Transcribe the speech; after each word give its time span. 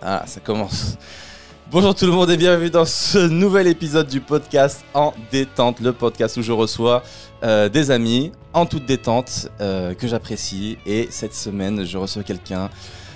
Ah, 0.00 0.22
ça 0.26 0.38
commence. 0.38 0.96
Bonjour 1.72 1.92
tout 1.92 2.06
le 2.06 2.12
monde 2.12 2.30
et 2.30 2.36
bienvenue 2.36 2.70
dans 2.70 2.84
ce 2.84 3.18
nouvel 3.18 3.66
épisode 3.66 4.06
du 4.06 4.20
podcast 4.20 4.84
en 4.94 5.12
détente, 5.32 5.80
le 5.80 5.92
podcast 5.92 6.36
où 6.36 6.42
je 6.42 6.52
reçois 6.52 7.02
euh, 7.42 7.68
des 7.68 7.90
amis 7.90 8.30
en 8.52 8.64
toute 8.64 8.86
détente 8.86 9.48
euh, 9.60 9.94
que 9.94 10.06
j'apprécie. 10.06 10.78
Et 10.86 11.08
cette 11.10 11.34
semaine, 11.34 11.84
je 11.84 11.98
reçois 11.98 12.22
quelqu'un 12.22 12.70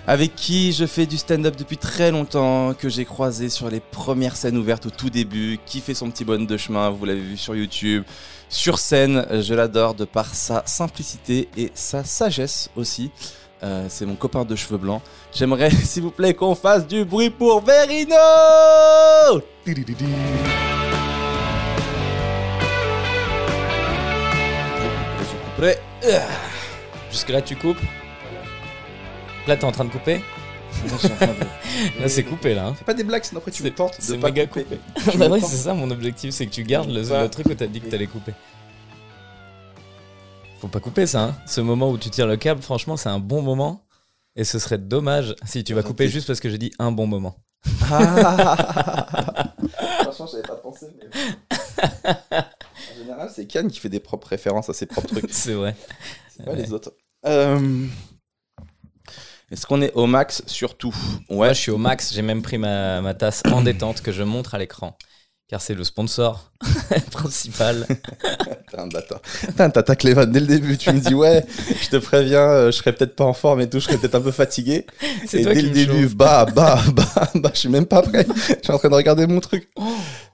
avec 0.08 0.34
qui 0.34 0.72
je 0.72 0.84
fais 0.84 1.06
du 1.06 1.18
stand-up 1.18 1.54
depuis 1.56 1.76
très 1.76 2.10
longtemps, 2.10 2.74
que 2.74 2.88
j'ai 2.88 3.04
croisé 3.04 3.48
sur 3.48 3.70
les 3.70 3.78
premières 3.78 4.34
scènes 4.34 4.56
ouvertes 4.56 4.86
au 4.86 4.90
tout 4.90 5.08
début, 5.08 5.60
qui 5.64 5.80
fait 5.80 5.94
son 5.94 6.10
petit 6.10 6.24
bonhomme 6.24 6.46
de 6.46 6.56
chemin, 6.56 6.90
vous 6.90 7.04
l'avez 7.04 7.20
vu 7.20 7.36
sur 7.36 7.54
YouTube. 7.54 8.02
Sur 8.48 8.80
scène, 8.80 9.24
je 9.40 9.54
l'adore 9.54 9.94
de 9.94 10.04
par 10.04 10.34
sa 10.34 10.64
simplicité 10.66 11.48
et 11.56 11.70
sa 11.74 12.02
sagesse 12.02 12.70
aussi. 12.74 13.12
Euh, 13.62 13.86
c'est 13.88 14.06
mon 14.06 14.16
copain 14.16 14.44
de 14.44 14.56
cheveux 14.56 14.76
blancs. 14.78 15.00
J'aimerais, 15.32 15.70
s'il 15.84 16.02
vous 16.02 16.10
plaît, 16.10 16.34
qu'on 16.34 16.54
fasse 16.54 16.86
du 16.86 17.04
bruit 17.04 17.30
pour 17.30 17.62
Verino 17.62 18.16
Je 25.20 25.36
couperai. 25.54 25.76
Jusque-là, 27.10 27.42
tu 27.42 27.56
coupes? 27.56 27.78
Là, 29.46 29.56
t'es 29.56 29.64
en 29.64 29.72
train 29.72 29.84
de 29.84 29.90
couper? 29.90 30.20
Là, 32.00 32.08
c'est 32.08 32.22
coupé, 32.24 32.54
là. 32.54 32.66
hein. 32.66 32.74
Fais 32.74 32.84
pas 32.84 32.94
des 32.94 33.04
blagues, 33.04 33.24
sinon 33.24 33.40
après 33.40 33.50
tu 33.50 33.62
me 33.62 33.68
C'est- 33.68 33.74
tentes 33.74 33.96
de 33.98 34.02
C'est 34.02 34.18
pas 34.18 34.28
méga 34.28 34.46
couper. 34.46 34.64
coupé. 34.64 34.78
Tu 35.10 35.18
bah 35.18 35.26
oui, 35.30 35.40
c'est 35.42 35.56
ça 35.56 35.74
mon 35.74 35.90
objectif, 35.90 36.30
c'est 36.32 36.46
que 36.46 36.50
tu 36.50 36.62
gardes 36.64 36.90
le, 36.90 37.02
le 37.02 37.28
truc 37.28 37.46
où 37.46 37.54
t'as 37.54 37.66
dit 37.66 37.80
que 37.80 37.88
t'allais 37.90 38.06
couper. 38.06 38.32
Faut 40.62 40.68
pas 40.68 40.78
couper 40.78 41.08
ça, 41.08 41.24
hein. 41.24 41.36
Ce 41.44 41.60
moment 41.60 41.90
où 41.90 41.98
tu 41.98 42.08
tires 42.08 42.28
le 42.28 42.36
câble, 42.36 42.62
franchement, 42.62 42.96
c'est 42.96 43.08
un 43.08 43.18
bon 43.18 43.42
moment. 43.42 43.84
Et 44.36 44.44
ce 44.44 44.60
serait 44.60 44.78
dommage 44.78 45.34
si 45.44 45.64
tu 45.64 45.74
vas 45.74 45.82
couper 45.82 46.06
juste 46.06 46.28
parce 46.28 46.38
que 46.38 46.48
j'ai 46.48 46.56
dit 46.56 46.70
un 46.78 46.92
bon 46.92 47.08
moment. 47.08 47.34
Ah. 47.90 49.54
Franchement, 50.02 50.28
j'avais 50.30 50.44
pas 50.44 50.54
pensé. 50.54 50.86
Mais... 50.96 51.08
en 51.50 52.96
général, 52.96 53.28
c'est 53.34 53.48
Kian 53.48 53.66
qui 53.66 53.80
fait 53.80 53.88
des 53.88 53.98
propres 53.98 54.28
références 54.28 54.70
à 54.70 54.72
ses 54.72 54.86
propres 54.86 55.08
trucs. 55.08 55.30
C'est 55.32 55.54
vrai. 55.54 55.74
C'est 56.30 56.44
pas 56.44 56.54
les 56.54 56.72
autres. 56.72 56.92
Euh, 57.26 57.88
Est-ce 59.50 59.66
qu'on 59.66 59.82
est 59.82 59.92
au 59.94 60.06
max 60.06 60.44
surtout 60.46 60.94
Moi, 61.28 61.48
Ouais, 61.48 61.54
je 61.54 61.60
suis 61.60 61.72
au 61.72 61.78
max, 61.78 62.14
j'ai 62.14 62.22
même 62.22 62.42
pris 62.42 62.58
ma, 62.58 63.00
ma 63.00 63.14
tasse 63.14 63.42
en 63.46 63.62
détente 63.62 64.00
que 64.00 64.12
je 64.12 64.22
montre 64.22 64.54
à 64.54 64.58
l'écran. 64.58 64.96
Car 65.52 65.60
c'est 65.60 65.74
le 65.74 65.84
sponsor 65.84 66.50
principal. 67.10 67.86
T'es 68.70 68.78
un 68.78 68.86
bâtard. 68.86 69.20
T'attaques 69.54 70.02
les 70.02 70.14
vannes 70.14 70.32
dès 70.32 70.40
le 70.40 70.46
début. 70.46 70.78
Tu 70.78 70.90
me 70.90 70.98
dis, 70.98 71.12
ouais, 71.12 71.44
je 71.82 71.90
te 71.90 71.96
préviens, 71.98 72.40
euh, 72.48 72.66
je 72.72 72.78
serai 72.78 72.94
peut-être 72.94 73.14
pas 73.14 73.24
en 73.24 73.34
forme 73.34 73.60
et 73.60 73.68
tout, 73.68 73.78
je 73.78 73.84
serai 73.84 73.98
peut-être 73.98 74.14
un 74.14 74.22
peu 74.22 74.30
fatigué. 74.30 74.86
C'est 75.26 75.40
et 75.40 75.42
toi 75.42 75.52
dès 75.52 75.60
qui 75.60 75.66
le 75.66 75.72
début, 75.74 76.04
chauffe. 76.04 76.14
bah, 76.16 76.46
bah, 76.56 76.80
bah, 76.96 77.30
bah, 77.34 77.50
je 77.52 77.58
suis 77.58 77.68
même 77.68 77.84
pas 77.84 78.00
prêt. 78.00 78.24
Je 78.34 78.54
suis 78.62 78.72
en 78.72 78.78
train 78.78 78.88
de 78.88 78.94
regarder 78.94 79.26
mon 79.26 79.40
truc. 79.40 79.68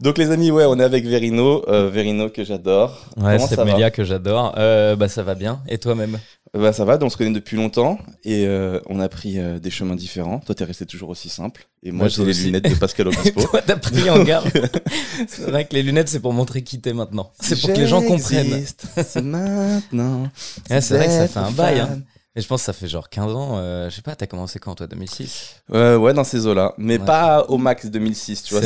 Donc, 0.01 0.19
les 0.19 0.31
amis, 0.31 0.53
ouais, 0.53 0.67
on 0.67 0.79
est 0.79 0.85
avec 0.85 1.05
Verino. 1.05 1.65
euh, 1.69 1.91
Verino 1.91 2.31
que 2.31 2.45
j'adore. 2.45 3.07
Ouais, 3.17 3.41
c'est 3.41 3.57
ça 3.57 3.65
va 3.65 3.73
Mélia 3.73 3.91
que 3.91 4.05
j'adore. 4.05 4.55
Euh, 4.57 4.95
bah 4.95 5.09
ça 5.09 5.25
va 5.25 5.35
bien. 5.35 5.63
Et 5.69 5.79
toi-même? 5.79 6.21
Bah, 6.55 6.73
ça 6.73 6.85
va, 6.85 6.97
donc 6.97 7.09
on 7.09 7.11
se 7.11 7.17
connaît 7.17 7.33
depuis 7.35 7.57
longtemps 7.57 7.99
et 8.25 8.47
euh, 8.47 8.79
on 8.87 9.01
a 9.01 9.09
pris 9.09 9.37
des 9.61 9.71
chemins 9.71 9.97
différents. 9.97 10.39
Toi, 10.39 10.55
t'es 10.55 10.65
resté 10.65 10.87
toujours 10.87 11.09
aussi 11.09 11.29
simple. 11.29 11.67
Et 11.83 11.93
moi, 11.93 12.01
Moi, 12.05 12.09
j'ai 12.09 12.25
les 12.25 12.31
aussi. 12.31 12.45
lunettes 12.47 12.69
de 12.69 12.75
Pascal 12.75 13.07
Obispo. 13.09 13.41
Toi, 13.43 13.63
t'as 13.63 13.77
pris 13.77 14.11
en 14.11 14.23
garde. 14.25 14.51
c'est 15.29 15.43
vrai 15.43 15.65
que 15.65 15.75
les 15.75 15.83
lunettes, 15.83 16.09
c'est 16.09 16.19
pour 16.21 16.33
montrer 16.33 16.63
qui 16.63 16.81
t'es 16.81 16.93
maintenant. 16.93 17.31
C'est 17.41 17.61
pour 17.61 17.73
que 17.73 17.79
les 17.79 17.87
gens 17.87 18.03
comprennent. 18.03 18.65
C'est 19.07 19.23
maintenant. 19.23 20.29
Ouais, 20.71 20.81
c'est 20.81 20.97
vrai 20.97 21.07
que 21.07 21.13
ça 21.13 21.29
fait 21.29 21.39
un 21.39 21.51
bail, 21.53 21.79
fan. 21.79 22.05
Et 22.37 22.41
je 22.41 22.47
pense 22.47 22.61
que 22.63 22.67
ça 22.67 22.73
fait 22.73 22.89
genre 22.89 23.09
15 23.09 23.33
ans. 23.33 23.59
euh, 23.59 23.89
je 23.91 23.97
sais 23.97 24.03
pas, 24.03 24.15
t'as 24.17 24.27
commencé 24.27 24.59
quand 24.59 24.75
toi 24.75 24.87
2006 24.87 25.57
Ouais, 25.71 25.95
ouais, 25.97 26.13
dans 26.15 26.25
ces 26.25 26.47
eaux-là. 26.47 26.75
Mais 26.79 26.99
Ouais. 26.99 27.05
pas 27.05 27.45
au 27.49 27.59
max 27.59 27.87
2006, 27.87 28.43
tu 28.45 28.55
vois. 28.55 28.63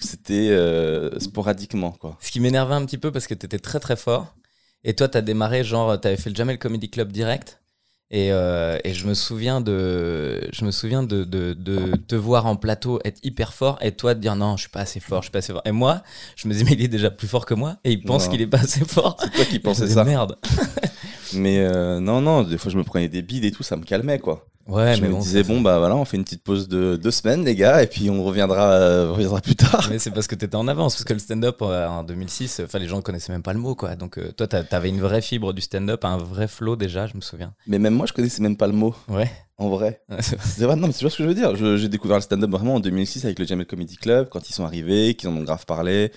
C'était, 0.00 0.48
euh, 0.50 1.18
sporadiquement, 1.18 1.90
quoi. 1.92 2.16
Ce 2.20 2.30
qui 2.30 2.40
m'énervait 2.40 2.74
un 2.74 2.84
petit 2.84 2.98
peu 2.98 3.10
parce 3.12 3.26
que 3.26 3.34
t'étais 3.34 3.58
très 3.58 3.80
très 3.80 3.96
fort. 3.96 4.34
Et 4.84 4.94
toi, 4.94 5.08
t'as 5.08 5.20
démarré, 5.22 5.64
genre, 5.64 6.00
t'avais 6.00 6.16
fait 6.16 6.30
le 6.30 6.36
Jamel 6.36 6.58
Comedy 6.58 6.88
Club 6.88 7.10
direct. 7.12 7.60
Et, 8.10 8.32
euh, 8.32 8.78
et 8.84 8.94
je 8.94 9.06
me 9.06 9.12
souviens 9.12 9.60
de, 9.60 10.40
je 10.50 10.64
me 10.64 10.70
souviens 10.70 11.02
de, 11.02 11.24
de, 11.24 11.52
de 11.52 11.94
te 11.96 12.14
voir 12.14 12.46
en 12.46 12.56
plateau 12.56 13.00
être 13.04 13.18
hyper 13.22 13.52
fort 13.52 13.78
et 13.82 13.92
toi 13.92 14.14
de 14.14 14.20
dire 14.20 14.34
non, 14.34 14.56
je 14.56 14.62
suis 14.62 14.70
pas 14.70 14.80
assez 14.80 14.98
fort, 14.98 15.20
je 15.20 15.26
suis 15.26 15.30
pas 15.30 15.40
assez 15.40 15.52
fort. 15.52 15.60
Et 15.66 15.72
moi, 15.72 16.02
je 16.34 16.48
me 16.48 16.54
dis 16.54 16.64
mais 16.64 16.72
il 16.72 16.82
est 16.82 16.88
déjà 16.88 17.10
plus 17.10 17.28
fort 17.28 17.44
que 17.44 17.52
moi 17.52 17.76
et 17.84 17.92
il 17.92 18.02
pense 18.02 18.28
qu'il 18.28 18.40
est 18.40 18.46
pas 18.46 18.60
assez 18.60 18.84
fort. 18.86 19.18
C'est 19.20 19.30
toi 19.30 19.44
qui 19.44 19.58
pensais 19.58 19.88
ça. 19.88 20.04
Merde. 20.04 20.36
Mais 21.34 21.58
euh, 21.60 22.00
non, 22.00 22.20
non, 22.20 22.42
des 22.42 22.58
fois, 22.58 22.70
je 22.72 22.76
me 22.78 22.84
prenais 22.84 23.08
des 23.08 23.22
bides 23.22 23.44
et 23.44 23.50
tout, 23.50 23.62
ça 23.62 23.76
me 23.76 23.84
calmait, 23.84 24.18
quoi. 24.18 24.46
Ouais, 24.66 24.94
je 24.96 25.00
mais 25.00 25.08
me 25.08 25.14
bon. 25.14 25.20
disais, 25.20 25.42
bon, 25.44 25.62
bah 25.62 25.78
voilà, 25.78 25.96
on 25.96 26.04
fait 26.04 26.18
une 26.18 26.24
petite 26.24 26.42
pause 26.42 26.68
de 26.68 26.96
deux 26.96 27.10
semaines, 27.10 27.42
les 27.42 27.54
gars, 27.54 27.82
et 27.82 27.86
puis 27.86 28.10
on 28.10 28.22
reviendra, 28.22 28.70
euh, 28.72 29.10
reviendra 29.12 29.40
plus 29.40 29.56
tard. 29.56 29.86
Mais 29.88 29.98
c'est 29.98 30.10
parce 30.10 30.26
que 30.26 30.34
t'étais 30.34 30.56
en 30.56 30.68
avance, 30.68 30.94
parce 30.94 31.04
que 31.04 31.14
le 31.14 31.18
stand-up 31.20 31.56
euh, 31.62 31.86
en 31.88 32.02
2006, 32.04 32.60
enfin 32.66 32.78
les 32.78 32.86
gens 32.86 33.00
connaissaient 33.00 33.32
même 33.32 33.42
pas 33.42 33.54
le 33.54 33.60
mot 33.60 33.74
quoi. 33.74 33.96
Donc 33.96 34.18
euh, 34.18 34.30
toi 34.32 34.46
t'a- 34.46 34.64
t'avais 34.64 34.90
une 34.90 35.00
vraie 35.00 35.22
fibre 35.22 35.54
du 35.54 35.62
stand-up, 35.62 36.04
un 36.04 36.18
vrai 36.18 36.48
flow 36.48 36.76
déjà, 36.76 37.06
je 37.06 37.16
me 37.16 37.22
souviens. 37.22 37.54
Mais 37.66 37.78
même 37.78 37.94
moi, 37.94 38.04
je 38.04 38.12
connaissais 38.12 38.42
même 38.42 38.58
pas 38.58 38.66
le 38.66 38.74
mot, 38.74 38.94
Ouais. 39.08 39.30
en 39.56 39.70
vrai. 39.70 40.02
C'est 40.20 40.64
vrai, 40.64 40.76
non, 40.76 40.86
mais 40.88 40.92
c'est 40.92 41.02
pas 41.06 41.08
ce 41.08 41.16
que 41.16 41.22
je 41.22 41.28
veux 41.28 41.34
dire. 41.34 41.56
J'ai 41.56 41.88
découvert 41.88 42.18
le 42.18 42.22
stand-up 42.22 42.50
vraiment 42.50 42.74
en 42.74 42.80
2006 42.80 43.24
avec 43.24 43.38
le 43.38 43.46
Jamel 43.46 43.64
Comedy 43.66 43.96
Club, 43.96 44.28
quand 44.28 44.50
ils 44.50 44.52
sont 44.52 44.66
arrivés, 44.66 45.14
qu'ils 45.14 45.30
en 45.30 45.36
ont 45.38 45.44
grave 45.44 45.64
parlé. 45.64 46.12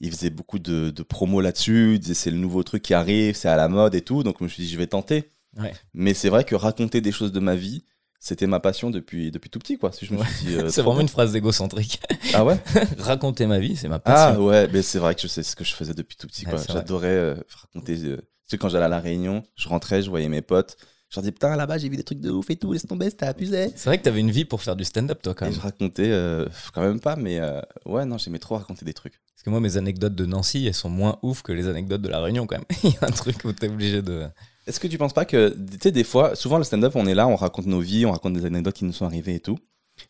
Ils 0.00 0.10
faisaient 0.12 0.30
beaucoup 0.30 0.58
de, 0.58 0.90
de 0.90 1.02
promos 1.02 1.40
là-dessus, 1.40 1.94
ils 1.94 1.98
disaient 2.00 2.14
c'est 2.14 2.30
le 2.30 2.36
nouveau 2.38 2.62
truc 2.62 2.82
qui 2.82 2.94
arrive, 2.94 3.34
c'est 3.34 3.48
à 3.48 3.56
la 3.56 3.68
mode 3.68 3.94
et 3.94 4.00
tout. 4.02 4.22
Donc 4.22 4.36
je 4.38 4.44
me 4.44 4.48
suis 4.48 4.62
dit, 4.64 4.68
je 4.70 4.78
vais 4.78 4.86
tenter. 4.86 5.30
Ouais. 5.56 5.72
Mais 5.94 6.14
c'est 6.14 6.28
vrai 6.28 6.44
que 6.44 6.54
raconter 6.54 7.00
des 7.00 7.10
choses 7.12 7.32
de 7.32 7.40
ma 7.40 7.56
vie, 7.56 7.84
c'était 8.20 8.46
ma 8.46 8.60
passion 8.60 8.90
depuis, 8.90 9.30
depuis 9.30 9.50
tout 9.50 9.58
petit, 9.58 9.76
quoi. 9.78 9.90
Si 9.92 10.06
je 10.06 10.12
me 10.14 10.18
Ouais. 10.20 10.26
suis 10.40 10.54
euh, 10.54 10.68
c'est 10.70 10.82
vraiment 10.82 11.00
une 11.00 11.08
phrase 11.08 11.34
égocentrique. 11.36 12.00
Ah 12.34 12.44
ouais? 12.44 12.58
Raconter 12.98 13.46
ma 13.46 13.58
vie, 13.58 13.74
c'est 13.76 13.88
ma 13.88 13.96
Ah 13.96 13.98
passion. 14.32 14.44
ouais, 14.44 14.68
mais 14.72 14.82
c'est 14.82 14.98
vrai 14.98 15.14
que 15.14 15.20
je 15.22 15.26
sais 15.28 15.42
ce 15.42 15.56
que 15.56 15.64
je 15.64 15.72
faisais 15.74 15.94
depuis 15.94 16.16
tout 16.16 16.26
petit, 16.26 16.44
Ouais, 16.44 16.52
quoi. 16.52 16.62
J'adorais 16.68 17.08
euh, 17.08 17.34
raconter. 17.54 17.96
euh, 18.04 18.16
Tu 18.18 18.22
sais, 18.50 18.58
quand 18.58 18.68
j'allais 18.68 18.84
à 18.84 18.88
la 18.88 19.00
Réunion, 19.00 19.42
je 19.56 19.68
rentrais, 19.68 20.02
je 20.02 20.10
voyais 20.10 20.28
mes 20.28 20.42
potes. 20.42 20.76
Je 21.10 21.16
leur 21.16 21.22
disais, 21.22 21.32
putain, 21.32 21.56
là-bas, 21.56 21.78
j'ai 21.78 21.88
vu 21.88 21.96
des 21.96 22.02
trucs 22.02 22.20
de 22.20 22.30
ouf 22.30 22.50
et 22.50 22.56
tout, 22.56 22.72
laisse 22.74 22.86
tomber, 22.86 23.08
c'était 23.08 23.24
abusé. 23.26 23.72
C'est 23.76 23.86
vrai 23.88 23.96
que 23.98 24.02
t'avais 24.02 24.20
une 24.20 24.30
vie 24.30 24.44
pour 24.44 24.60
faire 24.60 24.76
du 24.76 24.84
stand-up 24.84 25.22
toi 25.22 25.34
quand 25.34 25.46
Et 25.46 25.48
même. 25.48 25.56
je 25.58 25.62
racontais, 25.62 26.10
euh, 26.10 26.46
quand 26.74 26.82
même 26.82 27.00
pas, 27.00 27.16
mais 27.16 27.38
euh, 27.40 27.62
ouais, 27.86 28.04
non, 28.04 28.18
j'aimais 28.18 28.38
trop 28.38 28.56
raconter 28.56 28.84
des 28.84 28.92
trucs. 28.92 29.18
Que 29.48 29.50
moi 29.50 29.60
mes 29.60 29.78
anecdotes 29.78 30.14
de 30.14 30.26
Nancy, 30.26 30.66
elles 30.66 30.74
sont 30.74 30.90
moins 30.90 31.18
ouf 31.22 31.40
que 31.40 31.52
les 31.52 31.68
anecdotes 31.68 32.02
de 32.02 32.08
la 32.10 32.20
Réunion 32.20 32.46
quand 32.46 32.56
même. 32.56 32.66
Il 32.84 32.90
y 32.90 32.96
a 33.00 33.06
un 33.06 33.10
truc 33.10 33.42
où 33.46 33.52
t'es 33.54 33.68
obligé 33.68 34.02
de. 34.02 34.26
Est-ce 34.66 34.78
que 34.78 34.86
tu 34.86 34.98
penses 34.98 35.14
pas 35.14 35.24
que, 35.24 35.48
tu 35.48 35.78
sais, 35.80 35.90
des 35.90 36.04
fois, 36.04 36.36
souvent 36.36 36.58
le 36.58 36.64
stand-up, 36.64 36.92
on 36.96 37.06
est 37.06 37.14
là, 37.14 37.26
on 37.26 37.34
raconte 37.34 37.64
nos 37.64 37.80
vies, 37.80 38.04
on 38.04 38.12
raconte 38.12 38.34
des 38.34 38.44
anecdotes 38.44 38.74
qui 38.74 38.84
nous 38.84 38.92
sont 38.92 39.06
arrivées 39.06 39.36
et 39.36 39.40
tout. 39.40 39.58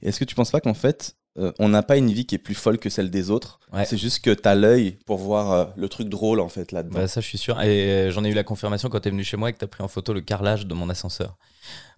Est-ce 0.03 0.19
que 0.19 0.25
tu 0.25 0.35
penses 0.35 0.51
pas 0.51 0.61
qu'en 0.61 0.75
fait, 0.75 1.15
euh, 1.39 1.53
on 1.61 1.69
n'a 1.69 1.85
pas 1.85 1.97
une 1.97 2.11
vie 2.11 2.27
qui 2.27 2.35
est 2.35 2.39
plus 2.39 2.57
folle 2.57 2.79
que 2.79 2.91
celle 2.91 3.11
des 3.11 3.31
autres? 3.31 3.61
Ouais. 3.73 3.85
C'est 3.85 3.97
juste 3.97 4.25
que 4.25 4.31
t'as 4.31 4.57
l'œil 4.57 4.99
pour 5.07 5.19
voir 5.19 5.53
euh, 5.53 5.65
le 5.77 5.89
truc 5.89 6.09
drôle, 6.09 6.41
en 6.41 6.49
fait, 6.49 6.73
là-dedans. 6.73 6.99
Bah, 6.99 7.07
ça, 7.07 7.21
je 7.21 7.27
suis 7.29 7.39
sûr. 7.39 7.63
Et 7.63 8.09
euh, 8.09 8.11
j'en 8.11 8.25
ai 8.25 8.31
eu 8.31 8.35
la 8.35 8.43
confirmation 8.43 8.89
quand 8.89 8.99
t'es 8.99 9.11
venu 9.11 9.23
chez 9.23 9.37
moi 9.37 9.51
et 9.51 9.53
que 9.53 9.59
t'as 9.59 9.69
pris 9.69 9.85
en 9.85 9.89
photo 9.89 10.13
le 10.13 10.21
carrelage 10.21 10.67
de 10.67 10.75
mon 10.75 10.91
ascenseur. 10.91 11.37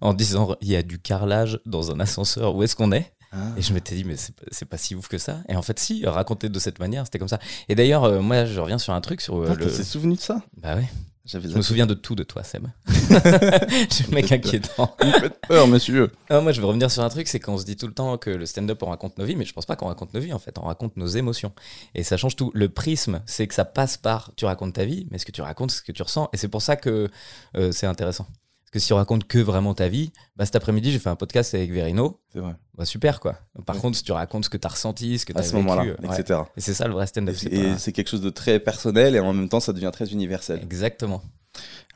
En 0.02 0.12
disant, 0.12 0.54
il 0.60 0.68
y 0.68 0.76
a 0.76 0.82
du 0.82 0.98
carrelage 0.98 1.58
dans 1.64 1.90
un 1.90 1.98
ascenseur, 1.98 2.54
où 2.54 2.62
est-ce 2.62 2.76
qu'on 2.76 2.92
est? 2.92 3.10
Ah. 3.32 3.52
Et 3.56 3.62
je 3.62 3.72
m'étais 3.72 3.94
dit, 3.94 4.04
mais 4.04 4.16
c'est 4.16 4.64
pas, 4.64 4.76
si 4.76 4.94
ouf 4.94 5.08
que 5.08 5.18
ça. 5.18 5.38
Et 5.48 5.54
en 5.54 5.62
fait, 5.62 5.78
si, 5.78 6.04
raconter 6.04 6.48
de 6.48 6.58
cette 6.58 6.78
manière, 6.78 7.04
c'était 7.04 7.18
comme 7.18 7.28
ça. 7.28 7.38
Et 7.68 7.74
d'ailleurs, 7.74 8.04
euh, 8.04 8.20
moi, 8.20 8.44
je 8.44 8.58
reviens 8.60 8.78
sur 8.78 8.92
un 8.92 9.00
truc 9.00 9.20
sur 9.20 9.36
euh, 9.36 9.52
Putain, 9.52 9.66
le. 9.66 9.76
t'es 9.76 9.84
souvenu 9.84 10.16
de 10.16 10.20
ça 10.20 10.42
Bah 10.56 10.74
ouais. 10.74 10.88
J'avais 11.26 11.48
Je 11.48 11.56
me 11.56 11.62
souviens 11.62 11.86
de 11.86 11.94
tout 11.94 12.16
de 12.16 12.24
toi, 12.24 12.42
Seb. 12.42 12.66
je 12.88 13.86
suis 13.90 14.12
mec 14.12 14.32
inquiétant. 14.32 14.96
Vous 15.00 15.06
me 15.06 15.12
faites 15.12 15.38
peur, 15.46 15.68
monsieur. 15.68 16.10
Ah, 16.28 16.40
moi, 16.40 16.50
je 16.50 16.60
veux 16.60 16.66
revenir 16.66 16.90
sur 16.90 17.04
un 17.04 17.08
truc, 17.08 17.28
c'est 17.28 17.38
qu'on 17.38 17.56
se 17.58 17.64
dit 17.64 17.76
tout 17.76 17.86
le 17.86 17.92
temps 17.92 18.18
que 18.18 18.30
le 18.30 18.46
stand-up, 18.46 18.82
on 18.82 18.86
raconte 18.86 19.16
nos 19.18 19.24
vies, 19.24 19.36
mais 19.36 19.44
je 19.44 19.52
pense 19.52 19.66
pas 19.66 19.76
qu'on 19.76 19.86
raconte 19.86 20.12
nos 20.14 20.20
vies, 20.20 20.32
en 20.32 20.38
fait. 20.38 20.58
On 20.58 20.62
raconte 20.62 20.96
nos 20.96 21.06
émotions. 21.06 21.52
Et 21.94 22.02
ça 22.02 22.16
change 22.16 22.36
tout. 22.36 22.50
Le 22.54 22.68
prisme, 22.68 23.22
c'est 23.26 23.46
que 23.46 23.54
ça 23.54 23.64
passe 23.64 23.96
par 23.96 24.32
tu 24.34 24.46
racontes 24.46 24.74
ta 24.74 24.84
vie, 24.84 25.06
mais 25.10 25.18
ce 25.18 25.26
que 25.26 25.32
tu 25.32 25.42
racontes, 25.42 25.70
c'est 25.70 25.78
ce 25.78 25.82
que 25.82 25.92
tu 25.92 26.02
ressens. 26.02 26.30
Et 26.32 26.36
c'est 26.36 26.48
pour 26.48 26.62
ça 26.62 26.76
que 26.76 27.08
euh, 27.56 27.70
c'est 27.70 27.86
intéressant. 27.86 28.26
Parce 28.72 28.82
que 28.84 28.86
si 28.86 28.92
on 28.92 28.96
raconte 28.96 29.24
que 29.26 29.38
vraiment 29.38 29.74
ta 29.74 29.88
vie, 29.88 30.12
bah, 30.36 30.44
cet 30.46 30.54
après-midi, 30.54 30.92
j'ai 30.92 31.00
fait 31.00 31.08
un 31.10 31.16
podcast 31.16 31.54
avec 31.54 31.72
Verino. 31.72 32.20
C'est 32.32 32.38
vrai. 32.38 32.52
Bah, 32.78 32.84
super, 32.84 33.18
quoi. 33.18 33.34
Par 33.66 33.74
Ouais. 33.74 33.82
contre, 33.82 33.96
si 33.98 34.04
tu 34.04 34.12
racontes 34.12 34.44
ce 34.44 34.48
que 34.50 34.56
tu 34.56 34.66
as 34.66 34.70
ressenti, 34.70 35.18
ce 35.18 35.26
que 35.26 35.32
tu 35.32 35.38
À 35.38 35.40
as 35.40 35.44
ce 35.44 35.54
moment-là, 35.56 35.82
ouais. 35.82 36.20
etc. 36.20 36.40
Et 36.56 36.60
c'est 36.60 36.74
ça 36.74 36.86
le 36.86 36.92
vrai 36.94 37.06
stand-up. 37.08 37.34
Et 37.50 37.74
c'est 37.78 37.90
pas- 37.90 37.96
quelque 37.96 38.08
chose 38.08 38.20
de 38.20 38.30
très 38.30 38.60
personnel 38.60 39.16
et 39.16 39.20
en 39.20 39.32
même 39.32 39.48
temps, 39.48 39.58
ça 39.60 39.72
devient 39.72 39.90
très 39.92 40.12
universel. 40.12 40.60
Exactement. 40.62 41.20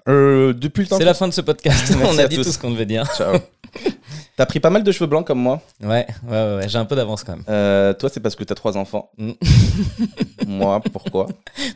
Euh, 0.09 0.53
depuis 0.53 0.83
le 0.83 0.89
temps. 0.89 0.99
C'est 0.99 1.05
la 1.05 1.15
fin 1.15 1.29
de 1.29 1.33
ce 1.33 1.41
podcast. 1.41 1.95
On 2.05 2.19
a 2.19 2.25
à 2.25 2.27
dit 2.29 2.37
tous. 2.37 2.43
tout 2.45 2.53
ce 2.53 2.59
qu'on 2.59 2.73
devait 2.73 2.87
dire. 2.87 3.07
Ciao. 3.17 3.39
T'as 4.37 4.45
pris 4.47 4.59
pas 4.59 4.69
mal 4.71 4.83
de 4.83 4.91
cheveux 4.93 5.07
blancs 5.07 5.25
comme 5.25 5.39
moi. 5.39 5.63
Ouais, 5.81 5.89
ouais, 5.89 6.07
ouais, 6.29 6.57
ouais. 6.57 6.69
j'ai 6.69 6.77
un 6.79 6.85
peu 6.85 6.97
d'avance 6.97 7.23
quand 7.23 7.37
même. 7.37 7.45
Euh, 7.49 7.95
toi, 7.95 8.11
c'est 8.13 8.19
parce 8.21 8.35
que 8.35 8.43
t'as 8.43 8.57
trois 8.57 8.77
enfants. 8.77 9.13
Mm. 9.17 9.31
moi, 10.49 10.81
pourquoi? 10.93 11.29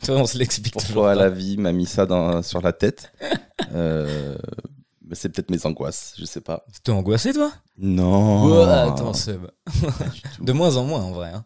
Toi, 0.05 0.17
on 0.17 0.27
se 0.27 0.37
l'explique 0.37 0.75
toujours. 0.75 1.05
Pourquoi 1.05 1.15
la 1.15 1.31
vie 1.31 1.56
m'a 1.56 1.71
mis 1.71 1.87
ça 1.87 2.05
dans, 2.05 2.43
sur 2.43 2.61
la 2.61 2.73
tête? 2.73 3.12
Euh, 3.73 4.37
mais 5.08 5.14
C'est 5.14 5.28
peut-être 5.31 5.50
mes 5.50 5.64
angoisses, 5.66 6.14
je 6.19 6.25
sais 6.25 6.40
pas. 6.40 6.64
T'es 6.84 6.93
angoissé, 6.93 7.32
toi? 7.32 7.50
Non. 7.78 8.62
Attends, 8.69 9.12
Seb. 9.14 9.46
De 10.40 10.52
moins 10.52 10.76
en 10.76 10.84
moins, 10.84 11.00
en 11.02 11.10
vrai. 11.12 11.31
hein. 11.34 11.44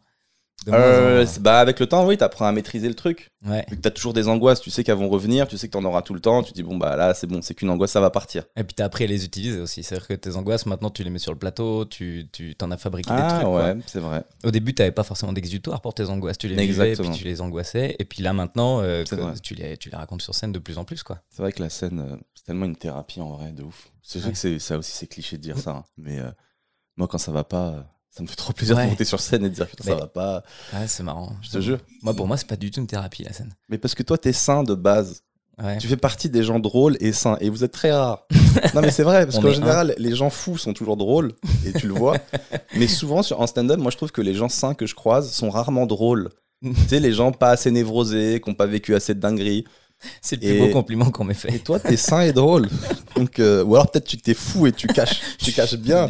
Euh, 0.69 1.27
bah, 1.41 1.59
avec 1.59 1.81
le 1.81 1.87
temps, 1.87 2.07
oui, 2.07 2.17
t'apprends 2.17 2.47
à 2.47 2.53
maîtriser 2.53 2.87
le 2.89 2.95
truc. 2.95 3.31
Ouais. 3.45 3.67
Vu 3.69 3.77
que 3.77 3.81
t'as 3.83 3.91
toujours 3.91 4.13
des 4.13 4.29
angoisses, 4.29 4.61
tu 4.61 4.71
sais 4.71 4.85
qu'elles 4.85 4.97
vont 4.97 5.09
revenir, 5.09 5.49
tu 5.49 5.59
sais 5.59 5.67
que 5.67 5.73
t'en 5.73 5.85
auras 5.85 6.03
tout 6.03 6.15
le 6.15 6.21
temps, 6.21 6.43
tu 6.45 6.51
te 6.53 6.55
dis, 6.55 6.63
bon, 6.63 6.77
bah 6.77 6.95
là, 6.95 7.15
c'est 7.15 7.27
bon, 7.27 7.43
c'est 7.43 7.55
qu'une 7.55 7.69
angoisse, 7.69 7.91
ça 7.91 8.01
va 8.01 8.11
partir. 8.11 8.45
Et 8.57 8.63
puis 8.63 8.75
t'as 8.75 8.85
appris 8.85 9.03
à 9.03 9.07
les 9.09 9.25
utiliser 9.25 9.59
aussi. 9.59 9.83
C'est-à-dire 9.83 10.07
que 10.07 10.15
tes 10.15 10.37
angoisses, 10.37 10.67
maintenant, 10.67 10.91
tu 10.91 11.03
les 11.03 11.11
mets 11.11 11.19
sur 11.19 11.33
le 11.33 11.39
plateau, 11.39 11.85
tu 11.85 12.29
tu 12.33 12.55
t'en 12.55 12.71
as 12.71 12.77
fabriqué 12.77 13.11
des 13.11 13.17
Ah 13.19 13.41
trucs. 13.41 13.53
ouais, 13.53 13.77
c'est 13.87 13.99
vrai. 13.99 14.23
Au 14.45 14.53
début, 14.53 14.73
t'avais 14.73 14.93
pas 14.93 15.03
forcément 15.03 15.33
d'exutoire 15.33 15.81
pour 15.81 15.95
tes 15.95 16.05
angoisses. 16.09 16.39
Tu 16.39 16.47
les 16.47 16.65
vivais, 16.65 16.95
puis 16.95 17.11
tu 17.11 17.25
les 17.25 17.41
angoissais. 17.41 17.97
Et 17.99 18.05
puis 18.05 18.23
là, 18.23 18.33
maintenant, 18.33 18.81
euh, 18.83 19.03
tu 19.43 19.55
les, 19.57 19.77
tu 19.77 19.91
les 19.91 19.97
racontes 19.97 20.23
sur 20.23 20.35
scène 20.35 20.53
de 20.53 20.61
plus 20.61 20.79
en 20.79 20.85
plus, 20.85 21.03
quoi. 21.03 21.19
C'est 21.31 21.43
vrai 21.43 21.51
que 21.53 21.61
la 21.61 21.71
scène, 21.71 21.99
euh, 22.09 22.17
c'est 22.37 22.45
tellement 22.45 22.67
une 22.67 22.77
thérapie 22.77 23.21
en 23.21 23.33
vrai, 23.33 23.51
de 23.53 23.65
ouf. 23.65 23.89
C'est 24.03 24.21
vrai 24.21 24.29
Ouais. 24.29 24.33
que 24.33 24.39
c'est, 24.39 24.59
ça 24.61 24.79
aussi, 24.79 24.93
c'est 24.93 25.09
cliché 25.09 25.39
de 25.39 25.43
dire 25.43 25.59
ça. 25.59 25.71
hein. 25.73 25.85
Mais 25.97 26.21
euh, 26.21 26.31
moi, 26.97 27.09
quand 27.09 27.19
ça 27.19 27.33
va 27.33 27.43
pas, 27.43 27.69
euh, 27.71 27.81
ça 28.15 28.23
me 28.23 28.29
fait 28.29 28.37
trop 28.37 28.53
plaisir 28.53 28.77
Ouais. 28.77 28.85
de 28.85 28.91
monter 28.91 29.05
sur 29.07 29.21
scène 29.21 29.45
et 29.45 29.49
de 29.49 29.55
dire, 29.55 29.67
putain, 29.67 29.85
ça 29.85 29.95
Mais- 29.95 30.01
va 30.01 30.07
pas. 30.07 30.43
Ouais, 30.75 30.87
c'est 30.87 31.03
marrant. 31.03 31.33
Je 31.41 31.49
te 31.51 31.61
jure. 31.61 31.79
Moi, 32.03 32.13
pour 32.15 32.27
moi, 32.27 32.37
c'est 32.37 32.47
pas 32.47 32.57
du 32.57 32.71
tout 32.71 32.79
une 32.81 32.87
thérapie, 32.87 33.25
la 33.25 33.33
scène. 33.33 33.55
Mais 33.71 33.79
parce 33.79 33.95
que 33.95 34.03
toi, 34.03 34.19
t'es 34.19 34.35
sain 34.35 34.63
de 34.65 34.75
base. 34.75 35.23
Ouais. 35.63 35.79
Tu 35.79 35.87
fais 35.89 35.97
partie 35.97 36.29
des 36.29 36.43
gens 36.43 36.59
drôles 36.59 36.97
et 37.01 37.13
sains. 37.13 37.37
Et 37.41 37.49
vous 37.49 37.65
êtes 37.65 37.73
très 37.73 37.91
rares. 37.93 38.27
non, 38.75 38.83
mais 38.83 38.91
c'est 38.91 39.03
vrai, 39.03 39.25
parce 39.27 39.39
qu'en 39.39 39.51
général, 39.53 39.95
les 39.97 40.15
gens 40.15 40.29
fous 40.31 40.59
sont 40.59 40.73
toujours 40.75 40.97
drôles. 40.99 41.33
Et 41.65 41.73
tu 41.73 41.87
le 41.89 41.95
vois. 41.95 42.19
mais 42.77 42.87
souvent, 42.87 43.23
sur, 43.23 43.41
en 43.41 43.47
stand-up, 43.47 43.79
moi, 43.79 43.91
je 43.91 43.97
trouve 43.97 44.13
que 44.13 44.21
les 44.23 44.35
gens 44.35 44.49
sains 44.51 44.75
que 44.75 44.87
je 44.87 44.95
croise 44.95 45.31
sont 45.33 45.49
rarement 45.51 45.87
drôles. 45.87 46.29
tu 46.63 46.75
sais, 46.89 47.01
les 47.01 47.13
gens 47.13 47.33
pas 47.33 47.51
assez 47.51 47.71
névrosés, 47.71 48.41
qui 48.43 48.51
n'ont 48.51 48.55
pas 48.57 48.67
vécu 48.67 48.95
assez 48.95 49.15
de 49.15 49.21
dingueries. 49.21 49.65
C'est 50.21 50.37
le 50.37 50.41
plus 50.41 50.51
Et- 50.57 50.59
beau 50.59 50.73
compliment 50.73 51.11
qu'on 51.11 51.25
m'ait 51.25 51.33
Et 51.33 51.37
fait. 51.37 51.59
toi, 51.59 51.79
t'es 51.81 51.97
sain 51.97 52.23
et 52.23 52.33
drôle. 52.33 52.69
Donc, 53.17 53.39
euh, 53.39 53.63
ou 53.65 53.75
alors 53.75 53.91
peut-être 53.91 54.07
tu 54.07 54.17
t'es 54.19 54.35
fou 54.35 54.67
et 54.67 54.73
tu 54.73 54.87
caches, 54.87 55.21
tu 55.39 55.53
caches 55.53 55.75
bien. 55.75 56.09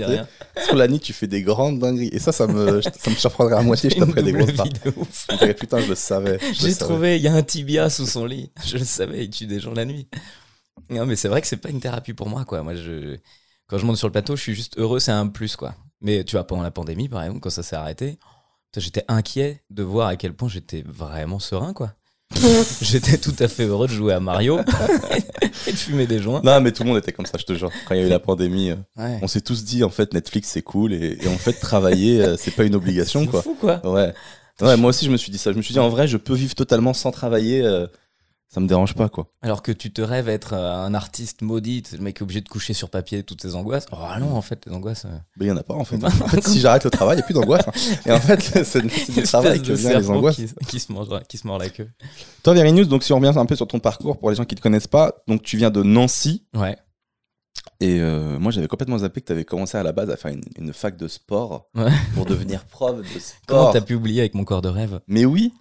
Sur 0.65 0.77
la 0.77 0.89
nuit, 0.89 1.01
tu 1.01 1.13
fais 1.13 1.27
des 1.27 1.43
grandes 1.43 1.79
dingueries. 1.79 2.11
Et 2.13 2.19
ça, 2.19 2.33
ça 2.33 2.47
me, 2.47 2.81
ça 2.83 3.11
me 3.11 3.15
surprendrait 3.17 3.57
à 3.57 3.63
moitié. 3.63 3.91
Je 3.91 3.97
taperais 3.99 4.23
des 4.23 4.33
grosses 4.33 4.53
de 4.53 5.37
dirais, 5.39 5.55
putain, 5.55 5.81
je 5.81 5.89
le 5.89 5.95
savais. 5.95 6.39
J'ai 6.53 6.75
trouvé, 6.75 7.17
il 7.17 7.23
y 7.23 7.29
a 7.29 7.35
un 7.35 7.43
tibia 7.43 7.89
sous 7.91 8.07
son 8.07 8.25
lit. 8.25 8.51
Je 8.65 8.77
le 8.79 8.85
savais, 8.85 9.25
il 9.25 9.31
tue 9.31 9.47
des 9.47 9.61
gens 9.61 9.73
la 9.73 9.85
nuit. 9.85 10.09
Non, 10.91 11.07
mais 11.07 11.17
c'est 11.17 11.29
vrai 11.29 11.41
que 11.41 11.47
c'est 11.47 11.57
pas 11.57 11.71
une 11.71 11.81
thérapie 11.81 12.13
pour 12.13 12.29
moi, 12.29 12.45
quoi. 12.45 12.63
Moi, 12.63 12.75
je, 12.75 13.17
quand 13.67 13.79
je 13.79 13.87
monte 13.87 13.97
sur 13.97 14.09
le 14.09 14.13
plateau, 14.13 14.37
je 14.37 14.43
suis 14.43 14.55
juste 14.55 14.79
heureux, 14.79 15.01
c'est 15.01 15.13
un 15.13 15.27
plus, 15.29 15.57
quoi. 15.57 15.75
Mais 16.01 16.25
tu 16.25 16.33
vois, 16.37 16.47
pendant 16.47 16.63
la 16.63 16.71
pandémie, 16.71 17.09
par 17.09 17.23
exemple, 17.23 17.41
quand 17.41 17.51
ça 17.51 17.63
s'est 17.63 17.77
arrêté, 17.77 18.19
j'étais 18.77 19.05
inquiet 19.09 19.63
de 19.71 19.83
voir 19.83 20.09
à 20.09 20.17
quel 20.17 20.35
point 20.35 20.49
j'étais 20.49 20.83
vraiment 20.87 21.39
serein, 21.39 21.73
quoi. 21.73 21.95
j'étais 22.83 23.19
tout 23.19 23.35
à 23.39 23.49
fait 23.49 23.65
heureux 23.65 23.87
de 23.89 23.93
jouer 23.93 24.13
à 24.13 24.21
Mario 24.21 24.61
et 25.67 25.73
de 25.73 25.77
fumer 25.77 26.07
des 26.07 26.21
joints. 26.21 26.41
Non, 26.45 26.61
mais 26.61 26.73
tout 26.73 26.83
le 26.83 26.89
monde 26.91 26.99
était 26.99 27.13
comme 27.13 27.27
ça, 27.27 27.39
je 27.39 27.45
te 27.45 27.55
jure. 27.55 27.71
Quand 27.87 27.95
il 27.95 28.01
y 28.01 28.05
a 28.05 28.07
eu 28.07 28.11
la 28.11 28.19
pandémie, 28.19 28.71
euh, 28.71 28.77
Ouais. 28.97 29.19
on 29.23 29.27
s'est 29.29 29.41
tous 29.41 29.65
dit, 29.65 29.85
en 29.85 29.91
fait, 29.91 30.13
Netflix, 30.15 30.49
c'est 30.49 30.63
cool. 30.63 30.93
Et, 30.93 31.19
et 31.23 31.29
en 31.29 31.39
fait, 31.39 31.53
travailler, 31.55 32.21
euh, 32.23 32.37
c'est 32.39 32.51
pas 32.53 32.65
une 32.65 32.75
obligation, 32.75 33.21
C'est 33.23 33.27
quoi. 33.29 33.43
fou, 33.43 33.57
quoi. 33.61 33.81
Ouais. 33.91 34.13
Ouais, 34.61 34.77
moi 34.77 34.91
aussi, 34.91 35.07
je 35.07 35.11
me 35.11 35.17
suis 35.17 35.33
dit 35.33 35.39
ça. 35.39 35.51
Je 35.53 35.57
me 35.57 35.63
suis 35.63 35.73
dit, 35.73 35.81
en 35.81 35.89
vrai, 35.89 36.07
je 36.07 36.17
peux 36.17 36.35
vivre 36.35 36.55
totalement 36.55 36.93
sans 36.95 37.11
travailler. 37.11 37.63
euh, 37.63 37.87
ça 38.53 38.61
me 38.61 38.67
dérange 38.69 38.95
pas, 38.95 39.09
quoi. 39.09 39.29
Alors 39.41 39.63
que 39.63 39.73
tu 39.73 39.93
te 39.93 40.03
rêves 40.03 40.29
être 40.29 40.53
euh, 40.53 40.75
un 40.75 40.93
artiste 40.93 41.41
maudit, 41.41 41.83
le 41.93 41.99
mec 42.01 42.19
est 42.19 42.23
obligé 42.23 42.41
de 42.43 42.49
coucher 42.49 42.75
sur 42.75 42.91
papier 42.91 43.23
toutes 43.23 43.41
ses 43.41 43.55
angoisses. 43.55 43.87
Oh 43.93 43.97
non, 44.21 44.35
en 44.37 44.43
fait, 44.43 44.67
les 44.67 44.73
angoisses. 44.75 45.07
euh, 45.07 45.19
Mais 45.39 45.47
il 45.47 45.49
y 45.49 45.51
en 45.53 45.57
a 45.57 45.63
pas, 45.63 45.75
en 45.75 45.85
fait. 45.85 45.97
En 46.05 46.11
fait, 46.29 46.47
si 46.47 46.61
j'arrête 46.61 46.85
le 46.85 46.91
travail, 46.91 47.15
il 47.15 47.19
n'y 47.19 47.23
a 47.23 47.25
plus 47.25 47.35
d'angoisse. 47.35 47.67
hein. 47.67 47.73
Et 48.07 48.13
en 48.13 48.21
fait, 48.21 48.63
c'est 48.65 48.83
du 48.83 49.23
travail 49.23 49.61
que 49.63 49.73
viennent 49.73 49.77
les 49.95 50.03
cerveau 50.05 50.13
angoisses. 50.19 50.37
Qui, 50.37 50.47
qui 50.67 50.81
se 50.81 50.93
mange, 50.93 51.09
qui 51.29 51.39
se 51.39 51.47
mord 51.47 51.57
la 51.59 51.71
queue. 51.71 51.89
Toi, 52.43 52.53
Vérinus, 52.55 52.89
donc 52.89 53.03
si 53.05 53.13
on 53.15 53.17
revient 53.21 53.33
un 53.39 53.47
peu 53.47 53.57
sur 53.57 53.67
ton 53.67 53.79
parcours 53.81 54.19
pour 54.19 54.29
les 54.29 54.37
gens 54.37 54.45
qui 54.45 54.55
te 54.55 54.61
connaissent 54.61 54.87
pas, 54.87 55.15
donc 55.27 55.43
tu 55.43 55.57
viens 55.57 55.71
de 55.71 55.83
Nancy 55.83 56.45
Ouais. 56.55 56.77
et 57.81 58.01
euh, 58.01 58.39
moi 58.39 58.53
j'avais 58.53 58.69
complètement 58.69 58.99
zappé 58.99 59.21
que 59.23 59.27
tu 59.27 59.33
avais 59.33 59.45
commencé 59.45 59.77
à 59.79 59.83
la 59.83 59.93
base 59.93 60.11
à 60.11 60.17
faire 60.17 60.31
une, 60.33 60.43
une 60.59 60.73
fac 60.73 60.97
de 60.97 61.09
sport 61.09 61.69
Ouais. 61.75 61.91
pour 62.15 62.27
devenir 62.27 62.65
prof 62.67 62.97
de 62.99 63.03
Comment 63.47 63.63
sport. 63.63 63.73
t'as 63.73 63.81
pu 63.81 63.95
oublier 63.95 64.21
avec 64.21 64.35
mon 64.35 64.45
corps 64.45 64.63
de 64.63 64.69
rêve? 64.69 65.01
Mais 65.07 65.25
oui, 65.25 65.53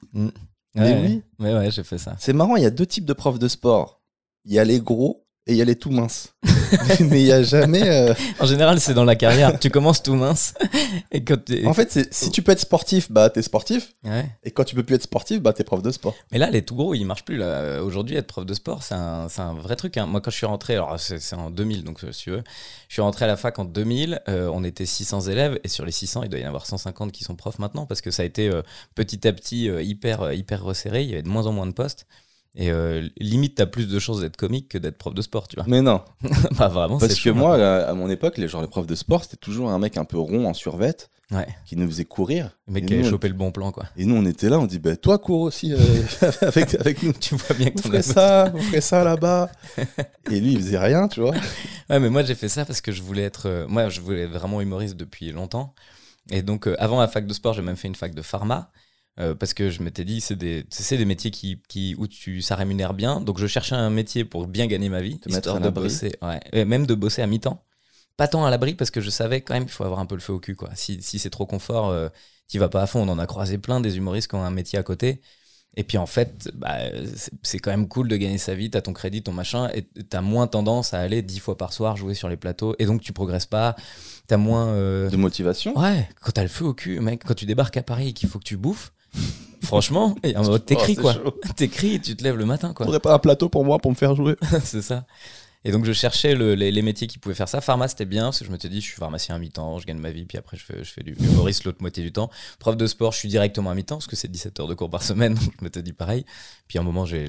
Mais 0.76 1.02
oui. 1.02 1.24
Ouais, 1.40 1.54
ouais, 1.54 1.72
j'ai 1.72 1.84
fait 1.84 1.98
ça. 1.98 2.16
c'est 2.20 2.34
marrant, 2.34 2.56
il 2.56 2.64
y 2.64 2.66
a 2.66 2.72
deux 2.72 2.86
types 2.86 3.06
de 3.06 3.14
profs 3.14 3.40
de 3.40 3.48
sport. 3.48 4.02
Il 4.46 4.54
y 4.54 4.60
a 4.60 4.64
les 4.64 4.80
gros 4.80 5.28
et 5.48 5.54
il 5.54 5.58
y 5.58 5.62
a 5.62 5.66
les 5.66 5.76
tout 5.76 5.90
minces. 5.92 6.34
Mais 7.02 7.22
il 7.22 7.26
y 7.28 7.32
a 7.32 7.44
jamais. 7.44 7.88
euh, 7.90 8.14
En 8.40 8.46
général, 8.46 8.80
c'est 8.80 8.94
dans 8.94 9.04
la 9.04 9.16
carrière. 9.16 9.60
tu 9.60 9.70
commences 9.70 10.02
tout 10.02 10.14
mince. 10.16 10.54
Et 11.12 11.24
quand 11.24 11.44
t'es- 11.44 11.66
En 11.66 11.74
fait, 11.74 12.08
si 12.12 12.32
tu 12.32 12.42
peux 12.42 12.52
être 12.52 12.60
sportif, 12.60 13.12
bah 13.12 13.30
t'es 13.30 13.42
sportif. 13.42 13.94
Ouais. 14.04 14.26
Et 14.44 14.52
quand 14.52 14.64
tu 14.64 14.76
peux 14.76 14.84
plus 14.84 14.96
être 14.96 15.04
sportif, 15.04 15.42
bah 15.42 15.52
t'es 15.54 15.64
prof 15.64 15.82
de 15.82 15.92
sport. 15.92 16.16
Mais 16.32 16.38
là, 16.38 16.50
les 16.50 16.62
tout 16.62 16.76
gros, 16.76 16.94
ils 16.94 17.04
marchent 17.06 17.26
plus. 17.26 17.38
là. 17.38 17.46
Euh, 17.46 17.82
Aujourd'hui, 17.82 18.16
être 18.16 18.28
prof 18.28 18.46
de 18.46 18.54
sport, 18.54 18.84
c'est 18.84 18.94
un, 18.96 19.28
c'est 19.30 19.42
un 19.42 19.54
vrai 19.54 19.76
truc. 19.76 19.98
hein. 19.98 20.06
Moi, 20.06 20.22
quand 20.22 20.32
je 20.32 20.38
suis 20.38 20.46
rentré, 20.46 20.76
alors 20.76 21.00
c'est 21.00 21.20
c'est 21.20 21.36
en 21.36 21.50
2000, 21.50 21.84
donc 21.84 22.04
euh, 22.04 22.12
si 22.12 22.24
tu 22.24 22.32
veux, 22.32 22.44
je 22.88 22.94
suis 22.94 23.02
rentré 23.02 23.26
à 23.26 23.28
la 23.28 23.36
fac 23.38 23.58
en 23.60 23.66
2000. 23.66 24.22
euh, 24.30 24.50
on 24.54 24.64
était 24.64 24.86
600 24.86 25.22
élèves 25.22 25.60
et 25.64 25.68
sur 25.68 25.86
les 25.86 25.92
600, 25.92 26.24
il 26.24 26.30
doit 26.30 26.40
y 26.40 26.46
en 26.46 26.50
avoir 26.50 26.66
150 26.66 27.12
qui 27.12 27.24
sont 27.24 27.36
profs 27.36 27.60
maintenant 27.60 27.86
parce 27.86 28.02
que 28.02 28.12
ça 28.12 28.24
a 28.24 28.26
été 28.26 28.48
euh, 28.50 28.62
petit 28.96 29.28
à 29.28 29.34
petit 29.34 29.66
hyper, 29.66 30.32
hyper 30.34 30.64
resserré. 30.64 31.04
Il 31.04 31.10
y 31.10 31.14
avait 31.14 31.24
de 31.24 31.30
moins 31.30 31.46
en 31.48 31.52
moins 31.52 31.68
de 31.68 31.74
postes. 31.74 32.06
Et 32.56 32.70
euh, 32.72 33.08
limite, 33.18 33.56
t'as 33.56 33.66
plus 33.66 33.88
de 33.88 33.98
chances 33.98 34.20
d'être 34.20 34.36
comique 34.36 34.68
que 34.70 34.78
d'être 34.78 34.98
prof 34.98 35.14
de 35.14 35.22
sport, 35.22 35.48
tu 35.48 35.56
vois. 35.56 35.64
Mais 35.68 35.82
non, 35.82 36.02
bah 36.58 36.68
vraiment, 36.68 36.98
parce 36.98 37.18
que 37.20 37.30
moi, 37.30 37.56
à, 37.56 37.90
à 37.90 37.94
mon 37.94 38.10
époque, 38.10 38.38
les 38.38 38.48
genre 38.50 38.62
les 38.62 38.68
profs 38.68 38.88
de 38.88 38.96
sport, 38.96 39.24
c'était 39.24 39.38
toujours 39.38 39.70
un 39.70 39.80
mec 39.80 39.96
un 39.98 40.04
peu 40.06 40.18
rond 40.18 40.46
en 40.46 40.54
survette. 40.54 41.10
Ouais. 41.34 41.48
qui 41.66 41.78
nous 41.78 41.88
faisait 41.88 42.04
courir. 42.04 42.58
Le 42.68 42.74
mec 42.74 42.84
Et 42.84 42.88
qui 42.88 42.94
avait 42.96 43.06
on- 43.06 43.10
chopé 43.10 43.30
le 43.30 43.34
bon 43.36 43.54
plan, 43.54 43.72
quoi. 43.72 43.86
Et 43.96 44.04
nous, 44.04 44.16
on 44.18 44.26
était 44.26 44.50
là, 44.50 44.60
on 44.60 44.66
dit, 44.66 44.80
bah, 44.80 44.98
toi, 44.98 45.18
cours 45.18 45.40
aussi 45.40 45.72
euh, 45.72 45.78
avec, 46.42 46.76
avec 46.76 47.02
nous. 47.04 47.14
Tu 47.14 47.36
vois 47.36 47.56
bien 47.56 47.70
que 47.70 47.82
ton 47.82 47.88
ferez 47.88 48.02
ça, 48.02 48.50
vous 48.54 48.60
ferez 48.64 48.82
ça 48.82 49.06
là-bas. 49.06 49.50
Et 50.30 50.42
lui, 50.42 50.52
il 50.52 50.58
faisait 50.58 50.78
rien, 50.78 51.08
tu 51.08 51.22
vois. 51.22 51.34
Ouais, 51.90 52.00
mais 52.00 52.10
moi 52.10 52.24
j'ai 52.24 52.36
fait 52.36 52.48
ça 52.50 52.64
parce 52.64 52.80
que 52.80 52.92
je 52.94 53.02
voulais 53.02 53.24
être. 53.24 53.48
euh, 53.48 53.66
moi, 53.68 53.88
je 53.90 54.00
voulais 54.02 54.24
être 54.24 54.32
vraiment 54.32 54.60
humoriste 54.62 54.96
depuis 54.98 55.32
longtemps. 55.32 55.74
Et 56.30 56.42
donc, 56.42 56.68
avant 56.80 57.00
la 57.00 57.08
fac 57.08 57.26
de 57.26 57.34
sport, 57.34 57.54
j'ai 57.54 57.62
même 57.62 57.76
fait 57.78 57.88
une 57.90 57.96
fac 57.96 58.14
de 58.14 58.22
pharma. 58.22 58.70
Euh, 59.20 59.36
parce 59.36 59.54
que 59.54 59.70
je 59.70 59.84
m'étais 59.84 60.06
dit, 60.06 60.22
c'est 60.22 60.36
des, 60.36 60.66
c'est 60.70 60.98
des 60.98 61.06
métiers 61.06 61.32
qui, 61.32 61.62
qui, 61.68 61.96
où 61.98 62.08
tu, 62.08 62.42
ça 62.42 62.56
rémunère 62.56 62.94
bien. 62.94 63.20
Donc, 63.22 63.40
je 63.40 63.48
cherchais 63.48 63.76
un 63.76 63.90
métier 63.90 64.24
pour 64.26 64.48
bien 64.48 64.68
gagner 64.68 64.90
ma 64.90 65.02
vie. 65.02 65.20
Te 65.20 65.30
histoire 65.30 65.58
à 65.58 65.60
de 65.60 65.70
bosser. 65.70 66.14
Ouais. 66.22 66.40
Et 66.54 66.66
même 66.66 66.86
de 66.86 66.96
bosser 66.96 67.22
à 67.22 67.28
mi-temps. 67.28 67.64
Pas 68.18 68.28
tant 68.28 68.46
à 68.46 68.50
l'abri 68.50 68.76
parce 68.76 68.92
que 68.92 69.02
je 69.02 69.10
savais 69.10 69.42
quand 69.42 69.54
même 69.54 69.64
qu'il 69.66 69.74
faut 69.74 69.84
avoir 69.84 70.00
un 70.00 70.06
peu 70.06 70.16
le 70.16 70.22
feu 70.22 70.34
au 70.34 70.40
cul. 70.40 70.56
Quoi. 70.56 70.70
Si, 70.76 71.02
si 71.02 71.20
c'est 71.20 71.30
trop 71.30 71.46
confort, 71.46 71.90
euh, 71.90 72.10
tu 72.48 72.60
vas 72.60 72.70
pas 72.70 72.82
à 72.84 72.88
fond. 72.88 73.02
On 73.02 73.10
en 73.10 73.20
a 73.20 73.26
croisé 73.26 73.58
plein 73.58 73.82
des 73.82 73.98
humoristes 73.98 74.30
qui 74.30 74.36
ont 74.36 74.44
un 74.44 74.52
métier 74.52 74.78
à 74.80 74.84
côté. 74.84 75.22
Et 75.78 75.86
puis 75.86 75.98
en 75.98 76.06
fait, 76.06 76.52
bah, 76.54 76.78
c'est- 77.16 77.32
c'est 77.44 77.60
quand 77.60 77.72
même 77.72 77.88
cool 77.88 78.10
de 78.10 78.18
gagner 78.18 78.38
sa 78.38 78.54
vie, 78.54 78.70
t'as 78.70 78.82
ton 78.82 78.92
crédit, 78.92 79.24
ton 79.24 79.32
machin, 79.32 79.70
et 79.74 79.84
t'as 79.84 80.20
moins 80.20 80.46
tendance 80.48 80.94
à 80.94 81.00
aller 81.00 81.22
dix 81.22 81.40
fois 81.40 81.58
par 81.58 81.72
soir 81.72 81.96
jouer 81.96 82.14
sur 82.14 82.28
les 82.28 82.36
plateaux, 82.36 82.76
et 82.78 82.86
donc 82.86 83.00
tu 83.02 83.14
progresses 83.14 83.46
pas, 83.46 83.78
t'as 84.28 84.36
moins... 84.36 84.68
euh, 84.68 85.10
De 85.10 85.16
motivation. 85.16 85.78
Ouais, 85.80 86.10
quand 86.20 86.32
t'as 86.34 86.44
le 86.44 86.50
feu 86.50 86.66
au 86.66 86.74
cul, 86.74 87.00
mec, 87.00 87.24
quand 87.26 87.36
tu 87.36 87.46
débarques 87.46 87.78
à 87.78 87.84
Paris 87.84 88.10
et 88.10 88.14
qu'il 88.14 88.28
faut 88.28 88.38
que 88.38 88.44
tu 88.44 88.58
bouffes, 88.58 88.92
franchement, 89.64 90.16
Oh, 90.24 90.58
t'écris 90.58 90.96
c'est 90.96 91.02
quoi, 91.02 91.16
t'écris 91.56 91.96
et 91.96 92.00
tu 92.00 92.16
te 92.16 92.24
lèves 92.24 92.38
le 92.38 92.46
matin 92.46 92.74
quoi, 92.74 92.86
Faudrait 92.86 93.00
pas 93.00 93.14
un 93.14 93.20
plateau 93.20 93.50
pour 93.50 93.66
moi 93.66 93.80
pour 93.80 93.92
me 93.92 93.96
faire 93.96 94.16
jouer. 94.16 94.36
c'est 94.64 94.82
ça. 94.82 95.06
Et 95.64 95.72
donc 95.72 95.86
je 95.86 95.94
cherchais 95.94 96.34
le- 96.36 96.56
les, 96.56 96.72
les 96.72 96.82
métiers 96.82 97.08
qui 97.08 97.18
pouvaient 97.20 97.36
faire 97.36 97.50
ça. 97.50 97.62
Pharma 97.62 97.88
c'était 97.88 98.06
bien 98.06 98.24
parce 98.26 98.40
que 98.40 98.46
je 98.46 98.52
me 98.52 98.58
suis 98.58 98.70
dit 98.70 98.82
je 98.82 98.86
suis 98.88 98.96
pharmacien 98.98 99.36
à 99.36 99.40
mi-temps, 99.40 99.80
je 99.80 99.86
gagne 99.86 100.00
ma 100.00 100.12
vie, 100.12 100.26
puis 100.26 100.38
après 100.38 100.58
je 100.58 100.64
fais, 100.66 100.84
je 100.84 100.92
fais 100.92 101.04
du 101.04 101.14
humoriste 101.20 101.64
l'autre 101.66 101.78
moitié 101.82 102.04
du 102.04 102.12
temps. 102.12 102.30
Prof 102.60 102.76
de 102.78 102.88
sport, 102.88 103.12
je 103.12 103.18
suis 103.20 103.30
directement 103.30 103.70
à 103.70 103.76
mi-temps 103.76 103.96
parce 103.98 104.08
que 104.08 104.16
c'est 104.16 104.28
17 104.30 104.60
heures 104.60 104.68
de 104.68 104.74
cours 104.74 104.90
par 104.90 105.04
semaine, 105.04 105.34
donc 105.36 105.54
je 105.60 105.64
m'étais 105.64 105.84
dit 105.84 105.94
pareil. 105.94 106.26
Puis 106.68 106.78
à 106.78 106.82
un 106.82 106.84
moment 106.84 107.06
j'ai 107.06 107.28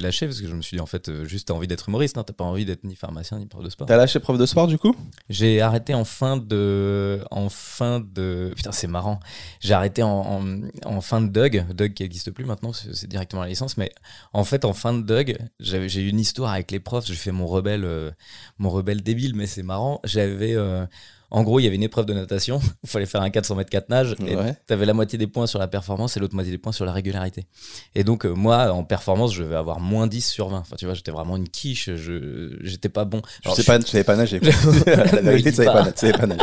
lâché 0.00 0.26
parce 0.26 0.40
que 0.40 0.48
je 0.48 0.54
me 0.54 0.62
suis 0.62 0.76
dit 0.76 0.80
en 0.80 0.86
fait 0.86 1.08
euh, 1.08 1.24
juste 1.24 1.48
t'as 1.48 1.54
envie 1.54 1.66
d'être 1.66 1.88
humoriste, 1.88 2.16
non 2.16 2.22
t'as 2.24 2.32
pas 2.32 2.44
envie 2.44 2.64
d'être 2.64 2.84
ni 2.84 2.94
pharmacien 2.96 3.38
ni 3.38 3.46
prof 3.46 3.62
de 3.62 3.70
sport. 3.70 3.86
T'as 3.86 3.96
lâché 3.96 4.20
prof 4.20 4.38
de 4.38 4.46
sport 4.46 4.66
du 4.66 4.78
coup? 4.78 4.94
J'ai 5.28 5.60
arrêté 5.60 5.94
en 5.94 6.04
fin 6.04 6.36
de. 6.36 7.22
En 7.30 7.48
fin 7.48 8.00
de. 8.00 8.52
Putain, 8.56 8.72
c'est 8.72 8.86
marrant. 8.86 9.20
J'ai 9.60 9.74
arrêté 9.74 10.02
en, 10.02 10.08
en, 10.10 10.60
en 10.84 11.00
fin 11.00 11.20
de 11.20 11.28
Doug. 11.28 11.64
Doug 11.74 11.92
qui 11.92 12.02
n'existe 12.02 12.30
plus 12.30 12.44
maintenant, 12.44 12.72
c'est 12.72 13.06
directement 13.08 13.42
la 13.42 13.48
licence. 13.48 13.76
Mais 13.76 13.90
en 14.32 14.44
fait, 14.44 14.64
en 14.64 14.72
fin 14.72 14.92
de 14.94 15.02
Doug, 15.02 15.36
j'ai 15.60 16.00
eu 16.02 16.08
une 16.08 16.20
histoire 16.20 16.52
avec 16.52 16.70
les 16.70 16.80
profs. 16.80 17.06
J'ai 17.06 17.14
fait 17.14 17.32
mon 17.32 17.46
rebelle, 17.46 17.73
euh, 17.82 18.12
mon 18.58 18.70
rebelle 18.70 19.02
débile, 19.02 19.34
mais 19.34 19.46
c'est 19.46 19.64
marrant. 19.64 20.00
J'avais. 20.04 20.54
En 21.30 21.42
gros, 21.42 21.58
il 21.58 21.64
y 21.64 21.66
avait 21.66 21.76
une 21.76 21.82
épreuve 21.82 22.06
de 22.06 22.14
natation. 22.14 22.60
Il 22.84 22.88
fallait 22.88 23.06
faire 23.06 23.22
un 23.22 23.30
400 23.30 23.56
mètres 23.56 23.70
4 23.70 23.88
nages. 23.88 24.16
Et 24.26 24.36
Ouais. 24.36 24.54
T'avais 24.66 24.84
la 24.84 24.94
moitié 24.94 25.18
des 25.18 25.26
points 25.26 25.46
sur 25.46 25.58
la 25.58 25.68
performance 25.68 26.16
et 26.16 26.20
l'autre 26.20 26.34
moitié 26.34 26.50
des 26.50 26.58
points 26.58 26.72
sur 26.72 26.84
la 26.84 26.92
régularité. 26.92 27.46
Et 27.94 28.04
donc, 28.04 28.26
euh, 28.26 28.34
moi, 28.34 28.72
en 28.72 28.84
performance, 28.84 29.32
je 29.34 29.42
vais 29.42 29.54
avoir 29.56 29.80
moins 29.80 30.06
10 30.06 30.26
sur 30.28 30.48
20. 30.48 30.58
Enfin, 30.58 30.76
tu 30.76 30.84
vois, 30.84 30.94
j'étais 30.94 31.10
vraiment 31.10 31.36
une 31.36 31.48
quiche. 31.48 31.90
Je 31.94 32.56
J'étais 32.62 32.88
pas 32.88 33.04
bon. 33.04 33.22
Je 33.44 33.50
sais 33.50 33.62
pas, 33.64 33.78
tu 33.78 33.86
savais 33.86 34.04
pas 34.04 34.16
nager. 34.16 34.40
La 34.86 35.04
vérité, 35.20 35.50
tu 35.50 35.56
savais 35.56 35.66
pas. 35.66 35.84
pas, 35.84 35.92
tu 35.92 36.00
savais 36.00 36.12
pas 36.12 36.26
nager. 36.26 36.42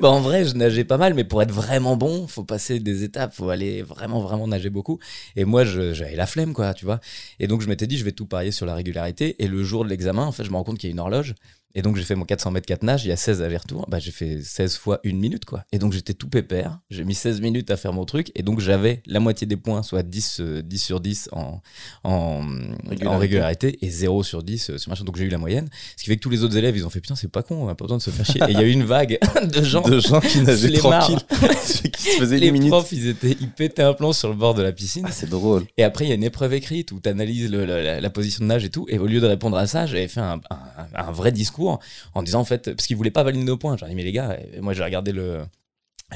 Bah, 0.00 0.08
en 0.08 0.20
vrai, 0.20 0.44
je 0.44 0.54
nageais 0.54 0.84
pas 0.84 0.98
mal, 0.98 1.14
mais 1.14 1.24
pour 1.24 1.42
être 1.42 1.52
vraiment 1.52 1.96
bon, 1.96 2.26
faut 2.26 2.44
passer 2.44 2.80
des 2.80 3.04
étapes, 3.04 3.34
faut 3.34 3.50
aller 3.50 3.82
vraiment, 3.82 4.20
vraiment 4.20 4.46
nager 4.46 4.70
beaucoup. 4.70 4.98
Et 5.36 5.44
moi, 5.44 5.64
j'avais 5.64 6.16
la 6.16 6.26
flemme, 6.26 6.52
quoi, 6.52 6.74
tu 6.74 6.84
vois. 6.84 7.00
Et 7.38 7.46
donc, 7.46 7.62
je 7.62 7.68
m'étais 7.68 7.86
dit, 7.86 7.96
je 7.98 8.04
vais 8.04 8.12
tout 8.12 8.26
parier 8.26 8.50
sur 8.50 8.66
la 8.66 8.74
régularité. 8.74 9.42
Et 9.42 9.46
le 9.48 9.62
jour 9.62 9.84
de 9.84 9.90
l'examen, 9.90 10.24
en 10.24 10.32
fait, 10.32 10.44
je 10.44 10.50
me 10.50 10.56
rends 10.56 10.64
compte 10.64 10.78
qu'il 10.78 10.88
y 10.88 10.92
a 10.92 10.94
une 10.94 11.00
horloge. 11.00 11.34
Et 11.74 11.82
donc 11.82 11.96
j'ai 11.96 12.02
fait 12.02 12.14
mon 12.16 12.24
400 12.24 12.50
mètres 12.50 12.66
4 12.66 12.82
nages, 12.82 13.04
il 13.04 13.08
y 13.08 13.12
a 13.12 13.16
16 13.16 13.42
allers-retours, 13.42 13.86
bah, 13.88 13.98
j'ai 13.98 14.10
fait 14.10 14.40
16 14.42 14.76
fois 14.76 15.00
une 15.04 15.18
minute 15.18 15.44
quoi. 15.44 15.64
Et 15.72 15.78
donc 15.78 15.92
j'étais 15.92 16.14
tout 16.14 16.28
pépère, 16.28 16.80
j'ai 16.90 17.04
mis 17.04 17.14
16 17.14 17.40
minutes 17.40 17.70
à 17.70 17.76
faire 17.76 17.92
mon 17.92 18.04
truc, 18.04 18.32
et 18.34 18.42
donc 18.42 18.60
j'avais 18.60 19.02
la 19.06 19.20
moitié 19.20 19.46
des 19.46 19.56
points, 19.56 19.82
soit 19.82 20.02
10, 20.02 20.40
euh, 20.40 20.62
10 20.62 20.78
sur 20.78 21.00
10 21.00 21.28
en, 21.32 21.60
en, 22.04 22.40
Régularité. 22.88 23.06
en 23.06 23.18
régularité, 23.18 23.78
et 23.84 23.90
0 23.90 24.22
sur 24.22 24.42
10 24.42 24.70
euh, 24.70 24.78
sur 24.78 24.90
machin. 24.90 25.04
Donc 25.04 25.16
j'ai 25.16 25.24
eu 25.24 25.28
la 25.28 25.38
moyenne. 25.38 25.68
Ce 25.96 26.02
qui 26.02 26.08
fait 26.10 26.16
que 26.16 26.20
tous 26.22 26.30
les 26.30 26.42
autres 26.44 26.56
élèves, 26.56 26.76
ils 26.76 26.84
ont 26.86 26.90
fait 26.90 27.00
putain, 27.00 27.14
c'est 27.16 27.28
pas 27.30 27.42
con, 27.42 27.56
on 27.64 27.68
a 27.68 27.74
pas 27.74 27.84
besoin 27.84 27.98
de 27.98 28.02
se 28.02 28.10
faire 28.10 28.26
chier. 28.26 28.40
Et 28.48 28.50
il 28.52 28.58
y 28.58 28.62
a 28.62 28.62
eu 28.66 28.70
une 28.72 28.84
vague 28.84 29.18
de 29.52 29.62
gens. 29.62 29.82
de 29.82 30.00
gens 30.00 30.20
qui 30.20 30.40
nageaient 30.42 30.72
tranquille, 30.72 31.18
qui 31.92 32.02
se 32.10 32.18
faisaient 32.18 32.38
Les 32.38 32.48
une 32.48 32.52
minute. 32.54 32.70
profs, 32.70 32.92
ils 32.92 33.06
étaient, 33.08 33.36
ils 33.40 33.50
pétaient 33.50 33.82
un 33.82 33.94
plomb 33.94 34.12
sur 34.12 34.28
le 34.28 34.34
bord 34.34 34.54
de 34.54 34.62
la 34.62 34.72
piscine. 34.72 35.04
Ah, 35.06 35.12
c'est 35.12 35.28
drôle. 35.30 35.64
Et 35.76 35.84
après, 35.84 36.04
il 36.04 36.08
y 36.08 36.12
a 36.12 36.14
une 36.16 36.24
épreuve 36.24 36.52
écrite 36.54 36.92
où 36.92 37.00
tu 37.00 37.08
analyses 37.08 37.50
la, 37.50 38.00
la 38.00 38.10
position 38.10 38.44
de 38.44 38.48
nage 38.48 38.64
et 38.64 38.70
tout. 38.70 38.86
Et 38.88 38.98
au 38.98 39.06
lieu 39.06 39.20
de 39.20 39.26
répondre 39.26 39.56
à 39.56 39.66
ça, 39.66 39.86
j'avais 39.86 40.08
fait 40.08 40.20
un, 40.20 40.40
un- 40.50 40.58
un 40.94 41.10
vrai 41.12 41.30
en 41.68 42.22
disant, 42.22 42.40
en 42.40 42.44
fait, 42.44 42.74
parce 42.74 42.86
qu'ils 42.86 42.96
voulaient 42.96 43.10
pas 43.10 43.22
valider 43.22 43.44
nos 43.44 43.56
points. 43.56 43.76
J'ai 43.76 43.86
dit, 43.86 43.94
mais 43.94 44.02
les 44.02 44.12
gars, 44.12 44.36
moi 44.60 44.72
j'ai 44.72 44.84
regardé 44.84 45.12
le. 45.12 45.44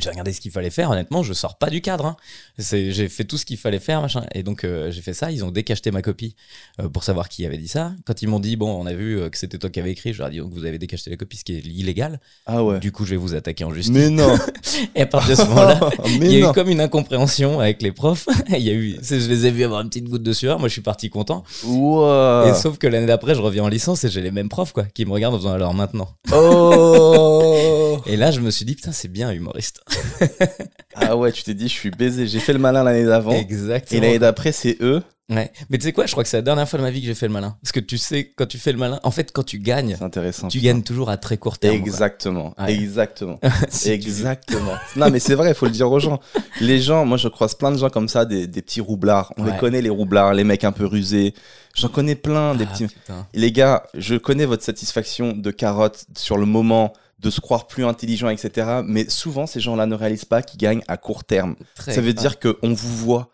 J'ai 0.01 0.11
regardé 0.11 0.33
ce 0.33 0.41
qu'il 0.41 0.51
fallait 0.51 0.71
faire, 0.71 0.91
honnêtement, 0.91 1.23
je 1.23 1.33
sors 1.33 1.57
pas 1.57 1.71
du 1.71 1.81
cadre. 1.81 2.07
hein. 2.07 2.17
C'est- 2.59 2.91
J'ai 2.93 3.09
fait 3.09 3.25
tout 3.25 3.39
ce 3.39 3.45
qu'il 3.45 3.57
fallait 3.57 3.79
faire, 3.79 4.01
machin. 4.01 4.25
Et 4.35 4.43
donc, 4.43 4.65
euh, 4.65 4.91
j'ai 4.91 5.03
fait 5.03 5.15
ça. 5.15 5.31
Ils 5.31 5.45
ont 5.45 5.51
décacheté 5.51 5.91
ma 5.91 6.03
copie 6.03 6.35
euh, 6.81 6.89
pour 6.89 7.05
savoir 7.05 7.29
qui 7.29 7.47
avait 7.47 7.59
dit 7.59 7.69
ça. 7.69 7.93
Quand 8.05 8.21
ils 8.23 8.29
m'ont 8.29 8.41
dit, 8.41 8.57
bon, 8.57 8.71
on 8.71 8.87
a 8.87 8.93
vu 8.93 9.21
euh, 9.21 9.29
que 9.31 9.39
c'était 9.39 9.59
toi 9.59 9.71
qui 9.71 9.79
avais 9.81 9.93
écrit, 9.93 10.13
je 10.13 10.19
leur 10.19 10.29
ai 10.29 10.33
dit, 10.33 10.39
donc 10.39 10.53
vous 10.53 10.65
avez 10.65 10.79
décacheté 10.79 11.11
la 11.11 11.17
copie, 11.17 11.37
ce 11.37 11.45
qui 11.45 11.55
est 11.55 11.61
illégal. 11.67 12.21
Ah 12.47 12.65
ouais. 12.65 12.81
Du 12.81 12.91
coup, 12.93 13.05
je 13.05 13.11
vais 13.11 13.17
vous 13.17 13.35
attaquer 13.35 13.65
en 13.65 13.73
justice. 13.73 13.95
Mais 13.95 14.11
non. 14.11 14.37
Et 14.97 15.03
à 15.03 15.07
partir 15.07 15.37
de 15.37 15.43
ce 15.43 15.47
moment-là, 15.49 15.81
il 16.07 16.25
y 16.33 16.37
a 16.39 16.41
non. 16.47 16.51
eu 16.51 16.55
comme 16.55 16.69
une 16.71 16.81
incompréhension 16.81 17.61
avec 17.61 17.81
les 17.83 17.93
profs. 17.93 18.27
Il 18.49 18.59
y 18.63 18.71
a 18.71 18.73
eu, 18.73 18.99
je 19.03 19.15
les 19.29 19.47
ai 19.47 19.51
vus 19.51 19.65
avoir 19.65 19.81
une 19.81 19.89
petite 19.89 20.09
goutte 20.09 20.23
de 20.23 20.33
sueur. 20.33 20.59
Moi, 20.59 20.69
je 20.69 20.73
suis 20.73 20.83
parti 20.83 21.09
content. 21.11 21.45
Ouah. 21.65 22.47
Et 22.49 22.55
sauf 22.55 22.79
que 22.79 22.87
l'année 22.87 23.07
d'après, 23.07 23.35
je 23.35 23.41
reviens 23.41 23.65
en 23.65 23.69
licence 23.69 24.05
et 24.05 24.09
j'ai 24.11 24.21
les 24.21 24.31
mêmes 24.31 24.49
profs, 24.49 24.73
quoi, 24.73 24.85
qui 24.85 25.05
me 25.07 25.13
regardent 25.13 25.35
en 25.35 25.39
faisant 25.39 25.53
alors 25.53 25.75
maintenant. 25.75 26.09
Oh. 26.33 27.99
Et 28.07 28.17
là, 28.17 28.31
je 28.31 28.41
me 28.41 28.51
suis 28.51 28.65
dit, 28.65 28.75
putain, 28.75 28.93
c'est 28.93 29.09
bien 29.09 29.31
humoriste. 29.31 29.81
ah 30.95 31.17
ouais, 31.17 31.33
tu 31.33 31.43
t'es 31.43 31.55
dit, 31.55 31.69
je 31.69 31.73
suis 31.75 31.91
baisé. 31.91 32.27
J'ai 32.27 32.41
fait 32.41 32.53
le 32.53 32.59
malin 32.59 32.83
l'année 32.83 33.05
d'avant. 33.05 33.33
Et 33.33 33.39
Exactement. 33.39 34.01
l'année 34.03 34.19
d'après, 34.19 34.53
c'est 34.53 34.77
eux. 34.81 35.03
Ouais. 35.31 35.51
Mais 35.71 35.79
tu 35.79 35.85
sais 35.85 35.93
quoi, 35.95 36.05
je 36.05 36.13
crois 36.13 36.23
que 36.23 36.29
c'est 36.29 36.37
la 36.37 36.43
dernière 36.43 36.69
fois 36.69 36.79
de 36.79 36.85
ma 36.85 36.91
vie 36.91 37.01
que 37.01 37.07
j'ai 37.07 37.15
fait 37.15 37.27
le 37.27 37.33
malin. 37.33 37.57
Parce 37.63 37.73
que 37.73 37.81
tu 37.81 37.97
sais, 37.97 38.31
quand 38.37 38.45
tu 38.45 38.59
fais 38.59 38.73
le 38.73 38.79
malin, 38.79 39.01
en 39.05 39.11
fait, 39.11 39.33
quand 39.33 39.43
tu 39.43 39.59
gagnes, 39.59 39.97
intéressant. 40.03 40.49
tu 40.49 40.61
gagnes 40.61 40.83
toujours 40.83 41.09
à 41.09 41.17
très 41.17 41.39
court 41.39 41.57
terme. 41.59 41.75
Exactement. 41.75 42.55
Ouais. 42.59 42.75
Exactement. 42.75 43.41
Si. 43.71 43.91
Exactement. 43.91 44.75
non, 44.97 45.11
mais 45.11 45.21
c'est 45.21 45.35
vrai, 45.35 45.49
il 45.51 45.55
faut 45.55 45.65
le 45.65 45.73
dire 45.73 45.91
aux 45.91 45.99
gens. 45.99 46.21
Les 46.61 46.79
gens, 46.79 47.07
moi, 47.07 47.17
je 47.17 47.29
croise 47.29 47.55
plein 47.55 47.71
de 47.73 47.79
gens 47.79 47.89
comme 47.89 48.09
ça, 48.09 48.27
des, 48.27 48.47
des 48.47 48.61
petits 48.61 48.83
roublards. 48.83 49.33
On 49.39 49.45
Ouais. 49.45 49.53
les 49.53 49.59
connaît, 49.59 49.81
les 49.81 49.89
roublards, 49.91 50.35
les 50.35 50.45
mecs 50.45 50.65
un 50.65 50.73
peu 50.73 50.85
rusés. 50.85 51.33
J'en 51.75 51.89
connais 51.89 52.17
plein, 52.17 52.55
des 52.55 52.65
Ah, 52.69 52.73
petits. 52.73 52.87
putain. 52.89 53.27
Et 53.33 53.39
les 53.41 53.51
gars, 53.51 53.85
je 53.95 54.17
connais 54.17 54.45
votre 54.45 54.63
satisfaction 54.63 55.33
de 55.33 55.51
carotte 55.51 56.05
sur 56.19 56.37
le 56.37 56.45
moment, 56.45 56.93
de 57.25 57.31
se 57.31 57.41
croire 57.41 57.67
plus 57.67 57.85
intelligent, 57.85 58.29
etc. 58.29 58.83
Mais 58.85 59.09
souvent, 59.09 59.47
ces 59.47 59.59
gens-là 59.59 59.87
ne 59.87 59.95
réalisent 59.95 60.27
pas 60.27 60.43
qu'ils 60.43 60.59
gagnent 60.61 60.83
à 60.89 60.97
court 60.97 61.25
terme. 61.25 61.57
Très- 61.75 61.93
Ça 61.95 62.01
veut 62.03 62.13
dire 62.13 62.39
qu'on 62.39 62.75
vous 62.75 62.97
voit. 62.97 63.31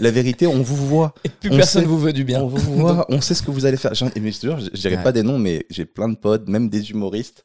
La 0.00 0.10
vérité, 0.10 0.46
on 0.46 0.62
vous 0.62 0.76
voit. 0.86 1.14
Et 1.24 1.28
plus 1.28 1.50
on 1.50 1.56
personne 1.56 1.82
sait- 1.82 1.88
vous 1.88 1.98
veut 1.98 2.12
du 2.12 2.24
bien. 2.24 2.40
On 2.42 2.46
vous 2.46 2.58
voit, 2.78 3.04
on 3.10 3.20
sait 3.20 3.34
ce 3.34 3.42
que 3.42 3.50
vous 3.50 3.66
allez 3.66 3.76
faire. 3.76 3.92
Mais 4.20 4.32
je 4.32 4.40
te 4.40 4.46
jure, 4.46 4.58
je 4.60 4.70
je 4.72 4.80
dirais 4.80 4.96
Ouais. 4.96 5.02
pas 5.02 5.12
des 5.12 5.22
noms, 5.22 5.38
mais 5.38 5.66
j'ai 5.68 5.84
plein 5.84 6.08
de 6.08 6.16
potes, 6.16 6.48
même 6.48 6.68
des 6.68 6.90
humoristes, 6.92 7.44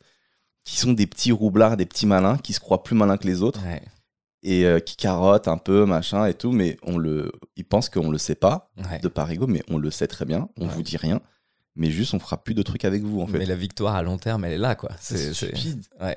qui 0.64 0.78
sont 0.78 0.94
des 0.94 1.08
petits 1.08 1.32
roublards, 1.32 1.76
des 1.76 1.86
petits 1.88 2.06
malins, 2.06 2.38
qui 2.38 2.54
se 2.54 2.60
croient 2.60 2.84
plus 2.84 2.96
malins 2.96 3.18
que 3.18 3.26
les 3.28 3.42
autres 3.42 3.62
Ouais. 3.66 3.82
et 4.44 4.66
euh, 4.66 4.80
qui 4.80 4.96
carottent 4.96 5.48
un 5.48 5.58
peu, 5.58 5.86
machin 5.86 6.26
et 6.28 6.34
tout, 6.36 6.52
mais 6.52 6.78
on 6.84 6.98
le, 7.00 7.32
ils 7.56 7.66
pensent 7.66 7.90
qu'on 7.90 8.12
le 8.12 8.18
sait 8.20 8.36
pas 8.36 8.70
Ouais. 8.78 9.00
de 9.00 9.08
par 9.08 9.30
ego, 9.32 9.48
mais 9.48 9.64
on 9.70 9.78
le 9.78 9.90
sait 9.90 10.08
très 10.08 10.26
bien. 10.26 10.50
On 10.58 10.68
vous 10.68 10.84
dit 10.84 10.98
rien, 10.98 11.20
mais 11.80 11.90
juste 11.90 12.14
on 12.14 12.20
fera 12.20 12.38
plus 12.44 12.54
de 12.54 12.62
trucs 12.62 12.86
avec 12.86 13.02
vous 13.02 13.22
en 13.22 13.26
fait. 13.28 13.40
Mais 13.40 13.46
la 13.48 13.56
victoire 13.56 13.96
à 13.96 14.04
long 14.04 14.18
terme, 14.20 14.46
elle 14.46 14.54
est 14.54 14.58
là, 14.60 14.76
quoi. 14.76 14.92
c'est 15.00 15.34
stupide. 15.34 15.82
Ouais. 16.00 16.16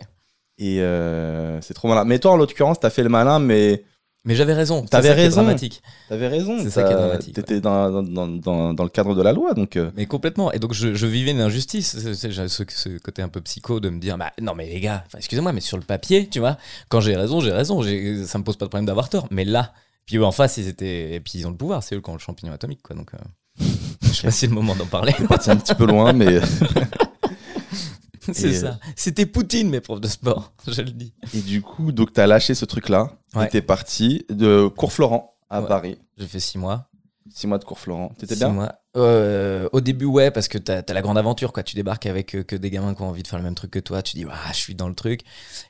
Et 0.58 0.80
euh, 0.82 1.60
c'est 1.62 1.72
trop 1.74 1.88
malin. 1.88 2.04
Mais 2.04 2.18
toi, 2.18 2.32
en 2.32 2.36
l'occurrence, 2.36 2.78
t'as 2.78 2.90
fait 2.90 3.02
le 3.02 3.08
malin, 3.08 3.38
mais 3.38 3.84
Mais 4.24 4.34
j'avais 4.36 4.52
raison. 4.52 4.84
T'avais 4.84 5.12
raison. 5.12 5.42
dramatique. 5.42 5.82
t'avais 6.08 6.28
raison. 6.28 6.58
C'est 6.62 6.70
ça 6.70 6.84
qui 6.84 6.92
est 6.92 6.96
dramatique, 6.96 7.34
T'étais 7.34 7.60
dans, 7.60 7.90
dans, 7.90 8.02
dans, 8.02 8.28
dans, 8.28 8.74
dans 8.74 8.84
le 8.84 8.90
cadre 8.90 9.14
de 9.16 9.22
la 9.22 9.32
loi, 9.32 9.54
donc. 9.54 9.76
euh, 9.76 9.90
Mais 9.96 10.06
complètement. 10.06 10.52
Et 10.52 10.58
donc, 10.60 10.74
je, 10.74 10.94
je 10.94 11.06
vivais 11.06 11.30
une 11.32 11.40
injustice. 11.40 11.96
J'ai 11.98 12.48
ce, 12.48 12.64
ce 12.68 12.98
côté 12.98 13.22
un 13.22 13.28
peu 13.28 13.40
psycho 13.40 13.80
de 13.80 13.88
me 13.88 13.98
dire, 13.98 14.18
bah, 14.18 14.30
non, 14.40 14.54
mais 14.54 14.66
les 14.68 14.78
gars, 14.78 15.04
excusez-moi, 15.16 15.52
mais 15.52 15.60
sur 15.62 15.78
le 15.78 15.82
papier, 15.84 16.28
tu 16.28 16.38
vois, 16.38 16.58
quand 16.90 17.00
j'ai 17.00 17.16
raison, 17.16 17.40
j'ai 17.40 17.50
raison. 17.52 17.82
Ça 18.26 18.38
me 18.38 18.44
pose 18.44 18.56
pas 18.56 18.66
de 18.66 18.70
problème 18.70 18.86
d'avoir 18.86 19.08
tort. 19.08 19.26
Mais 19.30 19.44
là, 19.46 19.72
puis 20.06 20.16
eux 20.18 20.24
en 20.24 20.32
face, 20.32 20.58
ils 20.58 20.68
étaient. 20.68 21.14
Et 21.14 21.20
puis 21.20 21.32
ils 21.38 21.46
ont 21.46 21.50
le 21.50 21.56
pouvoir. 21.56 21.82
C'est 21.82 21.96
eux 21.96 22.00
qui 22.00 22.10
ont 22.10 22.14
le 22.14 22.20
champignon 22.20 22.52
atomique, 22.52 22.82
quoi. 22.82 22.94
Donc, 22.94 23.14
euh, 23.14 23.18
je 23.58 23.64
sais 24.12 24.22
pas 24.22 24.30
si 24.30 24.38
c'est 24.40 24.46
le 24.46 24.54
moment 24.54 24.74
d'en 24.74 24.86
parler. 24.86 25.14
C'est 25.16 25.26
parti 25.28 25.50
un 25.50 25.56
petit 25.56 25.74
peu 25.74 25.86
loin, 25.86 26.12
mais. 26.12 26.40
c'est 28.32 28.52
ça. 28.54 28.78
C'était 28.96 29.26
Poutine, 29.26 29.68
mes 29.70 29.80
profs 29.80 30.00
de 30.00 30.08
sport. 30.08 30.52
Je 30.66 30.82
le 30.82 30.90
dis. 30.90 31.12
Et 31.34 31.40
du 31.40 31.60
coup, 31.62 31.92
donc 31.92 32.12
t'as 32.12 32.26
lâché 32.26 32.54
ce 32.54 32.64
truc-là. 32.64 33.12
Ouais. 33.34 33.46
Et 33.46 33.48
t'es 33.48 33.62
parti 33.62 34.24
de 34.30 34.68
Cours 34.68 34.92
Florent 34.92 35.34
à 35.50 35.60
Ouais. 35.62 35.68
Paris. 35.68 35.98
J'ai 36.16 36.26
fait 36.26 36.40
six 36.40 36.58
mois. 36.58 36.88
Six 37.30 37.46
mois 37.46 37.58
de 37.58 37.64
Cours 37.64 37.78
Florent. 37.78 38.12
T'étais 38.18 38.36
bien? 38.36 38.48
mois. 38.50 38.74
Euh, 38.94 39.68
Au 39.72 39.80
début, 39.80 40.04
ouais, 40.04 40.30
parce 40.30 40.48
que 40.48 40.58
t'as 40.58 40.82
as 40.86 40.92
la 40.92 41.00
grande 41.02 41.16
aventure, 41.16 41.52
quoi. 41.52 41.62
Tu 41.62 41.76
débarques 41.76 42.06
avec 42.06 42.34
euh, 42.34 42.42
que 42.42 42.56
des 42.56 42.70
gamins 42.70 42.94
qui 42.94 43.02
ont 43.02 43.08
envie 43.08 43.22
de 43.22 43.28
faire 43.28 43.38
le 43.38 43.44
même 43.44 43.54
truc 43.54 43.70
que 43.70 43.78
toi. 43.78 44.02
Tu 44.02 44.16
dis, 44.16 44.26
ah, 44.30 44.52
je 44.52 44.58
suis 44.58 44.74
dans 44.74 44.88
le 44.88 44.94
truc. 44.94 45.22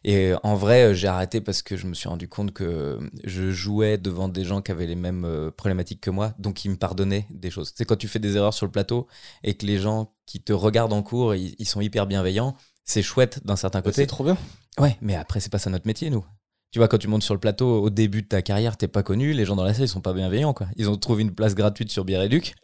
Et 0.02 0.32
euh, 0.32 0.36
en 0.42 0.56
vrai, 0.56 0.94
j'ai 0.94 1.06
arrêté 1.06 1.40
parce 1.40 1.62
que 1.62 1.76
je 1.76 1.86
me 1.86 1.94
suis 1.94 2.08
rendu 2.08 2.28
compte 2.28 2.52
que 2.52 2.98
je 3.24 3.50
jouais 3.52 3.96
devant 3.96 4.28
des 4.28 4.44
gens 4.44 4.60
qui 4.60 4.72
avaient 4.72 4.86
les 4.86 4.96
mêmes 4.96 5.24
euh, 5.24 5.50
problématiques 5.50 6.00
que 6.00 6.10
moi, 6.10 6.34
donc 6.38 6.64
ils 6.64 6.70
me 6.70 6.76
pardonnaient 6.76 7.26
des 7.30 7.50
choses. 7.50 7.72
C'est 7.76 7.84
quand 7.84 7.96
tu 7.96 8.08
fais 8.08 8.18
des 8.18 8.36
erreurs 8.36 8.54
sur 8.54 8.66
le 8.66 8.72
plateau 8.72 9.06
et 9.44 9.54
que 9.54 9.66
les 9.66 9.78
gens 9.78 10.12
qui 10.26 10.40
te 10.40 10.52
regardent 10.52 10.92
en 10.92 11.02
cours, 11.02 11.34
ils, 11.34 11.54
ils 11.58 11.66
sont 11.66 11.80
hyper 11.80 12.06
bienveillants. 12.06 12.56
C'est 12.84 13.02
chouette 13.02 13.44
d'un 13.46 13.56
certain 13.56 13.82
côté. 13.82 13.94
C'est 13.94 14.06
trop 14.06 14.24
bien. 14.24 14.36
Ouais, 14.78 14.96
mais 15.00 15.14
après, 15.14 15.38
c'est 15.38 15.50
pas 15.52 15.58
ça 15.58 15.70
notre 15.70 15.86
métier, 15.86 16.10
nous. 16.10 16.24
Tu 16.72 16.78
vois, 16.78 16.88
quand 16.88 16.96
tu 16.98 17.06
montes 17.06 17.22
sur 17.22 17.34
le 17.34 17.40
plateau, 17.40 17.82
au 17.82 17.90
début 17.90 18.22
de 18.22 18.28
ta 18.28 18.40
carrière, 18.40 18.78
t'es 18.78 18.88
pas 18.88 19.02
connu, 19.02 19.34
les 19.34 19.44
gens 19.44 19.56
dans 19.56 19.62
la 19.64 19.74
salle, 19.74 19.84
ils 19.84 19.88
sont 19.88 20.00
pas 20.00 20.14
bienveillants, 20.14 20.54
quoi. 20.54 20.68
Ils 20.76 20.88
ont 20.88 20.96
trouvé 20.96 21.20
une 21.22 21.34
place 21.34 21.54
gratuite 21.54 21.90
sur 21.90 22.06
Biréduc. 22.06 22.54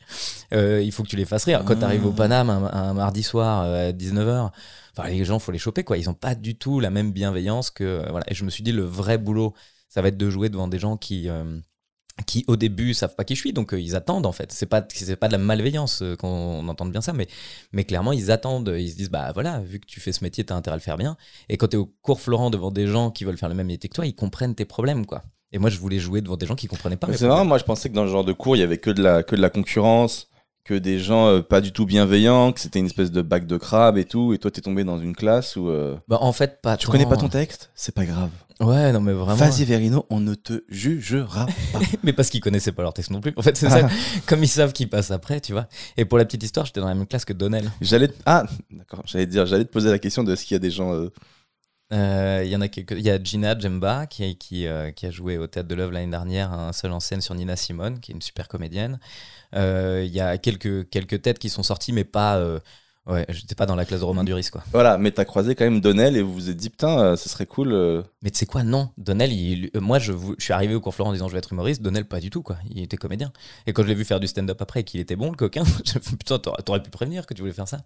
Euh, 0.55 0.81
il 0.83 0.93
faut 0.93 1.03
que 1.03 1.09
tu 1.09 1.17
les 1.17 1.27
fasses 1.27 1.45
rire. 1.45 1.63
Quand 1.67 1.77
t'arrives 1.77 2.07
au 2.07 2.13
Paname 2.13 2.49
un, 2.49 2.73
un 2.73 2.95
mardi 2.95 3.23
soir 3.23 3.65
euh, 3.65 3.91
à 3.91 3.93
19h, 3.93 4.51
enfin, 4.97 5.09
les 5.11 5.27
gens, 5.27 5.39
faut 5.39 5.53
les 5.53 5.59
choper, 5.59 5.85
quoi. 5.85 5.99
Ils 5.99 6.09
ont 6.09 6.15
pas 6.15 6.35
du 6.35 6.57
tout 6.57 6.81
la 6.81 6.89
même 6.89 7.13
bienveillance 7.13 7.71
que. 7.71 7.85
euh, 7.85 8.07
voilà. 8.11 8.25
Et 8.31 8.35
je 8.35 8.45
me 8.45 8.51
suis 8.51 8.63
dit, 8.63 8.73
le 8.73 8.83
vrai 8.85 9.19
boulot, 9.19 9.53
ça 9.91 10.01
va 10.01 10.09
être 10.09 10.17
de 10.17 10.31
jouer 10.31 10.49
devant 10.49 10.69
des 10.69 10.79
gens 10.79 10.97
qui. 10.97 11.29
Qui 12.27 12.45
au 12.49 12.57
début 12.57 12.95
savent 12.95 13.15
pas 13.15 13.25
qui 13.25 13.35
je 13.35 13.41
suis 13.41 13.53
donc 13.53 13.73
euh, 13.73 13.81
ils 13.81 13.95
attendent 13.97 14.27
en 14.27 14.33
fait 14.33 14.53
c'est 14.53 14.67
pas 14.67 14.85
c'est 14.93 15.17
pas 15.17 15.29
de 15.29 15.33
la 15.33 15.39
malveillance 15.39 16.03
euh, 16.03 16.17
qu'on 16.17 16.67
entende 16.69 16.91
bien 16.91 17.01
ça 17.01 17.13
mais 17.13 17.29
mais 17.73 17.85
clairement 17.85 18.13
ils 18.13 18.31
attendent 18.31 18.75
ils 18.77 18.91
se 18.91 18.97
disent 18.97 19.11
bah 19.11 19.31
voilà 19.33 19.61
vu 19.61 19.79
que 19.79 19.87
tu 19.87 20.01
fais 20.01 20.13
ce 20.13 20.25
métier 20.25 20.45
t'as 20.45 20.55
intérêt 20.57 20.75
à 20.75 20.77
le 20.77 20.83
faire 20.83 20.97
bien 20.97 21.17
et 21.49 21.57
quand 21.57 21.69
tu 21.69 21.77
es 21.77 21.79
au 21.79 21.87
cours 22.03 22.21
Florent 22.21 22.51
devant 22.51 22.71
des 22.71 22.87
gens 22.87 23.11
qui 23.11 23.25
veulent 23.25 23.39
faire 23.39 23.49
le 23.49 23.55
même 23.55 23.67
métier 23.67 23.89
que 23.89 23.95
toi, 23.95 24.07
ils 24.07 24.15
comprennent 24.15 24.55
tes 24.55 24.65
problèmes, 24.65 25.07
quoi. 25.07 25.23
Et 25.53 25.59
moi, 25.59 25.71
je 25.71 25.79
voulais 25.79 25.99
jouer 25.99 26.21
devant 26.21 26.37
des 26.37 26.47
gens 26.47 26.57
qui 26.57 26.67
comprenaient 26.67 26.97
pas. 26.97 27.09
C'est 27.13 27.27
marrant, 27.27 27.45
moi 27.45 27.57
je 27.57 27.65
pensais 27.65 27.89
que 27.89 27.95
dans 27.95 28.07
ce 28.07 28.13
genre 28.13 28.25
de 28.25 28.35
cours, 28.35 28.57
il 28.57 28.61
y 28.61 28.63
avait 28.63 28.77
que 28.77 28.91
de 28.91 29.03
la, 29.03 29.23
que 29.23 29.35
de 29.35 29.41
la 29.41 29.49
concurrence, 29.49 30.29
que 30.69 30.75
des 30.75 30.99
gens 31.01 31.29
euh, 31.29 31.41
pas 31.41 31.61
du 31.63 31.73
tout 31.73 31.87
bienveillants, 31.87 32.53
que 32.53 32.61
c'était 32.61 32.79
une 32.79 32.87
espèce 32.87 33.11
de 33.11 33.23
bac 33.23 33.47
de 33.47 33.57
crabe 33.57 33.97
et 33.97 34.05
tout, 34.05 34.35
et 34.35 34.39
toi 34.39 34.51
t'es 34.51 34.61
tombé 34.61 34.85
dans 34.85 34.99
une 34.99 35.17
classe 35.17 35.57
où. 35.57 35.69
euh, 35.69 35.97
Bah, 36.09 36.19
en 36.21 36.33
fait, 36.33 36.61
pas. 36.61 36.77
Tu 36.77 36.87
tant. 36.87 36.93
connais 36.93 37.07
pas 37.07 37.17
ton 37.17 37.29
texte? 37.29 37.71
C'est 37.75 37.95
pas 37.95 38.05
grave. 38.05 38.31
Ouais, 38.61 38.93
non, 38.93 39.01
mais 39.01 39.13
vraiment. 39.13 39.37
Vas-y 39.37 39.65
Verino, 39.65 40.05
on 40.11 40.21
ne 40.21 40.35
te 40.35 40.65
jugera 40.69 41.47
pas. 41.73 41.79
Mais 42.03 42.13
parce 42.13 42.29
qu'ils 42.29 42.41
connaissaient 42.41 42.73
pas 42.73 42.83
leur 42.83 42.93
texte 42.93 43.13
non 43.13 43.21
plus. 43.21 43.33
En 43.37 43.43
fait, 43.43 43.57
c'est 43.57 43.71
ça. 43.71 43.89
Comme 44.27 44.43
ils 44.43 44.49
savent 44.49 44.73
qu'ils 44.73 44.91
passent 44.91 45.13
après, 45.13 45.41
tu 45.41 45.53
vois. 45.53 45.69
Et 45.97 46.05
pour 46.05 46.19
la 46.19 46.25
petite 46.25 46.43
histoire, 46.43 46.67
j'étais 46.67 46.81
dans 46.81 46.89
la 46.89 46.95
même 46.97 47.07
classe 47.07 47.25
que 47.25 47.33
Donnell. 47.33 47.71
J'allais. 47.81 48.09
te- 48.09 48.15
Ah, 48.27 48.45
d'accord, 48.73 49.03
j'allais 49.07 49.27
te 49.27 49.31
dire, 49.31 49.47
j'allais 49.47 49.65
te 49.65 49.71
poser 49.71 49.91
la 49.91 49.99
question 50.01 50.25
de 50.25 50.33
est-ce 50.33 50.45
qu'il 50.45 50.57
y 50.57 50.57
a 50.57 50.61
des 50.61 50.73
gens. 50.73 50.93
euh, 50.93 51.09
Euh, 51.93 52.43
Il 52.45 52.51
y 52.51 52.57
en 52.57 52.61
a 52.61 52.69
quelques. 52.69 52.91
Il 52.99 53.01
y 53.03 53.11
a 53.11 53.23
Gina 53.23 53.57
Djemba 53.59 54.07
qui, 54.07 54.37
qui, 54.37 54.67
euh, 54.67 54.91
qui 54.91 55.07
a 55.07 55.11
joué 55.11 55.39
au 55.39 55.47
Théâtre 55.47 55.69
de 55.69 55.75
l'œuvre 55.75 55.93
l'année 55.93 56.11
dernière, 56.11 56.53
un 56.53 56.73
seul 56.73 56.93
en 56.93 57.01
scène 57.01 57.21
sur 57.23 57.35
Nina 57.35 57.57
Simone, 57.57 57.99
qui 58.01 58.11
est 58.13 58.15
une 58.15 58.21
super 58.23 58.47
comédienne. 58.49 58.99
Euh, 59.55 60.03
Il 60.05 60.13
y 60.13 60.21
a 60.21 60.39
quelques, 60.39 60.89
quelques 60.91 61.23
têtes 61.23 61.39
qui 61.39 61.49
sont 61.49 61.63
sorties, 61.63 61.93
mais 61.93 62.05
pas. 62.05 62.37
euh, 62.39 62.59
ouais, 63.07 63.25
j'étais 63.31 63.55
pas 63.55 63.67
dans 63.67 63.75
la 63.77 63.85
classe 63.85 64.01
de 64.01 64.05
Romain 64.05 64.25
Duris, 64.25 64.49
quoi. 64.53 64.63
Voilà, 64.73 64.99
mais 64.99 65.11
t'as 65.11 65.25
croisé 65.25 65.55
quand 65.55 65.65
même 65.65 65.81
Donnell 65.81 66.17
et 66.17 66.23
vous 66.23 66.33
vous 66.35 66.51
êtes 66.51 66.57
dit, 66.57 66.69
putain, 66.71 66.99
euh, 67.01 67.17
ce 67.17 67.29
serait 67.29 67.47
cool. 67.47 67.73
euh, 67.73 68.03
Mais 68.23 68.31
tu 68.31 68.39
sais 68.39 68.47
quoi, 68.47 68.63
non. 68.63 68.91
Il- 69.07 69.71
euh, 69.75 69.81
moi, 69.81 69.99
je, 69.99 70.13
suis 70.39 70.53
arrivé 70.53 70.75
au 70.75 70.81
cours 70.81 70.95
Florent 70.95 71.11
en 71.11 71.13
disant 71.15 71.29
je 71.29 71.33
vais 71.33 71.39
être 71.39 71.53
humoriste. 71.53 71.81
Donnell, 71.83 72.05
pas 72.05 72.21
du 72.21 72.31
tout, 72.31 72.43
quoi. 72.43 72.59
Il 72.71 72.83
était 72.83 72.97
comédien. 72.99 73.33
Et 73.67 73.73
quand 73.73 73.83
je 73.83 73.89
l'ai 73.89 73.95
vu 73.95 74.05
faire 74.05 74.21
du 74.21 74.27
stand-up 74.27 74.61
après 74.61 74.81
et 74.81 74.85
qu'il 74.85 75.01
était 75.01 75.17
bon, 75.17 75.31
le 75.31 75.37
coquin, 75.37 75.65
je 75.85 75.99
putain, 75.99 76.39
t'aurais 76.39 76.83
pu 76.83 76.91
prévenir 76.91 77.27
que 77.27 77.35
tu 77.35 77.41
voulais 77.43 77.55
faire 77.55 77.69
ça. 77.69 77.79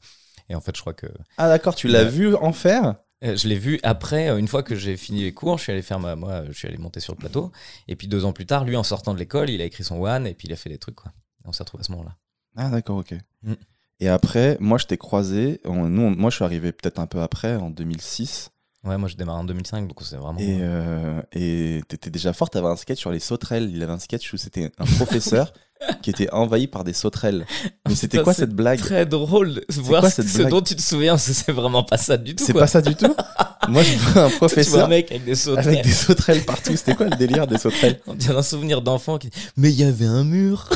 Et 0.49 0.55
en 0.57 0.61
fait, 0.61 0.75
je 0.77 0.81
crois 0.81 0.95
que. 0.95 1.07
Ah, 1.39 1.49
d'accord, 1.49 1.75
tu 1.77 1.87
l'as 1.89 2.05
vu 2.05 2.35
en 2.35 2.53
faire? 2.53 2.97
Je 3.25 3.47
l'ai 3.47 3.57
vu 3.57 3.79
après, 3.85 4.29
une 4.37 4.49
fois 4.49 4.65
que 4.65 4.75
j'ai 4.75 4.97
fini 4.97 5.23
les 5.23 5.33
cours, 5.33 5.57
je 5.57 5.63
suis 5.63 5.73
allé 5.73 5.83
faire 5.83 6.01
ma, 6.01 6.17
moi, 6.17 6.43
je 6.49 6.53
suis 6.59 6.67
allé 6.67 6.77
monter 6.77 6.99
sur 6.99 7.13
le 7.13 7.19
plateau. 7.19 7.53
Et 7.87 7.95
puis 7.95 8.09
deux 8.09 8.25
ans 8.25 8.33
plus 8.33 8.47
tard, 8.47 8.65
lui, 8.65 8.75
en 8.77 8.83
sortant 8.83 9.15
de 9.15 9.19
l'école, 9.21 9.49
il 9.49 9.61
a 9.63 9.65
écrit 9.65 9.85
son 9.85 10.03
one 10.03 10.27
et 10.27 10.35
puis 10.35 10.49
il 10.49 10.53
a 10.53 10.57
fait 10.57 10.71
des 10.71 10.79
trucs, 10.79 10.97
quoi. 10.97 11.13
On 11.45 11.53
s'est 11.53 11.63
retrouvé 11.63 11.83
à 11.83 11.85
ce 11.85 11.93
moment-là. 11.93 12.17
Ah, 12.57 12.69
d'accord, 12.71 12.99
ok. 12.99 13.15
Mm. 13.43 13.53
Et 14.01 14.09
après, 14.09 14.57
moi 14.61 14.79
je 14.79 14.87
t'ai 14.87 14.97
croisé, 14.97 15.61
on- 15.65 15.89
nous, 15.89 16.03
on- 16.03 16.11
moi 16.11 16.31
je 16.31 16.37
suis 16.37 16.45
arrivé 16.45 16.73
peut-être 16.73 16.99
un 16.99 17.07
peu 17.07 17.21
après, 17.21 17.57
en 17.57 17.71
2006. 17.71 18.51
Ouais, 18.85 18.99
moi, 18.99 19.09
je 19.09 19.15
démarre 19.15 19.37
en 19.37 19.45
2005, 19.45 19.87
donc 19.87 20.03
c'est 20.03 20.17
vraiment. 20.17 20.41
Et 20.41 20.59
euh, 20.61 21.23
et 21.31 21.83
t'étais 21.87 22.11
déjà 22.11 22.33
fort, 22.33 22.51
t'avais 22.51 22.67
un 22.67 22.75
sketch 22.75 22.99
sur 22.99 23.13
les 23.13 23.21
sauterelles. 23.21 23.71
Il 23.73 23.81
avait 23.81 23.93
un 23.93 24.01
sketch 24.01 24.33
où 24.33 24.37
c'était 24.37 24.73
un 24.77 24.85
professeur 24.97 25.53
qui 26.03 26.11
était 26.11 26.31
envahi 26.33 26.67
par 26.67 26.85
des 26.85 26.93
sauterelles. 26.93 27.47
Mais 27.89 27.95
c'était 27.95 28.23
quoi 28.23 28.35
cette 28.35 28.55
blague 28.55 28.79
Très 28.79 29.07
drôle 29.07 29.63
voir 29.77 30.01
quoi 30.03 30.11
ce, 30.11 30.17
cette 30.23 30.29
ce 30.29 30.39
blague 30.39 30.51
dont 30.51 30.61
tu 30.63 30.75
te 30.77 30.83
souviens, 30.83 31.17
c'est 31.19 31.51
vraiment 31.53 31.83
pas 31.85 31.97
ça 31.97 32.17
du 32.17 32.35
tout. 32.35 32.45
C'est 32.45 32.53
pas 32.53 32.67
ça 32.67 32.81
du 32.83 32.95
tout 32.95 33.15
Moi, 33.69 33.83
je 33.85 33.97
vois 33.97 34.09
un 34.09 34.13
Tu 34.13 34.13
vois 34.13 34.25
un 34.25 34.31
professeur 34.31 34.89
mec 34.89 35.11
avec 35.11 35.25
des 35.25 35.35
sauterelles. 35.37 35.69
avec 35.69 35.85
des 35.85 35.93
sauterelles 35.93 36.45
partout. 36.45 36.77
C'était 36.77 36.95
quoi 36.97 37.07
le 37.07 37.17
délire 37.17 37.47
des 37.47 37.59
sauterelles 37.59 38.01
On 38.09 38.15
dirait 38.15 38.37
un 38.37 38.43
souvenir 38.43 38.83
d'enfant 38.83 39.19
qui 39.19 39.31
Mais 39.57 39.71
il 39.71 39.77
y 39.79 39.85
avait 39.85 40.07
un 40.07 40.25
mur 40.25 40.69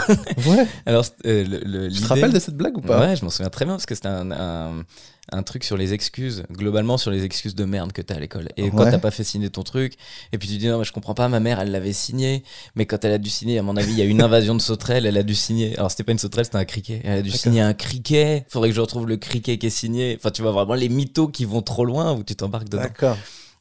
Ouais. 0.47 0.67
Alors, 0.87 1.05
euh, 1.27 1.45
le, 1.45 1.59
le- 1.65 1.91
Tu 1.91 2.01
te 2.01 2.07
rappelles 2.07 2.33
de 2.33 2.39
cette 2.39 2.57
blague 2.57 2.77
ou 2.79 2.81
pas 2.81 3.01
Ouais, 3.01 3.17
je 3.17 3.25
m'en 3.25 3.31
souviens 3.31 3.51
très 3.51 3.65
bien 3.65 3.75
parce 3.75 3.87
que 3.87 3.95
c'était 3.97 4.07
un, 4.09 4.31
un, 4.31 4.85
un 5.33 5.43
truc 5.43 5.65
sur 5.65 5.77
les 5.77 5.93
excuses, 5.93 6.45
globalement 6.53 6.99
sur 6.99 7.11
les 7.11 7.25
excuses 7.25 7.55
de 7.55 7.65
merde 7.65 7.93
que 7.93 8.03
t'as 8.03 8.15
à 8.15 8.21
l'école. 8.21 8.49
Et 8.57 8.71
quand 8.71 8.85
t'as 8.85 8.99
pas 8.99 9.11
fait 9.11 9.25
signer 9.25 9.51
ton 9.51 9.63
truc, 9.63 9.95
et 10.33 10.39
puis 10.39 10.49
tu 10.49 10.57
dis 10.57 10.69
non, 10.69 10.79
mais 10.79 10.85
je 10.85 10.93
comprends 10.93 11.15
pas, 11.15 11.29
ma 11.29 11.41
mère 11.41 11.61
elle 11.61 11.71
l'avait 11.71 11.93
signé, 11.93 12.43
mais 12.75 12.87
quand 12.87 13.05
elle 13.05 13.13
a 13.13 13.19
dû 13.19 13.31
signer, 13.31 13.59
à 13.59 13.63
mon 13.63 13.77
avis, 13.77 13.93
il 13.93 13.99
y 13.99 14.03
a 14.03 14.05
une 14.05 14.23
invasion 14.23 14.55
de 14.55 14.61
sauterelles, 14.61 15.07
elle 15.07 15.17
a 15.17 15.23
dû 15.23 15.35
signer. 15.35 15.77
Alors 15.77 15.91
c'était 15.91 16.05
pas 16.05 16.13
une 16.13 16.19
sauterelle, 16.19 16.45
c'était 16.45 16.59
un 16.59 16.65
criquet. 16.65 17.01
Elle 17.05 17.19
a 17.19 17.23
dû 17.23 17.31
signer 17.31 17.61
un 17.61 17.75
criquet, 17.75 18.45
faudrait 18.49 18.69
que 18.71 18.75
je 18.77 18.81
retrouve 18.81 19.07
le 19.09 19.17
criquet 19.17 19.59
qui 19.59 19.67
est 19.67 19.71
signé. 19.71 20.17
Enfin, 20.19 20.31
tu 20.31 20.43
vois 20.43 20.53
vraiment 20.53 20.75
les 20.75 20.89
mythos 20.89 21.29
qui 21.29 21.45
vont 21.45 21.63
trop 21.63 21.85
loin 21.85 22.13
où 22.13 22.23
tu 22.23 22.37
t'embarques 22.37 22.69
dedans. 22.69 22.83
D'accord. 22.83 23.17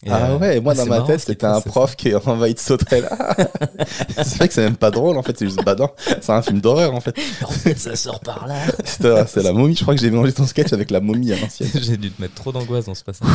Et, 0.05 0.12
Ah 0.12 0.29
euh, 0.31 0.38
ouais, 0.38 0.59
moi 0.62 0.74
ah, 0.74 0.77
dans 0.77 0.85
ma 0.85 0.97
marrant 0.97 1.07
tête 1.07 1.19
c'était 1.19 1.45
un 1.45 1.59
prof 1.62 1.95
qui 1.95 2.09
est 2.09 2.27
envahi 2.27 2.53
de 2.53 2.59
sauterelles. 2.59 3.09
c'est 4.17 4.38
vrai 4.38 4.47
que 4.47 4.53
c'est 4.53 4.63
même 4.63 4.77
pas 4.77 4.91
drôle 4.91 5.17
en 5.17 5.24
fait, 5.24 5.38
c'est 5.38 5.45
juste 5.45 5.63
badant. 5.65 5.91
C'est 5.97 6.29
un 6.29 6.43
film 6.43 6.62
d'horreur 6.62 6.93
en 6.93 7.01
fait. 7.01 7.17
ça. 7.17 7.47
En 7.47 7.51
fait, 7.51 7.77
ça 7.77 7.95
sort 7.95 8.19
par 8.19 8.47
là. 8.47 8.55
C'est 9.27 9.43
la 9.43 9.51
momie, 9.51 9.75
je 9.75 9.81
crois 9.81 9.95
que 9.95 10.01
j'ai 10.01 10.12
mélangé 10.12 10.31
ton 10.33 10.45
sketch 10.45 10.74
avec 10.74 10.91
la 10.91 11.01
momie 11.01 11.33
à 11.33 11.39
l'ancienne. 11.39 11.69
J'ai 11.81 11.97
dû 11.97 12.12
te 12.12 12.21
mettre 12.21 12.35
trop 12.35 12.51
d'angoisse 12.51 12.85
dans 12.85 12.93
ce 12.95 13.03
passage. 13.03 13.27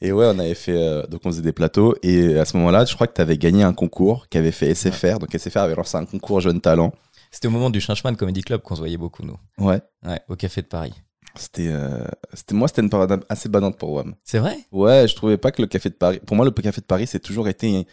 Et 0.00 0.12
ouais, 0.12 0.26
on 0.26 0.38
avait 0.38 0.54
fait, 0.54 0.76
euh, 0.76 1.06
donc 1.06 1.22
on 1.24 1.30
faisait 1.30 1.42
des 1.42 1.52
plateaux 1.52 1.94
et 2.02 2.38
à 2.38 2.44
ce 2.44 2.56
moment-là, 2.56 2.84
je 2.84 2.94
crois 2.94 3.06
que 3.06 3.14
tu 3.14 3.20
avais 3.20 3.36
gagné 3.36 3.62
un 3.62 3.72
concours 3.72 4.28
qui 4.28 4.38
avait 4.38 4.52
fait 4.52 4.74
SFR. 4.74 5.18
Donc 5.18 5.36
SFR 5.36 5.58
avait 5.58 5.74
lancé 5.74 5.96
un 5.96 6.04
concours 6.04 6.40
Jeune 6.40 6.60
Talent. 6.60 6.92
C'était 7.30 7.48
au 7.48 7.52
moment 7.52 7.70
du 7.70 7.80
Changeman 7.80 8.16
Comedy 8.16 8.42
Club 8.42 8.60
qu'on 8.62 8.74
se 8.74 8.80
voyait 8.80 8.96
beaucoup, 8.96 9.22
nous. 9.22 9.36
Ouais. 9.58 9.80
Ouais, 10.06 10.20
au 10.28 10.36
Café 10.36 10.62
de 10.62 10.66
Paris. 10.66 10.92
C'était, 11.36 11.68
euh, 11.68 12.04
c'était 12.34 12.54
moi, 12.54 12.68
c'était 12.68 12.82
une 12.82 12.90
période 12.90 13.24
assez 13.28 13.48
badante 13.48 13.78
pour 13.78 13.92
WAM. 13.92 14.14
C'est 14.24 14.38
vrai? 14.38 14.58
Ouais, 14.72 15.06
je 15.08 15.14
trouvais 15.14 15.36
pas 15.38 15.50
que 15.52 15.62
le 15.62 15.68
café 15.68 15.88
de 15.88 15.94
Paris. 15.94 16.20
Pour 16.26 16.36
moi, 16.36 16.44
le 16.44 16.50
café 16.50 16.80
de 16.80 16.86
Paris, 16.86 17.06
c'est 17.06 17.20
toujours 17.20 17.48
été 17.48 17.86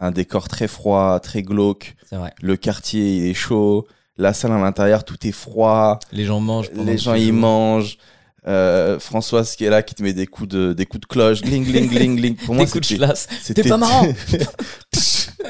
un 0.00 0.10
décor 0.10 0.48
très 0.48 0.68
froid, 0.68 1.18
très 1.20 1.42
glauque. 1.42 1.94
C'est 2.08 2.16
vrai. 2.16 2.32
Le 2.42 2.56
quartier, 2.56 3.16
il 3.18 3.26
est 3.30 3.34
chaud. 3.34 3.86
La 4.16 4.32
salle 4.32 4.52
à 4.52 4.58
l'intérieur, 4.58 5.04
tout 5.04 5.26
est 5.26 5.32
froid. 5.32 5.98
Les 6.12 6.24
gens 6.24 6.38
mangent. 6.40 6.70
Les 6.72 6.98
gens, 6.98 7.16
joues. 7.16 7.32
mangent. 7.32 7.98
Euh, 8.46 8.98
Françoise 9.00 9.56
qui 9.56 9.64
est 9.64 9.70
là, 9.70 9.82
qui 9.82 9.94
te 9.94 10.02
met 10.02 10.12
des 10.12 10.26
coups 10.26 10.48
de, 10.50 10.72
des 10.74 10.84
coups 10.84 11.00
de 11.00 11.06
cloche, 11.06 11.40
gling, 11.40 11.64
gling, 11.64 11.88
gling, 11.88 12.16
gling. 12.16 12.36
Pour 12.36 12.54
moi, 12.54 12.64
Des 12.66 12.70
coups 12.70 12.82
de 12.82 12.94
c'était- 12.94 12.98
chlasse. 13.06 13.26
c'était 13.42 13.62
T'es 13.62 13.68
pas 13.70 13.78
marrant. 13.78 14.06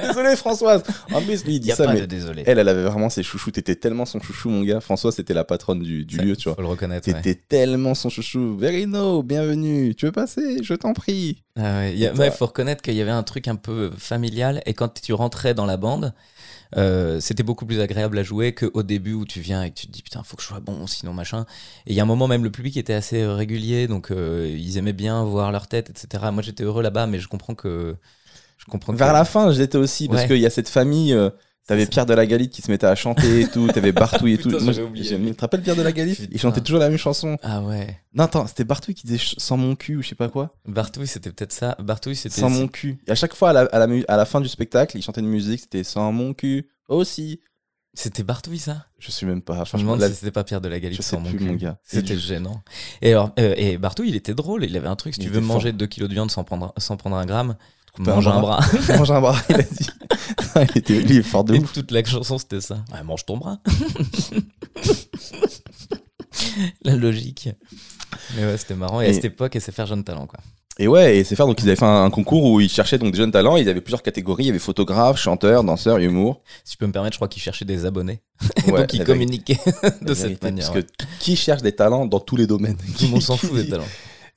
Désolé, 0.02 0.36
Françoise. 0.36 0.82
En 1.12 1.20
plus, 1.20 1.44
lui, 1.44 1.56
il 1.56 1.60
dit 1.60 1.68
Y 1.68 1.72
a 1.72 1.76
ça, 1.76 1.84
pas 1.84 1.94
mais 1.94 2.00
de 2.02 2.06
désolé. 2.06 2.42
elle, 2.46 2.58
elle 2.58 2.68
avait 2.68 2.84
vraiment 2.84 3.10
ses 3.10 3.22
chouchous. 3.22 3.50
T'étais 3.50 3.74
tellement 3.74 4.06
son 4.06 4.20
chouchou, 4.20 4.48
mon 4.50 4.62
gars. 4.62 4.80
Françoise, 4.80 5.14
c'était 5.16 5.34
la 5.34 5.44
patronne 5.44 5.80
du, 5.80 6.04
du 6.04 6.16
Ça, 6.16 6.22
lieu, 6.22 6.36
tu 6.36 6.48
vois. 6.48 6.56
Faut 6.56 6.62
le 6.62 6.68
reconnaître. 6.68 7.08
ouais. 7.08 7.14
T'étais 7.20 7.40
tellement 7.48 7.94
son 7.94 8.08
chouchou. 8.08 8.56
Verino, 8.56 9.22
bienvenue. 9.22 9.94
Tu 9.94 10.06
veux 10.06 10.12
passer? 10.12 10.62
Je 10.62 10.74
t'en 10.74 10.92
prie. 10.92 11.42
Ah 11.56 11.80
ouais, 11.80 12.12
toi 12.14 12.30
faut 12.32 12.46
reconnaître 12.46 12.82
qu'il 12.82 12.94
y 12.94 13.00
avait 13.00 13.10
un 13.12 13.22
truc 13.22 13.46
un 13.46 13.54
peu 13.56 13.90
familial 13.96 14.60
et 14.66 14.74
quand 14.74 15.00
tu 15.00 15.12
rentrais 15.12 15.54
dans 15.54 15.66
la 15.66 15.76
bande, 15.76 16.12
euh, 16.76 17.20
c'était 17.20 17.44
beaucoup 17.44 17.64
plus 17.64 17.78
agréable 17.80 18.18
à 18.18 18.24
jouer 18.24 18.52
qu'au 18.54 18.82
début 18.82 19.12
où 19.12 19.24
tu 19.24 19.38
viens 19.38 19.62
et 19.62 19.70
que 19.70 19.76
tu 19.76 19.86
te 19.86 19.92
dis 19.92 20.02
putain 20.02 20.24
faut 20.24 20.36
que 20.36 20.42
je 20.42 20.48
sois 20.48 20.58
bon 20.58 20.88
sinon 20.88 21.12
machin. 21.12 21.46
Et 21.86 21.92
il 21.92 21.94
y 21.94 22.00
a 22.00 22.02
un 22.02 22.06
moment 22.06 22.26
même 22.26 22.42
le 22.42 22.50
public 22.50 22.76
était 22.76 22.92
assez 22.94 23.24
régulier 23.24 23.86
donc 23.86 24.10
euh, 24.10 24.52
ils 24.52 24.78
aimaient 24.78 24.92
bien 24.92 25.22
voir 25.22 25.52
leur 25.52 25.68
tête 25.68 25.90
etc. 25.90 26.24
Moi 26.32 26.42
j'étais 26.42 26.64
heureux 26.64 26.82
là-bas 26.82 27.06
mais 27.06 27.20
je 27.20 27.28
comprends 27.28 27.54
que 27.54 27.94
je 28.66 28.70
comprends 28.70 28.92
Vers 28.92 29.12
la 29.12 29.24
fin, 29.24 29.52
j'étais 29.52 29.78
aussi, 29.78 30.08
parce 30.08 30.22
Ouais. 30.22 30.28
qu'il 30.28 30.38
y 30.38 30.46
a 30.46 30.50
cette 30.50 30.68
famille. 30.68 31.12
euh, 31.12 31.30
T'avais. 31.66 31.86
Pierre 31.86 32.04
de 32.04 32.12
la 32.12 32.26
Galite 32.26 32.52
qui 32.52 32.60
se 32.60 32.70
mettait 32.70 32.86
à 32.86 32.94
chanter 32.94 33.40
et 33.40 33.48
tout, 33.48 33.66
t'avais 33.68 33.92
Bartouille 33.92 34.34
et 34.34 34.38
tout. 34.38 34.50
Putain, 34.50 34.62
Moi, 34.62 34.78
oublié. 34.80 35.02
j'aime- 35.08 35.26
Tu 35.26 35.34
te 35.34 35.40
rappelles 35.40 35.62
Pierre 35.62 35.76
de 35.76 35.80
la 35.80 35.92
Galite? 35.92 36.28
Il 36.30 36.38
chantait 36.38 36.60
toujours 36.60 36.78
la 36.78 36.90
même 36.90 36.98
chanson. 36.98 37.38
ah 37.42 37.62
ouais 37.62 38.00
Non, 38.12 38.24
attends, 38.24 38.46
c'était 38.46 38.64
Bartouille 38.64 38.94
qui 38.94 39.06
disait 39.06 39.24
sans 39.38 39.56
mon 39.56 39.74
cul 39.74 39.96
ou 39.96 40.02
je 40.02 40.08
sais 40.08 40.14
pas 40.14 40.28
quoi? 40.28 40.54
Bartouille 40.66 41.06
c'était 41.06 41.30
peut-être 41.30 41.52
ça. 41.52 41.74
Bartouille 41.78 42.16
c'était 42.16 42.38
Sans 42.38 42.50
mon 42.50 42.68
cul. 42.68 42.98
Et 43.06 43.12
à 43.12 43.14
chaque 43.14 43.34
fois, 43.34 43.48
à 43.48 43.52
la, 43.54 43.60
à 43.62 43.78
la 43.78 43.86
mu- 43.86 44.04
à 44.08 44.18
la 44.18 44.26
fin 44.26 44.42
du 44.42 44.48
spectacle, 44.50 44.98
il 44.98 45.02
chantait 45.02 45.22
une 45.22 45.28
musique, 45.28 45.60
c'était 45.60 45.84
sans 45.84 46.12
mon 46.12 46.34
cul 46.34 46.68
aussi. 46.88 47.40
c'était 47.94 48.24
Bartouille 48.24 48.58
ça? 48.58 48.84
Je 48.98 49.10
suis 49.10 49.24
même 49.24 49.40
pas. 49.40 49.54
Je 49.54 49.60
me 49.60 49.64
franchement, 49.64 49.80
demande 49.96 50.00
la- 50.00 50.08
si 50.10 50.16
c'était 50.16 50.32
pas 50.32 50.44
Pierre 50.44 50.60
de 50.60 50.68
la 50.68 50.78
Galite 50.80 50.98
Je 50.98 51.02
sais 51.02 51.16
sans 51.16 51.20
mon 51.20 51.30
plus, 51.30 51.38
cul. 51.38 51.44
mon 51.44 51.54
gars. 51.54 51.78
C'était 51.82 52.12
du- 52.12 52.20
gênant. 52.20 52.62
Et 53.00 53.12
alors, 53.12 53.30
euh, 53.38 53.54
et 53.56 53.78
Bartou, 53.78 54.02
il 54.04 54.16
était 54.16 54.34
drôle. 54.34 54.64
Il 54.64 54.76
avait 54.76 54.88
un 54.88 54.96
truc. 54.96 55.14
Si 55.14 55.20
Il 55.22 55.28
tu 55.28 55.32
veux 55.32 55.40
manger 55.40 55.72
2 55.72 55.86
kilos 55.86 56.10
de 56.10 56.14
viande 56.14 56.30
sans 56.30 56.44
prendre, 56.44 56.74
sans 56.76 56.98
prendre 56.98 57.16
un 57.16 57.24
gramme, 57.24 57.56
mange 57.98 58.26
un 58.28 58.40
bras. 58.40 58.60
bras. 58.60 58.96
Mange 58.98 59.10
un 59.10 59.20
bras, 59.20 59.36
il 59.48 59.54
a 59.56 59.62
dit. 59.62 59.86
il 60.74 60.78
était 60.78 60.94
lui, 61.00 61.04
il 61.14 61.16
est 61.18 61.22
fort 61.22 61.44
de 61.44 61.54
Et 61.54 61.58
ouf. 61.58 61.72
toute 61.72 61.90
la 61.90 62.04
chanson, 62.04 62.38
c'était 62.38 62.60
ça. 62.60 62.84
Ouais, 62.92 63.02
mange 63.02 63.24
ton 63.24 63.36
bras. 63.36 63.58
la 66.82 66.96
logique. 66.96 67.48
Mais 68.36 68.44
ouais, 68.44 68.56
c'était 68.56 68.74
marrant. 68.74 69.00
Et, 69.00 69.06
à 69.06 69.08
Et- 69.08 69.14
cette 69.14 69.24
époque, 69.26 69.56
SFR 69.58 69.86
Jeune 69.86 70.04
Talent, 70.04 70.26
quoi. 70.26 70.38
Et 70.76 70.88
ouais, 70.88 71.18
et 71.18 71.22
c'est 71.24 71.36
faire 71.36 71.46
donc 71.46 71.60
ils 71.62 71.68
avaient 71.68 71.76
fait 71.76 71.84
un, 71.84 72.02
un 72.02 72.10
concours 72.10 72.42
où 72.50 72.60
ils 72.60 72.68
cherchaient 72.68 72.98
donc 72.98 73.12
des 73.12 73.18
jeunes 73.18 73.30
talents. 73.30 73.56
Ils 73.56 73.68
avaient 73.68 73.80
plusieurs 73.80 74.02
catégories. 74.02 74.42
Il 74.42 74.46
y 74.46 74.50
avait 74.50 74.58
photographe, 74.58 75.16
chanteur, 75.20 75.62
danseur, 75.62 75.98
humour. 75.98 76.42
Si 76.64 76.72
tu 76.72 76.78
peux 76.78 76.86
me 76.88 76.92
permettre, 76.92 77.12
je 77.14 77.18
crois 77.18 77.28
qu'ils 77.28 77.42
cherchaient 77.42 77.64
des 77.64 77.86
abonnés. 77.86 78.22
Ouais, 78.66 78.80
Donc, 78.80 78.92
ils 78.92 79.04
communiquaient 79.04 79.60
de 80.02 80.14
cette 80.14 80.42
manière. 80.42 80.72
Parce 80.72 80.82
que 80.84 80.88
qui 81.20 81.36
cherche 81.36 81.62
des 81.62 81.70
talents 81.70 82.06
dans 82.06 82.18
tous 82.18 82.34
les 82.34 82.48
domaines? 82.48 82.76
Tout 82.98 83.04
le 83.04 83.10
monde 83.10 83.22
s'en 83.22 83.36
fout 83.36 83.54
des 83.54 83.68
talents. 83.68 83.84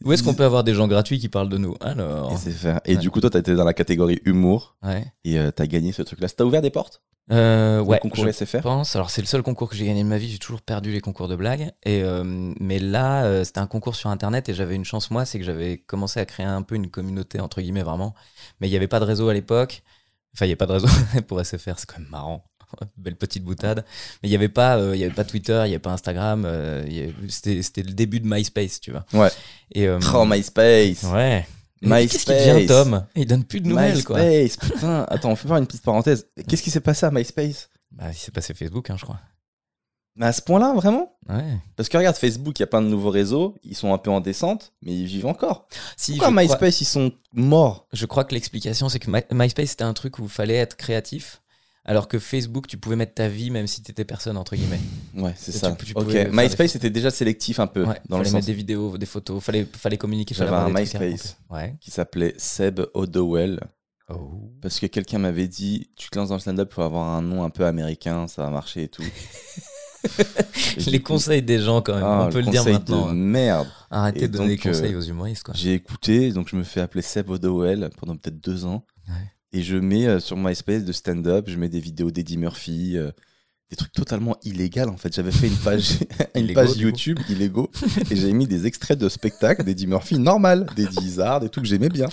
Où 0.04 0.14
est-ce 0.14 0.22
qu'on 0.24 0.34
peut 0.36 0.44
avoir 0.46 0.64
des 0.64 0.74
gens 0.74 0.88
gratuits 0.88 1.20
qui 1.20 1.28
parlent 1.30 1.50
de 1.50 1.58
nous 1.58 1.76
Alors. 1.82 2.32
Et, 2.34 2.52
faire. 2.52 2.80
et 2.86 2.96
Ouais. 2.96 2.98
du 2.98 3.10
coup, 3.10 3.20
toi, 3.22 3.30
t'as 3.30 3.40
été 3.40 3.56
dans 3.56 3.64
la 3.66 3.74
catégorie 3.74 4.20
humour 4.26 4.76
Ouais. 4.84 5.06
et 5.24 5.40
euh, 5.40 5.52
t'as 5.52 5.66
gagné 5.68 5.92
ce 5.92 6.02
truc-là. 6.04 6.28
Ça 6.28 6.36
t'a 6.36 6.46
ouvert 6.46 6.62
des 6.62 6.70
portes? 6.70 7.02
Euh, 7.30 7.78
Le 7.78 7.82
ouais. 7.84 8.00
concours 8.00 8.24
je 8.26 8.32
SFR 8.32 8.62
pense. 8.62 8.96
Alors, 8.96 9.10
c'est 9.10 9.20
le 9.22 9.28
seul 9.28 9.44
concours 9.44 9.68
que 9.70 9.76
j'ai 9.76 9.86
gagné 9.86 10.02
de 10.04 10.08
ma 10.08 10.18
vie. 10.18 10.30
J'ai 10.30 10.38
toujours 10.38 10.62
perdu 10.62 10.92
les 10.92 11.02
concours 11.02 11.28
de 11.28 11.36
blagues. 11.36 11.72
Et, 11.84 12.02
euh, 12.04 12.24
mais 12.60 12.80
là, 12.80 13.26
euh, 13.26 13.44
c'était 13.44 13.60
un 13.60 13.68
concours 13.68 13.96
sur 13.96 14.10
Internet 14.10 14.48
et 14.50 14.54
j'avais 14.54 14.76
une 14.76 14.86
chance, 14.86 15.12
moi, 15.12 15.26
c'est 15.26 15.38
que 15.40 15.44
j'avais 15.46 15.78
commencé 15.78 16.20
à 16.22 16.26
créer 16.26 16.46
un 16.46 16.62
peu 16.62 16.76
une 16.76 16.90
communauté, 16.90 17.40
entre 17.42 17.60
guillemets, 17.62 17.84
vraiment. 17.84 18.14
Mais 18.62 18.68
il 18.68 18.72
n'y 18.72 18.78
avait 18.78 18.88
pas 18.88 19.00
de 19.02 19.06
réseau 19.06 19.28
à 19.28 19.34
l'époque. 19.34 19.84
Enfin, 20.36 20.46
il 20.46 20.50
n'y 20.50 20.52
avait 20.54 20.56
pas 20.58 20.68
de 20.68 20.74
réseau 20.74 20.88
pour 21.28 21.44
SFR, 21.44 21.74
c'est 21.80 21.86
quand 21.88 22.00
même 22.00 22.08
marrant. 22.10 22.46
Belle 22.98 23.16
petite 23.16 23.44
boutade. 23.44 23.86
Mais 24.22 24.30
il 24.30 24.32
n'y 24.32 24.36
avait, 24.36 24.50
pas, 24.50 24.78
euh, 24.78 24.96
y 24.96 25.04
avait 25.04 25.14
pas 25.14 25.24
Twitter, 25.24 25.54
il 25.66 25.70
n'y 25.70 25.74
avait 25.76 25.80
pas 25.80 25.92
Instagram. 25.92 26.44
euh, 26.46 26.84
avait- 26.84 27.14
C'était 27.62 27.84
le 27.84 27.94
début 27.94 28.20
de 28.20 28.28
MySpace, 28.28 28.80
tu 28.80 28.92
vois. 28.92 29.06
Ouais. 29.14 29.30
Et, 29.74 29.88
euh, 29.88 30.00
Oh, 30.14 30.26
MySpace 30.26 31.04
Ouais. 31.04 31.46
Qu'est-ce 31.82 32.26
qui 32.26 32.32
devient 32.32 32.66
Tom? 32.66 33.06
Il 33.16 33.28
donne 33.28 33.44
plus 33.44 33.62
de 33.62 33.68
nouvelles, 33.68 34.04
quoi. 34.04 34.20
MySpace, 34.20 34.72
putain. 34.72 35.06
Attends, 35.10 35.30
on 35.32 35.36
fait 35.36 35.48
voir 35.48 35.60
une 35.60 35.68
petite 35.68 35.84
parenthèse. 35.84 36.26
Qu'est-ce 36.48 36.64
qui 36.64 36.72
s'est 36.72 36.80
passé 36.82 37.06
à 37.06 37.12
MySpace? 37.12 37.70
Bah, 37.92 38.06
il 38.12 38.16
s'est 38.18 38.32
passé 38.32 38.54
Facebook, 38.54 38.90
hein, 38.90 38.96
je 38.98 39.04
crois. 39.04 39.20
Mais 40.16 40.26
à 40.26 40.34
ce 40.34 40.42
point-là, 40.42 40.74
vraiment? 40.74 41.16
Ouais. 41.30 41.44
Parce 41.76 41.88
que 41.90 41.98
regarde, 41.98 42.16
Facebook, 42.16 42.58
il 42.58 42.62
y 42.62 42.64
a 42.64 42.68
plein 42.68 42.82
de 42.82 42.88
nouveaux 42.88 43.12
réseaux. 43.12 43.54
Ils 43.64 43.76
sont 43.76 43.94
un 43.94 44.00
peu 44.00 44.10
en 44.10 44.20
descente, 44.20 44.74
mais 44.82 44.92
ils 44.92 45.06
vivent 45.06 45.28
encore. 45.28 45.68
Si, 45.96 46.14
Pourquoi 46.14 46.30
crois- 46.32 46.42
MySpace, 46.42 46.82
ils 46.82 46.86
sont 46.86 47.12
morts? 47.34 47.88
Je 47.94 48.08
crois 48.08 48.24
que 48.24 48.34
l'explication, 48.34 48.90
c'est 48.90 48.98
que 48.98 49.12
My- 49.12 49.22
MySpace, 49.32 49.70
c'était 49.70 49.84
un 49.84 49.94
truc 49.94 50.18
où 50.18 50.24
il 50.24 50.30
fallait 50.30 50.56
être 50.56 50.76
créatif, 50.76 51.44
alors 51.88 52.08
que 52.08 52.20
Facebook, 52.20 52.68
tu 52.68 52.78
pouvais 52.78 52.96
mettre 52.98 53.14
ta 53.16 53.28
vie 53.30 53.50
même 53.50 53.66
si 53.66 53.82
t'étais 53.82 54.06
personne, 54.06 54.38
entre 54.38 54.56
guillemets. 54.56 54.80
Ouais, 55.16 55.34
c'est 55.38 55.54
Tu- 55.54 55.58
ça. 55.58 55.72
tu 55.72 55.94
ok, 55.96 56.04
pouvais 56.04 56.24
faire 56.26 56.34
MySpace 56.34 56.76
était 56.76 56.90
déjà 56.90 57.10
sélectif 57.10 57.60
un 57.60 57.68
peu. 57.68 57.86
Ouais, 57.86 58.00
dans 58.10 58.18
le 58.18 58.24
fallait 58.24 58.26
sens 58.26 58.34
mettre 58.36 58.48
des 58.48 58.54
vidéos, 58.54 58.98
des 58.98 59.06
photos, 59.06 59.42
fallait, 59.44 59.66
fallait 59.74 59.98
communiquer. 59.98 60.36
J'avais 60.36 60.52
un 60.52 60.70
MySpace. 60.70 61.38
Ouais. 61.50 61.76
qui 61.80 61.90
s'appelait 61.90 62.36
Seb 62.38 62.82
Odowell. 62.94 63.60
Oh. 64.10 64.52
Parce 64.62 64.80
que 64.80 64.86
quelqu'un 64.86 65.18
m'avait 65.20 65.48
dit 65.50 65.90
Tu 65.98 66.10
te 66.10 66.18
lances 66.18 66.30
dans 66.30 66.36
le 66.36 66.40
stand-up 66.42 66.72
pour 66.74 66.84
avoir 66.84 67.08
un 67.10 67.22
nom 67.22 67.44
un 67.44 67.50
peu 67.50 67.66
américain, 67.66 68.28
ça 68.28 68.44
va 68.44 68.50
marcher 68.50 68.84
et 68.84 68.88
tout. 68.88 69.04
Et 70.78 70.82
Les 70.92 71.02
conseils 71.02 71.42
des 71.42 71.60
gens, 71.60 71.82
quand 71.82 71.96
même, 71.96 72.04
ah, 72.06 72.26
on 72.28 72.32
peut 72.32 72.40
le, 72.40 72.46
le 72.46 72.52
dire 72.52 72.64
maintenant. 72.66 73.08
de 73.08 73.12
hein. 73.12 73.14
merde. 73.14 73.68
Arrêtez 73.90 74.24
Et 74.24 74.28
de 74.28 74.34
donner 74.38 74.50
des 74.50 74.56
donc, 74.56 74.66
euh, 74.68 74.70
conseils 74.72 74.96
aux 74.96 75.02
humoristes, 75.02 75.44
quoi. 75.44 75.54
J'ai 75.58 75.74
écouté, 75.74 76.32
donc 76.32 76.48
je 76.50 76.56
me 76.56 76.64
fais 76.64 76.80
appeler 76.82 77.02
Seb 77.02 77.30
Odowell 77.30 77.90
pendant 77.98 78.16
peut-être 78.16 78.40
deux 78.40 78.66
ans. 78.66 78.86
Ouais. 79.10 79.16
Et 79.54 79.62
je 79.62 79.78
mets 79.78 80.08
euh, 80.08 80.20
sur 80.20 80.38
MySpace 80.38 80.84
de 80.84 80.92
stand-up, 80.92 81.46
je 81.48 81.58
mets 81.58 81.70
des 81.70 81.80
vidéos 81.80 82.12
d'Eddie 82.12 82.38
Murphy, 82.38 82.98
euh, 82.98 83.12
des 83.70 83.76
trucs 83.76 83.92
totalement 83.92 84.36
illégaux 84.44 84.90
en 84.90 84.98
fait. 84.98 85.14
J'avais 85.14 85.32
fait 85.32 85.48
une 85.48 85.58
page, 85.58 86.00
une 86.36 86.54
page. 86.54 86.78
YouTube 86.78 87.20
illégaux 87.30 87.70
et 88.12 88.16
j'avais 88.16 88.34
mis 88.34 88.48
des 88.48 88.66
extraits 88.66 88.98
de 88.98 89.10
spectacles 89.10 89.64
d'Eddie 89.64 89.88
Murphy 89.88 90.20
normal, 90.20 90.68
d'Eddie 90.76 91.06
Izzard, 91.06 91.40
des 91.40 91.50
trucs 91.50 91.64
que 91.64 91.70
j'aimais 91.70 91.90
bien. 91.90 92.08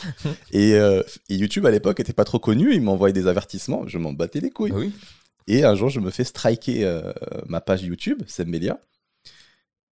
Et, 0.53 0.75
euh, 0.75 1.03
et 1.29 1.37
YouTube 1.37 1.67
à 1.67 1.71
l'époque 1.71 2.01
était 2.01 2.13
pas 2.13 2.25
trop 2.25 2.39
connu, 2.39 2.75
il 2.75 2.83
m'envoyait 2.83 3.13
des 3.13 3.27
avertissements, 3.27 3.87
je 3.87 3.99
m'en 3.99 4.13
battais 4.13 4.41
les 4.41 4.51
couilles. 4.51 4.73
Ah 4.75 4.79
oui. 4.79 4.93
Et 5.47 5.65
un 5.65 5.75
jour, 5.75 5.91
je 5.91 6.01
me 6.01 6.11
fais 6.11 6.25
striker 6.25 6.85
euh, 6.85 7.13
ma 7.47 7.61
page 7.61 7.83
YouTube, 7.83 8.23
Seb 8.27 8.49
Melia. 8.49 8.79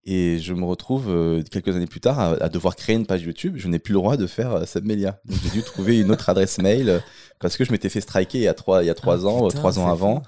Et 0.04 0.38
je 0.40 0.52
me 0.52 0.64
retrouve 0.64 1.08
euh, 1.10 1.42
quelques 1.48 1.76
années 1.76 1.86
plus 1.86 2.00
tard 2.00 2.18
à, 2.18 2.30
à 2.42 2.48
devoir 2.48 2.74
créer 2.74 2.96
une 2.96 3.06
page 3.06 3.22
YouTube. 3.22 3.54
Je 3.56 3.68
n'ai 3.68 3.78
plus 3.78 3.92
le 3.92 3.98
droit 3.98 4.16
de 4.16 4.26
faire 4.26 4.52
euh. 4.54 4.64
Donc 4.74 5.38
j'ai 5.44 5.50
dû 5.50 5.62
trouver 5.62 6.00
une 6.00 6.10
autre 6.10 6.28
adresse 6.28 6.58
mail 6.58 7.00
parce 7.42 7.56
que 7.56 7.64
je 7.64 7.72
m'étais 7.72 7.88
fait 7.88 8.00
striker 8.00 8.38
il 8.38 8.44
y 8.44 8.48
a 8.48 8.54
trois, 8.54 8.82
il 8.82 8.86
y 8.86 8.90
a 8.90 8.94
trois 8.94 9.24
Ah, 9.26 9.28
ans, 9.28 9.46
putain, 9.48 9.58
trois 9.58 9.78
ans 9.78 9.90
avant, 9.90 10.20
fou. 10.22 10.26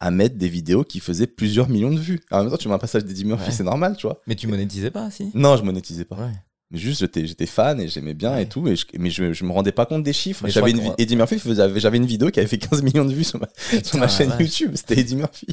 à 0.00 0.10
mettre 0.10 0.36
des 0.36 0.48
vidéos 0.48 0.82
qui 0.84 1.00
faisaient 1.00 1.26
plusieurs 1.28 1.68
millions 1.68 1.92
de 1.92 2.00
vues. 2.00 2.20
En 2.30 2.42
même 2.42 2.50
temps, 2.50 2.56
tu 2.56 2.68
mets 2.68 2.74
un 2.74 2.78
passage 2.78 3.04
d'Eddie 3.04 3.24
Murphy, 3.24 3.46
Ouais. 3.50 3.52
c'est 3.54 3.64
normal, 3.64 3.96
tu 3.96 4.06
vois. 4.06 4.20
Mais 4.26 4.34
tu 4.34 4.46
monétisais 4.48 4.90
pas, 4.90 5.10
si? 5.10 5.30
Non, 5.34 5.56
je 5.56 5.62
monétisais 5.62 6.04
pas. 6.04 6.16
Ouais. 6.16 6.32
Mais 6.70 6.76
juste, 6.78 7.00
j'étais, 7.00 7.26
j'étais 7.26 7.46
fan 7.46 7.80
et 7.80 7.88
j'aimais 7.88 8.12
bien 8.12 8.32
Ouais. 8.32 8.42
et 8.42 8.46
tout. 8.46 8.68
Et 8.68 8.76
je, 8.76 8.84
mais 8.98 9.08
je, 9.08 9.32
je 9.32 9.44
me 9.46 9.52
rendais 9.52 9.72
pas 9.72 9.86
compte 9.86 10.02
des 10.02 10.12
chiffres. 10.12 10.42
Mais 10.44 10.50
J'avais 10.50 10.70
une, 10.72 10.92
Eddie 10.98 11.16
Murphy 11.16 11.40
j'avais 11.46 11.96
une 11.96 12.04
vidéo 12.04 12.30
qui 12.30 12.40
avait 12.40 12.48
fait 12.48 12.58
15 12.58 12.82
millions 12.82 13.06
de 13.06 13.14
vues 13.14 13.24
sur 13.24 13.40
ma, 13.40 13.48
sur 13.82 13.96
ma 13.98 14.06
chaîne. 14.06 14.34
YouTube. 14.38 14.72
C'était 14.74 15.00
Eddie 15.00 15.16
Murphy. 15.16 15.46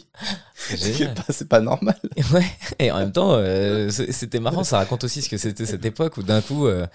C'est 0.55 1.13
pas, 1.15 1.23
c'est 1.29 1.47
pas 1.47 1.62
normal. 1.62 1.95
Ouais, 2.34 2.45
et 2.79 2.91
en 2.91 2.97
même 2.97 3.12
temps, 3.13 3.31
euh, 3.34 3.89
c'était 3.91 4.39
marrant, 4.41 4.63
ça 4.65 4.77
raconte 4.77 5.03
aussi 5.05 5.21
ce 5.21 5.29
que 5.29 5.38
c'était 5.38 5.65
cette 5.65 5.86
époque 5.86 6.17
où 6.17 6.23
d'un 6.23 6.41
coup, 6.41 6.67
euh, 6.67 6.86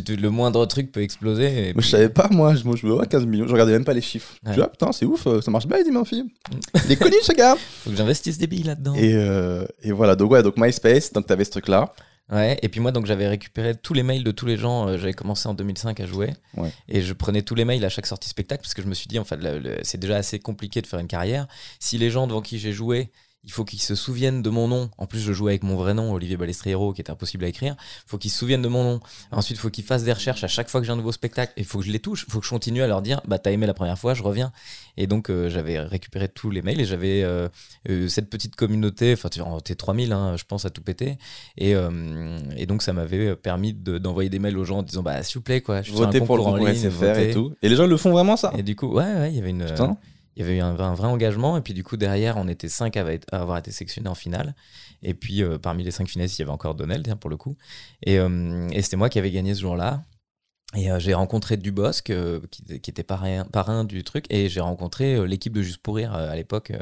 le 0.00 0.30
moindre 0.30 0.64
truc 0.66 0.92
peut 0.92 1.02
exploser. 1.02 1.68
Et 1.68 1.72
Moi, 1.74 1.82
je 1.82 1.88
savais 1.88 2.08
pas, 2.08 2.28
moi. 2.30 2.54
Je, 2.54 2.64
moi, 2.64 2.76
je 2.76 2.86
me 2.86 2.92
vois 2.92 3.06
15 3.06 3.26
millions. 3.26 3.46
Je 3.46 3.52
regardais 3.52 3.72
même 3.72 3.84
pas 3.84 3.94
les 3.94 4.00
chiffres. 4.00 4.34
Je 4.44 4.48
Ouais. 4.50 4.54
dis, 4.56 4.62
ah 4.62 4.68
putain, 4.68 4.92
c'est 4.92 5.04
ouf, 5.06 5.26
euh, 5.26 5.40
ça 5.40 5.50
marche 5.50 5.66
bien, 5.66 5.78
Eddie 5.78 5.90
Murphy. 5.90 6.24
Il 6.86 6.92
est 6.92 6.96
connu, 6.96 7.16
ce 7.22 7.32
gars. 7.32 7.56
faut 7.84 7.90
que 7.90 7.96
j'investisse 7.96 8.38
des 8.38 8.46
billes 8.46 8.62
là-dedans. 8.64 8.94
Et, 8.94 9.14
euh, 9.14 9.64
et 9.82 9.92
voilà, 9.92 10.16
donc 10.16 10.30
ouais, 10.32 10.42
donc 10.42 10.56
MySpace, 10.56 11.12
donc 11.12 11.26
t'avais 11.26 11.44
ce 11.44 11.50
truc-là. 11.50 11.92
Ouais, 12.30 12.58
et 12.62 12.68
puis 12.68 12.80
moi, 12.80 12.92
donc 12.92 13.04
j'avais 13.04 13.28
récupéré 13.28 13.74
tous 13.74 13.92
les 13.92 14.02
mails 14.02 14.24
de 14.24 14.30
tous 14.30 14.46
les 14.46 14.56
gens. 14.56 14.88
euh, 14.88 14.96
j'avais 14.96 15.12
commencé 15.12 15.48
en 15.48 15.54
2005 15.54 16.00
à 16.00 16.06
jouer. 16.06 16.32
Ouais. 16.56 16.70
Et 16.88 17.02
je 17.02 17.12
prenais 17.12 17.42
tous 17.42 17.54
les 17.54 17.64
mails 17.66 17.84
à 17.84 17.88
chaque 17.90 18.06
sortie 18.06 18.28
spectacle 18.28 18.62
parce 18.62 18.72
que 18.74 18.80
je 18.80 18.86
me 18.86 18.94
suis 18.94 19.06
dit, 19.08 19.18
en 19.18 19.24
fait, 19.24 19.38
c'est 19.82 19.98
déjà 19.98 20.16
assez 20.16 20.38
compliqué 20.38 20.80
de 20.80 20.86
faire 20.86 21.00
une 21.00 21.08
carrière. 21.08 21.46
Si 21.78 21.98
les 21.98 22.10
gens 22.10 22.26
devant 22.26 22.40
qui 22.40 22.58
j'ai 22.58 22.72
joué, 22.72 23.10
il 23.44 23.50
faut 23.50 23.64
qu'ils 23.64 23.80
se 23.82 23.94
souviennent 23.96 24.40
de 24.42 24.50
mon 24.50 24.68
nom. 24.68 24.88
En 24.98 25.06
plus, 25.06 25.18
je 25.18 25.32
jouais 25.32 25.52
avec 25.52 25.64
mon 25.64 25.74
vrai 25.76 25.94
nom, 25.94 26.12
Olivier 26.12 26.36
Balestriero, 26.36 26.92
qui 26.92 27.00
était 27.00 27.10
impossible 27.10 27.44
à 27.44 27.48
écrire. 27.48 27.74
Il 28.06 28.08
faut 28.10 28.18
qu'ils 28.18 28.30
se 28.30 28.38
souviennent 28.38 28.62
de 28.62 28.68
mon 28.68 28.84
nom. 28.84 29.00
Ensuite, 29.32 29.56
il 29.56 29.60
faut 29.60 29.70
qu'ils 29.70 29.82
fassent 29.84 30.04
des 30.04 30.12
recherches 30.12 30.44
à 30.44 30.48
chaque 30.48 30.68
fois 30.68 30.80
que 30.80 30.86
j'ai 30.86 30.92
un 30.92 30.96
nouveau 30.96 31.10
spectacle. 31.12 31.52
Il 31.56 31.64
faut 31.64 31.80
que 31.80 31.84
je 31.84 31.90
les 31.90 31.98
touche. 31.98 32.24
Il 32.28 32.32
faut 32.32 32.38
que 32.38 32.44
je 32.46 32.50
continue 32.50 32.82
à 32.82 32.86
leur 32.86 33.02
dire, 33.02 33.20
bah, 33.26 33.38
t'as 33.38 33.50
aimé 33.50 33.66
la 33.66 33.74
première 33.74 33.98
fois, 33.98 34.14
je 34.14 34.22
reviens. 34.22 34.52
Et 34.96 35.06
donc, 35.08 35.28
euh, 35.30 35.48
j'avais 35.48 35.80
récupéré 35.80 36.28
tous 36.28 36.50
les 36.50 36.62
mails 36.62 36.80
et 36.80 36.84
j'avais 36.84 37.22
euh, 37.24 37.48
cette 38.08 38.30
petite 38.30 38.54
communauté, 38.54 39.12
enfin, 39.14 39.28
tu 39.28 39.40
t'es 39.64 39.74
3000, 39.74 40.12
hein, 40.12 40.36
je 40.36 40.44
pense, 40.44 40.64
à 40.64 40.70
tout 40.70 40.82
péter. 40.82 41.16
Et, 41.58 41.74
euh, 41.74 42.38
et 42.56 42.66
donc, 42.66 42.82
ça 42.82 42.92
m'avait 42.92 43.34
permis 43.34 43.72
de- 43.74 43.98
d'envoyer 43.98 44.30
des 44.30 44.38
mails 44.38 44.56
aux 44.58 44.64
gens 44.64 44.78
en 44.78 44.82
disant, 44.82 45.02
bah, 45.02 45.22
s'il 45.24 45.38
vous 45.38 45.42
plaît, 45.42 45.60
quoi, 45.62 45.82
je 45.82 45.88
suis 45.88 45.96
sur 45.96 46.02
un 46.02 46.06
Voter 46.06 46.20
pour 46.24 46.36
le 46.36 46.42
en 46.44 46.56
ligne, 46.56 46.68
SFR 46.74 46.86
et 47.04 47.08
votez. 47.08 47.30
tout. 47.32 47.52
Et 47.62 47.68
les 47.68 47.74
gens 47.76 47.86
le 47.86 47.96
font 47.96 48.12
vraiment, 48.12 48.36
ça? 48.36 48.52
Et 48.56 48.62
du 48.62 48.76
coup, 48.76 48.86
ouais, 48.88 49.02
ouais, 49.02 49.30
il 49.32 49.36
y 49.36 49.40
avait 49.40 49.50
une. 49.50 49.64
Putain. 49.66 49.96
Il 50.36 50.40
y 50.40 50.44
avait 50.44 50.56
eu 50.56 50.60
un, 50.60 50.78
un 50.78 50.94
vrai 50.94 51.08
engagement, 51.08 51.56
et 51.56 51.60
puis 51.60 51.74
du 51.74 51.84
coup, 51.84 51.96
derrière, 51.96 52.36
on 52.36 52.48
était 52.48 52.68
cinq 52.68 52.96
à, 52.96 53.04
être- 53.12 53.26
à 53.32 53.40
avoir 53.40 53.58
été 53.58 53.70
sélectionnés 53.70 54.08
en 54.08 54.14
finale. 54.14 54.54
Et 55.02 55.14
puis, 55.14 55.42
euh, 55.42 55.58
parmi 55.58 55.84
les 55.84 55.90
cinq 55.90 56.08
finalistes, 56.08 56.38
il 56.38 56.42
y 56.42 56.44
avait 56.44 56.52
encore 56.52 56.74
Donnell, 56.74 57.02
tiens, 57.02 57.16
pour 57.16 57.30
le 57.30 57.36
coup. 57.36 57.56
Et, 58.02 58.18
euh, 58.18 58.68
et 58.70 58.82
c'était 58.82 58.96
moi 58.96 59.08
qui 59.08 59.18
avais 59.18 59.30
gagné 59.30 59.54
ce 59.54 59.60
jour-là. 59.60 60.04
Et 60.74 60.90
euh, 60.90 60.98
j'ai 60.98 61.14
rencontré 61.14 61.56
Dubosc, 61.58 62.12
qui, 62.50 62.80
qui 62.80 62.90
était 62.90 63.02
parrain, 63.02 63.44
parrain 63.44 63.84
du 63.84 64.04
truc, 64.04 64.24
et 64.30 64.48
j'ai 64.48 64.60
rencontré 64.60 65.26
l'équipe 65.26 65.52
de 65.52 65.62
Juste 65.62 65.82
pour 65.82 65.96
Rire 65.96 66.14
à 66.14 66.34
l'époque. 66.34 66.72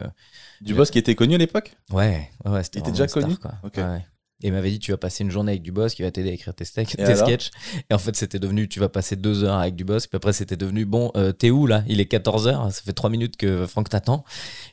Du 0.61 0.75
boss 0.75 0.91
qui 0.91 0.99
était 0.99 1.15
connu 1.15 1.35
à 1.35 1.39
l'époque? 1.39 1.77
Ouais, 1.93 2.31
ouais, 2.45 2.51
ouais, 2.53 2.63
c'était 2.63 2.79
Il 2.79 2.83
était 2.83 2.91
déjà 2.93 3.09
star, 3.09 3.23
connu? 3.23 3.37
quoi. 3.37 3.53
Ouais. 3.77 4.05
Et 4.43 4.49
il 4.49 4.53
m'avait 4.53 4.71
dit, 4.71 4.79
tu 4.79 4.91
vas 4.91 4.97
passer 4.97 5.23
une 5.25 5.31
journée 5.31 5.53
avec 5.53 5.63
Dubosc, 5.63 5.97
qui 5.97 6.03
va 6.03 6.11
t'aider 6.11 6.31
à 6.31 6.33
écrire 6.33 6.55
tes, 6.55 6.65
steaks- 6.65 6.95
Et 6.99 7.05
tes 7.05 7.15
sketchs. 7.15 7.51
Et 7.91 7.95
en 7.95 7.99
fait, 7.99 8.17
c'était 8.17 8.39
devenu, 8.39 8.69
tu 8.69 8.81
vas 8.81 8.89
passer 8.89 9.17
deux 9.17 9.45
heures 9.45 9.59
avec 9.59 9.77
Dubosc. 9.77 10.09
Puis 10.09 10.17
après, 10.17 10.33
c'était 10.33 10.57
devenu, 10.57 10.85
bon, 10.87 11.11
euh, 11.17 11.33
t'es 11.33 11.51
où 11.51 11.67
là? 11.67 11.83
Il 11.89 12.01
est 12.01 12.07
14 12.07 12.49
heures, 12.49 12.73
ça 12.73 12.83
fait 12.83 12.93
trois 12.93 13.11
minutes 13.11 13.37
que 13.37 13.67
Franck 13.67 13.89
t'attend. 13.91 14.25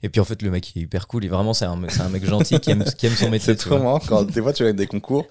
Et 0.04 0.10
puis 0.10 0.22
en 0.22 0.26
fait, 0.26 0.42
le 0.42 0.52
mec, 0.52 0.72
il 0.76 0.80
est 0.80 0.84
hyper 0.84 1.08
cool. 1.08 1.26
Il, 1.26 1.30
vraiment, 1.30 1.54
c'est 1.54 1.66
un, 1.66 1.76
mec 1.76 2.26
gentil 2.26 2.60
qui 2.60 2.72
aime, 2.72 2.84
qui 2.84 3.08
aime 3.08 3.16
son 3.16 3.30
métier. 3.30 3.54
C'est 3.54 3.56
trop 3.70 3.78
marrant 3.80 4.00
quand 4.00 4.24
des 4.24 4.42
fois 4.42 4.54
tu 4.54 4.64
gagnes 4.64 4.76
des 4.76 4.88
concours 4.88 5.26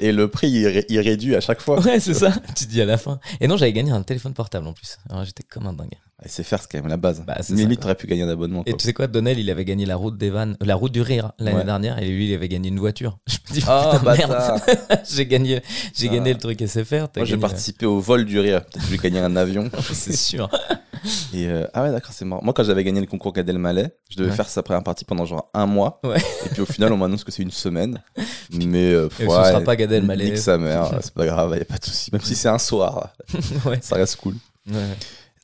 et 0.00 0.12
le 0.12 0.28
prix 0.28 0.50
il, 0.50 0.66
ré- 0.66 0.86
il 0.88 0.98
réduit 1.00 1.34
à 1.36 1.40
chaque 1.40 1.60
fois. 1.60 1.80
Ouais, 1.80 2.00
c'est 2.00 2.14
ça. 2.14 2.32
tu 2.56 2.66
te 2.66 2.70
dis 2.70 2.80
à 2.82 2.84
la 2.86 2.98
fin. 2.98 3.18
Et 3.40 3.48
non, 3.48 3.56
j'avais 3.56 3.72
gagné 3.72 3.90
un 3.90 4.02
téléphone 4.02 4.34
portable 4.34 4.66
en 4.66 4.72
plus. 4.72 4.98
Alors 5.08 5.24
j'étais 5.24 5.42
comme 5.42 5.66
un 5.66 5.72
dingue. 5.72 5.96
Et 6.24 6.28
c'est 6.28 6.42
faire, 6.42 6.60
c'est 6.60 6.68
quand 6.70 6.78
même 6.78 6.88
la 6.88 6.96
base. 6.96 7.22
Bah, 7.24 7.36
Limite, 7.48 7.78
t'aurais 7.80 7.94
pu 7.94 8.08
gagner 8.08 8.22
un 8.24 8.28
abonnement. 8.28 8.64
Et 8.66 8.72
tu 8.72 8.84
sais 8.84 8.92
quoi, 8.92 9.06
Donnell, 9.06 9.38
il 9.38 9.48
avait 9.50 9.64
gagné 9.64 9.86
la 9.86 9.94
route 9.94 10.18
des 10.18 10.30
vannes, 10.30 10.56
la 10.60 10.74
route 10.74 10.90
du 10.90 11.00
rire 11.00 11.30
l'année 11.38 11.58
Ouais. 11.58 11.64
dernière, 11.64 12.02
et 12.02 12.08
lui, 12.08 12.28
il 12.28 12.34
avait 12.34 12.48
gagné 12.48 12.68
une 12.70 12.80
voiture. 12.80 13.18
Je 13.28 13.36
me 13.48 13.54
dis, 13.60 13.64
Ah, 13.68 13.96
putain, 14.00 14.16
merde, 14.16 14.60
j'ai 15.08 15.26
gagné, 15.26 15.62
j'ai 15.94 16.08
Ah. 16.08 16.14
gagné 16.14 16.32
le 16.32 16.38
truc 16.40 16.60
SFR. 16.60 17.06
Moi, 17.16 17.24
j'ai 17.24 17.36
participé 17.36 17.86
au 17.86 18.00
vol 18.00 18.24
du 18.24 18.40
rire. 18.40 18.64
Peut-être 18.64 18.86
vais 18.86 18.96
gagner 18.98 19.20
un 19.20 19.36
avion. 19.36 19.70
C'est 19.92 20.16
sûr. 20.16 20.50
Et 21.32 21.46
euh, 21.46 21.64
ah 21.72 21.84
ouais, 21.84 21.92
d'accord, 21.92 22.10
c'est 22.12 22.24
marrant. 22.24 22.42
Moi, 22.42 22.52
quand 22.52 22.64
j'avais 22.64 22.82
gagné 22.82 23.00
le 23.00 23.06
concours 23.06 23.32
Gad 23.32 23.48
Elmaleh, 23.48 23.88
je 24.10 24.16
devais 24.16 24.30
Ouais. 24.30 24.36
faire 24.36 24.48
sa 24.48 24.64
première 24.64 24.82
partie 24.82 25.04
pendant 25.04 25.24
genre 25.24 25.48
un 25.54 25.66
mois. 25.66 26.00
Ouais. 26.02 26.18
Et 26.18 26.48
puis 26.48 26.60
au 26.62 26.66
final, 26.66 26.92
on 26.92 26.96
m'annonce 26.96 27.22
que 27.22 27.30
c'est 27.30 27.44
une 27.44 27.52
semaine. 27.52 28.02
Mais 28.50 28.92
euh, 28.92 29.08
Et 29.20 29.26
ouais, 29.26 29.28
ce 29.44 29.50
sera 29.50 29.60
pas 29.60 29.76
Gad 29.76 29.92
Elmaleh. 29.92 30.34
Sa 30.36 30.58
mère, 30.58 30.90
c'est 31.00 31.14
pas 31.14 31.24
grave, 31.26 31.56
y 31.56 31.60
a 31.60 31.64
pas 31.64 31.78
de 31.78 31.84
souci. 31.84 32.10
Même 32.12 32.20
si 32.22 32.34
c'est 32.34 32.48
un 32.48 32.58
soir, 32.58 33.14
ça 33.80 33.94
reste 33.94 34.16
cool. 34.16 34.34
ouais. 34.68 34.74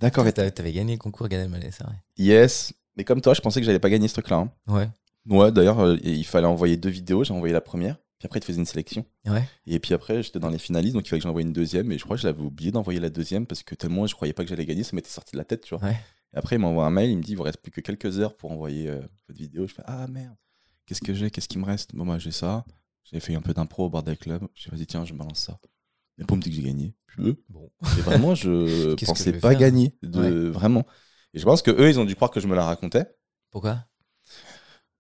D'accord, 0.04 0.26
et 0.26 0.32
T'avais 0.34 0.72
gagné 0.72 0.92
le 0.92 0.98
concours 0.98 1.28
Gad 1.28 1.40
Elmaleh, 1.40 1.70
c'est 1.70 1.82
vrai. 1.82 1.94
yes. 2.18 2.74
Mais 2.94 3.04
comme 3.04 3.22
toi, 3.22 3.32
je 3.32 3.40
pensais 3.40 3.58
que 3.58 3.64
j'allais 3.64 3.78
pas 3.78 3.88
gagner 3.88 4.06
ce 4.06 4.12
truc-là. 4.12 4.36
hein. 4.36 4.52
Ouais. 4.68 4.90
Ouais, 5.26 5.50
d'ailleurs, 5.50 5.80
euh, 5.80 5.96
il 6.04 6.26
fallait 6.26 6.46
envoyer 6.46 6.76
deux 6.76 6.90
vidéos. 6.90 7.24
J'ai 7.24 7.32
envoyé 7.32 7.54
la 7.54 7.62
première. 7.62 7.96
Puis 8.18 8.26
après, 8.26 8.36
il 8.38 8.42
te 8.42 8.44
faisait 8.44 8.58
une 8.58 8.66
sélection. 8.66 9.06
Ouais. 9.24 9.48
Et 9.66 9.78
puis 9.78 9.94
après, 9.94 10.22
j'étais 10.22 10.38
dans 10.38 10.50
les 10.50 10.58
finalistes, 10.58 10.92
donc 10.94 11.06
il 11.06 11.08
fallait 11.08 11.20
que 11.20 11.24
j'envoie 11.24 11.40
une 11.40 11.54
deuxième. 11.54 11.90
Et 11.90 11.96
je 11.96 12.04
crois 12.04 12.16
que 12.16 12.22
je 12.22 12.26
l'avais 12.26 12.42
oublié 12.42 12.70
d'envoyer 12.70 13.00
la 13.00 13.08
deuxième 13.08 13.46
parce 13.46 13.62
que 13.62 13.74
tellement 13.74 14.06
je 14.06 14.14
croyais 14.14 14.34
pas 14.34 14.42
que 14.44 14.50
j'allais 14.50 14.66
gagner, 14.66 14.82
ça 14.82 14.94
m'était 14.94 15.08
sorti 15.08 15.32
de 15.32 15.38
la 15.38 15.44
tête, 15.44 15.62
tu 15.62 15.74
vois. 15.74 15.88
Ouais. 15.88 15.96
Et 16.34 16.36
après, 16.36 16.56
il 16.56 16.58
m'envoie 16.58 16.84
un 16.84 16.90
mail, 16.90 17.08
il 17.10 17.16
me 17.16 17.22
dit 17.22 17.32
il 17.32 17.36
vous 17.36 17.42
reste 17.42 17.62
plus 17.62 17.72
que 17.72 17.80
quelques 17.80 18.18
heures 18.20 18.36
pour 18.36 18.52
envoyer 18.52 18.90
euh, 18.90 19.00
votre 19.26 19.38
vidéo. 19.40 19.66
Je 19.66 19.72
fais 19.72 19.82
ah 19.86 20.06
merde, 20.06 20.36
qu'est-ce 20.84 21.00
que 21.00 21.14
j'ai, 21.14 21.30
qu'est-ce 21.30 21.48
qui 21.48 21.58
me 21.58 21.64
reste? 21.64 21.94
Bon, 21.94 22.04
moi 22.04 22.18
j'ai 22.18 22.30
ça. 22.32 22.66
J'ai 23.10 23.20
fait 23.20 23.34
un 23.34 23.40
peu 23.40 23.54
d'impro 23.54 23.86
au 23.86 23.88
bordel 23.90 24.18
club. 24.18 24.46
J'ai 24.54 24.68
dit 24.70 24.76
vas-y, 24.76 24.86
tiens, 24.86 25.04
je 25.06 25.14
balance 25.14 25.38
ça. 25.40 25.58
Et 26.18 26.24
pour 26.24 26.36
me 26.36 26.42
dire 26.42 26.50
que 26.50 26.56
j'ai 26.56 26.62
gagné. 26.62 26.94
Bon. 27.48 27.70
Et 27.98 28.00
vraiment, 28.00 28.34
je 28.34 28.94
pensais 29.06 29.32
je 29.34 29.38
pas 29.38 29.54
gagner. 29.54 29.94
De, 30.02 30.48
Vraiment. 30.48 30.84
Et 31.32 31.38
je 31.38 31.44
pense 31.44 31.62
que 31.62 31.70
eux, 31.70 31.88
ils 31.88 31.98
ont 31.98 32.04
dû 32.04 32.14
croire 32.14 32.30
que 32.30 32.40
je 32.40 32.46
me 32.46 32.54
la 32.54 32.64
racontais. 32.64 33.06
Pourquoi? 33.50 33.78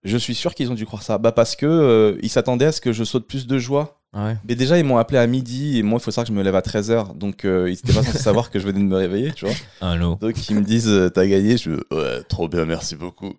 Je 0.02 0.18
suis 0.18 0.34
sûr 0.34 0.54
qu'ils 0.54 0.70
ont 0.70 0.74
dû 0.74 0.84
croire 0.84 1.02
ça. 1.02 1.16
Bah 1.18 1.32
parce 1.32 1.56
que 1.56 1.64
euh, 1.66 2.18
ils 2.22 2.28
s'attendaient 2.28 2.66
à 2.66 2.72
ce 2.72 2.80
que 2.80 2.92
je 2.92 3.04
saute 3.04 3.26
plus 3.26 3.46
de 3.46 3.58
joie. 3.58 4.00
Ouais. 4.12 4.36
Mais 4.46 4.54
déjà, 4.54 4.78
ils 4.78 4.84
m'ont 4.84 4.98
appelé 4.98 5.18
à 5.18 5.26
midi 5.26 5.78
et 5.78 5.82
moi, 5.82 5.98
il 5.98 6.02
faut 6.04 6.10
savoir 6.10 6.26
que 6.26 6.32
je 6.32 6.38
me 6.38 6.42
lève 6.44 6.54
à 6.54 6.60
13h. 6.60 7.14
Donc, 7.16 7.44
euh, 7.44 7.70
ils 7.70 7.78
étaient 7.78 7.92
pas 7.92 8.02
censés 8.02 8.18
savoir 8.22 8.50
que 8.50 8.58
je 8.60 8.66
venais 8.66 8.78
de 8.80 8.84
me 8.84 8.96
réveiller, 8.96 9.32
tu 9.32 9.46
vois. 9.46 9.54
Donc, 10.16 10.48
ils 10.50 10.54
me 10.56 10.62
disent, 10.62 10.88
euh, 10.88 11.08
t'as 11.08 11.26
gagné. 11.26 11.56
Je 11.56 11.70
veux, 11.70 11.84
ouais, 11.90 12.22
trop 12.24 12.48
bien, 12.48 12.64
merci 12.64 12.96
beaucoup. 12.96 13.32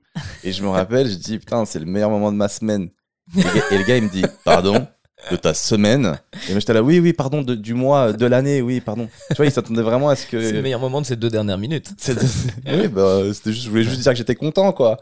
Et 0.43 0.51
je 0.51 0.63
me 0.63 0.67
rappelle, 0.69 1.07
je 1.07 1.15
dis, 1.15 1.37
putain, 1.39 1.63
c'est 1.65 1.79
le 1.79 1.85
meilleur 1.85 2.09
moment 2.09 2.31
de 2.31 2.37
ma 2.37 2.49
semaine. 2.49 2.89
Et, 3.37 3.41
le 3.43 3.53
gars- 3.53 3.65
et 3.71 3.77
le 3.77 3.83
gars, 3.85 3.97
il 3.97 4.03
me 4.03 4.09
dit, 4.09 4.23
pardon, 4.43 4.85
de 5.31 5.35
ta 5.35 5.53
semaine. 5.53 6.19
Et 6.47 6.51
moi, 6.51 6.59
j'étais 6.59 6.73
là, 6.73 6.83
oui, 6.83 6.99
oui, 6.99 7.13
pardon, 7.13 7.41
de- 7.41 7.55
du 7.55 7.73
mois, 7.73 8.13
de 8.13 8.25
l'année, 8.25 8.61
oui, 8.61 8.79
pardon. 8.81 9.07
Tu 9.29 9.35
vois, 9.35 9.45
ils 9.45 9.51
s'attendaient 9.51 9.81
vraiment 9.81 10.09
à 10.09 10.15
ce 10.15 10.27
que. 10.27 10.41
C'est 10.41 10.51
le 10.53 10.61
meilleur 10.61 10.79
moment 10.79 11.01
de 11.01 11.05
ces 11.05 11.15
deux 11.15 11.29
dernières 11.29 11.57
minutes. 11.57 11.89
Oui, 12.67 12.87
bah, 12.87 13.21
c'était 13.33 13.51
juste, 13.51 13.65
je 13.65 13.69
voulais 13.69 13.83
juste 13.83 14.01
dire 14.01 14.11
que 14.11 14.17
j'étais 14.17 14.35
content, 14.35 14.71
quoi. 14.73 14.97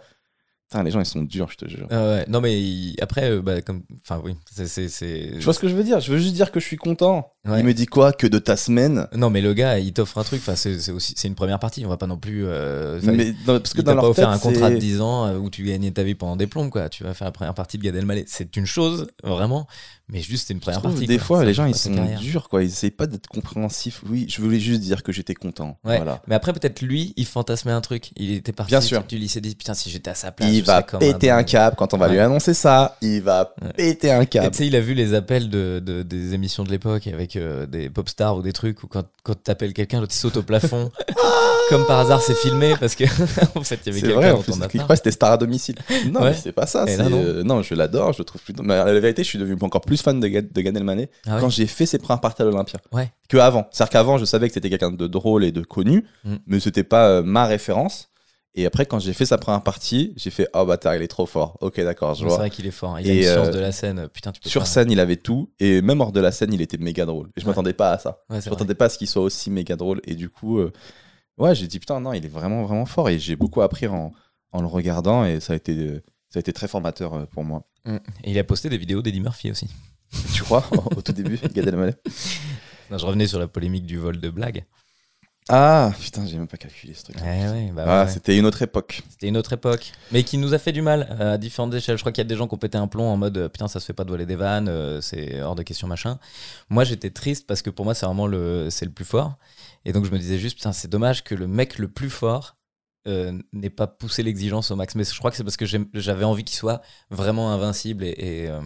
Putain, 0.69 0.83
les 0.83 0.91
gens, 0.91 0.99
ils 1.01 1.05
sont 1.05 1.21
durs, 1.21 1.49
je 1.51 1.57
te 1.57 1.67
jure. 1.69 1.88
Ah 1.91 2.07
ouais. 2.07 2.25
Non, 2.29 2.41
mais 2.41 2.59
après, 3.01 3.29
euh, 3.31 3.41
bah, 3.41 3.62
comme. 3.62 3.83
Enfin, 4.01 4.21
oui. 4.23 4.36
c'est- 4.51 4.88
Tu 4.89 5.39
vois 5.43 5.53
ce 5.53 5.59
que 5.59 5.67
je 5.67 5.75
veux 5.75 5.83
dire? 5.83 5.99
Je 5.99 6.12
veux 6.12 6.17
juste 6.17 6.33
dire 6.33 6.51
que 6.51 6.59
je 6.59 6.65
suis 6.65 6.77
content. 6.77 7.33
Ouais. 7.45 7.60
Il 7.60 7.65
me 7.65 7.73
dit 7.73 7.88
quoi 7.88 8.13
Que 8.13 8.25
de 8.25 8.39
ta 8.39 8.56
semaine 8.56 9.08
Non, 9.13 9.29
mais 9.29 9.41
le 9.41 9.53
gars, 9.53 9.77
il 9.77 9.91
t'offre 9.91 10.17
un 10.17 10.23
truc. 10.23 10.39
Enfin, 10.41 10.56
c'est 10.56 10.91
aussi 10.91 11.13
c'est 11.17 11.27
une 11.27 11.36
première 11.36 11.60
partie. 11.60 11.86
On 11.86 11.89
va 11.89 11.97
pas 11.97 12.08
non 12.08 12.17
plus. 12.17 12.43
euh, 12.45 13.01
mais 13.03 13.34
non, 13.45 13.60
parce 13.60 13.73
que 13.73 13.79
il 13.82 13.84
dans 13.84 13.91
t'a 13.91 13.95
pas 13.97 14.01
leur 14.01 14.12
offert 14.12 14.29
tête, 14.32 14.36
un 14.36 14.39
contrat 14.39 14.69
de 14.69 14.75
c'est- 14.75 14.79
10 14.79 15.01
ans 15.01 15.25
euh, 15.27 15.38
où 15.38 15.49
tu 15.49 15.63
gagnais 15.63 15.91
ta 15.91 16.03
vie 16.03 16.15
pendant 16.15 16.38
des 16.38 16.47
plombs, 16.47 16.69
quoi. 16.69 16.88
Tu 16.88 17.03
vas 17.03 17.13
faire 17.13 17.25
la 17.27 17.32
première 17.34 17.53
partie 17.53 17.77
de 17.77 17.84
Gad 17.84 17.95
Elmaleh. 17.97 18.23
C'est 18.27 18.56
une 18.56 18.65
chose, 18.65 19.08
vraiment. 19.23 19.67
Mais 20.10 20.21
juste, 20.21 20.47
c'est 20.47 20.53
une 20.53 20.60
première 20.60 20.79
trouve, 20.79 20.91
partie. 20.91 21.08
des 21.08 21.17
quoi. 21.17 21.25
fois, 21.25 21.39
Ça 21.39 21.45
les 21.45 21.53
gens, 21.53 21.65
ils 21.65 21.75
sont 21.75 21.93
carrière. 21.93 22.19
durs, 22.19 22.47
quoi. 22.49 22.62
Ils 22.63 22.67
essayent 22.67 22.91
pas 22.91 23.08
d'être 23.08 23.27
compréhensifs. 23.27 24.01
Oui, 24.10 24.25
je 24.29 24.41
voulais 24.41 24.60
juste 24.60 24.82
dire 24.82 25.01
que 25.03 25.12
j'étais 25.12 25.34
content. 25.34 25.79
Ouais. 25.84 25.97
Voilà. 25.97 26.21
Mais 26.27 26.36
après, 26.36 26.53
peut-être 26.53 26.82
lui, 26.82 27.13
il 27.17 27.25
fantasmait 27.25 27.71
un 27.71 27.82
truc. 27.82 28.12
Il 28.17 28.32
était 28.32 28.51
parti 28.51 28.69
Bien 28.71 28.82
sûr. 28.82 29.03
du 29.03 29.17
lycée, 29.17 29.41
dit 29.41 29.56
putain, 29.56 29.73
si 29.73 29.89
j'étais 29.89 30.12
à 30.12 30.15
sa 30.15 30.32
place, 30.32 30.49
Il 30.51 30.63
va 30.63 30.82
péter 30.84 31.29
un 31.29 31.38
dingue. 31.38 31.45
câble 31.45 31.75
quand 31.77 31.93
on 31.93 31.97
va 31.97 32.08
Ouais. 32.08 32.13
lui 32.13 32.19
annoncer 32.19 32.53
ça. 32.53 32.97
Il 33.01 33.21
va 33.21 33.53
péter 33.75 34.12
un 34.12 34.25
câble. 34.25 34.51
tu 34.51 34.58
sais, 34.60 34.67
il 34.67 34.75
a 34.75 34.82
vu 34.82 34.93
les 34.93 35.13
appels 35.13 35.49
de- 35.49 36.03
des 36.03 36.34
émissions 36.34 36.63
de 36.63 36.69
l'époque 36.69 37.08
avec 37.08 37.33
euh, 37.38 37.65
des 37.65 37.89
pop 37.89 38.08
stars 38.10 38.38
ou 38.38 38.41
des 38.41 38.54
trucs 38.54 38.84
où 38.84 38.88
quand, 38.88 39.04
quand 39.24 39.36
t'appelles 39.43 39.74
quelqu'un, 39.74 40.00
l'autre 40.02 40.13
saute 40.13 40.38
au 40.38 40.43
plafond. 40.43 40.91
Comme 41.69 41.86
par 41.86 42.00
hasard, 42.00 42.22
c'est 42.22 42.36
filmé 42.36 42.76
parce 42.80 42.93
que 42.96 43.06
en 43.58 43.63
fait, 43.63 43.80
il 43.86 43.93
y 43.93 44.06
avait 44.06 44.13
quelqu'un 44.13 44.67
plus, 44.67 44.80
croit 44.80 44.88
que 44.89 44.96
c'était 44.98 45.12
star 45.12 45.32
à 45.32 45.38
domicile. 45.38 45.76
Non, 46.12 46.22
Ouais. 46.22 46.32
mais 46.32 46.36
c'est 46.36 46.52
pas 46.52 46.65
ça. 46.67 46.86
Là, 46.86 47.10
non. 47.10 47.17
euh, 47.24 47.43
non, 47.43 47.62
je 47.62 47.74
l'adore, 47.74 48.12
je 48.13 48.22
trouve 48.22 48.41
plutôt. 48.41 48.63
Mais 48.63 48.76
la 48.76 49.00
vérité, 49.00 49.24
je 49.24 49.30
suis 49.30 49.39
devenu 49.39 49.58
encore 49.62 49.82
plus 49.82 50.02
fan 50.02 50.19
de, 50.19 50.28
Gad- 50.28 50.52
de 50.52 50.62
Gad 50.62 50.76
Elmaleh 50.76 51.10
Ah 51.26 51.36
ouais 51.36 51.41
quand 51.41 51.50
j'ai 51.50 51.65
fait 51.65 51.86
ses 51.86 52.00
premières 52.00 52.19
parties 52.22 52.41
à 52.41 52.46
l'Olympia. 52.46 52.80
Ouais. 52.91 53.12
Que 53.30 53.38
avant. 53.38 53.67
C'est-à-dire 53.72 53.91
qu'avant, 53.91 54.17
je 54.17 54.26
savais 54.26 54.48
que 54.50 54.54
c'était 54.54 54.69
quelqu'un 54.69 54.91
de 54.91 55.08
drôle 55.08 55.43
et 55.46 55.52
de 55.52 55.62
connu, 55.62 56.06
Mm. 56.26 56.36
mais 56.48 56.60
c'était 56.60 56.84
pas 56.84 57.08
euh, 57.08 57.24
ma 57.24 57.46
référence. 57.46 58.10
Et 58.56 58.66
après, 58.68 58.86
quand 58.86 59.00
j'ai 59.00 59.13
fait 59.13 59.26
sa 59.26 59.38
première 59.39 59.63
partie, 59.63 60.13
j'ai 60.16 60.30
fait 60.30 60.48
Oh 60.54 60.63
bâtard, 60.66 60.96
il 60.96 61.02
est 61.02 61.08
trop 61.08 61.26
fort. 61.26 61.58
Ok, 61.62 61.80
d'accord, 61.82 62.13
je 62.13 62.20
C'est 62.20 62.26
vois. 62.28 62.38
vrai 62.38 62.50
qu'il 62.52 62.68
est 62.68 62.72
fort. 62.72 63.00
Il 63.00 63.10
a 63.10 63.13
Et, 63.13 63.18
une 63.18 63.24
science 63.24 63.48
euh, 63.48 63.52
de 63.52 63.60
la 63.60 63.72
scène. 63.72 64.08
Putain, 64.10 64.32
tu 64.32 64.39
peux 64.42 64.50
Sur 64.50 64.62
pas- 64.62 64.66
scène, 64.68 64.92
il 64.92 65.00
avait 65.00 65.16
tout, 65.16 65.52
et 65.60 65.82
même 65.82 66.02
hors 66.02 66.12
de 66.12 66.20
la 66.20 66.32
scène, 66.32 66.54
il 66.54 66.62
était 66.62 66.78
méga 66.78 67.06
drôle. 67.06 67.30
Et 67.36 67.42
je 67.42 67.46
Ouais. 67.46 67.50
m'attendais 67.50 67.74
pas 67.74 67.92
à 67.94 67.98
ça. 67.98 68.20
Ouais, 68.30 68.36
Je 68.38 68.42
c'est 68.42 68.50
m'attendais 68.52 68.76
pas 68.76 68.86
à 68.86 68.89
ce 68.89 68.98
qu'il 69.00 69.08
soit 69.08 69.24
aussi 69.24 69.50
méga 69.50 69.76
drôle. 69.76 70.02
Et 70.06 70.13
du 70.13 70.30
coup, 70.30 70.60
euh, 70.60 70.72
ouais, 71.39 71.56
j'ai 71.56 71.66
dit 71.68 71.80
putain, 71.80 72.00
non, 72.00 72.13
il 72.13 72.24
est 72.26 72.30
vraiment, 72.30 72.63
vraiment 72.63 72.86
fort. 72.86 73.10
Et 73.10 73.18
j'ai 73.18 73.36
beaucoup 73.36 73.62
appris 73.63 73.88
en, 73.88 74.12
en 74.52 74.62
le 74.62 74.68
regardant, 74.68 75.26
et 75.26 75.39
ça 75.39 75.54
a 75.54 75.56
été, 75.56 75.76
euh, 75.76 76.04
ça 76.30 76.38
a 76.38 76.39
été 76.42 76.54
très 76.54 76.68
formateur 76.68 77.28
pour 77.30 77.44
moi. 77.44 77.63
Mm. 77.86 77.96
Et 78.24 78.32
il 78.32 78.38
a 78.39 78.44
posté 78.44 78.70
des 78.70 78.78
vidéos 78.78 79.02
d'Eddie 79.02 79.20
Murphy 79.22 79.50
aussi. 79.50 79.68
Tu 80.36 80.44
crois, 80.44 80.63
au 80.96 81.02
tout 81.02 81.12
début, 81.12 81.39
Gad 81.56 81.68
Elmaleh. 81.68 81.96
Non, 82.92 83.00
je 83.00 83.06
revenais 83.08 83.26
sur 83.26 83.39
la 83.39 83.48
polémique 83.48 83.88
du 83.88 83.98
vol 83.98 84.20
de 84.20 84.30
blague. 84.30 84.63
Ah, 85.49 85.91
putain, 85.99 86.25
j'ai 86.25 86.38
même 86.38 86.47
pas 86.47 86.58
calculé 86.58 86.93
ce 86.93 87.03
truc. 87.03 87.17
Ouais, 87.17 87.71
bah 87.73 87.84
ah, 87.86 88.03
ouais. 88.06 88.12
c'était 88.12 88.38
une 88.38 88.45
autre 88.45 88.62
époque. 88.62 89.01
C'était 89.10 89.27
une 89.27 89.36
autre 89.36 89.53
époque. 89.53 89.91
Mais 90.12 90.23
qui 90.23 90.38
nous 90.38 90.53
a 90.53 90.58
fait 90.58 90.71
du 90.71 90.82
mal 90.82 91.17
euh, 91.19 91.34
à 91.34 91.38
différentes 91.38 91.73
échelles. 91.73 91.97
Je 91.97 92.01
crois 92.01 92.12
qu'il 92.12 92.23
y 92.23 92.25
a 92.25 92.29
des 92.29 92.36
gens 92.36 92.47
qui 92.47 92.53
ont 92.53 92.58
pété 92.58 92.77
un 92.77 92.88
plomb 92.88 93.06
en 93.06 93.17
mode 93.17 93.38
euh, 93.38 93.49
putain, 93.49 93.67
ça 93.67 93.79
se 93.79 93.86
fait 93.86 93.93
pas 93.93 94.06
de 94.06 94.10
voler 94.10 94.25
des 94.25 94.38
vannes, 94.38 94.69
euh, 94.69 95.01
c'est 95.01 95.41
hors 95.41 95.56
de 95.56 95.63
question, 95.63 95.88
machin. 95.88 96.17
Moi, 96.69 96.86
j'étais 96.86 97.10
triste 97.10 97.45
parce 97.45 97.62
que 97.62 97.69
pour 97.69 97.84
moi, 97.84 97.93
c'est 97.93 98.06
vraiment 98.06 98.27
le, 98.27 98.69
c'est 98.69 98.86
le 98.86 98.91
plus 98.91 99.06
fort. 99.06 99.38
Et 99.86 99.91
donc, 99.91 100.06
je 100.06 100.12
me 100.12 100.17
disais 100.17 100.39
juste, 100.39 100.56
putain, 100.56 100.71
c'est 100.71 100.88
dommage 100.88 101.23
que 101.23 101.36
le 101.36 101.47
mec 101.47 101.77
le 101.77 101.89
plus 101.89 102.10
fort 102.10 102.56
euh, 103.06 103.38
n'ait 103.51 103.69
pas 103.69 103.88
poussé 103.88 104.23
l'exigence 104.23 104.71
au 104.71 104.77
max. 104.77 104.95
Mais 104.95 105.03
je 105.03 105.17
crois 105.17 105.29
que 105.29 105.36
c'est 105.36 105.43
parce 105.43 105.58
que 105.58 105.65
j'avais 105.65 106.23
envie 106.23 106.45
qu'il 106.45 106.56
soit 106.56 106.82
vraiment 107.10 107.51
invincible. 107.51 108.06
Et, 108.06 108.15
et, 108.17 108.47
euh, 108.47 108.62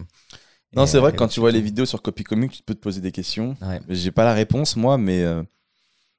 Non, 0.76 0.86
c'est 0.86 1.00
vrai 1.00 1.10
que 1.10 1.16
quand 1.16 1.26
tu 1.26 1.40
vois 1.40 1.50
les 1.50 1.60
vidéos 1.60 1.86
sur 1.86 2.02
Copy 2.02 2.22
Comic, 2.22 2.52
tu 2.52 2.62
peux 2.62 2.74
te 2.74 2.80
poser 2.80 3.00
des 3.00 3.10
questions. 3.10 3.56
Ouais. 3.62 3.80
J'ai 3.88 4.12
pas 4.12 4.22
la 4.22 4.34
réponse, 4.34 4.76
moi, 4.76 4.96
mais 4.96 5.24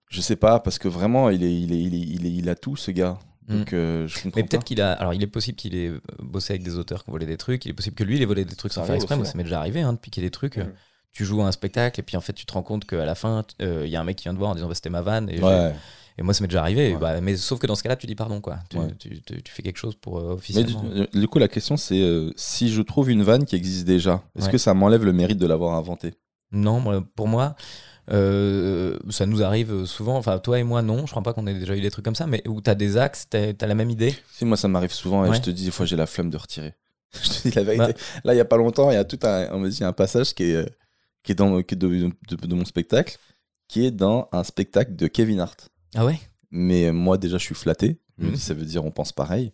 je 0.09 0.21
sais 0.21 0.35
pas, 0.35 0.59
parce 0.59 0.77
que 0.79 0.87
vraiment, 0.87 1.29
il, 1.29 1.43
est, 1.43 1.53
il, 1.61 1.71
est, 1.71 1.79
il, 1.81 1.95
est, 1.95 1.99
il, 1.99 2.25
est- 2.25 2.31
il 2.33 2.49
a 2.49 2.55
tout, 2.55 2.75
ce 2.75 2.91
gars. 2.91 3.17
Donc, 3.47 3.73
euh, 3.73 4.07
je 4.07 4.21
comprends 4.21 4.31
Mais 4.39 4.43
peut-être 4.43 4.63
qu'il 4.63 4.79
a. 4.79 4.91
Alors, 4.93 5.13
il 5.15 5.23
est 5.23 5.27
possible 5.27 5.55
qu'il 5.57 5.73
ait 5.75 5.91
bossé 6.19 6.53
avec 6.53 6.61
des 6.63 6.77
auteurs 6.77 7.03
qui 7.03 7.09
ont 7.09 7.13
volé 7.13 7.25
des 7.25 7.37
trucs. 7.37 7.65
Il 7.65 7.69
est 7.69 7.73
possible 7.73 7.95
que 7.95 8.03
lui, 8.03 8.17
il 8.17 8.21
ait 8.21 8.25
volé 8.25 8.45
des 8.45 8.55
trucs 8.55 8.73
sans 8.73 8.83
faire 8.83 8.93
exprès. 8.95 9.15
Moi, 9.15 9.25
ça 9.25 9.35
m'est 9.35 9.43
déjà 9.43 9.59
arrivé 9.59 9.81
hein, 9.81 9.93
de 9.93 9.97
piquer 9.97 10.21
des 10.21 10.29
trucs. 10.29 10.57
Euh, 10.59 10.65
Tu 11.11 11.25
joues 11.25 11.41
à 11.41 11.47
un 11.47 11.51
spectacle 11.51 11.99
et 11.99 12.03
puis 12.03 12.15
en 12.15 12.21
fait, 12.21 12.33
tu 12.33 12.45
te 12.45 12.53
rends 12.53 12.61
compte 12.61 12.85
qu'à 12.85 13.03
la 13.05 13.15
fin, 13.15 13.43
euh, 13.63 13.81
il 13.85 13.89
y 13.91 13.95
a 13.95 14.01
un 14.01 14.03
mec 14.03 14.17
qui 14.17 14.25
vient 14.25 14.33
te 14.33 14.37
voir 14.37 14.51
en 14.51 14.55
disant 14.55 14.67
bah, 14.67 14.75
c'était 14.75 14.91
ma 14.91 15.01
vanne. 15.01 15.27
Et, 15.31 15.37
j'ai- 15.37 15.43
Ouais. 15.43 15.73
et 16.19 16.21
moi, 16.21 16.35
ça 16.35 16.43
m'est 16.43 16.47
déjà 16.47 16.61
arrivé. 16.61 16.93
Ouais. 16.93 16.99
bah, 16.99 17.21
mais 17.21 17.35
sauf 17.37 17.57
que 17.57 17.65
dans 17.65 17.73
ce 17.73 17.81
cas-là, 17.81 17.95
tu 17.95 18.05
dis 18.05 18.13
pardon, 18.13 18.39
quoi. 18.39 18.59
Tu, 18.69 18.77
Ouais. 18.77 18.85
tu- 18.99 19.19
tu- 19.23 19.41
tu 19.41 19.51
fais 19.51 19.63
quelque 19.63 19.77
chose 19.79 19.95
pour 19.95 20.19
euh, 20.19 20.21
Mais 20.21 20.27
du, 20.27 20.35
officiellement. 20.35 20.83
du 21.11 21.27
coup, 21.27 21.39
la 21.39 21.47
question, 21.47 21.75
c'est 21.75 22.27
si 22.35 22.69
je 22.69 22.83
trouve 22.83 23.09
une 23.09 23.23
vanne 23.23 23.45
qui 23.45 23.55
existe 23.55 23.87
déjà, 23.87 24.21
est-ce 24.37 24.49
que 24.49 24.59
ça 24.59 24.75
m'enlève 24.75 25.03
le 25.03 25.13
mérite 25.13 25.39
de 25.39 25.47
l'avoir 25.47 25.73
inventée? 25.75 26.13
Non, 26.51 27.03
pour 27.15 27.27
moi, 27.27 27.55
euh, 28.11 28.97
ça 29.09 29.25
nous 29.25 29.43
arrive 29.43 29.85
souvent. 29.85 30.17
Enfin, 30.17 30.39
toi 30.39 30.59
et 30.59 30.63
moi, 30.63 30.81
non. 30.81 31.05
Je 31.05 31.11
crois 31.11 31.21
pas 31.23 31.33
qu'on 31.33 31.45
ait 31.47 31.53
déjà 31.53 31.75
eu 31.75 31.81
des 31.81 31.91
trucs 31.91 32.05
comme 32.05 32.15
ça. 32.15 32.27
Mais 32.27 32.41
où 32.47 32.61
t'as 32.61 32.75
des 32.75 32.97
axes, 32.97 33.27
t'as 33.29 33.51
as 33.59 33.67
la 33.67 33.75
même 33.75 33.89
idée? 33.89 34.15
Si, 34.31 34.45
moi, 34.45 34.57
ça 34.57 34.67
m'arrive 34.67 34.91
souvent 34.93 35.25
et 35.25 35.29
Ouais. 35.29 35.35
je 35.35 35.41
te 35.41 35.49
dis, 35.49 35.65
des 35.65 35.71
fois, 35.71 35.85
j'ai 35.85 35.95
la 35.95 36.05
flemme 36.07 36.29
de 36.29 36.37
retirer. 36.37 36.73
je 37.13 37.29
te 37.29 37.47
dis 37.49 37.55
la 37.55 37.63
vérité. 37.63 37.93
Bah. 37.93 37.99
Là, 38.23 38.33
il 38.33 38.37
y 38.37 38.41
a 38.41 38.45
pas 38.45 38.57
longtemps, 38.57 38.91
il 38.91 38.95
y 38.95 38.97
a 38.97 39.05
tout 39.05 39.19
un, 39.23 39.49
on 39.51 39.61
va 39.61 39.69
dire, 39.69 39.87
un 39.87 39.93
passage 39.93 40.33
qui 40.33 40.43
est, 40.43 40.55
euh, 40.55 40.65
qui 41.23 41.31
est, 41.31 41.35
dans, 41.35 41.61
qui 41.61 41.75
est 41.75 41.77
de, 41.77 41.87
de- 42.29 42.35
de 42.47 42.55
mon 42.55 42.65
spectacle, 42.65 43.17
qui 43.67 43.85
est 43.85 43.91
dans 43.91 44.27
un 44.31 44.43
spectacle 44.43 44.95
de 44.95 45.07
Kevin 45.07 45.39
Hart. 45.39 45.69
Ah 45.95 46.05
ouais? 46.05 46.19
Mais 46.51 46.91
moi, 46.91 47.17
déjà, 47.17 47.37
je 47.37 47.43
suis 47.43 47.55
flatté. 47.55 47.99
Je 48.17 48.25
me 48.25 48.31
dis, 48.33 48.39
ça 48.39 48.53
veut 48.53 48.65
dire 48.65 48.83
on 48.85 48.91
pense 48.91 49.11
pareil. 49.13 49.53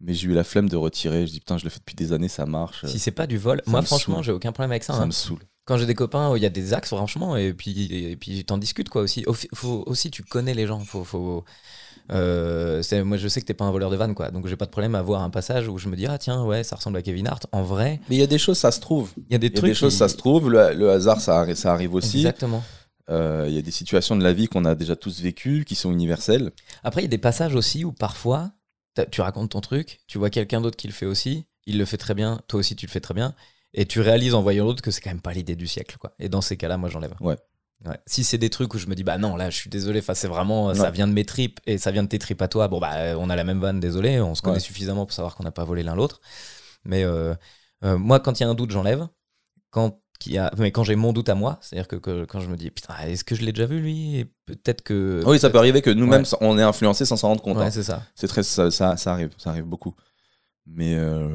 Mais 0.00 0.14
j'ai 0.14 0.28
eu 0.28 0.32
la 0.32 0.44
flemme 0.44 0.68
de 0.68 0.76
retirer. 0.76 1.26
Je 1.26 1.32
dis, 1.32 1.40
putain, 1.40 1.58
je 1.58 1.64
le 1.64 1.70
fais 1.70 1.80
depuis 1.80 1.96
des 1.96 2.12
années, 2.12 2.28
ça 2.28 2.46
marche. 2.46 2.86
Si 2.86 2.98
c'est 3.00 3.10
pas 3.10 3.26
du 3.26 3.36
vol, 3.36 3.60
ça 3.64 3.70
moi, 3.70 3.80
me 3.80 3.86
franchement, 3.86 4.22
j'ai 4.22 4.30
aucun 4.32 4.52
problème 4.52 4.70
avec 4.70 4.84
ça. 4.84 4.92
ça 4.94 5.00
hein. 5.02 5.06
me 5.06 5.10
saoule. 5.10 5.40
Quand 5.68 5.76
j'ai 5.76 5.84
des 5.84 5.94
copains, 5.94 6.34
il 6.34 6.42
y 6.42 6.46
a 6.46 6.48
des 6.48 6.72
axes, 6.72 6.88
franchement, 6.88 7.36
et 7.36 7.52
puis, 7.52 7.92
et 7.92 8.16
puis 8.16 8.42
t'en 8.46 8.56
discutes, 8.56 8.88
quoi, 8.88 9.02
aussi. 9.02 9.22
Au 9.26 9.34
Faut, 9.54 9.82
aussi, 9.86 10.10
tu 10.10 10.22
connais 10.22 10.54
les 10.54 10.66
gens. 10.66 10.80
Faut, 10.80 11.04
faut, 11.04 11.44
euh, 12.10 12.80
c'est- 12.82 13.04
moi, 13.04 13.18
je 13.18 13.28
sais 13.28 13.40
que 13.42 13.46
t'es 13.46 13.52
pas 13.52 13.66
un 13.66 13.70
voleur 13.70 13.90
de 13.90 13.96
vannes, 13.96 14.14
quoi. 14.14 14.30
Donc, 14.30 14.46
j'ai 14.46 14.56
pas 14.56 14.64
de 14.64 14.70
problème 14.70 14.94
à 14.94 15.02
voir 15.02 15.22
un 15.22 15.28
passage 15.30 15.68
où 15.68 15.76
je 15.76 15.88
me 15.88 15.96
dis, 15.96 16.06
ah, 16.06 16.16
tiens, 16.16 16.42
ouais, 16.44 16.64
ça 16.64 16.76
ressemble 16.76 16.96
à 16.96 17.02
Kevin 17.02 17.26
Hart. 17.26 17.46
En 17.52 17.62
vrai, 17.62 18.00
Mais 18.08 18.16
il 18.16 18.18
y 18.18 18.22
a 18.22 18.26
des 18.26 18.38
choses, 18.38 18.56
ça 18.58 18.70
se 18.70 18.80
trouve. 18.80 19.12
il 19.16 19.32
y 19.32 19.34
a 19.34 19.38
des 19.38 19.48
Il 19.48 19.50
y 19.50 19.58
a 19.58 19.60
trucs. 19.60 19.70
des 19.70 19.74
choses, 19.74 19.92
qui- 19.92 19.98
ça 19.98 20.08
se 20.08 20.16
trouve. 20.16 20.50
Le, 20.50 20.72
le 20.72 20.90
hasard, 20.90 21.20
ça, 21.20 21.44
arri- 21.44 21.54
ça 21.54 21.72
arrive 21.72 21.92
aussi. 21.94 22.16
Exactement. 22.18 22.64
Euh, 23.10 23.44
Il 23.48 23.54
y 23.54 23.58
a 23.58 23.62
des 23.62 23.70
situations 23.70 24.16
de 24.16 24.24
la 24.24 24.32
vie 24.32 24.48
qu'on 24.48 24.64
a 24.64 24.74
déjà 24.74 24.96
tous 24.96 25.20
vécues, 25.20 25.64
qui 25.66 25.74
sont 25.74 25.92
universelles. 25.92 26.50
Après, 26.82 27.02
il 27.02 27.04
y 27.04 27.06
a 27.06 27.08
des 27.10 27.18
passages 27.18 27.54
aussi 27.54 27.84
où 27.84 27.92
parfois, 27.92 28.52
tu 29.10 29.20
racontes 29.20 29.50
ton 29.50 29.60
truc, 29.60 30.00
tu 30.06 30.18
vois 30.18 30.30
quelqu'un 30.30 30.60
d'autre 30.60 30.76
qui 30.76 30.86
le 30.88 30.92
fait 30.92 31.06
aussi, 31.06 31.44
il 31.66 31.78
le 31.78 31.84
fait 31.84 31.98
très 31.98 32.14
bien, 32.14 32.40
toi 32.48 32.60
aussi 32.60 32.74
tu 32.74 32.86
le 32.86 32.90
fais 32.90 33.00
très 33.00 33.14
bien, 33.14 33.34
et 33.74 33.86
tu 33.86 34.00
réalises 34.00 34.34
en 34.34 34.42
voyant 34.42 34.64
l'autre 34.64 34.82
que 34.82 34.90
c'est 34.90 35.00
quand 35.00 35.10
même 35.10 35.20
pas 35.20 35.32
l'idée 35.32 35.56
du 35.56 35.66
siècle, 35.66 35.96
quoi. 35.98 36.12
Et 36.18 36.28
dans 36.28 36.40
ces 36.40 36.56
cas-là, 36.56 36.76
moi 36.76 36.88
j'enlève. 36.88 37.14
Ouais. 37.20 37.36
Ouais. 37.86 37.96
Si 38.06 38.24
c'est 38.24 38.38
des 38.38 38.50
trucs 38.50 38.74
où 38.74 38.78
je 38.78 38.88
me 38.88 38.96
dis 38.96 39.04
bah 39.04 39.18
non 39.18 39.36
là 39.36 39.50
je 39.50 39.56
suis 39.56 39.70
désolé, 39.70 40.00
enfin 40.00 40.12
c'est 40.14 40.26
vraiment 40.26 40.74
ça 40.74 40.90
vient 40.90 41.06
de 41.06 41.12
mes 41.12 41.24
tripes 41.24 41.60
et 41.64 41.78
ça 41.78 41.92
vient 41.92 42.02
de 42.02 42.08
tes 42.08 42.18
tripes 42.18 42.42
à 42.42 42.48
toi. 42.48 42.66
Bon 42.66 42.80
bah 42.80 42.94
euh, 42.96 43.14
on 43.20 43.30
a 43.30 43.36
la 43.36 43.44
même 43.44 43.60
vanne, 43.60 43.78
désolé, 43.78 44.20
on 44.20 44.34
se 44.34 44.42
connaît 44.42 44.54
Ouais. 44.54 44.60
suffisamment 44.60 45.06
pour 45.06 45.12
savoir 45.12 45.36
qu'on 45.36 45.44
n'a 45.44 45.52
pas 45.52 45.62
volé 45.64 45.84
l'un 45.84 45.94
l'autre. 45.94 46.20
Mais 46.84 47.04
euh, 47.04 47.34
euh, 47.84 47.96
moi 47.96 48.18
quand 48.18 48.40
il 48.40 48.42
y 48.42 48.46
a 48.46 48.48
un 48.48 48.54
doute 48.56 48.72
j'enlève. 48.72 49.06
Quand 49.70 50.00
qu'il 50.18 50.32
y 50.32 50.38
a, 50.38 50.50
mais 50.58 50.72
quand 50.72 50.82
j'ai 50.82 50.96
mon 50.96 51.12
doute 51.12 51.28
à 51.28 51.36
moi, 51.36 51.58
c'est-à-dire 51.60 51.86
que, 51.86 51.94
que 51.94 52.24
quand 52.24 52.40
je 52.40 52.48
me 52.48 52.56
dis 52.56 52.70
putain 52.72 52.96
est-ce 53.06 53.22
que 53.22 53.36
je 53.36 53.42
l'ai 53.42 53.52
déjà 53.52 53.66
vu 53.66 53.78
lui? 53.78 54.26
Peut-être 54.46 54.82
que 54.82 55.22
oui, 55.24 55.38
ça 55.38 55.48
peut 55.48 55.58
arriver 55.58 55.80
que 55.80 55.90
nous-mêmes, 55.90 56.22
Ouais. 56.22 56.38
on 56.40 56.58
est 56.58 56.62
influencé 56.62 57.04
sans 57.04 57.16
s'en 57.16 57.28
rendre 57.28 57.42
compte. 57.42 57.58
ouais 57.58 57.66
hein. 57.66 57.70
c'est 57.70 57.84
ça. 57.84 58.02
C'est 58.16 58.26
très, 58.26 58.42
ça, 58.42 58.72
ça, 58.72 58.96
ça 58.96 59.12
arrive, 59.12 59.30
ça 59.38 59.50
arrive 59.50 59.66
beaucoup. 59.66 59.94
Mais 60.70 60.94
euh, 60.96 61.28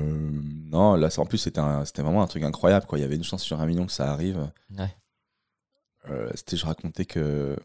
non, 0.72 0.96
là, 0.96 1.10
en 1.18 1.26
plus, 1.26 1.38
c'était 1.38 1.62
vraiment 2.02 2.24
un 2.24 2.28
truc 2.28 2.44
incroyable. 2.44 2.86
Quoi. 2.86 3.00
Il 3.00 3.02
y 3.02 3.06
avait 3.06 3.16
une 3.16 3.24
chance 3.24 3.44
sur 3.44 3.60
un 3.60 3.66
million 3.66 3.86
que 3.86 3.92
ça 3.92 4.12
arrive. 4.12 4.50
Ouais. 4.78 4.96
Euh, 6.10 6.30
c'était, 6.36 6.58
je 6.58 6.66
racontais 6.66 7.06
que 7.06 7.58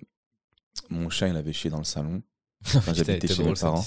mon 0.91 1.11
chien, 1.11 1.29
il 1.29 1.37
avait 1.37 1.53
chié 1.53 1.71
dans 1.71 1.79
le 1.79 1.85
salon. 1.85 2.23
Enfin, 2.75 2.93
j'habitais 2.93 3.29
chez 3.29 3.45
mes 3.45 3.55
parents. 3.55 3.85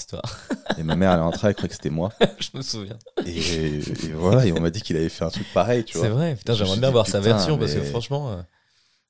Et 0.78 0.82
ma 0.82 0.96
mère, 0.96 1.12
elle 1.12 1.18
est 1.18 1.22
rentrée, 1.22 1.48
elle 1.48 1.54
croyait 1.54 1.68
que 1.68 1.74
c'était 1.74 1.90
moi. 1.90 2.10
je 2.38 2.48
me 2.54 2.62
souviens. 2.62 2.98
Et, 3.26 3.38
et 3.38 4.12
voilà, 4.14 4.46
et 4.46 4.52
on 4.52 4.60
m'a 4.60 4.70
dit 4.70 4.80
qu'il 4.80 4.96
avait 4.96 5.10
fait 5.10 5.24
un 5.24 5.30
truc 5.30 5.46
pareil, 5.52 5.84
tu 5.84 5.98
C'est 5.98 6.08
vrai, 6.08 6.36
putain, 6.36 6.54
j'aimerais 6.54 6.78
bien 6.78 6.90
voir 6.90 7.06
sa 7.06 7.20
version 7.20 7.58
parce 7.58 7.74
que 7.74 7.82
franchement, 7.82 8.32
euh, 8.32 8.36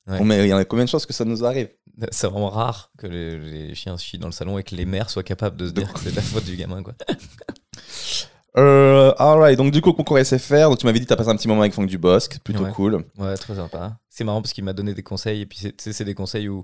ouais. 0.07 0.17
Bon, 0.17 0.25
mais 0.25 0.45
il 0.45 0.49
y 0.49 0.53
en 0.53 0.57
a 0.57 0.65
combien 0.65 0.83
de 0.83 0.89
chances 0.89 1.05
que 1.05 1.13
ça 1.13 1.23
nous 1.23 1.45
arrive? 1.45 1.69
C'est 2.11 2.27
vraiment 2.27 2.49
rare 2.49 2.91
que 2.97 3.07
les, 3.07 3.37
les 3.37 3.75
chiens 3.75 3.95
chient 3.97 4.17
dans 4.17 4.27
le 4.27 4.33
salon 4.33 4.57
et 4.57 4.63
que 4.63 4.75
les 4.75 4.85
mères 4.85 5.09
soient 5.09 5.23
capables 5.23 5.55
de 5.55 5.67
se 5.67 5.71
dire 5.71 5.93
que 5.93 5.99
c'est 5.99 6.13
la 6.13 6.21
faute 6.21 6.43
du 6.43 6.57
gamin. 6.57 6.83
Quoi. 6.83 6.95
euh, 8.57 9.13
Alright, 9.17 9.57
donc 9.57 9.71
du 9.71 9.81
coup, 9.81 9.93
concours 9.93 10.17
SFR, 10.19 10.69
donc 10.69 10.77
tu 10.79 10.85
m'avais 10.85 10.99
dit 10.99 11.05
que 11.05 11.09
t'as 11.09 11.15
passé 11.15 11.29
un 11.29 11.35
petit 11.35 11.47
moment 11.47 11.61
avec 11.61 11.73
Franck 11.73 11.87
Dubosc, 11.87 12.39
plutôt 12.43 12.63
Ouais. 12.63 12.71
cool. 12.71 13.03
Ouais, 13.17 13.35
très 13.35 13.55
sympa. 13.55 13.97
C'est 14.09 14.23
marrant 14.23 14.41
parce 14.41 14.53
qu'il 14.53 14.63
m'a 14.63 14.73
donné 14.73 14.93
des 14.93 15.03
conseils 15.03 15.41
et 15.41 15.45
puis 15.45 15.59
c'est- 15.77 16.03
des 16.03 16.13
conseils 16.15 16.49
où 16.49 16.63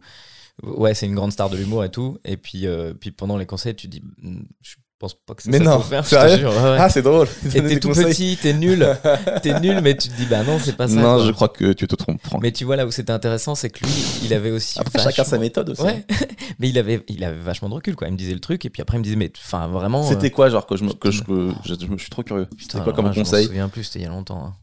ouais, 0.63 0.93
c'est 0.93 1.05
une 1.05 1.15
grande 1.15 1.31
star 1.31 1.49
de 1.49 1.57
l'humour 1.57 1.83
et 1.83 1.89
tout. 1.89 2.17
Et 2.25 2.37
puis, 2.37 2.67
euh, 2.67 2.93
puis 2.93 3.11
pendant 3.11 3.37
les 3.37 3.45
conseils, 3.45 3.75
tu 3.75 3.87
dis, 3.87 4.01
Hmm, 4.21 4.41
je 4.61 4.75
pense 4.99 5.13
pas 5.13 5.33
que 5.33 5.41
c'est 5.43 5.49
Mais 5.49 5.57
ça 5.59 5.63
non, 5.63 5.79
faire. 5.79 6.03
je 6.03 6.09
te 6.09 6.37
jure. 6.39 6.49
Ouais, 6.51 6.57
ouais. 6.71 6.77
Ah, 6.79 6.89
c'est 6.89 7.01
drôle. 7.01 7.27
et 7.45 7.49
t'es 7.63 7.79
tout 7.79 7.89
petit, 7.89 8.37
t'es 8.41 8.53
nul, 8.53 8.85
t'es 9.41 9.59
nul, 9.59 9.79
mais 9.81 9.95
tu 9.95 10.09
te 10.09 10.15
dis 10.15 10.25
bah 10.25 10.43
non, 10.43 10.59
c'est 10.59 10.75
pas 10.75 10.87
ça. 10.87 10.95
Non, 10.95 11.15
quoi. 11.15 11.25
je 11.25 11.31
crois 11.31 11.49
que 11.49 11.71
tu 11.73 11.87
te 11.87 11.95
trompes, 11.95 12.21
Franck. 12.23 12.41
Mais 12.43 12.51
tu 12.51 12.65
vois 12.65 12.75
là 12.75 12.85
où 12.85 12.91
c'était 12.91 13.13
intéressant, 13.13 13.55
c'est 13.55 13.69
que 13.69 13.83
lui, 13.85 13.91
il 14.23 14.33
avait 14.33 14.51
aussi. 14.51 14.77
Après, 14.79 14.99
chacun 15.01 15.23
sa 15.23 15.37
méthode 15.37 15.69
aussi. 15.69 15.81
Ouais, 15.81 16.05
mais 16.59 16.69
il 16.69 16.77
avait, 16.77 17.03
il 17.07 17.23
avait 17.23 17.39
vachement 17.39 17.69
de 17.69 17.73
recul 17.75 17.95
quoi. 17.95 18.07
Il 18.07 18.11
me 18.11 18.17
disait 18.17 18.33
le 18.33 18.39
truc 18.41 18.65
et 18.65 18.69
puis 18.69 18.81
après 18.81 18.97
il 18.97 18.99
me 18.99 19.03
disait 19.05 19.15
mais 19.15 19.31
enfin 19.37 19.67
vraiment. 19.67 20.05
euh, 20.05 20.09
C'était 20.09 20.31
quoi, 20.31 20.49
genre, 20.49 20.65
que 20.67 20.75
je, 20.75 20.83
me- 20.83 20.93
que 20.93 21.11
je, 21.11 21.23
que 21.23 21.51
je, 21.65 21.73
je 21.75 21.85
je 21.95 22.01
suis 22.01 22.09
trop 22.09 22.23
curieux. 22.23 22.47
C'était 22.59 22.79
quoi 22.81 22.93
comme 22.93 23.05
là, 23.05 23.11
Je 23.13 23.19
conseil 23.21 23.43
me 23.43 23.47
souviens 23.47 23.69
plus, 23.69 23.85
c'était 23.85 23.99
il 23.99 24.03
y 24.03 24.05
a 24.05 24.09
longtemps. 24.09 24.43
hein. 24.45 24.53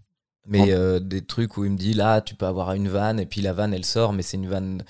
Mais 0.48 0.66
euh, 0.70 1.00
des 1.00 1.22
trucs 1.24 1.56
où 1.56 1.64
il 1.64 1.72
me 1.72 1.76
dit 1.76 1.92
là, 1.92 2.20
tu 2.20 2.36
peux 2.36 2.46
avoir 2.46 2.72
une 2.74 2.88
vanne 2.88 3.18
et 3.18 3.26
puis 3.26 3.40
la 3.40 3.52
vanne 3.52 3.74
elle 3.74 3.84
sort, 3.84 4.12
mais 4.12 4.22
c'est 4.22 4.36
une 4.36 4.46
vanne, 4.46 4.84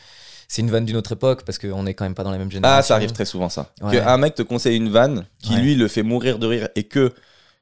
c'est 0.48 0.62
une 0.62 0.70
vanne 0.70 0.84
d'une 0.84 0.96
autre 0.96 1.12
époque 1.12 1.44
parce 1.44 1.58
qu'on 1.58 1.86
est 1.86 1.94
quand 1.94 2.04
même 2.04 2.14
pas 2.14 2.24
dans 2.24 2.30
la 2.30 2.38
même 2.38 2.50
génération. 2.50 2.78
Ah, 2.78 2.82
ça 2.82 2.94
arrive 2.94 3.12
très 3.12 3.24
souvent, 3.24 3.48
ça. 3.48 3.70
Ouais. 3.82 3.98
Qu'un 3.98 4.16
mec 4.16 4.34
te 4.34 4.42
conseille 4.42 4.76
une 4.76 4.88
vanne 4.90 5.26
qui, 5.42 5.54
Ouais. 5.54 5.60
lui, 5.60 5.74
le 5.74 5.88
fait 5.88 6.02
mourir 6.02 6.38
de 6.38 6.46
rire 6.46 6.68
et 6.76 6.84
que 6.84 7.12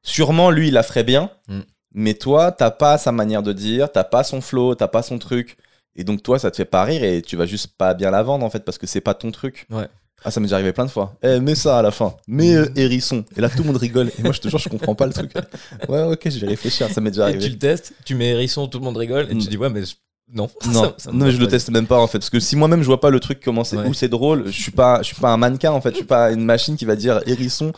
sûrement, 0.03 0.51
lui, 0.51 0.69
il 0.69 0.75
la 0.75 0.83
ferait 0.83 1.05
bien, 1.05 1.31
Mm. 1.49 1.61
mais 1.95 2.15
toi, 2.15 2.53
t'as 2.53 2.71
pas 2.71 2.99
sa 2.99 3.13
manière 3.13 3.43
de 3.43 3.53
dire, 3.53 3.91
t'as 3.93 4.05
pas 4.05 4.25
son 4.25 4.41
flow, 4.41 4.75
t'as 4.75 4.89
pas 4.89 5.03
son 5.03 5.19
truc. 5.19 5.57
Et 5.97 6.05
donc, 6.05 6.23
toi, 6.23 6.39
ça 6.39 6.51
te 6.51 6.57
fait 6.57 6.65
pas 6.65 6.85
rire 6.85 7.05
et 7.05 7.23
tu 7.23 7.37
vas 7.37 7.47
juste 7.47 7.69
pas 7.79 7.95
bien 7.95 8.11
la 8.11 8.23
vendre, 8.23 8.45
en 8.45 8.51
fait, 8.51 8.65
parce 8.65 8.79
que 8.79 8.87
c'est 8.87 9.01
pas 9.01 9.15
ton 9.15 9.31
truc. 9.31 9.67
Ouais. 9.71 9.87
Ah, 10.27 10.31
ça 10.31 10.41
m'est 10.41 10.47
déjà 10.47 10.57
arrivé 10.57 10.73
plein 10.73 10.87
de 10.87 10.91
fois. 10.91 11.15
Eh, 11.23 11.39
mets 11.39 11.55
ça 11.55 11.79
à 11.79 11.83
la 11.83 11.91
fin. 11.91 12.15
Mets 12.27 12.55
euh, 12.55 12.67
hérisson. 12.77 13.25
Et 13.37 13.41
là, 13.43 13.51
tout 13.51 13.59
le 13.59 13.65
monde 13.65 13.77
rigole. 13.77 14.11
Et 14.19 14.23
moi, 14.23 14.33
je 14.33 14.41
te 14.41 14.49
jure, 14.49 14.59
je 14.59 14.69
comprends 14.71 14.95
pas 14.95 15.07
le 15.07 15.13
truc. 15.13 15.31
Ouais, 15.89 16.03
ok, 16.03 16.31
je 16.31 16.39
vais 16.39 16.47
réfléchir. 16.49 16.89
Ça 16.91 17.01
m'est 17.03 17.11
déjà 17.11 17.29
Et 17.29 17.33
tu 17.33 17.37
arrivé. 17.39 17.53
le 17.53 17.59
testes, 17.59 17.93
tu 18.07 18.15
mets 18.15 18.31
hérisson, 18.31 18.67
tout 18.67 18.79
le 18.79 18.85
monde 18.85 18.97
rigole 18.97 19.27
et 19.31 19.35
Mm. 19.35 19.39
tu 19.39 19.49
dis 19.49 19.57
ouais 19.59 19.69
mais 19.69 19.85
je- 19.85 19.95
non. 20.33 20.49
Non, 20.67 20.83
Ça- 20.85 20.95
ça 20.99 21.13
me 21.13 21.19
non 21.19 21.31
je 21.31 21.39
le 21.39 21.47
teste 21.49 21.71
même 21.71 21.87
pas 21.87 21.99
en 21.99 22.07
fait 22.07 22.19
parce 22.19 22.31
que 22.31 22.41
si 22.41 22.57
moi-même 22.57 22.81
je 22.83 22.87
vois 22.87 23.01
pas 23.01 23.11
le 23.11 23.21
truc 23.21 23.41
comment 23.45 23.63
c'est 23.65 23.77
Ouais. 23.77 23.87
où 23.89 23.95
c'est 23.95 24.09
drôle, 24.09 24.47
je 24.47 24.61
suis 24.63 24.73
pas 24.73 24.99
je 25.03 25.07
suis 25.09 25.17
pas 25.17 25.31
un 25.33 25.37
mannequin 25.37 25.73
en 25.73 25.81
fait, 25.81 25.91
je 25.91 25.97
suis 25.97 26.05
pas 26.05 26.33
une 26.33 26.45
machine 26.45 26.77
qui 26.77 26.85
va 26.85 26.97
dire 26.97 27.21
hérisson. 27.27 27.73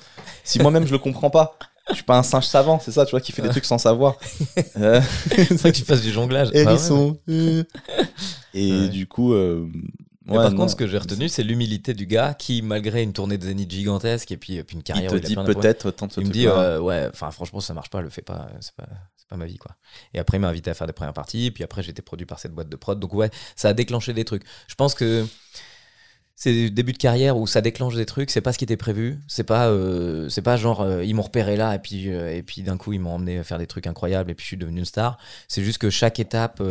Si 0.44 0.59
moi-même 0.61 0.87
je 0.87 0.92
le 0.92 0.98
comprends 0.98 1.30
pas, 1.30 1.59
je 1.90 1.94
suis 1.96 2.04
pas 2.04 2.16
un 2.18 2.22
singe 2.22 2.46
savant, 2.46 2.78
c'est 2.80 2.92
ça, 2.92 3.04
tu 3.04 3.11
vois, 3.12 3.20
qui 3.20 3.32
fait 3.32 3.42
des 3.42 3.48
trucs 3.48 3.64
sans 3.64 3.78
savoir. 3.78 4.16
Euh, 4.78 5.00
C'est 5.38 5.54
vrai 5.61 5.72
que 5.72 5.76
tu 5.76 5.85
fasses 5.85 6.02
du 6.02 6.11
jonglage. 6.12 6.48
Bah 6.48 6.54
ouais, 6.54 6.62
hérisson. 6.62 7.18
Et 7.28 7.64
Ouais. 8.72 8.88
du 8.88 9.06
coup, 9.06 9.32
euh, 9.35 9.66
Mais 10.26 10.32
ouais, 10.37 10.42
par 10.44 10.50
non. 10.50 10.56
contre, 10.59 10.70
ce 10.72 10.76
que 10.76 10.87
j'ai 10.87 10.98
retenu, 10.98 11.28
c'est 11.28 11.42
l'humilité 11.42 11.94
du 11.94 12.06
gars 12.06 12.35
qui, 12.35 12.62
malgré 12.62 13.02
une 13.02 13.12
tournée 13.12 13.38
de 13.38 13.44
Zénith 13.44 13.70
gigantesque 13.70 14.32
et 14.32 14.37
puis, 14.37 14.56
et 14.56 14.64
puis 14.64 14.74
une 14.74 14.80
il 14.80 14.85
carrière, 14.85 15.11
te 15.11 15.16
où 15.16 15.18
il 15.18 15.24
a 15.24 15.28
dit 15.28 15.37
peut-être 15.37 15.90
tente 15.92 16.12
ce 16.12 16.20
il 16.20 16.26
me 16.26 16.32
dit 16.32 16.46
euh, 16.48 16.80
ouais 16.80 17.09
enfin 17.12 17.30
franchement 17.30 17.61
ça 17.61 17.74
marche 17.74 17.90
pas 17.90 18.00
le 18.00 18.09
fais 18.11 18.22
pas 18.22 18.48
c'est 18.61 18.74
pas 18.74 18.87
c'est 19.26 19.30
pas 19.30 19.36
ma 19.36 19.46
vie 19.46 19.58
quoi. 19.58 19.74
Et 20.14 20.18
après 20.20 20.36
il 20.36 20.40
m'a 20.40 20.48
invité 20.48 20.70
à 20.70 20.74
faire 20.74 20.86
des 20.86 20.92
premières 20.92 21.12
parties 21.14 21.50
puis 21.50 21.64
après 21.64 21.82
j'ai 21.82 21.90
été 21.90 22.00
produit 22.02 22.26
par 22.26 22.38
cette 22.38 22.52
boîte 22.52 22.68
de 22.68 22.76
prod. 22.76 22.98
Donc 23.00 23.12
ouais 23.14 23.30
ça 23.56 23.68
a 23.70 23.74
déclenché 23.74 24.12
des 24.12 24.24
trucs. 24.24 24.44
Je 24.68 24.74
pense 24.76 24.94
que 24.94 25.26
c'est 26.38 26.52
le 26.52 26.68
début 26.70 26.92
de 26.92 26.98
carrière 26.98 27.38
où 27.38 27.46
ça 27.46 27.62
déclenche 27.62 27.94
des 27.94 28.04
trucs 28.04 28.30
c'est 28.30 28.42
pas 28.42 28.52
ce 28.52 28.58
qui 28.58 28.64
était 28.64 28.76
prévu. 28.76 29.18
C'est 29.26 29.42
pas 29.44 29.68
euh, 29.68 30.28
c'est 30.28 30.42
pas 30.42 30.56
genre 30.58 30.82
euh, 30.82 31.02
ils 31.02 31.14
m'ont 31.14 31.22
repéré 31.22 31.56
là 31.56 31.74
et 31.74 31.78
puis 31.78 32.12
euh, 32.12 32.30
et 32.36 32.42
puis 32.42 32.62
d'un 32.62 32.76
coup 32.76 32.92
ils 32.92 33.00
m'ont 33.00 33.14
emmené 33.14 33.42
faire 33.42 33.56
des 33.58 33.66
trucs 33.66 33.86
incroyables 33.86 34.30
et 34.30 34.34
puis 34.34 34.44
je 34.44 34.48
suis 34.48 34.56
devenu 34.58 34.80
une 34.80 34.84
star. 34.84 35.16
C'est 35.48 35.64
juste 35.64 35.78
que 35.78 35.88
chaque 35.90 36.20
étape 36.20 36.62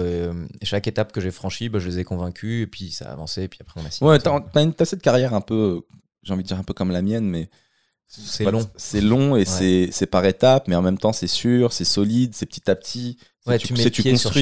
chaque 0.61 0.87
étape 0.87 1.11
que 1.11 1.19
j'ai 1.19 1.31
franchie 1.31 1.67
bah, 1.69 1.79
je 1.79 1.87
les 1.89 1.99
ai 1.99 2.03
convaincus 2.03 2.63
et 2.63 2.67
puis 2.67 2.91
ça 2.91 3.09
a 3.09 3.13
avancé 3.13 3.43
et 3.43 3.47
puis 3.47 3.59
après 3.61 3.81
on 3.81 3.85
a 3.85 3.89
signé 3.89 4.09
Ouais, 4.09 4.17
ensemble. 4.17 4.45
t'as 4.45 4.51
t'as 4.53 4.63
une- 4.63 4.73
t'as 4.73 4.85
cette 4.85 5.01
carrière 5.01 5.33
un 5.33 5.41
peu, 5.41 5.81
j'ai 6.23 6.31
envie 6.33 6.43
de 6.43 6.47
dire 6.47 6.59
un 6.59 6.63
peu 6.63 6.73
comme 6.75 6.91
la 6.91 7.01
mienne, 7.01 7.25
mais 7.27 7.49
C'est 8.07 8.43
pas- 8.45 8.51
long. 8.51 8.69
C'est 8.77 9.01
long 9.01 9.35
et 9.35 9.45
c'est 9.45 9.89
c'est 9.91 10.05
par 10.05 10.25
étapes, 10.25 10.67
mais 10.67 10.75
en 10.75 10.81
même 10.81 10.97
temps 10.97 11.11
c'est 11.13 11.27
sûr, 11.27 11.73
c'est 11.73 11.85
solide, 11.85 12.33
c'est 12.35 12.45
petit 12.45 12.69
à 12.69 12.75
petit. 12.75 13.17
Ouais, 13.45 13.57
tu- 13.59 13.67
tu 13.67 13.73
mets 13.73 13.83
le 13.83 13.89
pied 13.91 14.11
construis. 14.11 14.41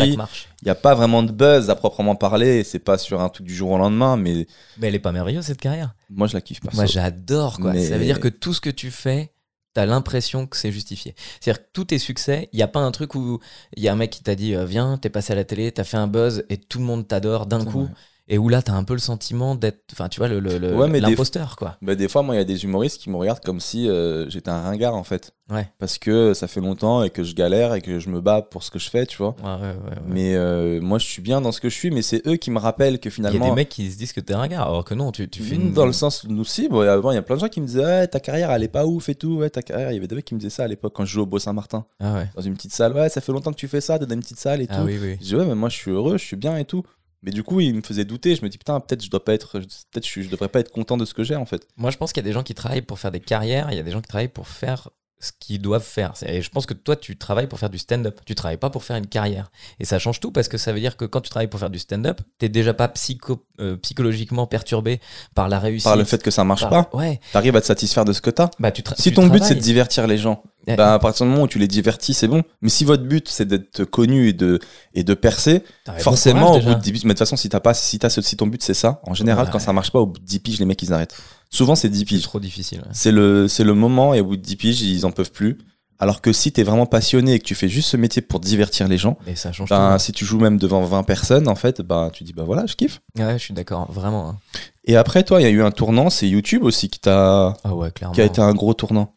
Il 0.62 0.66
n'y 0.66 0.72
a 0.72 0.76
pas 0.76 0.96
vraiment 0.96 1.24
de 1.24 1.32
buzz 1.32 1.70
à 1.70 1.76
proprement 1.76 2.16
parler. 2.16 2.64
C'est 2.64 2.80
pas 2.80 2.98
sur 2.98 3.20
un 3.22 3.28
truc 3.30 3.46
du 3.48 3.54
jour 3.56 3.72
au 3.72 3.78
lendemain, 3.78 4.16
mais 4.16 4.48
Mais 4.78 4.88
elle 4.88 4.96
est 4.96 5.00
pas 5.00 5.12
merveilleuse 5.12 5.46
cette 5.46 5.60
carrière. 5.60 5.94
moi, 6.10 6.28
je 6.28 6.34
la 6.36 6.42
kiffe 6.42 6.62
perso. 6.62 6.76
Moi, 6.78 6.86
j'adore 6.86 7.60
quoi. 7.60 7.74
Mais- 7.74 7.88
Ça 7.88 7.98
veut 7.98 8.06
dire 8.06 8.20
que 8.20 8.28
tout 8.30 8.54
ce 8.54 8.62
que 8.62 8.70
tu 8.70 8.92
fais, 8.92 9.34
t'as 9.74 9.86
l'impression 9.86 10.46
que 10.48 10.56
c'est 10.56 10.72
justifié. 10.72 11.16
C'est-à-dire 11.42 11.64
que 11.64 11.70
tous 11.74 11.86
tes 11.86 11.98
succès, 12.00 12.48
il 12.54 12.60
y 12.60 12.64
a 12.64 12.68
pas 12.68 12.80
un 12.80 12.92
truc 12.92 13.16
où 13.16 13.40
il 13.76 13.84
y 13.84 13.88
a 13.90 13.92
un 13.94 13.96
mec 13.98 14.12
qui 14.12 14.22
t'a 14.24 14.36
dit 14.36 14.56
euh, 14.56 14.66
viens, 14.66 14.98
t'es 14.98 15.10
passé 15.10 15.34
à 15.34 15.36
la 15.36 15.44
télé, 15.44 15.72
t'as 15.72 15.84
fait 15.84 15.98
un 15.98 16.08
buzz 16.08 16.44
et 16.50 16.58
tout 16.58 16.80
le 16.80 16.86
monde 16.86 17.08
t'adore 17.08 17.46
d'un 17.48 17.66
coup. 17.66 17.90
Et 18.30 18.38
où 18.38 18.48
là, 18.48 18.62
t'as 18.62 18.72
un 18.74 18.86
peu 18.86 18.94
le 18.94 19.00
sentiment 19.00 19.54
d'être, 19.54 19.82
enfin, 19.92 20.08
tu 20.08 20.20
vois, 20.22 20.30
le, 20.30 20.40
le- 20.40 20.58
le- 20.58 20.74
Ouais, 20.76 20.88
mais 20.88 21.02
des- 21.02 21.08
l'imposteur 21.10 21.58
quoi. 21.58 21.76
Bah, 21.82 21.94
des 21.96 22.08
fois, 22.08 22.24
moi, 22.24 22.36
il 22.36 22.38
y 22.38 22.42
a 22.42 22.46
des 22.46 22.64
humoristes 22.64 23.02
qui 23.02 23.10
me 23.10 23.18
regardent 23.18 23.42
comme 23.44 23.60
si 23.60 23.90
euh, 23.90 24.30
j'étais 24.30 24.50
un 24.50 24.62
ringard, 24.62 24.96
en 24.96 25.04
fait. 25.04 25.34
Ouais. 25.52 25.68
Parce 25.78 25.98
que 25.98 26.34
ça 26.34 26.48
fait 26.48 26.62
longtemps 26.62 27.04
et 27.04 27.10
que 27.10 27.22
je 27.26 27.36
galère 27.36 27.74
et 27.74 27.82
que 27.82 28.00
je 28.00 28.08
me 28.10 28.22
bats 28.22 28.42
pour 28.42 28.64
ce 28.64 28.72
que 28.72 28.80
je 28.80 28.90
fais, 28.90 29.06
tu 29.06 29.18
vois. 29.18 29.36
Ouais. 29.44 29.76
Mais 30.08 30.36
euh, 30.36 30.80
moi, 30.80 31.00
je 31.00 31.06
suis 31.06 31.22
bien 31.22 31.42
dans 31.42 31.52
ce 31.52 31.60
que 31.60 31.68
je 31.68 31.76
suis, 31.76 31.92
mais 31.92 32.02
c'est 32.02 32.26
eux 32.26 32.38
qui 32.38 32.50
me 32.50 32.60
rappellent 32.60 32.98
que 33.00 33.10
Il 33.10 33.12
y 33.12 33.26
a 33.26 33.30
finalement. 33.30 33.50
des 33.50 33.56
mecs 33.56 33.68
qui 33.70 33.92
se 33.92 33.98
disent 33.98 34.14
que 34.14 34.22
t'es 34.22 34.34
un 34.34 34.48
gars, 34.48 34.62
alors 34.62 34.86
que 34.86 34.94
non, 34.94 35.12
tu, 35.12 35.28
tu 35.28 35.44
fais 35.44 35.56
une. 35.56 35.74
Dans 35.74 35.86
le 35.86 35.92
sens, 35.92 36.24
nous 36.24 36.40
aussi, 36.42 36.70
bon, 36.70 36.80
avant, 36.88 37.12
il 37.12 37.16
y 37.16 37.18
a 37.18 37.22
plein 37.24 37.36
de 37.36 37.42
gens 37.42 37.50
qui 37.50 37.60
me 37.60 37.68
disaient 37.68 38.08
ta 38.08 38.22
carrière, 38.22 38.52
elle 38.52 38.64
est 38.64 38.70
pas 38.70 38.86
ouf 38.86 39.10
et 39.10 39.16
tout. 39.16 39.36
Ouais, 39.40 39.50
ta 39.50 39.62
carrière. 39.62 39.92
Il 39.92 39.96
y 39.96 39.98
avait 39.98 40.08
des 40.08 40.16
mecs 40.16 40.24
qui 40.26 40.34
me 40.34 40.40
disaient 40.40 40.50
ça 40.50 40.64
à 40.64 40.68
l'époque 40.68 40.94
quand 40.96 41.04
je 41.04 41.12
jouais 41.12 41.24
au 41.24 41.28
Beau 41.28 41.40
Saint-Martin, 41.40 41.86
Ah 42.00 42.24
dans 42.36 42.42
une 42.42 42.54
petite 42.54 42.72
salle. 42.74 42.94
Ouais, 42.94 43.10
ça 43.10 43.20
fait 43.20 43.34
longtemps 43.34 43.52
que 43.52 43.58
tu 43.60 43.68
fais 43.68 43.82
ça, 43.82 44.00
dans 44.00 44.08
une 44.16 44.22
petite 44.22 44.40
salle 44.40 44.62
et 44.62 44.68
Ah 44.70 44.78
tout. 44.78 44.84
oui, 44.86 44.98
oui. 45.02 45.18
Je 45.20 45.26
dis 45.26 45.36
ouais, 45.36 45.46
mais 45.46 45.56
moi, 45.56 45.68
je 45.68 45.76
suis 45.76 45.92
heureux, 45.92 46.18
je 46.18 46.24
suis 46.24 46.38
bien 46.38 46.56
et 46.58 46.64
tout. 46.64 46.84
Mais 47.24 47.32
du 47.32 47.44
coup, 47.44 47.62
il 47.62 47.74
me 47.74 47.82
faisait 47.82 48.06
douter. 48.06 48.36
Je 48.36 48.44
me 48.44 48.50
dis 48.50 48.58
putain, 48.58 48.80
peut-être 48.80 49.04
je 49.04 49.10
dois 49.10 49.24
pas 49.24 49.34
être, 49.34 49.60
peut-être 49.60 50.08
je, 50.08 50.22
je 50.22 50.30
devrais 50.30 50.50
pas 50.50 50.60
être 50.60 50.72
content 50.72 50.98
de 50.98 51.06
ce 51.06 51.14
que 51.14 51.24
j'ai 51.24 51.36
en 51.36 51.46
fait. 51.46 51.68
Moi, 51.78 51.90
je 51.90 51.98
pense 51.98 52.12
qu'il 52.14 52.22
y 52.22 52.26
a 52.26 52.30
des 52.30 52.34
gens 52.34 52.44
qui 52.44 52.54
travaillent 52.54 52.82
pour 52.82 53.00
faire 53.00 53.12
des 53.12 53.22
carrières, 53.22 53.72
il 53.72 53.78
y 53.78 53.80
a 53.80 53.84
des 53.84 53.92
gens 53.92 54.02
qui 54.02 54.10
travaillent 54.10 54.28
pour 54.28 54.48
faire 54.48 54.90
ce 55.24 55.32
qu'ils 55.40 55.62
doivent 55.62 55.84
faire. 55.84 56.14
Et 56.26 56.42
je 56.42 56.50
pense 56.50 56.66
que 56.66 56.74
toi, 56.74 56.96
tu 56.96 57.18
travailles 57.18 57.48
pour 57.48 57.58
faire 57.60 57.70
du 57.70 57.78
stand-up. 57.78 58.20
Tu 58.26 58.36
travailles 58.36 58.58
pas 58.58 58.70
pour 58.70 58.84
faire 58.84 58.98
une 58.98 59.08
carrière. 59.08 59.52
Et 59.80 59.86
ça 59.86 59.98
change 60.00 60.20
tout 60.20 60.32
parce 60.32 60.48
que 60.48 60.58
ça 60.58 60.74
veut 60.74 60.80
dire 60.80 60.98
que 60.98 61.06
quand 61.06 61.22
tu 61.22 61.30
travailles 61.30 61.48
pour 61.48 61.60
faire 61.60 61.70
du 61.70 61.80
stand-up, 61.80 62.22
t'es 62.38 62.50
déjà 62.50 62.74
pas 62.74 62.88
psycho, 62.90 63.46
euh, 63.60 63.78
psychologiquement 63.78 64.46
perturbé 64.48 65.00
par 65.36 65.50
la 65.50 65.60
réussite. 65.60 65.86
Par 65.86 65.96
le 65.96 66.04
fait 66.04 66.22
que 66.22 66.32
ça 66.32 66.44
marche 66.44 66.68
par- 66.68 66.90
pas, 66.90 66.98
Ouais. 66.98 67.20
t'arrives 67.32 67.56
à 67.56 67.62
te 67.62 67.66
satisfaire 67.66 68.06
de 68.06 68.14
ce 68.14 68.22
que 68.22 68.30
t'as. 68.30 68.50
Bah, 68.60 68.72
tu 68.72 68.84
Si 68.98 69.10
tu 69.10 69.14
ton 69.16 69.28
but 69.28 69.44
c'est 69.44 69.56
de 69.56 69.60
divertir 69.62 70.08
les 70.08 70.18
gens, 70.18 70.44
bah, 70.68 70.94
à 70.94 71.00
partir 71.00 71.26
du 71.26 71.32
moment 71.32 71.44
où 71.44 71.48
tu 71.48 71.60
les 71.60 71.68
divertis, 71.68 72.14
c'est 72.14 72.28
bon. 72.28 72.44
Mais 72.62 72.70
si 72.70 72.84
votre 72.86 73.04
but 73.04 73.28
c'est 73.30 73.46
d'être 73.48 73.84
connu 73.86 74.28
et 74.30 74.34
de, 74.34 74.60
et 74.94 75.04
de 75.04 75.14
percer, 75.14 75.64
bon 75.86 75.94
forcément 76.00 76.48
courage, 76.48 76.66
au 76.66 76.70
bout 76.70 76.76
de 76.76 76.80
10 76.82 76.92
piges, 76.92 77.04
mais 77.06 77.10
de 77.10 77.14
toute 77.14 77.20
façon, 77.20 77.36
si, 77.38 77.50
t'as 77.50 77.60
pas, 77.60 77.74
si, 77.74 78.00
t'as 78.00 78.10
si 78.10 78.36
ton 78.38 78.48
but 78.48 78.62
c'est 78.62 78.74
ça, 78.74 79.00
en 79.04 79.14
général, 79.14 79.46
Ouais. 79.46 79.52
quand 79.52 79.60
ça 79.60 79.74
marche 79.74 79.92
pas, 79.92 80.00
au 80.00 80.06
bout 80.08 80.20
de 80.20 80.26
10 80.26 80.40
piges, 80.40 80.60
les 80.60 80.66
mecs 80.66 80.82
ils 80.82 80.92
arrêtent. 80.94 81.16
Souvent 81.54 81.76
c'est 81.76 81.90
10 81.90 82.00
C'est 82.00 82.06
piges. 82.06 82.22
trop 82.24 82.40
difficile. 82.40 82.80
ouais. 82.80 82.88
C'est 82.92 83.12
le, 83.12 83.48
c'est 83.48 83.64
le 83.64 83.74
moment 83.74 84.14
et 84.14 84.22
au 84.22 84.26
bout 84.26 84.38
de 84.38 84.42
10 84.42 84.56
piges, 84.56 84.82
ils 84.82 85.06
en 85.06 85.12
peuvent 85.12 85.32
plus. 85.32 85.58
Alors 86.00 86.22
que 86.22 86.34
si 86.34 86.52
t'es 86.52 86.64
vraiment 86.64 86.88
passionné 86.88 87.34
et 87.36 87.40
que 87.40 87.46
tu 87.46 87.56
fais 87.56 87.70
juste 87.70 87.90
ce 87.90 87.96
métier 87.98 88.22
pour 88.22 88.40
divertir 88.40 88.88
les 88.88 88.98
gens, 88.98 89.18
Et 89.28 89.36
ça 89.36 89.52
change 89.54 89.70
ben, 89.70 89.94
tout. 89.94 90.04
si 90.04 90.12
tu 90.12 90.26
joues 90.26 90.40
même 90.40 90.58
devant 90.58 90.84
20 90.84 91.04
personnes, 91.04 91.48
en 91.48 91.56
fait, 91.56 91.82
bah, 91.82 92.10
tu 92.12 92.24
dis 92.26 92.34
bah 92.34 92.44
voilà, 92.44 92.66
je 92.66 92.76
kiffe. 92.76 93.00
Ouais, 93.18 93.34
je 93.34 93.44
suis 93.44 93.54
d'accord, 93.54 93.90
vraiment. 93.92 94.30
hein. 94.30 94.38
Et 94.86 94.98
après, 94.98 95.24
toi, 95.24 95.40
il 95.40 95.44
y 95.44 95.48
a 95.48 95.52
eu 95.52 95.62
un 95.62 95.72
tournant, 95.72 96.10
c'est 96.10 96.28
YouTube 96.28 96.64
aussi 96.64 96.90
qui 96.90 97.00
t'a, 97.00 97.54
Ah 97.64 97.74
ouais, 97.74 97.90
qui 98.14 98.20
a 98.22 98.26
été 98.26 98.42
un 98.42 98.54
gros 98.54 98.74
tournant. 98.74 99.14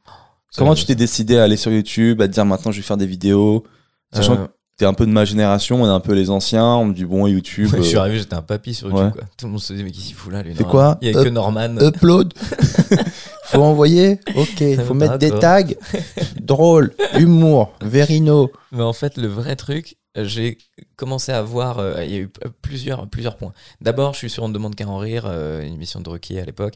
Ça- 0.50 0.58
Comment 0.60 0.74
tu 0.74 0.84
t'es 0.84 0.94
décidé 0.94 1.38
à 1.38 1.44
aller 1.44 1.56
sur 1.56 1.72
YouTube, 1.72 2.20
à 2.20 2.28
te 2.28 2.32
dire 2.34 2.44
maintenant 2.44 2.70
je 2.70 2.76
vais 2.76 2.86
faire 2.86 2.96
des 2.98 3.06
vidéos 3.06 3.64
Sachant 4.12 4.34
Euh, 4.34 4.46
que 4.46 4.50
t'es 4.76 4.84
un 4.84 4.92
peu 4.94 5.06
de 5.06 5.10
ma 5.10 5.24
génération, 5.24 5.82
on 5.82 5.86
est 5.86 5.90
un 5.90 6.00
peu 6.00 6.12
les 6.12 6.28
anciens, 6.30 6.64
on 6.66 6.84
me 6.86 6.94
dit 6.94 7.04
bon 7.04 7.26
YouTube. 7.26 7.72
ouais, 7.72 7.78
je 7.78 7.82
suis 7.82 7.96
euh, 7.96 8.00
arrivé, 8.00 8.18
j'étais 8.18 8.34
un 8.34 8.42
papy 8.42 8.74
sur 8.74 8.88
YouTube. 8.88 9.04
Ouais. 9.06 9.12
Quoi. 9.12 9.22
Tout 9.36 9.46
le 9.46 9.52
monde 9.52 9.60
se 9.60 9.72
dit, 9.72 9.82
mais 9.82 9.90
qu'est-ce 9.90 10.06
qu'il 10.06 10.14
fout 10.14 10.32
là 10.32 10.42
lui 10.42 10.54
C'est 10.56 10.64
quoi 10.64 10.98
Il 11.00 11.10
y 11.10 11.14
a 11.14 11.18
Up- 11.18 11.24
que 11.24 11.28
Norman. 11.30 11.76
upload. 11.80 12.34
faut 13.44 13.62
envoyer. 13.62 14.20
Ok. 14.34 14.62
Faut 14.86 14.94
mettre 14.94 15.18
des 15.18 15.30
tags. 15.30 15.62
Drôle, 16.40 16.92
humour, 17.18 17.72
Verino. 17.80 18.50
Mais 18.72 18.82
en 18.82 18.92
fait, 18.92 19.16
le 19.16 19.28
vrai 19.28 19.56
truc, 19.56 19.96
euh, 20.18 20.24
j'ai 20.24 20.58
commencé 20.96 21.32
à 21.32 21.42
voir. 21.42 21.78
euh, 21.78 22.04
il 22.04 22.10
y 22.12 22.16
a 22.16 22.18
eu 22.18 22.30
plusieurs, 22.62 23.06
plusieurs 23.08 23.36
points. 23.36 23.52
D'abord, 23.80 24.12
je 24.12 24.18
suis 24.18 24.30
sur 24.30 24.42
On 24.44 24.48
ne 24.48 24.54
demande 24.54 24.74
qu'à 24.74 24.86
en 24.86 24.98
rire, 24.98 25.24
euh, 25.26 25.62
une 25.66 25.74
émission 25.74 26.00
de 26.00 26.08
Ruquier 26.08 26.40
à 26.40 26.44
l'époque. 26.44 26.74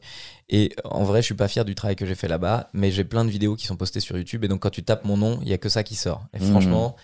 Et 0.49 0.73
en 0.85 1.05
vrai, 1.05 1.21
je 1.21 1.27
suis 1.27 1.35
pas 1.35 1.49
fier 1.49 1.65
du 1.65 1.75
travail 1.75 1.97
que 1.97 2.07
j'ai 2.07 2.15
fait 2.17 2.29
là-bas, 2.29 2.69
mais 2.73 2.91
j'ai 2.91 3.05
plein 3.05 3.25
de 3.25 3.31
vidéos 3.31 3.55
qui 3.57 3.67
sont 3.67 3.77
postées 3.77 4.01
sur 4.01 4.17
YouTube. 4.17 4.45
Et 4.45 4.49
donc, 4.49 4.61
quand 4.61 4.71
tu 4.71 4.83
tapes 4.83 5.05
mon 5.05 5.17
nom, 5.17 5.39
il 5.43 5.49
y 5.49 5.53
a 5.53 5.59
que 5.59 5.69
ça 5.69 5.83
qui 5.83 5.95
sort. 5.95 6.25
Et 6.35 6.41
Mhm. 6.41 6.51
franchement. 6.51 6.97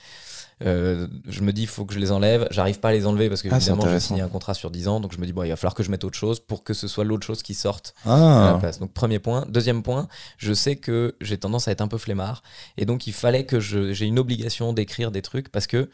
Euh, 0.64 1.07
je 1.29 1.42
me 1.42 1.53
dis, 1.53 1.62
il 1.62 1.66
faut 1.69 1.85
que 1.85 1.92
je 1.92 1.99
les 1.99 2.12
enlève. 2.12 2.49
J'arrive 2.51 2.81
pas 2.81 2.88
à 2.88 2.92
les 2.92 3.07
enlever 3.07 3.29
parce 3.29 3.42
que, 3.42 3.49
Ah, 3.51 3.57
évidemment, 3.57 3.83
j'ai 3.88 4.01
signé 4.01 4.23
un 4.23 4.29
contrat 4.29 4.55
sur 4.55 4.71
10 4.71 4.88
ans. 4.88 5.01
Donc, 5.01 5.12
je 5.12 5.19
me 5.19 5.27
dis, 5.27 5.33
bon, 5.33 5.42
il 5.42 5.51
va 5.51 5.57
falloir 5.57 5.75
que 5.75 5.83
je 5.83 5.90
mette 5.90 6.05
autre 6.05 6.16
chose 6.16 6.40
pour 6.40 6.64
que 6.64 6.73
ce 6.75 6.88
soit 6.88 7.05
l'autre 7.05 7.27
chose 7.27 7.42
qui 7.42 7.55
sorte 7.55 7.95
à 8.07 8.09
la 8.09 8.51
Ah. 8.55 8.59
place. 8.59 8.79
Donc 8.79 8.92
premier 8.92 9.19
point. 9.19 9.45
Deuxième 9.49 9.83
point, 9.83 10.09
je 10.38 10.53
sais 10.55 10.77
que 10.77 11.14
j'ai 11.21 11.37
tendance 11.38 11.69
à 11.69 11.73
être 11.73 11.83
un 11.83 11.88
peu 11.88 11.99
flemmard. 11.99 12.42
Et 12.79 12.87
donc 12.87 13.07
il 13.07 13.12
fallait 13.12 13.45
que 13.45 13.61
j'ai 13.61 14.07
une 14.07 14.19
obligation 14.19 14.73
d'écrire 14.73 15.11
des 15.11 15.23
trucs 15.23 15.51
parce 15.51 15.66
que 15.66 15.90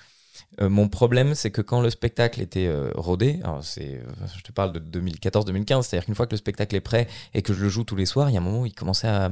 euh, 0.61 0.69
mon 0.69 0.89
problème, 0.89 1.35
c'est 1.35 1.51
que 1.51 1.61
quand 1.63 1.81
le 1.81 1.89
spectacle 1.91 2.41
était 2.41 2.67
euh, 2.67 2.91
rodé, 2.95 3.41
alors 3.43 3.65
c'est, 3.65 3.95
euh, 3.97 4.27
je 4.37 4.43
te 4.43 4.53
parle 4.53 4.73
de 4.73 4.81
2014-2015, 5.01 5.83
c'est-à-dire 5.83 6.05
qu'une 6.07 6.15
fois 6.15 6.27
que 6.27 6.33
le 6.33 6.37
spectacle 6.37 6.75
est 6.77 6.81
prêt 6.81 7.07
et 7.35 7.43
que 7.43 7.53
je 7.55 7.61
le 7.63 7.69
joue 7.69 7.85
tous 7.85 7.97
les 7.97 8.07
soirs, 8.07 8.29
il 8.31 8.35
y 8.35 8.37
a 8.37 8.41
un 8.41 8.45
moment 8.45 8.61
où 8.63 8.67
il 8.67 8.75
commençait 8.75 9.09
à, 9.09 9.31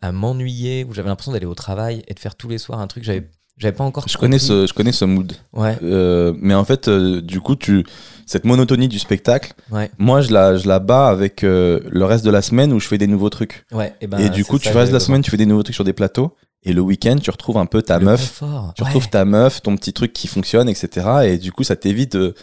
à 0.00 0.12
m'ennuyer, 0.12 0.84
où 0.84 0.92
j'avais 0.94 1.08
l'impression 1.08 1.32
d'aller 1.32 1.46
au 1.46 1.54
travail 1.54 2.02
et 2.08 2.14
de 2.14 2.18
faire 2.18 2.36
tous 2.36 2.48
les 2.48 2.58
soirs 2.58 2.80
un 2.80 2.86
truc. 2.86 3.04
J'avais, 3.04 3.28
j'avais 3.58 3.76
pas 3.76 3.84
encore. 3.84 4.04
Je 4.08 4.16
connais 4.18 4.38
ce, 4.38 4.66
je 4.66 4.72
connais 4.72 4.92
ce 4.92 5.04
mood. 5.04 5.32
Ouais, 5.52 5.76
Euh, 5.82 6.32
mais 6.38 6.54
en 6.54 6.64
fait, 6.64 6.88
euh, 6.88 7.20
du 7.20 7.40
coup, 7.40 7.54
tu, 7.56 7.84
cette 8.26 8.44
monotonie 8.44 8.88
du 8.88 8.98
spectacle, 8.98 9.52
ouais, 9.70 9.90
moi, 9.98 10.20
je 10.22 10.32
la, 10.32 10.56
je 10.56 10.66
la 10.66 10.78
bats 10.78 11.08
avec 11.08 11.44
euh, 11.44 11.80
le 11.88 12.04
reste 12.04 12.24
de 12.24 12.30
la 12.30 12.42
semaine 12.42 12.72
où 12.72 12.80
je 12.80 12.88
fais 12.88 12.98
des 12.98 13.06
nouveaux 13.06 13.30
trucs. 13.30 13.64
ouais. 13.72 13.94
Et, 14.00 14.06
ben, 14.06 14.18
et 14.18 14.30
du 14.30 14.44
coup, 14.44 14.58
ça 14.58 14.70
tu 14.70 14.76
restes 14.76 14.92
la 14.92 15.00
semaine, 15.00 15.22
tu 15.22 15.30
fais 15.30 15.36
des 15.36 15.46
nouveaux 15.46 15.62
trucs 15.62 15.74
sur 15.76 15.84
des 15.84 15.92
plateaux. 15.92 16.34
Et 16.64 16.72
le 16.72 16.80
week-end, 16.80 17.16
tu 17.20 17.30
retrouves 17.30 17.56
un 17.58 17.66
peu 17.66 17.82
ta. 17.82 17.98
Le 17.98 18.04
meuf. 18.04 18.20
confort, 18.20 18.72
Tu 18.76 18.82
ouais. 18.82 18.88
retrouves 18.88 19.08
ta 19.08 19.24
meuf, 19.24 19.62
ton 19.62 19.74
petit 19.76 19.92
truc 19.92 20.12
qui 20.12 20.28
fonctionne, 20.28 20.68
etc. 20.68 21.06
Et 21.24 21.38
du 21.38 21.50
coup, 21.52 21.64
ça 21.64 21.74
t'évite 21.76 22.12
de, 22.16 22.34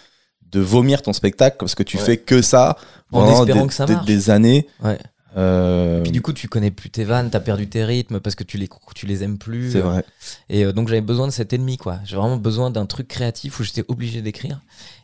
de 0.52 0.60
vomir 0.60 1.02
ton 1.02 1.14
spectacle 1.14 1.56
parce 1.60 1.74
que 1.76 1.84
tu 1.84 1.98
fais 1.98 2.18
que 2.18 2.42
ça 2.42 2.76
En 3.12 3.20
pendant 3.22 3.40
espérant 3.46 3.62
des, 3.62 3.68
que 3.68 3.74
ça 3.74 3.86
des- 3.86 3.96
des 4.06 4.30
années. 4.30 4.68
Ouais. 5.36 5.42
Euh, 5.42 6.02
Puis 6.02 6.12
du 6.12 6.22
coup, 6.22 6.34
tu 6.34 6.48
connais 6.48 6.72
plus 6.72 6.90
tes 6.90 7.04
vannes, 7.04 7.30
t'as 7.30 7.40
perdu 7.40 7.70
tes 7.70 7.84
rythmes 7.84 8.20
parce 8.20 8.36
que 8.36 8.44
tu 8.44 8.58
les, 8.58 8.68
tu 8.96 9.06
les 9.06 9.24
aimes 9.24 9.38
plus. 9.38 9.72
c'est 9.72 9.82
vrai. 9.82 10.04
Et 10.50 10.66
euh, 10.66 10.72
donc 10.72 10.88
j'avais 10.88 11.02
besoin 11.02 11.28
de 11.28 11.32
cet 11.32 11.54
ennemi, 11.54 11.78
quoi. 11.78 12.00
J'ai 12.06 12.16
vraiment 12.16 12.38
besoin 12.38 12.72
d'un 12.72 12.86
truc 12.86 13.08
créatif 13.08 13.60
où 13.60 13.64
j'étais 13.64 13.84
obligé 13.88 14.22
d'écrire. 14.22 14.62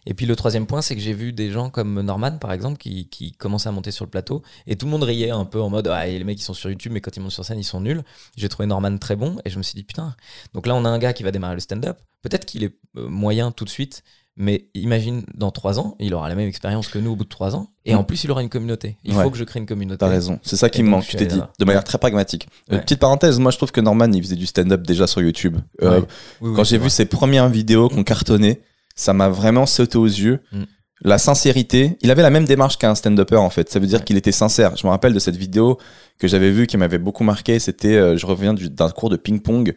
Et 0.07 0.13
puis 0.13 0.25
le 0.25 0.35
troisième 0.35 0.67
point, 0.67 0.81
c'est 0.81 0.95
que 0.95 1.01
j'ai 1.01 1.13
vu 1.13 1.33
des 1.33 1.51
gens 1.51 1.69
comme 1.69 2.01
Norman, 2.01 2.37
par 2.37 2.51
exemple, 2.53 2.77
qui, 2.77 3.07
qui 3.09 3.31
commençaient 3.33 3.69
à 3.69 3.71
monter 3.71 3.91
sur 3.91 4.05
le 4.05 4.09
plateau. 4.09 4.43
Et 4.67 4.75
tout 4.75 4.85
le 4.85 4.91
monde 4.91 5.03
riait 5.03 5.31
un 5.31 5.45
peu 5.45 5.61
en 5.61 5.69
mode, 5.69 5.87
ah, 5.87 6.05
les 6.05 6.23
mecs, 6.23 6.39
ils 6.39 6.43
sont 6.43 6.53
sur 6.53 6.69
YouTube, 6.69 6.91
mais 6.91 7.01
quand 7.01 7.15
ils 7.15 7.19
montent 7.19 7.31
sur 7.31 7.45
scène, 7.45 7.59
ils 7.59 7.63
sont 7.63 7.81
nuls. 7.81 8.03
J'ai 8.37 8.49
trouvé 8.49 8.67
Norman 8.67 8.97
très 8.97 9.15
bon 9.15 9.37
et 9.45 9.49
je 9.49 9.57
me 9.57 9.63
suis 9.63 9.75
dit, 9.75 9.83
putain. 9.83 10.15
Donc 10.53 10.67
là, 10.67 10.75
on 10.75 10.85
a 10.85 10.89
un 10.89 10.99
gars 10.99 11.13
qui 11.13 11.23
va 11.23 11.31
démarrer 11.31 11.55
le 11.55 11.59
stand-up. 11.59 11.97
Peut-être 12.21 12.45
qu'il 12.45 12.63
est 12.63 12.75
euh, 12.97 13.07
moyen 13.07 13.51
tout 13.51 13.65
de 13.65 13.69
suite. 13.69 14.03
Mais 14.37 14.67
imagine, 14.73 15.23
dans 15.33 15.49
trois 15.51 15.79
ans, 15.79 15.95
il 15.99 16.13
aura 16.13 16.27
la 16.27 16.35
même 16.35 16.49
expérience 16.49 16.89
que 16.89 16.99
nous 16.99 17.11
au 17.11 17.15
bout 17.15 17.23
de 17.23 17.29
trois 17.29 17.55
ans. 17.55 17.67
Et 17.85 17.93
Mm. 17.93 17.99
en 17.99 18.03
plus, 18.03 18.23
il 18.25 18.31
aura 18.31 18.41
une 18.43 18.49
communauté. 18.49 18.97
Il 19.05 19.15
Ouais. 19.15 19.23
faut 19.23 19.29
que 19.31 19.37
je 19.37 19.45
crée 19.45 19.59
une 19.61 19.65
communauté. 19.65 19.99
T'as 19.99 20.09
raison. 20.09 20.39
C'est 20.43 20.57
ça 20.57 20.69
qui 20.69 20.81
Et 20.81 20.83
me 20.83 20.89
manque, 20.89 21.05
je 21.05 21.11
t'ai 21.11 21.19
allé 21.19 21.27
dit. 21.27 21.41
De 21.57 21.63
manière 21.65 21.85
très 21.85 21.97
pragmatique. 21.97 22.47
Euh, 22.71 22.79
petite 22.79 22.99
parenthèse, 22.99 23.39
moi 23.39 23.51
je 23.51 23.57
trouve 23.57 23.71
que 23.71 23.79
Norman 23.79 24.11
il 24.11 24.21
faisait 24.21 24.35
du 24.35 24.45
stand-up 24.45 24.81
déjà 24.85 25.07
sur 25.07 25.21
YouTube. 25.21 25.57
Euh, 25.81 26.01
Ouais. 26.01 26.05
Oui, 26.41 26.49
oui, 26.49 26.55
Quand 26.55 26.65
j'ai 26.65 26.77
vrai. 26.77 26.85
vu 26.87 26.89
ses 26.89 27.05
premières 27.05 27.47
vidéos 27.47 27.87
qu'on 27.87 28.03
cartonnait, 28.03 28.61
ça 28.93 29.13
m'a 29.13 29.29
vraiment 29.29 29.65
sauté 29.65 29.97
aux 29.97 30.05
yeux. 30.05 30.41
Mm. 30.51 30.63
La 31.01 31.17
sincérité, 31.17 31.97
il 32.01 32.11
avait 32.11 32.21
la 32.21 32.29
même 32.29 32.45
démarche 32.45 32.77
qu'un 32.77 32.95
stand-upper 32.95 33.35
en 33.37 33.49
fait. 33.49 33.69
Ça 33.69 33.79
veut 33.79 33.87
dire 33.87 34.03
qu'il 34.03 34.17
était 34.17 34.31
sincère. 34.33 34.75
Je 34.75 34.85
me 34.85 34.91
rappelle 34.91 35.13
de 35.13 35.19
cette 35.19 35.35
vidéo 35.37 35.77
que 36.19 36.27
j'avais 36.27 36.51
vue 36.51 36.67
qui 36.67 36.75
m'avait 36.77 36.97
beaucoup 36.97 37.23
marqué. 37.23 37.59
C'était, 37.59 37.95
euh, 37.95 38.17
je 38.17 38.25
reviens 38.25 38.53
du- 38.53 38.69
d'un 38.69 38.89
cours 38.89 39.09
de 39.09 39.17
ping-pong 39.17 39.75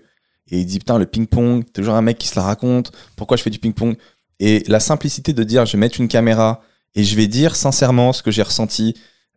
et 0.50 0.58
il 0.58 0.64
dit 0.66 0.78
putain 0.78 0.96
le 0.98 1.06
ping-pong, 1.06 1.64
toujours 1.72 1.94
un 1.94 2.02
mec 2.02 2.18
qui 2.18 2.26
se 2.28 2.36
la 2.36 2.42
raconte. 2.44 2.90
Pourquoi 3.16 3.36
je 3.36 3.42
fais 3.44 3.50
du 3.50 3.58
ping-pong? 3.58 3.96
Et 4.40 4.64
la 4.68 4.80
simplicité 4.80 5.32
de 5.32 5.42
dire 5.42 5.66
je 5.66 5.72
vais 5.72 5.78
mettre 5.78 6.00
une 6.00 6.08
caméra 6.08 6.62
et 6.94 7.04
je 7.04 7.16
vais 7.16 7.26
dire 7.26 7.56
sincèrement 7.56 8.12
ce 8.12 8.22
que 8.22 8.30
j'ai 8.30 8.42
ressenti, 8.42 8.94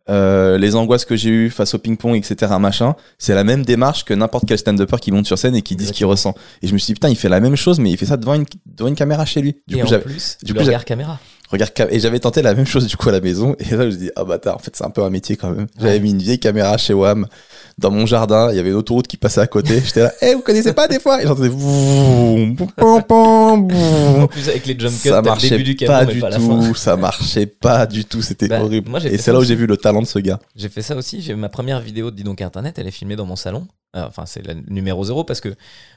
euh, 0.08 0.58
les 0.58 0.74
angoisses 0.74 1.04
que 1.04 1.16
j'ai 1.16 1.30
eues 1.30 1.50
face 1.50 1.74
au 1.74 1.78
ping-pong, 1.78 2.16
etc. 2.16 2.52
Machin, 2.58 2.96
c'est 3.18 3.34
la 3.34 3.44
même 3.44 3.64
démarche 3.64 4.04
que 4.04 4.14
n'importe 4.14 4.44
quel 4.48 4.58
stand-upper 4.58 4.96
qui 5.00 5.12
monte 5.12 5.26
sur 5.26 5.38
scène 5.38 5.54
et 5.54 5.62
qui 5.62 5.76
dit 5.76 5.86
ce 5.86 5.92
qu'il 5.92 6.06
ressent. 6.06 6.34
Et 6.62 6.66
je 6.66 6.72
me 6.72 6.78
suis 6.78 6.86
dit 6.86 6.94
putain 6.94 7.08
il 7.08 7.16
fait 7.16 7.28
la 7.28 7.40
même 7.40 7.56
chose 7.56 7.78
mais 7.78 7.90
il 7.90 7.96
fait 7.96 8.06
ça 8.06 8.16
devant 8.16 8.34
une, 8.34 8.46
devant 8.66 8.88
une 8.88 8.96
caméra 8.96 9.24
chez 9.24 9.40
lui. 9.42 9.56
Du 9.68 9.76
et 9.76 9.80
coup 9.80 9.94
en 9.94 9.98
plus, 10.00 10.38
du 10.42 10.52
le 10.52 10.58
coup, 10.58 10.66
regard 10.66 10.84
caméra. 10.84 11.20
Regarde 11.52 11.72
et 11.90 12.00
j'avais 12.00 12.18
tenté 12.20 12.42
la 12.42 12.54
même 12.54 12.66
chose 12.66 12.86
du 12.86 12.96
coup 12.96 13.08
à 13.08 13.12
la 13.12 13.20
maison 13.20 13.54
et 13.58 13.64
là 13.64 13.82
je 13.82 13.86
me 13.86 13.90
suis 13.90 14.00
dit 14.00 14.10
ah 14.16 14.24
bâtard 14.24 14.56
en 14.56 14.58
fait 14.58 14.74
c'est 14.74 14.84
un 14.84 14.90
peu 14.90 15.02
un 15.02 15.10
métier 15.10 15.36
quand 15.36 15.50
même. 15.50 15.66
J'avais 15.78 15.92
Ouais. 15.94 16.00
mis 16.00 16.10
une 16.10 16.18
vieille 16.22 16.38
caméra 16.40 16.76
chez 16.78 16.94
Wam 16.94 17.26
dans 17.78 17.90
mon 17.90 18.04
jardin, 18.06 18.50
il 18.50 18.56
y 18.56 18.58
avait 18.58 18.68
une 18.70 18.74
autoroute 18.76 19.06
qui 19.06 19.16
passait 19.16 19.40
à 19.40 19.46
côté. 19.46 19.80
J'étais 19.84 20.02
là, 20.02 20.12
eh 20.20 20.34
vous 20.34 20.42
connaissez 20.42 20.72
pas 20.74 20.88
des 20.88 21.00
fois? 21.00 21.22
Et 21.22 21.26
j'entendais. 21.26 21.48
En 24.20 24.26
plus, 24.26 24.48
avec 24.48 24.66
les 24.66 24.78
jump 24.78 24.92
cuts, 25.00 25.08
ça 25.08 25.16
le 25.16 25.22
marchait 25.22 25.50
début 25.50 25.74
du 25.74 25.86
pas 25.86 26.00
camion, 26.00 26.12
du 26.14 26.20
pas 26.20 26.30
la 26.30 26.38
fin. 26.38 26.68
tout, 26.68 26.74
ça 26.74 26.96
marchait 26.96 27.46
pas 27.46 27.86
du 27.86 28.04
tout, 28.04 28.22
c'était 28.22 28.48
Bah, 28.48 28.62
horrible. 28.62 28.90
moi, 28.90 29.00
et 29.04 29.18
c'est 29.18 29.32
là 29.32 29.38
où 29.38 29.44
j'ai 29.44 29.54
vu 29.54 29.66
le 29.66 29.76
talent 29.76 30.02
de 30.02 30.06
ce 30.06 30.18
gars. 30.18 30.38
J'ai 30.56 30.68
fait 30.68 30.82
ça 30.82 30.96
aussi. 30.96 31.22
J'ai 31.22 31.34
ma 31.34 31.48
première 31.48 31.80
vidéo 31.80 32.10
de 32.10 32.16
Dis 32.16 32.24
donc 32.24 32.40
Internet. 32.40 32.78
Elle 32.78 32.86
est 32.86 32.90
filmée 32.92 33.16
dans 33.16 33.26
mon 33.26 33.36
salon. 33.36 33.66
Euh, 33.96 34.04
Enfin, 34.06 34.24
c'est 34.26 34.46
la 34.46 34.54
numéro 34.54 35.04
zéro 35.04 35.24
parce 35.24 35.40
que 35.40 35.50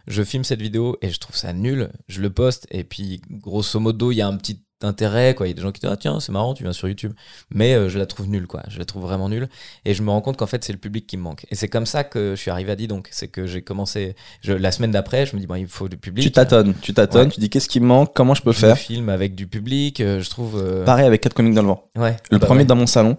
je 0.07 0.21
filme 0.23 0.43
cette 0.43 0.61
vidéo 0.61 0.97
et 1.01 1.09
je 1.09 1.19
trouve 1.19 1.35
ça 1.35 1.53
nul. 1.53 1.89
Je 2.07 2.21
le 2.21 2.29
poste 2.29 2.67
et 2.71 2.83
puis 2.83 3.21
grosso 3.29 3.79
modo, 3.79 4.11
il 4.11 4.15
y 4.15 4.21
a 4.21 4.27
un 4.27 4.35
petit 4.37 4.61
d'intérêt, 4.85 5.35
quoi. 5.35 5.47
Il 5.47 5.49
y 5.49 5.53
a 5.53 5.55
des 5.55 5.61
gens 5.61 5.71
qui 5.71 5.81
disent, 5.81 5.89
ah 5.91 5.97
tiens, 5.97 6.19
c'est 6.19 6.31
marrant, 6.31 6.53
tu 6.53 6.63
viens 6.63 6.73
sur 6.73 6.87
YouTube. 6.87 7.13
Mais 7.49 7.73
euh, 7.73 7.89
je 7.89 7.99
la 7.99 8.05
trouve 8.05 8.27
nulle, 8.29 8.47
quoi. 8.47 8.63
Je 8.69 8.79
la 8.79 8.85
trouve 8.85 9.03
vraiment 9.03 9.27
nulle. 9.29 9.47
Et 9.83 9.93
je 9.93 10.01
me 10.03 10.09
rends 10.09 10.21
compte 10.21 10.37
qu'en 10.37 10.47
fait, 10.47 10.63
c'est 10.63 10.73
le 10.73 10.79
public 10.79 11.05
qui 11.07 11.17
me 11.17 11.21
manque. 11.23 11.45
Et 11.51 11.55
c'est 11.55 11.67
comme 11.67 11.85
ça 11.85 12.03
que 12.03 12.31
je 12.35 12.41
suis 12.41 12.51
arrivé 12.51 12.71
à 12.71 12.75
donc 12.75 13.07
C'est 13.11 13.27
que 13.27 13.45
j'ai 13.47 13.61
commencé, 13.61 14.15
je, 14.41 14.53
la 14.53 14.71
semaine 14.71 14.91
d'après, 14.91 15.25
je 15.25 15.35
me 15.35 15.41
dis, 15.41 15.47
bon, 15.47 15.55
il 15.55 15.67
faut 15.67 15.89
du 15.89 15.97
public. 15.97 16.23
Tu 16.25 16.31
tâtonnes, 16.31 16.73
tu 16.81 16.93
tâtonnes, 16.93 17.27
Ouais. 17.27 17.33
tu 17.33 17.39
dis 17.39 17.49
qu'est-ce 17.49 17.69
qui 17.69 17.79
me 17.79 17.85
manque, 17.85 18.13
comment 18.13 18.33
je 18.33 18.41
peux 18.41 18.51
Je 18.51 18.59
faire? 18.59 18.77
filme 18.77 19.09
avec 19.09 19.35
du 19.35 19.47
public, 19.47 19.99
euh, 20.01 20.21
je 20.21 20.29
trouve. 20.29 20.61
euh, 20.61 20.83
Pareil 20.85 21.05
avec 21.05 21.21
4 21.21 21.33
comiques 21.33 21.53
dans 21.55 21.61
le 21.61 21.67
vent. 21.69 21.89
Ouais. 21.97 22.15
Le 22.31 22.37
Bah 22.37 22.45
premier 22.45 22.59
ouais. 22.61 22.65
dans 22.65 22.75
mon 22.75 22.87
salon. 22.87 23.17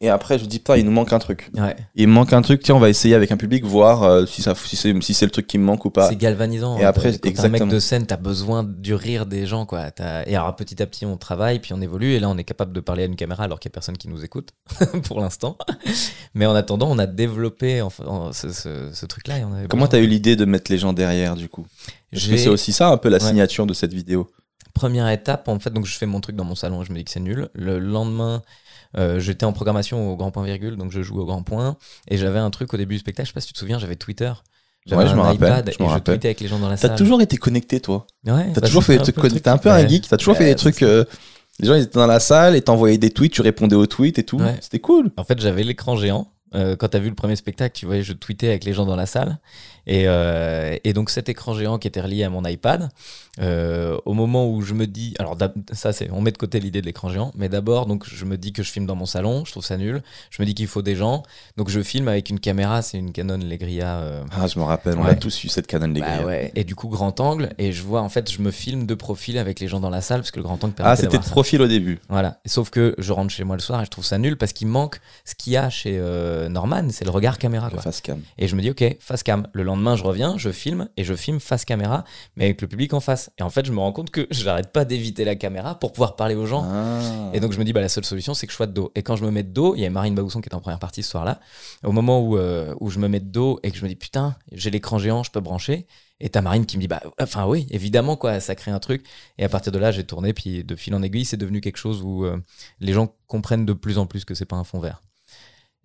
Et 0.00 0.08
après, 0.10 0.38
je 0.38 0.44
dis, 0.44 0.58
putain, 0.58 0.76
il 0.76 0.84
nous 0.84 0.92
manque 0.92 1.12
un 1.12 1.18
truc. 1.18 1.50
Ouais. 1.54 1.74
Il 1.96 2.06
me 2.06 2.12
manque 2.12 2.32
un 2.32 2.40
truc, 2.40 2.62
tiens, 2.62 2.76
on 2.76 2.78
va 2.78 2.88
essayer 2.88 3.16
avec 3.16 3.32
un 3.32 3.36
public, 3.36 3.64
voir 3.64 4.04
euh, 4.04 4.26
si, 4.26 4.42
ça, 4.42 4.54
si 4.54 4.76
c'est 4.76 4.94
si 5.02 5.12
c'est 5.12 5.24
le 5.24 5.32
truc 5.32 5.48
qui 5.48 5.58
me 5.58 5.64
manque 5.64 5.84
ou 5.86 5.90
pas. 5.90 6.08
C'est 6.08 6.14
galvanisant. 6.14 6.78
Et 6.78 6.84
après, 6.84 7.10
Quand 7.18 7.26
un 7.26 7.30
exactement. 7.30 7.64
mec 7.66 7.74
de 7.74 7.80
scène, 7.80 8.06
t'as 8.06 8.16
besoin 8.16 8.62
du 8.62 8.94
rire 8.94 9.26
des 9.26 9.44
gens, 9.44 9.66
quoi. 9.66 9.88
Et 10.26 10.36
alors, 10.36 10.54
petit 10.54 10.80
à 10.80 10.86
petit, 10.86 11.04
on 11.04 11.16
travaille, 11.16 11.58
puis 11.58 11.72
on 11.72 11.80
évolue, 11.80 12.12
et 12.12 12.20
là, 12.20 12.28
on 12.28 12.38
est 12.38 12.44
capable 12.44 12.72
de 12.72 12.78
parler 12.78 13.02
à 13.02 13.06
une 13.06 13.16
caméra 13.16 13.42
alors 13.42 13.58
qu'il 13.58 13.70
n'y 13.70 13.72
a 13.72 13.74
personne 13.74 13.96
qui 13.98 14.06
nous 14.08 14.24
écoute, 14.24 14.50
pour 15.02 15.20
l'instant. 15.20 15.58
Mais 16.32 16.46
en 16.46 16.54
attendant, 16.54 16.88
on 16.88 16.98
a 17.00 17.06
développé 17.06 17.82
en- 17.82 17.90
ce, 18.32 18.52
ce- 18.52 18.90
ce 18.92 19.04
truc-là. 19.06 19.34
Comment 19.68 19.88
t'as 19.88 19.98
eu 19.98 20.06
l'idée 20.06 20.36
de 20.36 20.44
mettre 20.44 20.70
les 20.70 20.78
gens 20.78 20.92
derrière, 20.92 21.34
du 21.34 21.48
coup? 21.48 21.66
Parce 22.12 22.28
que 22.28 22.36
c'est 22.36 22.48
aussi 22.48 22.72
ça, 22.72 22.88
un 22.90 22.98
peu 22.98 23.08
la 23.08 23.18
Ouais. 23.18 23.24
signature 23.24 23.66
de 23.66 23.74
cette 23.74 23.92
vidéo. 23.92 24.30
Première 24.74 25.08
étape, 25.08 25.48
en 25.48 25.58
fait, 25.58 25.70
donc 25.70 25.86
je 25.86 25.96
fais 25.96 26.06
mon 26.06 26.20
truc 26.20 26.36
dans 26.36 26.44
mon 26.44 26.54
salon, 26.54 26.84
je 26.84 26.92
me 26.92 26.98
dis 26.98 27.04
que 27.04 27.10
c'est 27.10 27.18
nul. 27.18 27.48
Le 27.52 27.80
lendemain, 27.80 28.42
euh, 28.96 29.20
j'étais 29.20 29.44
en 29.44 29.52
programmation 29.52 30.10
au 30.12 30.16
grand 30.16 30.30
point 30.30 30.44
virgule, 30.44 30.76
donc 30.76 30.90
je 30.92 31.02
joue 31.02 31.20
au 31.20 31.24
grand 31.26 31.42
point. 31.42 31.76
Et 32.08 32.16
j'avais 32.16 32.38
un 32.38 32.50
truc 32.50 32.72
au 32.72 32.76
début 32.76 32.94
du 32.94 33.00
spectacle, 33.00 33.26
je 33.26 33.30
sais 33.30 33.34
pas 33.34 33.40
si 33.40 33.48
tu 33.48 33.52
te 33.54 33.58
souviens, 33.58 33.78
j'avais 33.78 33.96
Twitter. 33.96 34.32
J'avais 34.86 35.02
Ouais, 35.02 35.08
je 35.10 35.14
me 35.14 35.20
rappelle, 35.20 35.36
iPad 35.36 35.66
je 35.66 35.70
et 35.70 35.76
je 35.78 35.82
rappelle. 35.90 36.14
tweetais 36.14 36.28
avec 36.28 36.40
les 36.40 36.48
gens 36.48 36.58
dans 36.58 36.68
la 36.68 36.76
T'as 36.78 36.88
salle. 36.88 36.96
toujours 36.96 37.20
été 37.20 37.36
connecté, 37.36 37.80
toi. 37.80 38.06
Ouais, 38.26 38.46
T'as 38.54 38.60
bah, 38.62 38.66
toujours 38.66 38.82
fait 38.84 38.94
des 38.94 39.00
un 39.00 39.02
trucs. 39.02 39.16
truc 39.16 39.42
T'es 39.42 39.48
un 39.50 39.58
peu 39.58 39.70
un 39.70 39.86
geek. 39.86 40.08
T'as 40.08 40.16
toujours 40.16 40.36
fait 40.36 40.46
des 40.46 40.54
trucs. 40.56 40.82
euh, 40.82 41.04
les 41.60 41.66
gens 41.68 41.74
ils 41.74 41.82
étaient 41.82 41.98
dans 41.98 42.06
la 42.06 42.20
salle 42.20 42.56
et 42.56 42.62
t'envoyaient 42.62 42.96
des 42.98 43.10
tweets, 43.10 43.32
tu 43.32 43.42
répondais 43.42 43.76
aux 43.76 43.86
tweets 43.86 44.18
et 44.18 44.22
tout. 44.24 44.38
Ouais. 44.38 44.56
C'était 44.62 44.78
cool. 44.78 45.10
En 45.18 45.24
fait, 45.24 45.38
j'avais 45.40 45.62
l'écran 45.64 45.96
géant. 45.96 46.32
Euh, 46.54 46.76
quand 46.76 46.88
t'as 46.88 46.98
vu 47.00 47.10
le 47.10 47.14
premier 47.14 47.36
spectacle, 47.36 47.78
tu 47.78 47.84
voyais, 47.84 48.02
je 48.02 48.14
tweetais 48.14 48.48
avec 48.48 48.64
les 48.64 48.72
gens 48.72 48.86
dans 48.86 48.96
la 48.96 49.04
salle. 49.04 49.38
Et, 49.86 50.04
euh, 50.06 50.74
et 50.84 50.94
donc, 50.94 51.10
cet 51.10 51.28
écran 51.28 51.52
géant 51.52 51.76
qui 51.78 51.86
était 51.88 52.00
relié 52.00 52.24
à 52.24 52.30
mon 52.30 52.42
iPad, 52.46 52.88
euh, 53.40 53.96
au 54.04 54.14
moment 54.14 54.48
où 54.50 54.62
je 54.62 54.74
me 54.74 54.86
dis. 54.86 55.14
Alors, 55.18 55.36
ça, 55.72 55.92
c'est. 55.92 56.10
On 56.10 56.20
met 56.20 56.32
de 56.32 56.38
côté 56.38 56.60
l'idée 56.60 56.80
de 56.80 56.86
l'écran 56.86 57.08
géant. 57.08 57.30
Mais 57.36 57.48
d'abord, 57.48 57.86
donc, 57.86 58.04
je 58.08 58.24
me 58.24 58.36
dis 58.36 58.52
que 58.52 58.62
je 58.62 58.70
filme 58.70 58.86
dans 58.86 58.96
mon 58.96 59.06
salon. 59.06 59.44
Je 59.44 59.52
trouve 59.52 59.64
ça 59.64 59.76
nul. 59.76 60.02
Je 60.30 60.42
me 60.42 60.46
dis 60.46 60.54
qu'il 60.54 60.66
faut 60.66 60.82
des 60.82 60.96
gens. 60.96 61.22
Donc, 61.56 61.68
je 61.68 61.80
filme 61.80 62.08
avec 62.08 62.30
une 62.30 62.40
caméra. 62.40 62.82
C'est 62.82 62.98
une 62.98 63.12
Canon 63.12 63.38
Legria. 63.38 63.98
euh, 63.98 64.24
Ah, 64.32 64.46
je 64.46 64.58
me 64.58 64.64
rappelle, 64.64 64.98
on 64.98 65.04
a 65.04 65.14
tous 65.14 65.44
eu 65.44 65.48
cette 65.48 65.66
Canon 65.66 65.88
bah 65.88 66.00
gars. 66.00 66.24
ouais. 66.24 66.52
Et 66.54 66.64
du 66.64 66.74
coup, 66.74 66.88
grand 66.88 67.18
angle. 67.20 67.50
Et 67.58 67.72
je 67.72 67.82
vois, 67.82 68.02
en 68.02 68.08
fait, 68.08 68.30
je 68.30 68.40
me 68.42 68.50
filme 68.50 68.86
de 68.86 68.94
profil 68.94 69.38
avec 69.38 69.60
les 69.60 69.68
gens 69.68 69.80
dans 69.80 69.90
la 69.90 70.00
salle. 70.00 70.20
Parce 70.20 70.30
que 70.30 70.38
le 70.38 70.44
grand 70.44 70.62
angle 70.64 70.74
Ah, 70.78 70.82
permettait 70.82 71.02
c'était 71.02 71.18
de 71.18 71.24
ça. 71.24 71.30
profil 71.30 71.62
au 71.62 71.68
début. 71.68 72.00
Voilà. 72.08 72.40
Sauf 72.46 72.70
que 72.70 72.94
je 72.98 73.12
rentre 73.12 73.30
chez 73.32 73.44
moi 73.44 73.56
le 73.56 73.62
soir 73.62 73.80
et 73.80 73.84
je 73.84 73.90
trouve 73.90 74.04
ça 74.04 74.18
nul 74.18 74.36
parce 74.36 74.52
qu'il 74.52 74.66
manque 74.68 75.00
ce 75.24 75.34
qu'il 75.34 75.52
y 75.52 75.56
a 75.56 75.70
chez 75.70 75.96
euh, 75.98 76.48
Norman, 76.48 76.88
c'est 76.90 77.04
le 77.04 77.10
regard 77.10 77.38
caméra. 77.38 77.66
Le 77.66 77.72
Quoi. 77.74 77.82
face 77.82 78.00
cam. 78.00 78.20
Et 78.38 78.48
je 78.48 78.56
me 78.56 78.62
dis, 78.62 78.70
ok, 78.70 78.96
face 79.00 79.22
cam. 79.22 79.46
Le 79.52 79.62
lendemain, 79.62 79.94
je 79.96 80.02
reviens, 80.04 80.36
je 80.38 80.50
filme 80.50 80.88
et 80.96 81.04
je 81.04 81.14
filme 81.14 81.38
face 81.40 81.64
caméra, 81.64 82.04
mais 82.36 82.46
avec 82.46 82.60
le 82.62 82.68
public 82.68 82.94
en 82.94 83.00
face. 83.00 83.27
Et 83.38 83.42
en 83.42 83.50
fait, 83.50 83.66
je 83.66 83.72
me 83.72 83.78
rends 83.78 83.92
compte 83.92 84.10
que 84.10 84.26
j'arrête 84.30 84.72
pas 84.72 84.84
d'éviter 84.84 85.24
la 85.24 85.36
caméra 85.36 85.78
pour 85.78 85.92
pouvoir 85.92 86.16
parler 86.16 86.34
aux 86.34 86.46
gens. 86.46 86.64
Ah. 86.64 87.30
Et 87.32 87.40
donc 87.40 87.52
je 87.52 87.58
me 87.58 87.64
dis, 87.64 87.72
bah, 87.72 87.80
la 87.80 87.88
seule 87.88 88.04
solution, 88.04 88.34
c'est 88.34 88.46
que 88.46 88.52
je 88.52 88.56
sois 88.56 88.66
de 88.66 88.72
dos. 88.72 88.92
Et 88.94 89.02
quand 89.02 89.16
je 89.16 89.24
me 89.24 89.30
mets 89.30 89.42
de 89.42 89.52
dos, 89.52 89.74
il 89.74 89.80
y 89.80 89.86
a 89.86 89.90
Marine 89.90 90.14
Baousson 90.14 90.40
qui 90.40 90.48
était 90.48 90.54
en 90.54 90.60
première 90.60 90.78
partie 90.78 91.02
ce 91.02 91.10
soir-là. 91.10 91.40
Au 91.84 91.92
moment 91.92 92.20
où, 92.20 92.36
euh, 92.36 92.74
où 92.80 92.90
je 92.90 92.98
me 92.98 93.08
mets 93.08 93.20
de 93.20 93.30
dos 93.30 93.60
et 93.62 93.70
que 93.70 93.76
je 93.76 93.84
me 93.84 93.88
dis, 93.88 93.96
putain, 93.96 94.36
j'ai 94.52 94.70
l'écran 94.70 94.98
géant, 94.98 95.22
je 95.22 95.30
peux 95.30 95.40
brancher. 95.40 95.86
Et 96.20 96.30
t'as 96.30 96.40
Marine 96.40 96.66
qui 96.66 96.76
me 96.76 96.80
dit, 96.80 96.88
bah, 96.88 97.02
enfin 97.20 97.46
oui, 97.46 97.66
évidemment, 97.70 98.16
quoi, 98.16 98.40
ça 98.40 98.54
crée 98.54 98.70
un 98.70 98.80
truc. 98.80 99.06
Et 99.38 99.44
à 99.44 99.48
partir 99.48 99.72
de 99.72 99.78
là, 99.78 99.92
j'ai 99.92 100.04
tourné, 100.04 100.32
puis 100.32 100.64
de 100.64 100.74
fil 100.74 100.94
en 100.94 101.02
aiguille, 101.02 101.24
c'est 101.24 101.36
devenu 101.36 101.60
quelque 101.60 101.76
chose 101.76 102.02
où 102.02 102.24
euh, 102.24 102.38
les 102.80 102.92
gens 102.92 103.14
comprennent 103.26 103.66
de 103.66 103.72
plus 103.72 103.98
en 103.98 104.06
plus 104.06 104.24
que 104.24 104.34
c'est 104.34 104.44
pas 104.44 104.56
un 104.56 104.64
fond 104.64 104.80
vert. 104.80 105.00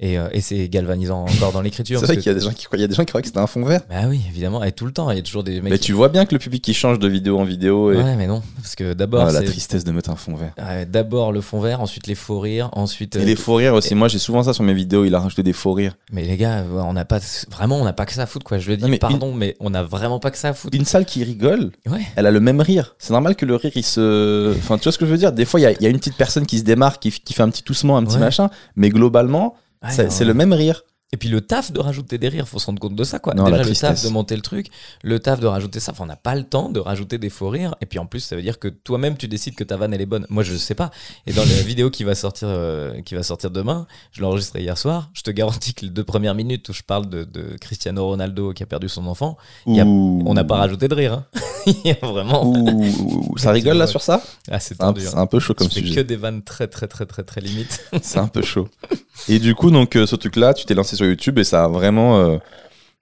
Et, 0.06 0.18
euh, 0.18 0.28
et 0.34 0.42
c'est 0.42 0.68
galvanisant 0.68 1.24
encore 1.26 1.54
dans 1.54 1.62
l'écriture. 1.62 2.00
C'est 2.02 2.08
vrai 2.08 2.18
qu'il 2.18 2.26
y 2.26 2.30
a 2.30 2.34
des 2.34 2.42
gens 2.42 2.52
qui 2.52 2.66
croient, 2.66 2.78
il 2.78 2.82
y 2.82 2.84
a 2.84 2.88
des 2.88 2.94
gens 2.96 3.04
qui 3.04 3.12
croient 3.12 3.22
que 3.22 3.28
c'était 3.28 3.40
un 3.40 3.48
fond 3.48 3.64
vert. 3.64 3.80
Bah 3.90 4.02
oui, 4.10 4.20
évidemment, 4.30 4.62
et 4.64 4.74
tout 4.74 4.86
le 4.86 4.92
temps, 4.92 5.10
il 5.12 5.16
y 5.16 5.20
a 5.20 5.24
toujours 5.24 5.44
des 5.46 5.62
mecs. 5.62 5.72
Mais 5.72 5.80
qui- 5.80 5.86
tu 5.86 5.94
vois 5.94 6.10
bien 6.10 6.26
que 6.26 6.36
le 6.36 6.40
public 6.40 6.62
qui 6.62 6.74
change 6.74 7.00
de 7.00 7.08
vidéo 7.08 7.40
en 7.40 7.46
vidéo 7.46 7.94
et 7.94 7.96
Ouais, 7.98 8.16
mais 8.18 8.28
non, 8.28 8.42
parce 8.58 8.76
que 8.76 8.92
d'abord, 8.94 9.26
Ah, 9.28 9.32
la 9.32 9.42
tristesse 9.44 9.86
de 9.86 9.92
mettre 9.94 10.10
un 10.10 10.18
fond 10.18 10.36
vert. 10.36 10.52
ouais, 10.58 10.86
d'abord 10.86 11.32
le 11.32 11.40
fond 11.40 11.62
vert, 11.62 11.80
ensuite 11.80 12.08
les 12.08 12.16
faux 12.16 12.40
rires, 12.42 12.70
ensuite. 12.74 13.16
Et 13.16 13.24
les 13.24 13.38
faux 13.38 13.56
rires 13.56 13.74
aussi. 13.76 13.96
Moi, 13.96 14.10
j'ai 14.10 14.20
souvent 14.20 14.44
ça 14.44 14.52
sur 14.54 14.64
mes 14.66 14.74
vidéos. 14.74 15.06
Il 15.06 15.16
a 15.16 15.20
rajouté 15.22 15.42
des 15.42 15.54
faux 15.54 15.72
rires. 15.72 15.96
Mais 16.12 16.24
les 16.26 16.36
gars, 16.36 16.66
on 16.70 16.92
n'a 16.94 17.06
pas 17.06 17.20
vraiment, 17.50 17.80
on 17.80 17.86
n'a 17.86 17.94
pas 17.94 18.06
que 18.06 18.12
ça 18.14 18.24
à 18.24 18.26
foutre 18.26 18.44
quoi. 18.46 18.58
Je 18.58 18.70
le 18.70 18.76
dis, 18.76 18.84
Non, 18.84 18.90
mais 18.90 18.98
pardon, 18.98 19.34
mais 19.34 19.56
on 19.62 19.70
n'a 19.70 19.84
vraiment 19.84 20.20
pas 20.20 20.32
que 20.32 20.38
ça 20.38 20.50
à 20.50 20.54
foutre. 20.54 20.76
Une 20.76 20.86
salle 20.86 21.06
qui 21.06 21.24
rigole, 21.24 21.72
Ouais. 21.90 22.02
elle 22.18 22.26
a 22.26 22.32
le 22.32 22.42
même 22.42 22.60
rire. 22.60 22.96
C'est 23.00 23.14
normal 23.14 23.38
que 23.38 23.46
le 23.46 23.56
rire, 23.56 23.72
il 23.76 23.84
se. 23.86 24.54
Enfin, 24.58 24.78
tu 24.78 24.84
vois 24.84 24.92
ce 24.92 24.98
que 24.98 25.06
je 25.06 25.12
veux 25.12 25.18
dire? 25.18 25.32
Des 25.32 25.46
fois, 25.46 25.62
il 25.62 25.64
y 25.64 25.68
a, 25.68 25.72
il 25.72 25.82
y 25.82 25.86
a 25.86 25.90
une 25.90 26.00
petite 26.00 26.18
personne 26.18 26.46
qui 26.46 26.60
se 26.60 26.64
démarque, 26.66 27.02
qui, 27.02 27.12
qui 27.12 27.34
fait 27.34 27.44
un 27.44 27.50
petit 27.50 27.64
toussement, 27.64 27.96
un 27.96 28.04
petit 28.04 28.18
machin. 28.18 28.50
Mais 28.76 28.90
globalement, 28.90 29.56
Ouais, 29.84 30.10
c'est 30.10 30.26
le 30.26 30.34
même 30.34 30.54
rire. 30.54 30.84
Et 31.12 31.16
puis 31.18 31.30
le 31.30 31.42
taf 31.42 31.72
de 31.72 31.80
rajouter 31.80 32.18
des 32.18 32.28
rires, 32.28 32.48
faut 32.48 32.58
se 32.58 32.66
rendre 32.66 32.80
compte 32.80 32.96
de 32.96 33.04
ça 33.04 33.20
quoi. 33.20 33.36
Non, 33.36 33.44
Déjà 33.44 33.58
la 33.58 33.64
le 33.66 33.76
taf 33.76 34.04
de 34.04 34.10
monter 34.10 34.36
le 34.36 34.42
truc, 34.42 34.70
le 35.04 35.20
taf 35.20 35.40
de 35.40 35.46
rajouter 35.46 35.80
ça, 35.80 35.92
enfin 35.92 36.06
on 36.06 36.08
n'a 36.08 36.16
pas 36.16 36.34
le 36.34 36.42
temps 36.44 36.70
de 36.70 36.80
rajouter 36.80 37.20
des 37.20 37.30
faux 37.30 37.50
rires. 37.50 37.76
Et 37.82 37.86
puis 37.86 38.00
en 38.00 38.08
plus 38.08 38.20
ça 38.22 38.36
veut 38.36 38.42
dire 38.42 38.58
que 38.58 38.68
toi-même 38.68 39.16
tu 39.16 39.28
décides 39.28 39.54
que 39.54 39.64
ta 39.64 39.78
vanne 39.78 39.94
elle 39.94 40.02
est 40.02 40.08
bonne. 40.08 40.26
Moi 40.30 40.42
je 40.42 40.56
sais 40.56 40.74
pas. 40.74 40.90
Et 41.28 41.34
dans 41.34 41.44
la 41.44 41.62
vidéo 41.68 41.92
qui 41.92 42.04
va 42.04 42.16
sortir, 42.16 42.48
euh, 42.50 43.00
qui 43.02 43.14
va 43.14 43.22
sortir 43.22 43.52
demain, 43.52 43.86
je 44.12 44.22
l'ai 44.22 44.26
enregistrée 44.26 44.64
hier 44.64 44.76
soir. 44.76 45.12
Je 45.14 45.22
te 45.22 45.30
garantis 45.30 45.76
que 45.76 45.86
les 45.86 45.92
deux 45.92 46.04
premières 46.04 46.34
minutes 46.34 46.70
où 46.70 46.74
je 46.74 46.82
parle 46.82 47.08
de, 47.08 47.26
de 47.26 47.58
Cristiano 47.62 48.08
Ronaldo 48.08 48.52
qui 48.54 48.64
a 48.64 48.66
perdu 48.66 48.90
son 48.90 49.06
enfant, 49.06 49.38
y 49.68 49.82
a- 49.82 49.86
on 49.86 50.34
n'a 50.34 50.44
pas 50.44 50.56
rajouté 50.56 50.88
de 50.88 50.96
rire. 50.96 51.14
hein. 51.14 51.26
Y 51.86 51.92
a 52.02 52.06
vraiment. 52.08 52.44
Ouh, 52.46 53.38
ça 53.38 53.52
rigole 53.52 53.78
là 53.78 53.86
sur 53.88 54.02
ça? 54.02 54.22
Ah 54.52 54.60
c'est 54.60 54.82
un, 54.84 54.90
hein. 54.90 54.94
un 55.16 55.28
peu 55.28 55.40
chaud 55.40 55.54
comme 55.54 55.70
Je 55.70 55.76
fais 55.76 55.82
que 55.82 55.88
sujet. 55.90 56.04
des 56.04 56.16
vannes 56.18 56.42
très 56.42 56.68
très 56.68 56.88
très 56.88 57.06
très 57.06 57.24
très 57.24 57.40
limites. 57.40 57.86
C'est 58.02 58.18
un 58.20 58.28
peu 58.28 58.42
chaud. 58.42 58.68
Et 59.30 59.40
du 59.40 59.56
coup, 59.56 59.72
donc, 59.72 59.96
euh, 59.96 60.06
ce 60.06 60.16
truc-là, 60.16 60.54
tu 60.54 60.66
t'es 60.66 60.74
lancé 60.74 60.96
sur 60.96 61.06
YouTube 61.06 61.38
et 61.40 61.44
ça 61.44 61.66
a 61.66 61.68
vraiment. 61.68 62.20
euh, 62.20 62.38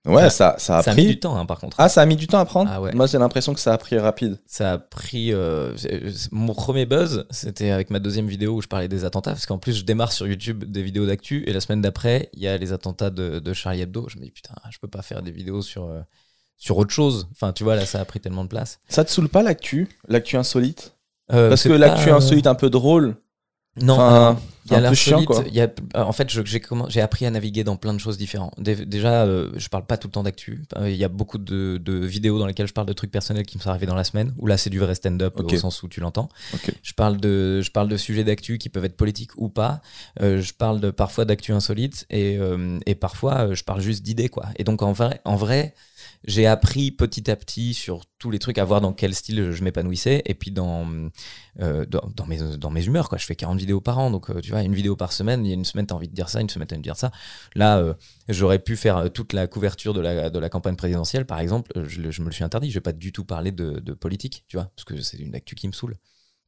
Ouais, 0.04 0.32
ça, 0.32 0.56
ça 0.58 0.80
a 0.80 0.82
ça 0.84 0.92
a 0.92 0.96
mis 0.96 1.04
pris. 1.04 1.12
du 1.14 1.20
temps 1.20 1.38
hein, 1.38 1.46
par 1.46 1.60
contre. 1.60 1.78
Ah, 1.80 1.88
ça 1.88 2.02
a 2.02 2.06
mis 2.08 2.16
du 2.16 2.26
temps 2.26 2.40
à 2.40 2.46
prendre 2.46 2.72
Ah 2.74 2.82
ouais. 2.82 2.92
Moi, 2.92 3.06
j'ai 3.06 3.20
l'impression 3.20 3.54
que 3.54 3.60
ça 3.60 3.72
a 3.72 3.78
pris 3.78 4.00
rapide. 4.00 4.40
Ça 4.48 4.74
a 4.74 4.78
pris. 4.80 5.32
euh, 5.32 5.76
mon 6.32 6.56
premier 6.56 6.88
buzz, 6.88 7.28
c'était 7.30 7.70
avec 7.70 7.92
ma 7.92 8.00
deuxième 8.00 8.26
vidéo 8.28 8.54
où 8.56 8.62
je 8.64 8.68
parlais 8.68 8.88
des 8.88 9.06
attentats, 9.06 9.32
parce 9.32 9.46
qu'en 9.46 9.60
plus, 9.60 9.74
je 9.78 9.84
démarre 9.84 10.12
sur 10.12 10.26
YouTube 10.26 10.64
des 10.64 10.82
vidéos 10.82 11.06
d'actu, 11.06 11.44
et 11.46 11.54
la 11.54 11.60
semaine 11.62 11.82
d'après, 11.84 12.30
il 12.34 12.42
y 12.42 12.48
a 12.48 12.58
les 12.58 12.74
attentats 12.74 13.12
de, 13.12 13.38
de 13.38 13.54
Charlie 13.54 13.82
Hebdo. 13.82 14.08
Je 14.10 14.18
me 14.18 14.24
dis, 14.24 14.32
putain, 14.32 14.56
je 14.72 14.80
peux 14.80 14.88
pas 14.88 15.04
faire 15.04 15.22
des 15.22 15.30
vidéos 15.32 15.62
sur, 15.62 15.86
euh, 15.86 16.00
sur 16.58 16.78
autre 16.80 16.92
chose. 16.92 17.28
Enfin, 17.34 17.54
tu 17.54 17.64
vois, 17.64 17.76
là, 17.76 17.86
ça 17.86 18.00
a 18.02 18.06
pris 18.06 18.20
tellement 18.20 18.44
de 18.44 18.50
place. 18.50 18.80
Ça 18.90 19.04
te 19.06 19.12
saoule 19.12 19.30
pas 19.30 19.44
l'actu? 19.44 19.88
L'actu 20.08 20.36
insolite? 20.36 20.96
Euh, 21.32 21.50
Parce 21.50 21.62
que 21.64 21.70
l'actu 21.74 22.10
insolite 22.10 22.48
un 22.48 22.56
peu 22.56 22.72
drôle. 22.72 23.18
Non, 23.78 23.94
Enfin, 23.94 24.38
il 24.66 24.72
y 24.74 24.76
a 24.76 24.80
l'insolite, 24.82 25.28
quoi. 25.28 25.44
il 25.48 25.54
y 25.54 25.62
a- 25.62 25.72
en 25.96 26.12
fait, 26.12 26.30
j'ai 26.30 27.02
appris 27.02 27.26
à 27.26 27.32
naviguer 27.32 27.64
dans 27.64 27.78
plein 27.78 27.94
de 27.94 28.00
choses 28.00 28.18
différentes. 28.18 28.54
Dé- 28.58 28.86
Déjà, 28.86 29.24
euh, 29.24 29.50
je 29.56 29.70
parle 29.70 29.86
pas 29.86 29.98
tout 29.98 30.10
le 30.10 30.12
temps 30.12 30.24
d'actu. 30.24 30.64
Euh, 30.76 30.90
Il 30.90 30.98
y 30.98 31.06
a 31.06 31.08
beaucoup 31.08 31.38
de, 31.38 31.78
de 31.82 31.94
vidéos 32.06 32.38
dans 32.38 32.46
lesquelles 32.48 32.68
je 32.68 32.74
parle 32.74 32.88
de 32.88 32.92
trucs 32.94 33.12
personnels 33.12 33.46
qui 33.46 33.58
me 33.58 33.64
sont 33.64 33.70
arrivés 33.70 33.86
dans 33.86 33.96
la 33.96 34.04
semaine, 34.04 34.34
où 34.38 34.46
là, 34.46 34.58
c'est 34.58 34.70
du 34.70 34.80
vrai 34.80 34.94
stand-up 34.94 35.36
au 35.40 35.48
sens 35.58 35.84
où 35.84 35.88
tu 35.88 36.02
l'entends. 36.02 36.28
Je 36.84 36.92
parle 36.94 37.18
de, 37.18 37.62
je 37.62 37.72
parle 37.72 37.88
de 37.88 37.96
sujets 37.98 38.26
d'actu 38.26 38.58
qui 38.58 38.68
peuvent 38.68 38.86
être 38.86 38.98
politiques 38.98 39.32
ou 39.38 39.48
pas. 39.48 39.82
Euh, 40.22 40.42
je 40.42 40.54
parle 40.54 40.82
de, 40.82 40.92
parfois 40.92 41.24
d'actu 41.24 41.54
insolite 41.54 42.06
et, 42.10 42.38
euh, 42.38 42.78
et 42.86 42.96
parfois 42.96 43.48
euh, 43.48 43.56
je 43.56 43.64
parle 43.64 43.80
juste 43.82 44.04
d'idées 44.04 44.28
quoi. 44.30 44.48
Et 44.58 44.66
donc 44.66 44.82
en 44.82 44.92
vrai, 44.92 45.22
en 45.24 45.38
vrai, 45.38 45.74
j'ai 46.24 46.46
appris 46.46 46.92
petit 46.92 47.32
à 47.32 47.36
petit 47.36 47.74
sur 47.74 48.04
tous 48.20 48.30
les 48.30 48.40
trucs 48.40 48.58
à 48.58 48.66
voir 48.66 48.82
dans 48.82 48.94
quel 48.94 49.16
style 49.16 49.52
je 49.52 49.64
m'épanouissais 49.64 50.22
et 50.26 50.34
puis 50.36 50.52
dans, 50.52 50.88
euh, 51.60 51.86
dans, 51.86 52.26
mes, 52.28 52.38
dans 52.58 52.70
mes 52.70 52.86
humeurs 52.86 53.10
quoi. 53.10 53.18
Je 53.18 53.26
fais 53.26 53.36
40 53.36 53.58
vidéos 53.58 53.82
par 53.82 53.98
an 53.98 54.12
donc 54.12 54.30
euh, 54.30 54.40
tu 54.42 54.52
vois 54.52 54.62
une 54.62 54.76
vidéo 54.76 54.96
par 54.96 55.14
semaine. 55.14 55.46
Il 55.46 55.50
y 55.50 55.52
a 55.52 55.56
une 55.56 55.66
semaine 55.66 55.88
t'as 55.88 55.96
envie 55.96 56.08
de 56.08 56.14
dire 56.14 56.30
ça, 56.30 56.42
une 56.42 56.50
semaine 56.50 56.68
t'as 56.68 56.76
envie 56.76 56.82
de 56.82 56.88
dire 56.88 56.98
ça. 56.98 57.12
Là 57.56 57.80
euh, 57.80 57.94
j'aurais 58.30 58.60
pu 58.60 58.76
faire 58.76 59.12
toute 59.12 59.34
la 59.34 59.48
couverture 59.48 59.94
de 59.94 60.02
la, 60.02 60.30
de 60.30 60.40
la 60.40 60.50
campagne 60.50 60.76
présidentielle 60.76 61.26
par 61.26 61.40
exemple. 61.40 61.72
Je, 61.88 62.22
me 62.22 62.28
le 62.28 62.32
suis 62.32 62.44
interdit. 62.44 62.70
Je 62.70 62.76
vais 62.76 62.82
pas 62.82 62.94
du 62.94 63.12
tout 63.12 63.26
parler 63.26 63.52
de, 63.52 63.94
politique 63.94 64.46
tu 64.48 64.58
vois 64.58 64.72
parce 64.76 64.86
que 64.86 65.02
c'est 65.02 65.18
une 65.18 65.36
actu 65.36 65.56
qui 65.56 65.68
me 65.68 65.74
saoule. 65.74 65.98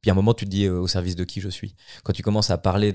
Puis 0.00 0.10
à 0.10 0.12
un 0.12 0.16
moment, 0.16 0.34
tu 0.34 0.44
te 0.44 0.50
dis 0.50 0.68
au 0.68 0.86
service 0.86 1.16
de 1.16 1.24
qui 1.24 1.40
je 1.40 1.48
suis? 1.48 1.74
Quand 2.02 2.12
tu 2.12 2.22
commences 2.22 2.50
à 2.50 2.58
parler 2.58 2.94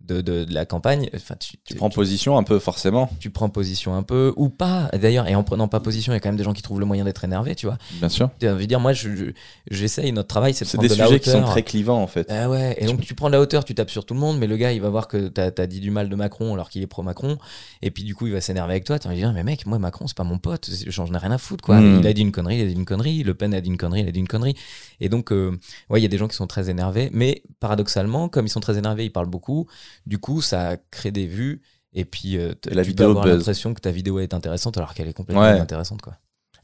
de, 0.00 0.20
de, 0.22 0.44
de 0.44 0.54
la 0.54 0.64
campagne, 0.64 1.10
enfin, 1.14 1.34
tu, 1.36 1.58
Tu 1.64 1.74
prends 1.74 1.90
position 1.90 2.38
un 2.38 2.42
peu, 2.42 2.58
forcément. 2.58 3.10
tu 3.20 3.28
prends 3.30 3.48
position 3.50 3.94
un 3.94 4.02
peu, 4.02 4.32
ou 4.36 4.48
pas. 4.48 4.88
D'ailleurs, 4.94 5.26
et 5.28 5.34
en 5.34 5.42
prenant 5.42 5.68
pas 5.68 5.80
position, 5.80 6.12
il 6.12 6.16
y 6.16 6.16
a 6.16 6.20
quand 6.20 6.28
même 6.30 6.36
des 6.38 6.44
gens 6.44 6.52
qui 6.54 6.62
trouvent 6.62 6.80
le 6.80 6.86
moyen 6.86 7.04
d'être 7.04 7.24
énervés, 7.24 7.54
tu 7.54 7.66
vois. 7.66 7.76
Bien 7.94 8.08
sûr. 8.08 8.30
Tu 8.38 8.46
veux 8.46 8.66
dire, 8.66 8.80
moi, 8.80 8.92
je- 8.94 9.14
je- 9.14 9.30
j'essaye, 9.70 10.12
notre 10.12 10.28
travail, 10.28 10.54
c'est 10.54 10.64
de 10.64 10.70
prendre 10.70 10.88
des 10.88 10.94
de 10.94 10.98
la 10.98 11.06
sujets 11.06 11.20
qui 11.20 11.30
sont 11.30 11.42
très 11.42 11.62
clivants, 11.62 12.00
en 12.02 12.06
fait. 12.06 12.26
Ah 12.30 12.48
ouais, 12.48 12.76
et 12.78 12.86
donc 12.86 13.00
tu 13.02 13.14
prends 13.14 13.26
de 13.28 13.32
la 13.32 13.40
hauteur, 13.40 13.64
tu 13.64 13.74
tapes 13.74 13.90
sur 13.90 14.06
tout 14.06 14.14
le 14.14 14.20
monde, 14.20 14.38
mais 14.38 14.46
le 14.46 14.56
gars 14.56 14.72
il 14.72 14.80
va 14.80 14.88
voir 14.88 15.08
que 15.08 15.28
t'as 15.28 15.50
as 15.58 15.66
dit 15.66 15.80
du 15.80 15.90
mal 15.90 16.08
de 16.08 16.16
Macron 16.16 16.54
alors 16.54 16.70
qu'il 16.70 16.80
est 16.82 16.86
pro-Macron, 16.86 17.36
et 17.82 17.90
puis 17.90 18.04
du 18.04 18.14
coup 18.14 18.26
il 18.26 18.32
va 18.32 18.40
s'énerver 18.40 18.72
avec 18.74 18.84
toi. 18.84 18.98
Tu 18.98 19.08
vas 19.08 19.14
dire, 19.14 19.32
mais 19.32 19.42
mec, 19.42 19.66
moi 19.66 19.78
Macron 19.78 20.06
c'est 20.06 20.16
pas 20.16 20.24
mon 20.24 20.38
pote, 20.38 20.70
j'en 20.86 21.06
ai 21.12 21.18
rien 21.18 21.32
à 21.32 21.38
foutre 21.38 21.62
quoi. 21.64 21.80
Mm. 21.80 22.00
Il 22.00 22.06
a 22.06 22.12
dit 22.12 22.22
une 22.22 22.32
connerie, 22.32 22.58
il 22.58 22.62
a 22.62 22.66
dit 22.66 22.72
une 22.74 22.84
connerie, 22.86 23.22
Le 23.24 23.34
Pen 23.34 23.52
a 23.52 23.60
dit 23.60 23.68
une 23.68 23.76
connerie, 23.76 24.00
il 24.02 24.08
a 24.08 24.12
dit 24.12 24.20
une 24.20 24.28
connerie. 24.28 24.54
Et 25.00 25.08
donc, 25.08 25.30
euh, 25.32 25.56
ouais, 25.90 26.00
il 26.00 26.02
y 26.02 26.06
a 26.06 26.08
des 26.08 26.18
gens 26.18 26.26
qui 26.28 26.34
sont 26.36 26.46
très 26.48 26.70
énervés, 26.70 27.08
mais 27.12 27.42
paradoxalement, 27.60 28.28
comme 28.28 28.46
ils 28.46 28.50
sont 28.50 28.60
très 28.60 28.78
énervés, 28.78 29.04
ils 29.04 29.12
parlent 29.12 29.28
beaucoup, 29.30 29.66
du 30.06 30.18
coup 30.18 30.40
ça 30.42 30.76
crée 30.90 31.10
des 31.10 31.26
vues, 31.26 31.60
et 31.92 32.04
puis 32.04 32.36
euh, 32.38 32.52
la 32.70 32.82
tu 32.82 32.88
vidéo 32.90 33.06
peux 33.06 33.10
avoir 33.20 33.26
l'impression 33.26 33.74
que 33.74 33.80
ta 33.80 33.90
vidéo 33.90 34.18
est 34.20 34.34
intéressante 34.34 34.76
alors 34.76 34.94
qu'elle 34.94 35.08
est 35.08 35.12
complètement 35.12 35.42
Ouais. 35.42 35.58
intéressante 35.60 36.02
quoi. 36.02 36.14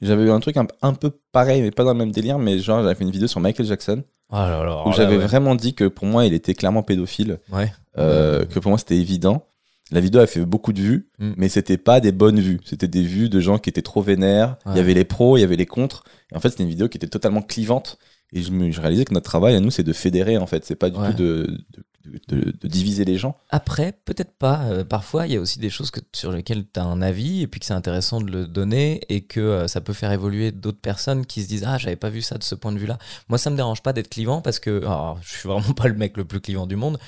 J'avais 0.02 0.24
eu 0.24 0.30
un 0.30 0.40
truc 0.40 0.56
un, 0.56 0.66
un 0.82 0.92
peu 0.92 1.10
pareil, 1.32 1.62
mais 1.62 1.70
pas 1.70 1.84
dans 1.84 1.92
le 1.92 1.98
même 1.98 2.10
délire, 2.10 2.38
mais 2.38 2.58
genre, 2.58 2.82
j'avais 2.82 2.94
fait 2.94 3.04
une 3.04 3.10
vidéo 3.12 3.28
sur 3.28 3.40
Michael 3.40 3.64
Jackson. 3.66 4.02
Oh 4.30 4.34
là 4.36 4.64
là, 4.64 4.76
où 4.84 4.88
oh 4.88 4.92
j'avais 4.92 5.16
ouais. 5.16 5.24
vraiment 5.24 5.54
dit 5.54 5.74
que 5.74 5.84
pour 5.84 6.06
moi, 6.06 6.26
il 6.26 6.34
était 6.34 6.52
clairement 6.54 6.82
pédophile, 6.82 7.38
Ouais. 7.52 7.72
euh, 7.96 8.44
que 8.44 8.58
pour 8.58 8.70
moi, 8.70 8.78
c'était 8.78 8.96
évident. 8.98 9.46
La 9.92 10.00
vidéo 10.00 10.20
a 10.20 10.26
fait 10.26 10.44
beaucoup 10.44 10.72
de 10.72 10.80
vues, 10.80 11.08
Mm. 11.18 11.32
mais 11.36 11.48
c'était 11.48 11.76
pas 11.78 12.00
des 12.00 12.10
bonnes 12.10 12.40
vues. 12.40 12.60
C'était 12.64 12.88
des 12.88 13.02
vues 13.02 13.28
de 13.28 13.38
gens 13.40 13.58
qui 13.58 13.70
étaient 13.70 13.82
trop 13.82 14.02
vénères. 14.02 14.56
Il 14.66 14.76
y 14.76 14.80
avait 14.80 14.94
les 14.94 15.04
pros, 15.04 15.36
il 15.36 15.40
y 15.42 15.44
avait 15.44 15.56
les 15.56 15.66
contres. 15.66 16.04
Et 16.32 16.36
en 16.36 16.40
fait, 16.40 16.50
c'était 16.50 16.64
une 16.64 16.70
vidéo 16.70 16.88
qui 16.88 16.98
était 16.98 17.06
totalement 17.06 17.40
clivante. 17.42 17.98
Et 18.32 18.42
je, 18.42 18.50
me, 18.50 18.70
je 18.72 18.80
réalisais 18.80 19.04
que 19.04 19.14
notre 19.14 19.26
travail 19.30 19.54
à 19.54 19.60
nous, 19.60 19.70
c'est 19.70 19.84
de 19.84 19.92
fédérer, 19.92 20.36
en 20.38 20.46
fait. 20.46 20.64
C'est 20.64 20.74
pas 20.74 20.90
du 20.90 20.96
tout 20.96 21.12
de, 21.12 21.46
de, 21.70 21.84
de- 22.28 22.52
de 22.60 22.68
diviser 22.68 23.04
les 23.04 23.16
gens. 23.18 23.36
Après, 23.50 23.92
peut-être 24.04 24.32
pas. 24.32 24.62
Euh, 24.64 24.84
parfois, 24.84 25.26
il 25.26 25.32
y 25.32 25.36
a 25.36 25.40
aussi 25.40 25.58
des 25.58 25.70
choses 25.70 25.90
que, 25.90 26.00
sur 26.12 26.32
lesquelles 26.32 26.64
tu 26.72 26.80
as 26.80 26.84
un 26.84 27.00
avis 27.02 27.42
et 27.42 27.46
puis 27.46 27.60
que 27.60 27.66
c'est 27.66 27.74
intéressant 27.74 28.20
de 28.20 28.30
le 28.30 28.46
donner 28.46 29.00
et 29.08 29.22
que 29.22 29.40
euh, 29.40 29.68
ça 29.68 29.80
peut 29.80 29.92
faire 29.92 30.12
évoluer 30.12 30.52
d'autres 30.52 30.80
personnes 30.80 31.26
qui 31.26 31.42
se 31.42 31.48
disent 31.48 31.64
Ah, 31.66 31.78
j'avais 31.78 31.96
pas 31.96 32.10
vu 32.10 32.22
ça 32.22 32.36
de 32.38 32.42
ce 32.44 32.54
point 32.54 32.72
de 32.72 32.78
vue-là. 32.78 32.98
Moi, 33.28 33.38
ça 33.38 33.50
me 33.50 33.56
dérange 33.56 33.82
pas 33.82 33.92
d'être 33.92 34.08
clivant 34.08 34.40
parce 34.42 34.58
que 34.58 34.78
alors, 34.80 35.18
je 35.22 35.34
suis 35.34 35.48
vraiment 35.48 35.72
pas 35.76 35.88
le 35.88 35.94
mec 35.94 36.16
le 36.16 36.24
plus 36.24 36.40
clivant 36.40 36.66
du 36.66 36.76
monde. 36.76 36.98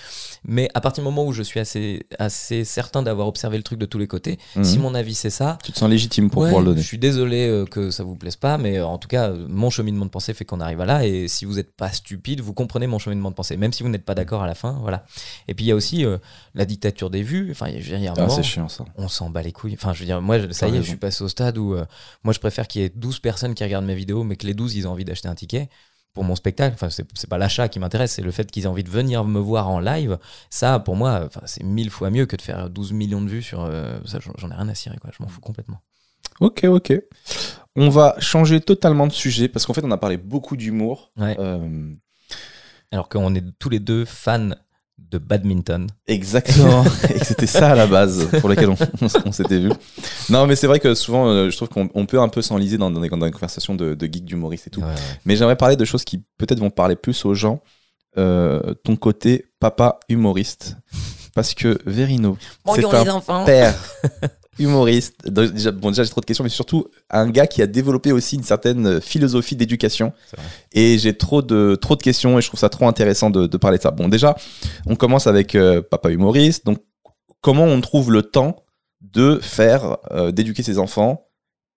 Mais 0.45 0.69
à 0.75 0.81
partir 0.81 1.03
du 1.03 1.07
moment 1.07 1.25
où 1.27 1.33
je 1.33 1.43
suis 1.43 1.61
assez, 1.61 2.07
assez 2.19 2.65
certain 2.65 3.03
d'avoir 3.03 3.27
observé 3.29 3.57
le 3.57 3.63
truc 3.63 3.79
de 3.79 3.87
tous 3.87 3.99
les 3.99 4.07
côtés, 4.07 4.39
Mhm. 4.57 4.65
si 4.65 4.79
mon 4.79 4.95
avis 4.95 5.15
c'est 5.15 5.31
ça, 5.31 5.59
Tu 5.65 5.73
te 5.73 5.79
sens 5.79 5.89
légitime 5.91 6.31
pour 6.31 6.43
Ouais, 6.43 6.49
pouvoir 6.49 6.63
le 6.63 6.71
donner. 6.71 6.83
Je 6.83 6.87
suis 6.87 6.99
désolé 6.99 7.47
euh, 7.49 7.65
que 7.67 7.91
ça 7.91 8.05
vous 8.05 8.17
plaise 8.17 8.37
pas, 8.37 8.59
mais 8.59 8.81
en 8.81 8.99
tout 8.99 9.09
cas, 9.09 9.33
mon 9.33 9.71
cheminement 9.71 10.05
de 10.05 10.11
pensée 10.11 10.35
fait 10.35 10.45
qu'on 10.45 10.61
arrive 10.61 10.81
à 10.81 10.87
là. 10.87 11.07
Et 11.07 11.29
si 11.29 11.45
vous 11.45 11.55
n'êtes 11.55 11.75
pas 11.75 11.91
stupide, 11.91 12.41
vous 12.41 12.55
comprenez 12.55 12.87
mon 12.87 12.99
cheminement 12.99 13.31
de 13.31 13.35
pensée, 13.35 13.57
même 13.57 13.73
si 13.73 13.83
vous 13.83 13.89
n'êtes 13.89 14.05
pas 14.05 14.15
d'accord 14.15 14.43
à 14.43 14.47
la 14.47 14.55
fin. 14.55 14.79
Voilà. 14.87 15.05
Et 15.49 15.55
puis 15.55 15.65
il 15.65 15.69
y 15.69 15.73
a 15.73 15.75
aussi 15.75 16.05
euh, 16.05 16.19
la 16.55 16.65
dictature 16.65 17.11
des 17.11 17.23
vues. 17.23 17.49
Enfin, 17.51 17.67
je 17.77 17.91
veux 17.91 17.99
dire, 17.99 18.15
Ah, 18.17 18.21
moment, 18.21 18.33
c'est 18.33 18.45
chiant, 18.45 18.69
ça. 18.69 18.85
on 18.97 19.09
s'en 19.09 19.31
bat 19.31 19.43
les 19.43 19.51
couilles. 19.51 19.75
Enfin, 19.75 19.93
je 19.93 19.99
veux 19.99 20.05
dire, 20.07 20.23
moi, 20.23 20.39
je- 20.39 20.53
ça 20.53 20.69
y 20.69 20.77
est, 20.77 20.83
je 20.83 20.89
suis 20.89 20.97
passé 20.97 21.25
au 21.25 21.29
stade 21.29 21.59
où 21.59 21.75
euh, 21.75 21.85
moi, 22.23 22.33
je 22.33 22.39
préfère 22.39 22.69
qu'il 22.69 22.83
y 22.83 22.85
ait 22.85 22.93
12 22.95 23.19
personnes 23.19 23.55
qui 23.55 23.65
regardent 23.65 23.85
mes 23.87 23.97
vidéos, 23.97 24.23
mais 24.23 24.37
que 24.37 24.47
les 24.47 24.55
12, 24.55 24.77
ils 24.77 24.87
ont 24.87 24.93
envie 24.93 25.05
d'acheter 25.05 25.27
un 25.29 25.35
ticket 25.35 25.69
pour 26.15 26.23
mon 26.25 26.37
spectacle. 26.37 26.75
Enfin, 26.75 26.89
c'est 26.89 27.05
c'est 27.15 27.29
pas 27.29 27.37
l'achat 27.39 27.69
qui 27.69 27.79
m'intéresse, 27.81 28.13
c'est 28.13 28.23
le 28.23 28.31
fait 28.31 28.49
qu'ils 28.51 28.63
aient 28.63 28.69
envie 28.69 28.85
de 28.85 28.91
venir 28.91 29.25
me 29.25 29.41
voir 29.41 29.69
en 29.69 29.81
live. 29.81 30.19
Ça, 30.51 30.79
pour 30.79 30.95
moi, 30.95 31.25
enfin, 31.27 31.41
c'est 31.47 31.65
mille 31.65 31.91
fois 31.91 32.11
mieux 32.11 32.27
que 32.27 32.37
de 32.37 32.43
faire 32.43 32.71
12 32.71 32.93
millions 32.93 33.21
de 33.23 33.29
vues 33.29 33.43
sur. 33.43 33.63
euh, 33.65 33.99
ça, 34.07 34.19
j'en 34.21 34.33
j'en 34.39 34.51
ai 34.51 34.55
rien 34.55 34.69
à 34.69 34.75
cirer, 34.77 34.99
quoi. 34.99 35.11
Je 35.17 35.23
m'en 35.23 35.29
fous 35.29 35.41
complètement. 35.41 35.81
Ok, 36.41 36.65
ok. 36.65 36.93
On 37.75 37.89
va 37.89 38.15
changer 38.21 38.61
totalement 38.61 39.07
de 39.07 39.13
sujet 39.13 39.49
parce 39.49 39.67
qu'en 39.67 39.75
fait, 39.75 39.85
on 39.85 39.91
a 39.91 39.99
parlé 39.99 40.17
beaucoup 40.17 40.57
d'humour. 40.57 41.11
Ouais. 41.17 41.37
Euh, 41.39 41.93
Alors 42.93 43.09
qu'on 43.09 43.35
est 43.35 43.45
tous 43.59 43.69
les 43.69 43.81
deux 43.81 44.05
fans 44.05 44.51
de 44.99 45.19
badminton. 45.19 45.87
Exactement. 46.07 46.85
et 47.15 47.23
c'était 47.25 47.47
ça 47.47 47.71
à 47.71 47.75
la 47.75 47.87
base 47.87 48.27
pour 48.41 48.49
lequel 48.49 48.71
on, 48.71 48.77
on 49.03 49.07
s- 49.07 49.17
on 49.25 49.33
s'était 49.33 49.59
vu. 49.61 49.71
Non, 50.31 50.47
mais 50.47 50.57
c'est 50.57 50.67
vrai 50.67 50.81
que 50.81 50.95
souvent, 50.95 51.29
euh, 51.29 51.51
je 51.51 51.57
trouve 51.57 51.69
qu'on 51.69 51.89
on 51.95 52.07
peut 52.07 52.21
un 52.21 52.29
peu 52.29 52.43
s'enliser 52.43 52.77
dans, 52.79 52.91
dans, 52.91 53.01
des, 53.01 53.09
dans 53.09 53.19
des 53.19 53.31
conversations 53.31 53.75
de, 53.75 53.95
de 53.95 54.07
geeks, 54.07 54.25
d'humoristes 54.25 54.67
et 54.67 54.71
tout. 54.71 54.81
Ouais, 54.81 54.87
ouais. 54.87 54.95
Mais 55.25 55.37
j'aimerais 55.37 55.57
parler 55.57 55.77
de 55.77 55.85
choses 55.85 56.05
qui 56.05 56.23
peut-être 56.39 56.59
vont 56.61 56.71
parler 56.71 56.97
plus 56.97 57.25
aux 57.25 57.35
gens. 57.35 57.61
Euh, 58.19 58.75
ton 58.83 58.97
côté 58.97 59.45
papa 59.61 60.01
humoriste. 60.09 60.77
Parce 61.37 61.55
que 61.55 61.79
Verino, 61.87 62.37
c'est 62.75 62.85
un 62.85 63.09
enfants. 63.11 63.45
père 63.45 63.75
humoriste. 64.59 65.29
Donc, 65.29 65.53
Déjà, 65.53 65.71
bon, 65.71 65.91
déjà 65.91 66.03
j'ai 66.03 66.09
trop 66.11 66.23
de 66.23 66.27
questions, 66.27 66.43
mais 66.45 66.51
surtout 66.51 66.87
un 67.11 67.29
gars 67.29 67.47
qui 67.47 67.61
a 67.61 67.67
développé 67.67 68.11
aussi 68.11 68.37
une 68.37 68.43
certaine 68.43 69.01
philosophie 69.03 69.55
d'éducation. 69.55 70.15
Et 70.73 70.99
j'ai 70.99 71.17
trop 71.17 71.43
de, 71.43 71.77
trop 71.77 71.95
de 71.95 72.03
questions 72.03 72.39
et 72.39 72.43
je 72.43 72.49
trouve 72.49 72.59
ça 72.59 72.71
trop 72.71 72.89
intéressant 72.89 73.29
de, 73.29 73.47
de 73.47 73.57
parler 73.59 73.77
de 73.77 73.83
ça. 73.83 73.91
Bon, 73.91 74.09
déjà, 74.09 74.35
on 74.87 74.97
commence 74.97 75.27
avec 75.27 75.55
euh, 75.55 75.83
papa 75.83 76.11
humoriste. 76.11 76.65
Donc, 76.65 76.79
comment 77.43 77.65
on 77.65 77.81
trouve 77.83 78.11
le 78.11 78.23
temps 78.23 78.57
de 79.03 79.39
faire, 79.43 79.99
euh, 80.13 80.33
d'éduquer 80.33 80.63
ses 80.63 80.79
enfants 80.79 81.27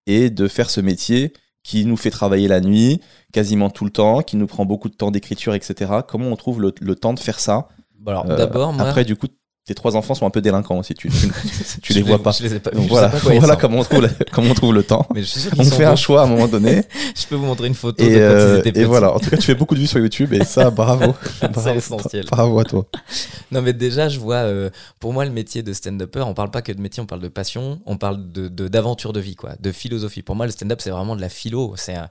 et 0.07 0.29
de 0.29 0.47
faire 0.47 0.69
ce 0.69 0.79
métier 0.79 1.33
qui 1.63 1.83
nous 1.85 1.97
fait 1.97 2.09
travailler 2.11 2.47
la 2.47 2.61
nuit, 2.61 3.01
quasiment 3.33 3.69
tout 3.69 3.83
le 3.83 3.91
temps, 3.91 4.21
qui 4.21 4.37
nous 4.37 4.47
prend 4.47 4.63
beaucoup 4.65 4.87
de 4.87 4.95
temps 4.95 5.11
d'écriture, 5.11 5.53
etc. 5.53 5.91
Comment 6.07 6.27
on 6.27 6.37
trouve 6.37 6.61
le, 6.61 6.73
le 6.79 6.95
temps 6.95 7.13
de 7.13 7.19
faire 7.19 7.41
ça 7.41 7.67
Bon, 7.99 8.11
alors, 8.11 8.31
Euh, 8.31 8.37
d'abord, 8.37 8.71
moi. 8.71 8.87
Après, 8.87 9.03
du 9.03 9.17
coup, 9.17 9.27
tes 9.69 9.75
trois 9.75 9.95
enfants 9.95 10.15
sont 10.15 10.25
un 10.25 10.31
peu 10.31 10.41
délinquants 10.41 10.79
aussi. 10.79 10.95
Tu, 10.95 11.09
tu, 11.09 11.29
tu 11.83 11.93
les 11.93 12.01
vois 12.01 12.17
pas. 12.23 12.31
Je 12.31 12.41
les 12.41 12.55
ai 12.55 12.59
pas 12.59 12.71
Donc 12.71 12.81
vus, 12.81 12.87
je 12.87 12.89
voilà, 12.89 13.11
sais 13.11 13.39
pas 13.39 13.55
comment 13.55 13.79
on, 13.79 13.83
trouve 13.83 14.01
le, 14.01 14.09
comment 14.31 14.49
on 14.49 14.53
trouve 14.55 14.73
le 14.73 14.81
temps. 14.81 15.05
Mais 15.13 15.21
je 15.21 15.27
suis 15.27 15.41
sûr 15.41 15.51
On 15.59 15.63
fait 15.63 15.85
un 15.85 15.95
choix 15.95 16.21
à 16.21 16.23
un 16.23 16.27
moment 16.27 16.47
donné. 16.47 16.81
Je 17.15 17.27
peux 17.27 17.35
vous 17.35 17.45
montrer 17.45 17.67
une 17.67 17.75
photo 17.75 18.03
et, 18.03 18.09
de 18.09 18.15
quand 18.15 18.21
euh, 18.23 18.55
ils 18.55 18.59
étaient 18.59 18.69
et 18.69 18.71
petits. 18.71 18.83
voilà. 18.85 19.13
En 19.13 19.19
tout 19.19 19.29
cas, 19.29 19.37
tu 19.37 19.43
fais 19.43 19.53
beaucoup 19.53 19.75
de 19.75 19.79
vues 19.81 19.87
sur 19.87 19.99
YouTube 19.99 20.33
et 20.33 20.43
ça, 20.43 20.71
bravo. 20.71 21.13
bravo, 21.53 21.69
essentiel. 21.69 22.25
Bravo 22.31 22.59
à 22.59 22.63
toi. 22.63 22.87
Non, 23.51 23.61
mais 23.61 23.73
déjà, 23.73 24.09
je 24.09 24.19
vois, 24.19 24.37
euh, 24.37 24.71
pour 24.99 25.13
moi, 25.13 25.23
le 25.23 25.31
métier 25.31 25.61
de 25.61 25.71
stand-upper, 25.71 26.21
on 26.21 26.33
parle 26.33 26.49
pas 26.49 26.63
que 26.63 26.71
de 26.71 26.81
métier, 26.81 27.03
on 27.03 27.05
parle 27.05 27.21
de 27.21 27.27
passion, 27.27 27.79
on 27.85 27.97
parle 27.97 28.31
de 28.31 28.47
d'aventure 28.67 29.13
de, 29.13 29.19
vie, 29.19 29.35
quoi, 29.35 29.51
de 29.59 29.71
philosophie. 29.71 30.23
Pour 30.23 30.35
moi, 30.35 30.47
le 30.47 30.51
stand-up, 30.51 30.81
c'est 30.81 30.89
vraiment 30.89 31.15
de 31.15 31.21
la 31.21 31.29
philo. 31.29 31.75
C'est 31.77 31.95
euh, 31.95 32.01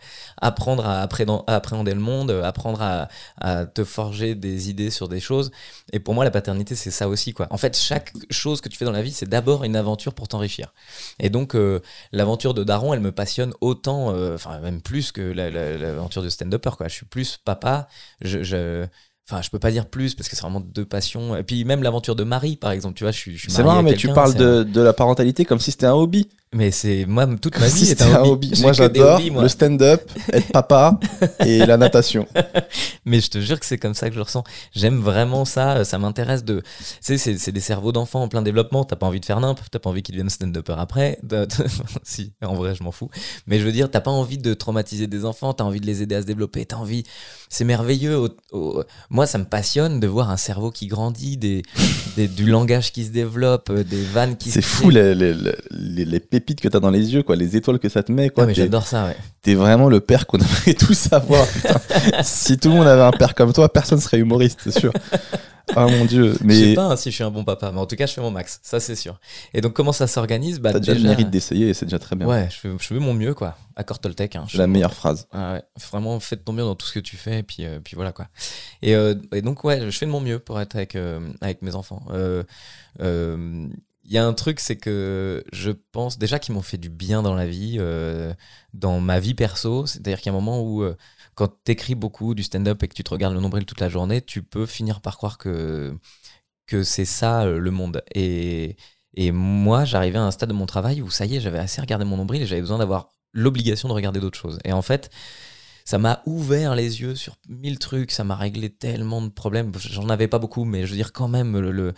apprendre 0.40 0.86
à 0.86 1.00
appréhender, 1.00 1.42
à 1.48 1.56
appréhender 1.56 1.94
le 1.94 2.00
monde, 2.00 2.30
apprendre 2.30 2.80
à, 2.82 3.08
à 3.40 3.66
te 3.66 3.82
forger 3.82 4.36
des 4.36 4.70
idées 4.70 4.90
sur 4.90 5.08
des 5.08 5.18
choses. 5.18 5.50
Et 5.92 5.98
pour 5.98 6.14
moi, 6.14 6.24
la 6.24 6.30
paternité, 6.30 6.76
c'est 6.76 6.92
ça 6.92 7.08
aussi, 7.08 7.32
quoi. 7.32 7.47
En 7.50 7.56
fait, 7.58 7.76
chaque 7.76 8.12
chose 8.30 8.60
que 8.60 8.68
tu 8.68 8.76
fais 8.76 8.84
dans 8.84 8.92
la 8.92 9.02
vie, 9.02 9.12
c'est 9.12 9.28
d'abord 9.28 9.64
une 9.64 9.76
aventure 9.76 10.14
pour 10.14 10.28
t'enrichir. 10.28 10.72
Et 11.20 11.30
donc, 11.30 11.54
euh, 11.54 11.80
l'aventure 12.12 12.54
de 12.54 12.64
Daron, 12.64 12.94
elle 12.94 13.00
me 13.00 13.12
passionne 13.12 13.52
autant, 13.60 14.12
euh, 14.14 14.34
enfin, 14.34 14.58
même 14.60 14.80
plus 14.82 15.12
que 15.12 15.20
la- 15.20 15.50
la- 15.50 15.76
l'aventure 15.78 16.22
de 16.22 16.28
stand-upper, 16.28 16.70
quoi. 16.76 16.88
Je 16.88 16.94
suis 16.94 17.06
plus 17.06 17.38
papa. 17.44 17.88
Je. 18.20 18.42
je 18.42 18.86
Enfin, 19.30 19.42
je 19.42 19.50
peux 19.50 19.58
pas 19.58 19.70
dire 19.70 19.84
plus 19.90 20.14
parce 20.14 20.26
que 20.30 20.36
c'est 20.36 20.40
vraiment 20.40 20.60
deux 20.60 20.86
passions. 20.86 21.36
Et 21.36 21.42
puis 21.42 21.62
même 21.66 21.82
l'aventure 21.82 22.16
de 22.16 22.24
Marie, 22.24 22.56
par 22.56 22.70
exemple, 22.70 22.94
tu 22.94 23.04
vois, 23.04 23.10
je 23.10 23.18
suis, 23.18 23.38
suis 23.38 23.50
C'est 23.50 23.62
marrant, 23.62 23.80
à 23.80 23.82
mais 23.82 23.94
tu 23.94 24.08
parles 24.08 24.34
de, 24.34 24.62
de 24.62 24.80
la 24.80 24.94
parentalité 24.94 25.44
comme 25.44 25.58
si 25.60 25.70
c'était 25.70 25.84
un 25.84 25.92
hobby. 25.92 26.30
Mais 26.54 26.70
c'est 26.70 27.04
moi 27.06 27.26
toute 27.40 27.58
ma 27.60 27.68
vie 27.68 27.90
est 27.90 28.00
un 28.02 28.22
hobby. 28.22 28.52
Moi, 28.60 28.72
j'adore 28.72 29.20
le 29.20 29.48
stand-up, 29.48 30.10
être 30.32 30.50
papa 30.50 30.98
et 31.44 31.58
la 31.66 31.76
natation. 31.76 32.26
Mais 33.04 33.20
je 33.20 33.28
te 33.30 33.38
jure 33.40 33.58
que 33.60 33.66
c'est 33.66 33.78
comme 33.78 33.94
ça 33.94 34.08
que 34.08 34.14
je 34.14 34.18
le 34.18 34.22
ressens. 34.24 34.44
J'aime 34.74 34.98
vraiment 35.00 35.44
ça. 35.44 35.84
Ça 35.84 35.98
m'intéresse 35.98 36.44
de. 36.44 36.62
Tu 37.04 37.18
sais, 37.18 37.36
c'est 37.38 37.52
des 37.52 37.60
cerveaux 37.60 37.92
d'enfants 37.92 38.22
en 38.22 38.28
plein 38.28 38.42
développement. 38.42 38.84
T'as 38.84 38.96
pas 38.96 39.06
envie 39.06 39.20
de 39.20 39.24
faire 39.24 39.40
nimp. 39.40 39.58
T'as 39.70 39.78
pas 39.78 39.90
envie 39.90 40.02
qu'ils 40.02 40.14
deviennent 40.14 40.30
stand-upper 40.30 40.74
après. 40.78 41.18
Si, 42.02 42.32
en 42.42 42.54
vrai, 42.54 42.74
je 42.74 42.82
m'en 42.82 42.92
fous. 42.92 43.10
Mais 43.46 43.58
je 43.58 43.64
veux 43.64 43.72
dire, 43.72 43.90
t'as 43.90 44.00
pas 44.00 44.10
envie 44.10 44.38
de 44.38 44.54
traumatiser 44.54 45.06
des 45.06 45.24
enfants. 45.24 45.52
T'as 45.52 45.64
envie 45.64 45.80
de 45.80 45.86
les 45.86 46.02
aider 46.02 46.14
à 46.14 46.22
se 46.22 46.26
développer. 46.26 46.64
T'as 46.64 46.76
envie. 46.76 47.04
C'est 47.48 47.64
merveilleux. 47.64 48.28
Moi, 49.10 49.26
ça 49.26 49.38
me 49.38 49.44
passionne 49.44 50.00
de 50.00 50.06
voir 50.06 50.30
un 50.30 50.36
cerveau 50.36 50.70
qui 50.70 50.86
grandit, 50.86 51.36
des, 51.36 51.62
des- 52.16 52.28
du 52.28 52.46
langage 52.46 52.92
qui 52.92 53.04
se 53.04 53.10
développe, 53.10 53.70
euh, 53.70 53.84
des 53.84 54.02
vannes 54.02 54.36
qui 54.36 54.50
C'est 54.50 54.60
se 54.60 54.66
fou 54.66 54.90
les, 54.90 55.14
les, 55.14 55.34
les 56.04 56.20
pépites 56.38 56.60
que 56.60 56.68
t'as 56.68 56.80
dans 56.80 56.90
les 56.90 57.14
yeux, 57.14 57.22
quoi, 57.22 57.36
les 57.36 57.56
étoiles 57.56 57.78
que 57.78 57.88
ça 57.88 58.02
te 58.02 58.12
met. 58.12 58.30
Quoi. 58.30 58.44
Ah, 58.44 58.46
mais 58.46 58.54
j'adore 58.54 58.86
ça, 58.86 59.06
ouais. 59.06 59.16
T'es 59.42 59.54
vraiment 59.54 59.88
le 59.88 60.00
père 60.00 60.26
qu'on 60.26 60.38
aimerait 60.38 60.74
tous 60.78 60.94
savoir. 60.94 61.46
putain. 61.46 61.80
si 62.22 62.58
tout 62.58 62.68
le 62.68 62.76
monde 62.76 62.86
avait 62.86 63.02
un 63.02 63.10
père 63.12 63.34
comme 63.34 63.52
toi, 63.52 63.72
personne 63.72 64.00
serait 64.00 64.18
humoriste, 64.18 64.60
c'est 64.64 64.78
sûr. 64.78 64.92
Ah 65.76 65.86
mon 65.86 66.04
dieu. 66.04 66.32
Je 66.32 66.38
sais 66.38 66.44
Mais 66.44 66.74
pas 66.74 66.86
hein, 66.86 66.96
si 66.96 67.10
je 67.10 67.14
suis 67.16 67.24
un 67.24 67.30
bon 67.30 67.44
papa, 67.44 67.70
mais 67.72 67.78
en 67.78 67.86
tout 67.86 67.96
cas, 67.96 68.06
je 68.06 68.14
fais 68.14 68.20
mon 68.20 68.30
max. 68.30 68.58
Ça, 68.62 68.80
c'est 68.80 68.94
sûr. 68.94 69.20
Et 69.52 69.60
donc, 69.60 69.74
comment 69.74 69.92
ça 69.92 70.06
s'organise? 70.06 70.60
Bah, 70.60 70.72
t'as 70.72 70.78
déjà, 70.80 70.94
le 70.94 71.00
mérite 71.00 71.30
d'essayer 71.30 71.68
et 71.68 71.74
c'est 71.74 71.84
déjà 71.86 71.98
très 71.98 72.16
bien. 72.16 72.26
Ouais, 72.26 72.48
je 72.50 72.56
fais, 72.56 72.70
je 72.78 72.86
fais 72.86 72.94
mon 72.94 73.14
mieux, 73.14 73.34
quoi. 73.34 73.56
Accord 73.76 73.98
Toltec. 73.98 74.36
Hein, 74.36 74.46
la 74.54 74.66
meilleure 74.66 74.94
phrase. 74.94 75.28
Ah 75.32 75.54
ouais, 75.54 75.62
vraiment, 75.90 76.18
fais 76.20 76.36
de 76.36 76.40
ton 76.40 76.52
mieux 76.52 76.62
dans 76.62 76.74
tout 76.74 76.86
ce 76.86 76.92
que 76.94 77.00
tu 77.00 77.16
fais, 77.16 77.40
et 77.40 77.42
puis, 77.42 77.66
euh, 77.66 77.80
puis 77.82 77.96
voilà, 77.96 78.12
quoi. 78.12 78.28
Et, 78.82 78.94
euh, 78.94 79.14
et 79.32 79.42
donc, 79.42 79.62
ouais, 79.64 79.82
je 79.90 79.96
fais 79.96 80.06
de 80.06 80.10
mon 80.10 80.20
mieux 80.20 80.38
pour 80.38 80.58
être 80.60 80.76
avec, 80.76 80.96
euh, 80.96 81.20
avec 81.40 81.62
mes 81.62 81.74
enfants. 81.74 82.02
Il 84.08 84.14
y 84.14 84.18
a 84.18 84.26
un 84.26 84.32
truc, 84.32 84.58
c'est 84.58 84.76
que 84.76 85.44
je 85.52 85.70
pense 85.70 86.18
déjà 86.18 86.38
qu'ils 86.38 86.54
m'ont 86.54 86.62
fait 86.62 86.78
du 86.78 86.88
bien 86.88 87.22
dans 87.22 87.34
la 87.34 87.46
vie, 87.46 87.76
euh, 87.78 88.32
dans 88.72 89.00
ma 89.00 89.20
vie 89.20 89.34
perso. 89.34 89.84
C'est-à-dire 89.84 90.18
qu'il 90.18 90.32
y 90.32 90.34
a 90.34 90.38
un 90.38 90.40
moment 90.40 90.62
où, 90.62 90.82
euh, 90.82 90.96
quand 91.34 91.48
t'écris 91.62 91.94
beaucoup 91.94 92.34
du 92.34 92.42
stand-up 92.42 92.82
et 92.82 92.88
que 92.88 92.94
tu 92.94 93.04
te 93.04 93.10
regardes 93.10 93.34
le 93.34 93.40
nombril 93.40 93.66
toute 93.66 93.80
la 93.80 93.90
journée, 93.90 94.22
tu 94.22 94.42
peux 94.42 94.64
finir 94.64 95.02
par 95.02 95.18
croire 95.18 95.36
que, 95.36 95.94
que 96.66 96.82
c'est 96.84 97.04
ça 97.04 97.42
euh, 97.42 97.58
le 97.58 97.70
monde. 97.70 98.02
Et, 98.14 98.76
et 99.12 99.30
moi, 99.30 99.84
j'arrivais 99.84 100.18
à 100.18 100.22
un 100.22 100.30
stade 100.30 100.48
de 100.48 100.54
mon 100.54 100.66
travail 100.66 101.02
où 101.02 101.10
ça 101.10 101.26
y 101.26 101.36
est, 101.36 101.40
j'avais 101.40 101.58
assez 101.58 101.80
regardé 101.82 102.06
mon 102.06 102.16
nombril 102.16 102.40
et 102.40 102.46
j'avais 102.46 102.62
besoin 102.62 102.78
d'avoir 102.78 103.10
l'obligation 103.34 103.88
de 103.88 103.92
regarder 103.92 104.20
d'autres 104.20 104.38
choses. 104.38 104.58
Et 104.64 104.72
en 104.72 104.82
fait, 104.82 105.10
ça 105.88 105.96
m'a 105.96 106.20
ouvert 106.26 106.74
les 106.74 107.00
yeux 107.00 107.14
sur 107.14 107.36
mille 107.48 107.78
trucs, 107.78 108.10
ça 108.10 108.22
m'a 108.22 108.36
réglé 108.36 108.68
tellement 108.68 109.22
de 109.22 109.30
problèmes. 109.30 109.72
J'en 109.78 110.10
avais 110.10 110.28
pas 110.28 110.38
beaucoup, 110.38 110.64
mais 110.64 110.84
je 110.84 110.90
veux 110.90 110.96
dire 110.96 111.14
quand 111.14 111.28
même 111.28 111.58
le, 111.58 111.70
le, 111.72 111.94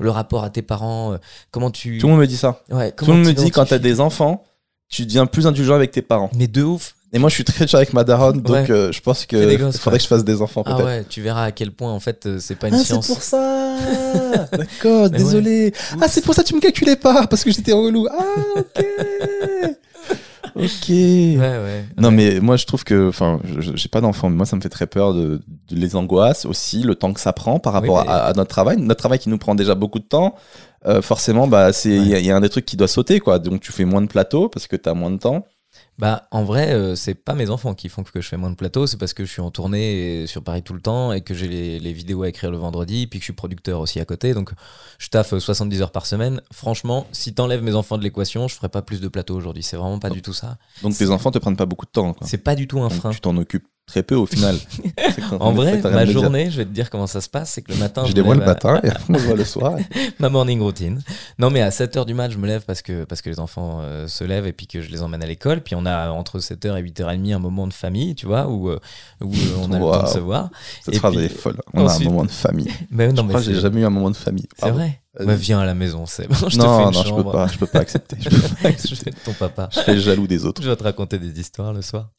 le 0.00 0.10
rapport 0.10 0.44
à 0.44 0.48
tes 0.48 0.62
parents, 0.62 1.12
euh, 1.12 1.16
comment 1.50 1.70
tu... 1.70 1.98
Tout 1.98 2.06
le 2.06 2.12
monde 2.12 2.22
me 2.22 2.26
dit 2.26 2.38
ça. 2.38 2.62
Ouais, 2.70 2.90
Tout 2.92 3.04
le 3.04 3.12
monde 3.12 3.26
me 3.26 3.32
dit 3.34 3.50
quand 3.50 3.66
t'as 3.66 3.78
des 3.78 4.00
enfants, 4.00 4.44
tu 4.88 5.04
deviens 5.04 5.26
plus 5.26 5.46
indulgent 5.46 5.74
avec 5.74 5.90
tes 5.90 6.00
parents. 6.00 6.30
Mais 6.34 6.46
de 6.46 6.62
ouf 6.62 6.94
Et 7.12 7.18
moi, 7.18 7.28
je 7.28 7.34
suis 7.34 7.44
très 7.44 7.66
dur 7.66 7.74
avec 7.74 7.92
ma 7.92 8.02
daronne, 8.02 8.40
donc 8.40 8.54
Ouais. 8.56 8.70
euh, 8.70 8.92
je 8.92 9.00
pense 9.02 9.26
que 9.26 9.56
gosses, 9.58 9.76
faudrait 9.84 9.98
que 9.98 10.04
je 10.04 10.08
fasse 10.08 10.24
des 10.24 10.40
enfants 10.40 10.62
Ah 10.64 10.82
ouais, 10.82 11.04
tu 11.04 11.20
verras 11.20 11.44
à 11.44 11.52
quel 11.52 11.70
point 11.70 11.92
en 11.92 12.00
fait 12.00 12.24
euh, 12.24 12.38
c'est 12.40 12.54
pas 12.54 12.68
une 12.68 12.74
Ah, 12.76 12.78
c'est 12.78 12.84
science. 12.94 13.06
pour 13.08 13.20
ça 13.22 13.76
D'accord, 14.52 15.10
désolé. 15.10 15.74
Ah, 16.00 16.08
c'est 16.08 16.24
pour 16.24 16.34
ça 16.34 16.42
que 16.42 16.48
tu 16.48 16.54
me 16.54 16.60
calculais 16.60 16.96
pas, 16.96 17.26
parce 17.26 17.44
que 17.44 17.50
j'étais 17.50 17.72
relou. 17.72 18.06
Ah, 18.10 18.24
ok 18.56 18.84
Ok. 20.56 20.88
Ouais, 20.88 21.36
ouais. 21.38 21.84
Non, 21.98 22.08
Ouais. 22.10 22.14
mais 22.14 22.40
moi, 22.40 22.56
je 22.56 22.64
trouve 22.66 22.84
que, 22.84 23.08
enfin, 23.08 23.40
je- 23.44 23.60
je- 23.60 23.76
j'ai 23.76 23.88
pas 23.88 24.00
d'enfants, 24.00 24.28
mais 24.30 24.36
moi, 24.36 24.46
ça 24.46 24.54
me 24.56 24.60
fait 24.60 24.68
très 24.68 24.86
peur 24.86 25.12
de, 25.14 25.40
de 25.68 25.74
les 25.76 25.96
angoisses 25.96 26.44
aussi, 26.44 26.82
le 26.82 26.94
temps 26.94 27.12
que 27.12 27.20
ça 27.20 27.32
prend 27.32 27.58
par 27.58 27.72
rapport 27.72 27.96
Oui, 27.96 28.02
mais- 28.06 28.10
à, 28.12 28.24
à 28.26 28.32
notre 28.34 28.50
travail. 28.50 28.76
Notre 28.80 28.98
travail 29.00 29.18
qui 29.18 29.28
nous 29.28 29.38
prend 29.38 29.54
déjà 29.54 29.74
beaucoup 29.74 29.98
de 29.98 30.04
temps, 30.04 30.34
euh, 30.86 31.02
forcément, 31.02 31.48
bah, 31.48 31.72
c'est, 31.72 31.90
il 31.90 32.06
y 32.08 32.14
a- 32.14 32.18
il 32.20 32.26
y, 32.26 32.30
a 32.30 32.36
un 32.36 32.40
des 32.40 32.48
trucs 32.50 32.66
qui 32.66 32.76
doit 32.76 32.88
sauter, 32.88 33.18
quoi. 33.20 33.38
Donc, 33.38 33.60
tu 33.60 33.72
fais 33.72 33.84
moins 33.84 34.02
de 34.02 34.06
plateaux 34.06 34.48
parce 34.48 34.66
que 34.66 34.76
t'as 34.76 34.94
moins 34.94 35.10
de 35.10 35.18
temps. 35.18 35.44
Bah, 35.98 36.26
en 36.32 36.42
vrai, 36.42 36.72
euh, 36.72 36.96
c'est 36.96 37.14
pas 37.14 37.34
mes 37.34 37.50
enfants 37.50 37.74
qui 37.74 37.88
font 37.88 38.02
que 38.02 38.20
je 38.20 38.28
fais 38.28 38.36
moins 38.36 38.50
de 38.50 38.56
plateaux, 38.56 38.86
c'est 38.86 38.96
parce 38.96 39.14
que 39.14 39.24
je 39.24 39.30
suis 39.30 39.40
en 39.40 39.50
tournée 39.52 40.26
sur 40.26 40.42
Paris 40.42 40.62
tout 40.62 40.74
le 40.74 40.80
temps 40.80 41.12
et 41.12 41.20
que 41.20 41.34
j'ai 41.34 41.46
les, 41.48 41.78
les 41.78 41.92
vidéos 41.92 42.22
à 42.24 42.28
écrire 42.28 42.50
le 42.50 42.56
vendredi, 42.56 43.06
puis 43.06 43.20
que 43.20 43.22
je 43.22 43.26
suis 43.26 43.32
producteur 43.32 43.78
aussi 43.80 44.00
à 44.00 44.04
côté. 44.04 44.34
Donc, 44.34 44.50
je 44.98 45.08
taffe 45.08 45.38
70 45.38 45.82
heures 45.82 45.92
par 45.92 46.06
semaine. 46.06 46.40
Franchement, 46.52 47.06
si 47.12 47.32
t'enlèves 47.32 47.62
mes 47.62 47.74
enfants 47.76 47.96
de 47.98 48.02
l'équation, 48.02 48.48
je 48.48 48.54
ferais 48.56 48.68
pas 48.68 48.82
plus 48.82 49.00
de 49.00 49.08
plateaux 49.08 49.36
aujourd'hui. 49.36 49.62
C'est 49.62 49.76
vraiment 49.76 49.98
pas 50.00 50.10
du 50.10 50.20
tout 50.22 50.32
ça. 50.32 50.56
Donc, 50.82 50.96
tes 50.96 51.10
enfants 51.10 51.30
te 51.30 51.38
prennent 51.38 51.56
pas 51.56 51.66
beaucoup 51.66 51.86
de 51.86 51.90
temps. 51.92 52.16
C'est 52.22 52.38
pas 52.38 52.54
du 52.56 52.66
tout 52.66 52.80
un 52.80 52.88
Donc, 52.88 52.92
frein. 52.98 53.10
tu 53.10 53.20
t'en 53.20 53.36
occupes 53.36 53.66
très 53.86 54.02
peu 54.02 54.14
au 54.16 54.24
final. 54.26 54.56
En 55.40 55.52
vrai, 55.52 55.80
ma 55.82 56.06
journée, 56.06 56.50
je 56.50 56.58
vais 56.58 56.64
te 56.64 56.70
dire 56.70 56.88
comment 56.90 57.06
ça 57.06 57.20
se 57.20 57.28
passe, 57.28 57.50
c'est 57.52 57.62
que 57.62 57.72
le 57.72 57.78
matin, 57.78 58.04
Je 58.04 58.10
me 58.10 58.16
les 58.16 58.22
vois 58.22 58.34
le 58.34 58.42
à- 58.42 58.46
matin 58.46 58.80
et 58.82 58.88
après 58.88 59.04
on 59.14 59.18
voit 59.18 59.36
le 59.36 59.44
soir. 59.44 59.74
ma 60.18 60.28
morning 60.28 60.60
routine. 60.60 61.02
Non, 61.38 61.50
mais 61.50 61.60
à 61.60 61.68
7h 61.70 62.04
du 62.06 62.14
mat, 62.14 62.30
je 62.30 62.38
me 62.38 62.46
lève 62.46 62.64
parce 62.64 62.82
que, 62.82 63.04
parce 63.04 63.20
que 63.20 63.28
les 63.30 63.40
enfants 63.40 63.80
euh, 63.82 64.06
se 64.06 64.24
lèvent 64.24 64.46
et 64.46 64.52
puis 64.52 64.66
que 64.66 64.80
je 64.80 64.90
les 64.90 65.02
emmène 65.02 65.22
à 65.22 65.26
l'école. 65.26 65.60
Puis 65.62 65.74
on 65.74 65.83
a 65.86 66.10
entre 66.10 66.38
7h 66.38 66.76
et 66.78 66.82
8h30 66.82 67.34
un 67.34 67.38
moment 67.38 67.66
de 67.66 67.72
famille, 67.72 68.14
tu 68.14 68.26
vois, 68.26 68.46
où, 68.48 68.68
euh, 68.70 68.78
où 69.22 69.32
euh, 69.32 69.56
on 69.60 69.72
a 69.72 69.78
le 69.78 69.84
temps 69.84 70.02
de 70.04 70.08
se 70.08 70.18
voir. 70.18 70.50
Cette 70.82 70.94
Et 70.94 70.98
phrase 70.98 71.14
puis, 71.14 71.24
est 71.24 71.28
folle. 71.28 71.60
On 71.72 71.86
a 71.86 71.92
un 71.94 71.98
moment 72.00 72.24
de 72.24 72.30
famille. 72.30 72.70
Mais 72.90 73.08
non, 73.08 73.16
je 73.16 73.22
mais 73.22 73.28
crois 73.28 73.40
que 73.40 73.46
j'ai 73.46 73.60
jamais 73.60 73.80
eu 73.80 73.84
un 73.84 73.90
moment 73.90 74.10
de 74.10 74.16
famille. 74.16 74.48
c'est 74.58 74.70
vrai. 74.70 75.00
Bah, 75.18 75.36
viens 75.36 75.60
à 75.60 75.64
la 75.64 75.74
maison, 75.74 76.06
c'est 76.06 76.26
bon. 76.26 76.34
Je 76.34 76.44
te 76.46 76.50
fais 76.50 76.58
non, 76.58 76.88
une 76.88 76.92
non, 76.92 76.92
je 76.92 77.02
peux 77.02 77.08
chambre. 77.10 77.30
pas, 77.32 77.46
je 77.46 77.56
peux 77.56 77.66
pas 77.68 77.78
accepter. 77.78 78.16
Je, 78.20 78.28
peux 78.30 78.36
pas 78.40 78.48
je 78.62 78.66
accepter. 78.66 79.04
vais 79.04 79.10
être 79.12 79.22
ton 79.22 79.32
papa. 79.32 79.68
Je 79.70 79.78
serais 79.78 79.98
jaloux 80.00 80.26
des 80.26 80.44
autres. 80.44 80.60
Je 80.60 80.68
vais 80.68 80.74
te 80.76 80.82
raconter 80.82 81.20
des 81.20 81.38
histoires 81.38 81.72
le 81.72 81.82
soir. 81.82 82.10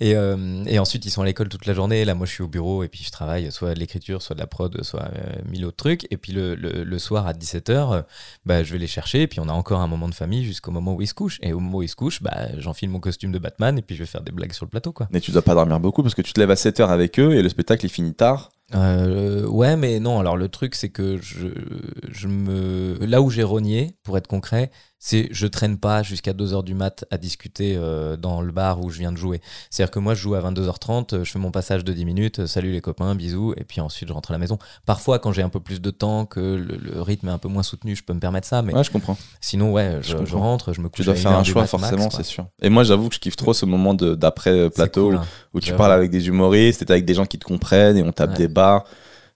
Et, 0.00 0.16
euh, 0.16 0.64
et 0.66 0.78
ensuite, 0.78 1.04
ils 1.04 1.10
sont 1.10 1.22
à 1.22 1.26
l'école 1.26 1.48
toute 1.48 1.66
la 1.66 1.74
journée. 1.74 2.04
Là, 2.04 2.14
moi, 2.14 2.26
je 2.26 2.32
suis 2.32 2.42
au 2.42 2.48
bureau 2.48 2.82
et 2.82 2.88
puis 2.88 3.04
je 3.04 3.10
travaille 3.10 3.52
soit 3.52 3.74
de 3.74 3.78
l'écriture, 3.78 4.22
soit 4.22 4.34
de 4.34 4.40
la 4.40 4.46
prod, 4.46 4.82
soit 4.82 5.02
euh, 5.14 5.42
mille 5.48 5.64
autres 5.66 5.76
trucs. 5.76 6.06
Et 6.10 6.16
puis 6.16 6.32
le, 6.32 6.54
le, 6.54 6.84
le 6.84 6.98
soir 6.98 7.26
à 7.26 7.32
17h, 7.32 8.04
bah, 8.46 8.62
je 8.62 8.72
vais 8.72 8.78
les 8.78 8.86
chercher. 8.86 9.22
Et 9.22 9.26
puis 9.26 9.40
on 9.40 9.48
a 9.48 9.52
encore 9.52 9.80
un 9.80 9.86
moment 9.88 10.08
de 10.08 10.14
famille 10.14 10.44
jusqu'au 10.44 10.70
moment 10.70 10.94
où 10.94 11.02
ils 11.02 11.06
se 11.06 11.14
couchent. 11.14 11.38
Et 11.42 11.52
au 11.52 11.60
moment 11.60 11.78
où 11.78 11.82
ils 11.82 11.88
se 11.88 11.96
couchent, 11.96 12.22
bah, 12.22 12.48
j'enfile 12.58 12.88
mon 12.88 13.00
costume 13.00 13.32
de 13.32 13.38
Batman 13.38 13.78
et 13.78 13.82
puis 13.82 13.94
je 13.94 14.02
vais 14.02 14.06
faire 14.06 14.22
des 14.22 14.32
blagues 14.32 14.52
sur 14.52 14.64
le 14.64 14.70
plateau. 14.70 14.92
quoi. 14.92 15.08
Mais 15.10 15.20
tu 15.20 15.30
dois 15.32 15.42
pas 15.42 15.54
dormir 15.54 15.80
beaucoup 15.80 16.02
parce 16.02 16.14
que 16.14 16.22
tu 16.22 16.32
te 16.32 16.40
lèves 16.40 16.50
à 16.50 16.54
7h 16.54 16.88
avec 16.88 17.18
eux 17.18 17.34
et 17.34 17.42
le 17.42 17.48
spectacle 17.48 17.84
il 17.84 17.90
finit 17.90 18.14
tard. 18.14 18.50
Euh, 18.74 19.46
ouais, 19.46 19.76
mais 19.76 19.98
non. 20.00 20.20
Alors 20.20 20.36
le 20.36 20.48
truc, 20.48 20.74
c'est 20.74 20.90
que 20.90 21.18
je, 21.20 21.48
je 22.10 22.28
me, 22.28 22.98
là 23.04 23.20
où 23.20 23.30
j'ai 23.30 23.42
rogné, 23.42 23.96
pour 24.02 24.16
être 24.16 24.28
concret, 24.28 24.70
c'est 25.02 25.28
je 25.32 25.46
traîne 25.46 25.78
pas 25.78 26.02
jusqu'à 26.02 26.32
2h 26.34 26.62
du 26.62 26.74
mat 26.74 27.06
à 27.10 27.16
discuter 27.16 27.74
euh, 27.76 28.16
dans 28.18 28.42
le 28.42 28.52
bar 28.52 28.80
où 28.84 28.90
je 28.90 28.98
viens 28.98 29.10
de 29.12 29.16
jouer. 29.16 29.40
C'est-à-dire 29.70 29.90
que 29.90 29.98
moi, 29.98 30.12
je 30.14 30.20
joue 30.20 30.34
à 30.34 30.40
22h30, 30.42 31.14
euh, 31.14 31.24
je 31.24 31.32
fais 31.32 31.38
mon 31.38 31.50
passage 31.50 31.84
de 31.84 31.92
10 31.92 32.04
minutes, 32.04 32.40
euh, 32.40 32.46
salut 32.46 32.70
les 32.70 32.82
copains, 32.82 33.14
bisous, 33.14 33.54
et 33.56 33.64
puis 33.64 33.80
ensuite 33.80 34.08
je 34.08 34.12
rentre 34.12 34.30
à 34.30 34.34
la 34.34 34.38
maison. 34.38 34.58
Parfois, 34.84 35.18
quand 35.18 35.32
j'ai 35.32 35.40
un 35.42 35.48
peu 35.48 35.58
plus 35.60 35.80
de 35.80 35.90
temps, 35.90 36.26
que 36.26 36.38
le, 36.40 36.76
le 36.76 37.00
rythme 37.00 37.28
est 37.28 37.32
un 37.32 37.38
peu 37.38 37.48
moins 37.48 37.62
soutenu, 37.62 37.96
je 37.96 38.04
peux 38.04 38.12
me 38.12 38.20
permettre 38.20 38.46
ça, 38.46 38.60
mais 38.60 38.74
Ouais, 38.74 38.84
je 38.84 38.90
comprends. 38.90 39.16
sinon, 39.40 39.72
ouais, 39.72 39.98
Je 40.02 40.08
je, 40.08 40.10
je 40.12 40.16
comprends. 40.18 40.40
rentre, 40.40 40.72
je 40.74 40.80
me 40.82 40.88
couche. 40.90 40.96
Tu 40.96 41.04
dois 41.04 41.14
faire 41.14 41.32
un 41.32 41.44
choix 41.44 41.66
forcément, 41.66 42.10
c'est 42.10 42.22
sûr. 42.22 42.46
Et 42.60 42.68
moi, 42.68 42.84
j'avoue 42.84 43.08
que 43.08 43.14
je 43.14 43.20
kiffe 43.20 43.36
trop 43.36 43.54
ce 43.54 43.64
moment 43.64 43.94
de- 43.94 44.14
d'après 44.14 44.50
euh, 44.50 44.68
cool, 44.92 45.14
hein. 45.16 45.24
où 45.54 45.60
tu 45.60 45.72
parles 45.74 45.92
avec 45.92 46.10
des 46.10 46.28
humoristes, 46.28 46.84
t'es 46.84 46.92
avec 46.92 47.06
des 47.06 47.14
gens 47.14 47.24
qui 47.26 47.38
te 47.38 47.44
comprennent 47.46 47.96
et 47.96 48.02
on 48.02 48.12
tape 48.12 48.32
Ouais. 48.32 48.36
des 48.36 48.48
bars. 48.48 48.84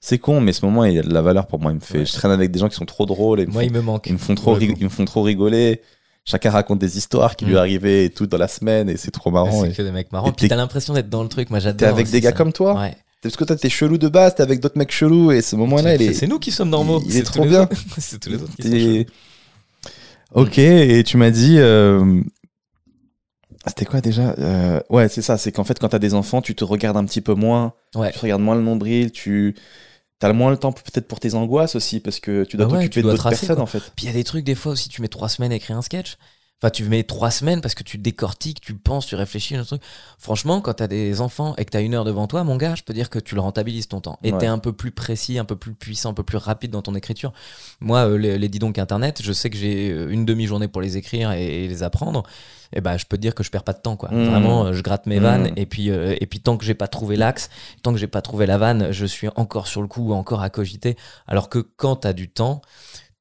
C'est 0.06 0.18
con, 0.18 0.38
mais 0.42 0.52
ce 0.52 0.66
moment 0.66 0.84
il 0.84 0.92
y 0.94 0.98
a 0.98 1.02
de 1.02 1.14
la 1.14 1.22
valeur 1.22 1.46
pour 1.46 1.60
moi. 1.60 1.72
Il 1.72 1.76
me 1.76 1.80
fait, 1.80 2.00
Ouais. 2.00 2.04
je 2.04 2.12
traîne 2.12 2.30
avec 2.30 2.50
des 2.50 2.58
gens 2.58 2.68
qui 2.68 2.74
sont 2.76 2.84
trop 2.84 3.06
drôles 3.06 3.40
et 3.40 3.46
Moi, 3.46 3.62
font- 3.62 3.66
il 3.68 3.72
me 3.72 3.80
manque. 3.80 4.06
ils 4.06 4.12
me 4.12 4.18
font 4.18 4.34
trop, 4.34 4.58
ils 4.58 4.76
me 4.84 4.90
font 4.90 5.06
trop 5.06 5.22
rigoler. 5.22 5.80
Chacun 6.26 6.50
raconte 6.50 6.78
des 6.78 6.98
histoires 6.98 7.36
qui 7.36 7.46
lui 7.46 7.54
Mm. 7.54 7.58
arrivaient 7.58 8.04
et 8.04 8.10
tout 8.10 8.26
dans 8.26 8.36
la 8.36 8.48
semaine 8.48 8.90
et 8.90 8.98
c'est 8.98 9.10
trop 9.10 9.30
marrant. 9.30 9.62
C'est 9.62 9.70
et 9.70 9.72
que 9.72 9.80
des 9.80 9.90
mecs 9.92 10.12
marrants. 10.12 10.28
et 10.28 10.32
Puis 10.32 10.46
t'as 10.48 10.56
l'impression 10.56 10.92
d'être 10.92 11.08
dans 11.08 11.22
le 11.22 11.30
truc. 11.30 11.48
Moi, 11.48 11.58
j'adore. 11.58 11.78
T'es 11.78 11.86
avec 11.86 12.10
des 12.10 12.20
gars 12.20 12.30
ça. 12.30 12.36
comme 12.36 12.52
toi 12.52 12.78
Ouais. 12.78 12.94
Parce 13.22 13.34
que 13.36 13.44
toi 13.44 13.56
t'es 13.56 13.70
chelou 13.70 13.96
de 13.96 14.08
base, 14.08 14.34
t'es 14.34 14.42
avec 14.42 14.60
d'autres 14.60 14.76
mecs 14.76 14.92
chelous 14.92 15.32
et 15.32 15.40
ce 15.40 15.56
moment-là 15.56 15.94
il 15.94 15.98
C'est- 15.98 16.04
est. 16.04 16.12
C'est 16.12 16.26
nous 16.26 16.38
qui 16.38 16.50
sommes 16.50 16.68
normaux. 16.68 17.02
il 17.06 17.16
est 17.16 17.22
trop 17.22 17.46
bien. 17.46 17.66
C'est 17.98 18.20
tous 18.20 18.28
les 18.28 18.36
autres 18.42 18.54
qui 18.60 19.06
sont. 19.06 19.90
Ok, 20.34 20.58
et 20.58 21.02
tu 21.04 21.16
m'as 21.16 21.30
dit. 21.30 21.56
euh, 21.58 22.20
C'était 23.66 23.86
quoi 23.86 24.02
déjà 24.02 24.34
Euh, 24.38 24.80
Ouais, 24.90 25.08
c'est 25.08 25.22
ça. 25.22 25.38
C'est 25.38 25.50
qu'en 25.50 25.64
fait, 25.64 25.78
quand 25.78 25.88
t'as 25.88 25.98
des 25.98 26.12
enfants, 26.12 26.42
tu 26.42 26.54
te 26.54 26.64
regardes 26.64 26.98
un 26.98 27.04
petit 27.06 27.22
peu 27.22 27.32
moins. 27.32 27.72
Ouais. 27.94 28.10
Tu 28.12 28.16
te 28.18 28.20
regardes 28.22 28.42
moins 28.42 28.56
le 28.56 28.60
nombril. 28.60 29.10
Tu 29.10 29.54
as 30.24 30.32
moins 30.32 30.50
le 30.50 30.56
temps 30.56 30.72
peut-être 30.72 31.06
pour 31.08 31.20
tes 31.20 31.34
angoisses 31.34 31.74
aussi, 31.76 32.00
parce 32.00 32.20
que 32.20 32.44
tu 32.44 32.56
dois 32.56 32.66
Bah 32.66 32.74
ouais, 32.74 32.78
t'occuper 32.84 33.02
d'autres 33.02 33.28
personnes 33.28 33.56
quoi. 33.56 33.62
en 33.64 33.66
fait. 33.66 33.80
Puis 33.96 34.04
il 34.04 34.06
y 34.06 34.10
a 34.10 34.12
des 34.12 34.24
trucs, 34.24 34.44
des 34.44 34.54
fois 34.54 34.72
aussi, 34.72 34.88
tu 34.88 35.02
mets 35.02 35.08
trois 35.08 35.28
semaines 35.28 35.52
à 35.52 35.56
écrire 35.56 35.76
un 35.76 35.82
sketch. 35.82 36.16
Enfin, 36.64 36.70
tu 36.70 36.84
mets 36.84 37.02
trois 37.02 37.30
semaines 37.30 37.60
parce 37.60 37.74
que 37.74 37.82
tu 37.82 37.98
décortiques, 37.98 38.58
tu 38.62 38.72
penses, 38.72 39.04
tu 39.04 39.16
réfléchis 39.16 39.54
un 39.54 39.64
truc. 39.64 39.82
Franchement, 40.18 40.62
quand 40.62 40.72
t'as 40.72 40.86
des 40.86 41.20
enfants 41.20 41.54
et 41.58 41.66
que 41.66 41.70
t'as 41.70 41.82
une 41.82 41.92
heure 41.92 42.06
devant 42.06 42.26
toi, 42.26 42.42
mon 42.42 42.56
gars, 42.56 42.74
je 42.74 42.82
peux 42.82 42.94
dire 42.94 43.10
que 43.10 43.18
tu 43.18 43.34
le 43.34 43.42
rentabilises 43.42 43.86
ton 43.86 44.00
temps. 44.00 44.18
Et 44.24 44.32
Ouais. 44.32 44.38
t'es 44.38 44.46
un 44.46 44.56
peu 44.58 44.72
plus 44.72 44.90
précis, 44.90 45.38
un 45.38 45.44
peu 45.44 45.56
plus 45.56 45.74
puissant, 45.74 46.12
un 46.12 46.14
peu 46.14 46.22
plus 46.22 46.38
rapide 46.38 46.70
dans 46.70 46.80
ton 46.80 46.94
écriture. 46.94 47.34
Moi, 47.80 48.08
euh, 48.08 48.16
les, 48.16 48.38
les 48.38 48.48
dis 48.48 48.60
donc 48.60 48.78
internet, 48.78 49.20
je 49.22 49.30
sais 49.34 49.50
que 49.50 49.58
j'ai 49.58 49.90
euh, 49.90 50.08
une 50.08 50.24
demi-journée 50.24 50.66
pour 50.68 50.80
les 50.80 50.96
écrire 50.96 51.32
et, 51.32 51.64
et 51.64 51.68
les 51.68 51.82
apprendre. 51.82 52.22
Et 52.72 52.80
ben, 52.80 52.96
je 52.96 53.04
peux 53.04 53.18
te 53.18 53.20
dire 53.22 53.34
que 53.34 53.44
je 53.44 53.50
perds 53.50 53.62
pas 53.62 53.74
de 53.74 53.80
temps, 53.82 53.96
quoi. 53.96 54.08
Mmh. 54.10 54.24
Vraiment, 54.24 54.64
euh, 54.64 54.72
je 54.72 54.80
gratte 54.82 55.04
mes 55.04 55.20
Mmh. 55.20 55.22
vannes 55.22 55.52
et 55.56 55.66
puis 55.66 55.90
euh, 55.90 56.16
et 56.18 56.26
puis 56.26 56.40
tant 56.40 56.56
que 56.56 56.64
j'ai 56.64 56.72
pas 56.74 56.88
trouvé 56.88 57.16
l'axe, 57.16 57.50
tant 57.82 57.92
que 57.92 57.98
j'ai 57.98 58.06
pas 58.08 58.22
trouvé 58.22 58.46
la 58.46 58.56
vanne, 58.56 58.90
je 58.90 59.04
suis 59.04 59.28
encore 59.36 59.66
sur 59.66 59.82
le 59.82 59.86
coup, 59.86 60.14
encore 60.14 60.40
à 60.42 60.48
cogiter. 60.48 60.96
Alors 61.28 61.50
que 61.50 61.58
quand 61.58 61.96
t'as 61.96 62.14
du 62.14 62.30
temps, 62.30 62.62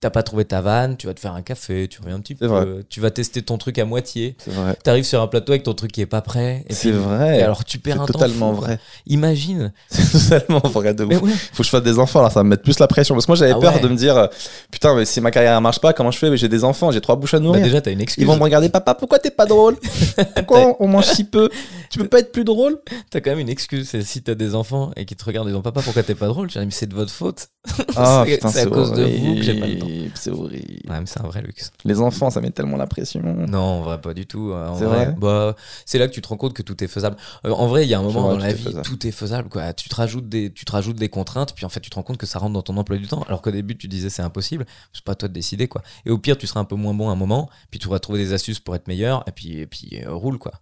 t'as 0.03 0.09
pas 0.09 0.21
trouvé 0.23 0.43
ta 0.43 0.59
vanne, 0.59 0.97
tu 0.97 1.07
vas 1.07 1.13
te 1.13 1.19
faire 1.21 1.33
un 1.33 1.41
café, 1.41 1.87
tu 1.87 2.01
reviens 2.01 2.15
un 2.15 2.19
petit 2.19 2.35
peu, 2.35 2.45
vrai. 2.45 2.65
tu 2.89 2.99
vas 2.99 3.09
tester 3.09 3.41
ton 3.41 3.57
truc 3.57 3.79
à 3.79 3.85
moitié, 3.85 4.35
C'est 4.37 4.51
vrai. 4.51 4.75
t'arrives 4.83 5.05
sur 5.05 5.21
un 5.21 5.27
plateau 5.27 5.53
avec 5.53 5.63
ton 5.63 5.73
truc 5.73 5.93
qui 5.93 6.01
est 6.01 6.05
pas 6.05 6.21
prêt. 6.21 6.65
C'est 6.69 6.91
vrai. 6.91 7.39
Et 7.39 7.41
alors 7.41 7.63
tu 7.63 7.79
perds 7.79 8.01
un 8.01 8.05
C'est 8.05 8.11
temps. 8.11 8.19
totalement 8.19 8.51
fou, 8.53 8.57
quoi. 8.59 8.67
vrai. 8.67 8.79
Imagine. 9.07 9.71
C'est 9.89 10.29
totalement 10.41 10.59
vrai 10.67 10.93
de 10.93 11.05
ouf. 11.05 11.21
Ouais. 11.21 11.31
Faut 11.53 11.59
que 11.59 11.63
je 11.63 11.69
fasse 11.69 11.83
des 11.83 11.99
enfants, 11.99 12.19
alors 12.19 12.31
ça 12.33 12.41
va 12.41 12.43
me 12.43 12.49
mettre 12.49 12.63
plus 12.63 12.79
la 12.79 12.87
pression. 12.87 13.15
Parce 13.15 13.25
que 13.25 13.31
moi 13.31 13.37
j'avais 13.37 13.53
Ah 13.53 13.59
peur 13.59 13.75
ouais. 13.75 13.79
de 13.79 13.87
me 13.87 13.95
dire, 13.95 14.17
euh, 14.17 14.27
putain, 14.71 14.93
mais 14.95 15.05
si 15.05 15.21
ma 15.21 15.31
carrière 15.31 15.59
marche 15.61 15.79
pas, 15.79 15.93
comment 15.93 16.11
je 16.11 16.17
fais? 16.17 16.29
Mais 16.29 16.35
J'ai 16.37 16.49
des 16.49 16.65
enfants, 16.65 16.91
j'ai 16.91 16.99
trois 17.01 17.15
bouches 17.15 17.33
à 17.33 17.37
Bah, 17.39 17.45
nourrir. 17.45 17.63
déjà 17.63 17.79
t'as 17.79 17.91
une 17.91 18.01
excuse. 18.01 18.21
Ils 18.21 18.27
vont 18.27 18.35
me 18.35 18.43
regarder, 18.43 18.67
papa, 18.67 18.93
pourquoi 18.93 19.19
t'es 19.19 19.31
pas 19.31 19.45
drôle? 19.45 19.77
Pourquoi 20.35 20.75
on 20.81 20.87
mange 20.87 21.05
si 21.05 21.23
peu? 21.23 21.49
Tu 21.89 21.99
peux 21.99 22.07
pas 22.09 22.19
être 22.19 22.31
plus 22.33 22.43
drôle? 22.43 22.77
T'as 23.09 23.21
quand 23.21 23.29
même 23.31 23.39
une 23.39 23.49
excuse. 23.49 23.87
C'est 23.89 24.01
si 24.01 24.21
t'as 24.21 24.35
des 24.35 24.53
enfants 24.55 24.91
et 24.97 25.05
qu'ils 25.05 25.15
te 25.15 25.23
regardent 25.23 25.47
et 25.47 25.53
disent 25.53 25.61
papa 25.61 25.81
pourquoi 25.81 26.03
t'es 26.03 26.15
pas 26.15 26.27
drôle, 26.27 26.49
je 26.49 26.59
dis 26.59 26.65
mais 26.65 26.71
c'est 26.71 26.87
de 26.87 26.95
votre 26.95 27.11
faute. 27.11 27.47
Ah 27.95 28.25
C'est- 28.27 28.59
à 28.59 28.65
cause 28.65 28.91
de 28.93 29.03
vous 29.03 29.35
que 29.35 29.41
j'ai 29.43 29.53
pas 29.59 29.67
le 29.67 29.77
temps. 29.79 29.87
Horrible, 29.99 30.13
C'est 30.15 30.31
horrible. 30.31 30.91
Ouais, 30.91 30.99
mais 30.99 31.05
c'est 31.05 31.19
un 31.19 31.27
vrai 31.27 31.41
luxe. 31.41 31.71
Les 31.85 32.01
enfants, 32.01 32.29
ça 32.29 32.41
met 32.41 32.51
tellement 32.51 32.77
la 32.77 32.87
pression. 32.87 33.21
Non, 33.23 33.59
en 33.59 33.81
vrai, 33.81 34.01
pas 34.01 34.13
du 34.13 34.25
tout. 34.25 34.51
Euh, 34.51 34.69
en 34.69 34.77
C'est 34.77 34.85
vrai 34.85 35.13
bah, 35.17 35.55
C'est 35.85 35.97
là 35.99 36.07
que 36.07 36.13
tu 36.13 36.21
te 36.21 36.27
rends 36.27 36.37
compte 36.37 36.53
que 36.53 36.61
tout 36.61 36.81
est 36.83 36.87
faisable. 36.87 37.17
Euh, 37.45 37.51
en 37.51 37.67
vrai, 37.67 37.85
il 37.85 37.89
y 37.89 37.93
a 37.93 37.99
un 37.99 38.03
moment 38.03 38.29
dans 38.29 38.37
la 38.37 38.53
vie, 38.53 38.63
faisable. 38.63 38.85
tout 38.85 39.07
est 39.07 39.11
faisable. 39.11 39.49
Quoi. 39.49 39.73
Tu, 39.73 39.89
te 39.89 39.95
rajoutes 39.95 40.27
des, 40.27 40.51
tu 40.51 40.65
te 40.65 40.71
rajoutes 40.71 40.97
des 40.97 41.09
contraintes, 41.09 41.53
puis 41.55 41.65
en 41.65 41.69
fait, 41.69 41.79
tu 41.79 41.89
te 41.89 41.95
rends 41.95 42.03
compte 42.03 42.17
que 42.17 42.25
ça 42.25 42.39
rentre 42.39 42.53
dans 42.53 42.61
ton 42.61 42.77
emploi 42.77 42.97
du 42.97 43.07
temps. 43.07 43.23
Alors 43.27 43.41
qu'au 43.41 43.51
début, 43.51 43.77
tu 43.77 43.87
disais 43.87 44.09
c'est 44.09 44.21
impossible. 44.23 44.65
C'est 44.93 45.03
pas 45.03 45.13
à 45.13 45.15
toi 45.15 45.27
de 45.27 45.33
décider. 45.33 45.67
quoi. 45.67 45.81
Et 46.05 46.11
au 46.11 46.17
pire, 46.17 46.37
tu 46.37 46.47
seras 46.47 46.59
un 46.59 46.65
peu 46.65 46.75
moins 46.75 46.93
bon 46.93 47.09
un 47.09 47.15
moment, 47.15 47.49
puis 47.71 47.79
tu 47.79 47.87
vas 47.87 47.99
trouver 47.99 48.19
des 48.19 48.33
astuces 48.33 48.59
pour 48.59 48.75
être 48.75 48.87
meilleur, 48.87 49.23
et 49.27 49.31
puis, 49.31 49.59
et 49.59 49.67
puis 49.67 50.01
euh, 50.03 50.13
roule. 50.13 50.37
quoi. 50.37 50.53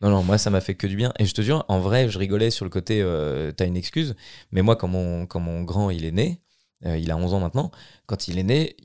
Non, 0.00 0.10
non, 0.10 0.22
moi, 0.22 0.38
ça 0.38 0.50
m'a 0.50 0.60
fait 0.60 0.74
que 0.74 0.86
du 0.86 0.96
bien. 0.96 1.12
Et 1.18 1.24
je 1.24 1.32
te 1.32 1.40
jure, 1.40 1.64
en 1.68 1.78
vrai, 1.78 2.08
je 2.10 2.18
rigolais 2.18 2.50
sur 2.50 2.64
le 2.64 2.70
côté 2.70 3.00
euh, 3.00 3.52
t'as 3.52 3.66
une 3.66 3.76
excuse. 3.76 4.14
Mais 4.52 4.62
moi, 4.62 4.76
quand 4.76 4.88
mon, 4.88 5.26
quand 5.26 5.40
mon 5.40 5.62
grand, 5.62 5.90
il 5.90 6.04
est 6.04 6.12
né, 6.12 6.40
euh, 6.86 6.96
il 6.98 7.10
a 7.10 7.16
11 7.16 7.34
ans 7.34 7.40
maintenant. 7.40 7.70
Quand 8.06 8.28
il 8.28 8.38
est 8.38 8.42
né, 8.42 8.76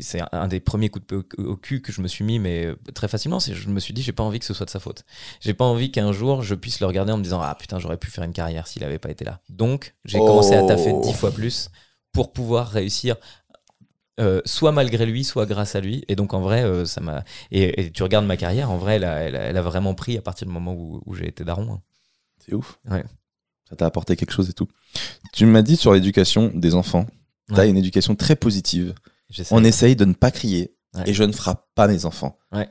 c'est 0.00 0.20
un 0.32 0.48
des 0.48 0.60
premiers 0.60 0.88
coups 0.88 1.06
de 1.06 1.16
au, 1.38 1.42
au 1.44 1.56
cul 1.56 1.80
que 1.82 1.92
je 1.92 2.00
me 2.00 2.08
suis 2.08 2.24
mis, 2.24 2.38
mais 2.38 2.66
euh, 2.66 2.76
très 2.94 3.08
facilement. 3.08 3.38
C'est 3.40 3.54
je 3.54 3.68
me 3.68 3.80
suis 3.80 3.94
dit, 3.94 4.02
j'ai 4.02 4.12
pas 4.12 4.22
envie 4.24 4.38
que 4.38 4.44
ce 4.44 4.54
soit 4.54 4.66
de 4.66 4.70
sa 4.70 4.80
faute. 4.80 5.04
J'ai 5.40 5.54
pas 5.54 5.64
envie 5.64 5.90
qu'un 5.92 6.12
jour 6.12 6.42
je 6.42 6.54
puisse 6.54 6.80
le 6.80 6.86
regarder 6.86 7.12
en 7.12 7.18
me 7.18 7.22
disant, 7.22 7.40
ah 7.42 7.54
putain, 7.54 7.78
j'aurais 7.78 7.96
pu 7.98 8.10
faire 8.10 8.24
une 8.24 8.32
carrière 8.32 8.66
s'il 8.66 8.82
avait 8.84 8.98
pas 8.98 9.10
été 9.10 9.24
là. 9.24 9.40
Donc, 9.48 9.94
j'ai 10.04 10.18
Oh. 10.20 10.26
commencé 10.26 10.54
à 10.54 10.62
taffer 10.62 10.92
dix 11.02 11.12
fois 11.14 11.30
plus 11.30 11.70
pour 12.12 12.32
pouvoir 12.32 12.68
réussir. 12.70 13.16
euh, 14.18 14.40
soit 14.46 14.72
malgré 14.72 15.04
lui, 15.04 15.24
soit 15.24 15.44
grâce 15.46 15.74
à 15.76 15.80
lui. 15.80 16.02
Et 16.08 16.16
donc 16.16 16.32
en 16.32 16.40
vrai, 16.40 16.64
euh, 16.64 16.86
ça 16.86 17.00
m'a. 17.02 17.22
Et, 17.50 17.82
et 17.82 17.90
tu 17.92 18.02
regardes 18.02 18.24
ma 18.26 18.36
carrière, 18.38 18.70
en 18.70 18.78
vrai, 18.78 18.96
elle 18.96 19.04
a, 19.04 19.20
elle 19.20 19.36
a- 19.36 19.42
elle 19.42 19.56
a 19.58 19.62
vraiment 19.62 19.94
pris 19.94 20.16
à 20.16 20.22
partir 20.22 20.46
du 20.46 20.52
moment 20.54 20.72
où, 20.72 21.02
où 21.04 21.14
j'ai 21.14 21.28
été 21.28 21.44
daron. 21.44 21.70
hein. 21.74 21.82
C'est 22.38 22.54
ouf. 22.54 22.78
Ouais. 22.90 23.04
Ça 23.68 23.76
t'a 23.76 23.84
apporté 23.86 24.16
quelque 24.16 24.32
chose 24.32 24.48
et 24.48 24.52
tout. 24.54 24.68
Tu 25.34 25.44
m'as 25.44 25.60
dit 25.62 25.76
sur 25.76 25.92
l'éducation 25.92 26.50
des 26.54 26.74
enfants, 26.74 27.06
t'as 27.48 27.62
Ouais. 27.62 27.70
une 27.70 27.76
éducation 27.76 28.14
très 28.14 28.36
positive. 28.36 28.94
On 29.50 29.64
essaye 29.64 29.96
de 29.96 30.04
ne 30.04 30.12
pas 30.14 30.30
crier 30.30 30.74
Ouais. 30.94 31.02
et 31.10 31.14
je 31.14 31.24
ne 31.24 31.32
frappe 31.32 31.66
pas 31.74 31.88
mes 31.88 32.04
enfants. 32.06 32.38
Ouais. 32.52 32.68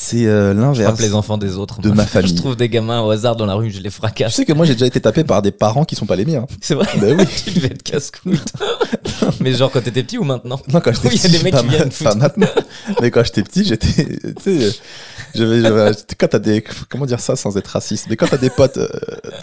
C'est 0.00 0.26
euh, 0.26 0.54
Je 0.54 0.60
l'inverse. 0.60 0.78
frappe 0.84 1.00
les 1.00 1.12
enfants 1.14 1.38
des 1.38 1.56
autres. 1.56 1.80
de 1.80 1.90
ma 1.90 2.06
famille. 2.06 2.30
je 2.30 2.36
trouve 2.36 2.54
des 2.54 2.68
gamins 2.68 3.00
au 3.00 3.10
hasard 3.10 3.34
dans 3.34 3.46
la 3.46 3.54
rue, 3.54 3.68
je 3.72 3.78
les 3.78 3.90
Tu 3.90 3.96
fracasse. 3.96 4.32
sais 4.32 4.44
que 4.44 4.52
moi 4.52 4.64
j'ai 4.64 4.74
déjà 4.74 4.86
été 4.86 5.00
tapé 5.00 5.24
par 5.24 5.42
des 5.42 5.50
parents 5.50 5.84
qui 5.84 5.96
sont 5.96 6.06
pas 6.06 6.14
les 6.14 6.24
miens. 6.24 6.46
C'est 6.60 6.74
vrai. 6.74 6.86
bah 7.00 7.08
oui. 7.18 7.24
tu 7.44 7.50
devais 7.50 7.66
être 7.66 7.82
casse-couille. 7.82 8.38
Mais 9.40 9.52
genre 9.54 9.72
quand 9.72 9.80
t'étais 9.82 10.04
petit 10.04 10.16
ou 10.16 10.22
maintenant? 10.22 10.60
Non, 10.72 10.80
quand 10.80 10.92
j'étais 10.94 11.08
Oui, 11.08 11.14
il 11.16 11.22
y 11.22 11.26
a 11.26 11.28
petit, 11.28 11.38
des 11.38 11.50
mecs 11.50 11.60
qui 11.60 11.68
viennent 11.68 11.84
ma- 11.86 11.90
foutre. 11.90 12.10
pas 12.10 12.14
maintenant. 12.16 12.46
Mais 13.00 13.10
quand 13.10 13.24
j'étais 13.24 13.42
petit, 13.42 13.64
j'étais, 13.64 14.06
tu 14.44 14.70
sais, 14.70 14.78
j'avais- 15.34 15.92
quand 16.16 16.28
t'as 16.28 16.38
des, 16.38 16.62
comment 16.88 17.04
dire 17.04 17.18
ça 17.20 17.34
sans 17.34 17.56
être 17.56 17.66
raciste, 17.66 18.06
mais 18.08 18.14
quand 18.16 18.28
t'as 18.28 18.36
des 18.38 18.50
potes 18.50 18.76
euh, 18.78 18.88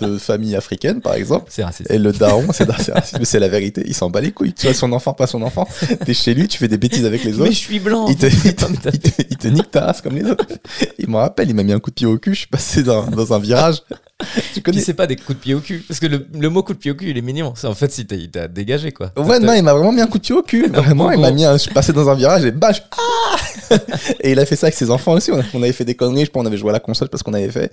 de 0.02 0.18
famille 0.18 0.56
africaine, 0.56 1.02
par 1.02 1.16
exemple, 1.16 1.46
C'est 1.50 1.66
raciste. 1.66 1.92
et 1.92 1.98
le 2.00 2.14
daron, 2.14 2.46
c'est, 2.54 2.64
raciste, 2.70 3.18
mais 3.20 3.26
c'est 3.26 3.40
la 3.40 3.50
vérité, 3.50 3.84
il 3.86 3.94
s'en 3.94 4.10
bat 4.10 4.22
les 4.22 4.32
couilles. 4.32 4.54
Tu 4.54 4.68
vois, 4.68 4.74
son 4.74 4.92
enfant, 4.94 5.12
pas 5.14 5.28
son 5.28 5.42
enfant, 5.42 5.68
t'es 6.06 6.14
chez 6.14 6.34
lui, 6.34 6.48
tu 6.48 6.58
fais 6.58 6.70
des 6.70 6.78
bêtises 6.78 7.06
avec 7.06 7.26
les 7.26 7.34
Mais 7.34 7.42
autres. 7.42 7.52
je 7.52 7.58
suis 7.58 7.80
blanc. 7.80 8.08
Il 8.08 8.16
te, 8.16 8.26
il, 8.28 8.56
te, 8.56 8.66
mais 8.66 8.78
il 8.94 9.00
te- 9.00 9.22
il 9.30 9.38
te 9.38 9.48
nique 9.50 9.70
ta 9.72 9.82
race 9.88 10.02
comme 10.02 10.16
les 10.16 10.24
autres. 10.24 10.45
Il 11.00 11.10
me 11.10 11.18
rappelle, 11.18 11.50
il 11.50 11.56
m'a 11.56 11.64
mis 11.64 11.74
un 11.74 11.80
coup 11.80 11.90
de 11.92 11.96
pied 11.96 12.08
au 12.08 12.18
cul, 12.18 12.34
je 12.34 12.40
suis 12.40 12.48
passé 12.48 12.82
dans, 12.84 13.06
dans 13.08 13.34
un 13.34 13.40
virage. 13.40 13.82
tu 14.54 14.62
connais. 14.62 14.80
c'est 14.82 14.94
pas 14.94 15.08
des 15.08 15.16
coups 15.18 15.38
de 15.38 15.44
pied 15.44 15.54
au 15.54 15.60
cul. 15.60 15.84
Parce 15.88 16.00
que 16.00 16.06
le, 16.08 16.26
le 16.34 16.50
mot 16.50 16.64
coup 16.64 16.74
de 16.74 16.78
pied 16.80 16.92
au 16.92 16.96
cul, 16.96 17.10
il 17.10 17.18
est 17.18 17.22
mignon. 17.22 17.54
C'est 17.56 17.68
en 17.68 17.74
fait 17.76 17.92
si 17.92 18.02
il 18.10 18.30
t'a 18.32 18.48
dégagé, 18.48 18.92
quoi. 18.92 19.12
Ouais, 19.18 19.40
non, 19.40 19.54
il 19.54 19.62
m'a 19.64 19.74
vraiment 19.74 19.92
mis 19.92 20.02
un 20.02 20.08
coup 20.08 20.18
de 20.18 20.24
pied 20.24 20.34
au 20.36 20.42
cul. 20.42 20.68
Vraiment, 20.74 21.12
il 21.12 21.20
m'a 21.20 21.32
mis 21.32 21.44
un... 21.46 21.54
Je 21.54 21.64
suis 21.64 21.74
passé 21.74 21.92
dans 21.94 22.08
un 22.10 22.16
virage 22.16 22.46
et 22.46 22.52
bâche. 22.52 22.82
Ah 22.98 23.78
Et 24.22 24.32
il 24.32 24.40
a 24.40 24.46
fait 24.46 24.56
ça 24.56 24.68
avec 24.68 24.76
ses 24.76 24.90
enfants 24.92 25.14
aussi. 25.14 25.32
On, 25.32 25.40
a- 25.40 25.44
on 25.54 25.62
avait 25.64 25.72
fait 25.74 25.86
des 25.86 25.96
conneries. 25.96 26.26
Je 26.26 26.32
pense 26.32 26.42
qu'on 26.44 26.48
avait 26.48 26.58
joué 26.58 26.70
à 26.70 26.74
la 26.74 26.80
console 26.80 27.10
parce 27.10 27.24
qu'on 27.24 27.34
avait 27.34 27.50
fait. 27.50 27.72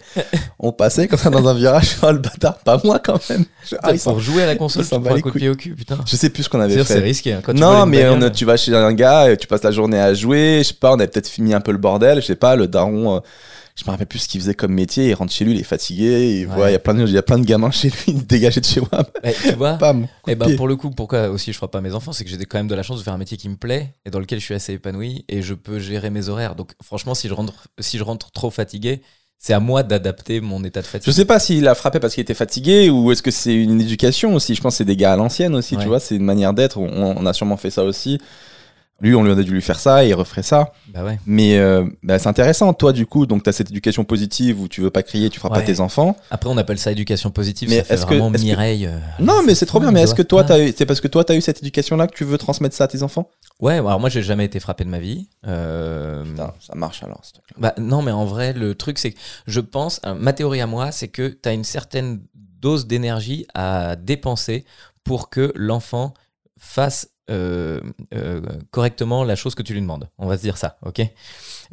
On 0.58 0.72
passait 0.72 1.06
comme 1.06 1.18
ça 1.18 1.30
dans 1.30 1.46
un 1.46 1.54
virage. 1.54 1.96
Oh, 2.02 2.10
le 2.10 2.18
bâtard. 2.18 2.58
Pas 2.58 2.80
moi, 2.84 2.98
quand 2.98 3.18
même. 3.30 3.44
Je, 3.68 3.76
ah, 3.82 3.92
pour 4.02 4.18
jouer 4.20 4.42
à 4.42 4.46
la 4.46 4.56
console, 4.56 4.82
tu 4.84 4.88
prends 5.00 5.14
un 5.14 5.20
coup 5.20 5.30
de 5.30 5.38
pied 5.38 5.48
au 5.48 5.54
cul, 5.54 5.74
putain. 5.74 5.98
Je 6.06 6.16
sais 6.16 6.30
plus 6.30 6.42
ce 6.44 6.48
qu'on 6.48 6.60
avait 6.60 6.70
C'est-à-dire, 6.74 6.86
C'est 6.88 6.94
fait. 6.94 7.00
risqué. 7.00 7.32
hein. 7.34 7.40
Quand 7.44 7.54
Non, 7.54 7.86
mais 7.86 8.08
on- 8.08 8.30
tu 8.30 8.44
vas 8.44 8.56
chez 8.56 8.74
un 8.74 8.92
gars, 8.92 9.30
et 9.30 9.36
tu 9.36 9.46
passes 9.46 9.62
la 9.62 9.70
journée 9.70 9.98
à 10.00 10.12
jouer. 10.14 10.60
Je 10.62 10.68
sais 10.68 10.74
pas, 10.74 10.90
on 10.92 10.94
avait 10.94 11.06
peut-être 11.08 11.30
mis 11.38 11.54
un 11.54 11.60
peu 11.60 11.72
le 11.72 11.78
bordel. 11.78 12.20
Je 12.20 12.26
sais 12.26 12.34
pas, 12.36 12.56
le 12.62 12.68
daron. 12.68 13.16
euh, 13.16 13.20
je 13.74 13.84
me 13.86 13.90
rappelle 13.90 14.06
plus 14.06 14.18
ce 14.18 14.28
qu'il 14.28 14.38
faisait 14.40 14.52
comme 14.54 14.72
métier. 14.74 15.08
Il 15.08 15.14
rentre 15.14 15.32
chez 15.32 15.44
lui, 15.46 15.52
il 15.54 15.60
est 15.60 15.64
fatigué. 15.64 16.40
Il 16.40 16.46
Ouais. 16.46 16.54
voit, 16.54 16.68
il 16.70 16.72
y 16.72 16.76
a 16.76 16.78
plein 16.78 16.92
de, 16.94 17.06
il 17.06 17.12
y 17.12 17.16
a 17.18 17.22
plein 17.22 17.38
de 17.38 17.44
gamins 17.46 17.70
chez 17.70 17.88
lui, 17.90 18.12
dégagés 18.28 18.60
de 18.60 18.66
chez 18.66 18.80
moi. 18.80 19.02
eh, 19.24 19.32
tu 19.32 19.54
vois 19.54 19.74
Pam. 19.78 20.06
Et 20.28 20.34
de 20.34 20.40
ben 20.40 20.56
pour 20.56 20.68
le 20.68 20.76
coup, 20.76 20.90
pourquoi 20.90 21.28
aussi 21.30 21.52
je 21.52 21.56
frappe 21.56 21.70
pas 21.72 21.80
mes 21.80 21.94
enfants, 21.94 22.12
c'est 22.12 22.24
que 22.24 22.30
j'ai 22.30 22.36
quand 22.38 22.58
même 22.58 22.68
de 22.68 22.74
la 22.74 22.82
chance 22.82 22.98
de 22.98 23.02
faire 23.04 23.14
un 23.14 23.18
métier 23.18 23.36
qui 23.38 23.48
me 23.48 23.56
plaît 23.56 23.94
et 24.04 24.10
dans 24.10 24.20
lequel 24.20 24.40
je 24.40 24.44
suis 24.44 24.54
assez 24.54 24.74
épanoui 24.74 25.24
et 25.28 25.40
je 25.42 25.54
peux 25.54 25.78
gérer 25.78 26.10
mes 26.10 26.28
horaires. 26.28 26.54
Donc 26.54 26.72
franchement, 26.82 27.14
si 27.14 27.28
je 27.28 27.34
rentre, 27.34 27.54
si 27.78 27.96
je 27.98 28.04
rentre 28.04 28.30
trop 28.30 28.50
fatigué, 28.50 29.00
c'est 29.38 29.54
à 29.54 29.58
moi 29.58 29.82
d'adapter 29.82 30.40
mon 30.40 30.62
état 30.64 30.82
de 30.82 30.86
fatigue. 30.86 31.06
Je 31.10 31.16
sais 31.16 31.24
pas 31.24 31.40
s'il 31.40 31.66
a 31.66 31.74
frappé 31.74 31.98
parce 31.98 32.14
qu'il 32.14 32.20
était 32.22 32.34
fatigué 32.34 32.90
ou 32.90 33.10
est-ce 33.10 33.22
que 33.22 33.30
c'est 33.32 33.54
une 33.54 33.80
éducation 33.80 34.34
aussi. 34.34 34.54
Je 34.54 34.60
pense 34.60 34.74
que 34.74 34.78
c'est 34.78 34.84
des 34.84 34.96
gars 34.96 35.14
à 35.14 35.16
l'ancienne 35.16 35.54
aussi, 35.56 35.74
Ouais. 35.76 35.82
tu 35.82 35.88
vois, 35.88 35.98
c'est 35.98 36.14
une 36.14 36.22
manière 36.24 36.52
d'être. 36.52 36.76
On, 36.78 37.16
on 37.18 37.26
a 37.26 37.32
sûrement 37.32 37.56
fait 37.56 37.70
ça 37.70 37.82
aussi. 37.84 38.20
Lui, 39.02 39.14
on 39.16 39.22
lui 39.24 39.32
a 39.32 39.34
dû 39.34 39.50
lui 39.52 39.60
faire 39.60 39.78
ça 39.80 40.04
et 40.04 40.08
il 40.10 40.14
referait 40.14 40.42
ça. 40.44 40.72
Bah 40.88 41.04
ouais. 41.04 41.18
Mais 41.26 41.58
euh, 41.58 41.84
bah, 42.02 42.18
c'est 42.18 42.28
intéressant. 42.28 42.72
Toi, 42.72 42.92
du 42.92 43.04
coup, 43.04 43.26
donc 43.26 43.42
tu 43.42 43.50
as 43.50 43.52
cette 43.52 43.70
éducation 43.70 44.04
positive 44.04 44.60
où 44.60 44.68
tu 44.68 44.80
veux 44.80 44.90
pas 44.90 45.02
crier, 45.02 45.28
tu 45.28 45.40
feras 45.40 45.52
pas 45.52 45.60
tes 45.62 45.80
enfants. 45.80 46.16
Après, 46.30 46.48
on 46.48 46.56
appelle 46.56 46.78
ça 46.78 46.92
éducation 46.92 47.30
positive. 47.32 47.68
Mais 47.68 47.78
ça 47.78 47.84
fait 47.84 47.94
est-ce 47.94 48.06
que- 48.06 48.14
vraiment 48.14 48.32
est-ce 48.32 48.42
que- 48.42 48.46
Mireille. 48.46 48.86
euh, 48.86 48.98
Non, 49.18 49.42
mais 49.44 49.54
c'est 49.56 49.66
trop 49.66 49.80
bien. 49.80 49.90
Mais 49.90 50.02
est-ce 50.02 50.14
que 50.14 50.22
toi, 50.22 50.44
t'as 50.44 50.58
eu- 50.60 50.72
c'est 50.76 50.86
parce 50.86 51.00
que 51.00 51.08
toi, 51.08 51.24
tu 51.24 51.32
as 51.32 51.36
eu 51.36 51.40
cette 51.40 51.58
éducation-là 51.60 52.06
que 52.06 52.14
tu 52.14 52.24
veux 52.24 52.38
transmettre 52.38 52.76
ça 52.76 52.84
à 52.84 52.88
tes 52.88 53.02
enfants? 53.02 53.28
Ouais, 53.60 53.74
alors 53.74 53.98
moi, 54.00 54.08
j'ai 54.08 54.22
jamais 54.22 54.44
été 54.44 54.60
frappé 54.60 54.84
de 54.84 54.88
ma 54.88 55.00
vie. 55.00 55.28
Euh, 55.48 56.22
Putain, 56.24 56.52
ça 56.60 56.74
marche 56.76 57.02
alors, 57.02 57.20
ce. 57.24 57.32
Bah, 57.58 57.74
non, 57.78 58.02
mais 58.02 58.12
en 58.12 58.24
vrai, 58.24 58.52
le 58.52 58.74
truc, 58.74 58.98
c'est 58.98 59.10
que 59.12 59.18
je 59.46 59.60
pense, 59.60 60.00
euh, 60.06 60.14
ma 60.14 60.32
théorie 60.32 60.60
à 60.60 60.66
moi, 60.66 60.92
c'est 60.92 61.08
que 61.08 61.28
tu 61.28 61.48
as 61.48 61.52
une 61.52 61.64
certaine 61.64 62.20
dose 62.60 62.86
d'énergie 62.86 63.46
à 63.54 63.96
dépenser 63.96 64.64
pour 65.04 65.28
que 65.30 65.52
l'enfant 65.56 66.14
fasse 66.58 67.08
euh, 67.30 67.80
euh, 68.14 68.40
correctement 68.72 69.22
la 69.22 69.36
chose 69.36 69.54
que 69.54 69.62
tu 69.62 69.72
lui 69.74 69.80
demandes. 69.80 70.08
On 70.18 70.26
va 70.26 70.36
se 70.36 70.42
dire 70.42 70.56
ça, 70.56 70.78
ok? 70.84 71.00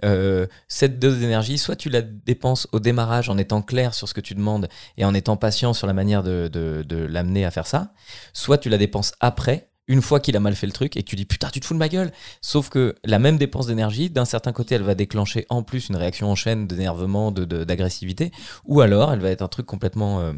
Euh, 0.05 0.45
Cette 0.67 0.99
dose 0.99 1.17
d'énergie, 1.19 1.57
soit 1.57 1.75
tu 1.75 1.89
la 1.89 2.01
dépenses 2.01 2.67
au 2.71 2.79
démarrage 2.79 3.29
en 3.29 3.37
étant 3.37 3.63
clair 3.63 3.95
sur 3.95 4.07
ce 4.07 4.13
que 4.13 4.21
tu 4.21 4.35
demandes 4.35 4.69
et 4.97 5.05
en 5.05 5.13
étant 5.15 5.37
patient 5.37 5.73
sur 5.73 5.87
la 5.87 5.93
manière 5.93 6.21
de, 6.21 6.85
l'amener 7.09 7.45
à 7.45 7.51
faire 7.51 7.65
ça, 7.65 7.93
soit 8.31 8.59
tu 8.59 8.69
la 8.69 8.77
dépenses 8.77 9.13
après. 9.21 9.68
Une 9.89 10.01
fois 10.01 10.21
qu'il 10.21 10.37
a 10.37 10.39
mal 10.39 10.55
fait 10.55 10.67
le 10.67 10.71
truc 10.71 10.95
et 10.95 11.03
que 11.03 11.09
tu 11.09 11.17
dis 11.17 11.25
putain 11.25 11.49
tu 11.49 11.59
te 11.59 11.65
fous 11.65 11.73
de 11.73 11.79
ma 11.79 11.89
gueule, 11.89 12.11
Sauf 12.41 12.69
que 12.69 12.95
la 13.03 13.19
même 13.19 13.37
dépense 13.37 13.67
d'énergie, 13.67 14.09
d'un 14.09 14.23
certain 14.23 14.53
côté, 14.53 14.75
elle 14.75 14.83
va 14.83 14.95
déclencher 14.95 15.45
en 15.49 15.61
plus 15.63 15.89
une 15.89 15.97
réaction 15.97 16.29
en 16.31 16.35
chaîne 16.35 16.67
d'énervement, 16.67 17.31
de- 17.31 17.43
de- 17.43 17.63
d'agressivité, 17.65 18.31
ou 18.65 18.79
alors 18.79 19.11
elle 19.11 19.19
va 19.19 19.29
être 19.31 19.41
un 19.41 19.47
truc 19.49 19.65
complètement, 19.65 20.21
euh, 20.21 20.31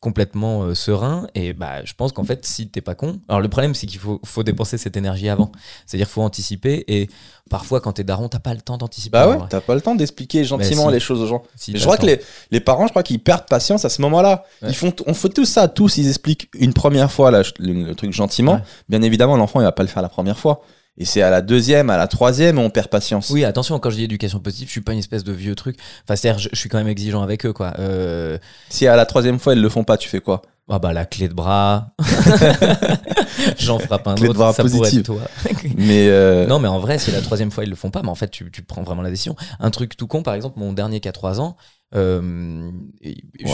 complètement 0.00 0.62
euh, 0.62 0.74
serein. 0.74 1.26
Et 1.34 1.52
bah, 1.52 1.84
je 1.84 1.92
pense 1.94 2.12
qu'en 2.12 2.24
fait, 2.24 2.44
si 2.46 2.68
t'es 2.68 2.80
pas 2.80 2.94
con, 2.94 3.20
alors 3.28 3.40
le 3.40 3.48
problème, 3.48 3.74
c'est 3.74 3.86
qu'il 3.86 3.98
faut, 4.00 4.20
faut 4.24 4.42
dépenser 4.42 4.78
cette 4.78 4.96
énergie 4.96 5.28
avant. 5.28 5.52
C'est-à-dire 5.86 6.06
qu'il 6.06 6.14
faut 6.14 6.22
anticiper. 6.22 6.84
Et 6.88 7.08
parfois, 7.50 7.80
quand 7.80 7.92
t'es 7.94 8.04
daron, 8.04 8.28
t'as 8.28 8.38
pas 8.38 8.54
le 8.54 8.60
temps 8.60 8.78
d'anticiper. 8.78 9.12
Bah 9.12 9.28
ouais, 9.28 9.38
t'as 9.48 9.60
pas 9.60 9.74
le 9.74 9.80
temps 9.80 9.94
d'expliquer 9.94 10.44
gentiment 10.44 10.86
si. 10.88 10.92
les 10.94 11.00
choses 11.00 11.20
aux 11.20 11.26
gens. 11.26 11.42
Si, 11.56 11.76
je 11.76 11.82
crois 11.82 11.96
le 11.96 12.00
que 12.00 12.06
les, 12.06 12.20
les 12.50 12.60
parents, 12.60 12.86
je 12.86 12.90
crois 12.92 13.02
qu'ils 13.02 13.20
perdent 13.20 13.46
patience 13.46 13.84
à 13.84 13.88
ce 13.88 14.00
moment-là. 14.02 14.44
Ouais. 14.62 14.68
Ils 14.70 14.74
font, 14.74 14.92
on 15.06 15.14
fait 15.14 15.28
tout 15.28 15.44
ça, 15.44 15.68
tous, 15.68 15.98
ils 15.98 16.08
expliquent 16.08 16.48
une 16.58 16.72
première 16.72 17.10
fois 17.12 17.30
là, 17.30 17.42
le, 17.58 17.72
le 17.84 17.94
truc 17.94 18.12
gentiment. 18.12 18.54
Ouais. 18.54 18.60
Bien 18.92 19.02
évidemment, 19.02 19.36
l'enfant, 19.36 19.60
il 19.60 19.64
va 19.64 19.72
pas 19.72 19.82
le 19.82 19.88
faire 19.88 20.02
la 20.02 20.08
première 20.10 20.38
fois. 20.38 20.60
Et 20.98 21.06
c'est 21.06 21.22
à 21.22 21.30
la 21.30 21.40
deuxième, 21.40 21.88
à 21.88 21.96
la 21.96 22.06
troisième, 22.06 22.58
on 22.58 22.68
perd 22.68 22.88
patience. 22.88 23.30
Oui, 23.30 23.44
attention, 23.44 23.78
quand 23.78 23.88
je 23.88 23.96
dis 23.96 24.04
éducation 24.04 24.38
positive, 24.40 24.68
je 24.68 24.72
suis 24.72 24.82
pas 24.82 24.92
une 24.92 24.98
espèce 24.98 25.24
de 25.24 25.32
vieux 25.32 25.54
truc. 25.54 25.78
Enfin, 26.04 26.14
c'est-à-dire, 26.16 26.38
je, 26.38 26.50
je 26.52 26.58
suis 26.58 26.68
quand 26.68 26.76
même 26.76 26.88
exigeant 26.88 27.22
avec 27.22 27.46
eux, 27.46 27.54
quoi. 27.54 27.72
Euh, 27.78 28.36
Si 28.68 28.86
à 28.86 28.94
la 28.94 29.06
troisième 29.06 29.38
fois, 29.38 29.54
ils 29.54 29.62
le 29.62 29.68
font 29.70 29.84
pas, 29.84 29.96
tu 29.96 30.08
fais 30.10 30.20
quoi? 30.20 30.42
Ah 30.70 30.78
bah 30.78 30.92
la 30.92 31.06
clé 31.06 31.28
de 31.28 31.34
bras. 31.34 31.94
J'en 33.58 33.78
frappe 33.78 34.06
un 34.06 34.14
Clé 34.14 34.24
de 34.26 34.30
autre. 34.30 34.38
bras 34.38 34.52
ça 34.52 34.62
pourrait 34.62 34.78
positive. 34.78 35.00
être 35.00 35.06
toi. 35.06 35.22
Mais 35.76 36.08
euh, 36.08 36.46
Non, 36.46 36.58
mais 36.58 36.68
en 36.68 36.78
vrai, 36.78 36.98
si 36.98 37.10
la 37.10 37.20
troisième 37.20 37.50
fois 37.50 37.64
ils 37.64 37.70
le 37.70 37.76
font 37.76 37.90
pas, 37.90 38.02
mais 38.02 38.08
en 38.08 38.14
fait, 38.14 38.30
tu, 38.30 38.50
tu 38.50 38.62
prends 38.62 38.82
vraiment 38.82 39.02
la 39.02 39.10
décision. 39.10 39.34
Un 39.60 39.70
truc 39.70 39.96
tout 39.96 40.06
con, 40.06 40.22
par 40.22 40.34
exemple, 40.34 40.58
mon 40.60 40.72
dernier 40.72 41.00
qui 41.00 41.08
a 41.08 41.12
3 41.12 41.40
ans, 41.40 41.56
euh, 41.94 42.70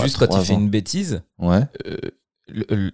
juste 0.03 0.19
quand 0.19 0.39
il 0.39 0.45
fait 0.45 0.53
une 0.55 0.69
bêtise, 0.69 1.23
ouais. 1.39 1.63
euh, 1.87 1.97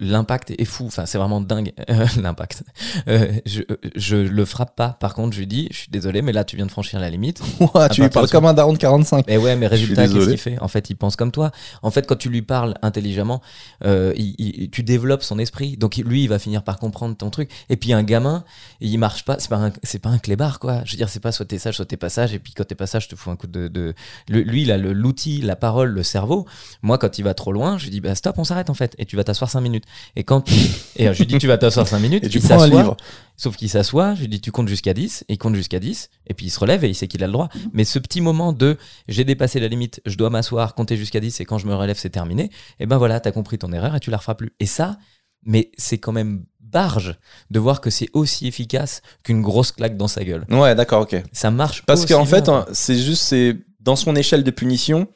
l'impact 0.01 0.53
est 0.57 0.65
fou. 0.65 0.87
Enfin, 0.87 1.07
c'est 1.07 1.19
vraiment 1.19 1.41
dingue. 1.41 1.73
Euh, 1.91 2.07
l'impact. 2.23 2.63
Euh, 3.09 3.33
je, 3.47 3.63
je 3.95 4.17
le 4.17 4.45
frappe 4.45 4.77
pas. 4.77 4.91
Par 5.01 5.15
contre, 5.15 5.35
je 5.35 5.41
lui 5.41 5.47
dis, 5.47 5.69
je 5.71 5.77
suis 5.79 5.91
désolé, 5.91 6.23
mais 6.23 6.33
là, 6.33 6.45
tu 6.45 6.57
viens 6.57 6.67
de 6.67 6.71
franchir 6.71 7.01
la 7.01 7.11
limite. 7.11 7.41
Ouah, 7.61 7.89
tu 7.89 8.03
lui 8.03 8.09
parles 8.09 8.29
comme 8.29 8.47
un 8.47 8.55
daron 8.55 8.73
de 8.73 8.79
45. 8.79 9.27
Mais 9.27 9.37
ouais, 9.37 9.57
mais 9.57 9.67
résultat, 9.67 10.03
qu'est-ce 10.09 10.29
qu'il 10.31 10.39
fait? 10.39 10.59
En 10.61 10.69
fait, 10.69 10.91
il 10.91 10.97
pense 10.97 11.17
comme 11.17 11.33
toi. 11.33 11.51
En 11.83 11.91
fait, 11.91 12.07
quand 12.07 12.17
tu 12.17 12.29
lui 12.29 12.43
parles 12.43 12.75
intelligemment, 12.83 13.41
euh, 13.85 14.13
il- 14.17 14.35
il- 14.39 14.71
tu 14.71 14.83
développes 14.83 15.23
son 15.23 15.39
esprit. 15.39 15.77
Donc 15.77 15.97
lui, 15.97 16.25
il 16.25 16.29
va 16.29 16.39
finir 16.39 16.63
par 16.63 16.79
comprendre 16.79 17.17
ton 17.17 17.31
truc. 17.31 17.51
Et 17.69 17.77
puis 17.77 17.93
un 17.93 18.03
gamin, 18.03 18.45
il 18.81 18.99
marche 18.99 19.25
pas. 19.25 19.37
C'est 19.39 19.49
pas 19.49 19.57
un, 19.59 19.73
c'est 19.83 19.99
pas 20.01 20.11
un 20.11 20.19
clébard, 20.19 20.59
quoi. 20.59 20.83
Je 20.85 20.93
veux 20.93 20.97
dire, 20.97 21.09
c'est 21.09 21.21
pas 21.21 21.33
soit 21.33 21.47
t'es 21.47 21.59
sage, 21.59 21.77
soit 21.77 21.87
t'es 21.87 21.97
pas 21.97 22.09
sage. 22.09 22.35
Et 22.35 22.39
puis 22.39 22.53
quand 22.55 22.65
t'es 22.65 22.75
pas 22.75 22.87
sage, 22.87 23.05
je 23.05 23.09
te 23.11 23.17
fous 23.17 23.31
un 23.31 23.37
coup 23.37 23.47
de. 23.47 23.69
de... 23.69 23.95
Le- 24.29 24.41
lui, 24.41 24.63
il 24.63 24.73
a 24.73 24.79
l'outil, 24.79 25.41
la 25.41 25.57
parole, 25.57 25.91
le 25.91 26.03
cerveau. 26.03 26.47
Moi, 26.83 26.99
quand 26.99 27.19
il 27.19 27.23
va 27.23 27.35
trop 27.35 27.53
loin, 27.53 27.79
je 27.79 27.85
lui 27.85 27.91
dis, 27.91 28.01
bah 28.01 28.15
stop, 28.15 28.37
on 28.39 28.45
s'arrête 28.45 28.71
en 28.71 28.75
fait. 28.75 28.95
Et 28.99 29.07
tu 29.07 29.17
vas 29.17 29.25
t'asseoir 29.25 29.44
5 29.51 29.61
minutes. 29.61 29.85
Et 30.17 30.25
quand 30.25 30.51
et 30.97 31.09
euh, 31.09 31.13
je 31.13 31.19
lui 31.19 31.27
dis, 31.27 31.39
tu 31.39 31.47
vas 31.47 31.59
t'asseoir 31.59 31.87
5 31.87 31.99
minutes. 31.99 32.25
Et 32.25 32.29
tu 32.29 32.39
il 32.39 32.45
prends 32.45 32.61
un 32.61 32.69
livre. 32.69 32.97
Sauf 33.37 33.57
qu'il 33.57 33.69
s'assoit, 33.69 34.15
je 34.15 34.21
lui 34.21 34.29
dis 34.29 34.41
tu 34.41 34.53
comptes 34.53 34.69
jusqu'à 34.69 34.95
10, 34.95 35.25
et 35.29 35.33
il 35.35 35.39
compte 35.39 35.57
jusqu'à 35.57 35.81
10, 35.81 36.09
et 36.29 36.35
puis 36.35 36.47
il 36.47 36.51
se 36.51 36.61
relève 36.61 36.85
et 36.85 36.89
il 36.89 36.95
sait 36.95 37.09
qu'il 37.09 37.25
a 37.25 37.27
le 37.27 37.33
droit. 37.33 37.49
Mais 37.73 37.85
ce 37.85 37.99
petit 37.99 38.21
moment 38.21 38.53
de 38.53 38.77
j'ai 39.09 39.25
dépassé 39.25 39.59
la 39.59 39.67
limite, 39.69 40.01
je 40.07 40.17
dois 40.17 40.31
m'asseoir, 40.31 40.75
compter 40.75 40.97
jusqu'à 40.97 41.19
10, 41.19 41.41
et 41.41 41.45
quand 41.45 41.59
je 41.59 41.67
me 41.67 41.75
relève, 41.75 41.97
c'est 41.99 42.11
terminé, 42.11 42.51
et 42.79 42.87
ben 42.87 42.97
voilà, 42.97 43.19
t'as 43.19 43.33
compris 43.33 43.59
ton 43.59 43.73
erreur 43.73 43.97
et 43.97 44.01
tu 44.01 44.11
la 44.11 44.19
referas 44.19 44.37
plus. 44.37 44.53
Et 44.61 44.67
ça, 44.67 44.99
mais 45.45 45.73
c'est 45.77 45.99
quand 45.99 46.13
même 46.13 46.45
barge 46.61 47.17
de 47.51 47.59
voir 47.59 47.81
que 47.81 47.91
c'est 47.91 48.09
aussi 48.13 48.47
efficace 48.47 49.03
qu'une 49.23 49.43
grosse 49.43 49.73
claque 49.73 49.97
dans 49.97 50.09
sa 50.09 50.25
gueule. 50.25 50.45
Ouais, 50.51 50.75
d'accord, 50.75 51.03
ok. 51.03 51.21
Ça 51.33 51.51
marche 51.51 51.83
Parce 51.87 52.07
qu'en 52.07 52.25
fait, 52.25 52.49
hein, 52.49 52.67
c'est 52.73 52.97
juste, 52.97 53.23
c'est 53.23 53.57
dans 53.81 53.97
son 53.97 54.15
échelle 54.17 54.45
de 54.45 54.51
punition. 54.51 55.09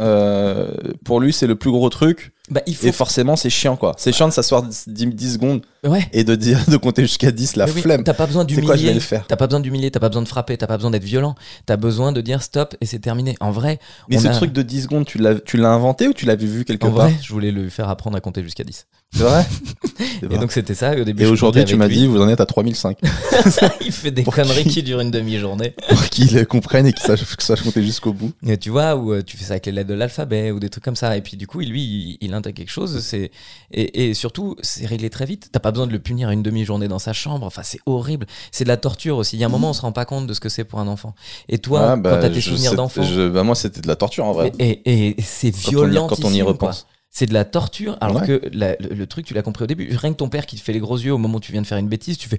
euh, 0.00 0.72
pour 1.04 1.20
lui, 1.20 1.32
c'est 1.32 1.46
le 1.46 1.56
plus 1.56 1.70
gros 1.70 1.88
truc. 1.90 2.32
Bah, 2.52 2.62
il 2.66 2.76
faut. 2.76 2.86
Et 2.86 2.92
forcément, 2.92 3.34
c'est 3.36 3.50
chiant, 3.50 3.76
quoi. 3.76 3.94
C'est 3.98 4.12
chiant 4.12 4.28
de 4.28 4.32
s'asseoir 4.32 4.62
10, 4.62 4.84
10 4.88 5.32
secondes 5.34 5.62
Ouais. 5.84 6.06
et 6.12 6.22
de 6.22 6.36
dire 6.36 6.60
de 6.68 6.76
compter 6.76 7.02
jusqu'à 7.02 7.32
10, 7.32 7.56
la 7.56 7.64
oui, 7.66 7.80
flemme. 7.80 8.04
T'as 8.04 8.14
pas 8.14 8.26
besoin 8.26 8.44
d'humilier. 8.44 8.94
le. 8.94 9.00
T'as 9.26 9.36
pas 9.36 9.46
besoin 9.48 9.58
d'humilier, 9.60 9.90
t'as 9.90 9.98
pas 9.98 10.08
besoin 10.08 10.22
de 10.22 10.28
frapper, 10.28 10.56
t'as 10.56 10.68
pas 10.68 10.76
besoin 10.76 10.92
d'être 10.92 11.02
violent. 11.02 11.34
T'as 11.66 11.76
besoin 11.76 12.12
de 12.12 12.20
dire 12.20 12.40
stop 12.42 12.76
et 12.80 12.86
c'est 12.86 13.00
terminé. 13.00 13.34
En 13.40 13.50
vrai, 13.50 13.80
Mais 14.08 14.18
ce 14.18 14.28
a- 14.28 14.30
truc 14.30 14.52
de 14.52 14.62
10 14.62 14.82
secondes, 14.82 15.04
tu 15.06 15.18
l'as, 15.18 15.34
tu 15.40 15.56
l'as 15.56 15.70
inventé 15.70 16.06
ou 16.06 16.12
tu 16.12 16.24
l'avais 16.26 16.46
vu 16.46 16.64
quelque 16.64 16.84
en 16.86 16.92
part 16.92 17.06
vrai, 17.08 17.16
je 17.22 17.32
voulais 17.32 17.50
lui 17.50 17.68
faire 17.70 17.88
apprendre 17.88 18.16
à 18.16 18.20
compter 18.20 18.42
jusqu'à 18.44 18.62
10. 18.64 18.86
C'est 19.14 19.22
vrai 19.24 19.44
Et 20.22 20.26
vrai. 20.26 20.38
donc 20.38 20.52
c'était 20.52 20.74
ça. 20.74 20.96
Et 20.96 21.00
au 21.00 21.04
début, 21.04 21.24
Et 21.24 21.26
aujourd'hui, 21.26 21.64
tu 21.64 21.76
m'as 21.76 21.88
dit, 21.88 22.06
vous 22.06 22.20
en 22.22 22.28
êtes 22.28 22.40
à 22.40 22.46
3005. 22.46 22.98
il 23.84 23.92
fait 23.92 24.10
des 24.10 24.22
Pour 24.22 24.34
conneries 24.34 24.64
qui 24.64 24.70
qui 24.70 24.82
durent 24.82 25.00
une 25.00 25.10
demi-journée. 25.10 25.74
pour 25.88 26.02
qu'ils 26.08 26.34
le 26.34 26.44
comprennent 26.44 26.86
et 26.86 26.92
qu'ils 26.92 27.04
sachent, 27.04 27.24
qu'ils 27.24 27.40
sachent 27.42 27.62
compter 27.62 27.82
jusqu'au 27.82 28.12
bout. 28.12 28.32
Et 28.46 28.56
tu 28.56 28.70
vois, 28.70 28.96
ou 28.96 29.12
euh, 29.12 29.22
tu 29.22 29.36
fais 29.36 29.44
ça 29.44 29.52
avec 29.54 29.66
les 29.66 29.72
lettres 29.72 29.88
de 29.90 29.94
l'alphabet 29.94 30.50
ou 30.50 30.60
des 30.60 30.70
trucs 30.70 30.84
comme 30.84 30.96
ça. 30.96 31.14
Et 31.16 31.20
puis 31.20 31.36
du 31.36 31.46
coup, 31.46 31.60
lui, 31.60 31.82
il, 31.82 32.18
il 32.20 32.34
intègre 32.42 32.56
quelque 32.58 32.70
chose. 32.70 33.00
C'est 33.00 33.30
et, 33.72 34.10
et 34.10 34.14
surtout, 34.14 34.56
c'est 34.62 34.86
réglé 34.86 35.10
très 35.10 35.24
vite. 35.26 35.48
T'as 35.52 35.60
pas 35.60 35.70
besoin 35.70 35.86
de 35.86 35.92
le 35.92 35.98
punir 35.98 36.30
une 36.30 36.42
demi-journée 36.42 36.88
dans 36.88 36.98
sa 36.98 37.12
chambre. 37.12 37.46
Enfin, 37.46 37.62
c'est 37.64 37.80
horrible. 37.86 38.26
C'est 38.50 38.64
de 38.64 38.68
la 38.68 38.76
torture 38.76 39.16
aussi. 39.16 39.36
Il 39.36 39.40
y 39.40 39.44
a 39.44 39.46
un 39.46 39.50
moment, 39.50 39.70
on 39.70 39.72
se 39.72 39.80
rend 39.82 39.92
pas 39.92 40.04
compte 40.04 40.26
de 40.26 40.34
ce 40.34 40.40
que 40.40 40.48
c'est 40.48 40.64
pour 40.64 40.78
un 40.80 40.86
enfant. 40.88 41.14
Et 41.48 41.58
toi, 41.58 41.92
Ah, 41.92 41.96
bah, 41.96 42.10
quand 42.14 42.20
t'as 42.20 42.28
tes 42.30 42.40
je 42.40 42.50
souvenirs 42.50 42.74
d'enfant, 42.74 43.02
bah, 43.32 43.42
moi, 43.42 43.54
c'était 43.54 43.80
de 43.80 43.88
la 43.88 43.96
torture 43.96 44.24
en 44.26 44.32
vrai. 44.32 44.52
et, 44.58 44.70
et- 44.84 45.18
et 45.18 45.22
c'est 45.22 45.54
violent. 45.54 46.06
quand 46.08 46.24
on 46.24 46.30
y 46.32 46.42
repense. 46.42 46.86
C'est 47.14 47.26
de 47.26 47.34
la 47.34 47.44
torture, 47.44 47.98
alors 48.00 48.22
Ouais. 48.22 48.26
que 48.26 48.42
la- 48.54 48.74
le, 48.80 48.88
le 48.94 49.06
truc, 49.06 49.26
tu 49.26 49.34
l'as 49.34 49.42
compris 49.42 49.64
au 49.64 49.66
début. 49.66 49.94
Rien 49.94 50.12
que 50.12 50.16
ton 50.16 50.30
père 50.30 50.46
qui 50.46 50.56
te 50.56 50.62
fait 50.62 50.72
les 50.72 50.80
gros 50.80 50.96
yeux 50.96 51.12
au 51.12 51.18
moment 51.18 51.36
où 51.36 51.40
tu 51.40 51.52
viens 51.52 51.60
de 51.60 51.66
faire 51.66 51.76
une 51.78 51.88
bêtise, 51.88 52.16
tu 52.16 52.26
fais 52.28 52.38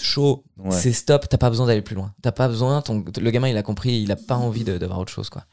chaud, 0.00 0.44
Ouais. 0.58 0.70
c'est 0.72 0.92
stop, 0.92 1.28
t'as 1.28 1.36
pas 1.36 1.50
besoin 1.50 1.66
d'aller 1.66 1.82
plus 1.82 1.94
loin. 1.94 2.12
T'as 2.22 2.32
pas 2.32 2.48
besoin, 2.48 2.80
ton, 2.80 3.04
le 3.20 3.30
gamin 3.30 3.48
il 3.48 3.56
a 3.56 3.62
compris, 3.62 4.00
il 4.00 4.10
a 4.10 4.16
pas 4.16 4.36
envie 4.36 4.64
d'avoir 4.64 4.98
autre 4.98 5.12
chose 5.12 5.28
quoi. 5.28 5.44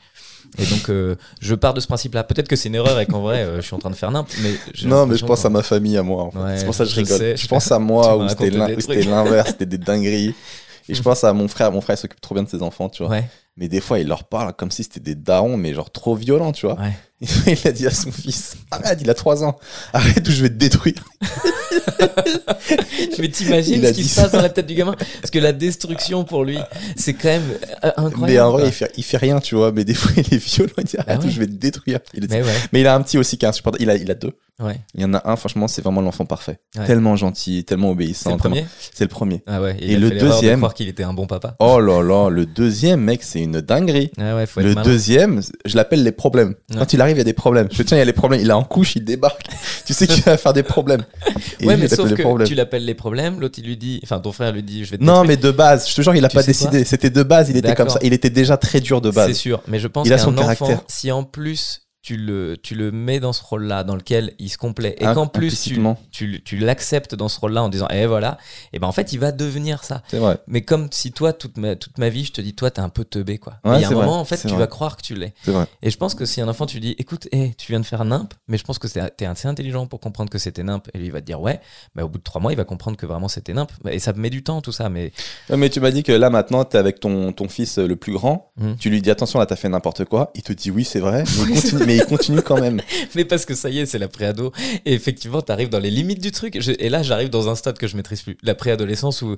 Et 0.58 0.66
donc 0.66 0.90
euh, 0.90 1.16
je 1.42 1.56
pars 1.56 1.74
de 1.74 1.80
ce 1.80 1.88
principe-là. 1.88 2.24
Peut-être 2.24 2.48
que 2.48 2.56
c'est 2.56 2.70
une 2.70 2.76
erreur 2.76 3.00
et 3.00 3.06
qu'en 3.06 3.22
vrai 3.22 3.44
euh, 3.44 3.58
je 3.58 3.62
suis 3.62 3.74
en 3.76 3.80
train 3.80 3.90
de 3.90 3.96
faire 3.96 4.12
n'importe, 4.12 4.38
mais 4.44 4.54
Non, 4.88 5.06
mais 5.06 5.16
je 5.18 5.26
pense 5.26 5.46
à 5.46 5.50
ma 5.50 5.64
famille, 5.64 5.98
à 5.98 6.04
moi. 6.04 6.24
en 6.24 6.32
fait. 6.32 6.40
Ouais, 6.40 6.58
c'est 6.58 6.66
pour 6.66 6.76
ça 6.76 6.84
que 6.84 6.90
je 6.90 6.96
je 6.96 7.00
rigole. 7.02 7.18
sais, 7.18 7.38
je 7.38 7.48
pense 7.48 7.72
à 7.72 7.80
moi 7.80 8.18
où 8.24 8.28
c'était 8.30 8.50
l'inverse, 8.50 9.50
c'était 9.50 9.66
des 9.66 9.78
dingueries. 9.78 10.34
Et 10.90 10.94
je 10.96 11.02
pense 11.04 11.24
à 11.24 11.32
mon 11.34 11.48
frère. 11.48 11.72
Mon 11.72 11.82
frère 11.82 11.98
s'occupe 11.98 12.20
trop 12.22 12.36
bien 12.36 12.44
de 12.44 12.50
ses 12.50 12.62
enfants, 12.62 12.90
tu 12.90 13.04
vois. 13.04 13.12
Ouais. 13.12 13.30
Mais 13.62 13.68
des 13.70 13.80
fois, 13.80 14.00
il 14.00 14.08
leur 14.08 14.24
parle 14.24 14.54
comme 14.54 14.72
si 14.72 14.82
c'était 14.84 15.00
des 15.00 15.14
darons, 15.16 15.56
mais 15.56 15.74
genre 15.76 15.92
trop 15.92 16.16
violents, 16.16 16.52
tu 16.52 16.66
vois. 16.66 16.76
Ouais. 16.80 16.94
il 17.46 17.68
a 17.68 17.72
dit 17.72 17.86
à 17.86 17.92
son 17.92 18.12
fils 18.12 18.58
Arrête, 18.72 18.98
il 19.00 19.08
a 19.10 19.14
3 19.14 19.44
ans, 19.44 19.56
arrête 19.94 20.28
ou 20.28 20.32
je 20.32 20.42
vais 20.42 20.50
te 20.50 20.56
détruire. 20.56 20.96
Mais 23.20 23.30
t'imagines 23.30 23.86
ce 23.86 23.92
qui 23.92 24.04
se 24.04 24.20
passe 24.20 24.32
dans 24.32 24.42
la 24.42 24.50
tête 24.50 24.66
du 24.66 24.74
gamin? 24.74 24.96
Parce 25.22 25.30
que 25.32 25.38
la 25.40 25.54
destruction 25.54 26.24
pour 26.24 26.44
lui, 26.44 26.58
c'est 26.96 27.14
quand 27.14 27.28
même 27.28 27.44
euh, 27.84 27.92
incroyable. 27.98 28.22
mais 28.32 28.40
en 28.40 28.52
vrai, 28.52 28.68
il 28.68 28.72
fait, 28.72 28.92
il 28.98 29.04
fait 29.04 29.18
rien, 29.18 29.40
tu 29.40 29.54
vois, 29.56 29.72
mais 29.72 29.84
des 29.84 29.94
fois, 29.94 30.12
il 30.18 30.34
est 30.34 30.38
violent, 30.44 30.72
il 30.80 30.84
dit 30.86 30.98
Arrête 30.98 31.20
Ah 31.22 31.26
ou 31.26 31.30
je 31.30 31.40
vais 31.40 31.46
te 31.46 31.52
détruire. 31.52 32.00
Il 32.16 32.26
Mais 32.30 32.42
ouais, 32.42 32.52
Mais 32.74 32.82
il 32.82 32.88
a 32.88 32.96
un 32.96 33.02
petit 33.02 33.18
aussi 33.20 33.38
qui 33.38 33.46
est 33.46 33.50
insupportable. 33.50 33.84
Il 33.84 33.90
a, 33.90 33.96
il 33.96 34.10
a 34.10 34.16
deux. 34.16 34.34
ouais. 34.60 34.80
Il 34.96 35.02
y 35.02 35.06
en 35.06 35.14
a 35.14 35.22
un, 35.30 35.36
franchement, 35.36 35.68
c'est 35.68 35.82
vraiment 35.84 36.02
l'enfant 36.02 36.26
parfait. 36.26 36.60
Ouais. 36.78 36.86
Tellement 36.88 37.16
gentil, 37.16 37.64
tellement 37.66 37.88
C'est 37.90 37.92
obéissant. 37.94 38.32
le 38.32 38.38
premier? 38.38 38.56
Tellement- 38.62 38.70
C'est 38.94 39.04
le 39.04 39.10
premier. 39.10 39.44
Ah 39.48 39.62
ouais. 39.62 39.78
il 39.80 39.92
Et 39.92 39.96
a 39.96 40.00
le 40.00 40.10
l'erreur 40.10 40.30
de 40.30 40.34
deuxième- 40.34 40.60
croire 40.60 40.74
qu'il 40.74 40.88
était 40.88 41.04
un 41.04 41.14
bon 41.14 41.28
papa. 41.28 41.56
Oh 41.60 41.80
là 41.80 42.02
là, 42.02 42.30
le 42.30 42.46
deuxième, 42.46 43.02
mec, 43.02 43.22
c'est 43.24 43.42
une 43.42 43.51
dinguerie. 43.60 44.12
Ah 44.18 44.36
ouais, 44.36 44.46
faut 44.46 44.62
être 44.62 44.68
Le 44.68 44.76
malin. 44.76 44.86
deuxième, 44.90 45.42
je 45.66 45.76
l'appelle 45.76 46.04
les 46.04 46.12
problèmes. 46.14 46.56
Ouais. 46.70 46.78
Quand 46.78 46.94
il 46.94 47.02
arrive, 47.02 47.16
il 47.18 47.20
y 47.20 47.22
a 47.22 47.26
des 47.26 47.34
problèmes. 47.34 47.68
Je 47.72 47.84
tiens, 47.84 47.98
il 47.98 48.00
y 48.00 48.04
a 48.04 48.06
les 48.06 48.14
problèmes. 48.14 48.40
Il 48.42 48.50
est 48.50 48.54
en 48.54 48.64
couche, 48.64 48.96
il 48.96 49.04
débarque. 49.04 49.48
tu 49.86 49.94
sais 49.94 50.08
qu'il 50.08 50.24
va 50.24 50.38
faire 50.38 50.54
des 50.54 50.64
problèmes. 50.64 51.04
Et 51.60 51.66
Ouais, 51.66 51.76
lui, 51.76 51.82
mais 51.84 51.88
sauf 51.90 52.14
que 52.14 52.22
problèmes. 52.22 52.48
tu 52.48 52.56
l'appelles 52.56 52.86
les 52.86 52.96
problèmes, 52.96 53.40
l'autre 53.42 53.60
il 53.60 53.66
lui 53.66 53.76
dit, 53.78 54.00
enfin 54.04 54.20
ton 54.20 54.32
frère 54.32 54.52
lui 54.54 54.64
dit, 54.64 54.86
je 54.86 54.92
vais 54.92 54.98
te 54.98 55.04
Non, 55.04 55.22
détruire. 55.24 55.28
mais 55.28 55.38
de 55.38 55.52
base, 55.52 55.90
je 55.90 55.96
te 55.96 56.02
jure, 56.02 56.16
il 56.16 56.24
a 56.24 56.30
Tu 56.30 56.36
pas 56.38 56.44
décidé. 56.44 56.86
C'était 56.86 57.10
de 57.10 57.24
base, 57.24 57.50
il 57.50 57.58
était 57.58 57.76
comme 57.76 57.90
ça. 57.90 58.00
Il 58.02 58.14
était 58.14 58.30
déjà 58.30 58.56
très 58.58 58.80
dur 58.80 59.02
de 59.02 59.10
C'est 59.12 59.16
base. 59.16 59.34
sûr, 59.38 59.62
mais 59.68 59.80
je 59.80 59.88
pense 59.88 60.08
qu'un 60.08 60.18
son 60.18 60.38
enfant, 60.38 60.42
caractère. 60.68 60.82
si 60.88 61.12
en 61.12 61.24
plus 61.24 61.82
tu 62.02 62.18
le, 62.18 62.58
tu 62.58 62.74
le 62.76 62.92
mets 62.92 63.20
dans 63.20 63.32
ce 63.34 63.44
rôle-là, 63.44 63.84
dans 63.84 63.96
lequel 63.96 64.34
il 64.40 64.50
se 64.50 64.58
complaît, 64.58 64.96
et 65.00 65.06
Im- 65.06 65.14
qu'en 65.14 65.28
plus 65.28 65.62
tu, 65.62 65.80
tu, 66.12 66.42
tu 66.44 66.58
l'acceptes 66.58 67.14
dans 67.14 67.30
ce 67.30 67.40
rôle-là 67.40 67.62
en 67.64 67.70
disant, 67.70 67.88
eh 67.92 68.06
voilà, 68.08 68.38
et 68.74 68.80
ben 68.80 68.88
en 68.88 68.92
fait 68.92 69.14
il 69.14 69.20
va 69.20 69.32
devenir 69.32 69.84
ça. 69.84 70.02
C'est 70.08 70.18
vrai. 70.18 70.38
Mais 70.48 70.62
comme 70.62 70.88
si 70.92 71.12
toi, 71.12 71.32
toute 71.34 71.58
ma, 71.58 71.76
toute 71.76 71.98
ma 72.00 72.10
vie, 72.10 72.26
je 72.26 72.32
te 72.32 72.42
dis, 72.42 72.56
toi, 72.56 72.72
t'es 72.72 72.82
un 72.82 72.90
peu 72.90 73.06
teubé, 73.06 73.38
quoi. 73.38 73.54
Ouais, 73.64 73.78
il 73.78 73.82
y 73.82 73.86
a 73.86 73.90
un 73.90 73.92
moment, 73.92 74.20
en 74.20 74.26
fait, 74.26 74.38
tu 74.38 74.48
vrai. 74.48 74.58
vas 74.58 74.68
croire 74.68 74.98
que 74.98 75.04
tu 75.04 75.14
l'es. 75.16 75.34
C'est 75.44 75.52
vrai. 75.52 75.66
Et 75.84 75.90
je 75.92 75.98
pense 75.98 76.16
que 76.16 76.26
si 76.26 76.42
un 76.42 76.48
enfant, 76.48 76.66
tu 76.66 76.78
lui 76.78 76.82
dis, 76.82 76.96
écoute, 76.98 77.28
hé, 77.32 77.54
tu 77.58 77.72
viens 77.72 77.80
de 77.80 77.86
faire 77.86 78.04
nimp, 78.04 78.34
mais 78.48 78.58
je 78.58 78.64
pense 78.64 78.80
que 78.80 78.88
t'es 78.88 79.26
assez 79.26 79.48
intelligent 79.48 79.86
pour 79.86 80.00
comprendre 80.00 80.30
que 80.32 80.40
c'était 80.40 80.64
nimp, 80.64 80.88
et 80.94 80.98
lui, 80.98 81.06
il 81.08 81.12
va 81.12 81.22
te 81.22 81.26
dire, 81.28 81.40
ouais, 81.40 81.60
mais 81.96 82.02
au 82.02 82.10
bout 82.10 82.18
de 82.18 82.24
trois 82.24 82.42
mois, 82.42 82.52
il 82.52 82.56
va 82.58 82.64
comprendre 82.66 82.98
que 82.98 83.06
vraiment 83.06 83.28
c'était 83.28 83.54
nimp. 83.54 83.72
Et 83.90 84.00
ça 84.00 84.14
met 84.14 84.30
du 84.32 84.44
temps, 84.44 84.62
tout 84.62 84.72
ça, 84.72 84.90
mais 84.90 85.12
Ouais, 85.50 85.58
Mais 85.58 85.70
tu 85.70 85.80
m'as 85.80 85.92
dit 85.92 86.02
que 86.04 86.12
là, 86.12 86.30
maintenant, 86.30 86.64
t'es 86.66 86.78
avec 86.80 87.00
ton, 87.00 87.32
ton 87.32 87.48
fils 87.48 87.78
euh, 87.78 87.88
le 87.88 87.96
plus 87.96 88.14
grand. 88.14 88.52
Mhm. 88.58 88.78
Tu 88.78 88.90
lui 88.90 89.02
dis 89.02 89.12
attention, 89.12 89.40
là, 89.40 89.46
t'as 89.46 89.56
fait 89.56 89.70
n'importe 89.70 90.06
quoi. 90.06 90.32
Il 90.36 90.42
te 90.42 90.54
dit 90.54 90.72
oui, 90.72 90.84
c'est 90.84 91.00
vrai. 91.00 91.24
Mais 91.48 91.54
continue, 91.56 91.86
mais 91.92 91.98
il 91.98 92.06
continue 92.06 92.42
quand 92.42 92.60
même. 92.60 92.82
Mais 93.16 93.26
parce 93.26 93.46
que 93.46 93.54
ça 93.56 93.70
y 93.70 93.80
est, 93.80 93.86
c'est 93.86 94.00
la 94.00 94.08
préado. 94.08 94.52
Et 94.86 94.94
effectivement, 94.94 95.42
t'arrives 95.42 95.70
dans 95.70 95.80
les 95.80 95.92
limites 95.92 96.22
du 96.22 96.32
truc. 96.32 96.60
Je- 96.60 96.72
et 96.80 96.90
là, 96.90 97.04
j'arrive 97.04 97.30
dans 97.30 97.50
un 97.50 97.56
stade 97.56 97.78
que 97.78 97.88
je 97.88 97.96
maîtrise 97.98 98.22
plus. 98.22 98.38
La 98.44 98.56
préadolescence 98.56 99.22
où, 99.22 99.36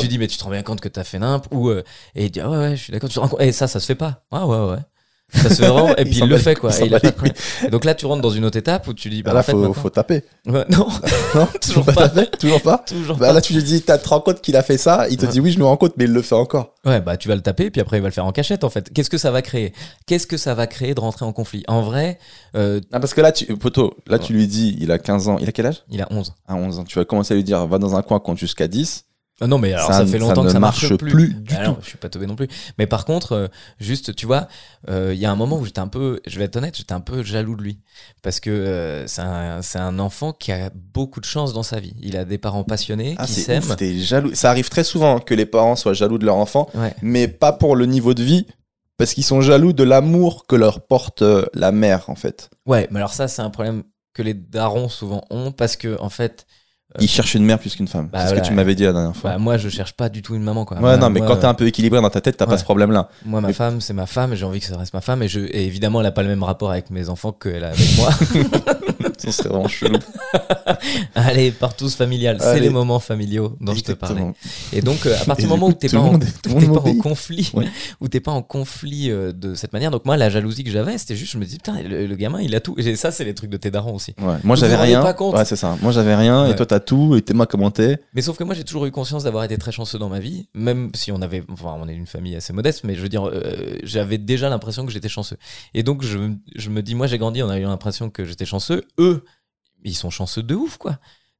tu 0.00 0.08
dis, 0.08 0.18
mais 0.18 0.26
tu 0.26 0.36
te 0.36 0.44
rends 0.44 0.50
bien 0.50 0.62
compte 0.62 0.80
que 0.80 0.88
t'as 0.88 1.04
fait 1.04 1.18
nimp. 1.18 1.46
Ou, 1.52 1.68
euh, 1.70 1.82
et 2.14 2.24
il 2.26 2.30
dit, 2.30 2.40
ah 2.40 2.50
ouais, 2.50 2.56
ouais, 2.58 2.76
je 2.76 2.82
suis 2.82 2.92
d'accord. 2.92 3.10
Et 3.40 3.52
ça, 3.52 3.66
ça 3.68 3.80
se 3.80 3.86
fait 3.86 3.94
pas. 3.94 4.24
Ah 4.30 4.46
ouais, 4.46 4.70
ouais. 4.72 4.78
Ça 5.34 5.48
se 5.50 5.62
vraiment. 5.62 5.96
Et 5.96 6.04
puis 6.04 6.18
il 6.18 6.28
le 6.28 6.36
fait, 6.38 6.54
quoi. 6.54 6.70
il 6.78 6.82
Et, 6.84 6.86
il 6.86 6.94
a 6.94 7.00
pas- 7.00 7.08
et 7.66 7.70
donc 7.70 7.84
là, 7.84 7.94
tu 7.94 8.06
rentres 8.06 8.22
dans 8.22 8.30
une 8.30 8.44
autre 8.44 8.58
étape 8.58 8.86
où 8.88 8.94
tu 8.94 9.08
dis, 9.08 9.22
bah, 9.22 9.30
Bah 9.30 9.34
là, 9.34 9.40
en 9.40 9.42
fait, 9.42 9.52
faut, 9.52 9.58
maintenant- 9.58 9.74
faut 9.74 9.90
taper. 9.90 10.24
Ouais, 10.46 10.64
non, 10.70 10.86
Non 11.34 11.48
Toujours 11.60 11.84
pas. 11.84 12.08
taper 12.08 12.26
Toujours 12.38 12.60
pas 12.62 12.78
toujours 12.86 13.16
Bah 13.16 13.28
pas. 13.28 13.32
là, 13.32 13.40
tu 13.40 13.52
lui 13.54 13.62
dis, 13.62 13.80
t'as 13.82 13.98
te 13.98 14.08
rends 14.08 14.20
compte 14.20 14.40
qu'il 14.40 14.56
a 14.56 14.62
fait 14.62 14.76
ça. 14.78 15.06
Il 15.10 15.16
te 15.16 15.24
Ouais. 15.26 15.32
dit 15.32 15.40
oui, 15.40 15.52
je 15.52 15.58
me 15.58 15.64
rends 15.64 15.76
compte, 15.76 15.94
mais 15.96 16.04
il 16.04 16.12
le 16.12 16.22
fait 16.22 16.34
encore. 16.34 16.74
Ouais, 16.84 17.00
bah 17.00 17.16
tu 17.16 17.28
vas 17.28 17.36
le 17.36 17.40
taper, 17.42 17.70
puis 17.70 17.80
après 17.80 17.98
il 17.98 18.00
va 18.02 18.08
le 18.08 18.12
faire 18.12 18.26
en 18.26 18.32
cachette 18.32 18.64
en 18.64 18.70
fait. 18.70 18.92
Qu'est-ce 18.92 19.08
que 19.10 19.18
ça 19.18 19.30
va 19.30 19.40
créer? 19.40 19.72
Qu'est-ce 20.06 20.26
que 20.26 20.36
ça 20.36 20.54
va 20.54 20.66
créer 20.66 20.94
de 20.94 21.00
rentrer 21.00 21.24
en 21.24 21.32
conflit? 21.32 21.62
En 21.68 21.80
vrai, 21.82 22.18
euh, 22.56 22.80
Ah, 22.92 22.98
parce 23.00 23.14
que 23.14 23.20
là, 23.20 23.30
tu, 23.32 23.46
poteau, 23.56 23.94
là, 24.08 24.18
tu 24.18 24.32
lui 24.32 24.46
dis, 24.48 24.76
il 24.80 24.90
a 24.90 24.98
15 24.98 25.28
ans. 25.28 25.38
Il 25.40 25.48
a 25.48 25.52
quel 25.52 25.66
âge? 25.66 25.82
Il 25.90 26.02
a 26.02 26.08
11. 26.10 26.34
À 26.48 26.54
11 26.56 26.78
ans. 26.80 26.84
Tu 26.84 26.98
vas 26.98 27.04
commencer 27.04 27.34
à 27.34 27.36
lui 27.36 27.44
dire, 27.44 27.64
va 27.66 27.78
dans 27.78 27.94
un 27.96 28.02
coin, 28.02 28.18
compte 28.18 28.38
jusqu'à 28.38 28.66
10. 28.68 29.04
Ah 29.42 29.46
non, 29.48 29.58
mais 29.58 29.72
alors 29.72 29.92
Ça 29.92 30.06
fait 30.06 30.18
longtemps 30.18 30.44
que 30.44 30.50
ça 30.50 30.60
marche, 30.60 30.82
marche 30.84 30.96
plus. 30.96 31.10
plus 31.10 31.34
du 31.34 31.54
Ah 31.58 31.64
tout. 31.66 31.76
je 31.82 31.88
suis 31.88 31.98
pas 31.98 32.08
tombé 32.08 32.26
non 32.26 32.36
plus. 32.36 32.48
Mais 32.78 32.86
par 32.86 33.04
contre, 33.04 33.32
euh, 33.32 33.48
juste, 33.80 34.14
tu 34.14 34.24
vois, 34.24 34.46
euh, 34.88 35.10
il 35.12 35.20
y 35.20 35.26
a 35.26 35.30
un 35.32 35.36
moment 35.36 35.58
où 35.58 35.64
j'étais 35.64 35.80
un 35.80 35.88
peu, 35.88 36.20
je 36.26 36.38
vais 36.38 36.44
être 36.44 36.56
honnête, 36.56 36.76
j'étais 36.76 36.92
un 36.94 37.00
peu 37.00 37.22
jaloux 37.22 37.56
de 37.56 37.62
lui. 37.62 37.80
Parce 38.22 38.38
que 38.40 38.50
euh, 38.50 39.06
c'est 39.08 39.20
un, 39.22 39.60
un 39.74 39.98
enfant 39.98 40.32
qui 40.32 40.52
a 40.52 40.70
beaucoup 40.74 41.20
de 41.20 41.24
chance 41.26 41.52
dans 41.52 41.62
sa 41.64 41.80
vie. 41.80 41.94
Il 42.00 42.16
a 42.16 42.24
des 42.24 42.38
parents 42.38 42.64
passionnés 42.64 43.16
Ah, 43.18 43.26
qui 43.26 43.32
s'aiment. 43.32 43.76
jaloux. 44.00 44.34
Ça 44.34 44.48
arrive 44.50 44.68
très 44.68 44.84
souvent 44.84 45.18
que 45.18 45.34
les 45.34 45.46
parents 45.46 45.76
soient 45.76 45.92
jaloux 45.94 46.18
de 46.18 46.24
leur 46.24 46.36
enfant, 46.36 46.70
Ouais. 46.74 46.94
mais 47.02 47.26
pas 47.28 47.52
pour 47.52 47.74
le 47.76 47.86
niveau 47.86 48.14
de 48.14 48.22
vie, 48.22 48.46
parce 48.96 49.14
qu'ils 49.14 49.24
sont 49.24 49.40
jaloux 49.40 49.72
de 49.72 49.82
l'amour 49.82 50.46
que 50.46 50.54
leur 50.54 50.86
porte 50.86 51.24
la 51.54 51.72
mère, 51.72 52.08
en 52.08 52.14
fait. 52.14 52.50
ouais, 52.66 52.86
mais 52.92 52.98
alors 52.98 53.12
ça, 53.12 53.26
c'est 53.26 53.42
un 53.42 53.50
problème 53.50 53.82
que 54.14 54.22
les 54.22 54.34
darons 54.34 54.88
souvent 54.88 55.24
ont 55.30 55.50
parce 55.52 55.74
que, 55.76 55.98
en 56.00 56.10
fait, 56.10 56.46
Ils 57.00 57.08
cherchent 57.08 57.34
une 57.34 57.44
mère 57.44 57.58
plus 57.58 57.74
qu'une 57.74 57.88
femme. 57.88 58.08
Bah, 58.12 58.20
c'est 58.26 58.34
ce 58.34 58.40
que 58.40 58.46
tu 58.46 58.52
m'avais 58.52 58.74
dit 58.74 58.84
la 58.84 58.92
dernière 58.92 59.16
fois. 59.16 59.30
bah, 59.32 59.38
moi, 59.38 59.56
je 59.56 59.68
cherche 59.68 59.92
pas 59.94 60.08
du 60.08 60.20
tout 60.22 60.34
une 60.34 60.42
maman, 60.42 60.64
quoi. 60.64 60.76
ouais, 60.76 60.82
Moi- 60.82 60.96
non, 60.96 61.10
mais 61.10 61.20
moi, 61.20 61.28
quand 61.28 61.36
t'es 61.36 61.46
un 61.46 61.54
peu 61.54 61.66
équilibré 61.66 62.00
dans 62.00 62.10
ta 62.10 62.20
tête, 62.20 62.36
t'as 62.36 62.46
pas 62.46 62.52
Ouais. 62.52 62.58
ce 62.58 62.64
problème-là. 62.64 63.08
Moi, 63.24 63.40
ma 63.40 63.48
Mais- 63.48 63.52
femme, 63.54 63.80
c'est 63.80 63.94
ma 63.94 64.06
femme, 64.06 64.32
et 64.32 64.36
j'ai 64.36 64.44
envie 64.44 64.60
que 64.60 64.66
ça 64.66 64.76
reste 64.76 64.92
ma 64.94 65.00
femme, 65.00 65.22
et, 65.22 65.28
je, 65.28 65.40
et 65.40 65.64
évidemment, 65.64 66.00
elle 66.00 66.06
n'a 66.06 66.12
pas 66.12 66.22
le 66.22 66.28
même 66.28 66.42
rapport 66.42 66.70
avec 66.70 66.90
mes 66.90 67.08
enfants 67.08 67.32
qu'elle 67.32 67.64
a 67.64 67.68
avec 67.70 67.96
moi. 67.96 68.10
Ça 69.18 69.32
serait 69.32 69.48
vraiment 69.48 69.68
chelou. 69.68 69.98
Allez, 71.14 71.50
partous 71.50 71.90
familial, 71.96 72.38
c'est 72.40 72.60
les 72.60 72.70
moments 72.70 72.98
familiaux 73.00 73.56
dont 73.60 73.74
je 73.74 73.80
te 73.82 73.92
parlais. 73.92 74.22
Et 74.72 74.80
donc, 74.80 75.06
euh, 75.06 75.14
à 75.20 75.24
partir 75.24 75.46
du 75.46 75.50
moment 75.50 75.68
où 75.68 75.72
t'es 75.72 75.88
pas, 75.88 75.98
en, 75.98 76.18
pas 76.18 76.94
conflit, 77.02 77.50
Ouais. 77.54 77.66
où 78.00 78.08
t'es 78.08 78.20
pas 78.20 78.32
en 78.32 78.42
conflit 78.42 79.10
euh, 79.10 79.32
de 79.32 79.54
cette 79.54 79.72
manière, 79.72 79.90
donc 79.90 80.04
moi, 80.04 80.16
la 80.16 80.30
jalousie 80.30 80.64
que 80.64 80.70
j'avais, 80.70 80.98
c'était 80.98 81.16
juste, 81.16 81.32
je 81.32 81.38
me 81.38 81.44
dis, 81.44 81.56
putain, 81.56 81.82
le, 81.82 82.06
le 82.06 82.16
gamin, 82.16 82.40
il 82.40 82.54
a 82.54 82.60
tout. 82.60 82.74
Et 82.78 82.96
ça, 82.96 83.10
c'est 83.10 83.24
les 83.24 83.34
trucs 83.34 83.50
de 83.50 83.56
tes 83.56 83.70
darons 83.70 83.94
aussi. 83.94 84.14
Ouais. 84.20 84.36
Moi, 84.44 84.56
j'avais 84.56 84.76
rien. 84.76 85.02
Ouais, 85.02 85.44
c'est 85.44 85.56
ça. 85.56 85.76
Moi, 85.82 85.92
j'avais 85.92 86.14
rien, 86.14 86.46
et 86.46 86.56
toi, 86.56 86.66
t'as 86.66 86.80
tout, 86.80 87.16
et 87.16 87.22
t'es 87.22 87.34
moi 87.34 87.46
comment 87.46 87.70
t'es. 87.70 87.98
Mais 88.14 88.22
sauf 88.22 88.36
que 88.36 88.44
moi, 88.44 88.54
j'ai 88.54 88.64
toujours 88.64 88.86
eu 88.86 88.90
conscience 88.90 89.24
d'avoir 89.24 89.44
été 89.44 89.56
très 89.58 89.72
chanceux 89.72 89.98
dans 89.98 90.08
ma 90.08 90.20
vie, 90.20 90.48
même 90.54 90.90
si 90.94 91.12
on 91.12 91.20
avait, 91.22 91.42
enfin, 91.52 91.76
on 91.80 91.88
est 91.88 91.94
une 91.94 92.06
famille 92.06 92.36
assez 92.36 92.52
modeste, 92.52 92.82
mais 92.84 92.94
je 92.94 93.00
veux 93.02 93.08
dire, 93.08 93.26
euh, 93.28 93.76
j'avais 93.82 94.18
déjà 94.18 94.48
l'impression 94.48 94.86
que 94.86 94.92
j'étais 94.92 95.08
chanceux. 95.08 95.36
Et 95.74 95.82
donc, 95.82 96.02
je, 96.02 96.18
me- 96.18 96.36
je 96.54 96.70
me 96.70 96.82
dis, 96.82 96.94
moi, 96.94 97.06
j'ai 97.06 97.18
grandi, 97.18 97.42
on 97.42 97.48
a 97.50 97.58
eu 97.58 97.62
l'impression 97.62 98.10
que 98.10 98.24
j'étais 98.24 98.44
chanceux. 98.44 98.82
Eux, 98.98 99.01
ils 99.84 99.96
sont 99.96 100.10
chanceux 100.10 100.42
de 100.42 100.54
ouf, 100.54 100.76
quoi. 100.76 100.98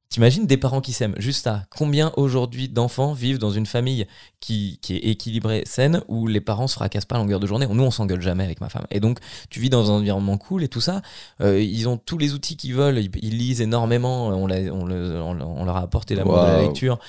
T'imagines 0.09 0.45
des 0.45 0.57
parents 0.57 0.81
qui 0.81 0.93
s'aiment, 0.93 1.15
juste 1.17 1.43
ça. 1.43 1.65
Combien 1.75 2.13
aujourd'hui 2.17 2.69
d'enfants 2.69 3.13
vivent 3.13 3.39
dans 3.39 3.49
une 3.49 3.65
famille 3.65 4.05
qui, 4.43 4.77
qui 4.81 4.95
est 4.97 4.99
équilibrée, 5.09 5.63
saine, 5.65 6.01
où 6.09 6.27
les 6.27 6.41
parents 6.41 6.67
se 6.67 6.73
fracassent 6.73 7.05
pas 7.05 7.15
à 7.15 7.19
longueur 7.19 7.39
de 7.39 7.47
journée 7.47 7.65
Nous, 7.69 7.81
on 7.83 7.91
s'engueule 7.91 8.21
jamais 8.21 8.43
avec 8.43 8.59
ma 8.59 8.67
femme. 8.67 8.83
Et 8.91 8.99
donc, 8.99 9.19
tu 9.49 9.61
vis 9.61 9.69
dans 9.69 9.89
un 9.89 9.95
environnement 9.95 10.37
cool 10.37 10.63
et 10.63 10.67
tout 10.67 10.81
ça. 10.81 11.01
Euh, 11.39 11.61
ils 11.61 11.87
ont 11.87 11.95
tous 11.97 12.17
les 12.17 12.33
outils 12.33 12.57
qu'ils 12.57 12.73
veulent, 12.73 12.97
ils, 12.99 13.09
ils 13.21 13.37
lisent 13.37 13.61
énormément, 13.61 14.27
on, 14.27 14.45
l'a- 14.45 14.73
on 14.73 14.83
le- 14.85 15.21
on 15.21 15.33
le- 15.33 15.45
on 15.45 15.63
leur 15.63 15.77
a 15.77 15.81
apporté 15.81 16.13
l'amour 16.15 16.33
de 16.43 16.47
la 16.47 16.61
lecture. 16.63 16.99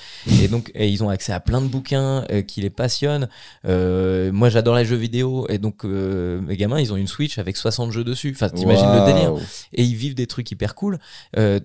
Et 0.41 0.47
donc, 0.47 0.71
et 0.75 0.87
ils 0.87 1.03
ont 1.03 1.09
accès 1.09 1.33
à 1.33 1.41
plein 1.41 1.61
de 1.61 1.67
bouquins 1.67 2.23
euh, 2.31 2.41
qui 2.41 2.61
les 2.61 2.69
passionnent. 2.69 3.27
Euh, 3.65 4.31
moi, 4.31 4.47
j'adore 4.49 4.75
les 4.77 4.85
jeux 4.85 4.95
vidéo. 4.95 5.45
Et 5.49 5.57
donc, 5.57 5.83
mes 5.83 6.55
gamins, 6.55 6.79
ils 6.79 6.93
ont 6.93 6.95
une 6.97 7.07
Switch 7.07 7.37
avec 7.37 7.57
60 7.57 7.91
jeux 7.91 8.03
dessus. 8.05 8.31
Enfin, 8.33 8.47
t'imagines 8.49 8.85
le 8.91 9.05
délire 9.05 9.33
et 9.73 9.83
ils 9.83 9.95
vivent 9.95 10.15
des 10.15 10.27
trucs 10.27 10.49
hyper 10.51 10.73
cool. 10.75 10.99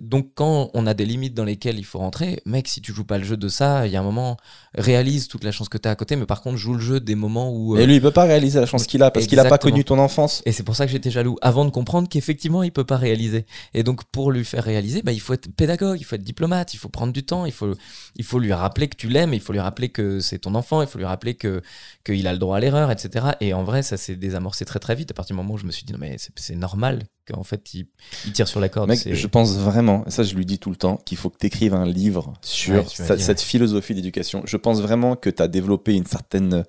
Donc 0.01 0.31
quand 0.35 0.71
on 0.75 0.87
a 0.87 0.95
des 0.95 1.05
limites 1.05 1.35
dans 1.35 1.45
lesquelles 1.45 1.79
il 1.79 1.85
faut 1.85 1.99
rentrer, 1.99 2.41
mec, 2.47 2.67
si 2.67 2.81
tu 2.81 2.93
joues 2.93 3.05
pas 3.05 3.19
le 3.19 3.25
jeu 3.25 3.37
de 3.37 3.49
ça, 3.49 3.87
il 3.87 3.93
y 3.93 3.97
a 3.97 4.01
un 4.01 4.05
moment, 4.05 4.37
réalise 4.75 5.29
toute 5.29 5.45
la 5.45 5.53
chance 5.53 5.60
que 5.69 5.79
tu 5.79 5.89
as 5.89 5.93
à 5.93 5.97
côté, 5.97 6.17
mais 6.17 6.27
par 6.27 6.41
contre, 6.43 6.57
joue 6.57 6.75
le 6.75 6.81
jeu 6.81 7.01
des 7.01 7.15
moments 7.15 7.51
où... 7.53 7.77
euh, 7.77 7.81
Et 7.81 7.87
lui, 7.87 7.97
il 7.97 8.01
peut 8.01 8.11
pas 8.11 8.25
réaliser 8.25 8.61
la 8.61 8.67
chance 8.67 8.87
qu'il 8.87 9.03
a, 9.03 9.11
parce 9.11 9.27
qu'il 9.27 9.39
a 9.39 9.45
pas 9.45 9.59
connu 9.59 9.85
ton 9.85 9.99
enfance. 9.99 10.43
et 10.47 10.53
c'est 10.53 10.63
pour 10.63 10.77
ça 10.77 10.87
que 10.87 10.93
j'étais 10.93 11.11
jaloux, 11.11 11.37
avant 11.43 11.65
de 11.65 11.71
comprendre 11.71 12.09
qu'effectivement, 12.09 12.63
il 12.63 12.73
peut 12.73 12.85
pas 12.85 12.97
réaliser. 12.97 13.47
Et 13.75 13.83
donc, 13.83 14.05
pour 14.05 14.33
lui 14.33 14.45
faire 14.45 14.65
réaliser, 14.65 15.03
bah, 15.03 15.13
il 15.13 15.21
faut 15.21 15.35
être 15.35 15.55
pédagogue, 15.55 15.99
il 16.01 16.05
faut 16.05 16.17
être 16.17 16.23
diplomate, 16.23 16.75
il 16.75 16.79
faut 16.79 16.89
prendre 16.89 17.13
du 17.13 17.25
temps, 17.25 17.47
il 17.47 17.53
faut, 17.53 17.75
il 18.17 18.25
faut 18.25 18.39
lui 18.39 18.53
rappeler 18.53 18.89
que 18.89 18.97
tu 18.97 19.09
l'aimes, 19.09 19.35
il 19.35 19.41
faut 19.41 19.53
lui 19.53 19.61
rappeler 19.61 19.89
que 19.89 20.21
c'est 20.21 20.39
ton 20.39 20.55
enfant, 20.55 20.83
il 20.83 20.89
faut 20.89 20.99
lui 20.99 21.05
rappeler 21.07 21.35
que 21.35 21.63
qu'il 22.05 22.27
a 22.27 22.33
le 22.33 22.39
droit 22.39 22.57
à 22.57 22.61
l'erreur, 22.61 22.91
etc. 22.91 23.27
Et 23.41 23.53
en 23.55 23.65
vrai, 23.65 23.83
ça 23.83 23.97
s'est 23.97 24.17
désamorcé 24.17 24.65
très 24.65 24.79
très 24.79 24.95
vite 24.95 25.11
à 25.11 25.15
partir 25.15 25.35
du 25.35 25.43
moment 25.43 25.55
où 25.55 25.59
je 25.59 25.67
me 25.67 25.71
suis 25.73 25.85
dit, 25.85 25.93
non 25.93 25.99
mais 26.01 26.17
c'est 26.37 26.57
normal 26.57 27.05
qu'en 27.31 27.45
fait, 27.45 27.75
il, 27.75 27.87
il 28.27 28.33
tire 28.33 28.49
sur 28.49 28.61
la 28.61 28.69
corde. 28.69 28.89
Mec, 28.89 29.09
je 29.13 29.27
pense 29.27 29.57
vraiment, 29.57 30.05
ça 30.09 30.23
je 30.23 30.35
lui 30.35 30.45
dis 30.47 30.59
tout 30.59 30.71
le 30.71 30.77
temps, 30.77 30.97
qu'il 31.05 31.17
faut 31.19 31.31
que 31.31 31.39
tu 31.39 31.47
écrives 31.47 31.75
un 31.75 31.87
livre 31.87 32.33
sur 32.43 32.75
Ouais, 32.77 32.85
sa- 32.89 33.19
cette 33.19 33.41
philosophie 33.41 33.95
d'éducation. 33.95 34.43
Je 34.45 34.57
pense 34.57 34.81
vraiment 34.81 35.17
que 35.17 35.31
tu 35.31 35.43
as 35.43 35.49
développé 35.49 35.95
une 35.95 36.07
certaine, 36.07 36.65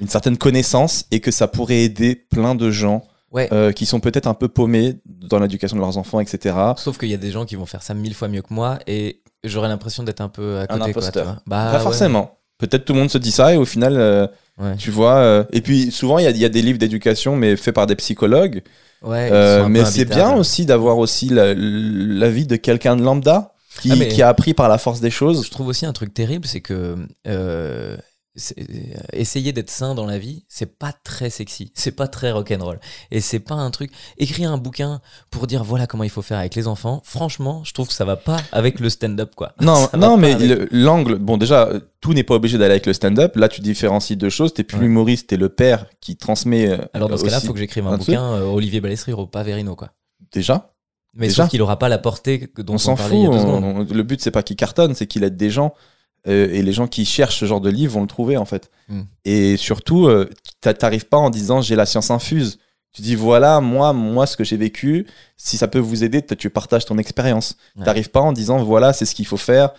une 0.00 0.08
certaine 0.08 0.36
connaissance 0.38 1.04
et 1.10 1.20
que 1.20 1.30
ça 1.30 1.48
pourrait 1.48 1.80
aider 1.82 2.14
plein 2.14 2.54
de 2.54 2.70
gens 2.70 3.02
Ouais. 3.32 3.48
euh, 3.52 3.70
qui 3.70 3.86
sont 3.86 4.00
peut-être 4.00 4.26
un 4.26 4.34
peu 4.34 4.48
paumés 4.48 4.96
dans 5.06 5.38
l'éducation 5.38 5.76
de 5.76 5.80
leurs 5.82 5.98
enfants, 5.98 6.18
etc. 6.18 6.56
Sauf 6.76 6.98
qu'il 6.98 7.10
y 7.10 7.14
a 7.14 7.18
des 7.18 7.30
gens 7.30 7.44
qui 7.46 7.54
vont 7.54 7.66
faire 7.66 7.82
ça 7.82 7.94
mille 7.94 8.14
fois 8.14 8.26
mieux 8.26 8.42
que 8.42 8.52
moi 8.52 8.80
et 8.88 9.22
j'aurais 9.44 9.68
l'impression 9.68 10.02
d'être 10.02 10.20
un 10.20 10.28
peu 10.28 10.58
à 10.58 10.62
Un 10.62 10.66
côté. 10.66 10.78
quoi, 10.78 10.86
imposteur. 11.04 11.42
bah, 11.46 11.70
Pas 11.70 11.78
forcément. 11.80 12.38
Peut-être 12.58 12.84
tout 12.84 12.92
le 12.92 12.98
monde 12.98 13.08
se 13.10 13.18
dit 13.18 13.30
ça 13.30 13.54
et 13.54 13.56
au 13.56 13.64
final, 13.64 13.96
euh, 13.96 14.26
Ouais. 14.58 14.74
tu 14.76 14.90
vois. 14.90 15.14
euh, 15.18 15.44
et 15.52 15.60
puis 15.62 15.92
souvent, 15.92 16.18
il 16.18 16.24
y 16.24 16.26
a, 16.26 16.30
il 16.30 16.36
y 16.38 16.44
a 16.44 16.48
des 16.48 16.60
livres 16.60 16.78
d'éducation, 16.78 17.36
mais 17.36 17.56
faits 17.56 17.74
par 17.74 17.86
des 17.86 17.94
psychologues. 17.96 18.62
Ouais, 19.02 19.30
Euh, 19.32 19.66
mais 19.68 19.84
c'est 19.84 20.04
bien 20.04 20.34
aussi 20.34 20.66
d'avoir 20.66 20.98
aussi 20.98 21.28
la- 21.28 21.54
l'avis 21.54 22.46
de 22.46 22.56
quelqu'un 22.56 22.96
de 22.96 23.02
lambda 23.02 23.54
qui, 23.80 23.92
Ah, 23.92 24.04
qui 24.04 24.20
a 24.22 24.28
appris 24.28 24.52
par 24.52 24.68
la 24.68 24.76
force 24.78 25.00
des 25.00 25.10
choses. 25.10 25.44
Je 25.46 25.50
trouve 25.50 25.68
aussi 25.68 25.86
un 25.86 25.92
truc 25.92 26.12
terrible, 26.12 26.46
c'est 26.46 26.60
que 26.60 26.96
euh, 27.26 27.96
essayer 29.12 29.52
d'être 29.52 29.70
sain 29.70 29.94
dans 29.94 30.06
la 30.06 30.18
vie, 30.18 30.44
c'est 30.48 30.78
pas 30.78 30.92
très 31.04 31.30
sexy, 31.30 31.72
c'est 31.74 31.90
pas 31.92 32.08
très 32.08 32.30
rock'n'roll. 32.32 32.78
Et 33.10 33.20
c'est 33.20 33.40
pas 33.40 33.54
un 33.54 33.70
truc. 33.70 33.90
Écrire 34.18 34.52
un 34.52 34.58
bouquin 34.58 35.00
pour 35.30 35.46
dire 35.46 35.64
voilà 35.64 35.86
comment 35.86 36.04
il 36.04 36.10
faut 36.10 36.22
faire 36.22 36.38
avec 36.38 36.54
les 36.54 36.66
enfants, 36.66 37.02
franchement, 37.04 37.62
je 37.64 37.72
trouve 37.72 37.88
que 37.88 37.94
ça 37.94 38.04
va 38.04 38.16
pas 38.16 38.38
avec 38.52 38.80
le 38.80 38.88
stand-up, 38.90 39.34
quoi. 39.34 39.52
Non, 39.60 39.88
Ça 39.90 39.96
non, 39.96 40.16
mais 40.16 40.32
avec- 40.34 40.68
l'angle, 40.70 41.16
bon, 41.16 41.36
déjà, 41.36 41.66
euh, 41.68 41.80
tout 42.00 42.14
n'est 42.14 42.24
pas 42.24 42.34
obligé 42.34 42.56
d'aller 42.58 42.72
avec 42.72 42.86
le 42.86 42.92
stand-up. 42.92 43.36
Là, 43.36 43.48
tu 43.48 43.60
différencies 43.60 44.16
deux 44.16 44.30
choses. 44.30 44.54
T'es 44.54 44.64
plus 44.64 44.76
Ouais. 44.78 44.84
l'humoriste, 44.84 45.28
t'es 45.28 45.36
le 45.36 45.48
père 45.48 45.86
qui 46.00 46.16
transmet. 46.16 46.68
euh, 46.68 46.78
Alors 46.94 47.08
dans 47.08 47.16
ce 47.16 47.24
cas-là, 47.24 47.40
faut 47.40 47.52
que 47.52 47.58
j'écrive 47.58 47.86
un 47.86 47.96
bouquin 47.98 48.22
euh, 48.34 48.42
Olivier 48.44 48.80
Balestri, 48.80 49.12
pas 49.30 49.42
Verino, 49.42 49.74
quoi. 49.76 49.90
Déjà, 50.32 50.72
Mais 51.12 51.26
Déjà. 51.26 51.42
sauf 51.42 51.50
qu'il 51.50 51.60
aura 51.60 51.76
pas 51.76 51.88
la 51.88 51.98
portée 51.98 52.48
dont 52.58 52.74
on 52.74 52.76
on, 52.76 52.78
s'en 52.78 52.94
fout. 52.94 53.10
il 53.12 53.22
y 53.22 53.26
a 53.26 53.30
deux 53.30 53.34
on- 53.34 53.40
secondes. 53.40 53.64
on- 53.90 53.94
le 53.94 54.02
but, 54.04 54.20
c'est 54.20 54.30
pas 54.30 54.44
qu'il 54.44 54.54
cartonne, 54.54 54.94
c'est 54.94 55.08
qu'il 55.08 55.24
aide 55.24 55.36
des 55.36 55.50
gens. 55.50 55.74
Euh, 56.26 56.48
et 56.52 56.62
les 56.62 56.72
gens 56.72 56.86
qui 56.86 57.04
cherchent 57.04 57.38
ce 57.40 57.46
genre 57.46 57.60
de 57.60 57.70
livre 57.70 57.94
vont 57.94 58.02
le 58.02 58.06
trouver, 58.06 58.36
en 58.36 58.44
fait. 58.44 58.70
Mm. 58.88 59.00
Et 59.24 59.56
surtout, 59.56 60.06
euh, 60.06 60.28
t'a- 60.60 60.74
t'arrives 60.74 61.06
pas 61.06 61.16
en 61.16 61.30
disant 61.30 61.60
j'ai 61.62 61.76
la 61.76 61.86
science 61.86 62.10
infuse. 62.10 62.58
Tu 62.92 63.02
dis 63.02 63.14
voilà, 63.14 63.60
moi, 63.60 63.92
moi, 63.92 64.26
ce 64.26 64.36
que 64.36 64.42
j'ai 64.44 64.56
vécu, 64.56 65.06
si 65.36 65.56
ça 65.56 65.68
peut 65.68 65.78
vous 65.78 66.02
aider, 66.02 66.22
tu 66.22 66.50
partages 66.50 66.84
ton 66.84 66.98
expérience. 66.98 67.56
Ouais. 67.76 67.84
T'arrives 67.84 68.10
pas 68.10 68.20
en 68.20 68.32
disant 68.32 68.62
voilà, 68.64 68.92
c'est 68.92 69.04
ce 69.06 69.14
qu'il 69.14 69.26
faut 69.26 69.36
faire 69.36 69.70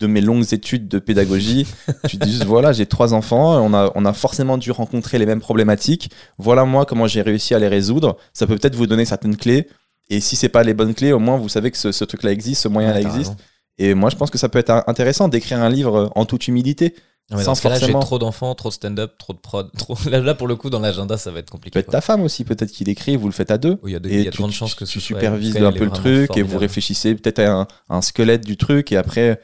de 0.00 0.06
mes 0.06 0.22
longues 0.22 0.52
études 0.54 0.88
de 0.88 0.98
pédagogie. 0.98 1.66
tu 2.08 2.16
dis 2.16 2.30
juste 2.32 2.44
voilà, 2.44 2.72
j'ai 2.72 2.86
trois 2.86 3.12
enfants, 3.12 3.62
on 3.62 3.74
a, 3.74 3.92
on 3.94 4.04
a 4.06 4.12
forcément 4.14 4.56
dû 4.58 4.70
rencontrer 4.70 5.18
les 5.18 5.26
mêmes 5.26 5.40
problématiques. 5.40 6.10
Voilà 6.38 6.64
moi 6.64 6.86
comment 6.86 7.06
j'ai 7.06 7.20
réussi 7.22 7.54
à 7.54 7.58
les 7.58 7.68
résoudre. 7.68 8.16
Ça 8.32 8.46
peut 8.46 8.56
peut-être 8.56 8.74
vous 8.74 8.86
donner 8.86 9.04
certaines 9.04 9.36
clés. 9.36 9.68
Et 10.08 10.20
si 10.20 10.34
c'est 10.34 10.48
pas 10.48 10.62
les 10.62 10.72
bonnes 10.74 10.94
clés, 10.94 11.12
au 11.12 11.18
moins 11.18 11.36
vous 11.36 11.48
savez 11.50 11.70
que 11.70 11.76
ce, 11.76 11.92
ce 11.92 12.04
truc-là 12.04 12.32
existe, 12.32 12.62
ce 12.62 12.68
moyen-là 12.68 12.94
Ouais, 13.00 13.02
existe. 13.02 13.32
raison. 13.32 13.36
Et 13.78 13.94
moi, 13.94 14.10
je 14.10 14.16
pense 14.16 14.30
que 14.30 14.38
ça 14.38 14.48
peut 14.48 14.58
être 14.58 14.84
intéressant 14.86 15.28
d'écrire 15.28 15.60
un 15.60 15.68
livre 15.68 16.10
en 16.14 16.24
toute 16.24 16.48
humilité. 16.48 16.94
Non, 17.30 17.38
mais 17.38 17.42
sans 17.42 17.50
dans 17.50 17.54
ce 17.56 17.62
cas-là, 17.62 17.74
j'ai 17.74 17.80
forcément- 17.80 18.00
trop 18.00 18.18
d'enfants, 18.20 18.54
trop 18.54 18.68
de 18.68 18.74
stand-up, 18.74 19.14
trop 19.18 19.32
de 19.32 19.38
prod. 19.38 19.68
Trop... 19.76 19.96
Là, 20.08 20.34
pour 20.34 20.46
le 20.46 20.54
coup, 20.54 20.70
dans 20.70 20.78
l'agenda, 20.78 21.18
ça 21.18 21.32
va 21.32 21.40
être 21.40 21.50
compliqué. 21.50 21.72
Peut-être 21.72 21.90
ta 21.90 22.00
femme 22.00 22.22
aussi, 22.22 22.44
peut-être 22.44 22.70
qu'il 22.70 22.88
écrit, 22.88 23.16
vous 23.16 23.26
le 23.26 23.32
faites 23.32 23.50
à 23.50 23.58
deux. 23.58 23.78
Oui, 23.82 23.90
Il 23.90 23.94
y 23.94 23.96
a, 23.96 23.98
de, 23.98 24.08
Et 24.08 24.22
y 24.22 24.28
a 24.28 24.30
de 24.30 24.36
tu, 24.36 24.52
chances 24.52 24.76
que 24.76 24.84
tu 24.84 25.00
supervises 25.00 25.56
un 25.56 25.72
peu 25.72 25.84
le 25.84 25.90
truc 25.90 26.36
et 26.36 26.42
vous 26.42 26.58
réfléchissez 26.58 27.14
peut-être 27.16 27.40
à 27.40 27.50
un, 27.52 27.66
un 27.88 28.00
squelette 28.00 28.46
du 28.46 28.56
truc 28.56 28.92
et 28.92 28.96
après 28.96 29.40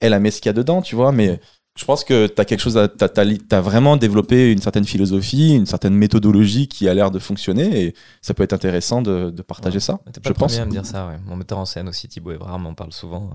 elle 0.00 0.14
a 0.14 0.18
met 0.18 0.30
ce 0.30 0.40
qu'il 0.40 0.48
y 0.48 0.50
a 0.50 0.54
dedans, 0.54 0.80
tu 0.80 0.96
vois. 0.96 1.12
Mais 1.12 1.40
je 1.80 1.84
pense 1.86 2.04
que 2.04 2.26
tu 2.26 2.38
as 2.40 2.44
quelque 2.44 2.60
chose, 2.60 2.76
à- 2.76 2.88
as, 3.00 3.60
vraiment 3.62 3.96
développé 3.96 4.52
une 4.52 4.60
certaine 4.60 4.84
philosophie, 4.84 5.54
une 5.54 5.64
certaine 5.64 5.94
méthodologie 5.94 6.68
qui 6.68 6.86
a 6.90 6.92
l'air 6.94 7.10
de 7.10 7.18
fonctionner 7.18 7.84
et 7.84 7.94
ça 8.20 8.34
peut 8.34 8.42
être 8.42 8.52
intéressant 8.52 9.00
de, 9.00 9.30
de 9.30 9.42
partager 9.42 9.76
Ouais. 9.76 9.80
ça. 9.80 9.98
T'es 10.04 10.12
je 10.16 10.20
pas 10.20 10.28
le 10.28 10.34
pense. 10.34 10.52
premier 10.52 10.62
à 10.62 10.66
me 10.66 10.70
dire 10.70 10.84
ça, 10.84 11.08
ouais. 11.08 11.16
Mon 11.24 11.36
metteur 11.36 11.56
en 11.58 11.64
scène 11.64 11.88
aussi, 11.88 12.06
Thibaut 12.06 12.32
Evrard, 12.32 12.58
m'en 12.58 12.74
parle 12.74 12.92
souvent. 12.92 13.30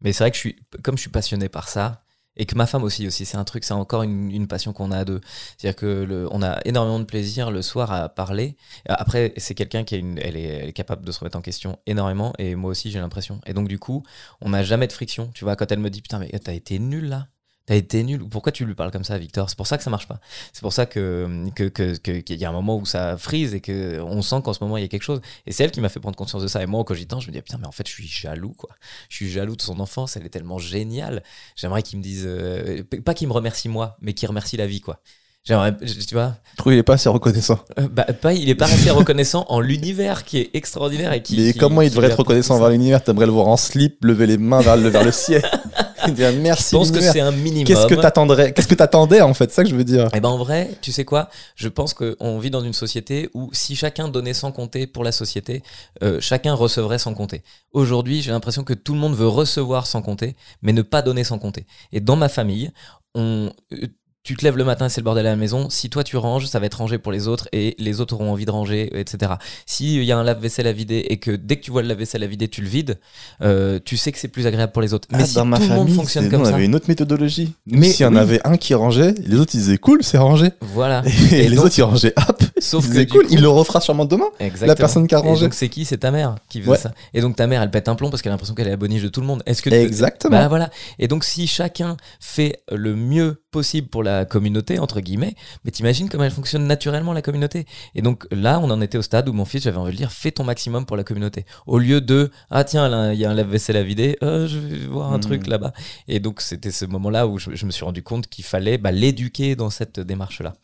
Mais 0.00 0.12
c'est 0.12 0.24
vrai 0.24 0.30
que 0.32 0.36
je 0.36 0.40
suis, 0.40 0.56
comme 0.82 0.96
je 0.96 1.02
suis 1.02 1.10
passionné 1.10 1.48
par 1.48 1.68
ça, 1.68 2.02
et 2.38 2.46
que 2.46 2.54
ma 2.54 2.66
femme 2.66 2.84
aussi, 2.84 3.10
c'est 3.10 3.36
un 3.36 3.44
truc, 3.44 3.64
c'est 3.64 3.74
encore 3.74 4.02
une, 4.02 4.46
passion 4.48 4.72
qu'on 4.72 4.90
a 4.92 4.98
à 4.98 5.04
deux. 5.04 5.20
C'est-à-dire 5.56 5.76
que 5.76 5.86
le, 5.86 6.28
a 6.42 6.60
énormément 6.64 7.00
de 7.00 7.04
plaisir 7.04 7.50
le 7.50 7.60
soir 7.60 7.92
à 7.92 8.08
parler. 8.08 8.56
Après, 8.88 9.34
c'est 9.36 9.54
quelqu'un 9.54 9.84
qui 9.84 9.96
est, 9.96 10.68
est 10.68 10.72
capable 10.72 11.04
de 11.04 11.12
se 11.12 11.18
remettre 11.20 11.36
en 11.36 11.42
question 11.42 11.78
énormément, 11.86 12.32
et 12.38 12.54
moi 12.54 12.70
aussi, 12.70 12.90
j'ai 12.90 13.00
l'impression. 13.00 13.40
Et 13.46 13.52
donc, 13.52 13.68
du 13.68 13.78
coup, 13.78 14.04
on 14.40 14.50
n'a 14.50 14.62
jamais 14.62 14.86
de 14.86 14.92
friction. 14.92 15.30
Tu 15.34 15.44
vois, 15.44 15.56
quand 15.56 15.70
elle 15.70 15.80
me 15.80 15.90
dit, 15.90 16.00
putain, 16.00 16.18
mais 16.18 16.28
t'as 16.38 16.54
été 16.54 16.78
nul 16.78 17.08
là. 17.08 17.26
T'as 17.68 17.74
été 17.74 18.02
nul. 18.02 18.26
Pourquoi 18.30 18.50
tu 18.50 18.64
lui 18.64 18.74
parles 18.74 18.90
comme 18.90 19.04
ça, 19.04 19.18
Victor? 19.18 19.50
C'est 19.50 19.56
pour 19.58 19.66
ça 19.66 19.76
que 19.76 19.84
ça 19.84 19.90
marche 19.90 20.08
pas. 20.08 20.20
C'est 20.54 20.62
pour 20.62 20.72
ça 20.72 20.86
que 20.86 21.28
que 21.54 21.64
que- 21.64 21.98
que- 21.98 22.20
qu'il 22.20 22.38
y 22.40 22.44
a 22.46 22.48
un 22.48 22.52
moment 22.52 22.78
où 22.78 22.86
ça 22.86 23.18
frise 23.18 23.52
et 23.52 23.60
que 23.60 24.00
on 24.00 24.22
sent 24.22 24.36
qu'en 24.42 24.54
ce 24.54 24.64
moment 24.64 24.78
il 24.78 24.80
y 24.80 24.84
a 24.84 24.88
quelque 24.88 25.02
chose. 25.02 25.20
Et 25.46 25.52
c'est 25.52 25.64
elle 25.64 25.70
qui 25.70 25.82
m'a 25.82 25.90
fait 25.90 26.00
prendre 26.00 26.16
conscience 26.16 26.40
de 26.42 26.48
ça. 26.48 26.62
Et 26.62 26.66
moi, 26.66 26.80
en 26.80 26.84
cogitant, 26.84 27.20
je 27.20 27.26
me 27.28 27.32
dis 27.32 27.42
putain, 27.42 27.58
mais 27.60 27.66
en 27.66 27.72
fait, 27.72 27.86
je 27.86 27.92
suis 27.92 28.06
jaloux 28.08 28.54
quoi. 28.56 28.70
Je 29.10 29.16
suis 29.16 29.30
jaloux 29.30 29.54
de 29.54 29.60
son 29.60 29.80
enfance. 29.80 30.16
Elle 30.16 30.24
est 30.24 30.30
tellement 30.30 30.56
géniale. 30.56 31.22
J'aimerais 31.56 31.82
qu'il 31.82 31.98
me 31.98 32.02
dise 32.02 32.24
euh, 32.26 32.82
pas 33.04 33.12
qu'il 33.12 33.28
me 33.28 33.34
remercie 33.34 33.68
moi, 33.68 33.98
mais 34.00 34.14
qu'il 34.14 34.26
remercie 34.28 34.56
la 34.56 34.66
vie 34.66 34.80
quoi. 34.80 35.02
J'aimerais, 35.44 35.74
tu 35.76 36.14
vois, 36.14 36.36
Je 36.52 36.56
trouve 36.56 36.72
qu'il 36.72 36.78
est 36.78 36.82
pas 36.82 36.94
assez 36.94 37.08
reconnaissant. 37.08 37.58
euh, 37.78 37.86
bah, 37.90 38.04
pas, 38.04 38.32
il 38.34 38.48
est 38.50 38.54
pas 38.54 38.64
assez 38.66 38.90
reconnaissant 38.90 39.44
en 39.48 39.60
l'univers 39.60 40.24
qui 40.24 40.38
est 40.38 40.50
extraordinaire 40.54 41.12
et 41.12 41.22
qui. 41.22 41.36
Mais 41.38 41.52
qui- 41.52 41.58
comment 41.58 41.80
il 41.82 41.90
devrait 41.90 42.08
être 42.08 42.18
reconnaissant 42.18 42.56
envers 42.56 42.70
l'univers? 42.70 43.04
T'aimerais 43.04 43.26
le 43.26 43.32
voir 43.32 43.48
en 43.48 43.56
slip, 43.58 44.04
lever 44.04 44.26
les 44.26 44.36
mains 44.38 44.60
vers 44.62 44.76
le, 44.78 44.88
vers 44.88 45.04
le 45.04 45.12
ciel. 45.12 45.42
Je 46.16 46.38
merci. 46.38 46.74
pense 46.74 46.90
que 46.90 47.00
c'est 47.00 47.20
un 47.20 47.30
minimum. 47.32 47.64
Qu'est-ce 47.64 47.86
que 47.86 47.94
t'attendrais 47.94 48.52
Qu'est-ce 48.52 48.68
que 48.68 48.74
t'attendais 48.74 49.20
en 49.20 49.34
fait? 49.34 49.50
C'est 49.50 49.56
ça 49.56 49.62
que 49.64 49.70
je 49.70 49.74
veux 49.74 49.84
dire. 49.84 50.08
Eh 50.14 50.20
ben 50.20 50.28
en 50.28 50.38
vrai, 50.38 50.70
tu 50.80 50.92
sais 50.92 51.04
quoi? 51.04 51.28
Je 51.54 51.68
pense 51.68 51.94
qu'on 51.94 52.38
vit 52.38 52.50
dans 52.50 52.60
une 52.60 52.72
société 52.72 53.28
où 53.34 53.50
si 53.52 53.76
chacun 53.76 54.08
donnait 54.08 54.34
sans 54.34 54.52
compter 54.52 54.86
pour 54.86 55.04
la 55.04 55.12
société, 55.12 55.62
euh, 56.02 56.18
chacun 56.20 56.54
recevrait 56.54 56.98
sans 56.98 57.14
compter. 57.14 57.42
Aujourd'hui, 57.72 58.22
j'ai 58.22 58.30
l'impression 58.30 58.64
que 58.64 58.74
tout 58.74 58.94
le 58.94 59.00
monde 59.00 59.14
veut 59.14 59.28
recevoir 59.28 59.86
sans 59.86 60.02
compter, 60.02 60.36
mais 60.62 60.72
ne 60.72 60.82
pas 60.82 61.02
donner 61.02 61.24
sans 61.24 61.38
compter. 61.38 61.66
Et 61.92 62.00
dans 62.00 62.16
ma 62.16 62.28
famille, 62.28 62.70
on, 63.14 63.50
euh, 63.72 63.86
tu 64.28 64.36
te 64.36 64.44
lèves 64.44 64.58
le 64.58 64.64
matin, 64.64 64.90
c'est 64.90 65.00
le 65.00 65.06
bordel 65.06 65.26
à 65.26 65.30
la 65.30 65.36
maison. 65.36 65.70
Si 65.70 65.88
toi 65.88 66.04
tu 66.04 66.18
ranges, 66.18 66.44
ça 66.48 66.58
va 66.60 66.66
être 66.66 66.74
rangé 66.74 66.98
pour 66.98 67.12
les 67.12 67.28
autres 67.28 67.48
et 67.52 67.74
les 67.78 68.02
autres 68.02 68.12
auront 68.12 68.30
envie 68.30 68.44
de 68.44 68.50
ranger, 68.50 68.90
etc. 69.00 69.32
S'il 69.64 70.04
y 70.04 70.12
a 70.12 70.18
un 70.18 70.22
lave-vaisselle 70.22 70.66
à 70.66 70.72
vider 70.72 70.98
et 71.08 71.16
que 71.16 71.30
dès 71.30 71.56
que 71.56 71.62
tu 71.62 71.70
vois 71.70 71.80
le 71.80 71.88
lave-vaisselle 71.88 72.22
à 72.22 72.26
vider, 72.26 72.46
tu 72.48 72.60
le 72.60 72.68
vides, 72.68 72.98
euh, 73.40 73.78
tu 73.82 73.96
sais 73.96 74.12
que 74.12 74.18
c'est 74.18 74.28
plus 74.28 74.46
agréable 74.46 74.72
pour 74.72 74.82
les 74.82 74.92
autres. 74.92 75.08
Mais 75.10 75.20
Ah, 75.22 75.24
si 75.24 75.36
dans 75.36 75.46
ma 75.46 75.56
tout 75.56 75.62
le 75.62 75.68
monde 75.70 75.78
famille, 75.78 75.94
fonctionne 75.94 76.28
comme 76.28 76.42
on 76.42 76.44
ça, 76.44 76.54
avait 76.56 76.66
une 76.66 76.74
autre 76.74 76.84
méthodologie. 76.88 77.54
Mais 77.66 77.88
y 77.90 78.04
en 78.04 78.12
oui. 78.12 78.18
avait 78.18 78.46
un 78.46 78.58
qui 78.58 78.74
rangeait, 78.74 79.14
les 79.24 79.36
autres 79.38 79.52
ils 79.54 79.60
disaient 79.60 79.78
cool, 79.78 80.02
c'est 80.04 80.18
rangé. 80.18 80.50
voilà. 80.60 81.02
Et, 81.32 81.44
Et 81.44 81.48
les 81.48 81.56
donc- 81.56 81.64
autres 81.64 81.78
ils 81.78 81.82
rangeaient 81.84 82.12
hop. 82.28 82.42
Sauf 82.58 82.84
ils 82.84 82.88
que 82.88 82.92
disaient 82.92 83.06
cool, 83.06 83.24
coup- 83.26 83.32
il 83.32 83.40
le 83.40 83.48
refera 83.48 83.80
sûrement 83.80 84.04
demain. 84.04 84.26
Exactement. 84.40 84.66
La 84.68 84.74
personne 84.76 85.06
qui 85.06 85.14
a 85.14 85.20
Et 85.20 85.22
rangé. 85.22 85.46
donc 85.46 85.54
c'est 85.54 85.70
qui? 85.70 85.86
C'est 85.86 85.96
ta 85.98 86.10
mère 86.10 86.34
qui 86.50 86.58
faisait 86.60 86.70
Ouais. 86.72 86.76
ça. 86.76 86.92
Et 87.14 87.22
donc 87.22 87.34
ta 87.36 87.46
mère, 87.46 87.62
elle 87.62 87.70
pète 87.70 87.88
un 87.88 87.94
plomb 87.94 88.10
parce 88.10 88.20
qu'elle 88.20 88.32
a 88.32 88.34
l'impression 88.34 88.54
qu'elle 88.54 88.66
est 88.66 88.70
la 88.72 88.76
boniche 88.76 89.02
de 89.02 89.08
tout 89.08 89.22
le 89.22 89.26
monde. 89.26 89.42
Est-ce 89.46 89.62
que 89.62 89.70
Exactement. 89.70 90.36
Bah 90.36 90.48
voilà. 90.48 90.68
Et 90.98 91.08
donc 91.08 91.24
si 91.24 91.46
chacun 91.46 91.96
fait 92.20 92.60
le 92.70 92.94
mieux 92.94 93.42
possible 93.50 93.88
pour 93.88 94.02
la 94.02 94.17
communauté 94.24 94.78
entre 94.78 95.00
guillemets, 95.00 95.34
mais 95.64 95.70
t'imagines 95.70 96.08
comment 96.08 96.24
elle 96.24 96.30
fonctionne 96.30 96.66
naturellement 96.66 97.12
la 97.12 97.22
communauté. 97.22 97.66
Et 97.94 98.02
donc 98.02 98.26
là, 98.30 98.60
on 98.62 98.70
en 98.70 98.80
était 98.80 98.98
au 98.98 99.02
stade 99.02 99.28
où 99.28 99.32
mon 99.32 99.44
fils, 99.44 99.62
j'avais 99.62 99.76
envie 99.78 99.92
de 99.92 99.96
dire, 99.96 100.12
fais 100.12 100.30
ton 100.30 100.44
maximum 100.44 100.86
pour 100.86 100.96
la 100.96 101.04
communauté. 101.04 101.44
Au 101.66 101.78
lieu 101.78 102.00
de 102.00 102.30
ah 102.50 102.64
tiens, 102.64 102.88
là, 102.88 103.12
il 103.12 103.18
y 103.20 103.24
a 103.24 103.30
un 103.30 103.34
lave-vaisselle 103.34 103.76
à 103.76 103.82
vider, 103.82 104.18
euh, 104.22 104.46
je 104.46 104.58
vais 104.58 104.86
voir 104.86 105.12
un 105.12 105.16
Mhm. 105.16 105.22
truc 105.22 105.46
là-bas. 105.46 105.72
Et 106.08 106.20
donc 106.20 106.40
c'était 106.40 106.70
ce 106.70 106.84
moment-là 106.84 107.26
où 107.26 107.38
je, 107.38 107.54
je 107.54 107.66
me 107.66 107.70
suis 107.70 107.84
rendu 107.84 108.02
compte 108.02 108.26
qu'il 108.28 108.44
fallait 108.44 108.78
bah, 108.78 108.90
l'éduquer 108.92 109.56
dans 109.56 109.70
cette 109.70 110.00
démarche-là 110.00 110.54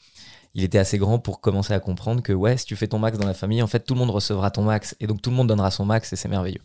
il 0.57 0.63
était 0.63 0.79
assez 0.79 0.99
grand 0.99 1.19
pour 1.19 1.41
commencer 1.41 1.73
à 1.73 1.81
comprendre 1.81 2.23
que 2.23 2.33
ouais, 2.33 2.57
si 2.57 2.65
tu 2.65 2.77
fais 2.77 2.87
ton 2.87 3.01
max 3.01 3.19
dans 3.19 3.27
la 3.27 3.35
famille, 3.35 3.61
en 3.61 3.67
fait, 3.67 3.81
tout 3.81 3.95
le 3.95 3.99
monde 3.99 4.11
recevra 4.11 4.53
ton 4.53 4.63
max 4.63 4.95
et 5.01 5.09
donc 5.09 5.21
tout 5.21 5.31
le 5.31 5.37
monde 5.37 5.49
donnera 5.49 5.73
son 5.73 5.85
max 5.85 6.13
et 6.13 6.17
c'est 6.17 6.29
merveilleux. 6.29 6.61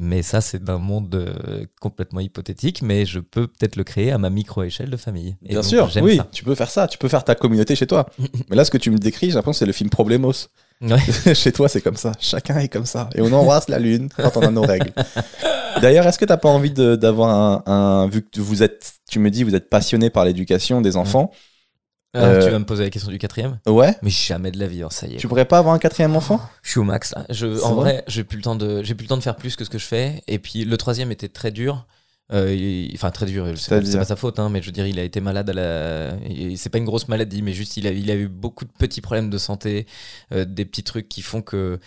Mais 0.00 0.22
ça, 0.22 0.40
c'est 0.40 0.62
d'un 0.62 0.78
monde 0.78 1.12
euh, 1.16 1.64
complètement 1.80 2.20
hypothétique, 2.20 2.82
mais 2.82 3.04
je 3.04 3.18
peux 3.18 3.48
peut-être 3.48 3.74
le 3.74 3.82
créer 3.82 4.12
à 4.12 4.18
ma 4.18 4.30
micro-échelle 4.30 4.90
de 4.90 4.96
famille. 4.96 5.36
Et 5.44 5.48
Bien 5.48 5.56
donc, 5.56 5.64
sûr, 5.64 5.90
oui, 6.00 6.18
ça. 6.18 6.28
tu 6.30 6.44
peux 6.44 6.54
faire 6.54 6.70
ça. 6.70 6.86
Tu 6.86 6.98
peux 6.98 7.08
faire 7.08 7.24
ta 7.24 7.34
communauté 7.34 7.74
chez 7.74 7.86
toi. 7.88 8.06
Mais 8.48 8.54
là, 8.56 8.64
ce 8.64 8.70
que 8.70 8.78
tu 8.78 8.92
me 8.92 8.98
décris, 8.98 9.26
j'ai 9.30 9.32
l'impression 9.34 9.50
que 9.52 9.58
c'est 9.58 9.66
le 9.66 9.72
film 9.72 9.90
Problemos. 9.90 10.32
Ouais. 10.80 10.98
chez 11.34 11.50
toi, 11.50 11.68
c'est 11.68 11.80
comme 11.80 11.96
ça. 11.96 12.12
Chacun 12.20 12.58
est 12.58 12.68
comme 12.68 12.86
ça. 12.86 13.10
Et 13.16 13.20
on 13.20 13.32
embrasse 13.32 13.68
la 13.68 13.80
lune 13.80 14.08
quand 14.16 14.36
on 14.36 14.42
a 14.42 14.50
nos 14.52 14.62
règles. 14.62 14.92
D'ailleurs, 15.82 16.06
est-ce 16.06 16.18
que 16.20 16.24
t'as 16.24 16.36
pas 16.36 16.48
envie 16.48 16.70
d'avoir 16.70 17.30
un, 17.30 17.72
un- 17.72 18.08
vu 18.08 18.22
que 18.22 18.40
vous 18.40 18.62
êtes, 18.62 18.92
tu 19.10 19.18
me 19.18 19.30
dis, 19.30 19.42
vous 19.42 19.54
êtes 19.56 19.68
passionné 19.68 20.10
par 20.10 20.24
l'éducation 20.24 20.80
des 20.80 20.96
enfants. 20.96 21.32
Euh, 22.16 22.42
tu 22.44 22.50
vas 22.50 22.58
me 22.58 22.64
poser 22.64 22.84
la 22.84 22.90
question 22.90 23.10
du 23.10 23.18
quatrième 23.18 23.58
Ouais. 23.66 23.94
Mais 24.02 24.10
jamais 24.10 24.50
de 24.50 24.58
la 24.58 24.66
vie, 24.66 24.82
hein, 24.82 24.88
ça 24.90 25.06
y 25.06 25.14
est. 25.14 25.18
Tu 25.18 25.28
pourrais 25.28 25.44
pas 25.44 25.58
avoir 25.58 25.74
un 25.74 25.78
quatrième 25.78 26.16
enfant? 26.16 26.40
Je 26.62 26.70
suis 26.70 26.80
au 26.80 26.84
max 26.84 27.14
là. 27.14 27.26
Je, 27.28 27.46
en 27.62 27.74
vrai 27.74 27.92
vrai, 27.92 28.04
j'ai 28.06 28.24
plus 28.24 28.36
le 28.36 28.42
temps 28.42 28.56
de, 28.56 28.82
j'ai 28.82 28.94
plus 28.94 29.04
le 29.04 29.08
temps 29.08 29.16
de 29.18 29.22
faire 29.22 29.36
plus 29.36 29.56
que 29.56 29.64
ce 29.64 29.70
que 29.70 29.78
je 29.78 29.84
fais. 29.86 30.22
Et 30.26 30.38
puis 30.38 30.64
le 30.64 30.76
troisième 30.78 31.12
était 31.12 31.28
très 31.28 31.50
dur. 31.50 31.86
Euh, 32.32 32.54
il- 32.54 32.90
enfin 32.94 33.10
très 33.10 33.26
dur. 33.26 33.46
C'est 33.56 33.96
pas, 33.98 34.04
sa 34.04 34.16
faute, 34.16 34.38
hein, 34.38 34.48
mais 34.50 34.60
je 34.60 34.66
veux 34.66 34.72
dire, 34.72 34.86
il 34.86 34.98
a 34.98 35.02
été 35.02 35.20
malade 35.20 35.48
à 35.50 35.52
la. 35.52 36.16
C'est 36.56 36.68
pas 36.70 36.78
une 36.78 36.84
grosse 36.84 37.08
maladie, 37.08 37.42
mais 37.42 37.52
juste 37.52 37.76
il 37.76 37.86
a, 37.86 37.90
il 37.90 38.10
a 38.10 38.14
eu 38.14 38.28
beaucoup 38.28 38.64
de 38.64 38.70
petits 38.78 39.00
problèmes 39.00 39.30
de 39.30 39.38
santé, 39.38 39.86
euh, 40.32 40.44
des 40.44 40.64
petits 40.64 40.82
trucs 40.84 41.08
qui 41.08 41.22
font 41.22 41.40
que 41.42 41.78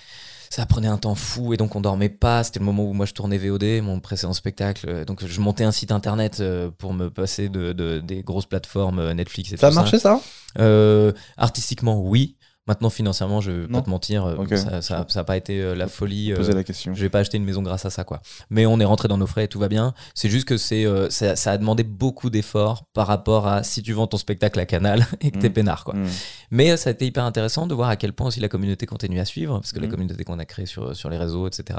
ça 0.54 0.66
prenait 0.66 0.90
un 0.90 0.98
temps 0.98 1.16
fou 1.16 1.54
et 1.54 1.58
donc 1.58 1.76
on 1.78 1.82
dormait 1.82 2.10
pas. 2.10 2.44
C'était 2.44 2.60
le 2.60 2.66
moment 2.66 2.84
où 2.84 2.92
moi 2.94 3.06
je 3.06 3.14
tournais 3.14 3.38
VOD, 3.38 3.82
mon 3.82 4.00
précédent 4.02 4.34
spectacle. 4.34 4.86
Euh, 4.90 5.06
Donc 5.06 5.26
je 5.26 5.40
montais 5.40 5.64
un 5.64 5.72
site 5.72 5.92
internet 5.94 6.40
euh, 6.42 6.70
pour 6.78 6.94
me 6.94 7.10
passer 7.10 7.48
de, 7.48 7.72
de- 7.72 8.00
des 8.02 8.22
grosses 8.22 8.46
plateformes 8.46 9.00
euh, 9.00 9.14
Netflix 9.14 9.54
et 9.54 9.58
Ça 9.58 9.70
tout 9.70 9.76
ça. 9.76 9.80
marché 9.80 9.98
ça? 9.98 10.20
Euh, 10.60 11.14
artistiquement, 11.38 12.02
oui. 12.02 12.36
Maintenant, 12.72 12.90
financièrement, 12.90 13.42
je 13.42 13.52
vais 13.52 13.68
Non. 13.68 13.80
pas 13.80 13.82
te 13.82 13.90
mentir, 13.90 14.26
euh, 14.26 14.56
ça, 14.56 14.82
ça, 14.82 15.06
ça 15.10 15.20
a 15.20 15.24
pas 15.26 15.36
été 15.36 15.60
euh, 15.60 15.76
la 15.76 15.90
folie. 15.90 16.32
euh, 16.32 16.38
Poser 16.38 16.54
la 16.54 16.64
question. 16.64 16.94
vais 16.94 17.10
pas 17.10 17.20
acheter 17.20 17.36
une 17.36 17.44
maison 17.44 17.62
grâce 17.62 17.84
à 17.86 17.90
ça, 17.90 18.06
quoi. 18.06 18.22
Mais 18.50 18.66
on 18.66 18.80
est 18.80 18.86
rentré 18.86 19.10
dans 19.10 19.18
nos 19.18 19.28
frais 19.28 19.44
et 19.44 19.48
tout 19.50 19.60
va 19.60 19.68
bien. 19.68 19.94
C'est 20.16 20.30
juste 20.30 20.48
que 20.48 20.56
c'est, 20.56 20.86
ça, 21.10 21.36
ça 21.36 21.52
a 21.52 21.58
demandé 21.58 21.84
beaucoup 21.84 22.30
d'efforts 22.30 22.86
par 22.94 23.08
rapport 23.08 23.46
à 23.48 23.64
si 23.64 23.84
tu 23.84 23.92
vends 23.92 24.08
ton 24.08 24.16
spectacle 24.16 24.58
à 24.58 24.66
Canal 24.66 25.06
et 25.22 25.32
que 25.32 25.38
t'es 25.40 25.50
Mm. 25.50 25.54
peinard, 25.54 25.84
quoi. 25.84 25.96
Hmm. 25.96 26.06
Mais 26.50 26.78
ça 26.78 26.92
a 26.92 26.94
été 26.94 27.06
hyper 27.06 27.26
intéressant 27.26 27.68
de 27.68 27.74
voir 27.74 27.90
à 27.90 27.98
quel 27.98 28.14
point 28.14 28.28
aussi 28.28 28.40
la 28.40 28.48
communauté 28.48 28.86
continue 28.86 29.20
à 29.20 29.26
suivre, 29.26 29.60
parce 29.60 29.74
que 29.74 29.80
la 29.82 29.88
Mm. 29.88 29.92
communauté 29.92 30.24
qu'on 30.24 30.40
a 30.40 30.46
créée 30.46 30.66
sur, 30.66 30.96
sur 30.96 31.10
les 31.10 31.18
réseaux, 31.18 31.48
etc., 31.48 31.78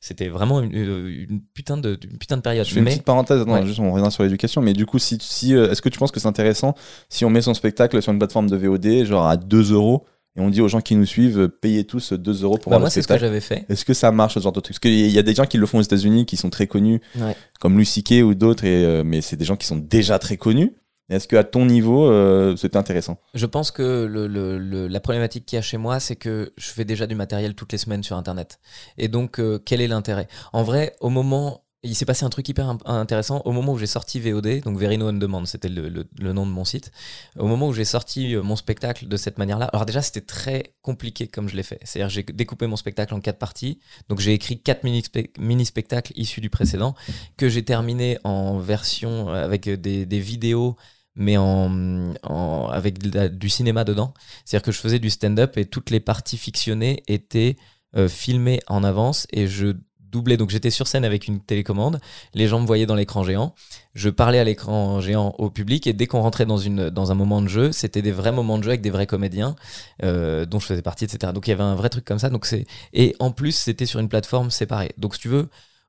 c'était 0.00 0.28
vraiment 0.28 0.60
une, 0.60 0.72
une 0.72 1.40
putain 1.54 1.76
de, 1.76 1.98
une 2.08 2.18
putain 2.18 2.36
de 2.36 2.42
période. 2.42 2.64
Je 2.66 2.72
fais 2.72 2.78
une 2.78 2.84
Mais 2.84 2.90
petite 2.92 3.04
parenthèse, 3.04 3.44
non, 3.46 3.54
Ouais. 3.54 3.66
juste 3.66 3.80
on 3.80 3.90
revient 3.92 4.12
sur 4.12 4.22
l'éducation, 4.22 4.62
mais 4.62 4.74
du 4.74 4.86
coup, 4.86 5.00
si, 5.00 5.18
si, 5.20 5.54
est-ce 5.54 5.82
que 5.82 5.88
tu 5.88 5.98
penses 5.98 6.12
que 6.12 6.20
c'est 6.20 6.28
intéressant 6.28 6.74
si 7.08 7.24
on 7.24 7.30
met 7.30 7.42
son 7.42 7.54
spectacle 7.54 8.00
sur 8.00 8.12
une 8.12 8.18
plateforme 8.18 8.48
de 8.48 8.56
VOD, 8.56 9.04
genre 9.06 9.26
à 9.26 9.36
2 9.36 9.72
euros, 9.72 10.04
et 10.36 10.40
on 10.40 10.48
dit 10.50 10.60
aux 10.60 10.68
gens 10.68 10.80
qui 10.80 10.94
nous 10.96 11.06
suivent, 11.06 11.40
euh, 11.40 11.48
payez 11.48 11.84
tous 11.84 12.12
2 12.12 12.42
euros 12.44 12.56
pour 12.58 12.70
Bah, 12.70 12.76
voir 12.76 12.80
moi, 12.80 12.88
le 12.88 12.92
c'est 12.92 13.02
ce 13.02 13.08
que 13.08 13.18
j'avais 13.18 13.40
fait. 13.40 13.64
Est-ce 13.68 13.84
que 13.84 13.94
ça 13.94 14.12
marche 14.12 14.34
ce 14.34 14.40
genre 14.40 14.52
de 14.52 14.60
truc? 14.60 14.74
Parce 14.74 14.80
qu'il 14.80 15.10
y 15.10 15.18
a 15.18 15.22
des 15.22 15.34
gens 15.34 15.46
qui 15.46 15.58
le 15.58 15.66
font 15.66 15.78
aux 15.78 15.82
États-Unis 15.82 16.26
qui 16.26 16.36
sont 16.36 16.50
très 16.50 16.66
connus, 16.66 17.00
Ouais. 17.18 17.34
comme 17.60 17.74
Louis 17.74 17.86
C.K. 17.86 18.22
ou 18.24 18.34
d'autres, 18.34 18.64
et, 18.64 18.84
euh, 18.84 19.02
mais 19.04 19.20
c'est 19.20 19.36
des 19.36 19.44
gens 19.44 19.56
qui 19.56 19.66
sont 19.66 19.76
déjà 19.76 20.18
très 20.18 20.36
connus. 20.36 20.72
Est-ce 21.08 21.26
que 21.26 21.34
à 21.34 21.42
ton 21.42 21.66
niveau, 21.66 22.08
euh, 22.08 22.54
c'était 22.54 22.76
intéressant? 22.76 23.18
Je 23.34 23.44
pense 23.46 23.72
que 23.72 24.04
le, 24.08 24.28
le- 24.28 24.58
le- 24.58 24.86
la 24.86 25.00
problématique 25.00 25.44
qu'il 25.44 25.56
y 25.56 25.58
a 25.58 25.62
chez 25.62 25.76
moi, 25.76 25.98
c'est 25.98 26.14
que 26.14 26.52
je 26.56 26.68
fais 26.68 26.84
déjà 26.84 27.08
du 27.08 27.16
matériel 27.16 27.54
toutes 27.56 27.72
les 27.72 27.78
semaines 27.78 28.04
sur 28.04 28.16
Internet. 28.16 28.60
Et 28.96 29.08
donc, 29.08 29.40
euh, 29.40 29.58
quel 29.64 29.80
est 29.80 29.88
l'intérêt? 29.88 30.28
En 30.52 30.62
vrai, 30.62 30.94
au 31.00 31.08
moment, 31.10 31.64
il 31.82 31.94
s'est 31.94 32.04
passé 32.04 32.24
un 32.24 32.28
truc 32.30 32.46
hyper 32.48 32.68
intéressant. 32.84 33.40
Au 33.46 33.52
moment 33.52 33.72
où 33.72 33.78
j'ai 33.78 33.86
sorti 33.86 34.20
VOD, 34.20 34.60
donc 34.60 34.76
Verino 34.78 35.08
on 35.08 35.14
Demand, 35.14 35.46
c'était 35.46 35.70
le, 35.70 36.04
nom 36.32 36.46
de 36.46 36.50
mon 36.50 36.64
site. 36.66 36.92
Au 37.38 37.46
moment 37.46 37.68
où 37.68 37.72
j'ai 37.72 37.86
sorti 37.86 38.34
euh, 38.34 38.42
mon 38.42 38.56
spectacle 38.56 39.08
de 39.08 39.16
cette 39.16 39.38
manière-là, 39.38 39.64
alors 39.66 39.86
déjà, 39.86 40.02
c'était 40.02 40.20
très 40.20 40.74
compliqué 40.82 41.26
comme 41.26 41.48
je 41.48 41.56
l'ai 41.56 41.62
fait. 41.62 41.80
C'est-à-dire, 41.84 42.10
j'ai 42.10 42.22
découpé 42.22 42.66
mon 42.66 42.76
spectacle 42.76 43.14
en 43.14 43.20
quatre 43.20 43.38
parties. 43.38 43.78
Donc, 44.10 44.20
j'ai 44.20 44.34
écrit 44.34 44.60
quatre 44.60 44.84
mini-spe- 44.84 45.30
mini-spectacles 45.38 46.12
issus 46.16 46.42
du 46.42 46.50
précédent 46.50 46.94
que 47.38 47.48
j'ai 47.48 47.64
terminé 47.64 48.18
en 48.24 48.58
version 48.58 49.30
euh, 49.30 49.42
avec 49.42 49.68
des, 49.68 50.04
vidéos 50.20 50.76
mais 51.16 51.38
en, 51.38 52.12
en- 52.22 52.68
avec 52.68 52.98
du 52.98 53.48
cinéma 53.48 53.84
dedans. 53.84 54.12
C'est-à-dire 54.44 54.64
que 54.66 54.72
je 54.72 54.78
faisais 54.80 54.98
du 54.98 55.08
stand-up 55.08 55.56
et 55.56 55.64
toutes 55.64 55.88
les 55.90 56.00
parties 56.00 56.36
fictionnées 56.36 57.02
étaient 57.08 57.56
euh, 57.96 58.06
filmées 58.06 58.60
en 58.68 58.84
avance 58.84 59.26
et 59.32 59.48
je 59.48 59.74
doublais. 60.10 60.36
Donc 60.36 60.50
j'étais 60.50 60.70
sur 60.70 60.86
scène 60.86 61.04
avec 61.04 61.28
une 61.28 61.40
télécommande, 61.40 62.00
les 62.34 62.46
gens 62.46 62.60
me 62.60 62.66
voyaient 62.66 62.86
dans 62.86 62.94
l'écran 62.94 63.24
géant, 63.24 63.54
je 63.94 64.10
parlais 64.10 64.38
à 64.38 64.44
l'écran 64.44 65.00
géant 65.00 65.34
au 65.38 65.50
public 65.50 65.86
et 65.86 65.92
dès 65.92 66.06
qu'on 66.06 66.20
rentrait 66.20 66.46
dans, 66.46 67.10
un 67.10 67.14
moment 67.14 67.42
de 67.42 67.48
jeu, 67.48 67.72
c'était 67.72 68.02
des 68.02 68.12
vrais 68.12 68.32
moments 68.32 68.58
de 68.58 68.64
jeu 68.64 68.70
avec 68.70 68.80
des 68.80 68.90
vrais 68.90 69.06
comédiens 69.06 69.56
euh, 70.02 70.46
dont 70.46 70.58
je 70.58 70.66
faisais 70.66 70.82
partie, 70.82 71.04
etc. 71.04 71.32
Donc 71.32 71.46
il 71.46 71.50
y 71.50 71.52
avait 71.52 71.62
un 71.62 71.74
vrai 71.74 71.88
truc 71.88 72.04
comme 72.04 72.18
ça. 72.18 72.30
Donc 72.30 72.46
c'est 72.46 72.66
et 72.92 73.16
en 73.18 73.30
plus 73.30 73.52
c'était 73.52 73.86
sur 73.86 74.00
une 74.00 74.08
plateforme 74.08 74.50
séparée. 74.50 74.92
Donc 74.98 75.14
si 75.14 75.20
tu 75.20 75.28
veux, 75.28 75.48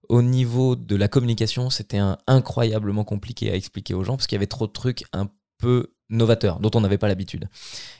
au 0.10 0.22
niveau 0.22 0.76
de 0.76 0.96
la 0.96 1.08
communication, 1.08 1.70
c'était 1.70 2.02
incroyablement 2.28 3.04
compliqué 3.04 3.52
à 3.52 3.56
expliquer 3.56 3.94
aux 3.94 4.04
gens 4.04 4.18
parce 4.18 4.28
qu'il 4.28 4.36
y 4.36 4.40
avait 4.40 4.48
trop 4.48 4.68
de 4.68 4.72
trucs 4.72 5.06
un 5.14 5.28
peu 5.62 5.94
novateurs 6.10 6.60
dont 6.60 6.72
on 6.76 6.82
n'avait 6.82 6.98
pas 6.98 7.08
l'habitude. 7.08 7.48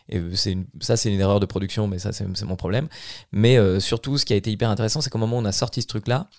Et 0.10 0.20
euh, 0.20 0.36
c'est 0.36 0.52
une- 0.52 0.68
ça, 0.82 0.98
c'est 0.98 1.12
une 1.12 1.20
erreur 1.20 1.40
de 1.40 1.46
production, 1.46 1.88
mais 1.88 2.00
ça, 2.00 2.12
c'est 2.12 2.44
mon 2.44 2.56
problème. 2.56 2.88
Mais 3.32 3.58
euh, 3.58 3.80
surtout, 3.80 4.18
ce 4.18 4.26
qui 4.26 4.34
a 4.34 4.36
été 4.36 4.52
hyper 4.52 4.70
intéressant, 4.70 5.02
c'est 5.02 5.10
qu'au 5.10 5.18
moment 5.18 5.38
où 5.38 5.42
on 5.42 5.46
a 5.46 5.52
sorti 5.52 5.82
ce 5.82 5.88
truc-là, 5.88 6.30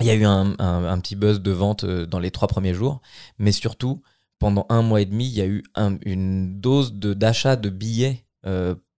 il 0.00 0.06
y 0.06 0.10
a 0.10 0.14
eu 0.14 0.24
un, 0.24 0.98
petit 1.00 1.14
buzz 1.16 1.40
de 1.42 1.50
vente 1.50 1.84
euh, 1.84 2.06
dans 2.06 2.18
les 2.18 2.30
trois 2.30 2.48
premiers 2.48 2.72
jours, 2.72 3.02
mais 3.38 3.52
surtout, 3.52 4.02
pendant 4.38 4.64
un 4.70 4.80
mois 4.80 5.02
et 5.02 5.04
demi, 5.04 5.26
il 5.26 5.34
y 5.34 5.42
a 5.42 5.46
eu 5.46 5.62
un- 5.74 5.98
une 6.06 6.58
dose 6.60 6.94
d'achat 6.94 7.56
de, 7.56 7.68
billets 7.68 8.24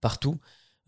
partout 0.01 0.39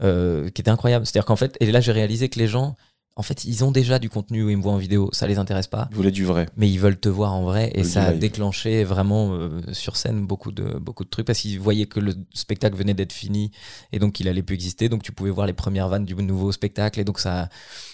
qui 0.00 0.60
était 0.60 0.70
incroyable. 0.70 1.06
C'est-à-dire 1.06 1.24
qu'en 1.24 1.36
fait, 1.36 1.56
et 1.60 1.72
là, 1.72 1.80
j'ai 1.80 1.92
réalisé 1.92 2.28
que 2.28 2.38
les 2.38 2.46
gens, 2.46 2.76
en 3.16 3.22
fait, 3.22 3.44
ils 3.44 3.62
ont 3.64 3.70
déjà 3.70 4.00
du 4.00 4.10
contenu 4.10 4.42
où 4.42 4.50
ils 4.50 4.56
me 4.56 4.62
voient 4.62 4.72
en 4.72 4.76
vidéo, 4.76 5.08
ça 5.12 5.26
les 5.28 5.38
intéresse 5.38 5.68
pas 5.68 5.88
Vous 5.92 5.96
voulez 5.98 6.10
du 6.10 6.24
vrai 6.24 6.48
mais 6.56 6.68
ils 6.68 6.78
veulent 6.80 6.98
te 6.98 7.08
voir 7.08 7.32
en 7.32 7.44
vrai 7.44 7.70
et 7.74 7.82
Le 7.82 7.88
ça 7.88 8.02
a 8.04 8.12
déclenché 8.12 8.82
vraiment 8.82 9.32
euh, 9.34 9.60
sur 9.72 9.96
scène 9.96 10.26
beaucoup 10.26 10.50
de 10.50 10.78
beaucoup 10.80 11.04
de 11.04 11.08
trucs 11.10 11.26
parce 11.26 11.38
qu'ils 11.38 11.60
voyaient 11.60 11.86
que 11.86 12.00
le 12.00 12.14
spectacle 12.34 12.76
venait 12.76 12.94
d'être 12.94 13.12
fini 13.12 13.52
et 13.92 13.98
donc 14.00 14.18
il 14.18 14.26
allait 14.28 14.42
plus 14.42 14.54
exister 14.54 14.88
donc 14.88 15.02
tu 15.02 15.12
pouvais 15.12 15.30
voir 15.30 15.46
les 15.46 15.52
premières 15.52 15.88
vannes 15.88 16.04
du 16.04 16.14
nouveau 16.16 16.50
spectacle 16.50 16.98
et 16.98 17.04
donc 17.04 17.20
ça 17.20 17.48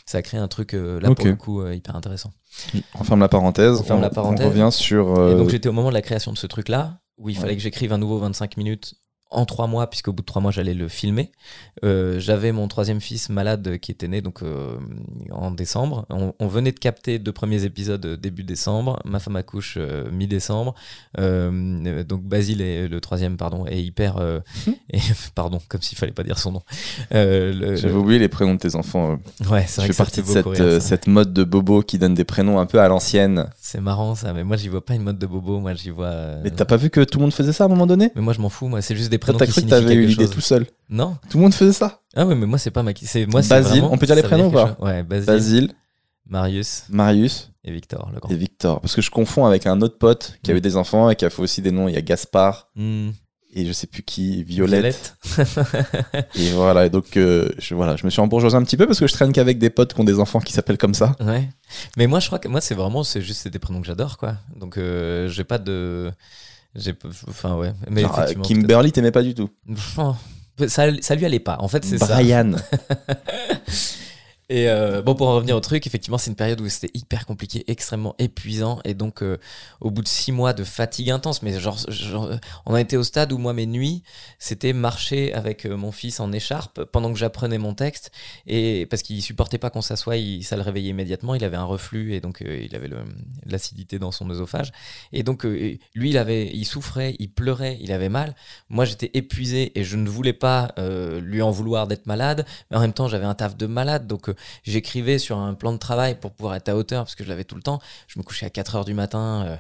ça 0.07 0.19
a 0.19 0.23
créé 0.23 0.41
un 0.41 0.49
truc 0.49 0.73
euh, 0.75 0.99
là 1.01 1.15
pour 1.15 1.27
le 1.27 1.37
coup 1.37 1.61
euh, 1.61 1.75
hyper 1.75 1.95
intéressant. 1.97 2.33
On 2.99 3.05
ferme 3.05 3.21
la 3.21 3.29
parenthèse. 3.29 3.79
On 3.79 3.85
ferme 3.85 4.01
la 4.01 4.11
parenthèse. 4.11 4.47
revient 4.47 4.71
sur. 4.73 5.31
Et 5.31 5.35
donc 5.37 5.51
j'étais 5.51 5.69
au 5.69 5.73
moment 5.73 5.91
de 5.91 5.95
la 5.95 6.03
création 6.03 6.33
de 6.33 6.39
ce 6.39 6.47
truc 6.47 6.69
là 6.69 7.01
où 7.19 7.29
il 7.29 7.35
Ouais. 7.37 7.41
fallait 7.43 7.57
que 7.57 7.63
j'écrive 7.63 7.93
un 7.93 7.99
nouveau 7.99 8.19
25 8.19 8.57
minutes 8.57 8.95
en 9.31 9.45
trois 9.47 9.67
mois, 9.69 9.89
puisqu'au 9.89 10.13
bout 10.13 10.23
de 10.23 10.27
trois 10.27 10.43
mois, 10.43 10.51
j'allais 10.51 10.75
le 10.75 10.89
filmer. 10.89 11.31
Euh, 11.85 12.19
J'avais 12.19 12.51
mon 12.53 12.67
troisième 12.69 13.01
fils 13.01 13.29
malade 13.29 13.79
qui 13.79 13.93
était 13.93 14.09
né 14.09 14.21
donc 14.23 14.43
euh, 14.43 14.77
en 15.31 15.51
décembre. 15.53 16.05
On, 16.11 16.35
on 16.39 16.47
venait 16.49 16.73
de 16.73 16.79
capter 16.79 17.19
deux 17.19 17.33
premiers 17.33 17.65
épisodes 17.65 18.05
euh, 18.05 18.17
début 18.17 18.43
décembre. 18.43 18.99
Ma 19.05 19.21
femme 19.21 19.37
accouche 19.37 19.75
euh, 19.79 20.11
mi-décembre. 20.11 20.75
Euh, 21.19 22.03
donc 22.05 22.23
Basile 22.23 22.61
est 22.61 22.89
le 22.89 23.01
troisième, 23.01 23.37
pardon, 23.37 23.67
est 23.67 23.81
hyper. 23.83 24.17
euh, 24.19 24.41
et- 24.93 24.99
pardon, 25.35 25.61
comme 25.69 25.83
s'il 25.83 25.97
fallait 25.99 26.13
pas 26.13 26.23
dire 26.25 26.39
son 26.39 26.53
nom. 26.53 26.63
Euh, 27.15 27.77
J'avais 27.77 27.95
oublié 27.95 28.19
les 28.19 28.29
prénoms 28.29 28.55
de 28.55 28.59
tes 28.59 28.75
enfants. 28.75 29.19
ouais, 29.51 29.65
c'est 29.69 29.83
Je 29.83 29.87
vrai 29.87 29.87
fais 29.87 29.89
que 29.89 29.95
ça 29.95 30.05
partie 30.05 30.23
de 30.23 30.27
cette, 30.27 30.47
rire, 30.47 30.83
cette 30.83 31.07
mode 31.07 31.33
de 31.33 31.45
bobo 31.45 31.83
qui 31.83 31.99
donne 31.99 32.15
des 32.15 32.25
prénoms 32.25 32.59
un 32.59 32.67
peu 32.67 32.81
à 32.81 32.89
l'ancienne. 32.89 33.47
C'est 33.73 33.81
marrant 33.81 34.15
ça, 34.17 34.33
mais 34.33 34.43
moi 34.43 34.57
j'y 34.57 34.69
vois 34.69 34.85
pas 34.85 34.95
une 34.95 35.03
mode 35.03 35.19
de 35.19 35.27
bobo. 35.27 35.61
Moi 35.61 35.75
j'y 35.75 35.91
vois. 35.91 36.07
euh, 36.07 36.41
Mais 36.43 36.51
t'as 36.51 36.65
pas 36.65 36.77
vu 36.77 36.91
que 36.91 37.05
tout 37.05 37.19
le 37.19 37.23
monde 37.23 37.33
faisait 37.33 37.53
ça 37.53 37.65
à 37.65 37.67
un 37.67 37.71
moment 37.71 37.87
donné? 37.87 38.11
Mais 38.17 38.21
moi 38.23 38.33
je 38.33 38.41
m'en 38.41 38.49
fous. 38.49 38.67
Moi 38.69 38.83
c'est 38.83 38.97
juste 38.97 39.11
des 39.11 39.19
Toi, 39.19 39.27
prénoms 39.35 39.39
t'as 39.39 39.47
qui 39.47 39.53
cru 39.53 39.61
que 39.63 39.69
signifient 39.69 39.83
t'avais 39.85 39.95
eu 39.95 39.99
quelque 40.01 40.11
l'idée 40.11 40.25
chose. 40.25 40.35
tout 40.35 40.41
seul? 40.41 40.67
Non. 40.89 41.17
Tout 41.31 41.39
le 41.39 41.43
monde 41.45 41.55
faisait 41.55 41.73
ça? 41.73 42.01
Ah 42.17 42.27
oui, 42.27 42.35
mais 42.35 42.47
moi 42.47 42.59
c'est 42.59 42.73
pas 42.73 42.83
ma. 42.83 42.91
C'est 43.01 43.27
moi. 43.27 43.43
c'est 43.43 43.49
Basile, 43.51 43.81
vraiment- 43.83 43.93
on 43.95 43.99
peut 43.99 44.07
dire 44.07 44.17
les 44.17 44.23
ça 44.23 44.27
veut 44.29 44.35
prénoms 44.35 44.49
ou 44.49 44.51
quelque 44.51 44.63
pas 44.63 44.77
chose. 44.77 44.89
Ouais, 44.89 45.03
Basile, 45.05 45.27
Basile, 45.27 45.73
Marius 46.29 46.85
Marius 46.89 47.51
et 47.65 47.73
Victor, 47.73 48.11
le 48.13 48.21
grand. 48.21 48.31
et 48.31 48.37
Victor. 48.37 48.81
Parce 48.81 48.95
que 48.97 49.03
je 49.03 49.11
confonds 49.11 49.47
avec 49.47 49.67
un 49.67 49.81
autre 49.83 49.99
pote 49.99 50.35
qui 50.43 50.51
Mm. 50.51 50.53
avait 50.53 50.61
des 50.61 50.77
enfants 50.77 51.11
et 51.11 51.17
qui 51.17 51.25
a 51.25 51.31
fait 51.31 51.43
aussi 51.43 51.63
des 51.63 51.71
noms. 51.71 51.87
Il 51.89 51.95
y 51.95 51.99
a 51.99 52.03
Gaspard 52.03 52.71
Hmm, 52.75 53.11
et 53.53 53.67
je 53.67 53.73
sais 53.73 53.87
plus 53.87 54.03
qui, 54.03 54.45
Violette. 54.45 55.17
Et 56.37 56.51
voilà, 56.53 56.87
et 56.87 56.91
donc 56.91 57.17
euh, 57.17 57.49
je, 57.59 57.75
voilà, 57.75 57.97
je 57.97 58.05
me 58.05 58.11
suis 58.11 58.21
embourgeoisé 58.21 58.57
un 58.57 58.63
petit 58.63 58.77
peu 58.77 58.87
parce 58.87 59.01
que 59.01 59.07
je 59.07 59.13
traîne 59.13 59.33
qu'avec 59.33 59.59
des 59.59 59.71
potes 59.71 59.95
qui 59.95 60.01
ont 60.01 60.05
des 60.05 60.19
enfants 60.21 60.41
qui 60.41 60.53
s'appellent 60.53 60.79
comme 60.79 60.95
ça. 60.95 61.17
ouais. 61.21 61.49
Mais 61.97 62.07
moi 62.07 62.21
je 62.21 62.27
crois 62.27 62.39
que 62.39 62.49
moi 62.49 62.61
c'est 62.61 62.75
vraiment 62.75 63.03
c'est 63.05 63.21
juste 63.23 63.43
c'est 63.43 63.51
des 63.51 63.59
prénoms 63.59 63.81
que 63.81 63.87
j'adore 63.87 64.19
quoi. 64.19 64.37
Donc 64.57 64.77
euh, 64.77 65.29
j'ai 65.29 65.45
pas 65.45 65.59
de 65.59 66.11
j'ai 66.75 66.95
enfin 67.29 67.57
ouais. 67.57 67.73
Mais 67.89 68.03
Genre, 68.03 68.19
euh. 68.19 68.35
Kimberly 68.43 68.93
t'aimais 68.93 69.13
pas 69.13 69.23
du 69.23 69.35
tout. 69.35 69.51
ça, 70.69 70.89
ça 71.01 71.15
lui 71.15 71.25
allait 71.27 71.41
pas. 71.41 71.57
En 71.61 71.69
fait 71.69 71.85
c'est 71.85 71.99
ça. 71.99 72.07
Brian. 72.07 72.53
Et 74.51 74.69
euh, 74.69 75.01
bon, 75.01 75.15
pour 75.15 75.29
en 75.29 75.37
revenir 75.37 75.57
au 75.57 75.61
truc, 75.61 75.87
effectivement, 75.87 76.19
c'est 76.19 76.29
une 76.29 76.37
période 76.37 76.61
où 76.61 76.69
c'était 76.69 76.91
hyper 76.99 77.25
compliqué, 77.25 77.63
extrêmement 77.69 78.17
épuisant. 78.19 78.81
Et 78.85 78.95
donc, 78.95 79.23
euh, 79.23 79.39
au 79.81 79.93
bout 79.93 80.03
de 80.03 80.09
six 80.09 80.33
mois 80.33 80.53
de 80.53 80.65
fatigue 80.65 81.11
intense, 81.11 81.43
mais 81.43 81.61
genre, 81.61 81.79
on 82.67 82.75
a 82.75 82.81
été 82.81 82.97
au 82.97 83.05
stade 83.05 83.33
où 83.33 83.39
moi, 83.39 83.53
mes 83.53 83.67
nuits, 83.67 84.03
c'était 84.41 84.73
marcher 84.73 85.33
avec 85.35 85.67
euh, 85.67 85.77
mon 85.77 85.93
fils 85.93 86.19
en 86.19 86.33
écharpe 86.33 86.83
pendant 86.87 87.13
que 87.13 87.19
j'apprenais 87.19 87.59
mon 87.59 87.75
texte. 87.75 88.11
Et 88.49 88.87
parce 88.91 89.03
qu'il 89.03 89.23
supportait 89.23 89.59
pas 89.59 89.71
qu'on 89.71 89.83
s'assoie, 89.83 90.17
ça 90.43 90.57
le 90.57 90.63
réveillait 90.63 90.91
immédiatement. 90.91 91.37
Il 91.37 91.45
avait 91.45 91.57
un 91.57 91.65
reflux 91.65 92.15
et 92.15 92.21
donc 92.21 92.43
euh, 92.43 92.67
il 92.69 92.75
avait 92.75 92.91
l'acidité 93.47 94.01
dans 94.01 94.11
son 94.11 94.29
œsophage. 94.31 94.73
Et 95.13 95.23
donc, 95.23 95.47
euh, 95.47 95.79
lui, 95.95 96.11
il 96.11 96.19
avait, 96.19 96.51
il 96.53 96.65
souffrait, 96.65 97.15
il 97.21 97.31
pleurait, 97.31 97.79
il 97.81 97.93
avait 97.93 98.09
mal. 98.09 98.35
Moi, 98.69 98.85
j'étais 98.85 99.13
épuisé 99.15 99.79
et 99.79 99.85
je 99.85 99.97
ne 99.97 100.09
voulais 100.09 100.33
pas 100.33 100.75
lui 101.21 101.41
en 101.41 101.53
vouloir 101.53 101.87
d'être 101.87 102.07
malade. 102.07 102.45
Mais 102.71 102.79
en 102.79 102.81
même 102.81 102.93
temps, 102.93 103.07
j'avais 103.07 103.27
un 103.27 103.35
taf 103.35 103.57
de 103.57 103.67
malade. 103.67 104.09
Donc, 104.09 104.29
j'écrivais 104.65 105.19
sur 105.19 105.39
un 105.39 105.55
plan 105.55 105.73
de 105.73 105.79
travail 105.79 106.19
pour 106.19 106.33
pouvoir 106.33 106.55
être 106.55 106.69
à 106.69 106.77
hauteur 106.77 107.05
parce 107.05 107.15
que 107.15 107.25
je 107.25 107.29
l'avais 107.29 107.45
tout 107.45 107.55
le 107.57 107.63
temps. 107.63 107.81
Je 108.09 108.19
me 108.19 108.25
couchais 108.25 108.47
à 108.47 108.51
4 108.51 108.77
heures 108.77 108.85
du 108.85 108.95
matin 108.95 109.45
euh, 109.47 109.57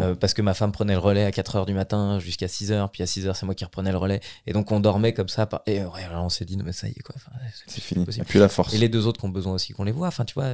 euh, 0.00 0.14
parce 0.14 0.34
que 0.34 0.42
ma 0.42 0.54
femme 0.54 0.72
prenait 0.72 0.92
le 0.94 0.98
relais 0.98 1.24
à 1.24 1.32
4 1.32 1.56
heures 1.56 1.66
du 1.66 1.74
matin 1.74 2.18
jusqu'à 2.18 2.48
6 2.48 2.72
heures. 2.72 2.90
Puis 2.90 3.02
à 3.02 3.06
6 3.06 3.26
heures, 3.26 3.36
c'est 3.36 3.46
moi 3.46 3.54
qui 3.54 3.64
reprenais 3.64 3.92
le 3.92 3.98
relais. 3.98 4.20
Et 4.46 4.52
donc, 4.52 4.70
on 4.72 4.80
dormait 4.80 5.12
comme 5.14 5.28
ça. 5.28 5.46
par- 5.46 5.62
Et 5.66 5.80
euh, 5.80 5.86
ouais, 5.88 6.02
on 6.14 6.28
s'est 6.28 6.44
dit, 6.44 6.56
non, 6.56 6.64
mais 6.64 6.72
ça 6.72 6.88
y 6.88 6.90
est, 6.92 7.02
quoi. 7.02 7.14
Enfin, 7.16 7.32
c'est 7.66 7.80
fini. 7.80 8.04
Et 8.18 8.24
puis 8.24 8.38
la 8.38 8.48
force. 8.48 8.74
Et 8.74 8.78
les 8.78 8.88
deux 8.88 9.06
autres 9.06 9.20
qui 9.20 9.26
ont 9.26 9.30
besoin 9.30 9.52
aussi 9.54 9.72
qu'on 9.72 9.84
les 9.84 9.92
voit. 9.92 10.08
Enfin, 10.08 10.24
tu 10.24 10.34
vois. 10.34 10.50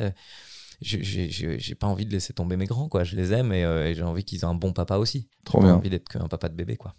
j'ai- 0.81 1.03
J'ai 1.03 1.29
j'ai- 1.31 1.59
j'ai 1.59 1.75
pas 1.75 1.87
envie 1.89 2.07
de 2.07 2.13
laisser 2.13 2.33
tomber 2.33 2.57
mes 2.57 2.67
grands, 2.67 2.89
quoi. 2.89 3.03
Je 3.05 3.17
les 3.17 3.33
aime 3.33 3.53
et, 3.53 3.65
euh, 3.65 3.89
et 3.89 3.95
j'ai 3.95 4.03
envie 4.05 4.25
qu'ils 4.25 4.41
aient 4.41 4.45
un 4.45 4.55
bon 4.55 4.73
papa 4.73 4.97
aussi. 4.97 5.27
Trop 5.45 5.59
J'ai 5.61 5.67
bien. 5.67 5.75
envie 5.75 5.91
d'être 5.91 6.09
qu'un 6.09 6.29
papa 6.29 6.49
de 6.49 6.55
bébé, 6.55 6.77
quoi. 6.77 6.95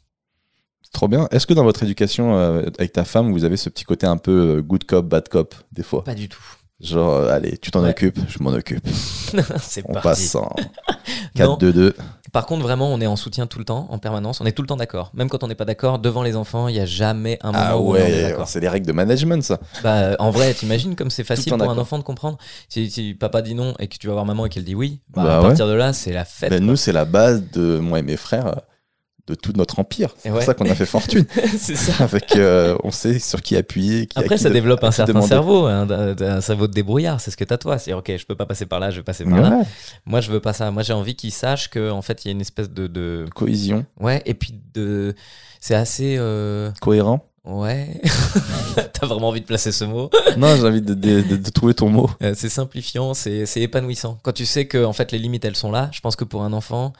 Trop 0.91 1.07
bien. 1.07 1.27
Est-ce 1.31 1.45
que 1.45 1.53
dans 1.53 1.63
votre 1.63 1.83
éducation 1.83 2.35
euh, 2.35 2.65
avec 2.79 2.93
ta 2.93 3.05
femme, 3.05 3.31
vous 3.31 3.43
avez 3.43 3.57
ce 3.57 3.69
petit 3.69 3.83
côté 3.83 4.07
un 4.07 4.17
peu 4.17 4.61
good 4.61 4.83
cop, 4.85 5.07
bad 5.07 5.29
cop, 5.29 5.53
des 5.71 5.83
fois? 5.83 6.03
Pas 6.03 6.15
du 6.15 6.27
tout. 6.27 6.41
Genre, 6.81 7.13
euh, 7.13 7.29
allez, 7.33 7.57
tu 7.57 7.71
t'en 7.71 7.83
Ouais. 7.83 7.89
occupes, 7.89 8.19
je 8.29 8.41
m'en 8.41 8.51
occupe. 8.51 8.87
c'est 9.61 9.83
On 9.87 9.93
parti. 9.93 10.07
passe 10.07 10.35
en 10.35 10.49
Non. 11.37 11.57
4-2-2. 11.57 11.93
Par 12.31 12.45
contre, 12.45 12.61
vraiment, 12.61 12.93
on 12.93 13.01
est 13.01 13.07
en 13.07 13.15
soutien 13.15 13.47
tout 13.47 13.57
le 13.59 13.65
temps, 13.65 13.87
en 13.89 13.97
permanence. 13.97 14.39
On 14.39 14.45
est 14.45 14.51
tout 14.51 14.61
le 14.61 14.67
temps 14.67 14.77
d'accord. 14.77 15.09
Même 15.15 15.29
quand 15.29 15.43
on 15.43 15.47
n'est 15.47 15.55
pas 15.55 15.65
d'accord, 15.65 15.97
devant 15.99 16.21
les 16.23 16.35
enfants, 16.35 16.67
il 16.67 16.75
n'y 16.75 16.79
a 16.79 16.85
jamais 16.85 17.37
un 17.41 17.51
moment 17.51 17.65
Ah 17.69 17.77
où 17.79 17.91
on 17.91 17.95
est 17.95 18.01
ouais, 18.03 18.21
d'accord. 18.21 18.47
c'est 18.47 18.59
les 18.59 18.69
règles 18.69 18.85
de 18.85 18.91
management, 18.93 19.43
ça. 19.43 19.59
Bah, 19.83 19.95
euh, 19.95 20.15
en 20.19 20.29
vrai, 20.29 20.53
t'imagines 20.53 20.95
comme 20.95 21.09
c'est 21.09 21.23
facile 21.23 21.51
pour 21.51 21.69
un 21.69 21.77
enfant 21.77 21.97
de 21.97 22.03
comprendre. 22.03 22.37
Si, 22.69 22.89
si 22.91 23.13
papa 23.15 23.41
dit 23.41 23.55
non 23.55 23.73
et 23.79 23.87
que 23.87 23.97
tu 23.97 24.07
vas 24.07 24.13
voir 24.13 24.25
maman 24.25 24.45
et 24.45 24.49
qu'elle 24.49 24.63
dit 24.63 24.75
oui, 24.75 25.01
bah, 25.09 25.23
Bah 25.23 25.37
à 25.37 25.41
ouais. 25.41 25.47
partir 25.47 25.67
de 25.67 25.73
là, 25.73 25.91
c'est 25.91 26.13
la 26.13 26.23
fête. 26.23 26.51
Ben, 26.51 26.63
nous, 26.63 26.75
c'est 26.75 26.91
la 26.93 27.05
base 27.05 27.43
de 27.51 27.79
moi 27.79 27.97
et 27.99 28.03
mes 28.03 28.15
frères 28.17 28.61
de 29.29 29.35
tout 29.35 29.53
notre 29.55 29.79
empire. 29.79 30.15
C'est 30.17 30.29
pour 30.31 30.41
ça 30.41 30.53
qu'on 30.53 30.69
a 30.69 30.75
fait 30.75 30.85
fortune. 30.85 31.25
c'est 31.57 31.75
ça. 31.75 32.03
Avec, 32.03 32.35
euh, 32.35 32.75
on 32.83 32.91
sait 32.91 33.19
sur 33.19 33.41
qui 33.41 33.55
appuyer. 33.55 34.07
Qui, 34.07 34.19
Après, 34.19 34.35
qui 34.37 34.43
ça 34.43 34.49
de- 34.49 34.53
développe 34.53 34.83
un 34.83 34.91
certain 34.91 35.13
demander. 35.13 35.27
cerveau, 35.29 35.65
un, 35.65 35.89
un- 35.89 36.21
un 36.21 36.41
cerveau 36.41 36.67
de 36.67 36.73
débrouillard. 36.73 37.21
C'est 37.21 37.31
ce 37.31 37.37
que 37.37 37.43
t'as 37.43 37.57
toi. 37.57 37.77
C'est 37.77 37.93
ok, 37.93 38.11
je 38.17 38.25
peux 38.25 38.35
pas 38.35 38.45
passer 38.45 38.65
par 38.65 38.79
là, 38.79 38.89
je 38.91 38.97
vais 38.97 39.03
passer 39.03 39.23
par 39.25 39.39
là. 39.41 39.61
Moi, 40.05 40.21
je 40.21 40.31
veux 40.31 40.39
pas 40.39 40.53
ça. 40.53 40.71
Moi, 40.71 40.83
j'ai 40.83 40.93
envie 40.93 41.15
qu'ils 41.15 41.31
sachent 41.31 41.69
que 41.69 41.89
en 41.91 42.01
fait, 42.01 42.25
il 42.25 42.27
y 42.27 42.29
a 42.29 42.31
une 42.33 42.41
espèce 42.41 42.69
de, 42.69 42.87
de... 42.87 43.25
cohésion, 43.35 43.85
ouais, 43.99 44.21
et 44.25 44.33
puis 44.33 44.53
de, 44.73 45.13
c'est 45.59 45.75
assez 45.75 46.15
euh, 46.17 46.71
cohérent. 46.81 47.25
ouais. 47.45 48.01
T'as 48.93 49.05
vraiment 49.07 49.29
envie 49.29 49.41
de 49.41 49.45
placer 49.45 49.71
ce 49.71 49.83
mot? 49.85 50.09
non, 50.37 50.55
j'ai 50.55 50.63
envie 50.63 50.81
de, 50.81 50.93
de- 50.93 51.21
de- 51.21 51.35
de 51.37 51.49
trouver 51.49 51.73
ton 51.73 51.89
mot. 51.89 52.09
Euh, 52.23 52.33
c'est 52.35 52.49
simplifiant, 52.49 53.13
c'est 53.13 53.45
c'est 53.45 53.61
épanouissant. 53.61 54.19
Quand 54.23 54.31
tu 54.31 54.45
sais 54.45 54.65
que 54.67 54.83
en 54.85 54.93
fait 54.93 55.11
les 55.11 55.17
limites 55.19 55.45
elles 55.45 55.55
sont 55.55 55.71
là, 55.71 55.89
je 55.91 55.99
pense 56.01 56.15
que 56.15 56.23
pour 56.23 56.43
un 56.43 56.53
enfant, 56.53 56.93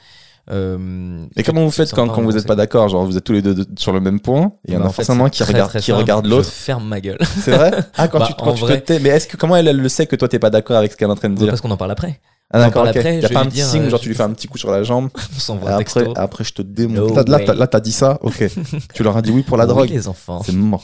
Euh, 0.50 1.24
Et 1.36 1.42
comment 1.42 1.64
vous 1.64 1.70
faites 1.70 1.92
quand, 1.92 2.06
vous 2.08 2.32
n'êtes 2.32 2.46
pas 2.46 2.56
d'accord 2.56 2.88
Genre, 2.88 3.04
vous 3.04 3.16
êtes 3.16 3.24
tous 3.24 3.32
les 3.32 3.42
deux 3.42 3.54
de- 3.54 3.66
sur 3.78 3.92
le 3.92 4.00
même 4.00 4.20
point, 4.20 4.52
et 4.66 4.72
il 4.72 4.74
y 4.74 4.76
en 4.76 4.80
Bah, 4.80 4.86
a 4.86 4.88
fait, 4.88 4.94
forcément 5.04 5.28
qui 5.28 5.42
très, 5.42 5.52
regarde, 5.52 5.70
très 5.70 5.80
qui 5.80 5.92
regarde 5.92 6.24
Je 6.26 6.30
l'autre. 6.30 6.48
ferme 6.50 6.88
ma 6.88 7.00
gueule. 7.00 7.18
C'est 7.22 7.52
vrai? 7.52 7.70
Ah, 7.96 8.08
quand 8.08 8.18
Bah, 8.18 8.26
tu, 8.28 8.34
quand 8.34 8.54
te 8.54 8.72
tais. 8.74 8.98
Mais 8.98 9.10
est-ce 9.10 9.28
que, 9.28 9.36
comment 9.36 9.56
elle, 9.56 9.68
elle 9.68 9.76
le 9.80 9.88
sait 9.88 10.06
que 10.06 10.16
toi, 10.16 10.26
t'es 10.28 10.38
pas 10.40 10.50
d'accord 10.50 10.76
avec 10.76 10.92
ce 10.92 10.96
qu'elle 10.96 11.08
est 11.08 11.12
en 11.12 11.16
train 11.16 11.28
de 11.28 11.36
dire? 11.36 11.48
Parce 11.48 11.60
qu'on 11.60 11.70
en 11.70 11.76
parle 11.76 11.92
après. 11.92 12.20
Ah, 12.52 12.58
d'accord, 12.58 12.84
après, 12.86 13.18
Y 13.18 13.20
je 13.22 13.26
a 13.26 13.28
pas 13.28 13.40
un 13.40 13.44
petit 13.44 13.54
dire, 13.54 13.66
signe, 13.66 13.82
euh, 13.82 13.90
genre 13.90 14.00
tu 14.00 14.08
lui 14.08 14.14
fais 14.16 14.24
un 14.24 14.32
petit 14.32 14.48
coup 14.48 14.58
sur 14.58 14.72
la 14.72 14.82
jambe, 14.82 15.08
On 15.36 15.38
s'envoie 15.38 15.70
après, 15.70 15.84
texto. 15.84 16.12
après 16.16 16.42
je 16.42 16.52
te 16.52 16.62
démonte. 16.62 16.96
No 17.10 17.14
Là, 17.54 17.66
t'as- 17.68 17.80
dit 17.80 17.92
ça? 17.92 18.18
Ok. 18.22 18.44
tu 18.94 19.02
leur 19.04 19.16
as 19.16 19.22
dit 19.22 19.30
oui 19.30 19.42
pour 19.42 19.56
la 19.56 19.64
Oui, 19.66 19.68
drogue 19.70 19.88
les 19.90 20.08
enfants. 20.08 20.42
C'est 20.44 20.52
mort. 20.52 20.82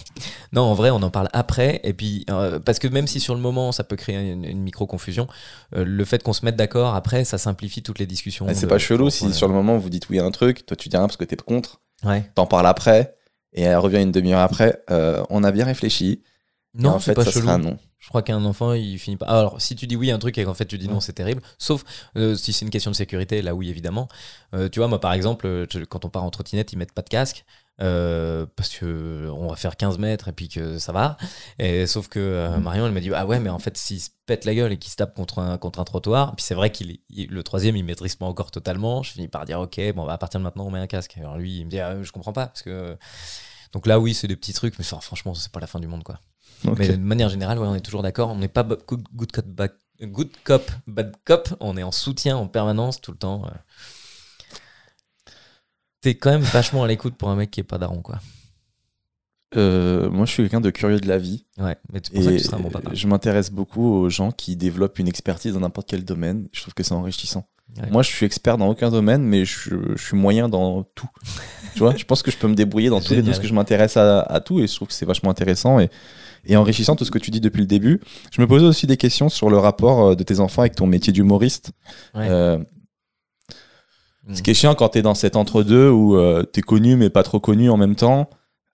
Non, 0.53 0.63
en 0.63 0.75
vrai, 0.75 0.91
on 0.91 1.03
en 1.03 1.11
parle 1.11 1.29
après. 1.33 1.81
Et 1.83 1.93
puis, 1.93 2.25
euh, 2.31 2.61
parce 2.61 2.79
que 2.79 2.87
même 2.87 3.09
si 3.09 3.19
sur 3.19 3.35
le 3.35 3.41
moment, 3.41 3.73
ça 3.73 3.83
peut 3.83 3.97
créer 3.97 4.31
une, 4.31 4.45
une 4.45 4.61
micro-confusion, 4.63 5.27
euh, 5.75 5.85
le 5.85 6.05
fait 6.05 6.23
qu'on 6.23 6.33
se 6.33 6.45
mette 6.45 6.55
d'accord 6.57 6.95
après, 6.95 7.25
ça 7.25 7.37
simplifie 7.37 7.83
toutes 7.83 7.99
les 7.99 8.07
discussions. 8.07 8.47
C'est 8.55 8.69
pas 8.69 8.79
chelou 8.79 9.11
si 9.11 9.33
sur 9.35 9.49
le 9.49 9.55
moment 9.55 9.77
vous 9.77 9.91
dites 9.91 10.09
oui 10.09 10.21
à 10.21 10.25
un 10.25 10.31
truc, 10.31 10.67
toi 10.67 10.77
tu 10.77 10.89
dis 10.89 10.97
rien 10.97 11.07
parce 11.07 11.17
que 11.17 11.25
t'es 11.25 11.35
contre, 11.37 11.81
Ouais. 12.05 12.31
t'en 12.37 12.47
parles 12.47 12.67
après, 12.69 13.17
et 13.53 13.63
elle 13.63 13.79
revient 13.79 14.03
une 14.03 14.13
demi-heure 14.13 14.39
après. 14.41 14.83
euh, 14.91 15.25
on 15.31 15.43
a 15.43 15.51
bien 15.51 15.65
réfléchi. 15.65 16.23
Non, 16.79 16.91
en 16.91 16.99
c'est 17.01 17.07
fait, 17.07 17.15
pas 17.15 17.25
ça 17.25 17.31
chelou. 17.33 17.45
sera 17.47 17.55
un 17.55 17.59
non. 17.59 17.79
Je 17.99 18.09
crois 18.09 18.23
qu'un 18.23 18.45
enfant, 18.45 18.73
il 18.75 18.99
finit 18.99 19.17
pas. 19.17 19.27
Alors, 19.27 19.61
si 19.61 19.75
tu 19.75 19.87
dis 19.87 19.97
oui 19.97 20.11
à 20.13 20.15
un 20.15 20.19
truc 20.19 20.39
et 20.39 20.45
qu'en 20.45 20.55
fait 20.55 20.67
tu 20.67 20.79
dis 20.79 20.89
non, 20.89 21.01
c'est 21.01 21.15
terrible. 21.15 21.43
Sauf 21.59 21.83
euh, 22.17 22.37
si 22.37 22.53
c'est 22.53 22.65
une 22.65 22.71
question 22.71 22.91
de 22.91 22.97
sécurité, 22.97 23.43
là 23.43 23.55
oui, 23.55 23.69
évidemment. 23.69 24.07
Euh, 24.55 24.69
tu 24.69 24.79
vois, 24.79 24.87
moi 24.89 25.01
par 25.01 25.13
exemple, 25.13 25.47
euh, 25.47 25.67
je- 25.73 25.81
quand 25.85 26.05
on 26.05 26.09
part 26.11 26.23
en 26.23 26.31
trottinette, 26.31 26.73
ils 26.73 26.77
mettent 26.79 26.93
pas 26.93 27.03
de 27.03 27.09
casque. 27.09 27.45
euh, 27.83 28.47
parce 28.57 28.71
que 28.71 29.29
on 29.37 29.49
va 29.49 29.57
faire 29.57 29.77
15 29.77 29.99
mètres 29.99 30.29
et 30.29 30.33
puis 30.33 30.49
que 30.49 30.79
ça 30.79 30.93
va. 30.93 31.17
Et 31.59 31.87
sauf 31.87 32.09
que 32.09 32.19
euh, 32.21 32.59
Marion, 32.59 32.87
elle 32.87 32.93
m'a 32.93 33.01
dit 33.01 33.11
Ah 33.15 33.27
ouais, 33.27 33.39
mais 33.41 33.51
en 33.51 33.59
fait, 33.59 33.77
s'il 33.77 34.01
se 34.01 34.09
pète 34.27 34.45
la 34.47 34.55
gueule 34.55 34.73
et 34.73 34.79
qu'il 34.79 34.91
se 34.91 34.97
tape 34.97 35.15
contre 35.15 35.41
un, 35.41 35.59
contre 35.59 35.81
un 35.81 35.85
trottoir, 35.85 36.35
puis 36.37 36.45
c'est 36.45 36.55
vrai 36.55 36.71
qu'il 36.73 36.99
le 37.11 37.43
troisième, 37.43 37.77
il 37.77 37.85
maîtrise 37.85 38.15
pas 38.17 38.25
encore 38.27 38.51
totalement. 38.51 39.03
Je 39.03 39.11
finis 39.13 39.29
par 39.29 39.45
dire 39.45 39.61
Ok, 39.61 39.79
bon, 39.95 40.07
bah, 40.07 40.15
à 40.15 40.19
partir 40.19 40.41
de 40.41 40.45
maintenant, 40.45 40.67
on 40.67 40.71
met 40.71 40.79
un 40.79 40.87
casque. 40.87 41.17
Alors 41.19 41.37
lui, 41.39 41.59
il 41.59 41.65
me 41.67 41.71
dit 41.71 41.81
ah, 41.81 42.03
Je 42.03 42.13
comprends 42.13 42.33
pas. 42.33 42.47
Parce 42.47 42.63
que. 42.63 42.97
Donc 43.73 43.87
là, 43.87 43.99
oui, 44.01 44.15
c'est 44.15 44.29
des 44.29 44.37
petits 44.37 44.53
trucs, 44.55 44.79
mais 44.79 44.85
enfin, 44.85 45.01
franchement, 45.01 45.35
c'est 45.35 45.53
pas 45.53 45.61
la 45.61 45.67
fin 45.67 45.81
du 45.81 45.87
monde, 45.89 46.03
quoi. 46.05 46.21
Mais 46.79 46.89
de 46.89 46.97
manière 46.97 47.29
générale, 47.29 47.59
ouais, 47.59 47.67
on 47.67 47.75
est 47.75 47.81
toujours 47.81 48.03
d'accord. 48.03 48.31
On 48.31 48.37
n'est 48.37 48.49
pas 48.49 48.63
good, 48.65 49.33
cop, 49.33 49.47
bad, 49.47 49.73
good 50.03 50.31
cop, 50.45 50.71
bad 50.87 51.15
cop. 51.25 51.49
On 51.61 51.77
est 51.77 51.83
en 51.83 51.93
soutien 51.93 52.37
en 52.37 52.49
permanence 52.49 53.01
tout 53.01 53.13
le 53.13 53.19
temps. 53.19 53.45
euh. 53.47 53.51
T'es 56.01 56.15
quand 56.17 56.31
même 56.31 56.43
vachement 56.43 56.85
à 56.85 56.87
l'écoute 56.87 57.17
pour 57.17 57.31
un 57.31 57.37
mec 57.37 57.51
qui 57.51 57.61
est 57.61 57.65
pas 57.65 57.79
daron, 57.79 58.03
quoi. 58.03 58.21
Euh, 59.57 60.11
moi 60.11 60.27
je 60.27 60.33
suis 60.33 60.43
quelqu'un 60.43 60.61
de 60.61 60.71
curieux 60.71 61.01
de 61.01 61.07
la 61.09 61.19
vie. 61.19 61.47
Ouais, 61.57 61.77
mais 61.93 62.01
pour 62.01 62.23
ça 62.23 62.33
que 62.33 62.37
tu 62.37 62.43
seras 62.45 62.59
bon 62.59 62.69
papa. 62.69 62.91
je 62.93 63.07
m'intéresse 63.07 63.51
beaucoup 63.51 63.87
aux 63.95 64.11
gens 64.11 64.33
qui 64.33 64.57
développent 64.57 64.99
une 64.99 65.09
expertise 65.09 65.55
dans 65.55 65.61
n'importe 65.61 65.89
quel 65.89 66.05
domaine. 66.05 66.49
Je 66.53 66.63
trouve 66.63 66.75
que 66.75 66.83
c'est 66.83 66.93
enrichissant. 66.93 67.49
Moi, 67.91 68.03
je 68.03 68.09
suis 68.11 68.25
expert 68.25 68.57
dans 68.59 68.69
aucun 68.69 68.91
domaine, 68.91 69.23
mais 69.23 69.45
je, 69.45 69.71
je 69.97 70.03
suis 70.03 70.17
moyen 70.17 70.49
dans 70.49 70.83
tout. 70.95 71.09
tu 71.75 71.81
vois, 71.81 71.95
je 71.97 72.05
pense 72.05 72.23
que 72.23 72.31
je 72.31 72.37
peux 72.39 72.49
me 72.49 72.55
débrouiller 72.55 72.89
dans 72.89 73.01
tous 73.01 73.11
les 73.11 73.17
Génial. 73.17 73.27
parce 73.33 73.39
que 73.41 73.47
je 73.47 73.53
m'intéresse 73.55 73.97
à, 73.99 74.21
à 74.21 74.41
tout 74.41 74.61
et 74.61 74.67
je 74.67 74.75
trouve 74.75 74.89
que 74.89 74.95
c'est 74.95 75.05
vachement 75.05 75.31
intéressant 75.31 75.79
et, 75.79 75.91
et 76.47 76.57
enrichissant 76.57 76.97
tout 76.97 77.05
ce 77.05 77.11
que 77.11 77.19
tu 77.19 77.31
dis 77.31 77.41
depuis 77.41 77.61
le 77.61 77.67
début. 77.67 78.01
Je 78.33 78.41
me 78.41 78.47
posais 78.47 78.65
aussi 78.65 78.87
des 78.87 78.97
questions 78.97 79.29
sur 79.29 79.51
le 79.51 79.59
rapport 79.59 80.07
euh, 80.11 80.15
de 80.15 80.23
tes 80.23 80.41
enfants 80.41 80.63
avec 80.63 80.75
ton 80.75 80.87
métier 80.87 81.13
d'humoriste. 81.13 81.73
Ouais. 82.15 82.29
Euh, 82.31 82.59
Mm. 84.29 84.35
ce 84.35 84.43
qui 84.43 84.51
est 84.51 84.55
chiant 84.55 84.75
quand 84.75 84.89
t'es 84.89 85.03
dans 85.03 85.15
cet 85.15 85.37
entre-deux 85.37 85.89
où 85.89 86.17
euh, 86.17 86.43
t'es 86.43 86.61
connu 86.61 86.97
mais 86.97 87.11
pas 87.11 87.23
trop 87.23 87.39
connu 87.39 87.71
en 87.71 87.77
même 87.77 87.95
temps. 87.95 88.29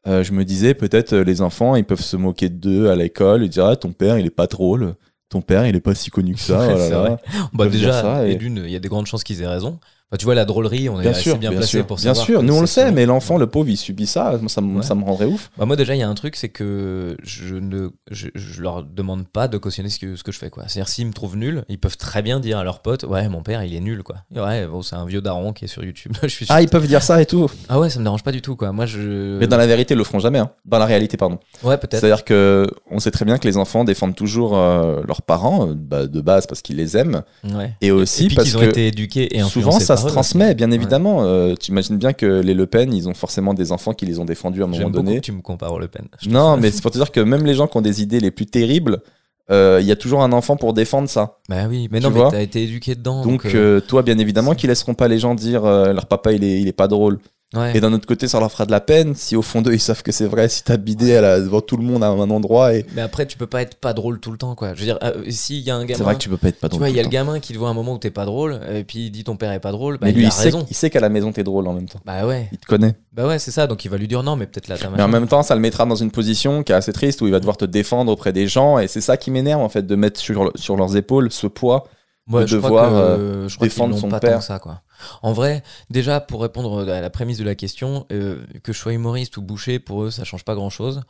euh, 0.07 0.25
je 0.25 0.33
me 0.33 0.47
disais 0.47 0.73
peut-être 0.73 1.15
les 1.15 1.43
enfants 1.43 1.77
ils 1.77 1.85
peuvent 1.85 2.01
se 2.01 2.17
moquer 2.17 2.49
d'eux 2.49 2.89
à 2.89 2.97
l'école 2.97 3.45
et 3.45 3.51
dire 3.51 3.67
ah, 3.67 3.77
ton 3.77 3.93
père 3.93 4.19
il 4.19 4.25
est 4.25 4.31
pas 4.31 4.47
drôle, 4.47 4.95
ton 5.33 5.41
père 5.43 5.67
il 5.67 5.75
est 5.77 5.81
pas 5.81 5.95
si 5.95 6.11
connu 6.11 6.35
que 6.35 6.41
ça. 6.41 6.59
Ouais, 6.61 6.69
là 6.79 6.79
c'est 6.79 6.91
là. 6.91 6.99
vrai. 7.01 7.17
Bah, 7.53 7.69
déjà, 7.69 7.93
ça 8.01 8.27
et 8.29 8.33
et- 8.33 8.37
d'une, 8.37 8.63
il 8.65 8.71
y 8.71 8.77
a 8.77 8.79
des 8.79 8.89
grandes 8.89 9.07
chances 9.07 9.25
qu'ils 9.25 9.43
aient 9.43 9.47
raison. 9.47 9.79
Tu 10.19 10.25
vois, 10.25 10.35
la 10.35 10.45
drôlerie, 10.45 10.89
on 10.89 10.99
est 10.99 11.03
Bien 11.03 11.11
assez 11.13 11.23
sûr, 11.23 11.39
bien, 11.39 11.51
bien 11.51 11.59
placé 11.59 11.79
sûr, 11.79 11.87
pour 11.87 11.97
bien 11.97 12.15
savoir. 12.15 12.27
sûr. 12.27 12.41
que 12.41 12.45
Nous 12.45 12.55
on 12.55 12.61
le 12.61 12.67
sait, 12.67 12.93
mais 12.93 13.07
l'enfant, 13.07 13.39
le 13.39 13.47
pauvre, 13.47 13.69
il 13.69 13.77
subit 13.77 14.07
ça. 14.07 14.37
Moi, 14.41 14.49
ça, 14.49 14.61
me- 14.61 14.77
Ouais. 14.79 14.83
ça 14.83 14.95
me 14.95 15.05
rendrait 15.05 15.27
ouf. 15.27 15.51
Bah 15.59 15.65
moi 15.67 15.77
déjà 15.77 15.95
il 15.95 15.99
y 15.99 16.03
a 16.03 16.09
un 16.09 16.15
truc 16.15 16.37
c'est 16.37 16.49
que 16.49 17.17
je 17.23 17.55
ne 17.55 17.89
je, 18.11 18.29
je 18.35 18.61
leur 18.63 18.83
demande 18.85 19.27
pas 19.29 19.49
de 19.49 19.59
cautionner 19.59 19.89
ce 19.89 19.99
que, 19.99 20.17
ce 20.17 20.23
que 20.23 20.33
je 20.33 20.39
fais 20.39 20.51
quoi. 20.51 20.65
C'est-à-dire 20.67 20.89
s'ils 20.89 21.07
me 21.07 21.13
trouvent 21.13 21.37
nul, 21.37 21.65
ils 21.69 21.79
peuvent 21.79 21.97
très 21.97 22.23
bien 22.23 22.41
dire 22.41 22.59
à 22.59 22.65
leurs 22.65 22.81
potes 22.81 23.05
ouais 23.05 23.29
mon 23.29 23.43
père 23.43 23.63
il 23.65 23.75
est 23.75 23.81
nul 23.81 24.03
quoi. 24.03 24.17
Ouais 24.35 24.67
bon, 24.67 24.83
c'est 24.83 24.97
un 24.97 25.05
vieux 25.07 25.21
daron 25.21 25.53
qui 25.53 25.65
est 25.65 25.69
sur 25.69 25.85
YouTube. 25.85 26.13
je 26.23 26.29
suis 26.29 26.47
sûr. 26.47 26.55
Ah, 26.55 26.63
ils 26.63 26.69
peuvent 26.69 26.87
dire 26.87 27.03
ça 27.03 27.21
et 27.23 27.27
tout. 27.27 27.51
Ah 27.69 27.79
ouais 27.81 27.91
ça 27.91 27.99
me 27.99 28.05
dérange 28.05 28.23
pas 28.23 28.33
du 28.33 28.43
tout 28.43 28.57
quoi. 28.57 28.73
Moi 28.73 28.87
je 28.87 29.39
Mais 29.39 29.47
dans 29.47 29.57
la 29.57 29.67
vérité, 29.67 29.95
ils 29.95 29.99
le 29.99 30.05
feront 30.05 30.19
jamais. 30.21 30.39
hein. 30.39 30.51
Dans 30.65 30.79
la 30.79 30.87
réalité, 30.87 31.17
pardon. 31.17 31.39
ouais 31.63 31.79
peut-être. 31.79 32.01
C'est-à-dire 32.01 32.25
que 32.25 32.67
on 32.91 32.99
sait 32.99 33.11
très 33.11 33.25
bien 33.25 33.39
que 33.39 33.47
les 33.49 33.57
enfants 33.57 33.85
défendent 33.85 34.15
toujours 34.17 34.57
euh, 34.57 35.03
leurs 35.07 35.23
parents 35.23 35.69
euh, 35.69 35.75
bah, 35.75 36.07
de 36.07 36.21
base 36.21 36.47
parce 36.47 36.61
qu'ils 36.63 36.77
les 36.77 36.97
aiment 36.97 37.23
Ouais. 37.45 37.75
et 37.81 37.91
aussi 37.91 38.25
Et 38.25 38.27
puis 38.29 38.37
parce 38.37 38.49
qu'ils 38.49 38.59
ont 38.59 38.61
que 38.61 38.67
été 38.67 38.87
éduqués 38.89 39.37
et 39.37 39.43
souvent 39.43 39.79
ça 39.81 39.97
se 40.03 40.09
transmet, 40.09 40.55
bien 40.55 40.71
évidemment. 40.71 41.25
Euh, 41.25 41.55
tu 41.59 41.71
imagines 41.71 41.97
bien 41.97 42.13
que 42.13 42.41
les 42.41 42.55
Le 42.55 42.67
Pen, 42.67 42.93
ils 42.93 43.09
ont 43.09 43.15
forcément 43.15 43.55
des 43.55 43.73
enfants 43.73 43.95
qui 43.95 44.07
les 44.07 44.19
ont 44.19 44.25
défendus 44.25 44.63
à 44.63 44.65
un 44.65 44.69
moment 44.69 44.91
donné. 44.91 45.21
tu 45.21 45.33
me 45.33 45.41
compares 45.41 45.73
au 45.73 45.79
Le 45.79 45.89
Pen. 45.89 46.07
Non, 46.27 46.57
mais 46.57 46.71
c'est 46.73 46.83
pour 46.83 46.91
te 46.91 46.99
dire 46.99 47.11
que 47.11 47.21
même 47.21 47.45
les 47.45 47.55
gens 47.55 47.67
qui 47.67 47.77
ont 47.77 47.83
des 47.83 48.03
idées 48.03 48.21
les 48.21 48.31
plus 48.31 48.47
terribles, 48.47 49.03
euh, 49.51 49.79
il 49.81 49.87
y 49.87 49.93
a 49.93 49.97
toujours 49.97 50.23
un 50.23 50.33
enfant 50.33 50.57
pour 50.57 50.73
défendre 50.73 51.09
ça. 51.09 51.39
Bah 51.49 51.65
oui, 51.69 51.89
mais 51.91 52.01
Tu 52.01 52.07
non, 52.07 52.11
mais 52.11 52.31
t'as 52.31 52.43
été 52.43 52.63
éduqué 52.63 52.95
dedans. 52.95 53.23
Donc, 53.23 53.45
Donc, 53.45 53.55
euh, 53.55 53.79
euh, 53.79 53.81
toi, 53.81 54.03
bien 54.03 54.19
évidemment, 54.19 54.55
qu'ils 54.55 54.69
laisseront 54.71 54.95
pas 54.95 55.09
les 55.09 55.19
gens 55.19 55.35
dire 55.35 55.65
euh, 55.65 55.93
leur 55.93 56.07
papa 56.07 56.33
il 56.33 56.45
est, 56.45 56.61
il 56.61 56.69
est 56.69 56.73
pas 56.73 56.89
drôle. 56.89 57.19
Ouais. 57.55 57.77
Et 57.77 57.81
d'un 57.81 57.93
autre 57.93 58.07
côté, 58.07 58.29
ça 58.29 58.39
leur 58.41 58.51
fera 58.51 58.67
de 58.67 58.71
la 58.71 58.81
peine 58.81 59.15
si 59.15 59.37
au 59.37 59.43
fond 59.43 59.63
d'eux 59.63 59.73
ils 59.75 59.81
savent 59.81 60.03
que 60.03 60.13
c'est 60.13 60.27
vrai, 60.27 60.49
si 60.49 60.63
t'as 60.65 60.77
bidé 60.77 61.17
à 61.17 61.21
la- 61.21 61.41
devant 61.41 61.61
tout 61.61 61.77
le 61.77 61.85
monde 61.85 62.03
à 62.05 62.09
un 62.09 62.31
endroit. 62.31 62.75
Et 62.75 62.85
Mais 62.95 63.03
après, 63.03 63.27
tu 63.27 63.37
peux 63.39 63.47
pas 63.47 63.63
être 63.63 63.77
pas 63.77 63.93
drôle 63.93 64.21
tout 64.21 64.31
le 64.31 64.39
temps, 64.39 64.55
quoi. 64.55 64.75
Je 64.75 64.81
veux 64.81 64.87
dire, 64.87 64.99
euh, 65.03 65.23
s'il 65.31 65.61
y 65.61 65.71
a 65.71 65.77
un 65.77 65.85
gamin. 65.85 65.97
c'est 65.99 66.05
vrai 66.05 66.15
que 66.15 66.21
tu 66.21 66.29
peux 66.29 66.37
pas 66.37 66.49
être 66.49 66.59
pas 66.61 66.69
Tu 66.69 66.73
drôle. 66.77 66.79
vois, 66.81 66.89
il 66.91 66.97
y 66.97 67.01
a 67.01 67.03
le 67.03 67.09
le 67.09 67.13
gamin 67.13 67.41
qui 67.41 67.53
te 67.53 67.59
voit 67.59 67.69
un 67.69 67.75
moment 67.75 67.95
où 67.95 67.99
t'es 67.99 68.11
pas 68.11 68.25
drôle, 68.25 68.61
et 68.73 68.85
puis 68.85 69.07
il 69.07 69.11
dit 69.11 69.25
ton 69.25 69.37
père 69.37 69.53
est 69.53 69.61
pas 69.61 69.73
drôle, 69.73 69.99
bah 69.99 70.07
Mais 70.07 70.13
lui, 70.13 70.21
il 70.23 70.25
il, 70.25 70.29
a 70.29 70.31
sait, 70.31 70.45
raison. 70.45 70.67
il 70.71 70.75
sait 70.77 70.89
qu'à 70.91 71.01
la 71.01 71.09
maison 71.09 71.31
t'es 71.33 71.45
drôle 71.45 71.67
en 71.67 71.73
même 71.75 71.89
temps. 71.89 72.01
Bah 72.07 72.27
ouais, 72.27 72.49
Il 72.53 72.59
te 72.59 72.67
connaît. 72.67 72.95
bah 73.13 73.27
ouais, 73.27 73.39
c'est 73.39 73.51
ça. 73.51 73.67
Donc 73.67 73.85
il 73.85 73.91
va 73.91 73.97
lui 73.99 74.09
dire 74.09 74.23
non, 74.23 74.37
mais 74.37 74.47
peut-être 74.47 74.69
là 74.69 74.77
Mais 74.97 75.03
en 75.03 75.09
même 75.09 75.29
temps, 75.29 75.43
ça 75.43 75.55
le 75.55 75.61
mettra 75.61 75.85
dans 75.85 75.95
une 75.97 76.11
position 76.11 76.63
qui 76.63 76.73
est 76.73 76.75
assez 76.75 76.93
triste 76.93 77.21
où 77.21 77.27
il 77.27 77.33
va 77.33 77.39
devoir 77.41 77.57
te 77.57 77.65
défendre 77.65 78.11
auprès 78.13 78.33
des 78.33 78.47
gens. 78.47 78.79
Et 78.79 78.89
c'est 78.89 79.01
ça 79.03 79.17
qui 79.17 79.31
m'énerve 79.31 79.61
en 79.61 79.69
fait, 79.69 79.87
de 79.87 79.95
mettre 79.97 80.19
sur, 80.21 80.51
sur 80.55 80.77
leurs 80.77 80.97
épaules 80.97 81.31
ce 81.31 81.47
poids. 81.47 81.85
Moi, 82.27 82.43
de 82.43 82.47
je 82.47 82.57
crois 82.57 82.71
devoir, 82.71 82.91
que, 82.91 82.97
euh, 82.97 83.49
je 83.49 83.57
crois 83.57 83.67
défendre 83.67 83.97
son 83.97 84.09
pas 84.09 84.21
père. 84.21 84.35
tant 84.35 84.39
que 84.39 84.45
ça, 84.45 84.59
quoi. 84.59 84.83
En 85.23 85.33
vrai, 85.33 85.63
déjà, 85.91 86.21
pour 86.21 86.43
répondre 86.43 86.89
à 86.89 87.01
la 87.01 87.11
prémisse 87.11 87.39
de 87.39 87.45
la 87.45 87.55
question, 87.57 88.07
euh, 88.13 88.45
que 88.63 88.73
je 88.73 88.79
sois 88.79 88.93
humoriste 88.93 89.37
ou 89.37 89.43
boucher, 89.43 89.79
pour 89.81 90.05
eux, 90.05 90.11
ça 90.11 90.25
change 90.25 90.45
pas 90.45 90.55
grand 90.55 90.71
chose. 90.71 91.03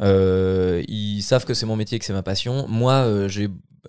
ils 0.00 1.22
savent 1.22 1.44
que 1.44 1.54
c'est 1.54 1.66
mon 1.66 1.76
métier, 1.76 1.98
que 1.98 2.04
c'est 2.04 2.12
ma 2.12 2.22
passion. 2.22 2.66
Moi, 2.68 2.92
euh, 2.92 3.28
j'ai. 3.28 3.48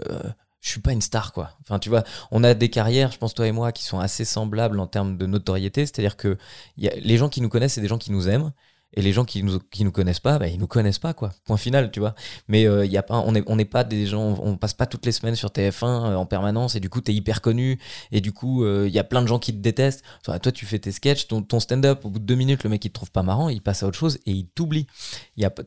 euh, 0.09 0.19
je 0.61 0.71
suis 0.71 0.81
pas 0.81 0.93
une 0.93 1.01
star, 1.01 1.31
quoi. 1.31 1.51
Enfin, 1.61 1.77
tu 1.77 1.89
vois, 1.89 2.03
on 2.31 2.43
a 2.43 2.55
des 2.55 2.69
carrières, 2.69 3.11
je 3.11 3.19
pense, 3.19 3.35
toi 3.35 3.45
et 3.47 3.51
moi, 3.51 3.71
qui 3.71 3.83
sont 3.83 3.99
assez 3.99 4.25
semblables 4.25 4.79
en 4.79 4.87
termes 4.87 5.15
de 5.15 5.27
notoriété. 5.27 5.85
C'est-à-dire 5.85 6.17
que 6.17 6.37
y 6.77 6.87
a, 6.87 6.95
les 6.95 7.17
gens 7.17 7.29
qui 7.29 7.41
nous 7.41 7.49
connaissent, 7.49 7.73
c'est 7.73 7.81
des 7.81 7.87
gens 7.87 7.99
qui 7.99 8.11
nous 8.11 8.27
aiment. 8.27 8.51
Et 8.95 9.01
les 9.01 9.13
gens 9.13 9.25
qui 9.25 9.43
nous, 9.43 9.59
qui 9.59 9.83
nous 9.83 9.91
connaissent 9.91 10.19
pas, 10.19 10.39
bah, 10.39 10.47
ils 10.47 10.59
nous 10.59 10.67
connaissent 10.67 10.99
pas, 10.99 11.13
quoi. 11.13 11.31
Point 11.45 11.57
final, 11.57 11.91
tu 11.91 11.99
vois. 11.99 12.15
Mais 12.47 12.67
euh, 12.67 12.85
y 12.85 12.97
a 12.97 13.03
pas, 13.03 13.19
on 13.19 13.31
n'est 13.31 13.43
on 13.47 13.57
pas 13.65 13.83
des 13.83 14.05
gens, 14.05 14.37
on 14.41 14.57
passe 14.57 14.73
pas 14.73 14.85
toutes 14.85 15.05
les 15.05 15.11
semaines 15.11 15.35
sur 15.35 15.49
TF1 15.49 15.83
euh, 15.83 16.15
en 16.15 16.25
permanence 16.25 16.75
et 16.75 16.79
du 16.79 16.89
coup, 16.89 17.01
tu 17.01 17.11
es 17.11 17.15
hyper 17.15 17.41
connu 17.41 17.79
et 18.11 18.21
du 18.21 18.31
coup, 18.31 18.65
il 18.65 18.91
y 18.91 18.99
a 18.99 19.03
plein 19.03 19.21
de 19.21 19.27
gens 19.27 19.39
qui 19.39 19.53
te 19.53 19.59
détestent. 19.59 20.03
Toi, 20.23 20.39
toi, 20.39 20.51
tu 20.51 20.65
fais 20.65 20.79
tes 20.79 20.91
sketchs, 20.91 21.27
ton, 21.27 21.59
stand-up, 21.59 22.05
au 22.05 22.09
bout 22.09 22.19
de 22.19 22.25
deux 22.25 22.35
minutes, 22.35 22.63
le 22.63 22.69
mec, 22.69 22.83
il 22.85 22.89
te 22.89 22.93
trouve 22.93 23.11
pas 23.11 23.23
marrant, 23.23 23.49
il 23.49 23.61
passe 23.61 23.83
à 23.83 23.87
autre 23.87 23.97
chose 23.97 24.17
et 24.25 24.31
il 24.31 24.47
t'oublie. 24.47 24.87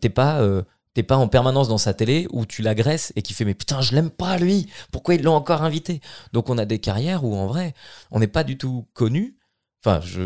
T'es 0.01 0.11
pas. 0.11 0.41
euh, 0.41 0.63
T'es 0.95 1.05
pas 1.05 1.17
en 1.17 1.29
permanence 1.29 1.69
dans 1.69 1.79
sa 1.79 1.95
télé 1.95 2.27
où 2.33 2.45
tu 2.45 2.61
l'agresses 2.61 3.13
et 3.15 3.23
qui 3.23 3.33
fait 3.33 3.45
mais 3.45 3.55
putain 3.55 3.81
je 3.81 3.95
l'aime 3.95 4.11
pas 4.11 4.37
lui 4.37 4.67
pourquoi 4.91 5.15
ils 5.15 5.23
l'ont 5.23 5.37
encore 5.37 5.63
invité? 5.63 6.01
Donc 6.33 6.51
on 6.51 6.59
a 6.59 6.65
des 6.65 6.81
carrières 6.81 7.23
où 7.23 7.37
en 7.37 7.47
vrai 7.47 7.75
on 8.11 8.19
n'est 8.19 8.27
pas 8.27 8.43
du 8.43 8.59
tout 8.59 8.85
connu 8.95 9.38
enfin 9.87 10.01
je 10.05 10.21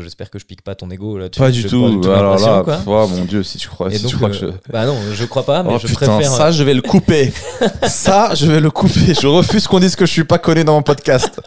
j'espère 0.00 0.30
que 0.30 0.38
je 0.38 0.44
pique 0.46 0.62
pas 0.62 0.74
ton 0.74 0.90
ego 0.90 1.18
là 1.18 1.28
Pas 1.28 1.50
du 1.50 1.64
tout. 1.64 2.02
Alors 2.06 2.38
là, 2.38 2.62
pff, 2.64 2.86
oh 2.86 3.06
mon 3.08 3.24
dieu, 3.24 3.42
si 3.42 3.58
tu 3.58 3.68
crois, 3.68 3.90
si 3.90 4.00
donc, 4.02 4.10
tu 4.10 4.16
crois 4.16 4.30
que 4.30 4.36
euh, 4.44 4.52
je. 4.66 4.72
bah 4.72 4.86
non, 4.86 4.96
je 5.12 5.24
crois 5.26 5.44
pas, 5.44 5.62
mais 5.62 5.72
Oh 5.74 5.78
je 5.80 5.86
putain, 5.86 6.06
préfère. 6.06 6.30
ça 6.32 6.50
je 6.50 6.62
vais 6.64 6.74
le 6.74 6.82
couper. 6.82 7.32
ça 7.86 8.34
je 8.34 8.46
vais 8.50 8.60
le 8.60 8.70
couper. 8.70 9.14
Je 9.20 9.26
refuse 9.26 9.66
qu'on 9.66 9.80
dise 9.80 9.96
que 9.96 10.06
je 10.06 10.12
suis 10.12 10.24
pas 10.24 10.38
connu 10.38 10.64
dans 10.64 10.74
mon 10.74 10.82
podcast. 10.82 11.40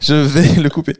Je 0.00 0.14
vais 0.14 0.60
le 0.60 0.68
couper. 0.70 0.94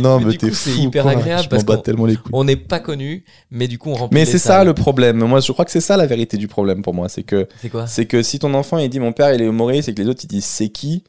Non 0.00 0.20
Mais 0.20 0.36
t'es 0.36 0.48
coup, 0.48 0.54
c'est 0.54 0.70
fou. 0.72 0.80
hyper 0.82 1.02
quoi. 1.04 1.12
agréable 1.12 1.42
Je 1.44 1.48
parce 1.48 1.64
qu'on- 1.64 1.76
tellement 1.78 2.06
les 2.06 2.16
couilles. 2.16 2.30
On 2.34 2.44
n'est 2.44 2.56
pas 2.56 2.80
connu, 2.80 3.24
mais 3.50 3.66
du 3.66 3.78
coup 3.78 3.90
on 3.90 3.94
remplit. 3.94 4.14
Mais 4.20 4.24
c'est 4.24 4.38
ça 4.38 4.62
le 4.64 4.74
problème. 4.74 5.18
Moi 5.24 5.40
je 5.40 5.50
crois 5.52 5.64
que 5.64 5.70
c'est 5.70 5.80
ça 5.80 5.96
la 5.96 6.06
vérité 6.06 6.36
du 6.36 6.48
problème 6.48 6.82
pour 6.82 6.94
moi, 6.94 7.08
c'est 7.08 7.22
que 7.24 7.48
C'est 7.60 7.68
quoi? 7.70 7.86
c'est 7.86 8.06
que 8.06 8.22
si 8.22 8.38
ton 8.38 8.54
enfant 8.54 8.78
il 8.78 8.88
dit 8.88 9.00
mon 9.00 9.12
père 9.12 9.32
il 9.34 9.42
est 9.42 9.46
humoriste 9.46 9.88
et 9.88 9.94
que 9.94 10.00
les 10.02 10.08
autres 10.08 10.20
ils 10.24 10.28
disent 10.28 10.44
c'est 10.44 10.68
qui, 10.68 11.02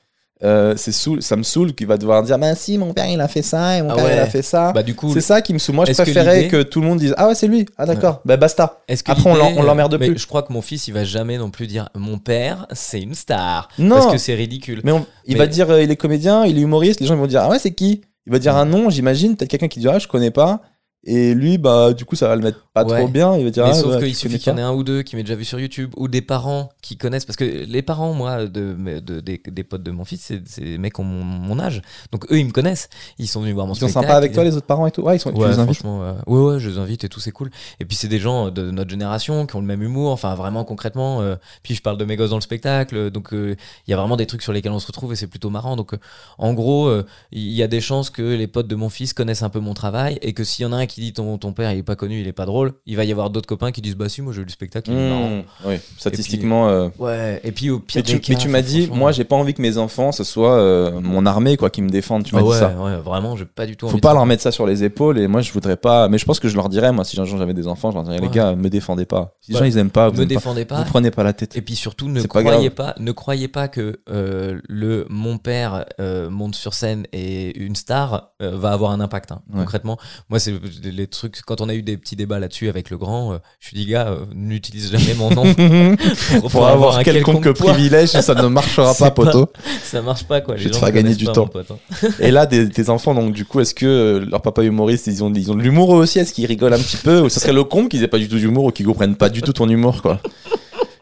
euh, 0.44 0.74
c'est 0.76 0.92
ça 1.22 1.36
me 1.36 1.44
saoule 1.44 1.74
qu'il 1.74 1.88
va 1.88 1.98
devoir 1.98 2.22
dire 2.24 2.38
bah 2.38 2.54
si 2.56 2.78
mon 2.78 2.94
père 2.94 3.08
il 3.08 3.20
a 3.22 3.28
fait 3.28 3.42
ça 3.42 3.78
et 3.78 3.82
mon 3.82 3.92
Ah 3.92 3.96
père 3.96 4.06
ouais. 4.06 4.14
il 4.16 4.20
a 4.20 4.26
fait 4.28 4.42
ça. 4.42 4.72
Bah 4.74 4.84
du 4.84 4.94
coup, 4.96 5.14
c'est 5.14 5.22
ça 5.22 5.42
qui 5.42 5.54
me 5.54 5.60
saoule. 5.60 5.76
Moi 5.76 5.86
je 5.86 5.92
que 5.94 6.02
préférais 6.02 6.48
que, 6.48 6.62
tout 6.64 6.82
le 6.82 6.88
monde 6.88 7.00
dise 7.00 7.14
ah 7.18 7.28
ouais 7.28 7.36
c'est 7.36 7.48
lui. 7.48 7.66
Ah 7.78 7.86
d'accord. 7.86 8.22
Bah 8.26 8.38
basta. 8.38 8.82
est-ce 8.88 9.04
que 9.04 9.12
Après, 9.12 9.30
on 9.30 9.64
l'emmerde 9.64 9.98
plus. 9.98 10.18
Je 10.18 10.28
crois 10.28 10.44
que 10.44 10.52
mon 10.52 10.62
fils, 10.62 10.88
il 10.88 10.94
va 10.94 11.04
jamais 11.04 11.38
non 11.38 11.50
plus 11.50 11.68
dire 11.68 11.90
mon 11.96 12.18
père, 12.18 12.68
c'est 12.74 13.00
une 13.02 13.14
star, 13.16 13.70
Non. 13.78 13.96
parce 13.96 14.12
que 14.12 14.18
c'est 14.18 14.36
ridicule. 14.36 14.82
Mais 14.84 14.92
on- 14.92 15.06
il 15.26 15.38
va 15.38 15.48
dire 15.48 15.70
euh, 15.70 15.82
il 15.82 15.90
est 15.92 15.96
comédien, 15.96 16.46
il 16.46 16.58
est 16.58 16.62
humoriste, 16.62 17.00
les 17.00 17.06
gens 17.08 17.16
vont 17.16 17.28
dire 17.28 17.42
ah 17.44 17.50
ouais 17.50 17.60
c'est 17.60 17.72
qui? 17.74 18.02
Il 18.26 18.32
va 18.32 18.40
dire 18.40 18.56
un 18.56 18.66
nom, 18.66 18.90
j'imagine, 18.90 19.36
peut-être 19.36 19.50
quelqu'un 19.50 19.68
qui 19.68 19.80
dira 19.80 19.96
ah, 19.96 20.00
je 20.00 20.08
connais 20.08 20.32
pas. 20.32 20.62
Et 21.06 21.34
lui, 21.34 21.58
bah, 21.58 21.92
du 21.94 22.06
coup, 22.06 22.16
ça 22.16 22.30
va 22.30 22.36
le 22.38 22.42
mettre 22.42 22.60
pas 22.74 22.86
Ouais. 22.86 22.98
trop 22.98 23.08
bien. 23.10 23.36
Il 23.38 23.44
va 23.44 23.50
dire, 23.52 23.66
Mais 23.66 23.72
ah, 23.72 23.74
sauf 23.74 23.94
bah, 23.94 24.00
qu'il 24.00 24.16
suffit 24.16 24.40
qu'il 24.40 24.48
y 24.48 24.56
en 24.56 24.58
ait 24.58 24.62
un 24.62 24.72
ou 24.74 24.84
deux 24.84 25.02
qui 25.04 25.16
m'aient 25.16 25.24
déjà 25.24 25.36
vu 25.36 25.44
sur 25.44 25.60
YouTube, 25.60 25.92
ou 25.98 26.08
des 26.08 26.22
parents 26.22 26.70
qui 26.82 26.96
connaissent, 26.98 27.26
parce 27.26 27.36
que 27.38 27.44
les 27.44 27.82
parents, 27.82 28.14
moi, 28.14 28.46
de, 28.46 28.74
de- 29.00 29.20
des, 29.20 29.42
des 29.46 29.64
potes 29.64 29.84
de 29.84 29.92
mon 29.92 30.06
fils, 30.06 30.32
c'est 30.46 30.62
des 30.64 30.78
mecs 30.78 30.94
qui 30.94 31.02
ont 31.02 31.04
mon, 31.04 31.24
mon 31.26 31.60
âge. 31.60 31.82
Donc 32.12 32.32
eux, 32.32 32.40
ils 32.40 32.46
me 32.46 32.52
connaissent. 32.52 32.90
Ils 33.20 33.28
sont 33.28 33.42
venus 33.42 33.54
voir 33.54 33.68
mon 33.68 33.74
Ils 33.74 33.80
sont 33.80 33.88
spectacle. 33.88 34.06
sympas 34.06 34.16
avec 34.18 34.32
toi, 34.34 34.44
les 34.46 34.56
autres 34.56 34.66
parents 34.66 34.88
et 34.88 34.92
tout? 34.92 35.02
Ouais, 35.02 35.18
ils 35.18 35.20
sont, 35.20 35.32
tu 35.32 35.38
Ouais, 35.40 35.50
les 35.50 35.60
invites? 35.60 35.86
franchement, 35.86 36.04
euh, 36.04 36.14
ouais, 36.28 36.54
ouais, 36.54 36.60
je 36.60 36.70
les 36.70 36.78
invite 36.78 37.04
et 37.04 37.10
tout, 37.10 37.20
c'est 37.20 37.32
cool. 37.32 37.50
Et 37.80 37.86
puis 37.86 37.98
c'est 37.98 38.08
des 38.08 38.20
gens 38.20 38.50
de 38.50 38.72
notre 38.72 38.90
génération 38.90 39.46
qui 39.46 39.56
ont 39.56 39.60
le 39.62 39.66
même 39.66 39.82
humour, 39.84 40.12
enfin 40.12 40.36
vraiment 40.36 40.64
concrètement. 40.64 41.22
euh, 41.22 41.36
puis 41.64 41.76
je 41.76 41.82
parle 41.82 41.98
de 41.98 42.06
mes 42.06 42.16
gosses 42.16 42.30
dans 42.30 42.38
le 42.38 42.42
spectacle, 42.42 43.10
donc 43.12 43.34
euh, 43.34 43.56
il 43.88 43.92
y 43.92 43.94
a 43.94 43.98
vraiment 43.98 44.16
des 44.16 44.26
trucs 44.26 44.42
sur 44.44 44.54
lesquels 44.54 44.72
on 44.72 44.80
se 44.80 44.88
retrouve 44.88 45.12
et 45.14 45.16
c'est 45.16 45.28
plutôt 45.28 45.50
marrant. 45.50 45.76
Donc 45.76 45.94
euh, 45.94 45.98
en 46.38 46.54
gros, 46.54 46.92
il 47.32 47.52
y 47.52 47.64
a 47.64 47.68
des 47.68 47.82
chances 47.82 48.10
que 48.10 48.22
les 48.22 48.48
potes 48.48 48.68
de 48.68 48.76
mon 48.76 48.90
fils 48.90 49.14
connaissent 49.14 49.44
un 49.44 49.50
peu 49.50 49.60
mon 49.60 49.74
travail 49.74 50.18
et 50.22 50.34
que 50.34 50.44
s'il 50.44 50.64
y 50.64 50.66
en 50.66 50.72
a 50.74 50.78
un 50.78 50.86
qui 50.86 50.93
dit 51.02 51.14
ton, 51.14 51.38
ton 51.38 51.54
père 51.54 51.72
il 51.72 51.80
est 51.80 51.84
pas 51.84 51.96
connu, 51.96 52.20
il 52.22 52.28
est 52.28 52.34
pas 52.34 52.46
drôle, 52.46 52.74
il 52.86 52.96
va 52.96 53.04
y 53.06 53.12
avoir 53.12 53.30
d'autres 53.30 53.48
copains 53.48 53.72
qui 53.72 53.82
disent 53.82 53.96
bah 53.96 54.10
si 54.10 54.22
moi 54.22 54.34
j'ai 54.34 54.42
eu 54.42 54.46
le 54.46 54.50
spectacle, 54.50 54.92
il 54.92 54.98
est 54.98 55.10
marrant. 55.10 55.30
Mmh, 55.30 55.44
oui, 55.66 55.76
statistiquement. 55.98 56.70
euh, 56.70 56.90
Ouais, 57.00 57.42
et 57.44 57.52
puis 57.52 57.70
au 57.70 57.80
pire 57.80 58.04
Mais 58.06 58.20
tu, 58.20 58.48
mais 58.48 58.52
m'as 58.52 58.62
dit, 58.62 58.90
moi, 58.92 59.12
j'ai 59.12 59.24
pas 59.24 59.36
envie 59.36 59.54
que 59.54 59.62
mes 59.62 59.78
enfants, 59.78 60.12
ce 60.12 60.24
soit 60.24 60.54
euh, 60.58 61.00
mon 61.02 61.26
armée, 61.26 61.58
quoi, 61.58 61.70
qui 61.70 61.82
me 61.82 61.90
défendent. 61.90 62.24
Tu 62.24 62.36
m'as 62.36 62.42
ah 62.42 62.44
dit 62.44 62.58
ça. 62.60 62.76
ouais, 62.78 62.98
vraiment, 62.98 63.36
j'ai 63.36 63.46
pas 63.46 63.66
du 63.66 63.76
tout 63.78 63.88
Faut 63.88 63.98
pas 63.98 64.10
de- 64.10 64.16
leur 64.16 64.26
mettre 64.26 64.44
ça 64.44 64.52
sur 64.52 64.66
les 64.68 64.84
épaules. 64.84 65.18
Et 65.20 65.28
moi, 65.28 65.42
je 65.42 65.52
voudrais 65.52 65.78
pas. 65.78 66.08
Mais 66.10 66.18
je 66.18 66.26
pense 66.26 66.40
que 66.40 66.48
je 66.50 66.56
leur 66.56 66.70
dirais, 66.70 66.92
moi, 66.92 67.04
si 67.04 67.20
un 67.20 67.26
jour 67.26 67.38
j'avais 67.38 67.54
des 67.54 67.68
enfants, 67.68 67.90
je 67.92 67.96
leur 67.96 68.04
dirais, 68.04 68.20
les 68.20 68.30
gars, 68.30 68.56
me 68.56 68.70
défendez 68.70 69.06
pas. 69.06 69.36
Si 69.42 69.52
les 69.52 69.58
gens, 69.60 69.66
ils 69.66 69.78
aiment 69.78 69.90
pas, 69.90 70.10
vous, 70.10 70.16
me 70.18 70.22
pas, 70.22 70.26
défendez 70.26 70.66
pas. 70.66 70.78
vous 70.80 70.86
prenez 70.86 71.12
pas 71.12 71.24
la 71.24 71.34
tête. 71.34 71.56
Et 71.56 71.62
puis 71.62 71.76
surtout, 71.76 72.08
ne 72.10 72.22
pas 72.22 72.42
croyez 72.44 72.70
pas, 72.70 72.96
ne 73.00 73.12
croyez 73.12 73.48
pas 73.48 73.68
que 73.68 74.00
euh, 74.10 74.60
le 74.68 75.06
mon 75.10 75.38
père 75.38 75.86
monte 76.30 76.56
sur 76.56 76.74
scène 76.74 77.06
et 77.14 77.58
une 77.60 77.76
star 77.76 78.32
va 78.40 78.72
avoir 78.72 78.92
un 78.92 79.00
impact. 79.00 79.32
hein. 79.32 79.42
Concrètement, 79.54 79.98
moi 80.30 80.40
c'est 80.40 80.54
les, 80.84 80.92
les 80.92 81.08
trucs. 81.08 81.42
Quand 81.42 81.62
on 81.62 81.70
a 81.70 81.74
eu 81.74 81.82
des 81.82 81.98
petits 81.98 82.16
débats 82.16 82.40
là-dessus 82.40 82.70
avec 82.70 82.90
le 82.90 82.98
grand, 82.98 83.34
euh, 83.34 83.38
je 83.60 83.68
suis 83.68 83.78
dit 83.78 83.86
gars, 83.86 84.08
euh, 84.10 84.26
n'utilise 84.34 84.92
jamais 84.92 85.14
mon 85.16 85.30
nom 85.32 85.54
pour, 86.42 86.52
Pour 86.52 86.68
avoir 86.68 86.98
un 86.98 87.04
quelconque 87.04 87.52
privilège, 87.54 88.10
ça 88.10 88.34
ne 88.36 88.48
marchera 88.48 88.94
pas, 89.00 89.12
poteau. 89.12 89.48
Ça 89.84 90.02
marche 90.02 90.24
pas 90.26 90.42
quoi. 90.42 90.56
Je 90.58 90.66
vais 90.66 90.70
te 90.72 90.76
faire 90.78 90.92
gagner 90.92 91.16
du 91.16 91.26
pas, 91.26 91.32
temps. 91.32 91.48
pote, 91.48 91.72
hein. 91.72 92.08
Et 92.20 92.32
là, 92.32 92.46
des, 92.46 92.66
des 92.68 92.90
enfants, 92.90 93.14
donc, 93.14 93.34
du 93.34 93.46
coup, 93.46 93.60
est-ce 93.60 93.74
que 93.74 93.86
euh, 93.86 94.26
leur 94.30 94.42
papa 94.42 94.64
humoriste, 94.64 95.08
ils 95.08 95.24
ont, 95.24 95.34
ils 95.34 95.52
ont 95.52 95.56
de 95.56 95.62
l'humour 95.62 95.96
eux 95.96 96.00
aussi? 96.00 96.20
Est-ce 96.20 96.34
qu'ils 96.34 96.46
rigolent 96.46 96.74
un 96.74 96.80
petit 96.80 96.98
peu? 96.98 97.22
Ou 97.22 97.30
ça 97.30 97.40
serait 97.40 97.54
le 97.54 97.64
con 97.64 97.88
qu'ils 97.88 98.04
aient 98.04 98.08
pas 98.08 98.20
du 98.20 98.28
tout 98.28 98.38
d'humour 98.38 98.66
ou 98.66 98.72
qu'ils 98.72 98.86
comprennent 98.86 99.16
pas 99.16 99.30
du 99.30 99.42
tout 99.42 99.54
ton 99.54 99.68
humour, 99.70 100.02
quoi? 100.02 100.20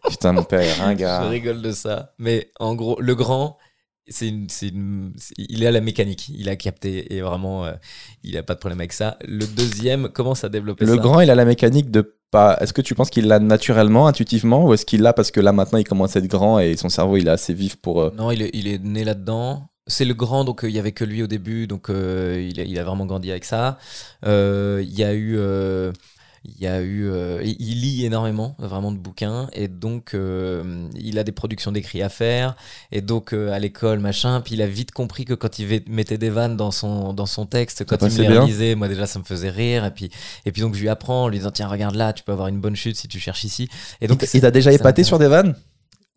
Putain, 0.09 0.33
mon 0.33 0.43
père 0.43 0.61
est 0.61 0.75
Je 0.75 0.81
ringard. 0.81 1.29
rigole 1.29 1.61
de 1.61 1.71
ça. 1.71 2.11
Mais 2.19 2.49
en 2.59 2.75
gros, 2.75 2.97
le 2.99 3.15
grand, 3.15 3.57
c'est 4.07 4.27
une, 4.27 5.13
il 5.37 5.63
est 5.63 5.67
à 5.67 5.71
la 5.71 5.81
mécanique. 5.81 6.29
Il 6.29 6.49
a 6.49 6.55
capté 6.55 7.13
et 7.15 7.21
vraiment, 7.21 7.65
euh, 7.65 7.73
il 8.23 8.35
a 8.37 8.43
pas 8.43 8.55
de 8.55 8.59
problème 8.59 8.79
avec 8.79 8.93
ça. 8.93 9.17
Le 9.25 9.45
deuxième 9.45 10.09
commence 10.09 10.43
à 10.43 10.49
développer 10.49 10.85
Le 10.85 10.95
ça. 10.95 10.97
grand, 10.97 11.21
il 11.21 11.29
a 11.29 11.35
la 11.35 11.45
mécanique 11.45 11.91
de 11.91 12.15
pas. 12.31 12.57
Est-ce 12.61 12.73
que 12.73 12.81
tu 12.81 12.95
penses 12.95 13.09
qu'il 13.09 13.27
l'a 13.27 13.39
naturellement, 13.39 14.07
intuitivement, 14.07 14.65
ou 14.65 14.73
est-ce 14.73 14.85
qu'il 14.85 15.01
l'a 15.01 15.13
parce 15.13 15.31
que 15.31 15.39
là 15.41 15.51
maintenant 15.51 15.79
il 15.79 15.83
commence 15.85 16.15
à 16.15 16.19
être 16.19 16.27
grand 16.27 16.59
et 16.59 16.77
son 16.77 16.89
cerveau 16.89 17.17
il 17.17 17.27
est 17.27 17.31
assez 17.31 17.53
vif 17.53 17.75
pour. 17.75 18.01
euh, 18.01 18.11
Non, 18.17 18.31
il 18.31 18.41
est, 18.41 18.49
il 18.53 18.67
est 18.67 18.83
né 18.83 19.03
là-dedans. 19.03 19.67
C'est 19.87 20.05
le 20.05 20.13
grand, 20.13 20.45
donc 20.45 20.63
euh, 20.63 20.69
il 20.69 20.75
y 20.75 20.79
avait 20.79 20.93
que 20.93 21.03
lui 21.03 21.23
au 21.23 21.27
début, 21.27 21.67
donc 21.67 21.89
euh, 21.89 22.47
il, 22.49 22.59
a, 22.59 22.63
il 22.63 22.77
a 22.79 22.83
vraiment 22.83 23.05
grandi 23.05 23.31
avec 23.31 23.43
ça. 23.45 23.77
Il 24.23 24.89
y 24.91 25.03
a 25.03 25.13
eu, 25.13 25.37
il 26.43 26.59
y 26.59 26.65
a 26.65 26.81
eu, 26.81 27.07
euh, 27.07 27.39
il 27.43 27.81
lit 27.81 28.03
énormément, 28.03 28.55
vraiment 28.57 28.91
de 28.91 28.97
bouquins, 28.97 29.47
et 29.53 29.67
donc 29.67 30.15
euh, 30.15 30.87
il 30.95 31.19
a 31.19 31.23
des 31.23 31.31
productions 31.31 31.71
d'écrits 31.71 32.01
à 32.01 32.09
faire, 32.09 32.55
et 32.91 33.01
donc 33.01 33.33
euh, 33.33 33.51
à 33.51 33.59
l'école 33.59 33.99
machin. 33.99 34.41
Puis 34.41 34.55
il 34.55 34.61
a 34.63 34.67
vite 34.67 34.91
compris 34.91 35.23
que 35.25 35.35
quand 35.35 35.59
il 35.59 35.83
mettait 35.87 36.17
des 36.17 36.31
vannes 36.31 36.57
dans 36.57 36.71
son 36.71 37.13
dans 37.13 37.27
son 37.27 37.45
texte, 37.45 37.85
quand 37.85 37.97
il 38.01 38.11
me 38.11 38.21
les 38.21 38.27
bien. 38.27 38.41
relisait, 38.41 38.73
moi 38.73 38.87
déjà 38.87 39.05
ça 39.05 39.19
me 39.19 39.23
faisait 39.23 39.51
rire, 39.51 39.85
et 39.85 39.91
puis 39.91 40.09
et 40.45 40.51
puis 40.51 40.63
donc 40.63 40.73
je 40.73 40.81
lui 40.81 40.89
apprends, 40.89 41.25
en 41.25 41.27
lui 41.27 41.37
disant 41.37 41.51
tiens 41.51 41.67
regarde 41.67 41.95
là, 41.95 42.11
tu 42.11 42.23
peux 42.23 42.31
avoir 42.31 42.47
une 42.47 42.59
bonne 42.59 42.75
chute 42.75 42.95
si 42.95 43.07
tu 43.07 43.19
cherches 43.19 43.43
ici. 43.43 43.69
Et 44.01 44.07
donc 44.07 44.25
il 44.33 44.41
t'a 44.41 44.51
déjà 44.51 44.71
épaté 44.71 45.03
sur 45.03 45.19
des 45.19 45.27
vannes 45.27 45.55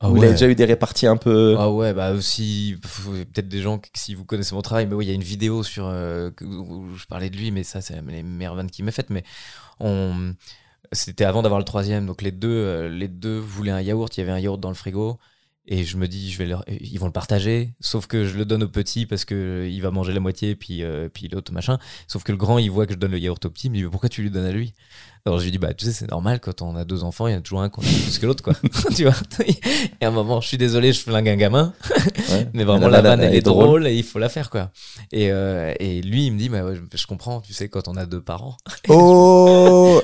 Ah 0.01 0.10
Ou 0.10 0.16
il 0.16 0.24
a 0.24 0.26
ouais. 0.26 0.32
déjà 0.32 0.48
eu 0.48 0.55
des 0.55 0.64
réparties 0.64 1.06
un 1.06 1.16
peu. 1.16 1.56
Ah 1.59 1.70
ouais, 1.70 1.92
bah 1.92 2.12
aussi, 2.12 2.76
peut-être 2.82 3.48
des 3.48 3.60
gens, 3.60 3.80
si 3.94 4.14
vous 4.14 4.24
connaissez 4.24 4.55
mon 4.55 4.62
travail, 4.62 4.86
mais 4.86 4.94
oui, 4.94 5.06
il 5.06 5.09
y 5.09 5.12
a 5.12 5.14
une 5.14 5.22
vidéo 5.22 5.62
sur, 5.62 5.86
euh, 5.86 6.30
où 6.42 6.94
je 6.96 7.06
parlais 7.06 7.30
de 7.30 7.36
lui, 7.36 7.51
mais 7.51 7.62
ça, 7.62 7.80
c'est 7.80 8.01
les 8.06 8.22
meilleures 8.22 8.55
vannes 8.55 8.70
qu'il 8.70 8.84
m'a 8.84 8.90
faites. 8.90 9.10
Mais 9.10 9.22
c'était 10.92 11.24
avant 11.24 11.42
d'avoir 11.42 11.59
le 11.59 11.64
troisième, 11.64 12.06
donc 12.06 12.22
les 12.22 12.32
deux, 12.32 12.48
euh, 12.48 12.88
les 12.88 13.09
deux 13.09 13.38
voulaient 13.38 13.70
un 13.72 13.80
yaourt, 13.80 14.16
il 14.16 14.20
y 14.20 14.22
avait 14.22 14.32
un 14.32 14.38
yaourt 14.38 14.60
dans 14.60 14.68
le 14.68 14.74
frigo. 14.74 15.18
Et 15.66 15.84
je 15.84 15.96
me 15.96 16.06
dis, 16.06 16.30
je 16.30 16.36
vais 16.36 16.44
leur, 16.44 16.62
ils 16.68 16.98
vont 16.98 17.06
le 17.06 17.12
partager, 17.12 17.72
sauf 17.80 18.06
que 18.06 18.26
je 18.26 18.36
le 18.36 18.44
donne 18.44 18.64
au 18.64 18.68
petit 18.68 19.06
parce 19.06 19.24
que 19.24 19.66
il 19.70 19.80
va 19.80 19.90
manger 19.90 20.12
la 20.12 20.20
moitié, 20.20 20.55
puis, 20.56 20.82
euh, 20.82 21.09
puis 21.09 21.28
l'autre 21.28 21.52
machin. 21.55 21.78
Sauf 22.06 22.22
que 22.22 22.32
le 22.32 22.38
grand, 22.38 22.59
il 22.59 22.70
voit 22.70 22.86
que 22.86 22.92
je 22.92 22.98
donne 22.98 23.12
le 23.12 23.18
yaourt 23.18 23.42
au 23.46 23.51
petit, 23.51 23.70
dit, 23.70 23.82
mais 23.82 23.88
pourquoi 23.88 24.10
tu 24.10 24.20
lui 24.20 24.30
donnes 24.30 24.44
à 24.44 24.52
lui? 24.52 24.74
Alors 25.26 25.38
je 25.38 25.44
lui 25.44 25.52
dis, 25.52 25.56
bah 25.59 25.72
tu 25.72 25.86
sais, 25.86 25.92
c'est 25.92 26.10
normal, 26.10 26.38
quand 26.38 26.60
on 26.60 26.76
a 26.76 26.84
deux 26.84 27.02
enfants, 27.02 27.26
il 27.28 27.32
y 27.32 27.34
en 27.34 27.38
a 27.38 27.40
toujours 27.40 27.62
un 27.62 27.70
qu'on 27.70 27.80
aime 27.80 27.88
plus 27.88 28.18
que 28.18 28.26
l'autre, 28.26 28.42
quoi. 28.44 28.52
tu 28.94 29.05
vois? 29.05 29.14
Et 30.01 30.05
à 30.05 30.09
un 30.09 30.10
moment, 30.10 30.42
je 30.42 30.48
suis 30.48 30.59
désolé, 30.59 30.92
je 30.92 31.01
flingue 31.01 31.30
un 31.30 31.36
gamin, 31.36 31.72
Ouais. 32.30 32.46
mais 32.52 32.64
vraiment, 32.64 32.88
La 32.88 33.01
la, 33.01 33.09
vanne, 33.09 33.22
elle 33.22 33.34
est 33.34 33.40
drôle. 33.40 33.64
drôle 33.64 33.86
et 33.86 33.94
il 33.94 34.02
faut 34.05 34.18
la 34.18 34.28
faire, 34.28 34.51
quoi. 34.51 34.70
Et, 35.12 35.30
euh, 35.32 35.72
et 35.80 36.02
lui, 36.02 36.26
il 36.26 36.32
me 36.32 36.38
dit, 36.38 36.51
bah, 36.51 36.62
ouais, 36.62 36.74
je, 36.74 36.98
je 36.98 37.06
comprends, 37.06 37.40
tu 37.40 37.55
sais, 37.55 37.70
quand 37.70 37.88
on 37.88 37.96
a 37.96 38.05
deux 38.05 38.20
parents. 38.20 38.59
Oh 38.90 40.02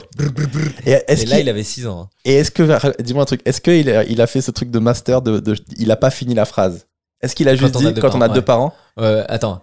Et 0.87 0.91
Et 1.07 1.27
là, 1.27 1.39
il 1.41 1.49
avait 1.51 1.65
6 1.65 1.87
ans. 1.87 2.03
hein. 2.05 2.09
et 2.25 2.37
est-ce 2.37 2.51
que. 2.51 3.03
Dis-moi 3.03 3.23
un 3.23 3.27
truc. 3.27 3.43
Est-ce 3.45 3.61
qu'il 3.61 3.91
a, 3.91 4.05
il 4.05 4.21
a 4.23 4.27
fait 4.27 4.41
ce 4.41 4.51
truc 4.51 4.71
de 4.71 4.79
master 4.79 5.21
de. 5.21 5.39
de- 5.39 5.57
il 5.77 5.91
a 5.91 5.97
pas 5.97 6.11
fini 6.11 6.33
la 6.35 6.47
phrase? 6.47 6.87
Est-ce 7.21 7.37
qu'il 7.37 7.47
a 7.51 7.55
juste 7.57 7.77
on 7.77 7.81
a 7.81 7.89
dit 7.89 7.93
deux 7.93 8.01
quand 8.01 8.15
on 8.15 8.23
a 8.23 8.29
deux 8.31 8.41
parents? 8.43 8.73
Euh, 8.99 9.23
attends, 9.29 9.61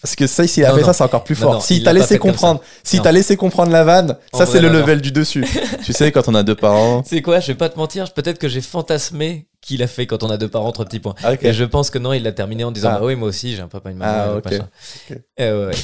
Parce 0.00 0.14
que 0.14 0.26
ça, 0.26 0.46
s'il 0.46 0.64
a 0.64 0.68
Non, 0.70 0.74
fait 0.76 0.80
non. 0.82 0.86
ça, 0.86 0.92
c'est 0.92 1.02
encore 1.04 1.24
plus 1.24 1.34
fort. 1.34 1.54
non, 1.54 1.60
S'il 1.60 1.78
il 1.78 1.82
t'a 1.82 1.92
l'a 1.92 2.00
pas 2.00 2.04
laissé 2.06 2.18
comprendre, 2.18 2.60
si 2.84 3.00
t'as 3.00 3.10
laissé 3.12 3.36
comprendre 3.36 3.72
la 3.72 3.82
vanne, 3.84 4.16
En 4.32 4.38
ça 4.38 4.46
c'est 4.46 4.60
le 4.60 4.68
level 4.68 5.00
du 5.00 5.10
dessus. 5.12 5.44
tu 5.84 5.92
sais, 5.92 6.12
quand 6.12 6.28
on 6.28 6.34
a 6.34 6.42
deux 6.42 6.54
parents. 6.54 7.02
c'est 7.06 7.20
quoi, 7.22 7.40
je 7.40 7.48
vais 7.48 7.54
pas 7.56 7.68
te 7.68 7.76
mentir, 7.78 8.12
peut-être 8.12 8.38
que 8.38 8.48
j'ai 8.48 8.60
fantasmé 8.60 9.48
qu'il 9.60 9.82
a 9.82 9.88
fait 9.88 10.06
quand 10.06 10.22
on 10.22 10.30
a 10.30 10.36
deux 10.36 10.48
parents, 10.48 10.70
trois 10.70 10.84
petits 10.84 11.00
points. 11.00 11.14
Ah. 11.24 11.32
Et 11.42 11.52
je 11.52 11.64
pense 11.64 11.90
que 11.90 11.98
non, 11.98 12.12
il 12.12 12.22
l'a 12.22 12.32
terminé 12.32 12.62
en 12.64 12.70
disant 12.70 12.90
Ah. 12.92 12.98
bah 13.00 13.06
oui, 13.06 13.16
moi 13.16 13.28
aussi, 13.28 13.56
j'ai 13.56 13.62
un 13.62 13.66
papa 13.68 13.88
et 13.90 13.92
une 13.92 13.98
maman. 13.98 14.12
Ah, 14.14 14.28
euh, 14.28 14.38
ok. 14.38 14.44
machin. 14.44 14.68
Ok. 15.10 15.18
Euh, 15.40 15.70
ouais. 15.70 15.74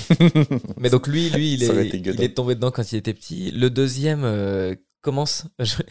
Mais 0.79 0.91
donc 0.91 1.07
lui, 1.09 1.27
est, 1.27 1.31
il 1.95 2.23
est 2.23 2.35
tombé 2.37 2.55
dedans 2.55 2.71
quand 2.71 2.93
il 2.93 2.97
était 2.97 3.15
petit. 3.15 3.51
Le 3.51 3.69
deuxième 3.69 4.23
euh, 4.25 4.75
commence. 5.05 5.47
je- 5.61 5.83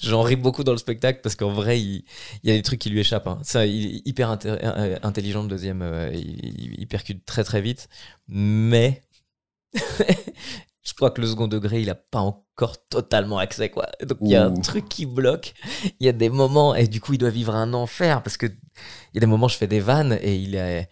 J'en 0.00 0.22
ris 0.22 0.36
beaucoup 0.36 0.64
dans 0.64 0.72
le 0.72 0.78
spectacle 0.78 1.20
parce 1.22 1.36
qu'en 1.36 1.52
vrai, 1.52 1.80
il, 1.80 2.04
il 2.42 2.50
y 2.50 2.52
a 2.52 2.56
des 2.56 2.62
trucs 2.62 2.80
qui 2.80 2.90
lui 2.90 3.00
échappent. 3.00 3.26
hein. 3.28 3.38
Ça, 3.42 3.64
il 3.64 3.86
est 3.96 4.02
hyper 4.06 4.30
inté- 4.30 4.58
euh, 4.62 4.98
intelligent. 5.02 5.42
Le 5.42 5.48
deuxième, 5.48 5.80
euh, 5.82 6.10
il, 6.12 6.86
percute 6.88 7.24
très 7.24 7.44
très 7.44 7.60
vite. 7.62 7.88
Mais 8.28 9.02
je 9.74 10.92
crois 10.94 11.10
que 11.10 11.20
le 11.20 11.26
second 11.26 11.48
degré, 11.48 11.80
il 11.80 11.90
a 11.90 11.94
pas 11.94 12.20
encore 12.20 12.76
totalement 12.88 13.38
accès 13.38 13.70
quoi. 13.70 13.86
Donc 14.02 14.18
il 14.20 14.28
y 14.28 14.36
a 14.36 14.44
un 14.44 14.54
truc 14.54 14.88
qui 14.88 15.06
bloque. 15.06 15.54
Il 16.00 16.06
y 16.06 16.08
a 16.08 16.12
des 16.12 16.28
moments 16.28 16.74
et 16.74 16.86
du 16.88 17.00
coup, 17.00 17.14
il 17.14 17.18
doit 17.18 17.30
vivre 17.30 17.54
un 17.54 17.72
enfer 17.74 18.22
parce 18.22 18.36
que 18.36 18.46
il 18.46 19.14
y 19.14 19.18
a 19.18 19.20
des 19.20 19.26
moments, 19.26 19.48
je 19.48 19.56
fais 19.56 19.66
des 19.66 19.80
vannes 19.80 20.18
et 20.20 20.36
il 20.36 20.54
est 20.54 20.88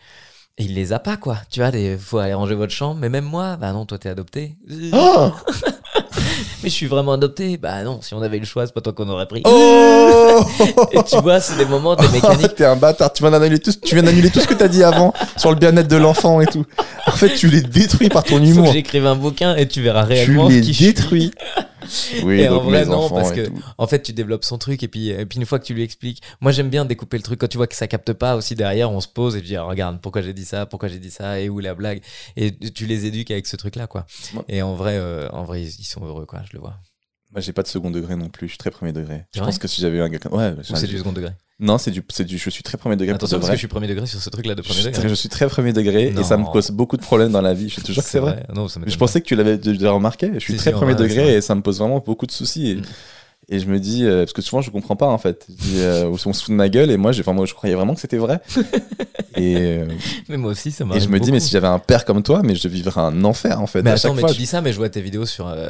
et 0.56 0.64
il 0.64 0.74
les 0.74 0.92
a 0.92 1.00
pas, 1.00 1.16
quoi. 1.16 1.38
Tu 1.50 1.60
vois, 1.60 1.70
il 1.76 1.98
faut 1.98 2.18
aller 2.18 2.34
ranger 2.34 2.54
votre 2.54 2.72
chambre. 2.72 3.00
Mais 3.00 3.08
même 3.08 3.24
moi, 3.24 3.56
bah 3.56 3.72
non, 3.72 3.86
toi, 3.86 3.98
t'es 3.98 4.08
adopté. 4.08 4.56
Oh 4.92 5.32
mais 6.64 6.70
je 6.70 6.74
suis 6.74 6.86
vraiment 6.86 7.12
adopté. 7.12 7.56
Bah 7.58 7.82
non, 7.84 8.00
si 8.02 8.14
on 8.14 8.22
avait 8.22 8.38
eu 8.38 8.40
le 8.40 8.46
choix, 8.46 8.66
c'est 8.66 8.72
pas 8.74 8.80
toi 8.80 8.92
qu'on 8.92 9.08
aurait 9.08 9.26
pris. 9.28 9.42
Oh 9.44 10.40
Et 10.92 11.02
tu 11.04 11.16
vois, 11.20 11.40
c'est 11.40 11.56
des 11.56 11.64
moments, 11.66 11.94
des 11.94 12.08
mécaniques. 12.12 12.54
T'es 12.56 12.64
un 12.64 12.76
bâtard, 12.76 13.12
tu 13.12 13.22
viens 13.22 13.30
d'annuler 13.30 13.58
tout, 13.60 13.72
tu 13.72 13.94
viens 13.94 14.02
d'annuler 14.02 14.30
tout 14.30 14.40
ce 14.40 14.46
que 14.48 14.54
t'as 14.54 14.68
dit 14.68 14.82
avant 14.82 15.12
sur 15.36 15.50
le 15.50 15.56
bien-être 15.56 15.88
de 15.88 15.96
l'enfant 15.96 16.40
et 16.40 16.46
tout. 16.46 16.64
En 17.06 17.12
fait, 17.12 17.34
tu 17.34 17.48
les 17.48 17.60
détruis 17.60 18.08
par 18.08 18.24
ton 18.24 18.42
humour. 18.42 18.72
j'écrive 18.72 19.06
un 19.06 19.14
bouquin 19.16 19.54
et 19.56 19.68
tu 19.68 19.82
verras 19.82 20.02
Tu 20.04 20.12
réellement 20.14 20.48
les 20.48 20.60
qui 20.62 20.84
détruis. 20.84 21.30
Oui, 22.22 22.40
Et 22.40 22.48
en 22.48 22.60
vrai, 22.60 22.86
non, 22.86 23.10
parce 23.10 23.30
que- 23.32 23.46
tout. 23.46 23.52
En 23.76 23.86
fait, 23.86 24.02
tu 24.02 24.14
développes 24.14 24.44
son 24.44 24.56
truc 24.56 24.82
et 24.82 24.88
puis, 24.88 25.10
et 25.10 25.26
puis 25.26 25.38
une 25.38 25.44
fois 25.44 25.58
que 25.58 25.66
tu 25.66 25.74
lui 25.74 25.82
expliques, 25.82 26.22
moi 26.40 26.50
j'aime 26.50 26.70
bien 26.70 26.86
découper 26.86 27.18
le 27.18 27.22
truc. 27.22 27.38
Quand 27.40 27.46
tu 27.46 27.58
vois 27.58 27.66
que 27.66 27.76
ça 27.76 27.86
capte 27.86 28.14
pas 28.14 28.36
aussi 28.36 28.54
derrière, 28.54 28.90
on 28.90 29.02
se 29.02 29.08
pose 29.08 29.36
et 29.36 29.40
tu 29.40 29.48
dis 29.48 29.56
ah, 29.56 29.64
regarde 29.64 30.00
pourquoi 30.00 30.22
j'ai 30.22 30.32
dit 30.32 30.46
ça, 30.46 30.64
pourquoi 30.64 30.88
j'ai 30.88 30.98
dit 30.98 31.10
ça? 31.10 31.40
Et 31.40 31.50
où 31.50 31.58
la 31.60 31.74
blague? 31.74 32.00
Et 32.38 32.52
tu 32.70 32.86
les 32.86 33.04
éduques 33.04 33.30
avec 33.30 33.46
ce 33.46 33.56
truc 33.56 33.76
là 33.76 33.86
quoi. 33.86 34.06
Ouais. 34.34 34.40
Et 34.48 34.62
en 34.62 34.72
vrai, 34.74 34.94
euh, 34.94 35.28
en 35.32 35.44
vrai 35.44 35.60
ils 35.60 35.68
ils 35.78 35.84
sont 35.84 36.02
heureux 36.06 36.24
quoi, 36.24 36.40
je 36.50 36.53
le 36.54 36.60
vois. 36.60 36.76
Moi, 37.32 37.40
j'ai 37.40 37.52
pas 37.52 37.62
de 37.62 37.68
second 37.68 37.90
degré 37.90 38.14
non 38.14 38.28
plus. 38.28 38.46
Je 38.46 38.52
suis 38.52 38.58
très 38.58 38.70
premier 38.70 38.92
degré. 38.92 39.24
Je 39.34 39.40
Ouais. 39.40 39.46
pense 39.46 39.58
que 39.58 39.66
si 39.66 39.80
j'avais 39.80 39.98
eu 39.98 40.00
un 40.02 40.08
gars 40.08 40.18
comme. 40.20 40.34
Ouais, 40.34 40.54
c'est 40.62 40.86
du 40.86 40.96
second 40.98 41.12
degré. 41.12 41.32
Non, 41.60 41.78
c'est 41.78 41.90
du, 41.90 42.02
c'est 42.08 42.24
du. 42.24 42.38
Je 42.38 42.50
suis 42.50 42.62
très 42.62 42.76
premier 42.78 42.96
degré 42.96 43.14
Attention 43.14 43.36
de 43.36 43.40
parce 43.40 43.48
vrai. 43.48 43.54
que 43.54 43.56
je 43.56 43.60
suis 43.60 43.68
premier 43.68 43.86
degré 43.88 44.06
sur 44.06 44.20
ce 44.20 44.28
truc 44.30 44.46
là 44.46 44.54
de 44.54 44.62
Je 44.62 44.68
premier 44.68 44.80
suis, 44.80 44.86
degré. 44.90 45.00
très, 45.00 45.08
je 45.08 45.14
suis 45.14 45.28
très 45.28 45.46
premier 45.48 45.72
degré 45.72 46.08
et 46.16 46.22
ça 46.22 46.36
me 46.36 46.44
cause 46.44 46.70
beaucoup 46.70 46.96
de 46.96 47.02
problèmes 47.02 47.32
dans 47.32 47.40
la 47.40 47.54
vie. 47.54 47.68
Je 47.68 47.80
te 47.80 47.92
jure 47.92 48.02
que 48.04 48.08
c'est 48.08 48.18
vrai. 48.20 48.44
Non, 48.54 48.68
ça 48.68 48.80
Je 48.86 48.96
pensais 48.96 49.20
que 49.20 49.26
tu 49.26 49.34
l'avais 49.36 49.58
déjà 49.58 49.90
remarqué. 49.92 50.30
Je 50.34 50.38
suis 50.40 50.54
très 50.56 50.70
si, 50.70 50.76
premier 50.76 50.94
degré 50.94 51.34
et 51.34 51.40
ça 51.40 51.54
me 51.54 51.62
pose 51.62 51.78
vraiment 51.78 51.98
beaucoup 52.04 52.26
de 52.26 52.32
soucis. 52.32 52.70
Et, 52.70 52.74
Mm. 52.76 52.82
Et 53.48 53.58
je 53.60 53.66
me 53.66 53.78
dis, 53.78 54.04
euh, 54.04 54.20
parce 54.20 54.32
que 54.32 54.42
souvent 54.42 54.62
je 54.62 54.70
comprends 54.70 54.96
pas 54.96 55.06
en 55.08 55.18
fait. 55.18 55.46
Je 55.48 55.54
dis, 55.54 55.80
euh, 55.80 56.06
on 56.08 56.16
se 56.16 56.42
fout 56.44 56.50
de 56.50 56.54
ma 56.54 56.68
gueule 56.68 56.90
et 56.90 56.96
moi, 56.96 57.12
j'ai, 57.12 57.20
enfin, 57.20 57.32
moi 57.32 57.46
je 57.46 57.54
croyais 57.54 57.74
vraiment 57.74 57.94
que 57.94 58.00
c'était 58.00 58.16
vrai. 58.16 58.40
et, 59.36 59.56
euh. 59.56 59.88
Mais 60.28 60.36
moi 60.36 60.52
aussi, 60.52 60.70
ça 60.72 60.84
et 60.94 61.00
je 61.00 61.08
me 61.08 61.18
dis, 61.20 61.32
mais 61.32 61.40
si 61.40 61.50
j'avais 61.50 61.66
un 61.66 61.78
père 61.78 62.04
comme 62.04 62.22
toi, 62.22 62.42
mais 62.42 62.54
je 62.54 62.68
vivrais 62.68 63.00
un 63.00 63.24
enfer 63.24 63.60
en 63.60 63.66
fait. 63.66 63.82
Mais 63.82 63.90
à 63.90 63.94
attends, 63.94 64.08
chaque 64.08 64.14
mais 64.14 64.20
fois, 64.20 64.28
tu 64.30 64.34
je- 64.36 64.40
dis 64.40 64.46
ça, 64.46 64.60
mais 64.60 64.72
je 64.72 64.78
vois 64.78 64.88
tes 64.88 65.00
vidéos 65.00 65.26
sur, 65.26 65.46
euh, 65.48 65.68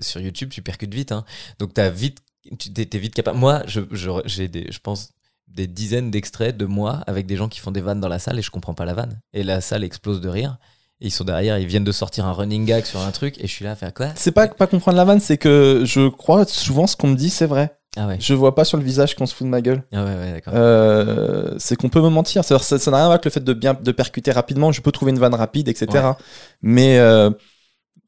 sur 0.00 0.20
YouTube, 0.20 0.50
tu 0.50 0.62
percutes 0.62 0.94
vite. 0.94 1.12
Hein. 1.12 1.24
Donc 1.58 1.74
t'as 1.74 1.88
vite, 1.90 2.18
tu 2.58 2.72
t'es 2.72 2.98
vite 2.98 3.14
capable. 3.14 3.38
Moi, 3.38 3.62
je, 3.66 3.80
je, 3.90 4.10
j'ai 4.24 4.48
des, 4.48 4.66
je 4.70 4.78
pense 4.78 5.10
des 5.48 5.66
dizaines 5.66 6.10
d'extraits 6.10 6.56
de 6.56 6.66
moi 6.66 7.02
avec 7.06 7.26
des 7.26 7.36
gens 7.36 7.48
qui 7.48 7.60
font 7.60 7.70
des 7.70 7.80
vannes 7.80 8.00
dans 8.00 8.08
la 8.08 8.18
salle 8.18 8.38
et 8.38 8.42
je 8.42 8.50
comprends 8.50 8.74
pas 8.74 8.84
la 8.84 8.94
vanne. 8.94 9.20
Et 9.32 9.42
la 9.42 9.60
salle 9.60 9.84
explose 9.84 10.20
de 10.20 10.28
rire. 10.28 10.58
Et 11.00 11.08
ils 11.08 11.10
sont 11.10 11.24
derrière, 11.24 11.58
ils 11.58 11.66
viennent 11.66 11.84
de 11.84 11.92
sortir 11.92 12.24
un 12.26 12.32
running 12.32 12.64
gag 12.64 12.84
sur 12.86 13.00
un 13.00 13.10
truc, 13.10 13.38
et 13.38 13.46
je 13.46 13.52
suis 13.52 13.64
là 13.64 13.72
à 13.72 13.76
faire 13.76 13.92
quoi? 13.92 14.08
C'est 14.16 14.32
pas 14.32 14.48
pas 14.48 14.66
comprendre 14.66 14.96
la 14.96 15.04
vanne, 15.04 15.20
c'est 15.20 15.36
que 15.36 15.82
je 15.84 16.08
crois 16.08 16.46
souvent 16.46 16.86
ce 16.86 16.96
qu'on 16.96 17.08
me 17.08 17.16
dit, 17.16 17.28
c'est 17.30 17.46
vrai. 17.46 17.76
Ah 17.98 18.06
ouais. 18.06 18.16
Je 18.20 18.34
vois 18.34 18.54
pas 18.54 18.64
sur 18.64 18.76
le 18.78 18.84
visage 18.84 19.14
qu'on 19.14 19.24
se 19.26 19.34
fout 19.34 19.46
de 19.46 19.50
ma 19.50 19.60
gueule. 19.62 19.82
Ah 19.92 20.04
ouais, 20.04 20.14
ouais, 20.14 20.32
d'accord. 20.32 20.52
Euh, 20.54 21.54
c'est 21.58 21.76
qu'on 21.76 21.88
peut 21.88 22.00
me 22.02 22.10
mentir. 22.10 22.44
Ça 22.44 22.54
n'a 22.56 22.60
rien 22.60 22.86
à 22.86 22.90
voir 22.90 23.10
avec 23.12 23.24
le 23.24 23.30
fait 23.30 23.42
de 23.42 23.52
bien 23.54 23.72
de 23.74 23.90
percuter 23.92 24.32
rapidement. 24.32 24.70
Je 24.70 24.82
peux 24.82 24.92
trouver 24.92 25.12
une 25.12 25.18
vanne 25.18 25.34
rapide, 25.34 25.68
etc. 25.68 26.12
Mais 26.60 26.98
euh, 26.98 27.30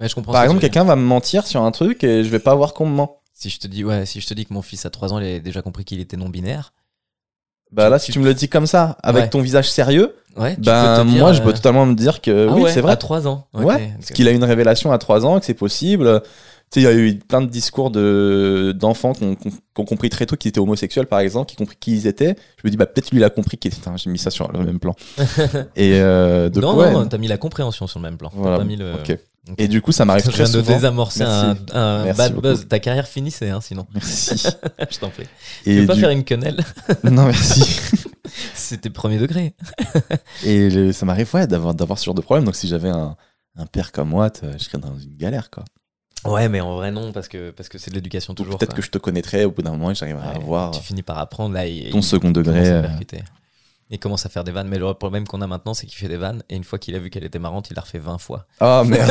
je 0.00 0.14
comprends 0.14 0.32
par 0.32 0.42
exemple, 0.42 0.60
quelqu'un 0.60 0.84
va 0.84 0.94
me 0.96 1.02
mentir 1.02 1.46
sur 1.46 1.62
un 1.62 1.70
truc 1.70 2.04
et 2.04 2.22
je 2.22 2.28
vais 2.28 2.38
pas 2.38 2.54
voir 2.54 2.74
qu'on 2.74 2.86
me 2.86 2.94
ment. 2.94 3.22
Si 3.32 3.48
je 3.50 3.58
te 3.58 3.66
dis, 3.66 3.82
ouais, 3.84 4.04
si 4.04 4.20
je 4.20 4.26
te 4.26 4.34
dis 4.34 4.44
que 4.44 4.52
mon 4.52 4.62
fils 4.62 4.84
à 4.84 4.90
3 4.90 5.12
ans, 5.12 5.20
il 5.20 5.26
a 5.36 5.38
déjà 5.38 5.62
compris 5.62 5.84
qu'il 5.84 6.00
était 6.00 6.16
non-binaire, 6.16 6.72
Bah 7.70 7.84
Tu- 7.86 7.90
là, 7.90 7.98
si 7.98 8.06
tu- 8.06 8.12
tu 8.12 8.18
me 8.18 8.24
le 8.24 8.34
dis 8.34 8.48
comme 8.48 8.66
ça, 8.66 8.96
avec 9.02 9.30
ton 9.30 9.40
visage 9.40 9.70
sérieux, 9.70 10.14
ouais, 10.38 10.54
tu 10.56 10.62
ben 10.62 10.96
peux 10.96 11.02
te 11.02 11.08
dire, 11.08 11.20
moi, 11.20 11.32
je 11.32 11.42
peux 11.42 11.48
euh, 11.50 11.52
totalement 11.52 11.86
me 11.86 11.94
dire 11.94 12.20
que 12.20 12.48
ah 12.48 12.52
oui, 12.54 12.62
ouais, 12.62 12.72
c'est 12.72 12.80
vrai. 12.80 12.92
À 12.92 12.96
3 12.96 13.26
ans. 13.28 13.46
Ouais, 13.54 13.92
parce 13.98 14.10
qu'il 14.12 14.26
a 14.28 14.30
une 14.30 14.44
révélation 14.44 14.92
à 14.92 14.98
3 14.98 15.26
ans, 15.26 15.38
que 15.40 15.44
c'est 15.46 15.54
possible. 15.54 16.22
Tu 16.70 16.80
sais, 16.80 16.80
il 16.80 16.84
y 16.84 16.86
a 16.86 16.94
eu 16.94 17.14
plein 17.18 17.40
de 17.40 17.46
discours 17.48 17.90
de 17.90 18.74
d'enfants 18.78 19.14
qui 19.14 19.24
ont, 19.24 19.34
qui 19.36 19.48
ont 19.78 19.84
compris 19.86 20.10
très 20.10 20.26
tôt 20.26 20.36
qu'ils 20.36 20.50
étaient 20.50 20.60
homosexuels, 20.60 21.06
par 21.06 21.20
exemple, 21.20 21.48
qui 21.50 21.56
ont 21.56 21.64
compris 21.64 21.76
qui 21.80 21.92
ils 21.92 22.06
étaient. 22.06 22.36
Je 22.62 22.66
me 22.66 22.70
dis, 22.70 22.76
bah 22.76 22.84
peut-être 22.84 23.10
lui, 23.10 23.18
il 23.20 23.24
a 23.24 23.30
compris 23.30 23.56
qu'il 23.56 23.72
était. 23.72 23.80
J'ai 23.96 24.10
mis 24.10 24.18
ça 24.18 24.30
sur 24.30 24.52
le 24.52 24.62
même 24.64 24.78
plan. 24.78 24.94
Et 25.76 25.98
euh, 26.00 26.50
donc, 26.50 26.62
non, 26.62 26.76
ouais. 26.76 26.92
non, 26.92 27.06
t'as 27.06 27.16
mis 27.16 27.26
la 27.28 27.38
compréhension 27.38 27.86
sur 27.86 27.98
le 28.00 28.02
même 28.02 28.18
plan. 28.18 28.28
T'as 28.28 28.36
Voilà, 28.38 28.58
pas 28.58 28.64
mis 28.64 28.76
le. 28.76 28.92
ok. 28.94 29.16
Et 29.56 29.66
du 29.66 29.80
coup, 29.80 29.92
ça 29.92 30.04
m'arrive 30.04 30.24
Je 30.26 30.28
très 30.30 30.44
viens 30.44 30.52
de 30.52 30.58
souvent. 30.62 30.74
désamorcer 30.74 31.22
un, 31.22 31.56
un 31.72 32.12
bad 32.12 32.32
beaucoup. 32.34 32.42
buzz. 32.48 32.68
Ta 32.68 32.80
carrière 32.80 33.08
finissait, 33.08 33.48
hein, 33.48 33.60
sinon. 33.62 33.86
Merci. 33.94 34.46
je 34.90 34.98
t'en 34.98 35.08
prie. 35.08 35.22
Et 35.64 35.72
tu 35.72 35.80
veux 35.80 35.86
pas 35.86 35.94
du- 35.94 36.00
faire 36.00 36.10
une 36.10 36.22
quenelle 36.24 36.62
Non, 37.02 37.24
merci. 37.24 37.80
C'était 38.54 38.90
premier 38.90 39.18
degré. 39.18 39.54
Et 40.44 40.70
le- 40.70 40.92
ça 40.92 41.06
m'arrive 41.06 41.28
ouais, 41.34 41.46
d'avoir 41.46 41.74
d'avoir 41.74 41.98
ce 41.98 42.04
genre 42.04 42.14
de 42.14 42.20
problème. 42.20 42.44
Donc 42.44 42.56
si 42.56 42.68
j'avais 42.68 42.88
un, 42.90 43.16
un 43.56 43.66
père 43.66 43.92
comme 43.92 44.08
moi, 44.10 44.30
je 44.42 44.58
serais 44.58 44.78
dans 44.78 44.96
une 44.98 45.16
galère. 45.16 45.50
quoi. 45.50 45.64
Ouais, 46.24 46.48
mais 46.48 46.60
en 46.60 46.74
vrai, 46.76 46.90
non, 46.90 47.12
parce 47.12 47.28
que 47.28 47.50
parce 47.50 47.68
que 47.68 47.78
c'est 47.78 47.90
de 47.90 47.94
l'éducation 47.94 48.32
Ou 48.32 48.36
toujours. 48.36 48.58
Peut-être 48.58 48.70
quoi. 48.70 48.76
que 48.78 48.82
je 48.82 48.90
te 48.90 48.98
connaîtrais 48.98 49.44
au 49.44 49.50
bout 49.52 49.62
d'un 49.62 49.70
moment 49.70 49.90
et 49.92 49.94
j'arriverai 49.94 50.26
à 50.26 50.30
avoir 50.32 50.72
Tu 50.72 50.82
finis 50.82 51.02
par 51.02 51.18
apprendre, 51.18 51.54
là. 51.54 51.66
Il, 51.66 51.90
ton 51.90 52.02
second 52.02 52.30
degré. 52.32 52.68
euh. 52.68 52.82
Il 53.90 53.98
commence 53.98 54.26
à 54.26 54.28
faire 54.28 54.44
des 54.44 54.52
vannes, 54.52 54.68
mais 54.68 54.78
le 54.78 54.92
problème 54.92 55.26
qu'on 55.26 55.40
a 55.40 55.46
maintenant, 55.46 55.72
c'est 55.72 55.86
qu'il 55.86 55.96
fait 55.96 56.08
des 56.08 56.18
vannes, 56.18 56.42
et 56.50 56.56
une 56.56 56.64
fois 56.64 56.78
qu'il 56.78 56.94
a 56.94 56.98
vu 56.98 57.08
qu'elle 57.08 57.24
était 57.24 57.38
marrante, 57.38 57.70
il 57.70 57.74
la 57.74 57.80
refait 57.80 57.98
20 57.98 58.18
fois. 58.18 58.46
Ah 58.60 58.82
merde. 58.86 59.10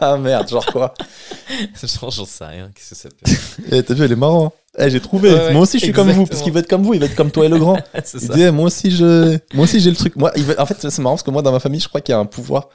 Ah 0.00 0.16
merde, 0.20 0.48
genre 0.48 0.64
quoi? 0.66 0.94
Genre, 1.82 2.10
J'en 2.12 2.24
sais 2.24 2.44
rien, 2.44 2.70
qu'est-ce 2.74 2.90
que 2.90 2.94
ça 2.96 3.08
peut 3.08 3.32
Eh, 3.76 3.82
T'as 3.82 3.94
vu, 3.94 4.04
elle 4.04 4.12
est 4.12 4.16
marrant. 4.16 4.46
hein. 4.46 4.52
Eh, 4.78 4.88
j'ai 4.90 5.00
trouvé. 5.00 5.30
Ouais, 5.32 5.38
ouais, 5.46 5.52
moi 5.52 5.62
aussi, 5.62 5.78
je 5.78 5.84
suis 5.84 5.92
comme 5.92 6.10
vous. 6.12 6.26
Parce 6.26 6.42
qu'il 6.42 6.52
veut 6.52 6.60
être 6.60 6.68
comme 6.68 6.82
vous. 6.84 6.94
Il 6.94 7.00
veut 7.00 7.06
être 7.06 7.16
comme 7.16 7.30
toi 7.32 7.44
et 7.44 7.48
le 7.48 7.58
grand. 7.58 7.76
C'est 8.04 8.22
Il 8.22 8.26
ça. 8.28 8.34
dit, 8.34 8.42
eh, 8.42 8.50
moi 8.52 8.66
aussi, 8.66 8.90
je, 8.92 9.36
moi 9.52 9.64
aussi, 9.64 9.80
j'ai 9.80 9.90
le 9.90 9.96
truc. 9.96 10.14
Moi, 10.16 10.30
il 10.36 10.44
veut- 10.44 10.58
En 10.60 10.64
fait, 10.66 10.76
c'est 10.80 10.98
marrant 11.02 11.14
parce 11.16 11.22
que 11.24 11.30
moi, 11.32 11.42
dans 11.42 11.52
ma 11.52 11.60
famille, 11.60 11.80
je 11.80 11.88
crois 11.88 12.00
qu'il 12.00 12.12
y 12.12 12.16
a 12.16 12.18
un 12.20 12.24
pouvoir 12.24 12.68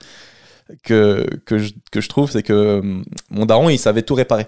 que, 0.83 1.25
que, 1.45 1.57
je, 1.57 1.71
que 1.91 2.01
je 2.01 2.09
trouve, 2.09 2.29
c'est 2.31 2.43
que 2.43 2.79
hum, 2.79 3.05
mon 3.29 3.45
daron, 3.45 3.69
il 3.69 3.79
savait 3.79 4.01
tout 4.03 4.13
réparer. 4.15 4.47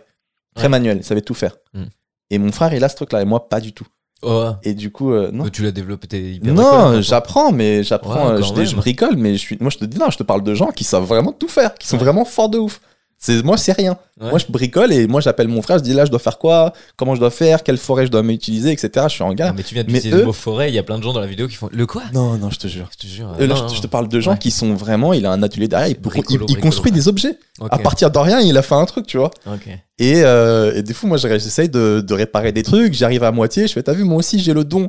Très 0.56 0.64
Ouais. 0.66 0.70
manuel, 0.70 0.98
il 0.98 1.04
savait 1.04 1.22
tout 1.22 1.34
faire. 1.34 1.56
Hmm. 1.74 1.86
Et 2.30 2.38
mon 2.38 2.52
frère, 2.52 2.74
il 2.74 2.84
a 2.84 2.90
ce 2.90 2.96
truc-là, 2.98 3.22
et 3.22 3.26
moi, 3.26 3.48
pas 3.50 3.62
du 3.62 3.72
tout. 3.74 3.88
Oh, 4.22 4.50
Et 4.64 4.74
du 4.74 4.92
coup, 4.92 5.14
euh, 5.14 5.30
non. 5.32 5.48
tu 5.48 5.64
l'as 5.64 5.72
développé, 5.72 6.08
t'es 6.08 6.22
hyper 6.22 6.54
Non, 6.54 6.62
maintenant. 6.64 7.02
j'apprends, 7.02 7.52
mais 7.54 7.84
j'apprends, 7.84 8.32
Ouais, 8.36 8.42
euh, 8.42 8.66
je, 8.66 8.76
bricole, 8.76 9.16
mais 9.16 9.34
je 9.34 9.40
suis, 9.40 9.58
moi 9.62 9.70
je 9.70 9.78
te 9.78 9.86
dis, 9.86 9.98
non, 9.98 10.10
je 10.10 10.18
te 10.18 10.24
parle 10.24 10.44
de 10.44 10.54
gens 10.54 10.72
qui 10.72 10.84
savent 10.84 11.06
vraiment 11.06 11.32
tout 11.32 11.48
faire, 11.48 11.74
qui 11.76 11.88
sont 11.88 11.98
Ouais. 11.98 12.04
vraiment 12.04 12.26
forts 12.26 12.50
de 12.50 12.58
ouf. 12.58 12.82
C'est, 13.22 13.44
moi, 13.44 13.58
c'est 13.58 13.74
rien. 13.74 13.98
Ouais. 14.22 14.30
Moi, 14.30 14.40
je 14.40 14.46
bricole 14.50 14.94
et 14.94 15.06
moi, 15.06 15.20
j'appelle 15.20 15.50
mon 15.50 15.62
frère, 15.62 15.78
je 15.78 15.84
dis 15.84 15.94
là, 15.94 16.06
je 16.06 16.10
dois 16.10 16.20
faire 16.20 16.38
quoi, 16.38 16.72
comment 16.96 17.16
je 17.16 17.20
dois 17.20 17.32
faire, 17.32 17.64
quelle 17.64 17.78
forêt 17.78 18.06
je 18.06 18.12
dois 18.12 18.24
m'utiliser, 18.24 18.72
etc. 18.72 19.08
Je 19.10 19.14
suis 19.16 19.24
en 19.24 19.34
gars. 19.34 19.52
mais 19.56 19.62
tu 19.64 19.74
viens 19.74 19.84
de 19.84 19.92
Mais 19.92 19.98
utiliser 19.98 20.16
eux- 20.18 20.22
le 20.22 20.26
mot 20.28 20.32
forêt, 20.34 20.70
il 20.70 20.76
y 20.76 20.78
a 20.78 20.84
plein 20.84 20.98
de 20.98 21.04
gens 21.04 21.12
dans 21.12 21.20
la 21.20 21.28
vidéo 21.28 21.48
qui 21.50 21.56
font 21.56 21.70
le 21.72 21.86
quoi? 21.86 22.04
Non, 22.14 22.38
non, 22.38 22.50
je 22.50 22.58
te 22.60 22.68
jure. 22.70 22.88
Je 22.94 22.98
te 23.08 23.12
jure. 23.12 23.34
Euh, 23.38 23.46
là, 23.46 23.56
non, 23.56 23.68
je, 23.68 23.82
te 23.82 23.88
parle 23.88 24.08
de 24.08 24.20
gens 24.22 24.32
Ouais. 24.32 24.38
qui 24.38 24.52
sont 24.52 24.74
vraiment, 24.74 25.12
il 25.12 25.26
a 25.26 25.32
un 25.34 25.44
atelier 25.44 25.68
derrière, 25.68 25.90
il, 25.90 26.00
Bricolo, 26.00 26.24
il- 26.30 26.34
il 26.34 26.38
bricolo, 26.46 26.62
construit 26.62 26.92
ouais. 26.92 26.98
des 26.98 27.08
objets. 27.10 27.38
À 27.70 27.78
partir 27.80 28.10
de 28.10 28.18
rien, 28.20 28.40
il 28.40 28.58
a 28.58 28.62
fait 28.62 28.76
un 28.76 28.86
truc, 28.86 29.06
tu 29.06 29.18
vois. 29.18 29.32
ok. 29.46 29.68
Et, 30.00 30.22
euh, 30.24 30.74
et 30.78 30.82
des 30.82 30.94
fois, 30.94 31.10
moi, 31.10 31.18
je- 31.18 31.28
j'essaye 31.28 31.68
de, 31.68 32.00
de 32.00 32.14
réparer 32.14 32.54
des 32.54 32.64
trucs, 32.64 32.94
j'arrive 32.94 33.24
à 33.26 33.32
moitié, 33.34 33.68
je 33.68 33.74
fais, 33.74 33.84
t'as 33.84 33.92
vu, 33.92 34.06
moi 34.06 34.20
aussi, 34.20 34.40
j'ai 34.40 34.54
le 34.54 34.64
don. 34.64 34.88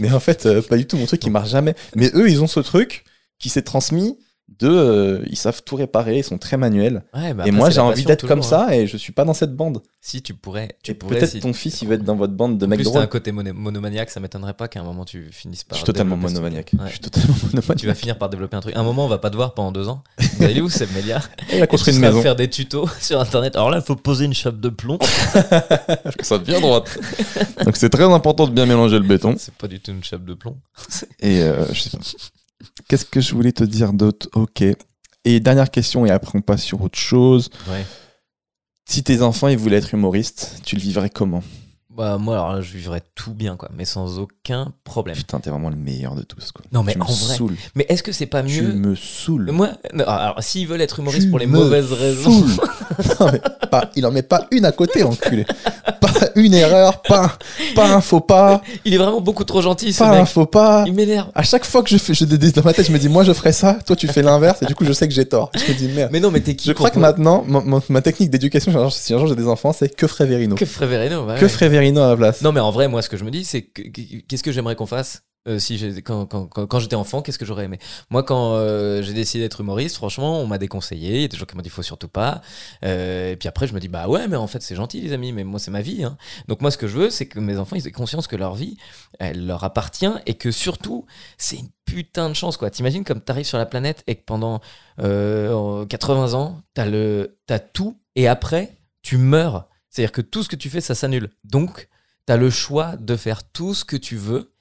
Mais 0.00 0.10
en 0.10 0.18
fait, 0.18 0.46
euh, 0.46 0.62
pas 0.62 0.76
du 0.76 0.84
tout, 0.84 0.96
mon 0.96 1.06
truc, 1.06 1.24
il 1.24 1.30
marche 1.30 1.50
jamais. 1.50 1.74
Mais 1.94 2.10
eux, 2.14 2.28
ils 2.28 2.42
ont 2.42 2.48
ce 2.48 2.58
truc 2.58 3.04
qui 3.38 3.50
s'est 3.50 3.62
transmis 3.62 4.16
de, 4.60 4.68
euh, 4.68 5.22
ils 5.30 5.36
savent 5.36 5.62
tout 5.62 5.76
réparer, 5.76 6.18
ils 6.18 6.24
sont 6.24 6.38
très 6.38 6.56
manuels. 6.56 7.04
Ouais, 7.14 7.32
bah 7.34 7.44
et 7.46 7.50
moi, 7.52 7.70
j'ai 7.70 7.80
envie 7.80 8.04
d'être 8.04 8.26
comme 8.26 8.40
toujours, 8.40 8.58
hein. 8.60 8.66
ça, 8.68 8.76
et 8.76 8.86
je 8.86 8.96
suis 8.96 9.12
pas 9.12 9.24
dans 9.24 9.34
cette 9.34 9.54
bande. 9.54 9.82
Si 10.00 10.20
tu 10.22 10.34
pourrais, 10.34 10.76
tu 10.82 10.94
peut-être 10.94 11.26
si- 11.28 11.40
ton 11.40 11.52
fils, 11.52 11.80
il 11.82 11.88
va 11.88 11.94
être 11.94 12.02
dans 12.02 12.16
votre 12.16 12.32
bande 12.32 12.58
de 12.58 12.64
En 12.66 12.68
mecs 12.68 12.80
plus, 12.80 12.90
t'as 12.90 13.00
un 13.00 13.06
côté 13.06 13.30
mono- 13.30 13.52
monomaniaque, 13.52 14.10
ça 14.10 14.18
m'étonnerait 14.20 14.54
pas 14.54 14.66
qu'à 14.66 14.80
un 14.80 14.84
moment 14.84 15.04
tu 15.04 15.28
finisses 15.30 15.60
Je 15.60 15.66
par. 15.66 15.76
suis 15.76 15.84
totalement 15.84 16.16
développer 16.16 16.34
ce 16.34 16.40
monomaniaque. 16.40 16.66
truc. 16.66 16.80
Ouais. 16.80 16.86
Je 16.86 16.92
suis 16.92 17.00
totalement 17.00 17.34
monomaniaque. 17.44 17.76
Tu 17.78 17.86
vas 17.86 17.94
finir 17.94 18.18
par 18.18 18.28
développer 18.30 18.56
un 18.56 18.60
truc. 18.60 18.74
Un 18.76 18.82
moment, 18.82 19.04
on 19.04 19.08
va 19.08 19.18
pas 19.18 19.30
te 19.30 19.36
voir 19.36 19.54
pendant 19.54 19.70
deux 19.70 19.88
ans. 19.88 20.02
Vous 20.18 20.44
allez 20.44 20.60
où, 20.60 20.68
Seb 20.68 20.88
Melia 20.94 21.20
Il 21.52 21.62
a 21.62 21.66
construit 21.66 21.94
une 21.94 22.02
à 22.04 22.08
maison. 22.08 22.22
faire 22.22 22.34
des 22.36 22.48
tutos 22.50 22.88
sur 23.00 23.20
internet. 23.20 23.54
Alors 23.54 23.70
là, 23.70 23.78
il 23.78 23.84
faut 23.84 23.96
poser 23.96 24.24
une 24.24 24.34
chape 24.34 24.58
de 24.58 24.70
plomb. 24.70 24.98
Ça 26.20 26.38
devient 26.38 26.60
droite. 26.60 26.98
Donc 27.64 27.76
c'est 27.76 27.90
très 27.90 28.04
important 28.04 28.46
de 28.46 28.52
bien 28.52 28.66
mélanger 28.66 28.98
le 28.98 29.04
béton. 29.06 29.34
C'est 29.38 29.54
pas 29.54 29.68
du 29.68 29.78
tout 29.78 29.90
une 29.92 30.02
chape 30.04 30.24
de 30.24 30.34
plomb. 30.34 30.56
Et 31.20 31.42
euh, 31.42 31.64
je 31.72 31.80
sais 31.82 31.90
pas. 31.90 31.98
Qu'est-ce 32.88 33.04
que 33.04 33.20
je 33.20 33.34
voulais 33.34 33.52
te 33.52 33.64
dire 33.64 33.92
d'autre? 33.92 34.28
Ok. 34.34 34.62
Et 35.24 35.40
dernière 35.40 35.70
question, 35.70 36.06
et 36.06 36.10
après 36.10 36.38
on 36.38 36.42
passe 36.42 36.62
sur 36.62 36.80
autre 36.82 36.98
chose. 36.98 37.50
Ouais. 37.68 37.84
Si 38.88 39.02
tes 39.02 39.20
enfants 39.22 39.48
ils 39.48 39.58
voulaient 39.58 39.76
être 39.76 39.92
humoristes, 39.94 40.60
tu 40.64 40.74
le 40.76 40.80
vivrais 40.80 41.10
comment? 41.10 41.42
Bah, 41.90 42.16
moi, 42.16 42.34
alors 42.36 42.52
là, 42.52 42.60
je 42.60 42.76
vivrais 42.76 43.02
tout 43.16 43.34
bien, 43.34 43.56
quoi, 43.56 43.68
mais 43.74 43.84
sans 43.84 44.20
aucun 44.20 44.72
problème. 44.84 45.16
Putain, 45.16 45.40
t'es 45.40 45.50
vraiment 45.50 45.68
le 45.68 45.74
meilleur 45.74 46.14
de 46.14 46.22
tous. 46.22 46.52
Quoi. 46.52 46.64
Non, 46.70 46.84
mais 46.84 46.92
tu 46.92 46.98
me 46.98 47.02
en 47.02 47.06
vrai. 47.12 47.34
saoules. 47.36 47.56
Mais 47.74 47.86
est-ce 47.88 48.04
que 48.04 48.12
c'est 48.12 48.26
pas 48.26 48.44
Tu 48.44 48.62
mieux? 48.62 48.72
me 48.72 48.94
saoules. 48.94 49.50
Moi, 49.50 49.70
non, 49.92 50.04
alors, 50.06 50.40
s'ils 50.40 50.68
veulent 50.68 50.80
être 50.80 51.00
humoristes 51.00 51.24
Tu 51.24 51.30
pour 51.30 51.40
les 51.40 51.46
mauvaises 51.48 51.92
raisons. 51.92 52.46
Non, 53.20 53.30
mais 53.32 53.40
pas- 53.68 53.90
il 53.96 54.06
en 54.06 54.12
met 54.12 54.22
pas 54.22 54.46
une 54.52 54.64
à 54.64 54.70
côté, 54.72 55.00
l'enculé. 55.02 55.44
une 56.36 56.54
erreur, 56.54 57.02
pas, 57.02 57.36
pas 57.74 57.90
un 57.92 58.00
faux 58.00 58.20
pas, 58.20 58.62
Il 58.84 58.94
est 58.94 58.98
vraiment 58.98 59.20
beaucoup 59.20 59.44
trop 59.44 59.60
gentil, 59.62 59.92
ce 59.92 59.98
pas 59.98 60.10
un 60.10 60.24
faux 60.24 60.46
pas. 60.46 60.84
Il 60.86 60.92
m'énerve. 60.94 61.30
À 61.34 61.42
chaque 61.42 61.64
fois 61.64 61.82
que 61.82 61.90
je 61.90 61.96
fais, 61.98 62.14
je, 62.14 62.24
dans 62.24 62.62
ma 62.62 62.72
tête, 62.72 62.86
je 62.86 62.92
me 62.92 62.98
dis, 62.98 63.08
moi 63.08 63.24
je 63.24 63.32
ferais 63.32 63.52
ça, 63.52 63.78
toi 63.86 63.96
tu 63.96 64.08
fais 64.08 64.22
l'inverse, 64.22 64.62
et 64.62 64.66
du 64.66 64.74
coup 64.74 64.84
je 64.84 64.92
sais 64.92 65.06
que 65.08 65.14
j'ai 65.14 65.24
tort. 65.26 65.50
Je 65.54 65.72
me 65.72 65.76
dis, 65.76 65.88
merde. 65.88 66.10
Mais 66.12 66.20
non, 66.20 66.30
mais 66.30 66.40
t'es 66.40 66.54
qui 66.54 66.68
Je 66.68 66.72
crois 66.72 66.90
que 66.90 66.98
maintenant, 66.98 67.44
ma, 67.46 67.60
ma- 67.60 67.80
ma 67.88 68.02
technique 68.02 68.30
d'éducation, 68.30 68.72
si 68.90 69.12
un 69.14 69.18
jour- 69.18 69.26
un 69.26 69.28
j'ai 69.28 69.36
des 69.36 69.48
enfants, 69.48 69.72
c'est 69.72 69.94
que 69.94 70.06
ferait 70.06 70.26
Verino. 70.26 70.54
Que 70.56 70.64
ferait 70.66 70.86
Verino 70.86 71.26
ouais, 71.26 71.36
Que 71.36 71.42
ouais. 71.42 71.48
ferait 71.48 71.68
Verino 71.68 72.00
à 72.02 72.08
la 72.10 72.16
place 72.16 72.42
Non, 72.42 72.52
mais 72.52 72.60
en 72.60 72.70
vrai, 72.70 72.88
moi, 72.88 73.02
ce 73.02 73.08
que 73.08 73.16
je 73.16 73.24
me 73.24 73.30
dis, 73.30 73.44
c'est 73.44 73.62
que- 73.62 73.82
que- 73.82 74.00
qu'est-ce 74.28 74.42
que 74.42 74.52
j'aimerais 74.52 74.76
qu'on 74.76 74.86
fasse 74.86 75.22
euh, 75.48 75.58
si 75.58 76.02
quand, 76.02 76.26
quand, 76.26 76.46
quand, 76.46 76.78
j'étais 76.78 76.96
enfant, 76.96 77.22
qu'est-ce 77.22 77.38
que 77.38 77.44
j'aurais 77.44 77.64
aimé? 77.64 77.78
Moi, 78.10 78.22
quand 78.22 78.54
euh, 78.54 79.02
j'ai 79.02 79.14
décidé 79.14 79.44
d'être 79.44 79.60
humoriste, 79.60 79.96
franchement, 79.96 80.40
on 80.40 80.46
m'a 80.46 80.58
déconseillé. 80.58 81.16
Il 81.16 81.22
y 81.22 81.24
a 81.24 81.28
des 81.28 81.36
gens 81.36 81.46
qui 81.46 81.56
m'ont 81.56 81.62
dit 81.62 81.70
faut 81.70 81.82
surtout 81.82 82.08
pas. 82.08 82.42
Euh, 82.84 83.32
et 83.32 83.36
puis 83.36 83.48
après, 83.48 83.66
je 83.66 83.74
me 83.74 83.80
dis 83.80 83.88
bah 83.88 84.08
ouais, 84.08 84.28
mais 84.28 84.36
en 84.36 84.46
fait, 84.46 84.62
c'est 84.62 84.74
gentil, 84.74 85.00
les 85.00 85.12
amis, 85.12 85.32
mais 85.32 85.44
moi, 85.44 85.58
c'est 85.58 85.70
ma 85.70 85.80
vie. 85.80 86.04
hein. 86.04 86.16
Donc, 86.46 86.60
moi, 86.60 86.70
ce 86.70 86.78
que 86.78 86.86
je 86.86 86.96
veux, 86.96 87.10
c'est 87.10 87.26
que 87.26 87.40
mes 87.40 87.58
enfants, 87.58 87.76
ils 87.76 87.86
aient 87.86 87.92
conscience 87.92 88.26
que 88.26 88.36
leur 88.36 88.54
vie, 88.54 88.76
elle 89.18 89.46
leur 89.46 89.64
appartient 89.64 90.12
et 90.26 90.34
que 90.34 90.50
surtout, 90.50 91.06
c'est 91.38 91.56
une 91.56 91.68
putain 91.84 92.28
de 92.28 92.34
chance, 92.34 92.56
quoi. 92.56 92.70
T'imagines 92.70 93.04
comme 93.04 93.20
t'arrives 93.20 93.46
sur 93.46 93.58
la 93.58 93.66
planète 93.66 94.04
et 94.06 94.16
que 94.16 94.24
pendant 94.24 94.60
euh, 95.00 95.86
80 95.86 96.34
ans, 96.34 96.62
t'as 96.74 96.84
le, 96.84 97.38
t'as 97.46 97.58
tout 97.58 97.98
et 98.14 98.28
après, 98.28 98.76
tu 99.02 99.16
meurs. 99.16 99.68
C'est-à-dire 99.88 100.12
que 100.12 100.20
tout 100.20 100.42
ce 100.42 100.48
que 100.48 100.56
tu 100.56 100.68
fais, 100.68 100.80
ça 100.80 100.94
s'annule. 100.94 101.30
Donc, 101.44 101.88
tu 102.26 102.32
as 102.32 102.36
le 102.36 102.50
choix 102.50 102.96
de 102.96 103.16
faire 103.16 103.42
tout 103.50 103.74
ce 103.74 103.84
que 103.84 103.96
tu 103.96 104.16
veux 104.16 104.52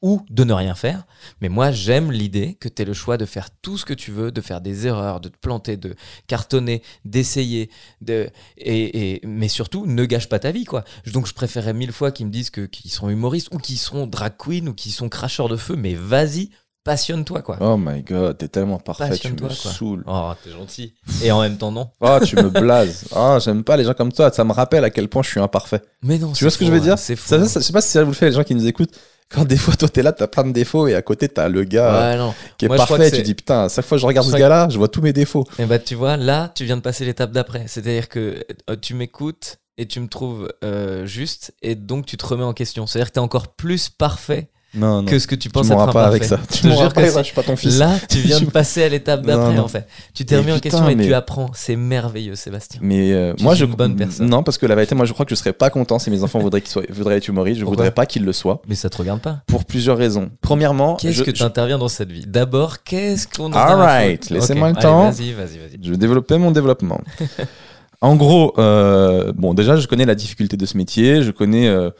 ou 0.00 0.20
de 0.30 0.44
ne 0.44 0.52
rien 0.52 0.74
faire. 0.74 1.06
Mais 1.40 1.48
moi, 1.48 1.70
j'aime 1.72 2.12
l'idée 2.12 2.54
que 2.60 2.68
tu 2.68 2.82
aies 2.82 2.84
le 2.84 2.92
choix 2.92 3.16
de 3.16 3.24
faire 3.26 3.48
tout 3.62 3.76
ce 3.78 3.84
que 3.84 3.94
tu 3.94 4.12
veux, 4.12 4.30
de 4.30 4.40
faire 4.40 4.60
des 4.60 4.86
erreurs, 4.86 5.20
de 5.20 5.28
te 5.28 5.36
planter, 5.38 5.76
de 5.76 5.94
cartonner, 6.26 6.82
d'essayer. 7.04 7.70
De... 8.00 8.30
Et, 8.56 9.14
et- 9.14 9.26
Mais 9.26 9.48
surtout, 9.48 9.86
ne 9.86 10.04
gâche 10.04 10.28
pas 10.28 10.38
ta 10.38 10.50
vie. 10.52 10.64
quoi. 10.64 10.84
Donc, 11.12 11.26
je 11.26 11.34
préférerais 11.34 11.74
mille 11.74 11.92
fois 11.92 12.12
qu'ils 12.12 12.26
me 12.26 12.30
disent 12.32 12.50
que- 12.50 12.66
qu'ils 12.66 12.90
sont 12.92 13.08
humoristes 13.08 13.48
ou 13.52 13.58
qu'ils 13.58 13.78
sont 13.78 14.06
drag 14.06 14.34
queen 14.38 14.68
ou 14.68 14.74
qu'ils 14.74 14.92
sont 14.92 15.08
cracheurs 15.08 15.48
de 15.48 15.56
feu. 15.56 15.74
Mais 15.76 15.94
vas-y, 15.94 16.50
passionne-toi. 16.84 17.42
quoi. 17.42 17.58
Oh 17.60 17.76
my 17.76 18.02
god, 18.02 18.38
t'es 18.38 18.48
tellement 18.48 18.78
parfait, 18.78 19.16
tu 19.18 19.32
me 19.32 19.36
quoi. 19.38 19.50
saoules. 19.50 20.04
Oh, 20.06 20.30
t'es 20.44 20.50
gentil. 20.50 20.94
Et 21.22 21.30
en 21.32 21.40
même 21.40 21.58
temps, 21.58 21.72
non. 21.72 21.90
Oh, 22.00 22.18
tu 22.24 22.36
me 22.36 22.48
blases. 22.50 23.06
Ah, 23.14 23.38
j'aime 23.44 23.64
pas 23.64 23.76
les 23.76 23.84
gens 23.84 23.94
comme 23.94 24.12
toi, 24.12 24.30
ça 24.32 24.44
me 24.44 24.52
rappelle 24.52 24.84
à 24.84 24.90
quel 24.90 25.08
point 25.08 25.22
je 25.22 25.28
suis 25.30 25.40
imparfait. 25.40 25.82
Mais 26.02 26.18
non, 26.18 26.32
Tu 26.32 26.44
vois 26.44 26.50
ce 26.50 26.56
que 26.58 26.64
je 26.64 26.70
veux 26.72 26.80
dire 26.80 26.92
hein, 26.94 26.96
C'est 26.96 27.16
faux. 27.16 27.28
ça, 27.28 27.44
ça- 27.46 27.60
Je 27.60 27.64
sais 27.66 27.72
pas 27.72 27.80
si 27.80 27.90
ça 27.90 28.04
vous 28.04 28.10
le 28.12 28.16
fait, 28.16 28.26
les 28.30 28.36
gens 28.36 28.44
qui 28.44 28.54
nous 28.54 28.66
écoutent. 28.66 28.94
Quand 29.30 29.44
des 29.44 29.58
fois, 29.58 29.74
toi, 29.74 29.88
t'es 29.88 30.02
là, 30.02 30.12
t'as 30.12 30.26
plein 30.26 30.44
de 30.44 30.52
défauts, 30.52 30.86
et 30.86 30.94
à 30.94 31.02
côté, 31.02 31.28
t'as 31.28 31.48
le 31.48 31.64
gars 31.64 32.16
Ouais, 32.16 32.32
qui 32.56 32.64
est 32.64 32.68
Moi, 32.68 32.78
parfait, 32.78 33.10
tu 33.10 33.22
dis 33.22 33.34
putain, 33.34 33.64
à 33.64 33.68
chaque 33.68 33.84
fois 33.84 33.96
que 33.96 34.00
je 34.00 34.06
regarde 34.06 34.26
Je 34.26 34.32
ce 34.32 34.36
gars-là, 34.38 34.68
je 34.70 34.78
vois 34.78 34.88
tous 34.88 35.02
mes 35.02 35.12
défauts. 35.12 35.44
Et 35.58 35.66
bah 35.66 35.78
tu 35.78 35.94
vois, 35.94 36.16
là, 36.16 36.50
tu 36.54 36.64
viens 36.64 36.76
de 36.76 36.82
passer 36.82 37.04
l'étape 37.04 37.32
d'après. 37.32 37.64
C'est-à-dire 37.66 38.08
que 38.08 38.42
euh, 38.70 38.76
tu 38.80 38.94
m'écoutes 38.94 39.58
et 39.76 39.86
tu 39.86 40.00
me 40.00 40.08
trouves 40.08 40.50
euh, 40.64 41.04
juste 41.06 41.54
et 41.62 41.74
donc 41.74 42.06
tu 42.06 42.16
te 42.16 42.26
remets 42.26 42.44
en 42.44 42.54
question. 42.54 42.86
C'est-à-dire 42.86 43.08
que 43.08 43.14
tu 43.14 43.20
es 43.20 43.22
encore 43.22 43.48
plus 43.48 43.90
parfait 43.90 44.50
Non, 44.78 45.02
non. 45.02 45.04
que 45.04 45.18
ce 45.18 45.26
que 45.26 45.34
tu 45.34 45.48
tu 45.48 45.50
penses 45.50 45.66
être 45.66 45.72
m'auras 45.72 45.92
pas 45.92 46.06
avec 46.06 46.24
ça. 46.24 46.38
Je 46.50 46.56
Tu 46.56 46.62
te 46.62 46.68
jure 46.68 46.92
pas 46.92 47.02
que 47.02 47.10
c'est- 47.10 47.18
je 47.18 47.22
suis 47.24 47.34
pas 47.34 47.42
ton 47.42 47.56
fils. 47.56 47.78
Là, 47.78 47.96
tu 48.08 48.18
viens 48.18 48.38
de 48.40 48.44
Je- 48.44 48.50
passer 48.50 48.82
à 48.84 48.88
l'étape 48.88 49.24
d'après 49.26 49.58
en 49.58 49.68
fait. 49.68 49.86
Tu 50.14 50.24
t'es 50.24 50.36
remis 50.36 50.52
en 50.52 50.58
question 50.58 50.88
et 50.88 50.96
tu 50.96 51.12
apprends. 51.14 51.50
C'est 51.54 51.76
merveilleux, 51.76 52.34
Sébastien. 52.34 52.80
Mais 52.82 53.12
euh, 53.12 53.34
Tu 53.36 53.44
moi, 53.44 53.54
es 53.54 53.56
je 53.56 53.64
une 53.64 53.74
bonne 53.74 53.96
personne. 53.96 54.28
Non, 54.28 54.42
parce 54.42 54.58
que 54.58 54.66
la 54.66 54.74
vérité, 54.74 54.94
moi, 54.94 55.06
je 55.06 55.12
crois 55.12 55.24
que 55.26 55.30
je 55.30 55.34
serais 55.34 55.52
pas 55.52 55.70
content 55.70 55.98
si 55.98 56.10
mes 56.10 56.22
enfants 56.22 56.38
voudraient, 56.38 56.60
qu'ils 56.60 56.70
soient... 56.70 56.82
voudraient 56.90 57.16
être 57.16 57.28
humoristes. 57.28 57.58
Je 57.60 57.64
Pourquoi 57.64 57.76
voudrais 57.84 57.94
pas 57.94 58.06
qu'ils 58.06 58.24
le 58.24 58.32
soient. 58.32 58.62
Mais 58.68 58.74
ça 58.74 58.88
te 58.90 58.96
regarde 58.98 59.20
pas. 59.20 59.40
Pour 59.46 59.64
plusieurs 59.64 59.96
raisons. 59.98 60.30
Premièrement, 60.40 60.96
Qu'est-ce 60.96 61.18
je, 61.18 61.24
que 61.24 61.30
tu 61.30 61.42
interviens 61.42 61.78
dans 61.78 61.88
cette 61.88 62.10
vie? 62.12 62.24
D'abord, 62.26 62.82
qu'est-ce 62.82 63.26
qu'on 63.28 63.46
en 63.46 63.52
a 63.52 63.60
All 63.60 63.80
à 63.80 63.84
right, 63.84 64.22
foutre 64.24 64.34
laissez-moi 64.34 64.70
le 64.70 64.76
temps. 64.76 65.10
Vas-y, 65.10 65.32
vas-y, 65.32 65.58
vas-y. 65.58 65.78
je 65.82 65.90
vais 65.90 65.96
développer 65.96 66.38
mon 66.38 66.50
développement. 66.50 67.00
en 68.00 68.14
gros, 68.16 68.54
euh, 68.58 69.32
bon, 69.36 69.54
déjà, 69.54 69.76
je 69.76 69.86
connais 69.86 70.06
la 70.06 70.14
difficulté 70.14 70.56
de 70.56 70.66
ce 70.66 70.76
métier. 70.76 71.22
Je 71.22 71.30
connais 71.30 71.66
euh, 71.68 71.90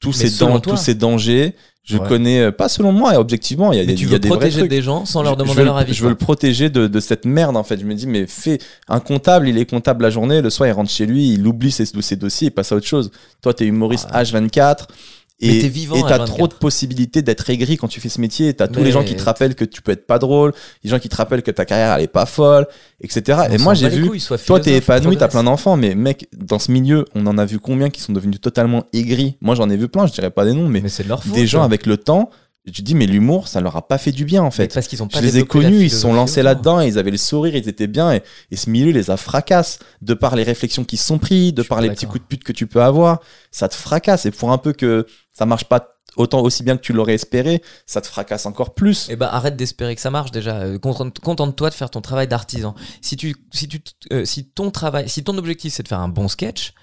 tous, 0.00 0.16
Mais 0.18 0.28
ces 0.28 0.30
selon 0.30 0.52
dan- 0.54 0.60
toi. 0.62 0.72
tous 0.74 0.78
ces 0.82 0.94
dangers. 0.94 1.54
Je 1.82 1.96
Ouais. 1.96 2.06
connais, 2.08 2.40
euh, 2.40 2.52
pas 2.52 2.68
selon 2.68 2.92
moi, 2.92 3.14
et 3.14 3.16
objectivement, 3.16 3.72
il 3.72 3.76
y 3.78 3.80
a, 3.80 3.82
Mais 3.82 3.88
des- 3.88 3.94
tu 3.94 4.04
il 4.04 4.06
y 4.06 4.10
a 4.10 4.12
veux 4.12 4.18
des 4.18 4.28
vrais 4.28 4.36
protéger 4.38 4.58
trucs. 4.58 4.70
des 4.70 4.82
gens 4.82 5.06
sans 5.06 5.22
leur 5.22 5.32
Je- 5.32 5.38
demander 5.38 5.58
veux, 5.60 5.64
leur 5.64 5.74
le- 5.76 5.80
avis. 5.80 5.94
Je 5.94 6.02
veux 6.02 6.10
le 6.10 6.14
protéger 6.14 6.68
de, 6.68 6.86
de 6.86 7.00
cette 7.00 7.24
merde 7.24 7.56
en 7.56 7.64
fait. 7.64 7.78
Je 7.80 7.84
me 7.86 7.94
dis 7.94 8.06
mais 8.06 8.26
fais 8.26 8.58
un 8.88 9.00
comptable, 9.00 9.48
il 9.48 9.56
est 9.58 9.64
comptable 9.68 10.02
la 10.02 10.10
journée, 10.10 10.42
le 10.42 10.50
soir 10.50 10.68
il 10.68 10.72
rentre 10.72 10.90
chez 10.90 11.06
lui, 11.06 11.32
il 11.32 11.46
oublie 11.46 11.70
ses, 11.72 11.86
ses 11.86 12.16
dossiers 12.16 12.48
et 12.48 12.50
passe 12.50 12.70
à 12.72 12.76
autre 12.76 12.86
chose. 12.86 13.10
Toi 13.42 13.54
t'es 13.54 13.64
humoriste 13.64 14.08
Ah. 14.12 14.22
H24 14.22 14.88
Mais 14.88 14.94
et 15.40 15.70
t'as 15.70 16.18
H24. 16.18 16.24
trop 16.26 16.48
de 16.48 16.54
possibilités 16.54 17.22
d'être 17.22 17.48
aigri 17.50 17.76
quand 17.76 17.88
tu 17.88 18.00
fais 18.00 18.08
ce 18.08 18.20
métier. 18.20 18.52
T'as 18.54 18.68
tous 18.68 18.82
les 18.82 18.92
gens 18.92 19.02
qui 19.04 19.16
te 19.16 19.22
rappellent 19.22 19.54
que 19.54 19.64
tu 19.64 19.82
peux 19.82 19.92
être 19.92 20.06
pas 20.06 20.18
drôle, 20.18 20.52
les 20.84 20.90
gens 20.90 20.98
qui 20.98 21.08
te 21.08 21.16
rappellent 21.16 21.42
que 21.42 21.50
ta 21.50 21.64
carrière 21.64 21.94
elle 21.94 22.04
est 22.04 22.08
pas 22.08 22.26
folle, 22.26 22.66
etc. 23.00 23.38
On 23.48 23.52
et 23.52 23.58
moi 23.58 23.74
j'ai 23.74 23.88
vu. 23.88 24.06
couilles, 24.06 24.22
Toi, 24.46 24.60
t'es 24.60 24.76
épanoui, 24.76 25.16
t'as 25.16 25.28
plein 25.28 25.44
d'enfants, 25.44 25.76
mais 25.76 25.94
mec, 25.94 26.28
dans 26.36 26.58
ce 26.58 26.70
milieu, 26.70 27.04
on 27.14 27.26
en 27.26 27.38
a 27.38 27.44
vu 27.44 27.58
combien 27.58 27.90
qui 27.90 28.00
sont 28.00 28.12
devenus 28.12 28.40
totalement 28.40 28.84
aigris? 28.92 29.36
Moi, 29.40 29.54
j'en 29.54 29.70
ai 29.70 29.76
vu 29.76 29.88
plein, 29.88 30.06
je 30.06 30.12
dirais 30.12 30.30
pas 30.30 30.44
des 30.44 30.52
noms, 30.52 30.68
mais, 30.68 30.80
Mais 30.80 30.90
de 31.02 31.08
leur 31.08 31.22
faute. 31.24 31.32
des 31.32 31.46
gens 31.46 31.62
avec 31.62 31.86
le 31.86 31.96
temps, 31.96 32.30
et 32.66 32.70
tu 32.72 32.82
te 32.82 32.86
dis, 32.86 32.94
mais 32.94 33.06
l'humour, 33.06 33.48
ça 33.48 33.62
leur 33.62 33.74
a 33.76 33.88
pas 33.88 33.96
fait 33.96 34.12
du 34.12 34.26
bien, 34.26 34.42
en 34.42 34.46
Mais 34.46 34.50
fait. 34.50 34.74
parce 34.74 34.86
qu'ils 34.86 35.02
ont 35.02 35.08
pas 35.08 35.18
Je 35.18 35.24
les 35.24 35.38
ai 35.38 35.44
connus, 35.44 35.84
ils 35.84 35.90
se 35.90 35.96
sont 35.96 36.12
lancés 36.12 36.42
là-dedans, 36.42 36.80
ils 36.80 36.98
avaient 36.98 37.10
le 37.10 37.16
sourire, 37.16 37.56
ils 37.56 37.66
étaient 37.70 37.86
bien, 37.86 38.12
et, 38.12 38.22
et 38.50 38.56
ce 38.56 38.68
milieu 38.68 38.92
les 38.92 39.10
a 39.10 39.16
fracasse. 39.16 39.78
De 40.02 40.12
par 40.12 40.36
les 40.36 40.42
réflexions 40.42 40.84
qui 40.84 40.98
se 40.98 41.06
sont 41.06 41.16
pris, 41.18 41.54
de 41.54 41.62
Je 41.62 41.68
par 41.68 41.80
les 41.80 41.88
petits 41.88 42.04
coups 42.04 42.20
de 42.20 42.26
pute 42.26 42.44
que 42.44 42.52
tu 42.52 42.66
peux 42.66 42.82
avoir, 42.82 43.20
ça 43.50 43.66
te 43.68 43.74
fracasse. 43.74 44.26
Et 44.26 44.30
pour 44.30 44.52
un 44.52 44.58
peu 44.58 44.74
que 44.74 45.06
ça 45.40 45.46
marche 45.46 45.64
pas 45.64 45.96
autant 46.16 46.42
aussi 46.42 46.62
bien 46.62 46.76
que 46.76 46.82
tu 46.82 46.92
l'aurais 46.92 47.14
espéré, 47.14 47.62
ça 47.86 48.02
te 48.02 48.06
fracasse 48.06 48.44
encore 48.44 48.74
plus. 48.74 49.06
Eh 49.10 49.16
ben 49.16 49.26
arrête 49.32 49.56
d'espérer 49.56 49.94
que 49.94 50.02
ça 50.02 50.10
marche 50.10 50.32
déjà. 50.32 50.56
Euh, 50.56 50.78
Contente- 50.78 51.18
Contente-toi 51.20 51.70
de 51.70 51.74
faire 51.74 51.88
ton 51.88 52.02
travail 52.02 52.28
d'artisan. 52.28 52.74
Si 53.00 53.16
tu, 53.16 53.34
si 53.52 53.66
tu, 53.68 53.80
euh, 54.12 54.26
si 54.26 54.44
ton 54.44 54.70
travail, 54.70 55.08
si 55.08 55.24
ton 55.24 55.38
objectif 55.38 55.72
c'est 55.72 55.82
de 55.82 55.88
faire 55.88 56.00
un 56.00 56.08
bon 56.08 56.28
sketch, 56.28 56.74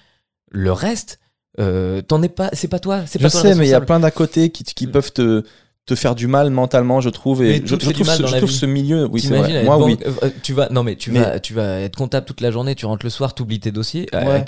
le 0.50 0.72
reste, 0.72 1.20
euh, 1.60 2.02
t'en 2.02 2.20
es 2.22 2.28
pas, 2.28 2.50
c'est 2.52 2.66
pas 2.66 2.80
toi, 2.80 3.02
c'est 3.06 3.20
Je 3.22 3.28
toi 3.28 3.40
sais, 3.42 3.54
mais 3.54 3.66
il 3.66 3.70
y 3.70 3.74
a 3.74 3.80
plein 3.80 4.00
d'à 4.00 4.10
côté 4.10 4.50
qui, 4.50 4.64
qui 4.64 4.86
Mm. 4.88 4.90
peuvent 4.90 5.12
te, 5.12 5.44
te 5.86 5.94
faire 5.94 6.16
du 6.16 6.26
mal 6.26 6.50
mentalement, 6.50 7.00
je 7.00 7.10
trouve. 7.10 7.44
Et 7.44 7.62
je, 7.64 7.76
trouve, 7.76 7.92
ce, 7.92 8.26
je 8.26 8.36
trouve 8.38 8.50
ce 8.50 8.66
milieu, 8.66 9.06
oui, 9.06 9.20
vrai. 9.24 9.62
Moi, 9.62 9.78
oui. 9.84 9.98
tu 10.42 10.52
vas, 10.52 10.68
non 10.70 10.82
mais 10.82 10.96
tu 10.96 11.12
Mais- 11.12 11.20
vas, 11.20 11.38
tu 11.38 11.54
vas 11.54 11.80
être 11.80 11.96
comptable 11.96 12.26
toute 12.26 12.40
la 12.40 12.50
journée, 12.50 12.74
tu 12.74 12.86
rentres 12.86 13.06
le 13.06 13.10
soir, 13.10 13.34
t'oublies 13.34 13.60
tes 13.60 13.70
dossiers. 13.72 14.08
Ouais. 14.12 14.44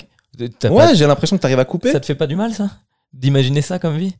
Ouais, 0.69 0.95
j'ai 0.95 1.05
l'impression 1.07 1.37
que 1.37 1.41
tu 1.41 1.45
arrives 1.45 1.59
à 1.59 1.65
couper. 1.65 1.91
ça 1.91 1.99
te 1.99 2.05
fait 2.05 2.15
pas 2.15 2.27
du 2.27 2.35
mal 2.35 2.53
ça? 2.53 2.69
D'imaginer 3.13 3.61
ça 3.61 3.79
comme 3.79 3.97
vie? 3.97 4.15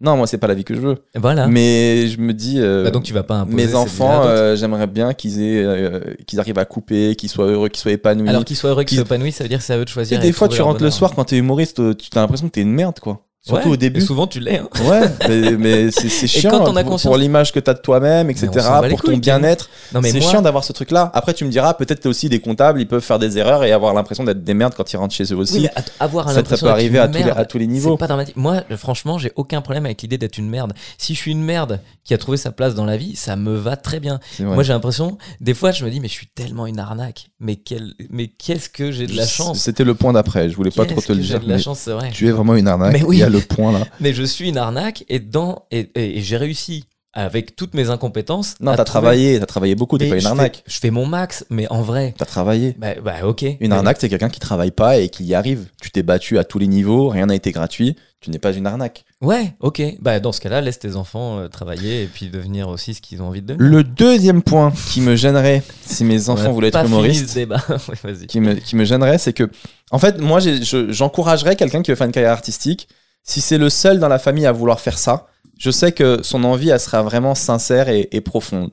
Non, 0.00 0.16
moi, 0.16 0.28
c'est 0.28 0.38
pas 0.38 0.46
la 0.46 0.54
vie 0.54 0.62
que 0.62 0.74
je 0.74 0.80
veux. 0.80 0.94
Voilà. 1.16 1.48
Mais 1.48 2.06
je 2.06 2.20
me 2.20 2.32
dis, 2.32 2.60
euh, 2.60 2.84
Bah 2.84 2.92
donc 2.92 3.02
tu 3.02 3.12
vas 3.12 3.24
pas 3.24 3.34
imposer 3.34 3.56
mes 3.56 3.74
enfants, 3.74 4.22
euh, 4.26 4.54
j'aimerais 4.54 4.86
bien 4.86 5.12
qu'ils 5.12 5.42
aient, 5.42 5.64
euh, 5.64 6.14
qu'ils 6.24 6.38
arrivent 6.38 6.58
à 6.58 6.64
couper, 6.64 7.16
qu'ils 7.16 7.28
soient 7.28 7.46
heureux, 7.46 7.68
qu'ils 7.68 7.80
soient 7.80 7.90
épanouis. 7.90 8.28
Alors 8.28 8.44
qu'ils 8.44 8.56
soient 8.56 8.70
heureux, 8.70 8.84
qu'ils 8.84 8.98
soient 8.98 9.06
épanouis, 9.06 9.32
ça 9.32 9.42
veut 9.42 9.48
dire 9.48 9.58
que 9.58 9.64
c'est 9.64 9.72
à 9.72 9.78
eux 9.78 9.84
de 9.84 9.90
Et 9.90 9.92
choisir. 9.92 10.20
des 10.20 10.28
et 10.28 10.30
de 10.30 10.36
fois, 10.36 10.46
tu 10.46 10.62
rentres 10.62 10.84
le 10.84 10.90
soir 10.92 11.14
quand 11.16 11.24
t'es 11.24 11.36
humoriste, 11.38 11.96
tu 11.98 12.10
as 12.14 12.20
l'impression 12.20 12.46
que 12.46 12.52
t'es 12.52 12.62
une 12.62 12.72
merde, 12.72 13.00
quoi. 13.00 13.24
Surtout 13.48 13.64
Ouais, 13.64 13.70
au 13.70 13.74
et 13.74 13.78
début. 13.78 14.00
souvent 14.00 14.26
tu 14.26 14.40
l'es. 14.40 14.58
hein. 14.58 14.68
Ouais, 14.84 15.00
mais, 15.28 15.50
mais 15.56 15.90
c'est 15.90 16.08
chiant 16.26 16.50
quand 16.50 16.68
on 16.68 16.76
a 16.76 16.82
pour, 16.82 16.92
conscience- 16.92 17.10
pour 17.10 17.16
l'image 17.16 17.52
que 17.52 17.60
t'as 17.60 17.74
de 17.74 17.78
toi-même, 17.80 18.28
etc. 18.30 18.48
Pour 18.90 19.02
ton 19.02 19.16
bien-être. 19.16 19.68
C'est 19.90 20.20
moi, 20.20 20.30
chiant 20.30 20.42
d'avoir 20.42 20.64
ce 20.64 20.72
truc-là. 20.72 21.10
Après, 21.14 21.32
tu 21.34 21.44
me 21.44 21.50
diras, 21.50 21.74
peut-être 21.74 22.00
t'es 22.00 22.08
aussi 22.08 22.28
des 22.28 22.40
comptables, 22.40 22.80
ils 22.80 22.86
peuvent 22.88 23.02
faire 23.02 23.18
des 23.18 23.38
erreurs 23.38 23.64
et 23.64 23.72
avoir 23.72 23.94
l'impression 23.94 24.24
d'être 24.24 24.44
des 24.44 24.54
merdes 24.54 24.74
quand 24.76 24.92
ils 24.92 24.96
rentrent 24.96 25.14
chez 25.14 25.24
eux 25.32 25.36
aussi. 25.36 25.54
Oui, 25.54 25.60
mais 25.62 25.70
att- 25.74 25.92
avoir 26.00 26.30
ça, 26.30 26.42
peut 26.42 26.66
arriver 26.68 26.98
à 26.98 27.08
tous, 27.08 27.18
les, 27.18 27.24
merde, 27.24 27.38
à 27.38 27.44
tous 27.44 27.58
les 27.58 27.66
niveaux. 27.66 27.92
C'est 27.92 27.98
pas 28.00 28.06
dramatique. 28.06 28.36
Moi, 28.36 28.62
franchement, 28.76 29.18
j'ai 29.18 29.32
aucun 29.36 29.60
problème 29.62 29.86
avec 29.86 30.02
l'idée 30.02 30.18
d'être 30.18 30.38
une 30.38 30.48
merde. 30.48 30.72
Si 30.98 31.14
je 31.14 31.18
suis 31.20 31.32
une 31.32 31.42
merde 31.42 31.80
qui 32.04 32.14
a 32.14 32.18
trouvé 32.18 32.36
sa 32.36 32.50
place 32.52 32.74
dans 32.74 32.84
la 32.84 32.96
vie, 32.96 33.16
ça 33.16 33.36
me 33.36 33.56
va 33.56 33.76
très 33.76 34.00
bien. 34.00 34.20
Moi, 34.40 34.62
j'ai 34.62 34.72
l'impression, 34.72 35.16
des 35.40 35.54
fois, 35.54 35.72
je 35.72 35.84
me 35.84 35.90
dis, 35.90 36.00
mais 36.00 36.08
je 36.08 36.12
suis 36.14 36.26
tellement 36.26 36.66
une 36.66 36.78
arnaque. 36.78 37.28
Mais 37.40 37.56
quel, 37.56 37.94
mais 38.10 38.26
qu'est-ce 38.28 38.68
que 38.68 38.90
j'ai 38.90 39.06
de 39.06 39.16
la 39.16 39.26
chance? 39.26 39.58
C'était 39.60 39.84
le 39.84 39.94
point 39.94 40.12
d'après. 40.12 40.50
Je 40.50 40.56
voulais 40.56 40.70
pas 40.70 40.84
trop 40.84 41.00
te 41.00 41.12
le 41.12 41.18
dire. 41.20 41.40
de 41.40 41.48
la 41.48 41.56
mais 41.56 41.62
chance, 41.62 41.78
c'est 41.80 41.92
vrai. 41.92 42.10
Tu 42.12 42.28
es 42.28 42.30
vraiment 42.32 42.54
une 42.56 42.68
arnaque. 42.68 42.92
Mais 42.92 43.02
oui. 43.04 43.22
Le 43.38 43.44
point 43.46 43.72
là. 43.72 43.84
Mais 44.00 44.12
je 44.12 44.22
suis 44.22 44.48
une 44.48 44.58
arnaque 44.58 45.04
et 45.08 45.18
dans 45.20 45.64
et, 45.70 45.90
et- 45.94 46.18
et 46.18 46.20
j'ai 46.20 46.36
réussi 46.36 46.84
avec 47.14 47.56
toutes 47.56 47.74
mes 47.74 47.90
incompétences. 47.90 48.54
Non, 48.60 48.72
t'as 48.76 48.84
trouver- 48.84 48.84
travaillé, 48.84 49.40
t'as 49.40 49.46
travaillé 49.46 49.74
beaucoup. 49.74 49.98
T'es 49.98 50.08
pas 50.08 50.16
une 50.16 50.20
je 50.20 50.26
arnaque. 50.26 50.56
Fais, 50.58 50.62
je 50.74 50.78
fais 50.78 50.90
mon 50.90 51.06
max, 51.06 51.44
mais 51.50 51.66
en 51.68 51.82
vrai, 51.82 52.14
T'as 52.16 52.26
travaillé. 52.26 52.76
bah, 52.78 52.94
bah, 53.02 53.14
ok. 53.24 53.42
Une 53.42 53.56
Mais- 53.70 53.74
arnaque, 53.74 53.96
c'est 53.98 54.08
quelqu'un 54.10 54.28
qui 54.28 54.38
travaille 54.38 54.70
pas 54.70 54.98
et 54.98 55.08
qui 55.08 55.24
y 55.24 55.34
arrive. 55.34 55.66
Tu 55.82 55.90
t'es 55.90 56.02
battu 56.04 56.38
à 56.38 56.44
tous 56.44 56.58
les 56.58 56.68
niveaux, 56.68 57.08
rien 57.08 57.26
n'a 57.26 57.34
été 57.34 57.50
gratuit. 57.50 57.96
Tu 58.20 58.30
n'es 58.30 58.38
pas 58.38 58.52
une 58.52 58.66
arnaque. 58.66 59.04
Ouais, 59.20 59.54
ok. 59.60 59.80
Bah, 60.00 60.20
dans 60.20 60.32
ce 60.32 60.40
cas-là, 60.40 60.60
laisse 60.60 60.78
tes 60.78 60.96
enfants 60.96 61.38
euh, 61.38 61.48
travailler 61.48 62.02
et 62.02 62.06
puis 62.06 62.28
devenir 62.28 62.68
aussi 62.68 62.94
ce 62.94 63.00
qu'ils 63.00 63.22
ont 63.22 63.28
envie 63.28 63.42
de 63.42 63.46
devenir. 63.54 63.68
Le 63.70 63.82
deuxième 63.84 64.42
point 64.42 64.72
qui 64.92 65.00
me 65.00 65.16
gênerait 65.16 65.62
si 65.86 66.04
mes 66.04 66.28
enfants 66.28 66.52
voulaient 66.52 66.68
être 66.68 66.84
humoristes, 66.84 67.34
débat. 67.34 67.64
Ouais, 68.04 68.14
qui 68.28 68.40
me, 68.40 68.54
qui 68.54 68.76
me 68.76 68.84
gênerait, 68.84 69.18
c'est 69.18 69.32
que, 69.32 69.48
en 69.90 69.98
fait, 69.98 70.20
moi, 70.20 70.40
j'encouragerais 70.40 71.56
quelqu'un 71.56 71.82
qui 71.82 71.90
veut 71.90 71.96
faire 71.96 72.06
une 72.06 72.12
carrière 72.12 72.32
artistique. 72.32 72.88
Si 73.28 73.42
c'est 73.42 73.58
le 73.58 73.68
seul 73.68 73.98
dans 73.98 74.08
la 74.08 74.18
famille 74.18 74.46
à 74.46 74.52
vouloir 74.52 74.80
faire 74.80 74.96
ça, 74.96 75.26
je 75.58 75.70
sais 75.70 75.92
que 75.92 76.22
son 76.22 76.44
envie, 76.44 76.70
elle 76.70 76.80
sera 76.80 77.02
vraiment 77.02 77.34
sincère 77.34 77.90
et, 77.90 78.20
profonde. 78.22 78.70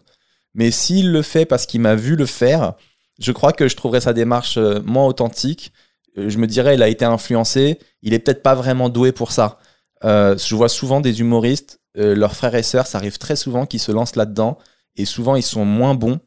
Mais 0.54 0.72
s'il 0.72 1.12
le 1.12 1.24
fait 1.24 1.46
parce 1.46 1.66
qu'il 1.66 1.82
m'a 1.82 1.96
vu 1.96 2.16
le 2.16 2.26
faire, 2.26 2.76
je 3.20 3.34
crois 3.34 3.52
que 3.52 3.68
je 3.68 3.76
trouverais 3.76 4.00
sa 4.00 4.14
démarche 4.14 4.56
euh, 4.58 4.80
moins 4.86 5.06
authentique. 5.06 5.74
Euh, 6.18 6.30
Je 6.30 6.38
me 6.38 6.48
dirais, 6.48 6.76
il 6.76 6.84
a 6.84 6.88
été 6.88 7.04
influencé, 7.04 7.80
il 8.02 8.14
est 8.14 8.20
peut-être 8.20 8.44
pas 8.44 8.56
vraiment 8.56 8.88
doué 8.88 9.12
pour 9.12 9.34
ça. 9.34 9.60
Euh, 10.06 10.38
je 10.38 10.56
vois 10.56 10.70
souvent 10.70 11.02
des 11.02 11.20
humoristes, 11.20 11.82
leurs 11.96 12.36
frères 12.36 12.56
et 12.56 12.64
sœurs, 12.64 12.88
ça 12.88 12.98
arrive 12.98 13.18
très 13.18 13.36
souvent 13.36 13.66
qu'ils 13.66 13.82
se 13.82 13.92
lancent 13.92 14.16
là-dedans, 14.16 14.58
et 14.96 15.04
souvent 15.04 15.36
ils 15.36 15.44
sont 15.44 15.66
moins 15.66 15.96
bons. 15.96 16.20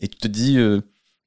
Et 0.00 0.08
tu 0.08 0.16
te 0.18 0.28
dis, 0.28 0.58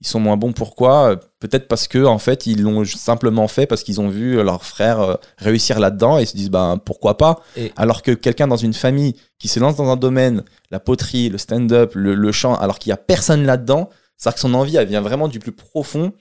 ils 0.02 0.08
sont 0.08 0.20
moins 0.20 0.36
bons 0.36 0.52
pourquoi? 0.52 1.16
Peut-être 1.40 1.68
parce 1.68 1.88
que 1.88 2.04
en 2.04 2.18
fait 2.18 2.48
ils 2.48 2.62
l'ont 2.64 2.84
simplement 2.86 3.48
fait 3.48 3.68
parce 3.68 3.84
qu'ils 3.84 4.02
ont 4.02 4.10
vu 4.10 4.38
euh, 4.38 4.44
leur 4.44 4.66
frère 4.66 5.00
euh, 5.00 5.16
réussir 5.38 5.80
là-dedans 5.80 6.18
et 6.18 6.24
ils 6.24 6.28
se 6.28 6.36
disent 6.36 6.50
ben 6.50 6.78
pourquoi 6.84 7.18
pas? 7.18 7.40
Et- 7.56 7.72
Alors 7.78 8.02
que 8.02 8.12
quelqu'un 8.12 8.48
dans 8.48 8.58
une 8.58 8.74
famille 8.74 9.16
qui 9.40 9.48
se 9.48 9.60
lance 9.60 9.76
dans 9.76 9.90
un 9.90 9.96
domaine, 9.98 10.44
la 10.72 10.80
poterie, 10.80 11.30
le 11.30 11.38
stand-up, 11.38 11.94
le, 11.96 12.16
le 12.16 12.32
chant, 12.32 12.56
alors 12.56 12.80
qu'il 12.80 12.90
y 12.90 12.94
a 12.94 12.98
personne 12.98 13.46
là-dedans, 13.46 13.90
c'est-à-dire 14.18 14.36
que 14.36 14.42
son 14.42 14.54
envie 14.56 14.76
elle 14.76 14.88
vient 14.88 15.02
vraiment 15.02 15.28
du 15.28 15.40
plus 15.40 15.52
profond. 15.52 16.12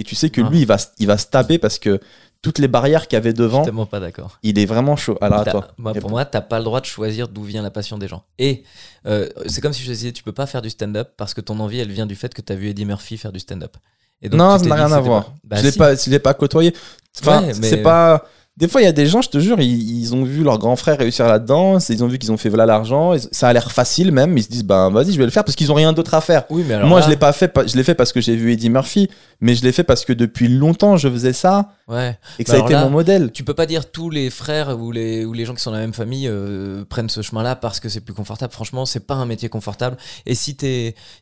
Et 0.00 0.04
tu 0.04 0.14
sais 0.14 0.30
que 0.30 0.40
Ah. 0.40 0.48
lui 0.48 0.60
il 0.60 0.66
va, 0.66 0.78
se- 0.78 0.88
il 0.98 1.06
va 1.06 1.18
se 1.18 1.26
taper 1.26 1.58
parce 1.58 1.78
que 1.78 2.00
toutes 2.42 2.58
les 2.58 2.68
barrières 2.68 3.06
qu'il 3.06 3.16
y 3.16 3.18
avait 3.18 3.34
devant, 3.34 3.62
tellement 3.64 3.84
pas 3.84 4.00
d'accord. 4.00 4.38
il 4.42 4.58
est 4.58 4.64
vraiment 4.64 4.96
chaud. 4.96 5.18
Alors 5.20 5.44
toi. 5.44 5.68
pour 6.00 6.08
moi, 6.10 6.24
t'as 6.24 6.40
pas 6.40 6.58
le 6.58 6.64
droit 6.64 6.80
de 6.80 6.86
choisir 6.86 7.28
d'où 7.28 7.42
vient 7.42 7.60
la 7.62 7.70
passion 7.70 7.98
des 7.98 8.08
gens. 8.08 8.24
Et 8.38 8.64
euh, 9.06 9.28
c'est 9.46 9.60
comme 9.60 9.74
si 9.74 9.82
je 9.82 9.92
disais, 9.92 10.12
tu 10.12 10.22
peux 10.22 10.32
pas 10.32 10.46
faire 10.46 10.62
du 10.62 10.70
stand-up 10.70 11.10
parce 11.18 11.34
que 11.34 11.42
ton 11.42 11.60
envie, 11.60 11.80
elle 11.80 11.92
vient 11.92 12.06
du 12.06 12.16
fait 12.16 12.32
que 12.32 12.40
t'as 12.40 12.54
vu 12.54 12.68
Eddie 12.70 12.86
Murphy 12.86 13.18
faire 13.18 13.32
du 13.32 13.40
stand-up. 13.40 13.76
Et 14.22 14.28
donc, 14.30 14.38
non, 14.38 14.58
ça 14.58 14.64
n'a 14.64 14.74
rien 14.74 14.92
à 14.92 15.00
voir. 15.00 15.24
pas- 15.26 15.34
Bah, 15.44 15.56
je 15.58 15.62
l'ai 15.64 15.70
si. 15.72 15.78
pas, 15.78 15.94
je 15.94 16.10
l'ai 16.10 16.18
pas 16.18 16.32
côtoyé. 16.34 16.74
Enfin, 17.20 17.42
Ouais, 17.42 17.52
mais- 17.60 17.68
c'est 17.68 17.82
pas. 17.82 18.24
Des 18.56 18.68
fois, 18.68 18.82
il 18.82 18.84
y 18.84 18.88
a 18.88 18.92
des 18.92 19.06
gens, 19.06 19.22
je 19.22 19.30
te 19.30 19.38
jure, 19.38 19.58
ils, 19.60 20.00
ils 20.00 20.14
ont 20.14 20.22
vu 20.24 20.42
leur 20.42 20.58
grand 20.58 20.76
frère 20.76 20.98
réussir 20.98 21.26
là-dedans. 21.26 21.78
Ils 21.78 22.04
ont 22.04 22.08
vu 22.08 22.18
qu'ils 22.18 22.30
ont 22.30 22.36
fait 22.36 22.50
voilà 22.50 22.66
l'argent. 22.66 23.14
Ça 23.32 23.48
a 23.48 23.52
l'air 23.54 23.72
facile 23.72 24.12
même. 24.12 24.36
Ils 24.36 24.42
se 24.42 24.48
disent, 24.48 24.64
ben 24.64 24.90
vas-y, 24.90 25.12
je 25.12 25.18
vais 25.18 25.24
le 25.24 25.30
faire 25.30 25.44
parce 25.44 25.56
qu'ils 25.56 25.70
ont 25.72 25.74
rien 25.76 25.92
d'autre 25.94 26.12
à 26.12 26.20
faire. 26.20 26.44
Oui, 26.50 26.64
mais 26.66 26.74
alors 26.74 26.88
Moi, 26.88 27.00
là- 27.00 27.06
je 27.06 27.10
l'ai 27.10 27.16
pas 27.16 27.32
fait. 27.32 27.50
Je 27.66 27.76
l'ai 27.76 27.84
fait 27.84 27.94
parce 27.94 28.12
que 28.12 28.20
j'ai 28.20 28.36
vu 28.36 28.52
Eddie 28.52 28.68
Murphy, 28.68 29.08
mais 29.40 29.54
je 29.54 29.62
l'ai 29.62 29.72
fait 29.72 29.84
parce 29.84 30.04
que 30.04 30.12
depuis 30.12 30.48
longtemps, 30.48 30.98
je 30.98 31.08
faisais 31.08 31.32
ça 31.32 31.70
Ouais. 31.88 32.18
et 32.38 32.44
que 32.44 32.50
Bah 32.50 32.56
ça 32.58 32.62
a 32.62 32.64
été 32.66 32.74
là, 32.74 32.84
mon 32.84 32.90
modèle. 32.90 33.32
Tu 33.32 33.44
peux 33.44 33.54
pas 33.54 33.66
dire 33.66 33.90
tous 33.90 34.10
les 34.10 34.28
frères 34.30 34.78
ou 34.78 34.92
les, 34.92 35.24
ou 35.24 35.32
les 35.32 35.44
gens 35.46 35.54
qui 35.54 35.62
sont 35.62 35.70
dans 35.70 35.76
la 35.76 35.82
même 35.82 35.94
famille 35.94 36.28
euh, 36.28 36.84
prennent 36.84 37.08
ce 37.08 37.22
chemin-là 37.22 37.56
parce 37.56 37.80
que 37.80 37.88
c'est 37.88 38.00
plus 38.00 38.14
confortable. 38.14 38.52
Franchement, 38.52 38.84
c'est 38.84 39.06
pas 39.06 39.14
un 39.14 39.26
métier 39.26 39.48
confortable. 39.48 39.96
Et 40.26 40.34
si, 40.34 40.56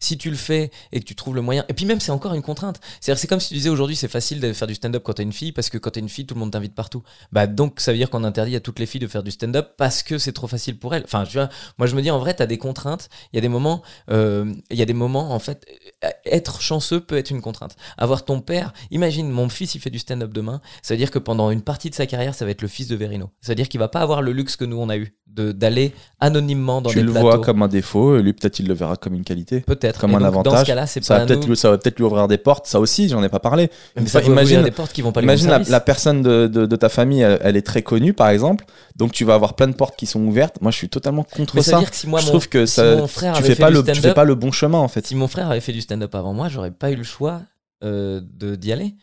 si 0.01 0.19
tu 0.19 0.31
le 0.31 0.37
fais 0.37 0.71
et 0.93 0.99
que 1.01 1.05
tu 1.05 1.15
trouves 1.15 1.37
le 1.37 1.43
moyen. 1.43 1.65
Et 1.69 1.75
puis 1.75 1.85
même, 1.87 2.01
c'est 2.01 2.11
encore 2.13 2.35
une 2.35 2.43
contrainte. 2.43 2.81
C'est-à-dire, 3.01 3.21
c'est 3.21 3.29
comme 3.29 3.39
si 3.41 3.49
tu 3.49 3.55
disais 3.55 3.69
aujourd'hui, 3.71 3.95
c'est 3.97 4.09
facile 4.09 4.41
de 4.41 4.53
faire 4.53 4.67
du 4.67 4.75
stand-up 4.75 5.03
quand 5.05 5.13
t'es 5.13 5.23
une 5.23 5.33
fille 5.33 5.53
parce 5.53 5.71
que 5.71 5.79
quand 5.79 5.91
t'es 5.91 6.01
une 6.01 6.09
fille, 6.09 6.27
tout 6.27 6.35
le 6.35 6.41
monde 6.41 6.51
t'invite 6.51 6.75
partout. 6.75 7.03
Bah 7.33 7.47
donc, 7.47 7.81
ça 7.81 7.93
veut 7.93 7.99
dire 7.99 8.09
qu'on 8.11 8.25
interdit 8.25 8.57
à 8.57 8.61
toutes 8.61 8.79
les 8.79 8.87
filles 8.87 9.01
de 9.01 9.07
faire 9.07 9.23
du 9.23 9.31
stand-up 9.31 9.71
parce 9.77 10.03
que 10.03 10.19
c'est 10.19 10.33
trop 10.33 10.47
facile 10.47 10.79
pour 10.79 10.95
elles. 10.95 11.03
Enfin, 11.05 11.25
tu 11.25 11.35
vois, 11.37 11.49
moi 11.79 11.87
je 11.87 11.95
me 11.95 12.03
dis 12.03 12.11
en 12.11 12.19
vrai, 12.19 12.35
t'as 12.35 12.47
des 12.47 12.59
contraintes. 12.59 13.09
Il 13.33 13.37
y 13.37 13.39
a 13.39 13.43
des 13.43 13.49
moments, 13.49 13.83
euh, 14.11 14.53
il 14.71 14.77
y 14.79 14.83
a 14.83 14.87
des 14.87 14.95
moments, 14.95 15.33
en 15.33 15.39
fait, 15.39 15.67
euh, 16.05 16.09
être 16.25 16.61
chanceux 16.61 17.01
peut 17.01 17.17
être 17.19 17.31
une 17.31 17.41
contrainte. 17.43 17.77
Avoir 17.99 18.25
ton 18.25 18.41
père, 18.41 18.73
imagine, 18.91 19.29
mon 19.31 19.49
fils, 19.49 19.75
il 19.75 19.81
fait 19.81 19.91
du 19.91 19.99
stand-up 19.99 20.33
demain. 20.33 20.61
Ça 20.83 20.95
veut 20.95 20.99
dire 20.99 21.11
que 21.11 21.19
pendant 21.19 21.51
une 21.51 21.63
partie 21.63 21.91
de 21.91 21.95
sa 21.95 22.07
carrière, 22.07 22.35
ça 22.35 22.45
va 22.45 22.51
être 22.51 22.63
le 22.63 22.69
fils 22.69 22.89
de 22.89 22.97
Verino. 22.97 23.31
Ça 23.41 23.53
veut 23.53 23.57
dire 23.57 23.69
qu'il 23.69 23.81
va 23.81 23.89
pas 23.89 24.01
avoir 24.01 24.23
le 24.23 24.33
luxe 24.33 24.57
que 24.57 24.65
nous 24.65 24.79
on 24.79 24.89
a 24.89 24.97
eu 24.97 25.15
d'aller 25.27 25.93
anonymement 26.21 26.81
dans 26.83 26.91
Tu 26.91 26.97
des 26.97 27.03
le 27.03 27.13
plateaux. 27.13 27.27
vois 27.27 27.39
comme 27.41 27.63
un 27.63 27.69
défaut, 27.69 28.17
lui 28.19 28.33
peut-être 28.33 28.59
il 28.59 28.67
le 28.67 28.75
verra 28.75 28.97
comme 28.97 29.15
une 29.15 29.23
qualité. 29.25 29.61
peut-être 29.61 30.01
comme 30.01 30.11
Et 30.13 30.15
un 30.17 30.21
donc, 30.21 30.33
Dans 30.33 30.43
ce 30.43 30.49
avantage. 30.49 30.67
cas-là, 30.67 30.87
c'est 30.87 31.05
Ça 31.05 31.21
peut-être 31.21 31.43
nous. 31.43 31.49
lui, 31.51 31.57
ça 31.57 31.71
va 31.71 31.79
peut-être 31.79 31.99
lui 31.99 32.05
ouvrir 32.05 32.27
des 32.29 32.39
portes. 32.39 32.67
Ça 32.67 32.81
aussi, 32.81 33.09
j'en 33.09 33.23
ai 33.23 33.29
pas 33.29 33.39
parlé. 33.39 33.71
Mais 33.97 34.07
ça 34.07 34.21
peut 34.21 34.27
ouvrir 34.31 34.43
imagine, 34.43 34.63
des 34.63 34.71
portes 34.71 34.93
qui 34.93 35.03
vont 35.03 35.13
pas 35.13 35.21
lui 35.21 35.27
Imagine 35.27 35.51
la, 35.69 35.81
personne 35.81 36.23
de, 36.23 36.47
de- 36.49 36.67
de 36.67 36.77
ta 36.77 36.89
famille 36.89 37.08
famille, 37.09 37.21
elle, 37.23 37.39
elle 37.43 37.57
est 37.57 37.63
très 37.67 37.83
connue, 37.83 38.13
par 38.13 38.29
exemple, 38.29 38.65
donc 38.97 39.13
tu 39.13 39.25
vas 39.25 39.35
avoir 39.35 39.55
plein 39.55 39.67
de 39.69 39.75
portes 39.75 39.97
qui 39.97 40.07
sont 40.07 40.21
ouvertes. 40.27 40.61
Moi, 40.61 40.71
je 40.71 40.77
suis 40.77 40.89
totalement 40.89 41.25
contre 41.25 41.57
Mais 41.57 41.63
ça 41.63 41.71
ça. 41.73 41.77
veut 41.79 41.83
dire 41.83 41.91
que 41.91 41.97
si 41.97 42.07
moi, 42.07 42.21
je 42.21 42.27
mon- 42.27 42.31
trouve 42.33 42.49
que 42.49 42.67
si 42.67 42.75
ça, 42.75 42.97
mon 42.97 43.07
frère 43.07 43.35
tu 43.37 43.43
fais 43.43 43.55
fait 43.55 43.61
pas 43.61 43.71
le, 43.71 43.81
tu 43.81 43.87
fais 43.87 43.95
stand-up- 43.95 44.15
pas 44.15 44.25
le 44.25 44.35
bon 44.35 44.53
chemin, 44.53 44.79
en 44.79 44.89
fait. 44.89 45.07
Si 45.07 45.15
mon 45.15 45.29
frère 45.29 45.51
avait 45.51 45.61
fait 45.61 45.73
du 45.73 45.81
stand-up 45.81 46.15
avant 46.15 46.35
moi, 46.35 46.49
j'aurais 46.49 46.71
pas 46.71 46.91
eu 46.91 46.97
le 46.97 47.03
choix 47.05 47.43
euh, 47.85 48.21
de 48.23 48.55
d'y 48.57 48.73
aller. 48.73 48.95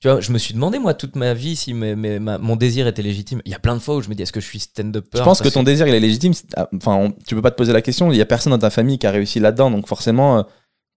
Tu 0.00 0.08
vois, 0.08 0.20
je 0.20 0.32
me 0.32 0.38
suis 0.38 0.54
demandé, 0.54 0.78
moi, 0.78 0.94
toute 0.94 1.14
ma 1.14 1.34
vie, 1.34 1.56
si 1.56 1.74
mes- 1.74 1.94
mes- 1.94 2.18
ma- 2.18 2.38
mon 2.38 2.56
désir 2.56 2.86
était 2.86 3.02
légitime. 3.02 3.42
Il 3.44 3.52
y 3.52 3.54
a 3.54 3.58
plein 3.58 3.74
de 3.74 3.80
fois 3.80 3.96
où 3.96 4.00
je 4.00 4.08
me 4.08 4.14
dis, 4.14 4.22
est-ce 4.22 4.32
que 4.32 4.40
je 4.40 4.46
suis 4.46 4.60
stand-upper? 4.60 5.18
Je 5.18 5.22
pense 5.22 5.42
que 5.42 5.48
ton 5.48 5.62
désir, 5.62 5.86
il 5.88 5.94
est 5.94 6.00
légitime. 6.00 6.32
Ah, 6.56 6.68
Enfin, 6.74 6.94
on- 6.96 7.10
tu 7.26 7.34
peux 7.34 7.42
pas 7.42 7.50
te 7.50 7.56
poser 7.56 7.74
la 7.74 7.82
question. 7.82 8.10
Il 8.10 8.16
y 8.16 8.22
a 8.22 8.26
personne 8.26 8.52
dans 8.52 8.58
ta 8.58 8.70
famille 8.70 8.98
qui 8.98 9.06
a 9.06 9.10
réussi 9.10 9.40
là-dedans, 9.40 9.70
donc 9.70 9.86
forcément, 9.86 10.38
euh, 10.38 10.42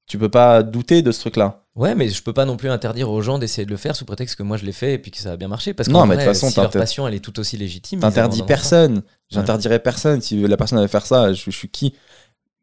tu 0.07 0.17
peux 0.17 0.29
pas 0.29 0.63
douter 0.63 1.01
de 1.01 1.11
ce 1.11 1.19
truc-là. 1.19 1.62
Ouais, 1.75 1.95
mais 1.95 2.07
je 2.07 2.21
peux 2.21 2.33
pas 2.33 2.45
non 2.45 2.55
plus 2.55 2.69
interdire 2.69 3.09
aux 3.09 3.21
gens 3.21 3.39
d'essayer 3.39 3.65
de 3.65 3.71
le 3.71 3.77
faire 3.77 3.95
sous 3.95 4.05
prétexte 4.05 4.35
que 4.35 4.43
moi 4.43 4.57
je 4.57 4.65
l'ai 4.65 4.71
fait 4.71 4.93
et 4.93 4.97
puis 4.99 5.09
que 5.09 5.17
ça 5.17 5.31
a 5.31 5.37
bien 5.37 5.47
marché. 5.47 5.73
Parce 5.73 5.87
que 5.89 5.93
Non, 5.93 6.05
mais 6.05 6.15
de 6.15 6.21
toute 6.21 6.29
façon, 6.29 6.49
si 6.51 6.59
leur 6.59 6.69
passion 6.69 7.07
elle 7.07 7.15
est 7.15 7.19
tout 7.19 7.39
aussi 7.39 7.57
légitime. 7.57 7.99
T'interdis 7.99 8.43
personne. 8.43 9.01
J'interdirais 9.31 9.79
personne. 9.79 10.21
Si 10.21 10.39
la 10.47 10.57
personne 10.57 10.77
allait 10.77 10.87
faire 10.87 11.05
ça, 11.05 11.33
je, 11.33 11.45
je 11.45 11.51
suis 11.51 11.69
qui? 11.69 11.95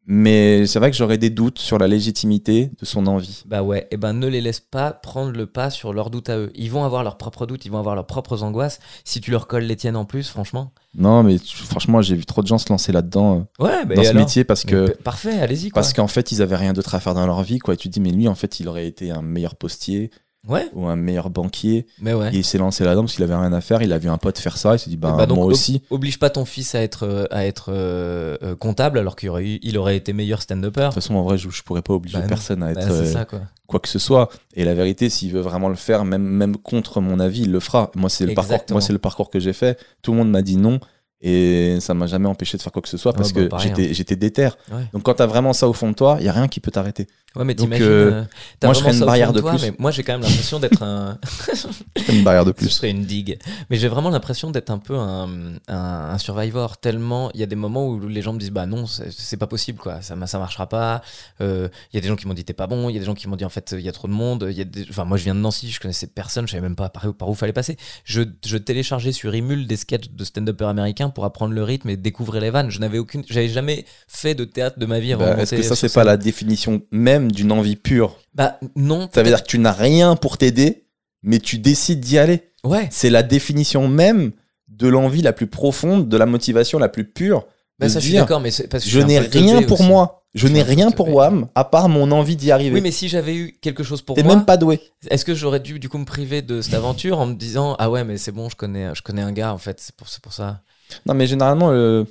Mais 0.07 0.65
c'est 0.65 0.79
vrai 0.79 0.89
que 0.89 0.97
j'aurais 0.97 1.19
des 1.19 1.29
doutes 1.29 1.59
sur 1.59 1.77
la 1.77 1.87
légitimité 1.87 2.71
de 2.79 2.85
son 2.85 3.05
envie. 3.05 3.43
Bah 3.45 3.61
ouais, 3.61 3.87
et 3.91 3.97
ben 3.97 4.13
ne 4.13 4.27
les 4.27 4.41
laisse 4.41 4.59
pas 4.59 4.91
prendre 4.91 5.31
le 5.31 5.45
pas 5.45 5.69
sur 5.69 5.93
leurs 5.93 6.09
doutes 6.09 6.29
à 6.29 6.37
eux. 6.37 6.51
Ils 6.55 6.71
vont 6.71 6.83
avoir 6.83 7.03
leurs 7.03 7.17
propres 7.17 7.45
doutes, 7.45 7.65
ils 7.65 7.71
vont 7.71 7.77
avoir 7.77 7.95
leurs 7.95 8.07
propres 8.07 8.41
angoisses. 8.41 8.79
Si 9.05 9.21
tu 9.21 9.29
leur 9.29 9.47
colles 9.47 9.63
les 9.63 9.75
tiennes 9.75 9.95
en 9.95 10.05
plus, 10.05 10.27
franchement. 10.29 10.73
Non, 10.95 11.23
mais 11.23 11.37
franchement, 11.37 12.01
j'ai 12.01 12.15
vu 12.15 12.25
trop 12.25 12.41
de 12.41 12.47
gens 12.47 12.57
se 12.57 12.69
lancer 12.69 12.91
là-dedans, 12.91 13.47
euh, 13.59 13.63
Ouais, 13.63 13.85
bah 13.85 13.95
dans 13.95 14.03
ce 14.03 14.09
alors 14.09 14.23
métier, 14.23 14.43
parce 14.43 14.63
que 14.63 14.89
Parfait, 14.97 15.39
allez-y 15.39 15.69
parce 15.69 15.93
qu'en 15.93 16.07
fait, 16.07 16.31
ils 16.31 16.41
avaient 16.41 16.55
rien 16.57 16.73
d'autre 16.73 16.95
à 16.95 16.99
faire 16.99 17.13
dans 17.13 17.25
leur 17.25 17.43
vie, 17.43 17.59
quoi. 17.59 17.75
Et 17.75 17.77
tu 17.77 17.87
te 17.87 17.93
dis, 17.93 18.01
mais 18.01 18.11
lui, 18.11 18.27
en 18.27 18.35
fait, 18.35 18.59
il 18.59 18.67
aurait 18.67 18.87
été 18.87 19.11
un 19.11 19.21
meilleur 19.21 19.55
postier 19.55 20.09
Ouais, 20.47 20.67
ou 20.73 20.87
un 20.87 20.95
meilleur 20.95 21.29
banquier. 21.29 21.85
mais 22.01 22.13
ouais. 22.15 22.33
Et 22.33 22.37
il 22.39 22.43
s'est 22.43 22.57
lancé 22.57 22.83
là-dedans 22.83 23.03
parce 23.03 23.13
qu'il 23.13 23.23
avait 23.23 23.35
rien 23.35 23.53
à 23.53 23.61
faire. 23.61 23.83
Il 23.83 23.93
a 23.93 23.99
vu 23.99 24.09
un 24.09 24.17
pote 24.17 24.39
faire 24.39 24.57
ça. 24.57 24.73
Il 24.75 24.79
s'est 24.79 24.89
dit, 24.89 24.97
bah, 24.97 25.13
Bah 25.15 25.25
donc, 25.27 25.37
moi 25.37 25.45
aussi. 25.45 25.83
Oblige 25.91 26.17
pas 26.17 26.31
ton 26.31 26.45
fils 26.45 26.73
à 26.73 26.81
être, 26.81 27.03
euh, 27.05 27.25
à 27.29 27.45
être 27.45 27.65
euh, 27.71 28.37
euh, 28.41 28.55
comptable 28.55 28.97
alors 28.97 29.15
qu'il 29.15 29.29
aurait, 29.29 29.45
eu- 29.45 29.59
il 29.61 29.77
aurait 29.77 29.95
été 29.95 30.13
meilleur 30.13 30.41
stand-upper. 30.41 30.79
De 30.81 30.85
toute 30.87 30.95
façon, 30.95 31.13
en 31.15 31.23
vrai, 31.23 31.37
je, 31.37 31.49
je 31.49 31.61
pourrais 31.61 31.83
pas 31.83 31.93
obliger 31.93 32.17
Bah 32.17 32.25
personne 32.27 32.63
à 32.63 32.73
Bah, 32.73 32.81
être 32.81 33.05
ça 33.05 33.25
quoi. 33.25 33.41
quoi 33.67 33.79
que 33.79 33.87
ce 33.87 33.99
soit. 33.99 34.29
Et 34.55 34.63
la 34.65 34.73
vérité, 34.73 35.09
s'il 35.11 35.31
veut 35.31 35.41
vraiment 35.41 35.69
le 35.69 35.75
faire, 35.75 36.05
même, 36.05 36.23
même 36.23 36.57
contre 36.57 37.01
mon 37.01 37.19
avis, 37.19 37.41
il 37.41 37.51
le 37.51 37.59
fera. 37.59 37.91
Moi, 37.95 38.09
c'est 38.09 38.25
le 38.25 38.33
parcours, 38.33 38.57
moi, 38.71 38.81
c'est 38.81 38.93
le 38.93 38.99
parcours 38.99 39.29
que 39.29 39.39
j'ai 39.39 39.53
fait. 39.53 39.77
Tout 40.01 40.11
le 40.11 40.17
monde 40.17 40.31
m'a 40.31 40.41
dit 40.41 40.57
non. 40.57 40.79
Et 41.21 41.77
ça 41.81 41.93
m'a 41.93 42.07
jamais 42.07 42.27
empêché 42.27 42.57
de 42.57 42.61
faire 42.63 42.71
quoi 42.71 42.81
que 42.81 42.89
ce 42.89 42.97
soit 42.97 43.13
parce 43.13 43.31
bah, 43.31 43.47
que 43.47 43.63
j'étais, 43.63 43.93
j'étais 43.93 44.15
déter. 44.15 44.49
Ouais. 44.71 44.83
Donc, 44.91 45.03
quand 45.03 45.13
t'as 45.13 45.27
vraiment 45.27 45.53
ça 45.53 45.67
au 45.67 45.73
fond 45.73 45.89
de 45.89 45.95
toi, 45.95 46.17
il 46.19 46.25
y 46.25 46.29
a 46.29 46.33
rien 46.33 46.47
qui 46.47 46.59
peut 46.59 46.71
t'arrêter. 46.71 47.07
Ouais, 47.35 47.45
mais 47.45 47.55
t'imagines. 47.55 47.85
euh, 47.85 48.11
euh, 48.11 48.23
moi, 48.63 48.73
je 48.73 48.79
ferais 48.79 48.93
une 48.93 49.05
barrière 49.05 49.31
de 49.31 49.39
toi, 49.39 49.51
plus. 49.51 49.61
Mais 49.61 49.73
moi, 49.79 49.91
j'ai 49.91 50.03
quand 50.03 50.13
même 50.13 50.21
l'impression 50.23 50.59
d'être 50.59 50.83
un. 50.83 51.17
C'est 51.95 52.13
une 52.13 52.23
barrière 52.23 52.43
de 52.43 52.51
plus. 52.51 52.69
serait 52.69 52.89
une 52.89 53.05
digue. 53.05 53.37
Mais 53.69 53.77
j'ai 53.77 53.87
vraiment 53.87 54.09
l'impression 54.09 54.51
d'être 54.51 54.69
un 54.69 54.79
peu 54.79 54.95
un, 54.97 55.29
un, 55.67 56.09
un 56.11 56.17
survivor. 56.17 56.77
Tellement 56.77 57.31
il 57.33 57.39
y 57.39 57.43
a 57.43 57.45
des 57.45 57.55
moments 57.55 57.87
où 57.87 58.07
les 58.07 58.21
gens 58.21 58.33
me 58.33 58.39
disent 58.39 58.51
bah 58.51 58.65
non, 58.65 58.85
c'est 58.85 59.37
pas 59.37 59.47
possible 59.47 59.79
quoi, 59.79 60.01
ça, 60.01 60.15
ça 60.25 60.39
marchera 60.39 60.67
pas. 60.67 61.01
Euh, 61.39 61.69
Il 61.93 61.95
y 61.95 61.99
a 61.99 62.01
des 62.01 62.07
gens 62.07 62.15
qui 62.15 62.27
m'ont 62.27 62.33
dit 62.33 62.43
t'es 62.43 62.53
pas 62.53 62.67
bon. 62.67 62.89
Il 62.89 62.93
y 62.93 62.97
a 62.97 62.99
des 62.99 63.05
gens 63.05 63.13
qui 63.13 63.27
m'ont 63.27 63.35
dit 63.35 63.45
en 63.45 63.49
fait 63.49 63.75
il 63.77 63.81
y 63.85 63.89
a 63.89 63.91
trop 63.91 64.07
de 64.07 64.13
monde. 64.13 64.47
Il 64.49 64.57
y 64.57 64.61
a 64.61 64.65
des... 64.65 64.85
Enfin 64.89 65.05
moi 65.05 65.17
je 65.17 65.23
viens 65.23 65.35
de 65.35 65.39
Nancy, 65.39 65.69
je 65.69 65.79
connaissais 65.79 66.07
personne, 66.07 66.47
je 66.47 66.51
savais 66.51 66.61
même 66.61 66.75
pas 66.75 66.89
par 66.89 67.05
où, 67.05 67.13
par 67.13 67.29
où 67.29 67.33
fallait 67.35 67.53
passer. 67.53 67.77
Je, 68.03 68.23
je 68.45 68.57
téléchargeais 68.57 69.11
sur 69.11 69.33
Imul 69.33 69.67
des 69.67 69.77
sketchs 69.77 70.09
de 70.09 70.23
stand-uppers 70.23 70.67
américains 70.67 71.10
pour 71.11 71.25
apprendre 71.25 71.53
le 71.53 71.63
rythme 71.63 71.89
et 71.89 71.97
découvrir 71.97 72.41
les 72.41 72.49
vannes. 72.49 72.69
Je 72.71 72.79
n'avais 72.79 72.97
aucune, 72.97 73.23
j'avais 73.29 73.47
jamais 73.49 73.85
fait 74.07 74.33
de 74.35 74.43
théâtre 74.45 74.79
de 74.79 74.85
ma 74.85 74.99
vie. 74.99 75.13
Bah, 75.15 75.37
Est-ce 75.39 75.55
que 75.55 75.61
ça, 75.61 75.75
c'est 75.75 75.93
pas 75.93 76.03
la 76.03 76.17
définition 76.17 76.81
même 76.91 77.31
d'une 77.31 77.51
envie 77.51 77.75
pure 77.75 78.17
Bah 78.33 78.59
non. 78.75 79.09
Ça 79.13 79.21
veut 79.23 79.29
dire 79.29 79.43
que 79.43 79.47
tu 79.47 79.59
n'as 79.59 79.71
rien 79.71 80.15
pour 80.15 80.37
t'aider, 80.37 80.85
mais 81.23 81.39
tu 81.39 81.57
décides 81.59 81.99
d'y 81.99 82.17
aller. 82.17 82.51
Ouais. 82.63 82.87
C'est 82.91 83.09
la 83.09 83.23
définition 83.23 83.87
même 83.87 84.31
de 84.67 84.87
l'envie 84.87 85.21
la 85.21 85.33
plus 85.33 85.47
profonde, 85.47 86.09
de 86.09 86.17
la 86.17 86.25
motivation 86.25 86.79
la 86.79 86.89
plus 86.89 87.05
pure. 87.05 87.45
Bah 87.79 87.89
ça 87.89 87.95
se 87.95 87.99
je 87.99 88.03
suis 88.05 88.11
dire, 88.11 88.21
d'accord, 88.21 88.41
mais 88.41 88.51
parce 88.69 88.83
que 88.83 88.89
je 88.89 88.99
n'ai 88.99 89.19
rien 89.19 89.61
pour 89.63 89.79
aussi. 89.79 89.89
moi. 89.89 90.17
Je 90.33 90.47
n'ai 90.47 90.61
rien 90.63 90.91
pour. 90.91 91.09
WAM 91.13 91.47
à 91.55 91.65
part 91.65 91.89
mon 91.89 92.09
envie 92.11 92.37
d'y 92.37 92.51
arriver. 92.51 92.75
Oui, 92.75 92.81
mais 92.81 92.91
si 92.91 93.09
j'avais 93.09 93.35
eu 93.35 93.57
quelque 93.59 93.83
chose 93.83 94.01
pour 94.01 94.15
T'es 94.15 94.23
moi, 94.23 94.35
même 94.35 94.45
pas 94.45 94.55
doué. 94.55 94.79
est-ce 95.09 95.25
que 95.25 95.35
j'aurais 95.35 95.59
dû 95.59 95.77
du 95.77 95.89
coup 95.89 95.97
me 95.97 96.05
priver 96.05 96.41
de 96.41 96.61
cette 96.61 96.73
aventure 96.73 97.19
en 97.19 97.25
me 97.25 97.33
disant 97.33 97.75
ah 97.79 97.89
ouais 97.89 98.05
mais 98.05 98.17
c'est 98.17 98.31
bon 98.31 98.47
je 98.47 98.55
connais 98.55 98.95
je 98.95 99.01
connais 99.01 99.23
un 99.23 99.33
gars 99.33 99.51
en 99.53 99.57
fait 99.57 99.81
c'est 99.81 99.93
pour 99.95 100.07
c'est 100.07 100.21
pour 100.21 100.31
ça. 100.31 100.61
Non, 101.05 101.13
mais 101.13 101.27
généralement, 101.27 101.71
euh, 101.71 102.03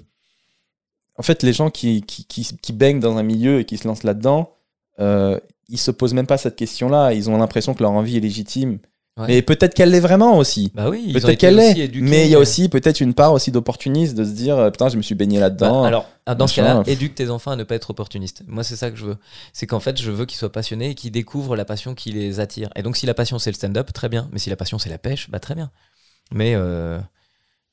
en 1.16 1.22
fait, 1.22 1.42
les 1.42 1.52
gens 1.52 1.70
qui, 1.70 2.02
qui, 2.02 2.24
qui, 2.24 2.48
qui 2.60 2.72
baignent 2.72 3.00
dans 3.00 3.16
un 3.16 3.22
milieu 3.22 3.60
et 3.60 3.64
qui 3.64 3.76
se 3.76 3.86
lancent 3.86 4.04
là-dedans, 4.04 4.54
euh, 5.00 5.38
ils 5.68 5.78
se 5.78 5.90
posent 5.90 6.14
même 6.14 6.26
pas 6.26 6.38
cette 6.38 6.56
question-là. 6.56 7.12
Ils 7.12 7.30
ont 7.30 7.38
l'impression 7.38 7.74
que 7.74 7.82
leur 7.82 7.92
envie 7.92 8.16
est 8.16 8.20
légitime. 8.20 8.78
Ouais. 9.16 9.26
Mais 9.26 9.42
peut-être 9.42 9.74
qu'elle 9.74 9.90
l'est 9.90 10.00
vraiment 10.00 10.38
aussi. 10.38 10.70
Bah 10.74 10.88
oui. 10.88 11.12
Peut-être 11.12 11.38
qu'elle 11.38 11.56
l'est. 11.56 11.90
Mais 12.00 12.26
il 12.26 12.30
y 12.30 12.34
a 12.34 12.38
aussi 12.38 12.68
peut-être 12.68 13.00
une 13.00 13.12
part 13.12 13.32
aussi 13.32 13.50
d'opportunisme 13.50 14.16
de 14.16 14.24
se 14.24 14.30
dire 14.30 14.56
euh, 14.56 14.70
putain, 14.70 14.88
je 14.88 14.96
me 14.96 15.02
suis 15.02 15.14
baigné 15.14 15.38
bah, 15.38 15.46
là-dedans. 15.46 15.84
alors 15.84 16.08
ah, 16.26 16.34
dans 16.34 16.46
ce 16.46 16.56
cas-là 16.56 16.82
éduque 16.86 17.16
tes 17.16 17.28
enfants 17.28 17.50
à 17.50 17.56
ne 17.56 17.64
pas 17.64 17.74
être 17.74 17.90
opportunistes. 17.90 18.44
Moi 18.46 18.62
c'est 18.62 18.76
ça 18.76 18.90
que 18.90 18.96
je 18.96 19.04
veux. 19.04 19.16
C'est 19.52 19.66
qu'en 19.66 19.80
fait 19.80 20.00
je 20.00 20.10
veux 20.10 20.26
qu'ils 20.26 20.38
soient 20.38 20.52
passionnés 20.52 20.90
et 20.90 20.94
qu'ils 20.94 21.10
découvrent 21.10 21.56
la 21.56 21.64
passion 21.64 21.94
qui 21.94 22.12
les 22.12 22.40
attire. 22.40 22.70
Et 22.76 22.82
donc 22.82 22.96
si 22.96 23.04
la 23.04 23.14
passion 23.14 23.38
c'est 23.38 23.50
le 23.50 23.56
stand-up 23.56 23.92
très 23.92 24.08
bien. 24.08 24.28
Mais 24.32 24.38
si 24.38 24.48
la 24.48 24.56
passion 24.56 24.78
c'est 24.78 24.90
la 24.90 24.98
pêche 24.98 25.28
bah 25.28 25.40
très 25.40 25.54
bien. 25.54 25.70
Mais 26.32 26.54
euh, 26.54 26.98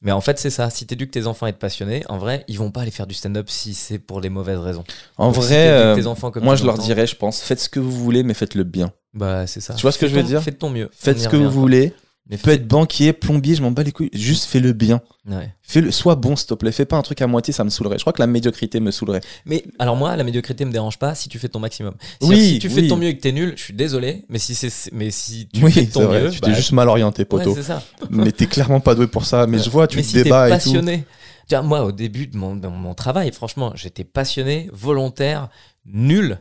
mais 0.01 0.11
en 0.11 0.21
fait 0.21 0.39
c'est 0.39 0.49
ça. 0.49 0.69
Si 0.69 0.85
t'éduques 0.85 1.11
tes 1.11 1.27
enfants 1.27 1.45
à 1.45 1.49
être 1.49 1.59
passionnés 1.59 2.03
en 2.09 2.17
vrai 2.17 2.43
ils 2.47 2.57
vont 2.57 2.71
pas 2.71 2.81
aller 2.81 2.91
faire 2.91 3.07
du 3.07 3.15
stand-up 3.15 3.49
si 3.49 3.73
c'est 3.73 3.99
pour 3.99 4.21
les 4.21 4.29
mauvaises 4.29 4.59
raisons. 4.59 4.83
en 5.17 5.27
Donc, 5.27 5.35
vrai, 5.35 5.69
euh, 5.69 5.95
tes 5.95 6.07
enfants 6.07 6.31
comme 6.31 6.43
moi 6.43 6.55
je 6.55 6.65
leur 6.65 6.77
dirais, 6.77 7.07
je 7.07 7.15
pense, 7.15 7.41
faites 7.41 7.59
ce 7.59 7.69
que 7.69 7.79
vous 7.79 7.91
voulez, 7.91 8.23
mais 8.23 8.33
faites-le 8.33 8.63
bien. 8.63 8.91
Bah 9.13 9.47
c'est 9.47 9.61
ça. 9.61 9.73
Tu 9.73 9.81
vois 9.81 9.91
ce 9.91 9.97
que 9.97 10.07
je 10.07 10.15
veux 10.15 10.23
dire 10.23 10.41
Fais 10.43 10.51
de 10.51 10.57
ton 10.57 10.69
mieux. 10.69 10.89
Faites 10.93 11.19
ce 11.19 11.27
que 11.29 11.35
vous 11.37 11.49
voulez. 11.49 11.93
Mais 12.29 12.37
fais- 12.37 12.53
être 12.55 12.67
banquier, 12.67 13.13
plombier, 13.13 13.55
je 13.55 13.61
m'en 13.61 13.71
bats 13.71 13.83
les 13.83 13.91
couilles. 13.91 14.09
Juste 14.13 14.45
fais-le 14.45 14.73
bien. 14.73 15.01
Ouais. 15.29 15.53
Fais-le, 15.61 15.91
sois 15.91 16.15
bon, 16.15 16.35
s'il 16.35 16.47
te 16.47 16.53
plaît. 16.53 16.71
Fais 16.71 16.85
pas 16.85 16.97
un 16.97 17.01
truc 17.01 17.21
à 17.21 17.27
moitié, 17.27 17.53
ça 17.53 17.63
me 17.63 17.69
saoulerait. 17.69 17.97
Je 17.97 18.03
crois 18.03 18.13
que 18.13 18.21
la 18.21 18.27
médiocrité 18.27 18.79
me 18.79 18.91
saoulerait. 18.91 19.21
Mais 19.45 19.63
alors 19.79 19.95
moi, 19.95 20.15
la 20.15 20.23
médiocrité 20.23 20.65
me 20.65 20.71
dérange 20.71 20.97
pas 20.99 21.15
si 21.15 21.29
tu 21.29 21.39
fais 21.39 21.47
ton 21.49 21.59
maximum. 21.59 21.93
Si, 22.21 22.27
Oui, 22.27 22.39
si 22.53 22.59
tu 22.59 22.69
fais 22.69 22.81
oui. 22.81 22.87
ton 22.87 22.97
mieux 22.97 23.07
et 23.07 23.15
que 23.17 23.21
t'es 23.21 23.31
nul, 23.31 23.53
je 23.55 23.63
suis 23.63 23.73
désolé. 23.73 24.25
Mais 24.29 24.39
si 24.39 24.55
c'est, 24.55 24.91
mais 24.93 25.09
si 25.11 25.47
tu 25.53 25.63
oui, 25.63 25.71
fais 25.71 25.85
ton 25.85 26.05
vrai. 26.05 26.23
mieux, 26.23 26.31
Tu 26.31 26.41
t'es 26.41 26.49
bah, 26.51 26.55
juste 26.55 26.71
mal 26.73 26.87
orienté, 26.89 27.23
ouais, 27.23 27.27
ça. 27.63 27.81
mais 28.09 28.31
t'es 28.31 28.45
clairement 28.47 28.79
pas 28.81 28.95
doué 28.95 29.07
pour 29.07 29.25
ça. 29.25 29.47
Mais 29.47 29.59
je 29.59 29.69
vois, 29.69 29.87
tu 29.87 29.97
mais 29.97 30.03
te 30.03 30.07
si 30.07 30.13
t'es 30.15 30.23
débats 30.23 30.47
et 30.47 30.51
tout. 30.51 30.55
passionné, 30.55 31.05
vois, 31.49 31.61
moi 31.61 31.83
au 31.85 31.91
début 31.93 32.27
de 32.27 32.37
mon, 32.37 32.55
de 32.55 32.67
mon 32.67 32.93
travail, 32.93 33.31
franchement, 33.31 33.71
j'étais 33.75 34.03
passionné, 34.03 34.69
volontaire, 34.73 35.49
nul. 35.91 36.39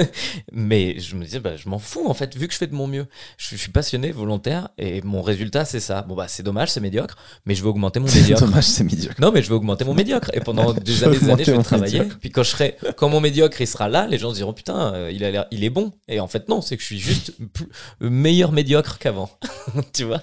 mais 0.52 0.98
je 0.98 1.14
me 1.16 1.24
disais, 1.24 1.40
bah, 1.40 1.56
je 1.56 1.68
m'en 1.68 1.78
fous 1.78 2.06
en 2.08 2.14
fait, 2.14 2.36
vu 2.36 2.46
que 2.48 2.52
je 2.52 2.58
fais 2.58 2.66
de 2.66 2.74
mon 2.74 2.86
mieux. 2.86 3.06
Je, 3.36 3.50
je 3.50 3.56
suis 3.56 3.70
passionné, 3.70 4.10
volontaire, 4.10 4.68
et 4.78 5.02
mon 5.02 5.22
résultat 5.22 5.64
c'est 5.64 5.80
ça. 5.80 6.02
Bon 6.02 6.14
bah 6.14 6.26
c'est 6.28 6.42
dommage, 6.42 6.70
c'est 6.70 6.80
médiocre, 6.80 7.16
mais 7.46 7.54
je 7.54 7.62
vais 7.62 7.68
augmenter 7.68 8.00
mon 8.00 8.06
C'est 8.06 8.20
médiocre. 8.20 8.42
dommage, 8.44 8.64
c'est 8.64 8.84
médiocre. 8.84 9.20
Non, 9.20 9.30
mais 9.32 9.42
je 9.42 9.48
vais 9.48 9.54
augmenter 9.54 9.84
mon 9.84 9.94
médiocre. 9.94 10.30
Et 10.34 10.40
pendant 10.40 10.72
des 10.74 11.04
années, 11.04 11.18
des 11.18 11.30
années, 11.30 11.44
je 11.44 11.52
vais 11.52 11.62
travailler. 11.62 11.98
médiocre. 12.00 12.18
Puis 12.20 12.30
quand 12.30 12.42
je 12.42 12.50
serai, 12.50 12.76
quand 12.96 13.08
mon 13.08 13.20
médiocre 13.20 13.60
il 13.60 13.66
sera 13.66 13.88
là, 13.88 14.06
les 14.06 14.18
gens 14.18 14.30
se 14.30 14.36
diront 14.36 14.52
putain, 14.52 14.92
euh, 14.94 15.10
il 15.12 15.24
a 15.24 15.46
il 15.50 15.64
est 15.64 15.70
bon. 15.70 15.92
Et 16.08 16.20
en 16.20 16.28
fait 16.28 16.48
non, 16.48 16.60
c'est 16.60 16.76
que 16.76 16.82
je 16.82 16.86
suis 16.86 16.98
juste 16.98 17.32
plus- 17.52 17.68
meilleur 18.00 18.52
médiocre 18.52 18.98
qu'avant. 18.98 19.30
tu 19.92 20.04
vois? 20.04 20.22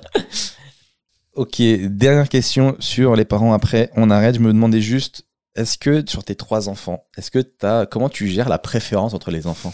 Ok, 1.36 1.62
dernière 1.62 2.30
question 2.30 2.78
sur 2.80 3.16
les 3.16 3.26
parents 3.26 3.52
après. 3.54 3.90
On 3.98 4.10
arrête. 4.10 4.36
Je 4.36 4.40
me 4.40 4.54
demandais 4.54 4.80
juste, 4.80 5.25
est-ce 5.56 5.78
que 5.78 6.04
sur 6.08 6.24
tes 6.24 6.36
trois 6.36 6.68
enfants, 6.68 7.06
est-ce 7.18 7.32
que 7.32 7.40
t'as, 7.40 7.86
comment 7.86 8.10
tu 8.10 8.28
gères 8.28 8.50
la 8.50 8.58
préférence 8.58 9.14
entre 9.14 9.32
les 9.32 9.48
enfants? 9.48 9.74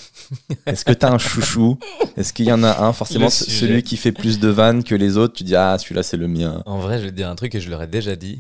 Est-ce 0.67 0.85
que 0.85 0.93
t'as 0.93 1.11
un 1.11 1.17
chouchou? 1.17 1.77
Est-ce 2.17 2.33
qu'il 2.33 2.45
y 2.45 2.51
en 2.51 2.63
a 2.63 2.83
un 2.83 2.93
forcément 2.93 3.29
celui 3.29 3.81
qui 3.81 3.97
fait 3.97 4.11
plus 4.11 4.39
de 4.39 4.47
vannes 4.47 4.83
que 4.83 4.93
les 4.93 5.17
autres 5.17 5.33
Tu 5.33 5.43
dis 5.43 5.55
ah 5.55 5.77
celui-là 5.79 6.03
c'est 6.03 6.17
le 6.17 6.27
mien. 6.27 6.61
En 6.65 6.79
vrai, 6.79 6.99
je 6.99 7.05
vais 7.05 7.11
te 7.11 7.15
dire 7.15 7.29
un 7.29 7.35
truc 7.35 7.55
et 7.55 7.61
je 7.61 7.69
leur 7.69 7.81
ai 7.81 7.87
déjà 7.87 8.15
dit. 8.15 8.39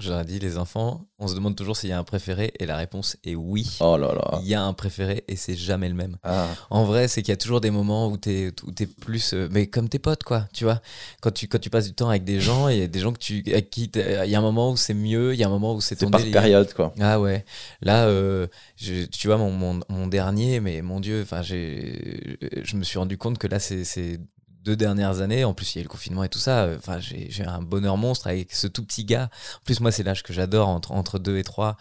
Ai 0.00 0.24
dit, 0.24 0.38
les 0.38 0.58
enfants, 0.58 1.06
on 1.18 1.26
se 1.26 1.34
demande 1.34 1.56
toujours 1.56 1.76
s'il 1.76 1.90
y 1.90 1.92
a 1.92 1.98
un 1.98 2.04
préféré 2.04 2.52
et 2.60 2.66
la 2.66 2.76
réponse 2.76 3.16
est 3.24 3.34
oui. 3.34 3.76
Oh 3.80 3.96
là 3.96 4.12
là. 4.14 4.38
Il 4.42 4.48
y 4.48 4.54
a 4.54 4.62
un 4.62 4.72
préféré 4.72 5.24
et 5.26 5.34
c'est 5.34 5.56
jamais 5.56 5.88
le 5.88 5.94
même. 5.96 6.16
Ah. 6.22 6.46
En 6.70 6.84
vrai, 6.84 7.08
c'est 7.08 7.20
qu'il 7.22 7.32
y 7.32 7.34
a 7.34 7.36
toujours 7.36 7.60
des 7.60 7.72
moments 7.72 8.08
où 8.08 8.16
t'es 8.16 8.52
t'es 8.76 8.86
plus, 8.86 9.34
euh, 9.34 9.48
mais 9.50 9.66
comme 9.66 9.88
tes 9.88 9.98
potes 9.98 10.22
quoi, 10.22 10.46
tu 10.52 10.62
vois. 10.62 10.80
Quand 11.20 11.32
tu 11.32 11.48
quand 11.48 11.58
tu 11.58 11.68
passes 11.68 11.86
du 11.88 11.94
temps 11.94 12.08
avec 12.10 12.22
des 12.22 12.40
gens, 12.40 12.68
il 12.68 12.78
y 12.78 12.82
a 12.82 12.86
des 12.86 13.00
gens 13.00 13.12
que 13.12 13.18
tu 13.18 13.42
avec 13.48 13.70
qui 13.70 13.90
il 13.94 14.30
y 14.30 14.34
a 14.36 14.38
un 14.38 14.42
moment 14.42 14.70
où 14.70 14.76
c'est 14.76 14.94
mieux, 14.94 15.34
il 15.34 15.40
y 15.40 15.42
a 15.42 15.46
un 15.48 15.50
moment 15.50 15.74
où 15.74 15.80
c'est 15.80 15.96
ton 15.96 16.06
C'est 16.06 16.10
par 16.12 16.22
période 16.22 16.72
quoi. 16.74 16.94
Ah 17.00 17.18
ouais. 17.20 17.44
Là, 17.82 18.06
euh, 18.06 18.46
je- 18.76 19.04
tu 19.06 19.26
vois, 19.26 19.36
mon, 19.36 19.50
mon, 19.50 19.80
mon 19.88 20.06
dernier, 20.06 20.60
mais 20.60 20.80
mon 20.80 21.00
Dieu, 21.00 21.22
enfin, 21.22 21.42
j'ai, 21.42 22.38
je 22.62 22.76
me 22.76 22.84
suis 22.84 22.98
rendu 23.00 23.18
compte 23.18 23.38
que 23.38 23.48
là, 23.48 23.58
c'est 23.58 23.82
ces 23.82 24.20
deux 24.68 24.76
dernières 24.76 25.22
années, 25.22 25.44
en 25.44 25.54
plus, 25.54 25.74
il 25.74 25.78
y 25.78 25.80
a 25.80 25.80
eu 25.80 25.84
le 25.84 25.88
confinement 25.88 26.24
et 26.24 26.28
tout 26.28 26.38
ça, 26.38 26.64
euh, 26.64 26.76
enfin, 26.76 26.98
j'ai 27.00 27.44
un 27.44 27.62
bonheur 27.62 27.96
monstre 27.96 28.26
avec 28.26 28.52
ce 28.52 28.66
tout 28.66 28.84
petit 28.84 29.06
gars. 29.06 29.30
En 29.56 29.64
plus, 29.64 29.80
moi, 29.80 29.90
c'est 29.90 30.02
l'âge 30.02 30.22
que 30.22 30.34
j'adore, 30.34 30.68
entre, 30.68 30.92
entre 30.92 31.18
deux 31.18 31.38
et 31.38 31.42
trois. 31.42 31.78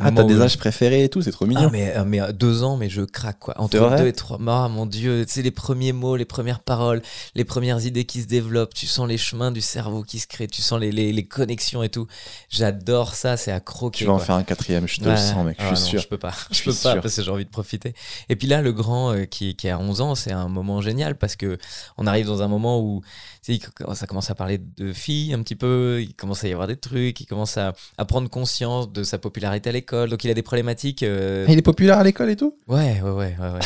Ah, 0.00 0.10
t'as 0.10 0.24
des 0.24 0.40
âges 0.40 0.56
préférés 0.56 1.04
et 1.04 1.08
tout, 1.10 1.20
c'est 1.20 1.32
trop 1.32 1.44
mignon. 1.44 1.64
Ah, 1.66 1.70
mais, 1.70 1.94
euh, 1.94 2.04
mais 2.06 2.20
euh, 2.22 2.32
deux 2.32 2.62
ans, 2.62 2.78
mais 2.78 2.88
je 2.88 3.02
craque 3.02 3.38
quoi. 3.38 3.52
Entre 3.60 3.78
C'est 3.78 4.02
deux 4.02 4.06
et 4.08 4.12
trois. 4.14 4.38
Ah 4.46 4.68
mon 4.68 4.86
dieu, 4.86 5.26
tu 5.26 5.32
sais, 5.34 5.42
les 5.42 5.50
premiers 5.50 5.92
mots, 5.92 6.16
les 6.16 6.24
premières 6.24 6.60
paroles, 6.60 7.02
les 7.34 7.44
premières 7.44 7.84
idées 7.84 8.06
qui 8.06 8.22
se 8.22 8.26
développent, 8.26 8.72
tu 8.72 8.86
sens 8.86 9.06
les 9.06 9.18
chemins 9.18 9.52
du 9.52 9.60
cerveau 9.60 10.02
qui 10.02 10.18
se 10.18 10.26
créent, 10.26 10.46
tu 10.48 10.62
sens 10.62 10.80
les, 10.80 10.92
les, 10.92 11.12
les 11.12 11.24
connexions 11.26 11.82
et 11.82 11.90
tout. 11.90 12.06
J'adore 12.48 13.14
ça, 13.14 13.36
c'est 13.36 13.52
à 13.52 13.60
croquer. 13.60 13.98
tu 13.98 14.04
vas 14.06 14.12
en 14.12 14.16
quoi. 14.16 14.24
faire 14.24 14.34
un 14.36 14.42
quatrième, 14.44 14.88
je 14.88 14.98
te 14.98 15.04
Ouais. 15.04 15.10
le 15.10 15.16
sens, 15.18 15.44
mec, 15.44 15.56
Ah 15.60 15.70
je 15.70 15.74
suis 15.74 15.84
non, 15.84 15.90
sûr. 15.90 16.00
Je 16.00 16.08
peux 16.08 16.18
pas, 16.18 16.32
je, 16.50 16.56
Je 16.56 16.62
peux 16.64 16.70
pas 16.72 16.92
sûr. 16.92 17.00
parce 17.02 17.16
que 17.16 17.22
j'ai 17.22 17.30
envie 17.30 17.44
de 17.44 17.50
profiter. 17.50 17.94
Et 18.30 18.36
puis 18.36 18.46
là, 18.48 18.62
le 18.62 18.72
grand 18.72 19.12
euh, 19.12 19.24
qui, 19.26 19.54
qui 19.56 19.68
a 19.68 19.78
11 19.78 20.00
ans, 20.00 20.14
c'est 20.14 20.32
un 20.32 20.48
moment 20.48 20.80
génial 20.80 21.16
parce 21.18 21.36
que 21.36 21.58
on 21.98 22.06
arrive 22.06 22.26
dans 22.26 22.40
un 22.42 22.48
moment 22.48 22.80
où 22.80 23.02
ça 23.42 24.06
commence 24.06 24.30
à 24.30 24.34
parler 24.34 24.58
de 24.58 24.92
filles 24.92 25.34
un 25.34 25.42
petit 25.42 25.56
peu, 25.56 26.00
il 26.00 26.14
commence 26.14 26.44
à 26.44 26.48
y 26.48 26.52
avoir 26.52 26.68
des 26.68 26.76
trucs, 26.76 27.20
il 27.20 27.26
commence 27.26 27.56
à, 27.58 27.72
à 27.98 28.04
prendre 28.04 28.30
conscience 28.30 28.92
de 28.92 29.02
sa 29.02 29.18
popularité 29.18 29.70
à 29.70 29.72
l'école, 29.72 30.10
donc 30.10 30.22
il 30.24 30.30
a 30.30 30.34
des 30.34 30.42
problématiques. 30.42 31.02
euh, 31.02 31.44
il 31.48 31.58
est 31.58 31.62
populaire 31.62 31.98
à 31.98 32.04
l'école 32.04 32.30
et 32.30 32.36
tout? 32.36 32.56
Ouais, 32.68 33.00
ouais, 33.02 33.10
ouais, 33.10 33.36
ouais. 33.38 33.58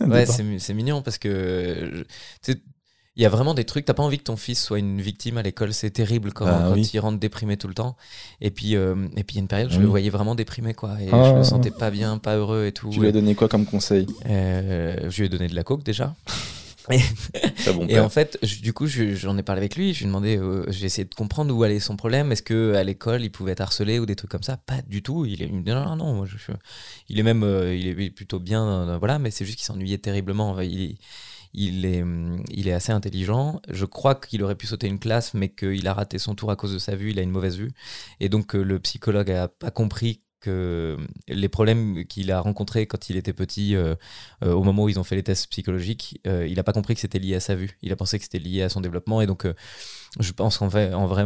Ouais, 0.00 0.06
ouais 0.08 0.26
c'est 0.26 0.42
mi- 0.42 0.60
c'est 0.60 0.74
mignon 0.74 1.00
parce 1.02 1.18
que 1.18 2.04
il 3.16 3.22
y 3.22 3.26
a 3.26 3.28
vraiment 3.28 3.54
des 3.54 3.62
trucs. 3.64 3.84
T'as 3.84 3.94
pas 3.94 4.02
envie 4.02 4.18
que 4.18 4.24
ton 4.24 4.36
fils 4.36 4.60
soit 4.60 4.80
une 4.80 5.00
victime 5.00 5.38
à 5.38 5.42
l'école. 5.42 5.72
C'est 5.72 5.90
terrible 5.90 6.32
quand, 6.32 6.46
Ah 6.48 6.64
quand 6.66 6.72
oui. 6.74 6.90
il 6.92 6.98
rentre 6.98 7.18
déprimé 7.20 7.56
tout 7.56 7.68
le 7.68 7.74
temps. 7.74 7.96
Et 8.40 8.50
puis, 8.50 8.74
euh, 8.74 8.96
et 9.16 9.22
puis 9.22 9.34
il 9.34 9.36
y 9.36 9.38
a 9.38 9.42
une 9.42 9.46
période, 9.46 9.70
je 9.70 9.76
Oui. 9.76 9.82
le 9.82 9.88
voyais 9.88 10.10
vraiment 10.10 10.34
déprimé, 10.34 10.74
quoi. 10.74 11.00
Et 11.00 11.08
Ah. 11.12 11.30
je 11.32 11.38
me 11.38 11.44
sentais 11.44 11.70
pas 11.70 11.92
bien, 11.92 12.18
pas 12.18 12.34
heureux 12.34 12.66
et 12.66 12.72
tout. 12.72 12.90
Tu 12.90 12.98
lui 12.98 13.06
as 13.06 13.12
donné 13.12 13.36
quoi 13.36 13.46
comme 13.48 13.66
conseil? 13.66 14.08
Euh, 14.26 15.08
je 15.08 15.16
lui 15.20 15.26
ai 15.26 15.28
donné 15.28 15.46
de 15.46 15.54
la 15.54 15.62
coke 15.62 15.84
déjà. 15.84 16.12
Bon 16.88 17.86
Et 17.88 17.98
en 17.98 18.08
fait, 18.08 18.38
je- 18.42 18.60
du 18.60 18.72
coup, 18.72 18.86
je- 18.86 19.14
j'en 19.14 19.36
ai 19.38 19.42
parlé 19.42 19.60
avec 19.60 19.76
lui. 19.76 19.94
Je 19.94 20.00
lui 20.00 20.04
ai 20.04 20.08
demandé, 20.08 20.36
euh, 20.36 20.64
j'ai 20.70 20.86
essayé 20.86 21.04
de 21.04 21.14
comprendre 21.14 21.54
où 21.54 21.62
allait 21.62 21.80
son 21.80 21.96
problème. 21.96 22.30
Est-ce 22.32 22.42
que 22.42 22.74
à 22.74 22.84
l'école, 22.84 23.22
il 23.22 23.30
pouvait 23.30 23.52
être 23.52 23.60
harcelé 23.62 23.98
ou 23.98 24.06
des 24.06 24.16
trucs 24.16 24.30
comme 24.30 24.42
ça? 24.42 24.56
Pas 24.58 24.82
du 24.82 25.02
tout. 25.02 25.24
Il, 25.24 25.42
est, 25.42 25.46
il 25.46 25.54
me 25.54 25.62
dit 25.62 25.70
non, 25.70 25.84
non, 25.84 25.96
non. 25.96 26.14
moi, 26.14 26.26
je, 26.26 26.36
je- 26.36 26.52
il 27.08 27.18
est 27.18 27.22
même, 27.22 27.42
euh, 27.42 27.74
il 27.74 27.86
est 27.88 28.10
plutôt 28.10 28.38
bien, 28.40 28.64
euh, 28.88 28.98
voilà. 28.98 29.18
Mais 29.18 29.30
c'est 29.30 29.44
juste 29.44 29.56
qu'il 29.58 29.64
s'ennuyait 29.66 29.98
terriblement. 29.98 30.60
Il, 30.60 30.98
il 31.54 31.86
est, 31.86 32.02
hum, 32.02 32.42
il 32.50 32.68
est 32.68 32.72
assez 32.72 32.92
intelligent. 32.92 33.60
Je 33.70 33.84
crois 33.86 34.14
qu'il 34.16 34.42
aurait 34.42 34.56
pu 34.56 34.66
sauter 34.66 34.86
une 34.88 34.98
classe, 34.98 35.34
mais 35.34 35.48
qu'il 35.48 35.86
a 35.88 35.94
raté 35.94 36.18
son 36.18 36.34
tour 36.34 36.50
à 36.50 36.56
cause 36.56 36.72
de 36.74 36.78
sa 36.78 36.96
vue. 36.96 37.10
Il 37.12 37.18
a 37.18 37.22
une 37.22 37.30
mauvaise 37.30 37.56
vue. 37.56 37.72
Et 38.20 38.28
donc, 38.28 38.54
le 38.54 38.78
psychologue 38.80 39.30
a 39.30 39.48
pas 39.48 39.70
compris 39.70 40.20
que 40.44 40.96
les 41.28 41.48
problèmes 41.48 42.04
qu'il 42.04 42.30
a 42.30 42.40
rencontrés 42.40 42.86
quand 42.86 43.08
il 43.08 43.16
était 43.16 43.32
petit, 43.32 43.74
euh, 43.74 43.94
euh, 44.42 44.52
au 44.52 44.62
moment 44.62 44.84
où 44.84 44.88
ils 44.88 44.98
ont 44.98 45.04
fait 45.04 45.16
les 45.16 45.22
tests 45.22 45.48
psychologiques, 45.48 46.20
euh, 46.26 46.46
il 46.46 46.56
n'a 46.56 46.62
pas 46.62 46.72
compris 46.72 46.94
que 46.94 47.00
c'était 47.00 47.18
lié 47.18 47.34
à 47.34 47.40
sa 47.40 47.54
vue. 47.54 47.78
Il 47.82 47.92
a 47.92 47.96
pensé 47.96 48.18
que 48.18 48.24
c'était 48.24 48.38
lié 48.38 48.62
à 48.62 48.68
son 48.68 48.80
développement. 48.80 49.20
Et 49.20 49.26
donc, 49.26 49.46
euh, 49.46 49.54
je 50.20 50.32
pense 50.32 50.58
qu'en 50.58 50.70
fait, 50.70 50.92
en 50.94 51.06
vrai, 51.06 51.24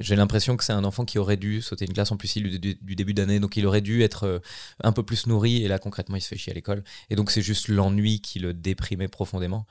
j'ai 0.00 0.16
l'impression 0.16 0.56
que 0.56 0.64
c'est 0.64 0.72
un 0.72 0.84
enfant 0.84 1.04
qui 1.04 1.18
aurait 1.18 1.36
dû 1.36 1.62
sauter 1.62 1.84
une 1.84 1.92
classe 1.92 2.10
en 2.12 2.16
plus 2.16 2.34
il, 2.36 2.58
du, 2.58 2.74
du 2.74 2.96
début 2.96 3.14
d'année. 3.14 3.38
Donc, 3.40 3.56
il 3.56 3.66
aurait 3.66 3.82
dû 3.82 4.02
être 4.02 4.24
euh, 4.24 4.38
un 4.82 4.92
peu 4.92 5.02
plus 5.02 5.26
nourri. 5.26 5.62
Et 5.62 5.68
là, 5.68 5.78
concrètement, 5.78 6.16
il 6.16 6.20
se 6.22 6.28
fait 6.28 6.38
chier 6.38 6.52
à 6.52 6.54
l'école. 6.54 6.82
Et 7.10 7.16
donc, 7.16 7.30
c'est 7.30 7.42
juste 7.42 7.68
l'ennui 7.68 8.20
qui 8.20 8.38
le 8.38 8.54
déprimait 8.54 9.08
profondément. 9.08 9.66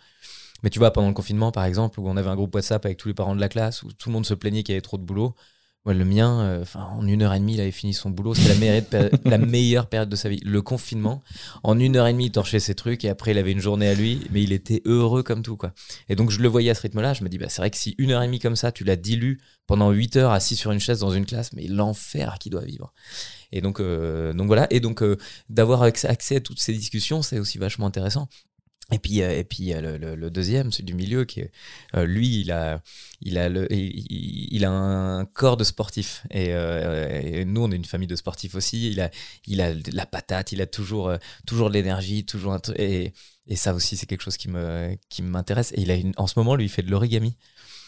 Mais 0.63 0.69
tu 0.69 0.79
vois, 0.79 0.91
pendant 0.93 1.07
le 1.07 1.13
confinement, 1.13 1.51
par 1.51 1.65
exemple, 1.65 1.99
où 1.99 2.07
on 2.07 2.17
avait 2.17 2.29
un 2.29 2.35
groupe 2.35 2.53
WhatsApp 2.53 2.85
avec 2.85 2.97
tous 2.97 3.07
les 3.07 3.15
parents 3.15 3.35
de 3.35 3.41
la 3.41 3.49
classe, 3.49 3.81
où 3.83 3.91
tout 3.91 4.09
le 4.09 4.13
monde 4.13 4.25
se 4.25 4.35
plaignait 4.35 4.63
qu'il 4.63 4.73
y 4.73 4.75
avait 4.75 4.81
trop 4.81 4.97
de 4.97 5.03
boulot. 5.03 5.35
Ouais, 5.83 5.95
le 5.95 6.05
mien, 6.05 6.41
euh, 6.41 6.65
en 6.75 7.07
une 7.07 7.23
heure 7.23 7.33
et 7.33 7.39
demie, 7.39 7.55
il 7.55 7.59
avait 7.61 7.71
fini 7.71 7.91
son 7.95 8.11
boulot. 8.11 8.35
C'était 8.35 8.49
la 8.49 8.55
meilleure, 8.59 8.83
péri- 8.83 9.09
la 9.25 9.37
meilleure 9.39 9.87
période 9.87 10.09
de 10.09 10.15
sa 10.15 10.29
vie. 10.29 10.39
Le 10.45 10.61
confinement, 10.61 11.23
en 11.63 11.79
une 11.79 11.95
heure 11.95 12.05
et 12.05 12.13
demie, 12.13 12.27
il 12.27 12.31
torchait 12.31 12.59
ses 12.59 12.75
trucs 12.75 13.03
et 13.03 13.09
après, 13.09 13.31
il 13.31 13.39
avait 13.39 13.51
une 13.51 13.61
journée 13.61 13.87
à 13.87 13.95
lui, 13.95 14.21
mais 14.29 14.43
il 14.43 14.51
était 14.53 14.83
heureux 14.85 15.23
comme 15.23 15.41
tout, 15.41 15.57
quoi. 15.57 15.73
Et 16.07 16.15
donc, 16.15 16.29
je 16.29 16.39
le 16.39 16.47
voyais 16.47 16.69
à 16.69 16.75
ce 16.75 16.81
rythme-là. 16.81 17.15
Je 17.15 17.23
me 17.23 17.29
dis, 17.29 17.39
bah, 17.39 17.47
c'est 17.49 17.63
vrai 17.63 17.71
que 17.71 17.77
si 17.77 17.95
une 17.97 18.11
heure 18.11 18.21
et 18.21 18.27
demie 18.27 18.37
comme 18.37 18.55
ça, 18.55 18.71
tu 18.71 18.83
la 18.83 18.95
dilues 18.95 19.39
pendant 19.65 19.89
huit 19.89 20.17
heures 20.17 20.31
assis 20.31 20.55
sur 20.55 20.71
une 20.71 20.79
chaise 20.79 20.99
dans 20.99 21.11
une 21.11 21.25
classe, 21.25 21.51
mais 21.53 21.65
l'enfer 21.65 22.37
qu'il 22.39 22.51
doit 22.51 22.63
vivre. 22.63 22.93
Et 23.51 23.61
donc, 23.61 23.79
euh, 23.79 24.33
donc 24.33 24.45
voilà. 24.47 24.67
Et 24.69 24.81
donc, 24.81 25.01
euh, 25.01 25.17
d'avoir 25.49 25.81
accès 25.81 26.35
à 26.35 26.39
toutes 26.41 26.59
ces 26.59 26.73
discussions, 26.73 27.23
c'est 27.23 27.39
aussi 27.39 27.57
vachement 27.57 27.87
intéressant. 27.87 28.27
Et 28.93 28.99
puis, 28.99 29.21
euh, 29.21 29.37
et 29.37 29.43
puis 29.43 29.71
le, 29.73 29.97
le- 29.97 30.15
le 30.15 30.29
deuxième, 30.29 30.71
celui 30.71 30.85
du 30.85 30.93
milieu, 30.93 31.23
qui 31.25 31.39
est, 31.39 31.51
euh, 31.95 32.05
lui, 32.05 32.41
il 32.41 32.51
a, 32.51 32.81
il, 33.21 33.37
a 33.37 33.47
le, 33.47 33.67
il, 33.71 34.65
a 34.65 34.71
un 34.71 35.25
corps 35.25 35.55
de 35.57 35.63
sportif. 35.63 36.23
Et, 36.29 36.47
euh, 36.49 37.21
et 37.21 37.45
nous, 37.45 37.63
on 37.63 37.71
est 37.71 37.75
une 37.77 37.85
famille 37.85 38.07
de 38.07 38.15
sportifs 38.17 38.55
aussi. 38.55 38.91
Il 38.91 38.99
a, 38.99 39.09
il 39.47 39.61
a 39.61 39.73
de 39.73 39.95
la 39.95 40.05
patate, 40.05 40.51
il 40.51 40.61
a 40.61 40.67
toujours, 40.67 41.13
toujours 41.45 41.69
de 41.69 41.73
l'énergie, 41.73 42.25
toujours 42.25 42.53
un. 42.53 42.61
Et, 42.75 43.13
et 43.47 43.55
ça 43.55 43.73
aussi, 43.73 43.95
c'est 43.95 44.05
quelque 44.07 44.23
chose 44.23 44.37
qui 44.37 44.49
me, 44.49 44.95
qui 45.09 45.21
m'intéresse. 45.21 45.71
Et 45.73 45.81
il 45.81 45.91
a 45.91 45.95
une, 45.95 46.13
en 46.17 46.27
ce 46.27 46.37
moment, 46.37 46.55
lui, 46.55 46.65
il 46.65 46.69
fait 46.69 46.83
de 46.83 46.91
l'origami. 46.91 47.37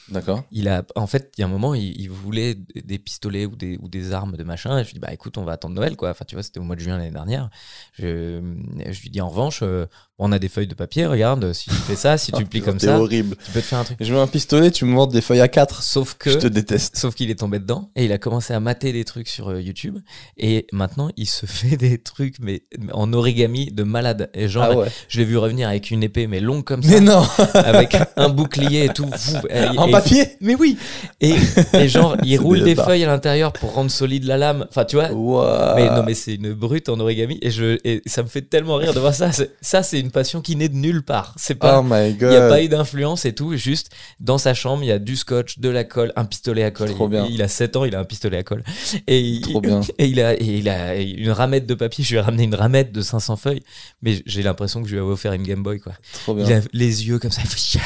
D'accord. 0.10 0.44
Il 0.52 0.68
a, 0.68 0.84
en 0.98 1.08
fait, 1.08 1.34
il 1.38 1.42
y 1.42 1.44
a 1.46 1.48
un 1.48 1.50
moment, 1.50 1.74
il, 1.76 1.98
il 1.98 2.10
voulait 2.10 2.56
des 2.56 3.00
pistolets 3.00 3.46
ou 3.46 3.56
des, 3.56 3.78
ou 3.82 3.88
des 3.88 4.12
armes 4.12 4.36
de 4.36 4.44
machin. 4.44 4.78
Et 4.78 4.84
je 4.84 4.88
lui 4.90 4.96
dis, 4.96 5.00
bah 5.00 5.14
écoute, 5.14 5.38
on 5.38 5.46
va 5.46 5.54
attendre 5.54 5.76
Noël, 5.76 5.96
quoi. 5.96 6.10
Enfin, 6.10 6.26
tu 6.28 6.36
vois, 6.36 6.44
c'était 6.44 6.60
au 6.60 6.64
mois 6.64 6.76
de 6.76 6.82
juin 6.82 6.98
l'année 6.98 7.12
dernière. 7.12 7.50
Je, 7.94 8.42
je 8.90 9.02
lui 9.02 9.10
dis, 9.10 9.22
en 9.22 9.30
revanche, 9.30 9.62
euh, 9.64 9.86
on 10.26 10.32
a 10.32 10.40
des 10.40 10.48
feuilles 10.50 10.68
de 10.68 10.74
papier, 10.74 11.06
regarde, 11.06 11.52
si 11.54 11.66
tu 11.70 11.76
fais 11.76 11.96
ça, 11.96 12.18
si 12.18 12.32
tu 12.32 12.46
plies 12.46 12.62
comme 12.62 12.80
ça, 12.80 12.98
horrible. 13.00 13.36
tu 13.46 13.52
peux 13.52 13.60
te 13.62 13.66
faire 13.66 13.80
un 13.80 13.84
truc. 13.84 13.98
Je 14.00 14.14
veux 14.14 14.20
un 14.20 14.28
pistolet, 14.28 14.72
tu 14.72 14.86
me 14.86 14.92
montres 14.92 15.12
des 15.12 15.22
feuilles 15.22 15.42
à 15.42 15.48
4. 15.50 15.84
Sauf 15.84 16.16
que. 16.18 16.30
Je 16.32 16.38
te 16.38 16.48
déteste. 16.48 16.96
Sauf 16.98 17.14
qu'il 17.14 17.30
est 17.30 17.36
tombé 17.40 17.60
dedans 17.60 17.90
et 17.96 18.06
il 18.06 18.12
a 18.12 18.18
commencé 18.18 18.54
à 18.54 18.60
mater 18.60 18.94
des 18.94 19.04
trucs 19.04 19.28
sur 19.28 19.50
euh, 19.50 19.62
YouTube 19.62 19.98
et 20.38 20.66
maintenant 20.72 21.10
il 21.18 21.28
se 21.28 21.46
fait 21.48 21.76
des 21.78 21.98
trucs 21.98 22.36
mais 22.40 22.64
en 22.94 23.12
origami 23.14 23.68
de 23.72 23.84
malade 23.84 24.30
et 24.34 24.48
genre 24.48 24.64
Ah 24.72 24.78
ouais. 24.78 24.88
je 25.10 25.20
l'ai 25.20 25.26
vu 25.26 25.38
revenir 25.38 25.68
avec 25.68 25.92
une 25.92 26.04
épée 26.04 26.28
mais 26.28 26.40
longue 26.40 26.64
comme 26.64 26.82
ça 26.84 26.90
Mais 26.90 27.00
non 27.02 27.24
avec 27.54 27.96
un 28.16 28.30
bouclier 28.30 28.86
et 28.86 28.90
tout 28.90 29.10
Fou. 29.16 29.36
Et- 29.50 29.78
En 29.78 29.88
et- 29.88 29.92
papier 29.92 30.26
mais 30.42 30.56
oui 30.56 30.78
et, 31.22 31.36
et 31.74 31.88
genre 31.90 32.16
il 32.24 32.38
roule 32.40 32.64
des 32.64 32.76
feuilles 32.76 33.04
à 33.04 33.08
l'intérieur 33.08 33.52
pour 33.54 33.74
rendre 33.74 33.92
solide 33.92 34.24
la 34.24 34.38
lame 34.38 34.66
enfin 34.70 34.86
tu 34.86 34.96
vois 34.96 35.10
mais 35.76 35.90
non 35.90 36.04
mais 36.06 36.14
c'est 36.14 36.36
une 36.36 36.54
brute 36.54 36.88
en 36.90 37.00
origami 37.00 37.38
et 37.42 37.52
je 37.52 37.78
et 37.84 38.02
ça 38.06 38.24
me 38.24 38.28
fait 38.28 38.42
tellement 38.44 38.76
rire 38.76 38.94
de 38.94 39.00
voir 39.00 39.14
ça 39.14 39.32
ça 39.62 39.84
c'est 39.84 40.00
une 40.00 40.12
passion 40.14 40.40
qui 40.42 40.56
naît 40.56 40.70
de 40.70 40.76
nulle 40.76 41.04
part 41.04 41.34
c'est 41.36 41.56
pas 41.56 41.80
Oh 41.80 41.84
my 41.84 42.12
il 42.12 42.18
god. 42.18 42.30
n'y 42.30 42.36
a 42.38 42.48
pas 42.48 42.62
eu 42.64 42.70
d'influence 42.70 43.26
et 43.26 43.34
tout. 43.34 43.56
Juste 43.58 43.90
dans 44.22 44.38
sa 44.38 44.54
chambre, 44.54 44.84
il 44.84 44.88
y 44.88 44.92
a 44.92 45.00
du 45.00 45.16
scotch, 45.18 45.60
de 45.60 45.68
la 45.70 45.84
colle, 45.84 46.14
un 46.16 46.24
pistolet 46.26 46.64
à 46.64 46.72
colle. 46.72 46.92
Trop 46.92 47.08
il, 47.08 47.12
bien. 47.12 47.28
il 47.30 47.42
a 47.42 47.48
7 47.50 47.76
ans, 47.76 47.84
il 47.86 47.96
a 47.96 48.00
un 48.00 48.06
pistolet 48.06 48.38
à 48.38 48.44
colle. 48.44 48.64
Et, 49.08 49.20
il- 49.20 49.42
Trop 49.42 49.60
bien. 49.60 49.82
et 49.98 50.06
il, 50.06 50.22
a, 50.22 50.34
et 50.36 50.44
il 50.44 50.70
a 50.70 50.96
une 50.96 51.32
ramette 51.32 51.66
de 51.66 51.74
papier. 51.74 52.04
Je 52.04 52.12
lui 52.12 52.18
ai 52.18 52.22
ramené 52.22 52.44
une 52.44 52.56
ramette 52.56 52.92
de 52.92 53.02
500 53.02 53.36
feuilles. 53.36 53.64
Mais 54.02 54.22
j'ai 54.26 54.44
l'impression 54.44 54.82
que 54.82 54.88
je 54.88 54.94
lui 54.94 55.02
avais 55.02 55.10
offert 55.12 55.34
une 55.34 55.44
Game 55.44 55.64
Boy. 55.64 55.80
Quoi. 55.80 55.94
Trop 56.14 56.34
bien. 56.36 56.46
Il 56.46 56.54
a 56.54 56.62
les 56.72 57.08
yeux 57.08 57.20
comme 57.20 57.32
ça. 57.32 57.42
Il 57.44 57.50
fait. 57.50 57.80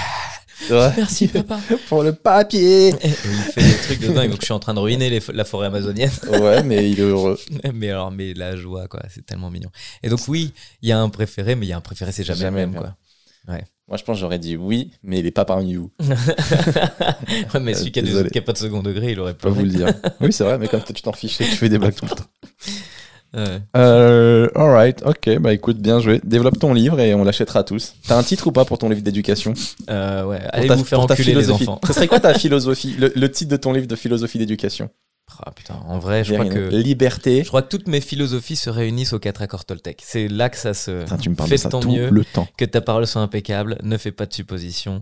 Merci 0.69 1.27
papa. 1.27 1.59
Pour 1.89 2.03
le 2.03 2.13
papier. 2.13 2.89
Et 2.89 2.93
il 3.03 3.11
fait 3.53 3.63
des 3.63 3.77
trucs 3.77 3.99
de 3.99 4.07
dingue. 4.13 4.31
Donc 4.31 4.39
je 4.41 4.45
suis 4.45 4.53
en 4.53 4.59
train 4.59 4.73
de 4.73 4.79
ruiner 4.79 5.09
les 5.09 5.21
la 5.33 5.45
forêt 5.45 5.67
amazonienne. 5.67 6.11
Ouais, 6.29 6.63
mais 6.63 6.89
il 6.89 6.99
est 6.99 7.03
heureux. 7.03 7.37
mais 7.73 7.89
alors, 7.91 8.11
mais 8.11 8.33
la 8.33 8.55
joie, 8.55 8.87
quoi. 8.87 9.01
C'est 9.13 9.25
tellement 9.25 9.49
mignon. 9.49 9.69
Et 10.03 10.09
donc, 10.09 10.19
oui, 10.27 10.53
il 10.81 10.89
y 10.89 10.91
a 10.91 10.99
un 10.99 11.09
préféré, 11.09 11.55
mais 11.55 11.65
il 11.65 11.69
y 11.69 11.73
a 11.73 11.77
un 11.77 11.81
préféré, 11.81 12.11
c'est 12.11 12.23
jamais, 12.23 12.39
Jamais 12.41 12.61
le 12.61 12.67
même. 12.71 12.79
Quoi. 12.81 12.95
Moi, 13.89 13.95
je 13.97 14.03
pense 14.03 14.17
que 14.17 14.19
j'aurais 14.19 14.39
dit 14.39 14.57
oui, 14.57 14.91
mais 15.03 15.19
il 15.19 15.25
est 15.25 15.31
pas 15.31 15.45
parmi 15.45 15.75
vous. 15.75 15.89
Ouais, 16.01 16.15
mais 17.61 17.71
Euh, 17.73 17.77
celui 17.77 17.91
qui 17.93 17.99
a, 17.99 18.01
des- 18.01 18.09
désolé. 18.09 18.29
qui 18.29 18.37
a 18.37 18.41
pas 18.41 18.51
de 18.51 18.57
second 18.57 18.83
degré, 18.83 19.11
il 19.13 19.19
aurait 19.21 19.31
Je 19.31 19.37
peux 19.37 19.47
pas 19.49 19.53
vous 19.55 19.63
le 19.63 19.69
dire. 19.69 19.93
Oui, 20.19 20.33
c'est 20.33 20.43
vrai, 20.43 20.57
mais 20.57 20.67
comme 20.67 20.81
toi, 20.81 20.93
tu 20.93 21.01
t'en 21.01 21.13
fiches 21.13 21.39
et 21.39 21.45
que 21.45 21.49
tu 21.51 21.55
fais 21.55 21.69
des 21.69 21.77
blagues 21.79 21.95
tout 21.95 22.05
le 22.05 22.11
temps. 22.11 22.25
Ouais. 23.33 23.61
Euh, 23.75 24.47
alright, 24.55 25.03
ok, 25.05 25.37
bah 25.39 25.53
écoute, 25.53 25.77
bien 25.77 25.99
joué. 25.99 26.21
Développe 26.23 26.59
ton 26.59 26.73
livre 26.73 26.99
et 26.99 27.13
on 27.13 27.23
l'achètera 27.23 27.63
tous. 27.63 27.93
T'as 28.07 28.17
un 28.17 28.23
titre 28.23 28.47
ou 28.47 28.51
pas 28.51 28.65
pour 28.65 28.77
ton 28.77 28.89
livre 28.89 29.01
d'éducation? 29.01 29.53
Euh, 29.89 30.23
ouais. 30.25 30.39
Pour 30.39 30.49
Allez 30.53 30.67
ta- 30.67 30.75
vous 30.75 30.83
faire 30.85 30.99
pour 31.01 31.11
enculer 31.11 31.33
les 31.35 31.51
enfants. 31.51 31.79
Ce 31.85 31.93
serait 31.93 32.07
quoi 32.07 32.19
ta 32.19 32.33
philosophie? 32.39 32.95
Le, 32.97 33.11
le 33.15 33.31
titre 33.31 33.51
de 33.51 33.57
ton 33.57 33.73
livre 33.73 33.87
de 33.87 33.95
philosophie 33.95 34.37
d'éducation? 34.39 34.89
Ah, 35.45 35.51
putain, 35.51 35.75
en 35.87 35.99
vrai, 35.99 36.23
je 36.23 36.33
crois 36.33 36.45
que 36.45 36.69
Liberté. 36.73 37.43
je 37.43 37.49
crois 37.49 37.61
que 37.61 37.67
toutes 37.67 37.89
mes 37.89 37.99
philosophies 37.99 38.55
se 38.55 38.69
réunissent 38.69 39.11
aux 39.11 39.19
quatre 39.19 39.41
accords 39.41 39.65
Toltec. 39.65 40.01
C'est 40.05 40.29
là 40.29 40.49
que 40.49 40.55
ça 40.57 40.73
se 40.73 41.03
Putain, 41.03 41.17
tu 41.17 41.29
me 41.29 41.35
parles 41.35 41.49
Fais 41.49 41.55
de 41.57 41.61
ça 41.61 41.69
ton 41.69 41.81
tout 41.81 41.91
mieux. 41.91 42.09
le 42.09 42.23
temps. 42.23 42.47
que 42.57 42.63
ta 42.63 42.79
parole 42.79 43.05
soit 43.05 43.21
impeccable, 43.21 43.77
ne 43.83 43.97
fais 43.97 44.13
pas 44.13 44.25
de 44.25 44.33
suppositions 44.33 45.01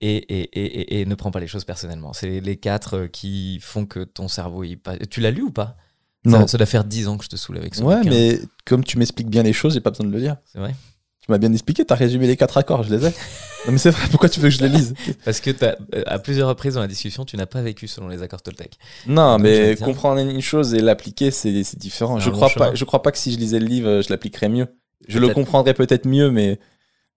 et, 0.00 0.16
et, 0.16 0.40
et, 0.60 0.64
et- 0.64 1.00
et 1.02 1.06
ne 1.06 1.14
prends 1.14 1.30
pas 1.30 1.38
les 1.38 1.46
choses 1.46 1.64
personnellement. 1.64 2.12
C'est 2.12 2.40
les 2.40 2.56
quatre 2.56 2.96
euh, 2.96 3.06
qui 3.06 3.60
font 3.62 3.86
que 3.86 4.00
ton 4.02 4.26
cerveau 4.26 4.64
il. 4.64 4.78
Tu 5.08 5.20
l'as 5.20 5.30
lu 5.30 5.42
ou 5.42 5.52
pas? 5.52 5.76
Non. 6.24 6.40
Ça, 6.42 6.48
ça 6.48 6.58
doit 6.58 6.66
faire 6.66 6.84
dix 6.84 7.08
ans 7.08 7.16
que 7.16 7.24
je 7.24 7.28
te 7.30 7.36
saoule 7.36 7.56
avec 7.58 7.74
ça. 7.74 7.82
Ouais, 7.82 8.02
mais 8.04 8.38
comme 8.66 8.84
tu 8.84 8.98
m'expliques 8.98 9.28
bien 9.30 9.42
les 9.42 9.52
choses, 9.52 9.74
j'ai 9.74 9.80
pas 9.80 9.90
besoin 9.90 10.06
de 10.06 10.12
le 10.12 10.20
dire. 10.20 10.36
C'est 10.52 10.58
vrai. 10.58 10.74
Tu 11.22 11.30
m'as 11.30 11.38
bien 11.38 11.52
expliqué, 11.52 11.84
t'as 11.84 11.94
résumé 11.94 12.26
les 12.26 12.36
quatre 12.36 12.56
accords, 12.56 12.82
je 12.82 12.94
les 12.94 13.06
ai. 13.06 13.10
non, 13.66 13.72
mais 13.72 13.78
c'est 13.78 13.90
vrai, 13.90 14.06
pourquoi 14.10 14.28
tu 14.30 14.40
veux 14.40 14.48
que 14.48 14.54
je 14.54 14.62
les 14.62 14.68
lise 14.70 14.94
Parce 15.24 15.40
que 15.40 15.50
t'as- 15.50 15.76
euh, 15.94 16.02
à 16.06 16.18
plusieurs 16.18 16.48
reprises 16.48 16.74
dans 16.74 16.80
la 16.80 16.86
discussion, 16.88 17.24
tu 17.26 17.36
n'as 17.36 17.44
pas 17.46 17.60
vécu 17.62 17.86
selon 17.88 18.08
les 18.08 18.22
accords 18.22 18.40
Toltec. 18.42 18.78
Non, 19.06 19.32
Donc, 19.36 19.42
mais 19.42 19.76
comprendre 19.76 20.18
une 20.20 20.40
chose 20.40 20.72
et 20.74 20.80
l'appliquer, 20.80 21.30
c'est 21.30 21.52
différent. 21.76 22.18
Je 22.18 22.30
crois, 22.30 22.48
pas, 22.50 22.74
je 22.74 22.84
crois 22.84 23.02
pas 23.02 23.12
que 23.12 23.18
si 23.18 23.32
je 23.32 23.38
lisais 23.38 23.58
le 23.60 23.66
livre, 23.66 24.00
je 24.02 24.08
l'appliquerais 24.10 24.48
mieux. 24.48 24.66
Je 25.08 25.18
le 25.18 25.28
comprendrais 25.30 25.74
peut-être 25.74 26.06
mieux, 26.06 26.30
mais 26.30 26.58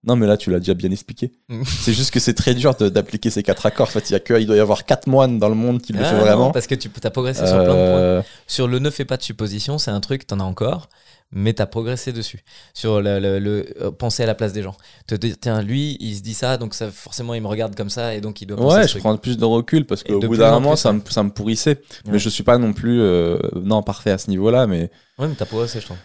Non, 0.06 0.16
mais 0.16 0.26
là, 0.26 0.36
tu 0.36 0.50
l'as 0.50 0.58
déjà 0.58 0.74
bien 0.74 0.90
expliqué. 0.90 1.32
Mm. 1.48 1.62
c'est 1.64 1.92
juste 1.94 2.10
que 2.12 2.20
c'est 2.20 2.34
très 2.34 2.54
dur 2.54 2.74
d'appliquer 2.74 3.30
ces 3.30 3.42
quatre 3.42 3.64
accords. 3.66 3.88
En 3.88 3.90
fait, 3.90 4.10
il, 4.10 4.12
y 4.12 4.16
a 4.16 4.20
que, 4.20 4.34
il 4.40 4.46
doit 4.46 4.56
y 4.56 4.60
avoir 4.60 4.84
quatre 4.84 5.06
moines 5.06 5.38
dans 5.38 5.48
le 5.48 5.54
monde 5.54 5.80
qui 5.80 5.92
le 5.92 6.00
Ah, 6.02 6.04
font 6.10 6.16
non, 6.16 6.20
vraiment. 6.22 6.50
parce 6.50 6.66
que 6.66 6.74
tu 6.74 6.90
as 7.02 7.10
progressé 7.10 7.46
sur 7.46 7.54
plein 7.56 7.62
de 7.64 7.68
points. 7.68 7.74
Euh, 7.76 8.22
Sur 8.46 8.68
le 8.68 8.78
ne 8.78 8.90
fais 8.90 9.04
pas 9.04 9.16
de 9.16 9.22
supposition, 9.22 9.78
c'est 9.78 9.90
un 9.90 10.00
truc, 10.00 10.26
t'en 10.26 10.40
as 10.40 10.44
encore, 10.44 10.88
mais 11.32 11.52
t'as 11.54 11.66
progressé 11.66 12.12
dessus. 12.12 12.44
Sur 12.74 13.00
le, 13.00 13.18
le- 13.18 13.38
le- 13.38 13.66
euh, 13.80 13.90
penser 13.90 14.22
à 14.22 14.26
la 14.26 14.34
place 14.34 14.52
des 14.52 14.62
gens. 14.62 14.76
Te 15.06 15.14
dire, 15.14 15.34
tiens, 15.40 15.62
lui, 15.62 15.96
il 16.00 16.14
se 16.16 16.20
dit 16.22 16.34
ça, 16.34 16.58
donc 16.58 16.74
ça, 16.74 16.90
forcément, 16.90 17.34
il 17.34 17.40
me 17.42 17.48
regarde 17.48 17.74
comme 17.74 17.90
ça, 17.90 18.14
et 18.14 18.20
donc 18.20 18.40
il 18.42 18.46
doit 18.46 18.56
penser 18.58 18.76
Ouais, 18.76 18.82
ce 18.82 18.86
je 18.88 18.92
truc. 18.92 19.02
prends 19.02 19.16
plus 19.16 19.36
de 19.38 19.44
recul 19.44 19.86
parce 19.86 20.02
qu'au 20.02 20.20
bout 20.20 20.36
d'un 20.36 20.50
en 20.52 20.60
moment, 20.60 20.76
ça 20.76 20.92
me, 20.92 21.00
ça 21.08 21.22
me 21.22 21.30
pourrissait. 21.30 21.80
Ouais. 22.04 22.12
Mais 22.12 22.18
je 22.18 22.28
suis 22.28 22.42
pas 22.44 22.58
non 22.58 22.72
plus 22.72 23.00
euh, 23.00 23.38
non 23.54 23.82
parfait 23.82 24.10
à 24.12 24.18
ce 24.18 24.28
niveau-là. 24.30 24.66
Mais 24.66 24.90
Ouais, 25.18 25.28
mais 25.28 25.34
t'as 25.36 25.44
progressé, 25.46 25.80
je 25.80 25.86
trouve. 25.86 25.96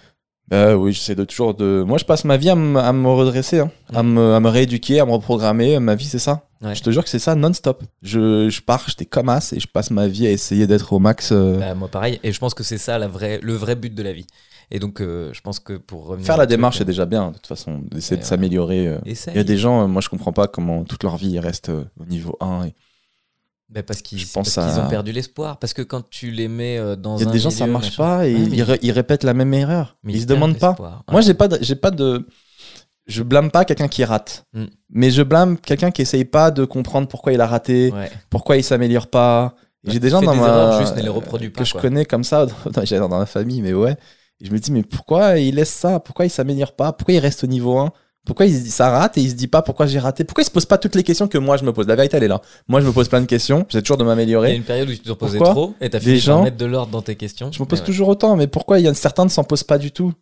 Euh, 0.53 0.73
oui, 0.73 0.93
j'essaie 0.93 1.15
de 1.15 1.23
toujours 1.25 1.53
de. 1.53 1.83
Moi, 1.85 1.97
je 1.97 2.05
passe 2.05 2.25
ma 2.25 2.37
vie 2.37 2.49
à, 2.49 2.55
me- 2.55 2.79
à 2.79 2.91
me 2.93 3.07
redresser, 3.09 3.59
hein, 3.59 3.71
à, 3.93 4.03
me, 4.03 4.33
à 4.33 4.39
me 4.39 4.49
rééduquer, 4.49 4.99
à 4.99 5.05
me 5.05 5.11
reprogrammer. 5.11 5.79
Ma 5.79 5.95
vie, 5.95 6.05
c'est 6.05 6.19
ça. 6.19 6.45
Ouais. 6.61 6.75
Je 6.75 6.81
te 6.83 6.89
jure 6.89 7.03
que 7.03 7.09
c'est 7.09 7.19
ça 7.19 7.35
non-stop. 7.35 7.83
Je, 8.01 8.49
je 8.49 8.61
pars, 8.61 8.83
j'étais 8.87 9.05
comme 9.05 9.29
as 9.29 9.53
et 9.53 9.59
je 9.59 9.67
passe 9.67 9.91
ma 9.91 10.07
vie 10.07 10.27
à 10.27 10.31
essayer 10.31 10.67
d'être 10.67 10.91
au 10.93 10.99
max. 10.99 11.29
euh, 11.31 11.57
Bah, 11.59 11.73
moi, 11.75 11.87
pareil, 11.87 12.19
et 12.23 12.31
je 12.33 12.39
pense 12.39 12.53
que 12.53 12.63
c'est 12.63 12.77
ça 12.77 12.97
la 12.99 13.07
vraie, 13.07 13.39
le 13.41 13.53
vrai 13.53 13.75
but 13.75 13.93
de 13.93 14.03
la 14.03 14.11
vie. 14.13 14.27
Et 14.71 14.77
donc, 14.79 15.01
euh, 15.01 15.31
je 15.33 15.41
pense 15.41 15.59
que 15.59 15.73
pour 15.73 16.05
revenir 16.05 16.27
Faire 16.27 16.37
la 16.37 16.45
démarche, 16.45 16.75
euh, 16.75 16.79
c'est 16.79 16.85
déjà 16.85 17.05
bien, 17.05 17.29
de 17.29 17.35
toute 17.35 17.47
façon, 17.47 17.79
d'essayer 17.89 18.17
de 18.17 18.25
s'améliorer. 18.25 18.87
euh. 18.87 18.99
Il 19.05 19.35
y 19.35 19.39
a 19.39 19.43
des 19.43 19.57
gens, 19.57 19.83
euh, 19.83 19.87
moi, 19.87 20.01
je 20.01 20.09
comprends 20.09 20.33
pas 20.33 20.47
comment 20.47 20.83
toute 20.83 21.03
leur 21.03 21.17
vie 21.17 21.31
ils 21.31 21.39
restent 21.39 21.69
euh, 21.69 21.85
au 21.99 22.05
niveau 22.05 22.37
1. 22.41 22.65
et- 22.65 22.73
Parce 23.85 24.01
qu'ils 24.01 24.17
Je 24.17 24.25
pense 24.31 24.53
parce 24.55 24.67
qu'ils 24.67 24.81
à- 24.81 24.85
ont 24.85 24.89
perdu 24.89 25.11
l'espoir. 25.11 25.57
Parce 25.59 25.73
que 25.73 25.81
quand 25.83 26.09
tu 26.09 26.31
les 26.31 26.47
mets 26.47 26.77
euh, 26.79 26.95
dans 26.95 27.17
Il 27.17 27.23
y 27.23 27.25
a 27.25 27.29
un 27.29 27.31
des 27.31 27.39
gens, 27.39 27.49
ça 27.51 27.67
marche 27.67 27.91
machin- 27.91 27.97
pas 27.97 28.27
et 28.27 28.33
Ouais, 28.33 28.39
mais 28.49 28.57
ils, 28.57 28.77
ils 28.81 28.91
répètent 28.91 29.23
la 29.23 29.33
même 29.35 29.53
erreur. 29.53 29.97
mais 30.03 30.13
ils 30.13 30.21
se 30.21 30.25
perdent 30.25 30.39
demandent 30.39 30.57
pas. 30.57 30.75
Moi, 31.11 31.21
j'ai 31.21 31.33
pas, 31.35 31.47
de, 31.47 31.73
pas 31.75 31.91
de. 31.91 32.27
Je 33.07 33.23
blâme 33.23 33.49
pas 33.51 33.65
quelqu'un 33.65 33.87
qui 33.87 34.03
rate, 34.03 34.45
Mm. 34.53 34.65
mais 34.91 35.09
je 35.11 35.21
blâme 35.23 35.57
quelqu'un 35.57 35.89
qui 35.91 36.01
essaye 36.03 36.25
pas 36.25 36.51
de 36.51 36.63
comprendre 36.65 37.07
pourquoi 37.07 37.33
il 37.33 37.41
a 37.41 37.47
raté, 37.47 37.91
Ouais. 37.91 38.11
pourquoi 38.29 38.57
il 38.57 38.63
s'améliore 38.63 39.07
pas. 39.07 39.55
J'ai 39.83 39.99
des 39.99 40.09
gens 40.09 40.21
dans 40.21 40.33
des 40.33 40.39
ma 40.39 40.79
juste 40.79 40.95
les 40.97 41.03
pas, 41.09 41.59
que 41.59 41.63
je 41.65 41.73
connais 41.73 42.05
comme 42.05 42.23
ça, 42.23 42.45
dans, 42.65 43.07
dans 43.09 43.17
ma 43.19 43.25
famille, 43.25 43.61
mais 43.61 43.73
ouais. 43.73 43.95
Et 44.41 44.45
je 44.45 44.51
me 44.51 44.59
dis 44.59 44.71
mais 44.71 44.83
pourquoi 44.83 45.37
il 45.39 45.55
laisse 45.55 45.71
ça? 45.73 45.99
Pourquoi 45.99 46.25
il 46.25 46.29
s'améliore 46.29 46.73
pas? 46.73 46.91
Pourquoi 46.93 47.13
il 47.13 47.19
reste 47.19 47.43
au 47.43 47.47
niveau 47.47 47.77
1 47.77 47.91
Pourquoi 48.25 48.45
il 48.45 48.55
se 48.55 48.61
dit 48.63 48.69
ça 48.71 48.89
rate 48.91 49.17
et 49.17 49.21
il 49.21 49.29
se 49.29 49.35
dit 49.35 49.47
pas 49.47 49.61
pourquoi 49.61 49.87
j'ai 49.87 49.97
raté? 49.97 50.23
Pourquoi 50.23 50.43
il 50.43 50.45
se 50.45 50.51
pose 50.51 50.65
pas 50.65 50.77
toutes 50.77 50.93
les 50.95 51.03
questions 51.03 51.27
que 51.27 51.37
moi 51.37 51.57
je 51.57 51.63
me 51.65 51.73
pose? 51.73 51.87
La 51.87 51.95
vérité 51.95 52.17
elle 52.17 52.23
est 52.23 52.27
là. 52.27 52.41
Moi 52.67 52.79
je 52.81 52.85
me 52.85 52.91
pose 52.91 53.07
plein 53.09 53.21
de 53.21 53.25
questions, 53.25 53.65
j'essaie 53.69 53.81
toujours 53.81 53.97
de 53.97 54.03
Il 54.03 54.07
y 54.07 54.09
a 54.11 54.15
m'améliorer. 54.15 54.55
une 54.55 54.63
période 54.63 54.87
où 54.89 54.91
tu 54.93 54.99
te 54.99 55.11
posais 55.13 55.37
Pourquoi? 55.37 55.53
trop 55.53 55.73
et 55.81 55.89
t'as 55.89 55.99
fini 55.99 56.17
gens- 56.17 56.35
par 56.35 56.43
mettre 56.43 56.57
de 56.57 56.65
l'ordre 56.65 56.91
dans 56.91 57.01
tes 57.01 57.15
questions. 57.15 57.51
Je 57.51 57.59
me 57.61 57.65
pose 57.67 57.79
ouais. 57.79 57.85
toujours 57.85 58.07
autant, 58.09 58.35
mais 58.35 58.47
pourquoi 58.47 58.79
il 58.79 58.85
y 58.85 58.87
a 58.87 58.93
certains 58.93 59.23
ne 59.25 59.29
s'en 59.29 59.43
posent 59.43 59.63
pas 59.63 59.77
du 59.79 59.91
tout? 59.91 60.13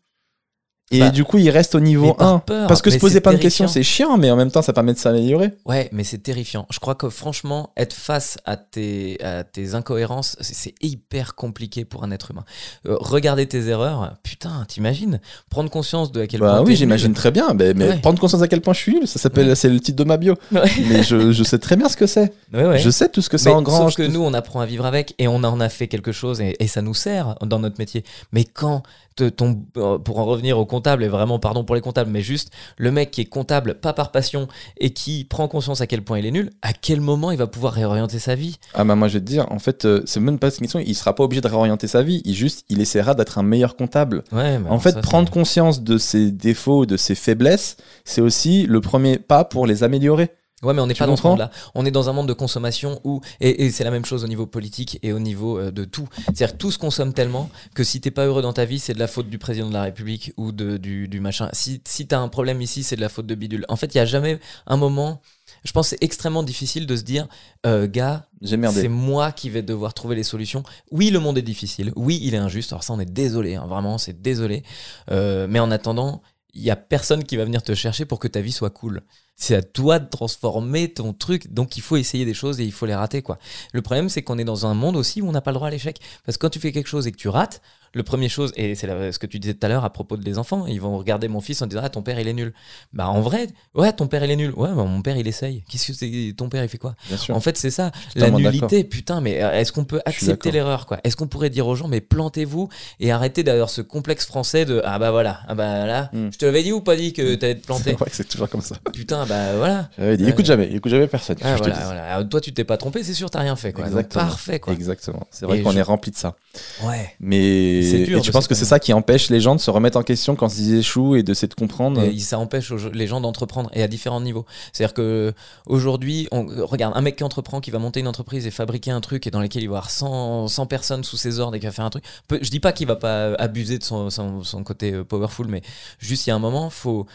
Et 0.90 1.00
Bah, 1.00 1.10
du 1.10 1.26
coup, 1.26 1.38
il 1.38 1.50
reste 1.50 1.76
au 1.76 1.82
niveau 1.82 2.08
mais 2.08 2.14
par 2.14 2.34
1. 2.36 2.40
peur, 2.40 2.68
Parce 2.68 2.82
que 2.82 2.90
se 2.90 2.98
poser 2.98 3.16
c'est 3.16 3.22
plein 3.22 3.34
de 3.34 3.38
questions, 3.40 3.68
c'est 3.68 3.84
chiant, 3.84 4.18
mais 4.18 4.32
en 4.32 4.38
même 4.38 4.52
temps, 4.52 4.62
ça 4.62 4.72
permet 4.72 4.94
de 4.94 4.98
s'améliorer. 4.98 5.52
Ouais, 5.66 5.90
mais 5.92 6.06
c'est 6.06 6.20
terrifiant. 6.20 6.66
Je 6.70 6.80
crois 6.80 6.96
que 6.96 7.10
franchement, 7.10 7.72
être 7.76 7.94
face 7.94 8.38
à 8.46 8.56
tes, 8.56 9.22
à 9.22 9.44
tes 9.44 9.76
incohérences, 9.76 10.38
c'est- 10.40 10.54
c'est 10.56 10.76
hyper 10.82 11.36
compliqué 11.36 11.84
pour 11.84 12.06
un 12.06 12.12
être 12.12 12.32
humain. 12.32 12.46
Euh, 12.86 12.96
regarder 13.02 13.46
tes 13.48 13.68
erreurs, 13.68 14.14
putain, 14.24 14.64
t'imagines? 14.70 15.20
Prendre 15.50 15.70
conscience 15.70 16.12
de 16.14 16.22
à 16.22 16.28
quel 16.28 16.40
Bah 16.40 16.56
point. 16.60 16.66
oui, 16.66 16.78
j'imagine 16.78 17.14
très 17.14 17.32
bien. 17.32 17.54
Mais, 17.54 17.74
mais 17.74 17.90
Ouais. 17.90 17.98
prendre 18.00 18.20
conscience 18.20 18.42
à 18.42 18.48
quel 18.48 18.62
point 18.62 18.74
je 18.74 18.80
suis 18.80 18.94
nul, 18.94 19.08
ça 19.10 19.20
s'appelle, 19.20 19.50
Ouais. 19.50 19.56
c'est 19.56 19.70
le 19.70 19.82
titre 19.82 19.98
de 19.98 20.04
ma 20.06 20.16
bio. 20.16 20.36
Ouais. 20.54 20.62
mais 20.88 21.04
je, 21.04 21.32
je 21.34 21.44
sais 21.44 21.60
très 21.60 21.76
bien 21.76 21.90
ce 21.90 21.98
que 21.98 22.08
c'est. 22.08 22.32
Ouais, 22.54 22.66
ouais. 22.66 22.80
Je 22.80 22.90
sais 22.90 23.10
tout 23.10 23.22
ce 23.22 23.30
que 23.30 23.38
ça 23.38 23.50
Mais 23.50 23.56
engrange. 23.58 23.92
sauf 23.94 23.96
que 23.96 24.04
tout- 24.08 24.14
nous, 24.14 24.24
on 24.24 24.34
apprend 24.34 24.62
à 24.62 24.66
vivre 24.66 24.86
avec 24.86 25.16
et 25.20 25.28
on 25.28 25.44
en 25.44 25.60
a 25.60 25.68
fait 25.68 25.90
quelque 25.90 26.14
chose 26.14 26.40
et, 26.40 26.56
et 26.62 26.68
ça 26.68 26.82
nous 26.82 26.94
sert 26.94 27.36
dans 27.42 27.60
notre 27.60 27.78
métier. 27.78 28.06
Mais 28.32 28.46
quand 28.46 28.84
ton, 29.26 29.64
euh, 29.78 29.98
pour 29.98 30.20
en 30.20 30.26
revenir 30.26 30.58
au 30.58 30.66
comptable, 30.66 31.04
et 31.04 31.08
vraiment 31.08 31.40
pardon 31.40 31.64
pour 31.64 31.76
les 31.76 31.82
comptables, 31.82 32.12
mais 32.12 32.22
juste 32.22 32.52
le 32.78 32.92
mec 32.92 33.12
qui 33.12 33.22
est 33.22 33.26
comptable, 33.26 33.76
pas 33.76 33.94
par 33.94 34.12
passion, 34.12 34.48
et 34.80 34.92
qui 34.92 35.24
prend 35.24 35.48
conscience 35.48 35.82
à 35.82 35.88
quel 35.88 36.04
point 36.04 36.20
il 36.20 36.26
est 36.26 36.32
nul, 36.32 36.52
à 36.62 36.74
quel 36.74 37.02
moment 37.02 37.32
il 37.32 37.38
va 37.38 37.48
pouvoir 37.48 37.74
réorienter 37.74 38.20
sa 38.20 38.36
vie? 38.36 38.58
Ah 38.74 38.84
bah 38.84 38.96
moi 38.96 39.08
je 39.08 39.16
vais 39.16 39.20
te 39.22 39.26
dire, 39.26 39.52
en 39.52 39.60
fait, 39.60 39.86
euh, 39.86 40.02
c'est 40.06 40.20
même 40.20 40.40
pas 40.40 40.50
une 40.50 40.62
question, 40.62 40.80
il 40.80 40.96
sera 40.96 41.16
pas 41.16 41.24
obligé 41.24 41.42
de 41.42 41.48
réorienter 41.48 41.88
sa 41.88 42.04
vie, 42.04 42.22
il 42.26 42.36
juste, 42.36 42.66
il 42.70 42.82
essaiera 42.82 43.14
d'être 43.14 43.38
un 43.38 43.44
meilleur 43.44 43.76
comptable. 43.76 44.24
Ouais, 44.32 44.60
en 44.70 44.80
fait, 44.80 44.92
ça, 44.92 45.02
prendre 45.02 45.32
conscience 45.32 45.82
de 45.84 45.98
ses 45.98 46.32
défauts, 46.32 46.86
de 46.86 46.98
ses 46.98 47.16
faiblesses, 47.16 47.78
c'est 48.06 48.22
aussi 48.22 48.66
le 48.66 48.82
premier 48.82 49.18
pas 49.18 49.44
pour 49.44 49.68
les 49.68 49.84
améliorer. 49.84 50.32
Ouais, 50.64 50.74
mais 50.74 50.82
on 50.82 50.88
n'est 50.88 50.96
pas 50.96 51.06
dans 51.06 51.16
ce 51.16 51.22
monde-là. 51.22 51.52
On 51.76 51.86
est 51.86 51.92
dans 51.92 52.10
un 52.10 52.14
monde 52.14 52.28
de 52.28 52.34
consommation 52.34 53.00
où, 53.04 53.22
et, 53.40 53.66
et 53.66 53.70
c'est 53.72 53.84
la 53.84 53.92
même 53.92 54.06
chose 54.06 54.24
au 54.24 54.28
niveau 54.28 54.48
politique 54.48 54.98
et 55.04 55.14
au 55.14 55.20
niveau 55.20 55.60
euh, 55.60 55.70
de 55.72 55.86
tout. 55.86 56.10
C'est-à-dire 56.26 56.58
tout 56.58 56.72
se 56.72 56.80
consomme 56.80 57.14
tellement 57.14 57.52
que 57.76 57.84
si 57.84 58.02
t'es 58.02 58.10
pas 58.10 58.26
heureux 58.26 58.42
dans 58.42 58.54
ta 58.54 58.66
vie, 58.66 58.80
c'est 58.80 58.96
de 58.96 59.00
la 59.00 59.06
faute 59.08 59.30
du 59.30 59.38
président 59.38 59.68
de 59.70 59.74
la 59.74 59.84
République 59.84 60.34
ou 60.36 60.52
de, 60.52 60.78
du, 60.78 61.08
du 61.08 61.20
machin. 61.20 61.50
Si, 61.54 61.80
si 61.88 62.08
t'as 62.08 62.18
un 62.18 62.28
problème 62.28 62.60
ici, 62.60 62.82
c'est 62.82 62.96
de 62.96 63.02
la 63.02 63.10
faute 63.10 63.28
de 63.28 63.36
bidule. 63.36 63.66
En 63.70 63.76
fait, 63.76 63.94
il 63.94 64.00
y 64.00 64.02
a 64.02 64.06
jamais 64.06 64.40
un 64.66 64.78
moment. 64.78 65.22
Je 65.64 65.72
pense 65.74 65.92
que 65.92 65.96
c'est 65.98 66.04
extrêmement 66.04 66.42
difficile 66.44 66.88
de 66.88 66.96
se 66.96 67.04
dire, 67.04 67.28
euh, 67.68 67.88
gars, 67.88 68.28
c'est 68.44 68.88
moi 68.88 69.32
qui 69.32 69.52
vais 69.52 69.62
devoir 69.62 69.94
trouver 69.94 70.16
les 70.16 70.24
solutions. 70.24 70.64
Oui, 70.92 71.12
le 71.12 71.20
monde 71.20 71.38
est 71.38 71.44
difficile. 71.44 71.94
Oui, 71.96 72.20
il 72.24 72.34
est 72.34 72.38
injuste. 72.38 72.72
Alors 72.74 72.84
ça, 72.84 72.94
on 72.94 73.00
est 73.00 73.06
désolé. 73.06 73.56
hein, 73.56 73.68
vraiment, 73.68 74.00
c'est 74.00 74.24
désolé. 74.24 74.64
Euh, 75.12 75.46
mais 75.48 75.60
en 75.60 75.70
attendant, 75.70 76.24
il 76.58 76.64
y 76.64 76.72
a 76.72 76.76
personne 76.76 77.24
qui 77.24 77.38
va 77.38 77.46
venir 77.46 77.62
te 77.62 77.76
chercher 77.76 78.06
pour 78.06 78.20
que 78.20 78.28
ta 78.28 78.42
vie 78.42 78.52
soit 78.52 78.72
cool. 78.72 79.04
C'est 79.36 79.56
à 79.56 79.62
toi 79.62 80.00
de 80.00 80.10
transformer 80.10 80.92
ton 80.92 81.14
truc. 81.14 81.54
Donc 81.54 81.78
il 81.78 81.82
faut 81.82 81.98
essayer 81.98 82.26
des 82.26 82.34
choses 82.34 82.60
et 82.60 82.64
il 82.64 82.72
faut 82.72 82.88
les 82.88 82.96
rater 82.96 83.22
quoi. 83.22 83.38
Le 83.74 83.84
problème 83.84 84.10
c'est 84.10 84.24
qu'on 84.24 84.40
est 84.40 84.44
dans 84.44 84.66
un 84.66 84.74
monde 84.74 84.96
aussi 84.96 85.22
où 85.22 85.30
on 85.30 85.32
n'a 85.32 85.42
pas 85.42 85.52
le 85.52 85.56
droit 85.56 85.68
à 85.68 85.72
l'échec. 85.72 86.00
Parce 86.26 86.38
que 86.38 86.42
quand 86.42 86.50
tu 86.50 86.60
fais 86.60 86.72
quelque 86.72 86.88
chose 86.88 87.06
et 87.06 87.12
que 87.12 87.18
tu 87.18 87.30
rates, 87.30 87.62
le 87.94 88.04
premier 88.04 88.30
chose 88.30 88.52
et 88.56 88.76
c'est 88.76 88.88
ce 89.12 89.20
que 89.20 89.26
tu 89.28 89.40
disais 89.40 89.54
tout 89.54 89.66
à 89.66 89.70
l'heure 89.70 89.86
à 89.86 89.90
propos 89.92 90.18
des 90.18 90.38
enfants, 90.38 90.66
ils 90.68 90.82
vont 90.82 90.98
regarder 90.98 91.28
mon 91.28 91.42
fils 91.42 91.62
en 91.62 91.68
disant 91.68 91.82
ah 91.84 91.90
ton 91.90 92.02
père 92.02 92.20
il 92.20 92.28
est 92.28 92.34
nul. 92.34 92.54
Bah 92.94 93.08
en 93.10 93.22
vrai, 93.22 93.48
ouais 93.76 93.92
ton 93.94 94.08
père 94.08 94.24
il 94.24 94.32
est 94.32 94.36
nul. 94.36 94.52
Ouais 94.56 94.70
bah, 94.70 94.84
mon 94.84 95.02
père 95.02 95.18
il 95.18 95.28
essaye. 95.28 95.64
Qu'est-ce 95.70 95.88
que 95.88 95.94
c'est 95.94 96.34
ton 96.36 96.50
père 96.50 96.64
il 96.64 96.70
fait 96.70 96.78
quoi? 96.78 96.96
Bien 97.08 97.18
sûr. 97.18 97.36
en 97.36 97.40
fait, 97.40 97.58
c'est 97.58 97.70
ça. 97.72 97.92
La 98.16 98.30
nullité, 98.32 98.84
putain, 98.84 99.22
mais 99.22 99.42
euh, 99.44 99.52
est-ce 99.54 99.72
qu'on 99.72 99.86
peut 99.86 100.02
accepter 100.06 100.52
l'erreur, 100.52 100.86
quoi? 100.86 101.00
Est-ce 101.04 101.16
qu'on 101.16 101.28
pourrait 101.28 101.50
dire 101.50 101.68
aux 101.68 101.76
gens, 101.76 101.88
mais 101.88 102.02
plantez-vous 102.02 102.70
et 103.00 103.12
arrêtez 103.12 103.44
d'avoir 103.44 103.70
ce 103.70 103.82
complexe 103.82 104.26
français 104.26 104.66
de 104.66 104.82
ah 104.86 105.00
bah 105.00 105.12
voilà, 105.12 105.42
ah 105.48 105.56
bah 105.56 105.86
là, 105.86 106.10
Mm. 106.14 106.30
je 106.32 106.38
te 106.38 106.46
l'avais 106.46 106.64
dit 106.64 106.72
ou 106.72 106.82
pas 106.82 106.96
dit 106.96 107.14
que 107.14 107.36
t'allais 107.36 107.56
te 107.56 107.66
planter? 107.66 107.96
c'est 108.12 108.28
toujours 108.28 108.50
comme 108.50 108.62
ça. 108.62 108.76
Putain, 108.94 109.26
bah 109.26 109.56
voilà. 109.58 109.90
Dit, 110.16 110.28
écoute 110.30 110.46
jamais, 110.46 110.72
écoute 110.74 110.92
jamais 110.92 111.08
personne. 111.08 111.38
Ah, 111.42 111.56
voilà, 111.58 111.76
voilà. 111.86 112.14
Alors, 112.16 112.30
toi, 112.30 112.42
tu 112.42 112.54
t'es 112.54 112.64
pas 112.64 112.78
trompé, 112.78 113.04
c'est 113.04 113.14
sûr, 113.14 113.30
t'as 113.30 113.40
rien 113.40 113.56
fait, 113.56 113.74
quoi. 113.74 113.90
Donc, 113.90 114.10
parfait, 114.10 114.60
quoi. 114.60 114.74
Exactement. 114.74 115.28
C'est 115.32 115.46
vrai 115.46 115.62
qu'on 115.62 115.72
je- 115.72 115.78
est 115.80 115.82
rempli 115.84 116.12
de 116.12 116.16
ça. 116.18 116.36
Ouais. 116.84 117.14
Mais 117.20 117.77
Dur 118.06 118.18
et 118.18 118.22
tu 118.22 118.28
de 118.30 118.32
penses 118.34 118.48
que 118.48 118.56
c'est 118.56 118.66
ça 118.66 118.80
qui 118.80 118.94
empêche 118.94 119.30
les 119.30 119.40
gens 119.40 119.56
de 119.56 119.60
se 119.60 119.70
remettre 119.72 119.98
en 119.98 120.04
question 120.04 120.36
quand 120.36 120.56
ils 120.58 120.76
échouent 120.76 121.16
et 121.16 121.24
d'essayer 121.24 121.48
de 121.48 121.54
comprendre 121.54 122.02
Et 122.04 122.20
ça 122.20 122.40
empêche 122.40 122.72
les 122.94 123.08
gens 123.08 123.22
d'entreprendre 123.22 123.70
et 123.74 123.84
à 123.84 123.88
différents 123.88 124.22
niveaux. 124.22 124.46
C'est-à-dire 124.74 124.94
que 124.94 125.34
aujourd'hui, 125.66 126.28
on 126.32 126.46
regarde 126.66 126.94
un 126.96 127.02
mec 127.02 127.16
qui 127.18 127.24
entreprend, 127.24 127.62
qui 127.62 127.72
va 127.72 127.80
monter 127.80 128.00
une 128.00 128.08
entreprise 128.08 128.46
et 128.48 128.52
fabriquer 128.52 128.92
un 128.92 129.02
truc 129.02 129.28
et 129.28 129.32
dans 129.32 129.40
lequel 129.42 129.64
il 129.64 129.68
va 129.68 129.78
avoir 129.78 129.90
100, 129.90 130.48
100 130.48 130.66
personnes 130.68 131.04
sous 131.04 131.18
ses 131.18 131.40
ordres 131.40 131.56
et 131.56 131.60
qui 131.60 131.66
va 131.66 131.72
faire 131.72 131.86
un 131.86 131.90
truc. 131.90 132.04
Je 132.42 132.50
dis 132.50 132.60
pas 132.60 132.72
qu'il 132.72 132.88
va 132.88 132.96
pas 132.96 133.34
abuser 133.36 133.78
de 133.78 133.84
son, 133.84 134.10
son- 134.10 134.44
son 134.44 134.64
côté 134.64 134.94
euh, 134.94 135.04
powerful, 135.04 135.48
mais 135.48 135.62
juste 136.00 136.26
il 136.28 136.30
y 136.30 136.34
a 136.34 136.36
un 136.36 136.40
moment, 136.40 136.70
faut 136.70 137.06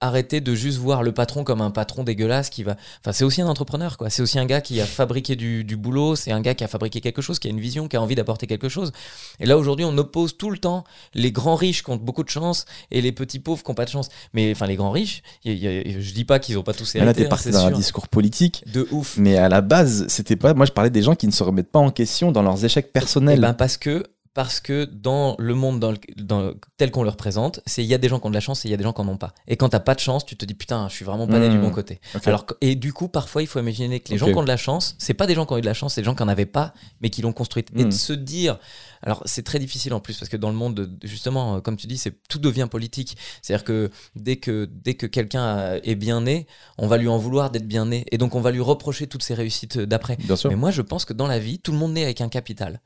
arrêter 0.00 0.40
de 0.42 0.54
juste 0.54 0.78
voir 0.78 1.02
le 1.02 1.12
patron 1.12 1.42
comme 1.42 1.60
un 1.62 1.70
patron 1.70 2.04
dégueulasse 2.04 2.50
qui 2.50 2.62
va. 2.62 2.76
Enfin, 3.00 3.12
c'est 3.12 3.24
aussi 3.24 3.40
un 3.40 3.46
entrepreneur, 3.46 3.96
quoi. 3.96 4.10
C'est 4.10 4.20
aussi 4.20 4.38
un 4.38 4.44
gars 4.44 4.60
qui 4.60 4.80
a 4.80 4.86
fabriqué 4.86 5.36
du, 5.36 5.64
du 5.64 5.76
boulot, 5.76 6.16
c'est 6.16 6.32
un 6.32 6.40
gars 6.42 6.54
qui 6.54 6.64
a 6.64 6.68
fabriqué 6.68 7.00
quelque 7.00 7.22
chose, 7.22 7.38
qui 7.38 7.48
a 7.48 7.50
une 7.50 7.60
vision, 7.60 7.88
qui 7.88 7.96
a 7.96 8.02
envie 8.02 8.14
d'apporter 8.14 8.46
quelque 8.46 8.68
chose. 8.68 8.92
Et 9.40 9.46
là, 9.46 9.56
aujourd'hui, 9.56 9.86
on 9.86 9.96
oppose 9.96 10.36
tout 10.36 10.50
le 10.50 10.58
temps 10.58 10.84
les 11.14 11.32
grands 11.32 11.54
riches 11.56 11.82
qui 11.82 11.90
ont 11.90 11.96
beaucoup 11.96 12.22
de 12.24 12.28
chance 12.28 12.66
et 12.90 13.00
les 13.00 13.12
petits 13.12 13.38
pauvres 13.38 13.62
qui 13.62 13.70
n'ont 13.70 13.74
pas 13.74 13.86
de 13.86 13.90
chance. 13.90 14.08
Mais 14.34 14.52
enfin, 14.52 14.66
les 14.66 14.76
grands 14.76 14.90
riches, 14.90 15.22
y 15.44 15.52
y 15.52 15.66
a- 15.66 16.00
je 16.00 16.12
dis 16.12 16.24
pas 16.24 16.38
qu'ils 16.40 16.58
ont 16.58 16.62
pas 16.62 16.74
tous 16.74 16.94
Mais 16.94 17.00
là, 17.00 17.06
hérité, 17.06 17.20
t'es 17.22 17.26
hein, 17.26 17.30
parti 17.30 17.44
c'est 17.44 17.50
dans 17.52 17.66
un 17.66 17.70
discours 17.70 18.08
politique. 18.08 18.64
De 18.70 18.86
ouf. 18.90 19.16
Mais 19.16 19.36
à 19.38 19.48
la 19.48 19.62
base, 19.62 20.06
c'était 20.08 20.36
pas. 20.36 20.52
Moi, 20.52 20.66
je 20.66 20.72
parlais 20.72 20.90
des 20.90 21.02
gens 21.02 21.14
qui 21.14 21.26
ne 21.26 21.32
se 21.32 21.42
remettent 21.42 21.70
pas 21.72 21.78
en 21.78 21.90
question 21.90 22.32
dans 22.32 22.42
leurs 22.42 22.62
échecs 22.64 22.86
Eh 22.88 22.92
personnels. 22.92 23.40
ben 23.40 23.54
parce 23.54 23.76
que 23.78 24.04
parce 24.36 24.60
que 24.60 24.84
dans 24.84 25.34
le 25.38 25.54
monde 25.54 25.80
dans 25.80 25.92
le- 25.92 25.98
dans- 26.22 26.52
tel 26.76 26.90
qu'on 26.90 27.02
le 27.02 27.08
représente, 27.08 27.60
c'est 27.64 27.82
il 27.82 27.86
y 27.86 27.94
a 27.94 27.98
des 27.98 28.08
gens 28.10 28.20
qui 28.20 28.26
ont 28.26 28.30
de 28.30 28.34
la 28.34 28.40
chance 28.40 28.64
et 28.64 28.68
il 28.68 28.70
y 28.70 28.74
a 28.74 28.76
des 28.76 28.84
gens 28.84 28.92
qui 28.92 29.00
en 29.00 29.08
ont 29.08 29.16
pas. 29.16 29.32
Et 29.48 29.56
quand 29.56 29.70
t'as 29.70 29.80
pas 29.80 29.94
de 29.94 30.00
chance, 30.00 30.26
tu 30.26 30.36
te 30.36 30.44
dis 30.44 30.52
putain, 30.52 30.88
je 30.90 30.94
suis 30.94 31.06
vraiment 31.06 31.26
pas 31.26 31.38
né 31.38 31.48
Mmh. 31.48 31.52
du 31.52 31.58
bon 31.58 31.70
côté. 31.70 32.00
Alors 32.26 32.44
et 32.60 32.74
du 32.76 32.92
coup, 32.92 33.08
parfois, 33.08 33.40
il 33.42 33.46
faut 33.48 33.58
imaginer 33.58 33.98
que 34.00 34.10
les 34.10 34.18
gens 34.18 34.26
qui 34.26 34.34
ont 34.36 34.42
de 34.42 34.48
la 34.48 34.58
chance, 34.58 34.94
c'est 34.98 35.14
pas 35.14 35.26
des 35.26 35.34
gens 35.34 35.46
qui 35.46 35.54
ont 35.54 35.58
eu 35.58 35.62
de 35.62 35.66
la 35.66 35.74
chance, 35.74 35.94
c'est 35.94 36.02
des 36.02 36.04
gens 36.04 36.14
qui 36.14 36.22
en 36.22 36.28
avaient 36.28 36.44
pas, 36.46 36.74
mais 37.00 37.08
qui 37.08 37.22
l'ont 37.22 37.32
construite. 37.32 37.70
Et 37.74 37.84
Mm. 37.84 37.88
de 37.88 37.94
se 37.94 38.12
dire, 38.12 38.58
alors 39.02 39.22
c'est 39.26 39.42
très 39.44 39.58
difficile 39.58 39.94
en 39.94 40.00
plus 40.00 40.16
parce 40.18 40.28
que 40.28 40.36
dans 40.36 40.50
le 40.50 40.56
monde, 40.56 40.74
de- 40.74 41.06
justement, 41.06 41.56
euh, 41.56 41.60
comme 41.60 41.76
tu 41.76 41.86
dis, 41.86 41.98
c'est 41.98 42.14
tout 42.28 42.38
devient 42.38 42.68
politique. 42.70 43.16
C'est-à-dire 43.42 43.64
que 43.64 43.90
dès 44.14 44.36
que 44.36 44.68
dès 44.70 44.94
que 44.94 45.06
quelqu'un 45.06 45.44
a- 45.44 45.76
est 45.82 45.94
bien 45.94 46.20
né, 46.22 46.46
on 46.78 46.86
va 46.86 46.96
lui 46.96 47.08
en 47.08 47.18
vouloir 47.18 47.50
d'être 47.50 47.66
bien 47.68 47.86
né, 47.86 48.04
et 48.10 48.18
donc 48.18 48.34
on 48.34 48.40
va 48.40 48.50
lui 48.50 48.60
reprocher 48.60 49.06
toutes 49.06 49.22
ses 49.22 49.34
réussites 49.34 49.78
d'après. 49.78 50.16
Bien 50.16 50.36
sûr. 50.36 50.50
Mais 50.50 50.56
moi, 50.56 50.70
je 50.70 50.82
pense 50.82 51.04
que 51.04 51.12
dans 51.12 51.26
la 51.26 51.38
vie, 51.38 51.58
tout 51.58 51.72
le 51.72 51.78
monde 51.78 51.92
naît 51.92 52.04
avec 52.04 52.20
un 52.20 52.28
capital. 52.28 52.80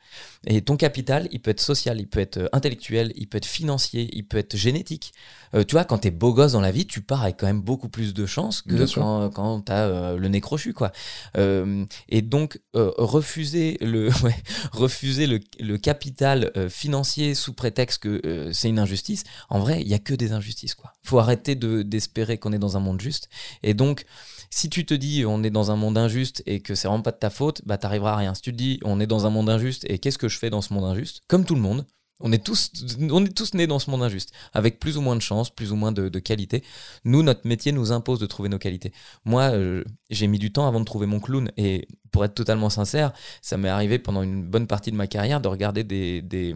Et 0.46 0.62
ton 0.62 0.76
capital, 0.76 1.28
il 1.32 1.40
peut 1.40 1.50
être 1.50 1.60
social, 1.60 2.00
il 2.00 2.06
peut 2.08 2.20
être 2.20 2.38
euh, 2.38 2.48
intellectuel, 2.52 3.12
il 3.16 3.28
peut 3.28 3.38
être 3.38 3.46
financier, 3.46 4.08
il 4.12 4.24
peut 4.26 4.38
être 4.38 4.56
génétique. 4.56 5.12
Euh, 5.54 5.64
tu 5.64 5.74
vois, 5.74 5.84
quand 5.84 5.98
t'es 5.98 6.10
beau 6.10 6.32
gosse 6.32 6.52
dans 6.52 6.60
la 6.60 6.70
vie, 6.70 6.86
tu 6.86 7.00
pars 7.00 7.22
avec 7.22 7.36
quand 7.38 7.46
même 7.46 7.60
beaucoup 7.60 7.88
plus 7.88 8.14
de 8.14 8.26
chances 8.26 8.62
que 8.62 8.74
Bien 8.74 8.86
quand, 8.86 9.30
quand 9.30 9.60
t'as 9.62 9.86
euh, 9.86 10.16
le 10.16 10.28
nez 10.28 10.40
crochu, 10.40 10.72
quoi. 10.72 10.92
Euh, 11.36 11.84
et 12.08 12.22
donc, 12.22 12.60
refuser 12.74 13.78
le, 13.80 14.08
ouais, 14.24 14.36
refuser 14.72 15.26
le, 15.26 15.40
le 15.58 15.78
capital 15.78 16.52
financier 16.68 17.34
sous 17.34 17.52
prétexte 17.52 18.02
que 18.02 18.50
c'est 18.52 18.68
une 18.68 18.78
injustice, 18.78 19.24
en 19.48 19.58
vrai, 19.58 19.80
il 19.80 19.88
y 19.88 19.94
a 19.94 19.98
que 19.98 20.14
des 20.14 20.32
injustices, 20.32 20.74
quoi. 20.74 20.92
Faut 21.02 21.18
arrêter 21.18 21.54
de 21.54 21.82
d'espérer 21.82 22.38
qu'on 22.38 22.52
est 22.52 22.58
dans 22.58 22.76
un 22.76 22.80
monde 22.80 23.00
juste. 23.00 23.28
Et 23.62 23.74
donc, 23.74 24.04
si 24.50 24.68
tu 24.68 24.84
te 24.84 24.94
dis 24.94 25.24
on 25.26 25.42
est 25.42 25.50
dans 25.50 25.70
un 25.70 25.76
monde 25.76 25.96
injuste 25.96 26.42
et 26.46 26.60
que 26.60 26.74
c'est 26.74 26.88
vraiment 26.88 27.02
pas 27.02 27.12
de 27.12 27.18
ta 27.18 27.30
faute, 27.30 27.62
bah 27.64 27.78
t'arriveras 27.78 28.12
à 28.12 28.16
rien. 28.16 28.34
Si 28.34 28.42
tu 28.42 28.52
te 28.52 28.56
dis 28.56 28.80
on 28.84 29.00
est 29.00 29.06
dans 29.06 29.26
un 29.26 29.30
monde 29.30 29.48
injuste 29.48 29.86
et 29.88 29.98
qu'est-ce 29.98 30.18
que 30.18 30.28
je 30.28 30.38
fais 30.38 30.50
dans 30.50 30.60
ce 30.60 30.74
monde 30.74 30.84
injuste? 30.84 31.22
Comme 31.28 31.44
tout 31.44 31.54
le 31.54 31.60
monde, 31.60 31.86
on 32.20 32.32
est 32.32 32.42
tous, 32.44 32.70
on 33.10 33.24
est 33.24 33.34
tous 33.34 33.54
nés 33.54 33.66
dans 33.66 33.78
ce 33.78 33.90
monde 33.90 34.02
injuste, 34.02 34.32
avec 34.52 34.78
plus 34.78 34.96
ou 34.96 35.00
moins 35.00 35.16
de 35.16 35.22
chance, 35.22 35.50
plus 35.50 35.72
ou 35.72 35.76
moins 35.76 35.92
de, 35.92 36.08
de 36.08 36.18
qualité. 36.18 36.62
Nous, 37.04 37.22
notre 37.22 37.46
métier 37.46 37.72
nous 37.72 37.92
impose 37.92 38.18
de 38.20 38.26
trouver 38.26 38.48
nos 38.48 38.58
qualités. 38.58 38.92
Moi, 39.24 39.42
euh, 39.52 39.84
j'ai 40.10 40.26
mis 40.26 40.38
du 40.38 40.52
temps 40.52 40.66
avant 40.68 40.80
de 40.80 40.84
trouver 40.84 41.06
mon 41.06 41.20
clown. 41.20 41.50
Et 41.56 41.88
pour 42.12 42.24
être 42.24 42.34
totalement 42.34 42.70
sincère, 42.70 43.12
ça 43.42 43.56
m'est 43.56 43.68
arrivé 43.68 43.98
pendant 43.98 44.22
une 44.22 44.42
bonne 44.44 44.66
partie 44.66 44.90
de 44.90 44.96
ma 44.96 45.06
carrière 45.06 45.40
de 45.40 45.48
regarder 45.48 45.84
des, 45.84 46.22
des, 46.22 46.54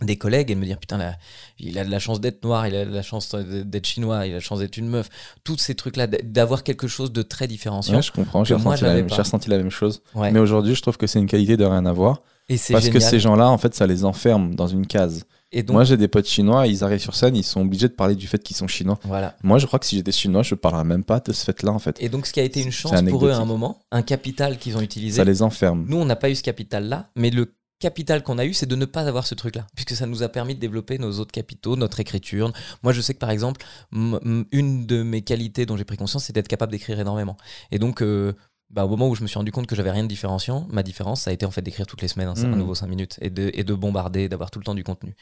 des 0.00 0.16
collègues 0.16 0.50
et 0.50 0.54
de 0.54 0.60
me 0.60 0.64
dire 0.66 0.78
putain, 0.78 0.98
là, 0.98 1.16
il 1.58 1.78
a 1.78 1.84
de 1.84 1.90
la 1.90 1.98
chance 1.98 2.20
d'être 2.20 2.42
noir, 2.44 2.66
il 2.66 2.74
a 2.74 2.84
de 2.84 2.92
la 2.94 3.02
chance 3.02 3.34
d'être 3.34 3.86
chinois, 3.86 4.26
il 4.26 4.30
a 4.30 4.30
de 4.30 4.34
la 4.34 4.40
chance 4.40 4.58
d'être 4.60 4.76
une 4.76 4.88
meuf. 4.88 5.08
Tous 5.44 5.56
ces 5.58 5.74
trucs-là, 5.74 6.06
d- 6.06 6.20
d'avoir 6.24 6.62
quelque 6.62 6.86
chose 6.88 7.12
de 7.12 7.22
très 7.22 7.46
différenciant. 7.46 7.96
Ouais, 7.96 8.02
je 8.02 8.12
comprends, 8.12 8.44
j'ai 8.44 8.54
ressenti, 8.54 8.84
ressenti 9.14 9.50
la 9.50 9.56
même 9.58 9.70
chose. 9.70 10.02
Ouais. 10.14 10.30
Mais 10.32 10.40
aujourd'hui, 10.40 10.74
je 10.74 10.82
trouve 10.82 10.96
que 10.96 11.06
c'est 11.06 11.18
une 11.18 11.26
qualité 11.26 11.56
de 11.56 11.64
rien 11.64 11.84
avoir. 11.86 12.22
Et 12.48 12.58
Parce 12.70 12.88
que 12.88 13.00
ces 13.00 13.20
gens-là, 13.20 13.48
en 13.48 13.58
fait, 13.58 13.74
ça 13.74 13.86
les 13.86 14.04
enferme 14.04 14.54
dans 14.54 14.66
une 14.66 14.86
case. 14.86 15.24
Et 15.50 15.62
donc, 15.62 15.74
Moi, 15.74 15.84
j'ai 15.84 15.96
des 15.96 16.08
potes 16.08 16.26
chinois, 16.26 16.66
ils 16.66 16.82
arrivent 16.82 17.00
sur 17.00 17.14
scène, 17.14 17.36
ils 17.36 17.44
sont 17.44 17.60
obligés 17.60 17.88
de 17.88 17.92
parler 17.92 18.16
du 18.16 18.26
fait 18.26 18.42
qu'ils 18.42 18.56
sont 18.56 18.66
chinois. 18.66 18.98
voilà. 19.04 19.36
Moi, 19.42 19.58
je 19.58 19.66
crois 19.66 19.78
que 19.78 19.86
si 19.86 19.96
j'étais 19.96 20.12
chinois, 20.12 20.42
je 20.42 20.54
parlerais 20.56 20.84
même 20.84 21.04
pas 21.04 21.20
de 21.20 21.32
ce 21.32 21.44
fait-là, 21.44 21.70
en 21.70 21.78
fait. 21.78 21.96
Et 22.00 22.08
donc, 22.08 22.26
ce 22.26 22.32
qui 22.32 22.40
a 22.40 22.42
été 22.42 22.60
une 22.60 22.72
chance 22.72 23.00
pour 23.08 23.26
eux 23.26 23.30
à 23.30 23.36
un 23.36 23.44
moment, 23.44 23.80
un 23.92 24.02
capital 24.02 24.58
qu'ils 24.58 24.76
ont 24.76 24.80
utilisé. 24.80 25.16
Ça 25.18 25.24
les 25.24 25.42
enferme. 25.42 25.86
Nous, 25.88 25.96
on 25.96 26.04
n'a 26.04 26.16
pas 26.16 26.28
eu 26.28 26.34
ce 26.34 26.42
capital-là, 26.42 27.08
mais 27.14 27.30
le 27.30 27.54
capital 27.78 28.22
qu'on 28.22 28.38
a 28.38 28.44
eu, 28.44 28.54
c'est 28.54 28.66
de 28.66 28.76
ne 28.76 28.84
pas 28.84 29.02
avoir 29.02 29.26
ce 29.26 29.34
truc-là, 29.34 29.66
puisque 29.74 29.94
ça 29.94 30.06
nous 30.06 30.22
a 30.22 30.28
permis 30.28 30.54
de 30.54 30.60
développer 30.60 30.98
nos 30.98 31.18
autres 31.20 31.32
capitaux, 31.32 31.76
notre 31.76 32.00
écriture. 32.00 32.52
Moi, 32.82 32.92
je 32.92 33.00
sais 33.00 33.14
que 33.14 33.18
par 33.18 33.30
exemple, 33.30 33.64
une 33.92 34.86
de 34.86 35.02
mes 35.02 35.22
qualités 35.22 35.66
dont 35.66 35.76
j'ai 35.76 35.84
pris 35.84 35.96
conscience, 35.96 36.24
c'est 36.24 36.32
d'être 36.32 36.48
capable 36.48 36.72
d'écrire 36.72 36.98
énormément. 36.98 37.36
Et 37.70 37.78
donc, 37.78 38.02
euh, 38.02 38.32
bah, 38.74 38.84
au 38.84 38.88
moment 38.88 39.08
où 39.08 39.14
je 39.14 39.22
me 39.22 39.26
suis 39.28 39.38
rendu 39.38 39.52
compte 39.52 39.66
que 39.66 39.76
j'avais 39.76 39.90
rien 39.92 40.02
de 40.02 40.08
différenciant, 40.08 40.66
ma 40.70 40.82
différence, 40.82 41.22
ça 41.22 41.30
a 41.30 41.32
été 41.32 41.46
en 41.46 41.50
fait 41.50 41.62
d'écrire 41.62 41.86
toutes 41.86 42.02
les 42.02 42.08
semaines 42.08 42.28
un, 42.28 42.34
un 42.36 42.48
Mhm. 42.48 42.58
nouveau 42.58 42.74
5 42.74 42.88
minutes 42.88 43.16
et 43.20 43.30
de, 43.30 43.50
et 43.54 43.64
de 43.64 43.74
bombarder, 43.74 44.28
d'avoir 44.28 44.50
tout 44.50 44.58
le 44.58 44.64
temps 44.64 44.74
du 44.74 44.84
contenu. 44.84 45.14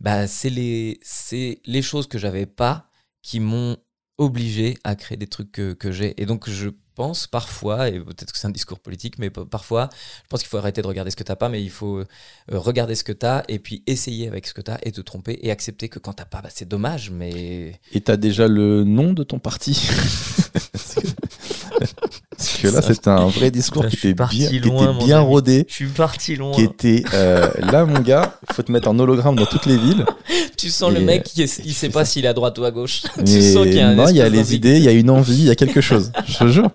Bah, 0.00 0.26
c'est 0.26 0.50
les, 0.50 1.00
les 1.64 1.82
choses 1.82 2.06
que 2.06 2.18
j'avais 2.18 2.46
pas 2.46 2.88
qui 3.22 3.40
m'ont 3.40 3.76
obligé 4.18 4.76
à 4.84 4.94
créer 4.94 5.16
des 5.16 5.26
trucs 5.26 5.50
que, 5.52 5.72
que 5.72 5.90
j'ai. 5.90 6.20
Et 6.20 6.26
donc, 6.26 6.48
je 6.48 6.68
pense 6.94 7.26
parfois, 7.26 7.88
et 7.88 7.98
peut-être 7.98 8.32
que 8.32 8.38
c'est 8.38 8.46
un 8.46 8.50
discours 8.50 8.78
politique, 8.78 9.18
mais 9.18 9.30
parfois, 9.30 9.88
je 10.24 10.28
pense 10.28 10.40
qu'il 10.40 10.48
faut 10.50 10.58
arrêter 10.58 10.82
de 10.82 10.86
regarder 10.86 11.10
ce 11.10 11.16
que 11.16 11.24
t'as 11.24 11.36
pas, 11.36 11.48
mais 11.48 11.62
il 11.62 11.70
faut 11.70 11.98
euh, 12.00 12.04
regarder 12.50 12.94
ce 12.94 13.02
que 13.02 13.12
t'as 13.12 13.42
et 13.48 13.58
puis 13.58 13.82
essayer 13.86 14.28
avec 14.28 14.46
ce 14.46 14.52
que 14.52 14.60
t'as 14.60 14.76
et 14.82 14.92
te 14.92 15.00
tromper 15.00 15.38
et 15.40 15.50
accepter 15.50 15.88
que 15.88 15.98
quand 15.98 16.12
t'as 16.12 16.26
pas, 16.26 16.42
bah, 16.42 16.50
c'est 16.52 16.68
dommage, 16.68 17.10
mais. 17.10 17.80
Et 17.92 18.02
t'as 18.02 18.18
déjà 18.18 18.46
le 18.46 18.84
nom 18.84 19.14
de 19.14 19.22
ton 19.24 19.38
parti? 19.38 19.88
que- 22.62 22.74
là, 22.74 22.82
c'était 22.82 23.08
un 23.08 23.26
vrai 23.26 23.50
discours 23.50 23.82
Là, 23.84 23.88
qui 23.90 23.96
était 23.96 24.14
bien, 24.14 24.26
qui 24.48 24.58
loin, 24.60 24.94
était 24.96 25.04
bien 25.04 25.20
rodé, 25.20 25.64
Je 25.68 25.74
suis 25.74 25.86
parti 25.86 26.36
loin. 26.36 26.52
qui 26.52 26.62
était 26.62 27.04
euh, 27.14 27.48
là, 27.58 27.84
mon 27.84 28.00
gars. 28.00 28.38
Faut 28.52 28.62
te 28.62 28.70
mettre 28.72 28.88
en 28.88 28.98
hologramme 28.98 29.36
dans 29.36 29.46
toutes 29.46 29.66
les 29.66 29.76
villes. 29.76 30.04
Tu 30.56 30.70
sens 30.70 30.92
le 30.92 31.00
mec, 31.00 31.24
qui 31.24 31.42
il 31.42 31.74
sait 31.74 31.88
pas 31.88 32.04
s'il 32.04 32.24
est 32.24 32.28
à 32.28 32.32
droite 32.34 32.56
ou 32.58 32.64
à 32.64 32.70
gauche. 32.70 33.02
tu 33.26 33.42
sens 33.42 33.64
qu'il 33.64 33.74
y 33.74 33.80
a 33.80 33.88
un 33.88 33.94
non, 33.96 34.06
il 34.08 34.16
y 34.16 34.20
a 34.22 34.28
les 34.28 34.54
idées, 34.54 34.76
il 34.76 34.84
y 34.84 34.88
a 34.88 34.92
une 34.92 35.10
envie, 35.10 35.34
il 35.38 35.44
y 35.46 35.50
a 35.50 35.56
quelque 35.56 35.80
chose. 35.80 36.12
Je 36.28 36.38
te 36.38 36.46
jure. 36.46 36.70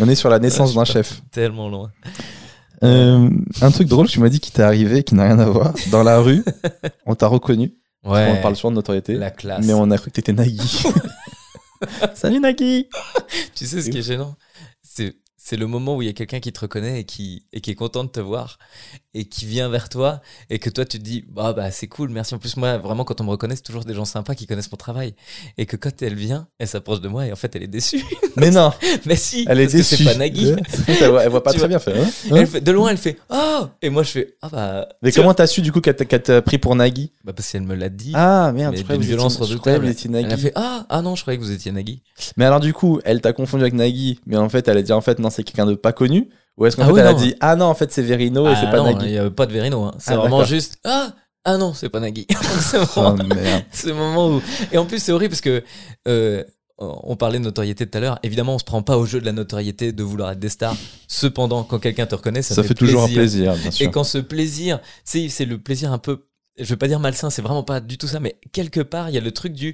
On 0.00 0.08
est 0.08 0.16
sur 0.16 0.28
la 0.30 0.38
naissance 0.40 0.74
d'un 0.74 0.84
chef. 0.84 1.22
Tellement 1.30 1.68
loin. 1.68 1.90
Euh, 2.82 3.30
un 3.62 3.70
truc 3.70 3.86
drôle, 3.86 4.08
tu 4.08 4.18
m'as 4.18 4.28
dit 4.28 4.40
qui 4.40 4.50
t'est 4.50 4.62
arrivé, 4.62 5.04
qui 5.04 5.14
n'a 5.14 5.24
rien 5.24 5.38
à 5.38 5.44
voir. 5.46 5.72
Dans 5.92 6.02
la 6.02 6.18
rue, 6.18 6.44
on 7.06 7.14
t'a 7.14 7.28
reconnu. 7.28 7.72
Ouais. 8.04 8.34
On 8.36 8.42
parle 8.42 8.56
souvent 8.56 8.72
de 8.72 8.76
notoriété. 8.76 9.14
La 9.14 9.30
classe. 9.30 9.64
Mais 9.64 9.72
on 9.74 9.88
a 9.92 9.96
cru 9.96 10.10
que 10.10 10.16
t'étais 10.16 10.32
Nagui. 10.32 10.82
Salut 12.14 12.40
Nagui 12.40 12.88
Tu 13.54 13.66
sais 13.66 13.80
ce 13.80 13.90
qui 13.90 13.98
est 13.98 14.02
gênant? 14.02 14.34
C'est 14.96 15.23
c'est 15.46 15.56
le 15.58 15.66
moment 15.66 15.94
où 15.94 16.00
il 16.00 16.06
y 16.06 16.08
a 16.08 16.14
quelqu'un 16.14 16.40
qui 16.40 16.54
te 16.54 16.60
reconnaît 16.60 17.00
et 17.00 17.04
qui, 17.04 17.44
et 17.52 17.60
qui 17.60 17.70
est 17.70 17.74
content 17.74 18.02
de 18.04 18.08
te 18.08 18.18
voir 18.20 18.58
et 19.12 19.26
qui 19.26 19.44
vient 19.44 19.68
vers 19.68 19.90
toi 19.90 20.22
et 20.48 20.58
que 20.58 20.70
toi 20.70 20.86
tu 20.86 20.98
te 20.98 21.02
dis 21.04 21.22
bah, 21.30 21.52
bah 21.52 21.70
c'est 21.70 21.86
cool 21.86 22.08
merci 22.08 22.34
en 22.34 22.38
plus 22.38 22.56
moi 22.56 22.78
vraiment 22.78 23.04
quand 23.04 23.20
on 23.20 23.24
me 23.24 23.30
reconnaît 23.30 23.54
c'est 23.54 23.62
toujours 23.62 23.84
des 23.84 23.92
gens 23.92 24.06
sympas 24.06 24.34
qui 24.34 24.46
connaissent 24.46 24.72
mon 24.72 24.78
travail. 24.78 25.14
Et 25.58 25.66
que 25.66 25.76
quand 25.76 26.00
elle 26.00 26.14
vient 26.14 26.48
elle 26.58 26.66
s'approche 26.66 27.02
de 27.02 27.08
moi 27.08 27.26
et 27.26 27.32
en 27.32 27.36
fait 27.36 27.54
elle 27.56 27.62
est 27.62 27.66
déçue. 27.68 28.02
Mais 28.36 28.50
non, 28.50 28.72
mais 29.06 29.16
si 29.16 29.44
elle 29.48 29.60
est 29.60 29.64
parce 29.64 29.72
que 29.74 29.76
déçue. 29.78 29.96
c'est 29.96 30.04
pas 30.04 30.14
Nagui. 30.14 30.52
Elle, 30.88 31.10
voit, 31.10 31.22
elle 31.24 31.30
voit 31.30 31.42
pas 31.42 31.52
Tu 31.52 31.58
très 31.58 31.68
vois. 31.68 31.68
bien 31.68 31.78
faire. 31.78 32.02
hein. 32.04 32.10
Elle 32.34 32.46
fait- 32.48 32.60
de 32.62 32.72
loin 32.72 32.88
elle 32.90 32.96
fait 32.98 33.18
oh 33.30 33.66
et 33.82 33.90
moi 33.90 34.02
je 34.02 34.10
fais 34.10 34.36
ah 34.42 34.48
bah 34.50 34.88
Mais 35.02 35.12
tu 35.12 35.20
comment 35.20 35.34
t'as 35.34 35.46
su 35.46 35.60
du 35.62 35.70
coup 35.72 35.80
qu'elle 35.80 35.94
t'a 35.94 36.04
qu'elle 36.06 36.22
t'a 36.22 36.40
pris 36.42 36.58
pour 36.58 36.74
Nagui? 36.74 37.12
Bah 37.22 37.32
parce 37.32 37.52
qu'elle 37.52 37.62
me 37.62 37.74
l'a 37.74 37.90
dit. 37.90 38.12
Ah 38.14 38.50
merde, 38.52 38.76
je 38.76 38.82
croyais 38.82 38.98
que 38.98 39.04
vous 39.04 39.08
violence 39.10 39.34
étiez- 39.40 39.54
étiez 39.90 40.10
elle 40.10 40.24
a 40.24 40.28
Nagui. 40.28 40.42
fait 40.42 40.52
ah 40.56 40.86
ah 40.88 41.02
non 41.02 41.14
je 41.14 41.20
croyais 41.22 41.38
que 41.38 41.44
vous 41.44 41.52
étiez 41.52 41.70
Nagui 41.70 42.02
Mais 42.38 42.44
alors 42.46 42.60
du 42.60 42.72
coup, 42.72 43.00
elle 43.04 43.20
t'a 43.20 43.32
confondu 43.34 43.62
avec 43.62 43.74
Nagui, 43.74 44.18
mais 44.26 44.36
en 44.36 44.48
fait 44.48 44.66
elle 44.66 44.78
a 44.78 44.82
dit 44.82 44.92
en 44.92 45.00
fait 45.02 45.18
non 45.20 45.30
c'est 45.34 45.44
quelqu'un 45.44 45.66
de 45.66 45.74
pas 45.74 45.92
connu 45.92 46.28
Ou 46.56 46.66
est-ce 46.66 46.76
qu'en 46.76 46.82
Ah 46.82 46.86
fait 46.86 46.92
oui, 46.92 47.00
elle 47.00 47.06
a 47.08 47.12
non. 47.12 47.18
dit 47.18 47.34
ah 47.40 47.56
non 47.56 47.66
en 47.66 47.74
fait 47.74 47.92
c'est 47.92 48.02
Verino 48.02 48.46
et 48.46 48.52
Ah 48.54 48.58
c'est 48.60 48.70
pas 48.70 48.78
non, 48.78 48.88
il 48.90 48.96
Nagui 48.96 49.12
y 49.12 49.18
a 49.18 49.30
pas 49.30 49.46
de 49.46 49.52
Verino 49.52 49.82
hein. 49.84 49.94
c'est 49.98 50.12
Ah, 50.12 50.16
vraiment 50.16 50.44
juste 50.44 50.78
ah 50.84 51.12
ah 51.44 51.56
non 51.58 51.74
c'est 51.74 51.88
pas 51.90 52.00
Nagui 52.00 52.26
C'est 52.60 52.78
Oh 52.78 52.84
vraiment- 53.00 53.16
ce 53.72 53.88
moment 53.90 54.28
où. 54.36 54.42
Et 54.72 54.78
en 54.78 54.86
plus, 54.86 54.98
c'est 55.02 55.12
horrible 55.12 55.30
parce 55.32 55.40
que. 55.42 55.62
euh, 56.08 56.42
on 56.78 57.14
parlait 57.16 57.38
de 57.38 57.44
notoriété 57.44 57.86
tout 57.86 57.96
à 57.96 58.00
l'heure. 58.00 58.18
Évidemment, 58.24 58.56
on 58.56 58.58
se 58.58 58.64
prend 58.64 58.82
pas 58.82 58.98
au 58.98 59.06
jeu 59.06 59.20
de 59.20 59.24
la 59.26 59.30
notoriété 59.32 59.92
de 59.92 60.02
vouloir 60.02 60.32
être 60.32 60.40
des 60.40 60.48
stars. 60.48 60.74
Cependant, 61.06 61.62
quand 61.62 61.78
quelqu'un 61.78 62.04
te 62.06 62.16
reconnaît, 62.16 62.42
ça, 62.42 62.54
Ça, 62.56 62.62
fait, 62.64 62.74
toujours 62.74 63.04
un 63.04 63.08
plaisir, 63.08 63.54
bien 63.54 63.70
Et 63.80 63.90
quand 63.92 64.02
ce 64.02 64.18
plaisir, 64.18 64.80
c'est 65.04 65.28
le 65.44 65.58
plaisir 65.58 65.92
un 65.92 65.98
peu. 65.98 66.24
Je 66.56 66.64
veux 66.64 66.76
pas 66.76 66.86
dire 66.86 67.00
malsain, 67.00 67.30
c'est 67.30 67.42
vraiment 67.42 67.64
pas 67.64 67.80
du 67.80 67.98
tout 67.98 68.06
ça, 68.06 68.20
mais 68.20 68.36
quelque 68.52 68.80
part, 68.80 69.08
il 69.08 69.14
y 69.14 69.18
a 69.18 69.20
le 69.20 69.32
truc 69.32 69.52
du. 69.54 69.72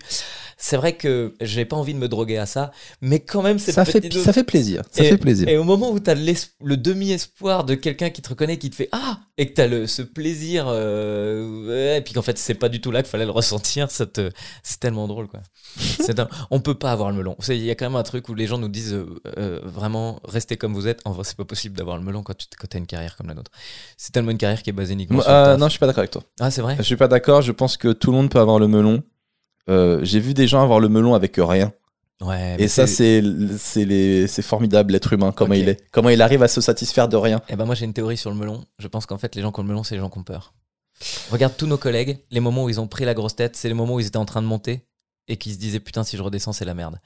C'est 0.57 0.77
vrai 0.77 0.95
que 0.97 1.35
j'ai 1.41 1.65
pas 1.67 1.77
envie 1.77 1.93
de 1.93 1.99
me 1.99 2.09
droguer 2.09 2.39
à 2.39 2.47
ça, 2.47 2.71
mais 3.03 3.21
quand 3.21 3.43
même, 3.43 3.59
c'est 3.59 3.73
Ça 3.73 3.85
fait, 3.85 4.01
ça 4.25 4.33
fait 4.33 4.45
plaisir. 4.45 4.83
Ça 4.91 5.03
fait 5.05 5.19
plaisir. 5.19 5.49
et 5.49 5.57
au 5.59 5.65
moment 5.65 5.91
où 5.91 6.01
tu 6.01 6.09
as 6.11 6.15
le 6.15 6.77
demi-espoir 6.77 7.65
de 7.65 7.75
quelqu'un 7.75 8.09
qui 8.11 8.23
te 8.23 8.29
reconnaît, 8.31 8.57
qui 8.59 8.71
te 8.71 8.75
fait 8.77 8.89
Ah 8.93 9.21
Et 9.37 9.51
que 9.51 9.55
tu 9.55 9.61
as 9.61 9.87
ce 9.87 10.03
plaisir, 10.03 10.67
euh, 10.69 11.97
et 11.97 12.01
puis 12.01 12.15
qu'en 12.15 12.23
fait, 12.23 12.39
c'est 12.39 12.55
pas 12.55 12.69
du 12.69 12.81
tout 12.81 12.91
là 12.91 13.03
qu'il 13.03 13.11
fallait 13.11 13.25
le 13.25 13.31
ressentir, 13.31 13.91
ça 13.91 14.07
te- 14.07 14.31
c'est 14.63 14.81
tellement 14.81 15.07
drôle, 15.07 15.29
quoi. 15.29 15.41
Un- 16.21 16.29
On 16.51 16.61
peut 16.61 16.75
pas 16.75 16.93
avoir 16.93 17.11
le 17.11 17.17
melon. 17.17 17.37
Il 17.49 17.65
y 17.65 17.71
a 17.71 17.75
quand 17.75 17.87
même 17.87 17.97
un 17.97 18.03
truc 18.03 18.29
où 18.29 18.35
les 18.35 18.47
gens 18.47 18.59
nous 18.59 18.69
disent 18.69 18.93
euh, 18.95 19.07
euh, 19.39 19.61
vraiment 19.65 20.21
restez 20.25 20.57
comme 20.57 20.75
vous 20.75 20.89
êtes. 20.89 21.01
En 21.05 21.13
vrai, 21.13 21.25
c'est 21.25 21.37
pas 21.37 21.45
possible 21.45 21.77
d'avoir 21.77 21.97
le 21.97 22.03
melon 22.03 22.23
quand 22.23 22.35
tu 22.37 22.47
as 22.73 22.79
une 22.79 22.87
carrière 22.87 23.17
comme 23.17 23.29
la 23.29 23.35
nôtre. 23.35 23.51
C'est 23.97 24.13
tellement 24.13 24.33
une 24.33 24.39
carrière 24.39 24.63
qui 24.63 24.71
est 24.71 24.73
basée 24.75 24.93
uniquement 24.95 25.21
sur 25.23 25.31
le 25.31 25.57
non, 25.57 25.67
je 25.67 25.71
suis 25.71 25.79
pas 25.79 25.87
d'accord 25.87 26.01
avec 26.01 26.11
toi. 26.11 26.23
Ah, 26.41 26.51
c'est 26.51 26.63
vrai? 26.63 26.70
Je 26.79 26.83
suis 26.83 26.97
pas 26.97 27.09
d'accord. 27.09 27.43
Je 27.43 27.53
pense 27.53 27.77
que 27.77 27.93
tout 27.93 28.11
le 28.11 28.17
monde 28.17 28.31
peut 28.31 28.41
avoir 28.41 28.59
le 28.59 28.69
melon. 28.69 29.03
Euh, 29.69 30.01
J'ai 30.03 30.21
vu 30.21 30.35
des 30.35 30.47
gens 30.47 30.63
avoir 30.63 30.81
le 30.81 30.89
melon 30.89 31.15
avec 31.15 31.35
rien. 31.39 31.73
Ouais. 32.23 32.57
Et 32.59 32.69
ça, 32.69 32.87
c'est 32.87 33.23
c'est 33.57 33.85
les- 33.87 34.27
c'est 34.27 34.43
formidable, 34.43 34.93
l'être 34.93 35.13
humain, 35.13 35.33
comment 35.33 35.55
il 35.55 35.69
est. 35.71 35.83
Comment 35.91 36.11
il 36.11 36.21
arrive 36.21 36.43
à 36.43 36.49
se 36.49 36.61
satisfaire 36.61 37.09
de 37.09 37.17
rien. 37.17 37.41
Eh 37.49 37.57
ben 37.57 37.65
moi 37.65 37.75
j'ai 37.75 37.87
une 37.87 37.95
théorie 37.95 38.19
sur 38.19 38.31
le 38.31 38.37
melon. 38.37 38.63
Je 38.79 38.89
pense 38.89 39.07
qu'en 39.07 39.17
fait 39.17 39.35
les 39.37 39.41
gens 39.43 39.53
qui 39.53 39.61
ont 39.61 39.63
le 39.63 39.69
melon 39.71 39.85
c'est 39.85 39.95
les 39.95 40.01
gens 40.01 40.11
qui 40.11 40.19
ont 40.19 40.23
peur. 40.23 40.53
Regarde 41.31 41.55
tous 41.57 41.67
nos 41.67 41.79
collègues, 41.79 42.19
les 42.31 42.41
moments 42.41 42.65
où 42.65 42.69
ils 42.69 42.79
ont 42.79 42.87
pris 42.89 43.07
la 43.07 43.15
grosse 43.15 43.35
tête, 43.37 43.57
c'est 43.57 43.69
les 43.69 43.75
moments 43.75 43.95
où 43.95 44.01
ils 44.01 44.07
étaient 44.07 44.19
en 44.19 44.27
train 44.27 44.43
de 44.43 44.47
monter 44.47 44.85
et 45.29 45.39
qui 45.39 45.51
se 45.55 45.59
disaient 45.59 45.81
putain 45.81 46.05
si 46.05 46.19
je 46.19 46.23
redescends 46.23 46.53
c'est 46.53 46.67
la 46.67 46.75
merde. 46.75 47.01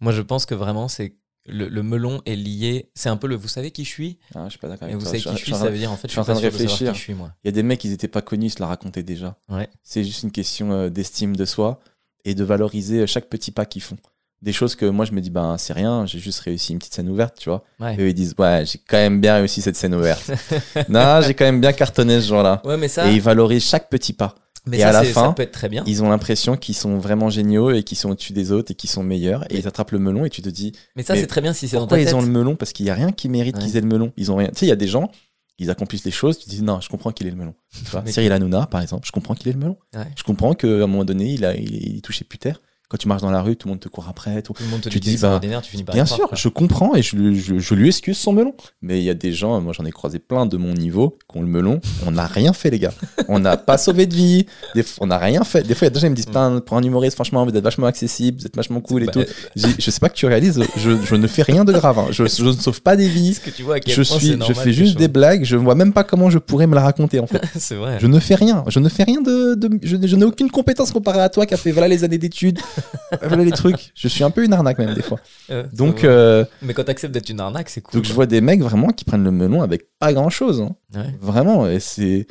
Moi 0.00 0.12
je 0.12 0.20
pense 0.20 0.44
que 0.44 0.54
vraiment 0.54 0.86
c'est 0.88 1.14
le, 1.48 1.68
le 1.68 1.82
melon 1.82 2.20
est 2.26 2.36
lié, 2.36 2.90
c'est 2.94 3.08
un 3.08 3.16
peu 3.16 3.26
le 3.26 3.36
vous 3.36 3.48
savez 3.48 3.70
qui 3.70 3.84
je 3.84 3.90
suis? 3.90 4.18
Ah, 4.34 4.44
je 4.44 4.50
suis 4.50 4.58
pas 4.58 4.68
d'accord 4.68 4.88
et 4.88 4.92
avec 4.92 4.96
vous 5.02 5.10
toi. 5.10 5.18
savez 5.18 5.22
qui 5.22 5.30
je 5.32 5.38
je 5.38 5.44
suis 5.44 5.54
ça 5.54 5.70
veut 5.70 5.78
dire 5.78 5.90
en 5.92 5.96
fait 5.96 6.08
je 6.08 6.12
suis 6.12 6.20
en 6.20 6.24
train 6.24 6.34
de 6.34 6.40
réfléchir. 6.40 6.92
qui 6.92 6.98
je 6.98 7.02
suis 7.04 7.14
moi. 7.14 7.32
Il 7.44 7.48
y 7.48 7.50
a 7.50 7.52
des 7.52 7.62
mecs, 7.62 7.82
ils 7.84 7.92
étaient 7.92 8.08
pas 8.08 8.22
connus, 8.22 8.46
ils 8.46 8.50
se 8.50 8.60
la 8.60 8.66
racontaient 8.66 9.02
déjà. 9.02 9.36
Ouais. 9.48 9.68
C'est 9.82 10.04
juste 10.04 10.22
une 10.22 10.30
question 10.32 10.72
euh, 10.72 10.88
d'estime 10.90 11.34
de 11.36 11.44
soi 11.44 11.80
et 12.24 12.34
de 12.34 12.44
valoriser 12.44 13.00
euh, 13.00 13.06
chaque 13.06 13.28
petit 13.28 13.50
pas 13.50 13.64
qu'ils 13.66 13.82
font. 13.82 13.96
Des 14.40 14.52
choses 14.52 14.76
que 14.76 14.86
moi, 14.86 15.04
je 15.04 15.10
me 15.10 15.20
dis, 15.20 15.30
ben, 15.30 15.58
c'est 15.58 15.72
rien, 15.72 16.06
j'ai 16.06 16.20
juste 16.20 16.38
réussi 16.40 16.72
une 16.72 16.78
petite 16.78 16.94
scène 16.94 17.08
ouverte, 17.08 17.36
tu 17.40 17.48
vois. 17.48 17.64
Ouais. 17.80 17.96
Et 17.96 18.00
eux, 18.02 18.08
ils 18.10 18.14
disent, 18.14 18.36
ouais, 18.38 18.62
j'ai 18.66 18.78
quand 18.78 18.96
même 18.96 19.20
bien 19.20 19.34
réussi 19.34 19.60
cette 19.60 19.74
scène 19.74 19.96
ouverte. 19.96 20.30
non, 20.88 21.20
j'ai 21.22 21.34
quand 21.34 21.44
même 21.44 21.60
bien 21.60 21.72
cartonné 21.72 22.20
ce 22.20 22.28
jour-là. 22.28 22.62
Ouais 22.64 22.76
mais 22.76 22.86
ça 22.86 23.10
Et 23.10 23.14
ils 23.14 23.20
valorisent 23.20 23.64
chaque 23.64 23.88
petit 23.90 24.12
pas. 24.12 24.36
Mais 24.68 24.76
et 24.78 24.80
ça, 24.80 24.88
à 24.90 24.92
la 24.92 25.04
fin, 25.04 25.32
peut 25.32 25.42
être 25.42 25.52
très 25.52 25.68
bien. 25.68 25.82
Ils 25.86 26.02
ont 26.02 26.08
l'impression 26.08 26.56
qu'ils 26.56 26.74
sont 26.76 26.98
vraiment 26.98 27.30
géniaux 27.30 27.70
et 27.70 27.82
qu'ils 27.82 27.98
sont 27.98 28.10
au-dessus 28.10 28.32
des 28.32 28.52
autres 28.52 28.70
et 28.72 28.74
qu'ils 28.74 28.90
sont 28.90 29.02
meilleurs. 29.02 29.44
Et 29.52 29.58
ils 29.58 29.66
attrapent 29.68 29.90
le 29.92 29.98
melon 29.98 30.24
et 30.24 30.30
tu 30.30 30.42
te 30.42 30.48
dis, 30.48 30.72
Mais 30.96 31.02
ça 31.02 31.14
c'est 31.16 31.26
très 31.26 31.40
bien 31.40 31.52
si 31.52 31.66
c'est 31.68 31.76
dans 31.76 31.82
pourquoi 31.82 31.96
ta 31.98 32.02
ils 32.02 32.06
tête. 32.06 32.14
ont 32.14 32.20
le 32.22 32.28
melon? 32.28 32.54
Parce 32.56 32.72
qu'il 32.72 32.86
y 32.86 32.90
a 32.90 32.94
rien 32.94 33.10
qui 33.12 33.28
mérite 33.28 33.56
Ouais. 33.56 33.62
qu'ils 33.64 33.76
aient 33.76 33.80
le 33.80 33.86
melon. 33.88 34.12
Ils 34.16 34.30
ont 34.30 34.36
rien. 34.36 34.48
Tu 34.48 34.58
sais, 34.60 34.66
il 34.66 34.68
y 34.68 34.72
a 34.72 34.76
des 34.76 34.86
gens, 34.88 35.10
ils 35.58 35.70
accomplissent 35.70 36.04
les 36.04 36.10
choses, 36.10 36.38
tu 36.38 36.44
te 36.44 36.50
dis, 36.50 36.62
non, 36.62 36.80
je 36.80 36.88
comprends 36.88 37.10
qu'il 37.10 37.26
ait 37.26 37.30
le 37.30 37.36
melon. 37.36 37.54
Cyril 38.06 38.30
Hanouna, 38.32 38.66
par 38.66 38.80
exemple, 38.80 39.06
je 39.06 39.12
comprends 39.12 39.34
qu'il 39.34 39.48
ait 39.48 39.52
le 39.54 39.58
melon. 39.58 39.76
Ouais. 39.96 40.04
Je 40.16 40.22
comprends 40.22 40.54
qu'à 40.54 40.66
un 40.68 40.86
moment 40.86 41.04
donné, 41.04 41.32
il, 41.32 41.44
a, 41.44 41.54
il, 41.56 41.96
il 41.96 42.02
touchait 42.02 42.24
plus 42.24 42.38
terre. 42.38 42.60
Quand 42.88 42.96
tu 42.96 43.06
marches 43.08 43.22
dans 43.22 43.30
la 43.30 43.42
rue, 43.42 43.56
tout 43.56 43.68
le 43.68 43.72
monde 43.72 43.80
te 43.80 43.88
court 43.88 44.06
après. 44.08 44.40
Tout. 44.42 44.52
Tout 44.54 44.62
le 44.62 44.68
monde 44.70 44.80
te 44.80 44.88
Tu 44.88 44.98
dit 45.00 45.16
dis, 45.16 45.18
bah, 45.22 45.40
tu 45.62 45.70
finis 45.70 45.84
par 45.84 45.94
Bien 45.94 46.06
sûr, 46.06 46.28
je 46.32 46.48
comprends 46.48 46.94
et 46.94 47.02
je, 47.02 47.34
je- 47.34 47.58
je 47.58 47.74
lui 47.74 47.88
excuse 47.88 48.16
son 48.16 48.32
melon. 48.32 48.54
Mais 48.82 48.98
il 48.98 49.04
y 49.04 49.10
a 49.10 49.14
des 49.14 49.32
gens, 49.32 49.60
moi 49.60 49.72
j'en 49.76 49.84
ai 49.84 49.90
croisé 49.90 50.18
plein 50.18 50.46
de 50.46 50.56
mon 50.56 50.72
niveau, 50.72 51.18
qui 51.30 51.38
ont 51.38 51.42
le 51.42 51.46
melon. 51.48 51.80
On 52.06 52.10
n'a 52.12 52.26
rien 52.26 52.52
fait, 52.52 52.70
les 52.70 52.78
gars. 52.78 52.92
On 53.28 53.38
n'a 53.38 53.56
pas 53.56 53.76
sauvé 53.78 54.06
de 54.06 54.14
vie. 54.14 54.46
Des 54.74 54.84
on 55.00 55.06
n'a 55.08 55.18
rien 55.18 55.44
fait. 55.44 55.62
Des 55.66 55.74
fois, 55.74 55.86
il 55.86 55.90
y 55.90 55.92
a 55.92 55.94
des 55.94 56.00
gens 56.00 56.06
qui 56.06 56.10
me 56.10 56.16
disent, 56.16 56.26
Putain, 56.26 56.60
pour 56.60 56.76
un 56.76 56.82
humoriste, 56.82 57.14
franchement, 57.16 57.44
vous 57.44 57.54
êtes 57.54 57.62
vachement 57.64 57.86
accessible, 57.86 58.40
vous 58.40 58.46
êtes 58.46 58.56
vachement 58.56 58.80
cool 58.80 59.02
et 59.02 59.06
Bah, 59.06 59.12
tout. 59.12 59.24
J'ai- 59.56 59.68
Je 59.78 59.90
sais 59.90 60.00
pas 60.00 60.08
que 60.08 60.14
tu 60.16 60.26
réalises, 60.26 60.60
je, 60.76 60.90
je 61.04 61.14
ne 61.14 61.26
fais 61.26 61.42
rien 61.42 61.64
de 61.64 61.72
grave. 61.72 61.98
hein. 61.98 62.06
Je, 62.10 62.24
je 62.26 62.44
ne 62.44 62.52
sauve 62.52 62.80
pas 62.82 62.96
des 62.96 63.08
vies. 63.08 63.38
Que 63.44 63.50
tu 63.50 63.62
vois 63.62 63.76
à 63.76 63.80
quel 63.80 63.94
Je, 63.94 64.02
point 64.02 64.18
suis, 64.18 64.38
je 64.46 64.52
fais 64.54 64.72
juste 64.72 64.96
des 64.98 65.08
blagues. 65.08 65.44
Je 65.44 65.56
vois 65.56 65.74
même 65.74 65.92
pas 65.92 66.04
comment 66.04 66.30
je 66.30 66.38
pourrais 66.38 66.66
me 66.66 66.74
la 66.74 66.82
raconter 66.82 67.20
en 67.20 67.26
fait. 67.26 67.42
C'est 67.58 67.74
vrai. 67.74 67.98
Je 68.00 68.06
ne 68.06 68.18
fais 68.18 68.34
rien. 68.34 68.64
Je 68.68 68.78
ne 68.80 68.88
fais 68.88 69.02
rien 69.04 69.20
de. 69.20 69.54
de- 69.54 69.78
je, 69.82 69.96
je 70.02 70.16
n'ai 70.16 70.24
aucune 70.24 70.50
compétence 70.50 70.90
comparée 70.90 71.20
à 71.20 71.28
toi 71.28 71.44
qui 71.46 71.54
a 71.54 71.56
fait 71.56 71.70
voilà 71.70 71.88
les 71.88 72.04
années 72.04 72.18
d'études, 72.18 72.58
voilà 73.22 73.44
les 73.44 73.50
trucs. 73.52 73.92
Je 73.94 74.08
suis 74.08 74.24
un 74.24 74.30
peu 74.30 74.44
une 74.44 74.52
arnaque 74.52 74.78
même 74.78 74.94
des 74.94 75.02
fois. 75.02 75.18
Euh, 75.50 75.64
Donc, 75.72 76.04
euh, 76.04 76.44
Mais 76.60 76.74
quand 76.74 76.84
t'acceptes 76.84 77.14
d'être 77.14 77.30
une 77.30 77.40
arnaque, 77.40 77.70
c'est 77.70 77.80
cool. 77.80 77.94
donc 77.94 78.04
je 78.04 78.12
vois 78.12 78.26
des 78.26 78.42
mecs 78.42 78.60
vraiment 78.60 78.88
qui 78.88 79.06
prennent 79.06 79.24
le 79.24 79.30
melon 79.30 79.62
avec 79.62 79.86
pas 79.98 80.12
grand 80.12 80.28
chose. 80.28 80.60
Ouais. 80.94 81.14
Vraiment. 81.20 81.66
Et 81.66 81.80
c'est. 81.80 82.26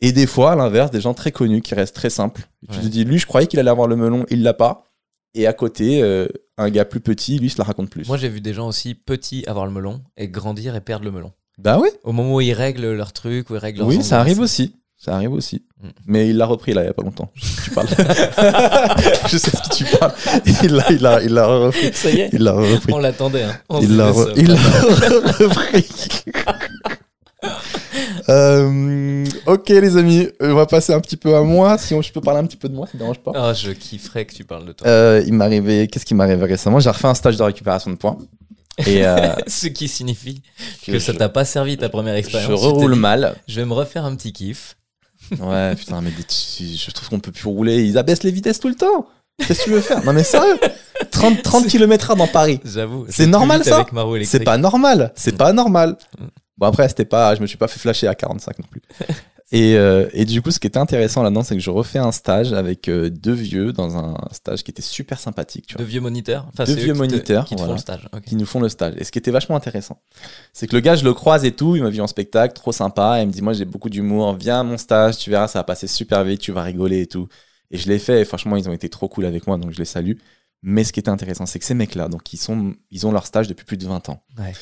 Et 0.00 0.12
des 0.12 0.26
fois, 0.26 0.52
à 0.52 0.56
l'inverse, 0.56 0.90
des 0.90 1.00
gens 1.00 1.12
très 1.14 1.30
connus 1.30 1.60
qui 1.60 1.74
restent 1.74 1.94
très 1.94 2.10
simples. 2.10 2.48
Tu 2.72 2.80
te 2.80 2.86
dis, 2.86 3.04
lui, 3.04 3.18
je 3.18 3.26
croyais 3.26 3.46
qu'il 3.46 3.60
allait 3.60 3.70
avoir 3.70 3.86
le 3.86 3.96
melon, 3.96 4.24
il 4.30 4.42
l'a 4.42 4.54
pas. 4.54 4.90
Et 5.34 5.46
à 5.46 5.52
côté, 5.52 6.02
euh, 6.02 6.26
un 6.58 6.70
gars 6.70 6.84
plus 6.84 7.00
petit, 7.00 7.38
lui, 7.38 7.50
se 7.50 7.58
la 7.58 7.64
raconte 7.64 7.88
plus. 7.90 8.08
Moi, 8.08 8.16
j'ai 8.16 8.28
vu 8.28 8.40
des 8.40 8.52
gens 8.54 8.66
aussi 8.66 8.94
petits 8.94 9.44
avoir 9.46 9.64
le 9.66 9.72
melon 9.72 10.02
et 10.16 10.28
grandir 10.28 10.74
et 10.74 10.80
perdre 10.80 11.04
le 11.04 11.10
melon. 11.12 11.32
bah 11.58 11.78
oui. 11.80 11.88
Au 12.02 12.12
moment 12.12 12.34
où 12.36 12.40
ils 12.40 12.52
règlent 12.52 12.92
leur 12.94 13.12
truc, 13.12 13.50
où 13.50 13.54
ils 13.54 13.58
règlent 13.58 13.78
leurs 13.80 13.88
Oui, 13.88 14.02
ça 14.02 14.18
arrive 14.20 14.40
aussi. 14.40 14.74
Ça 15.04 15.16
arrive 15.16 15.32
aussi. 15.32 15.64
Mm. 15.82 15.88
Mais 16.06 16.28
il 16.28 16.36
l'a 16.36 16.46
repris 16.46 16.74
là, 16.74 16.82
il 16.84 16.86
y 16.86 16.88
a 16.88 16.92
pas 16.94 17.02
longtemps. 17.02 17.32
Je 17.34 17.44
sais 17.46 17.50
qui 17.60 17.62
tu 17.64 17.70
parles. 17.72 17.88
je 19.28 19.36
sais 19.36 19.50
de 19.50 19.56
qui 19.68 19.84
tu 19.84 19.96
parles. 19.96 20.12
Il 20.62 20.74
l'a, 21.00 21.20
il 21.22 21.30
il 21.30 21.38
repris. 21.40 21.92
Ça 21.92 22.08
y 22.08 22.20
est, 22.20 22.30
Il 22.32 22.44
l'a 22.44 22.52
repris. 22.52 22.92
on 22.92 22.98
l'attendait. 22.98 23.42
Hein. 23.42 23.58
Il 23.80 23.96
l'a, 23.96 24.12
re- 24.12 24.32
euh, 24.38 25.46
repris. 25.48 25.88
Euh, 28.28 29.24
ok 29.46 29.68
les 29.68 29.96
amis, 29.96 30.28
on 30.40 30.54
va 30.54 30.64
passer 30.66 30.92
un 30.94 31.00
petit 31.00 31.16
peu 31.16 31.34
à 31.34 31.42
moi. 31.42 31.76
Si 31.76 31.92
on- 31.92 32.00
je 32.00 32.12
peux 32.12 32.20
parler 32.20 32.38
un 32.38 32.46
petit 32.46 32.56
peu 32.56 32.68
de 32.68 32.74
moi, 32.74 32.86
ça 32.86 32.92
te 32.92 32.98
dérange 32.98 33.18
pas. 33.18 33.32
Ah, 33.34 33.52
je 33.52 33.72
kifferais 33.72 34.24
que 34.26 34.32
tu 34.32 34.44
parles 34.44 34.64
de 34.64 34.72
toi. 34.72 34.86
Euh, 34.86 35.24
il 35.26 35.32
m'est 35.32 35.44
arrivé, 35.44 35.88
qu'est-ce 35.88 36.04
qui 36.04 36.14
m'est 36.14 36.22
arrivé 36.22 36.44
récemment? 36.46 36.78
J'ai 36.78 36.88
refait 36.90 37.08
un 37.08 37.14
stage 37.14 37.36
de 37.36 37.42
récupération 37.42 37.90
de 37.90 37.96
points. 37.96 38.16
Et 38.86 39.04
euh, 39.04 39.34
Ce 39.48 39.66
qui 39.66 39.88
signifie 39.88 40.40
que 40.86 40.92
que 40.92 40.98
ça 41.00 41.12
t'a 41.14 41.28
pas 41.28 41.44
servi 41.44 41.76
ta 41.76 41.88
première 41.88 42.14
expérience. 42.14 42.48
je 42.48 42.54
reroule 42.54 42.94
mal. 42.94 43.34
Je 43.48 43.60
vais 43.60 43.66
me 43.66 43.74
refaire 43.74 44.04
un 44.04 44.14
petit 44.14 44.32
kiff. 44.32 44.76
Ouais, 45.40 45.74
putain, 45.76 46.00
mais 46.00 46.10
je 46.10 46.90
trouve 46.90 47.08
qu'on 47.08 47.20
peut 47.20 47.32
plus 47.32 47.48
rouler. 47.48 47.82
Ils 47.84 47.96
abaissent 47.98 48.22
les 48.22 48.30
vitesses 48.30 48.60
tout 48.60 48.68
le 48.68 48.74
temps. 48.74 49.06
Qu'est-ce 49.38 49.60
que 49.60 49.64
tu 49.64 49.70
veux 49.70 49.80
faire? 49.80 50.04
Non, 50.04 50.12
mais 50.12 50.24
sérieux 50.24 50.58
30, 51.10 51.42
30 51.42 51.66
km/h 51.66 52.16
dans 52.16 52.26
Paris. 52.26 52.60
J'avoue. 52.64 53.06
C'est 53.08 53.26
normal, 53.26 53.64
ça? 53.64 53.84
C'est 54.24 54.40
pas 54.44 54.58
normal. 54.58 55.12
C'est 55.16 55.34
Mm. 55.34 55.36
pas 55.38 55.52
normal. 55.52 55.96
Mm. 56.18 56.24
Bon, 56.58 56.66
après, 56.66 56.88
c'était 56.88 57.04
pas. 57.06 57.34
Je 57.34 57.40
me 57.40 57.46
suis 57.46 57.56
pas 57.56 57.66
fait 57.66 57.80
flasher 57.80 58.06
à 58.08 58.14
45 58.14 58.58
non 58.58 58.66
plus. 58.70 58.82
Et, 59.54 59.76
euh, 59.76 60.08
et 60.14 60.24
du 60.24 60.40
coup, 60.40 60.50
ce 60.50 60.58
qui 60.58 60.66
était 60.66 60.78
intéressant 60.78 61.22
là-dedans, 61.22 61.42
c'est 61.42 61.54
que 61.54 61.60
je 61.60 61.68
refais 61.70 61.98
un 61.98 62.10
stage 62.10 62.54
avec 62.54 62.88
euh, 62.88 63.10
deux 63.10 63.34
vieux 63.34 63.72
dans 63.74 63.96
un 63.98 64.16
stage 64.32 64.64
qui 64.64 64.70
était 64.70 64.80
super 64.82 65.20
sympathique, 65.20 65.66
tu 65.66 65.74
vois, 65.74 65.84
De 65.84 65.88
vieux 65.88 66.00
moniteurs. 66.00 66.46
Enfin, 66.52 66.64
Deux 66.64 66.72
vieux 66.74 66.86
qui 66.86 66.92
te- 66.92 66.98
moniteurs, 66.98 67.44
Qui 67.44 67.54
te 67.56 67.60
voilà. 67.60 67.72
font 67.72 67.74
le 67.74 67.80
stage. 67.80 68.08
qui 68.24 68.34
nous 68.36 68.46
font 68.46 68.60
le 68.60 68.70
stage. 68.70 68.94
Et 68.96 69.04
ce 69.04 69.12
qui 69.12 69.18
était 69.18 69.30
vachement 69.30 69.54
intéressant, 69.54 70.00
c'est 70.54 70.66
que 70.66 70.74
le 70.74 70.80
gars, 70.80 70.96
je 70.96 71.04
le 71.04 71.12
croise 71.12 71.44
et 71.44 71.52
tout, 71.52 71.76
il 71.76 71.82
m'a 71.82 71.90
vu 71.90 72.00
en 72.00 72.06
spectacle, 72.06 72.54
trop 72.54 72.72
sympa, 72.72 73.18
et 73.18 73.22
il 73.24 73.26
me 73.28 73.32
dit, 73.32 73.42
moi, 73.42 73.52
j'ai 73.52 73.66
beaucoup 73.66 73.90
d'humour, 73.90 74.34
viens 74.36 74.60
à 74.60 74.62
mon 74.62 74.78
stage, 74.78 75.18
tu 75.18 75.28
verras, 75.28 75.48
ça 75.48 75.58
va 75.58 75.64
passer 75.64 75.86
super 75.86 76.24
vite, 76.24 76.40
tu 76.40 76.50
vas 76.52 76.62
rigoler 76.62 77.02
et 77.02 77.06
tout. 77.06 77.28
Et 77.70 77.76
je 77.76 77.88
l'ai 77.88 77.98
fait, 77.98 78.22
et 78.22 78.24
franchement, 78.24 78.56
ils 78.56 78.66
ont 78.70 78.72
été 78.72 78.88
trop 78.88 79.08
cool 79.08 79.26
avec 79.26 79.46
moi, 79.46 79.58
donc 79.58 79.70
je 79.72 79.78
les 79.78 79.84
salue. 79.84 80.14
Mais 80.62 80.84
ce 80.84 80.92
qui 80.94 81.00
était 81.00 81.08
intéressant, 81.10 81.44
c'est 81.44 81.58
que 81.58 81.64
ces 81.64 81.74
mecs-là, 81.74 82.08
donc 82.08 82.32
ils, 82.32 82.36
sont, 82.38 82.74
ils 82.90 83.06
ont 83.06 83.12
leur 83.12 83.26
stage 83.26 83.48
depuis 83.48 83.64
plus 83.66 83.76
de 83.76 83.84
20 83.86 84.08
ans. 84.08 84.22
Ouais. 84.38 84.52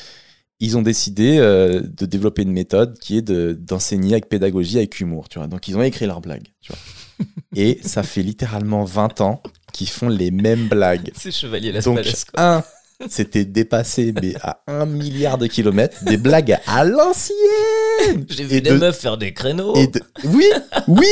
Ils 0.61 0.77
ont 0.77 0.81
décidé 0.83 1.37
euh, 1.39 1.81
de 1.81 2.05
développer 2.05 2.43
une 2.43 2.51
méthode 2.53 2.97
qui 2.99 3.17
est 3.17 3.21
de- 3.21 3.57
d'enseigner 3.59 4.13
avec 4.13 4.29
pédagogie, 4.29 4.77
avec 4.77 4.99
humour, 5.01 5.27
tu 5.27 5.39
vois. 5.39 5.47
Donc 5.47 5.67
ils 5.67 5.75
ont 5.75 5.81
écrit 5.81 6.05
leurs 6.05 6.21
blagues, 6.21 6.47
tu 6.61 6.71
vois. 6.71 7.25
et 7.55 7.79
ça 7.83 8.03
fait 8.03 8.21
littéralement 8.23 8.83
20 8.85 9.21
ans 9.21 9.41
qu'ils 9.73 9.89
font 9.89 10.07
les 10.07 10.31
mêmes 10.31 10.67
blagues. 10.69 11.11
C'est 11.15 11.31
Chevalier 11.31 11.71
Las 11.71 11.83
Donc, 11.83 11.99
un, 12.37 12.63
c'était 13.09 13.45
dépassé, 13.45 14.13
mais 14.21 14.33
à 14.41 14.61
un 14.67 14.85
milliard 14.85 15.37
de 15.37 15.47
kilomètres, 15.47 16.03
des 16.03 16.17
blagues 16.17 16.57
à 16.67 16.83
l'ancienne. 16.83 18.25
J'ai 18.29 18.43
vu 18.43 18.55
et 18.57 18.61
des 18.61 18.71
de- 18.71 18.77
meufs 18.77 18.97
faire 18.99 19.17
des 19.17 19.33
créneaux. 19.33 19.75
Et 19.75 19.87
de- 19.87 20.01
oui, 20.25 20.45
oui, 20.87 21.07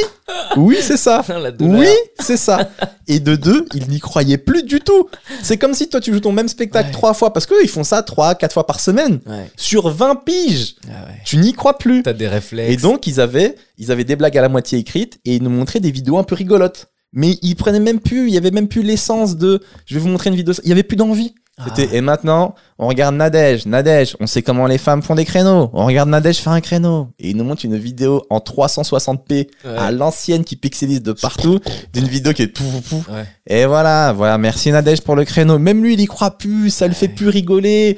oui, 0.58 0.78
c'est 0.82 0.98
ça. 0.98 1.24
Oui, 1.60 1.88
c'est 2.20 2.38
ça. 2.38 2.70
Et 3.08 3.20
de 3.20 3.36
deux, 3.36 3.66
ils 3.74 3.88
n'y 3.90 4.00
croyaient 4.00 4.38
plus 4.38 4.64
du 4.64 4.80
tout. 4.82 5.10
C'est 5.42 5.58
comme 5.58 5.74
si 5.74 5.88
toi, 5.90 6.00
tu 6.00 6.14
joues 6.14 6.20
ton 6.20 6.32
même 6.32 6.48
spectacle 6.48 6.88
Ouais. 6.88 6.92
trois 6.94 7.14
fois, 7.14 7.34
parce 7.34 7.46
qu'eux, 7.46 7.62
ils 7.64 7.70
font 7.70 7.84
ça 7.84 8.04
trois, 8.04 8.36
quatre 8.36 8.54
fois 8.54 8.66
par 8.68 8.80
semaine. 8.80 9.20
Ouais. 9.26 9.50
Sur 9.58 9.90
20 9.90 10.16
piges, 10.26 10.76
Ah 10.88 11.06
ouais. 11.08 11.22
tu 11.26 11.38
n'y 11.38 11.54
crois 11.54 11.78
plus. 11.78 12.04
T'as 12.04 12.14
des 12.14 12.28
réflexes. 12.28 12.72
Et 12.74 12.78
donc, 12.78 13.08
ils 13.08 13.20
avaient, 13.20 13.56
ils 13.78 13.92
avaient 13.92 14.04
des 14.04 14.16
blagues 14.16 14.38
à 14.38 14.42
la 14.42 14.50
moitié 14.50 14.80
écrites 14.80 15.20
et 15.26 15.36
ils 15.36 15.44
nous 15.44 15.50
montraient 15.50 15.80
des 15.80 15.92
vidéos 15.92 16.18
un 16.18 16.24
peu 16.24 16.36
rigolotes. 16.36 16.88
Mais 17.14 17.38
ils 17.42 17.56
prenaient 17.56 17.80
même 17.80 18.00
plus, 18.00 18.28
il 18.28 18.34
y 18.34 18.38
avait 18.38 18.52
même 18.52 18.68
plus 18.68 18.84
l'essence 18.84 19.36
de 19.36 19.62
je 19.86 19.96
vais 19.96 20.00
vous 20.00 20.10
montrer 20.10 20.30
une 20.30 20.36
vidéo. 20.36 20.54
Il 20.64 20.70
y 20.70 20.72
avait 20.72 20.84
plus 20.84 20.96
d'envie. 20.98 21.34
C'était 21.66 21.90
Ah. 21.92 21.96
et 21.98 22.02
maintenant, 22.02 22.56
on 22.78 22.88
regarde 22.88 23.16
Nadège. 23.16 23.66
Nadège, 23.66 24.16
on 24.22 24.28
sait 24.28 24.42
comment 24.42 24.66
les 24.66 24.78
femmes 24.78 25.02
font 25.02 25.16
des 25.16 25.26
créneaux. 25.26 25.70
On 25.74 25.86
regarde 25.86 26.08
Nadège 26.08 26.38
faire 26.38 26.54
un 26.54 26.62
créneau. 26.62 27.10
Et 27.20 27.32
ils 27.32 27.36
nous 27.36 27.44
montrent 27.44 27.66
une 27.66 27.78
vidéo 27.78 28.24
en 28.30 28.40
360p 28.40 29.50
Ouais. 29.66 29.78
à 29.78 29.92
l'ancienne 29.92 30.46
qui 30.46 30.56
pixelise 30.56 31.02
de 31.04 31.12
partout, 31.12 31.60
d'une 31.94 32.08
vidéo 32.08 32.32
qui 32.32 32.44
est 32.44 32.48
pou 32.48 32.64
pou 32.64 32.82
pou. 33.02 33.12
Ouais. 33.12 33.26
Et 33.48 33.66
voilà, 33.66 34.14
voilà, 34.14 34.38
merci 34.38 34.72
Nadège 34.72 35.02
pour 35.02 35.16
le 35.18 35.26
créneau. 35.26 35.60
Même 35.60 35.84
lui, 35.84 35.96
il 35.96 36.00
y 36.02 36.06
croit 36.06 36.38
plus, 36.38 36.70
ça 36.70 36.88
le 36.88 36.94
fait 36.94 37.08
Ouais. 37.08 37.14
plus 37.16 37.28
rigoler. 37.28 37.98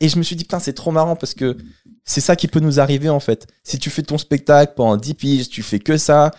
Et 0.00 0.08
je 0.08 0.16
me 0.16 0.22
suis 0.22 0.36
dit, 0.36 0.44
putain, 0.44 0.60
c'est 0.60 0.72
trop 0.72 0.92
marrant 0.92 1.16
parce 1.16 1.34
que 1.34 1.56
c'est 2.04 2.20
ça 2.20 2.36
qui 2.36 2.46
peut 2.48 2.60
nous 2.60 2.78
arriver 2.78 3.08
en 3.08 3.20
fait. 3.20 3.46
Si 3.64 3.78
tu 3.80 3.90
fais 3.90 4.02
ton 4.02 4.18
spectacle 4.18 4.74
pendant 4.76 4.96
10 4.96 5.14
piges, 5.14 5.48
tu 5.48 5.62
fais 5.64 5.78
que 5.80 5.96
ça, 5.96 6.30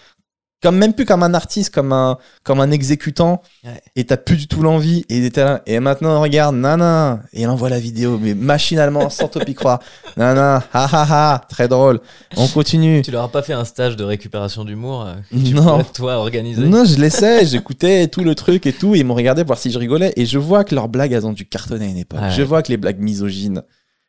comme 0.64 0.78
même 0.78 0.94
plus 0.94 1.06
comme 1.06 1.22
un 1.22 1.34
artiste, 1.36 1.72
comme 1.74 1.92
un, 1.94 2.18
comme 2.44 2.60
un 2.62 2.72
exécutant, 2.72 3.42
Ouais. 3.64 3.82
et 3.96 4.06
t'as 4.06 4.18
plus 4.18 4.38
du 4.38 4.48
tout 4.48 4.62
l'envie, 4.64 5.06
et 5.10 5.30
t'es 5.30 5.44
là, 5.44 5.62
et 5.68 5.80
maintenant 5.80 6.20
regarde, 6.22 6.56
nana, 6.56 7.22
et 7.34 7.42
il 7.42 7.48
envoie 7.50 7.70
la 7.70 7.80
vidéo, 7.80 8.18
mais 8.20 8.34
machinalement, 8.34 9.10
sans 9.10 9.28
trop 9.30 9.42
y 9.46 9.54
croire. 9.54 9.80
Nana, 10.18 10.64
ha 10.74 10.86
ha 10.92 11.06
ha, 11.34 11.40
très 11.50 11.68
drôle. 11.68 12.00
On 12.38 12.48
continue. 12.48 13.02
Tu 13.04 13.12
leur 13.12 13.24
as 13.26 13.30
pas 13.32 13.42
fait 13.44 13.54
un 13.54 13.66
stage 13.66 13.96
de 13.98 14.04
récupération 14.04 14.64
d'humour 14.66 15.06
euh, 15.06 15.14
que 15.30 15.36
tu 15.38 15.54
Non. 15.54 15.84
toi 15.84 16.16
organiser 16.18 16.62
Non, 16.66 16.86
je 16.86 16.98
laissais, 17.00 17.46
j'écoutais 17.46 18.08
tout 18.12 18.24
le 18.24 18.34
truc 18.34 18.66
et 18.66 18.74
tout, 18.74 18.96
et 18.96 19.00
ils 19.00 19.06
m'ont 19.06 19.14
regardé 19.16 19.44
pour 19.44 19.50
voir 19.50 19.60
si 19.60 19.70
je 19.70 19.78
rigolais, 19.78 20.14
et 20.16 20.26
je 20.26 20.40
vois 20.40 20.64
que 20.64 20.74
leurs 20.74 20.88
blagues, 20.88 21.12
elles 21.12 21.26
ont 21.28 21.34
dû 21.34 21.46
cartonner 21.46 21.86
à 21.86 21.90
une 21.90 21.98
époque. 21.98 22.22
Ouais. 22.22 22.32
Je 22.32 22.42
vois 22.42 22.64
que 22.64 22.70
les 22.70 22.78
blagues 22.78 23.00
misogynes, 23.00 23.62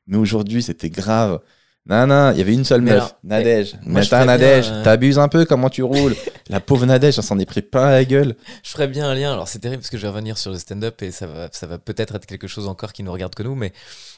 mais 0.07 0.17
aujourd'hui, 0.17 0.63
c'était 0.63 0.91
grave. 0.91 1.41
Non, 1.87 2.07
non, 2.07 2.31
il 2.31 2.39
y 2.39 2.41
avait 2.41 2.55
une 2.55 2.65
seule 2.65 2.81
Mais 2.81 2.93
meuf, 2.93 3.15
Nadège. 3.25 3.75
moi, 3.83 4.01
je 4.01 4.07
Matin, 4.07 4.07
ferais 4.07 4.25
Nadège, 4.25 4.67
euh, 4.71 4.83
t'abuses 4.83 5.19
un 5.19 5.29
peu 5.29 5.45
comment 5.45 5.69
tu 5.69 5.83
roules. 5.83 6.17
la 6.49 6.61
pauvre 6.61 6.87
Nadège, 6.87 7.19
elle 7.19 7.25
s'en 7.25 7.39
est 7.39 7.45
pris 7.45 7.61
plein 7.61 7.91
la 7.91 8.07
gueule. 8.07 8.37
Je 8.63 8.71
ferais 8.71 8.89
bien 8.89 9.07
un 9.07 9.15
lien. 9.15 9.35
Alors, 9.35 9.49
c'est 9.49 9.59
terrible 9.59 9.83
parce 9.83 9.91
que 9.91 9.99
je 9.99 10.03
vais 10.03 10.09
revenir 10.09 10.39
sur 10.39 10.51
le 10.51 10.59
stand-up 10.59 11.03
et 11.03 11.11
ça 11.11 11.27
va, 11.27 11.49
ça 11.53 11.67
va 11.67 11.77
peut-être 11.79 12.15
être 12.15 12.25
quelque 12.25 12.47
chose 12.47 12.69
encore 12.69 12.95
qui 12.95 13.03
nous 13.03 13.13
regarde 13.13 13.35
que 13.35 13.43
nous, 13.43 13.55
mais 13.55 13.75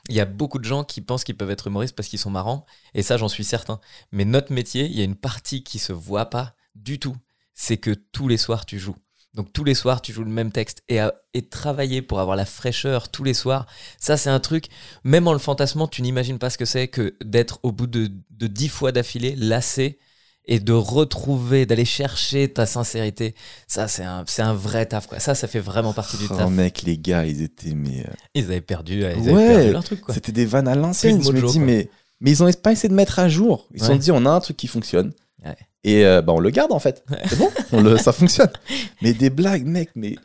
il 0.09 0.14
y 0.14 0.20
a 0.20 0.26
beaucoup 0.26 0.60
de 0.60 0.64
gens 0.64 0.84
qui 0.84 1.01
pensent 1.01 1.24
qu'ils 1.24 1.36
peuvent 1.36 1.51
être 1.51 1.66
humoristes 1.66 1.97
parce 1.97 2.09
qu'ils 2.09 2.20
sont 2.20 2.30
marrants 2.30 2.66
et 2.94 3.02
ça, 3.02 3.16
j'en 3.16 3.28
suis 3.28 3.43
certain. 3.44 3.80
Mais 4.12 4.24
notre 4.24 4.52
métier, 4.52 4.84
il 4.84 4.97
y 4.97 5.01
a 5.01 5.05
une 5.05 5.16
partie 5.16 5.64
qui 5.64 5.80
se 5.80 5.93
voit 5.93 6.26
pas 6.26 6.55
du 6.76 7.01
tout. 7.01 7.16
C'est 7.52 7.78
que 7.78 7.90
tous 7.90 8.28
les 8.28 8.36
soirs, 8.36 8.64
tu 8.64 8.78
joues. 8.78 8.97
Donc 9.36 9.52
tous 9.52 9.62
les 9.64 9.74
soirs, 9.74 10.00
tu 10.02 10.12
joues 10.12 10.24
le 10.24 10.30
même 10.30 10.50
texte 10.50 10.82
et, 10.88 10.98
à- 10.98 11.14
et 11.34 11.42
travailler 11.42 12.00
pour 12.02 12.18
avoir 12.20 12.36
la 12.36 12.46
fraîcheur 12.46 13.10
tous 13.10 13.22
les 13.22 13.34
soirs, 13.34 13.66
ça 14.00 14.16
c'est 14.16 14.30
un 14.30 14.40
truc, 14.40 14.66
même 15.04 15.28
en 15.28 15.32
le 15.34 15.38
fantasmant, 15.38 15.86
tu 15.88 16.00
n'imagines 16.02 16.38
pas 16.38 16.48
ce 16.50 16.56
que 16.58 16.64
c'est 16.64 16.88
que 16.88 17.14
d'être 17.22 17.60
au 17.62 17.70
bout 17.70 17.86
de, 17.86 18.10
de 18.30 18.46
dix 18.46 18.68
fois 18.68 18.92
d'affilée 18.92 19.36
lassé 19.36 19.98
et 20.46 20.58
de 20.58 20.72
retrouver, 20.72 21.66
d'aller 21.66 21.84
chercher 21.84 22.48
ta 22.52 22.66
sincérité. 22.66 23.34
Ça, 23.66 23.88
c'est 23.88 24.04
un, 24.04 24.22
c'est 24.28 24.42
un 24.42 24.54
vrai 24.54 24.86
taf. 24.86 25.08
Quoi. 25.08 25.18
Ça, 25.18 25.34
ça 25.34 25.48
fait 25.48 25.58
vraiment 25.60 25.92
partie 25.92 26.16
du 26.18 26.26
Oh 26.30 26.36
taf. 26.36 26.48
mec, 26.50 26.82
les 26.82 26.96
gars, 26.96 27.26
ils 27.26 27.42
étaient, 27.42 27.74
mais. 27.74 28.06
euh, 28.08 28.12
Ils 28.34 28.44
avaient 28.44 28.60
perdu, 28.60 29.00
ils 29.00 29.04
avaient 29.04 29.32
Ouais. 29.32 29.48
perdu 29.56 29.72
leur 29.72 29.84
truc. 29.84 30.00
Quoi. 30.02 30.14
C'était 30.14 30.30
des 30.32 30.46
vannes 30.46 30.68
à 30.68 30.76
l'ancienne. 30.76 31.20
Je 31.22 31.32
me 31.32 31.46
dis, 31.48 31.58
mais, 31.58 31.90
mais 32.20 32.30
ils 32.30 32.42
ont 32.44 32.50
pas 32.52 32.70
essayé 32.72 32.88
de 32.88 32.94
mettre 32.94 33.18
à 33.18 33.28
jour. 33.28 33.66
Ils 33.74 33.80
se 33.80 33.86
sont 33.86 33.96
dit, 33.96 34.12
on 34.12 34.24
a 34.24 34.30
un 34.30 34.40
truc 34.40 34.56
qui 34.56 34.68
fonctionne. 34.68 35.12
Ouais. 35.44 35.56
Et 35.86 36.04
euh, 36.04 36.20
bah, 36.20 36.32
on 36.34 36.40
le 36.40 36.50
garde 36.50 36.72
en 36.72 36.78
fait. 36.80 37.02
C'est 37.26 37.38
bon, 37.38 37.48
on 37.72 37.80
le, 37.80 37.96
ça 37.96 38.12
fonctionne. 38.12 38.50
Mais 39.02 39.12
des 39.14 39.30
blagues, 39.30 39.64
mec, 39.66 39.90
mais. 39.94 40.16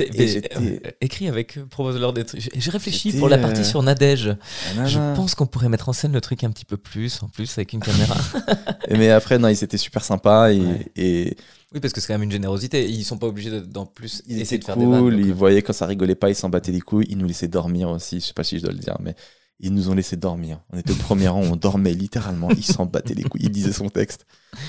Mais, 0.00 0.42
euh, 0.56 0.78
écrit 1.02 1.28
avec, 1.28 1.58
propose-leur 1.68 2.12
des 2.12 2.24
trucs. 2.24 2.48
J'ai- 2.54 2.70
réfléchi 2.70 3.12
pour 3.12 3.28
la 3.28 3.36
partie 3.38 3.60
euh, 3.60 3.64
sur 3.64 3.82
Nadège. 3.82 4.34
nanana. 4.74 4.88
Je 4.88 4.98
pense 5.14 5.34
qu'on 5.34 5.46
pourrait 5.46 5.68
mettre 5.68 5.88
en 5.90 5.92
scène 5.92 6.12
le 6.12 6.20
truc 6.20 6.44
un 6.44 6.50
petit 6.50 6.64
peu 6.64 6.76
plus, 6.78 7.22
en 7.22 7.28
plus, 7.28 7.50
avec 7.58 7.72
une 7.74 7.80
caméra. 7.80 8.16
Mais 8.90 9.10
après, 9.10 9.38
non, 9.38 9.48
ils 9.48 9.62
étaient 9.62 9.76
super 9.76 10.02
sympas 10.02 10.50
et, 10.50 10.60
Ouais. 10.60 10.86
et 10.96 11.36
oui, 11.74 11.80
parce 11.80 11.92
que 11.92 12.00
c'est 12.00 12.08
quand 12.08 12.14
même 12.14 12.22
une 12.24 12.32
générosité. 12.32 12.88
Ils 12.88 13.04
sont 13.04 13.18
pas 13.18 13.26
obligés 13.26 13.50
de- 13.50 13.60
d'en 13.60 13.86
plus 13.86 14.22
ils 14.26 14.40
essayer 14.40 14.56
étaient 14.56 14.58
de 14.58 14.64
faire 14.64 14.76
des 14.76 14.86
vannes. 14.86 15.18
Ils 15.18 15.30
euh, 15.30 15.34
voyaient 15.34 15.62
quand 15.62 15.72
ça 15.74 15.86
rigolait 15.86 16.14
pas, 16.14 16.30
ils 16.30 16.34
s'en 16.34 16.48
battaient 16.48 16.72
les 16.72 16.80
couilles. 16.80 17.06
Ils 17.10 17.18
nous 17.18 17.26
laissaient 17.26 17.48
dormir 17.48 17.90
aussi. 17.90 18.18
Je 18.20 18.26
sais 18.26 18.34
pas 18.34 18.44
si 18.44 18.58
je 18.58 18.62
dois 18.64 18.72
le 18.72 18.78
dire, 18.78 18.96
mais 19.00 19.14
ils 19.62 19.72
nous 19.72 19.88
ont 19.88 19.94
laissé 19.94 20.16
dormir. 20.16 20.58
On 20.72 20.78
était 20.78 20.90
au 20.92 20.96
premier 20.96 21.28
rang, 21.28 21.40
on 21.40 21.56
dormait 21.56 21.94
littéralement. 21.94 22.48
Ils 22.50 22.64
s'en 22.64 22.84
battaient 22.84 23.14
les 23.14 23.22
couilles. 23.22 23.42
Ils 23.44 23.50
disaient 23.50 23.72
son 23.72 23.88
texte. 23.88 24.26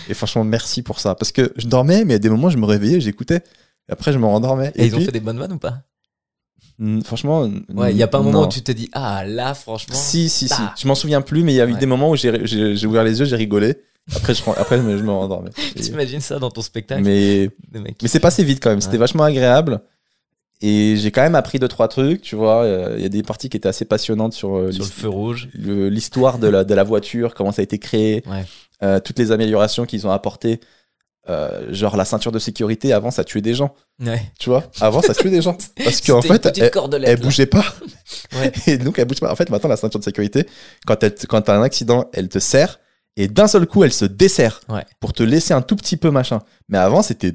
Et 0.07 0.13
franchement, 0.13 0.43
merci 0.43 0.83
pour 0.83 0.99
ça. 0.99 1.15
Parce 1.15 1.31
que 1.31 1.51
je 1.57 1.67
dormais, 1.67 2.05
mais 2.05 2.13
à 2.13 2.19
des 2.19 2.29
moments, 2.29 2.49
je 2.49 2.57
me 2.57 2.65
réveillais, 2.65 3.01
j'écoutais. 3.01 3.37
Et 3.89 3.91
après, 3.91 4.13
je 4.13 4.19
me 4.19 4.25
rendormais. 4.25 4.71
Et, 4.75 4.85
ils 4.85 4.95
ont 4.95 4.99
fait 5.01 5.11
des 5.11 5.19
bonnes 5.19 5.39
vannes 5.39 5.53
ou 5.53 5.57
pas? 5.57 5.79
Mm, 6.77 7.01
franchement, 7.01 7.49
Ouais, 7.73 7.91
il 7.91 7.97
y 7.97 8.03
a 8.03 8.07
pas 8.07 8.19
un 8.19 8.23
moment 8.23 8.41
non. 8.41 8.47
où 8.47 8.49
tu 8.49 8.61
te 8.61 8.71
dis 8.71 8.89
ah 8.93 9.25
là 9.25 9.53
franchement. 9.53 9.95
Si, 9.95 10.29
si, 10.29 10.47
si. 10.47 10.53
Ah. 10.57 10.73
Je 10.79 10.87
m'en 10.87 10.95
souviens 10.95 11.21
plus, 11.21 11.43
mais 11.43 11.53
il 11.53 11.57
y 11.57 11.61
a 11.61 11.65
eu 11.65 11.73
Ouais. 11.73 11.79
des 11.79 11.85
moments 11.85 12.09
où 12.11 12.15
j'ai 12.15 12.85
ouvert 12.85 13.03
les 13.03 13.19
yeux, 13.19 13.25
j'ai 13.25 13.35
rigolé. 13.35 13.75
Après, 14.15 14.33
je, 14.33 14.41
après, 14.57 14.77
je 14.77 14.81
me, 14.83 15.11
rendormais. 15.11 15.51
T'imagines 15.75 16.19
ça 16.19 16.37
dans 16.39 16.51
ton 16.51 16.61
spectacle? 16.61 17.03
Mais 17.03 17.49
mais 17.73 17.95
c'est 18.05 18.19
passé 18.19 18.43
vite 18.43 18.61
quand 18.61 18.69
même. 18.69 18.81
C'était 18.81 18.93
Ouais. 18.93 18.99
vachement 18.99 19.23
agréable. 19.23 19.81
Et 20.65 20.95
j'ai 20.95 21.11
quand 21.11 21.21
même 21.21 21.35
appris 21.35 21.59
deux, 21.59 21.67
trois 21.67 21.89
trucs, 21.89 22.21
tu 22.21 22.35
vois. 22.37 22.63
Euh, 22.63 22.93
Il 22.97 23.03
y 23.03 23.05
a 23.05 23.09
des 23.09 23.21
parties 23.21 23.49
qui 23.49 23.57
étaient 23.57 23.67
assez 23.67 23.83
passionnantes 23.83 24.31
sur, 24.31 24.55
euh, 24.55 24.71
sur 24.71 24.83
le 24.85 24.89
feu 24.89 25.09
rouge. 25.09 25.49
l'histoire 25.53 26.39
de 26.39 26.47
la, 26.47 26.63
de 26.63 26.73
la 26.73 26.83
voiture, 26.83 27.33
comment 27.33 27.51
ça 27.51 27.61
a 27.61 27.63
été 27.63 27.79
créé, 27.79 28.23
Ouais. 28.27 28.45
euh, 28.81 28.99
toutes 29.01 29.19
les 29.19 29.31
améliorations 29.33 29.85
qu'ils 29.85 30.07
ont 30.07 30.11
apportées. 30.11 30.61
Euh, 31.29 31.73
genre 31.73 31.95
la 31.95 32.03
ceinture 32.05 32.31
de 32.33 32.39
sécurité, 32.39 32.91
avant 32.91 33.09
ça 33.11 33.23
tuait 33.23 33.41
des 33.41 33.53
gens, 33.53 33.73
Ouais. 34.05 34.21
tu 34.39 34.49
vois. 34.49 34.63
Avant 34.81 35.01
ça 35.01 35.13
tuait 35.13 35.29
des 35.29 35.41
gens. 35.41 35.57
Parce 35.83 36.01
qu'en 36.01 36.21
fait, 36.21 36.45
elle, 36.57 36.71
elle 37.05 37.19
bougeait 37.19 37.45
pas. 37.45 37.63
Ouais. 38.35 38.51
Et 38.67 38.77
donc 38.77 38.99
elle 38.99 39.05
bouge 39.05 39.19
pas. 39.19 39.31
En 39.31 39.35
fait, 39.35 39.49
maintenant 39.49 39.69
la 39.69 39.77
ceinture 39.77 39.99
de 39.99 40.03
sécurité, 40.05 40.45
quand, 40.85 41.01
elle, 41.03 41.15
quand 41.29 41.41
t'as 41.41 41.57
un 41.57 41.61
accident, 41.63 42.09
elle 42.13 42.27
te 42.29 42.39
serre. 42.39 42.79
Et 43.15 43.27
d'un 43.27 43.47
seul 43.47 43.65
coup, 43.67 43.83
elle 43.83 43.93
se 43.93 44.05
desserre 44.05 44.59
Ouais. 44.69 44.83
pour 44.99 45.13
te 45.13 45.23
laisser 45.23 45.53
un 45.53 45.61
tout 45.61 45.75
petit 45.75 45.97
peu 45.97 46.09
machin. 46.11 46.39
Mais 46.69 46.77
avant, 46.77 47.01
c'était 47.03 47.33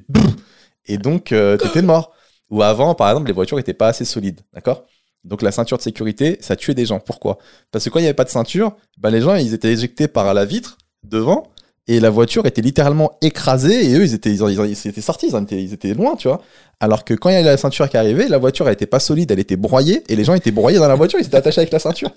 et 0.87 0.99
donc 0.99 1.33
euh, 1.33 1.57
t'étais 1.57 1.83
mort. 1.83 2.13
Ou 2.51 2.63
avant, 2.63 2.95
par 2.95 3.11
exemple, 3.11 3.27
les 3.27 3.33
voitures 3.33 3.59
étaient 3.59 3.75
pas 3.75 3.89
assez 3.89 4.05
solides, 4.05 4.41
d'accord? 4.53 4.85
Donc 5.25 5.43
la 5.43 5.53
ceinture 5.53 5.77
de 5.77 5.83
sécurité, 5.83 6.39
ça 6.41 6.57
tuait 6.57 6.75
des 6.75 6.87
gens. 6.87 7.01
Pourquoi? 7.01 7.39
Parce 7.71 7.85
que 7.85 7.91
quand 7.91 7.99
il 7.99 8.03
n'y 8.03 8.09
avait 8.09 8.15
pas 8.15 8.25
de 8.25 8.31
ceinture, 8.31 8.77
ben, 8.99 9.11
les 9.11 9.21
gens 9.21 9.35
ils 9.35 9.53
étaient 9.53 9.73
éjectés 9.73 10.09
par 10.09 10.33
la 10.33 10.45
vitre 10.45 10.79
devant 11.03 11.49
et 11.89 12.01
la 12.01 12.11
voiture 12.11 12.47
était 12.47 12.61
littéralement 12.63 13.13
écrasée 13.23 13.91
et 13.91 13.95
eux 13.95 14.05
ils 14.05 14.15
étaient 14.15 14.31
ils, 14.31 14.41
ils, 14.43 14.77
ils 14.85 14.89
étaient 14.89 15.01
sortis, 15.01 15.29
ils, 15.31 15.37
en 15.37 15.43
étaient, 15.43 15.63
ils 15.63 15.73
étaient 15.73 15.95
loin, 15.95 16.15
tu 16.17 16.29
vois. 16.29 16.41
Alors 16.81 17.05
que 17.05 17.13
quand 17.15 17.29
il 17.29 17.33
y 17.33 17.37
a 17.37 17.43
la 17.43 17.57
ceinture 17.57 17.89
qui 17.89 17.97
arrivait, 17.97 18.29
la 18.29 18.39
voiture 18.39 18.69
elle 18.69 18.75
était 18.75 18.87
pas 18.87 19.01
solide, 19.01 19.31
elle 19.33 19.41
était 19.41 19.57
broyée 19.57 20.05
et 20.09 20.15
les 20.15 20.23
gens 20.23 20.35
étaient 20.35 20.53
broyés 20.53 20.79
dans 20.79 20.87
la 20.87 20.95
voiture, 20.95 21.19
ils 21.21 21.27
étaient 21.27 21.37
attachés 21.37 21.61
avec 21.63 21.73
la 21.73 21.81
ceinture. 21.81 22.11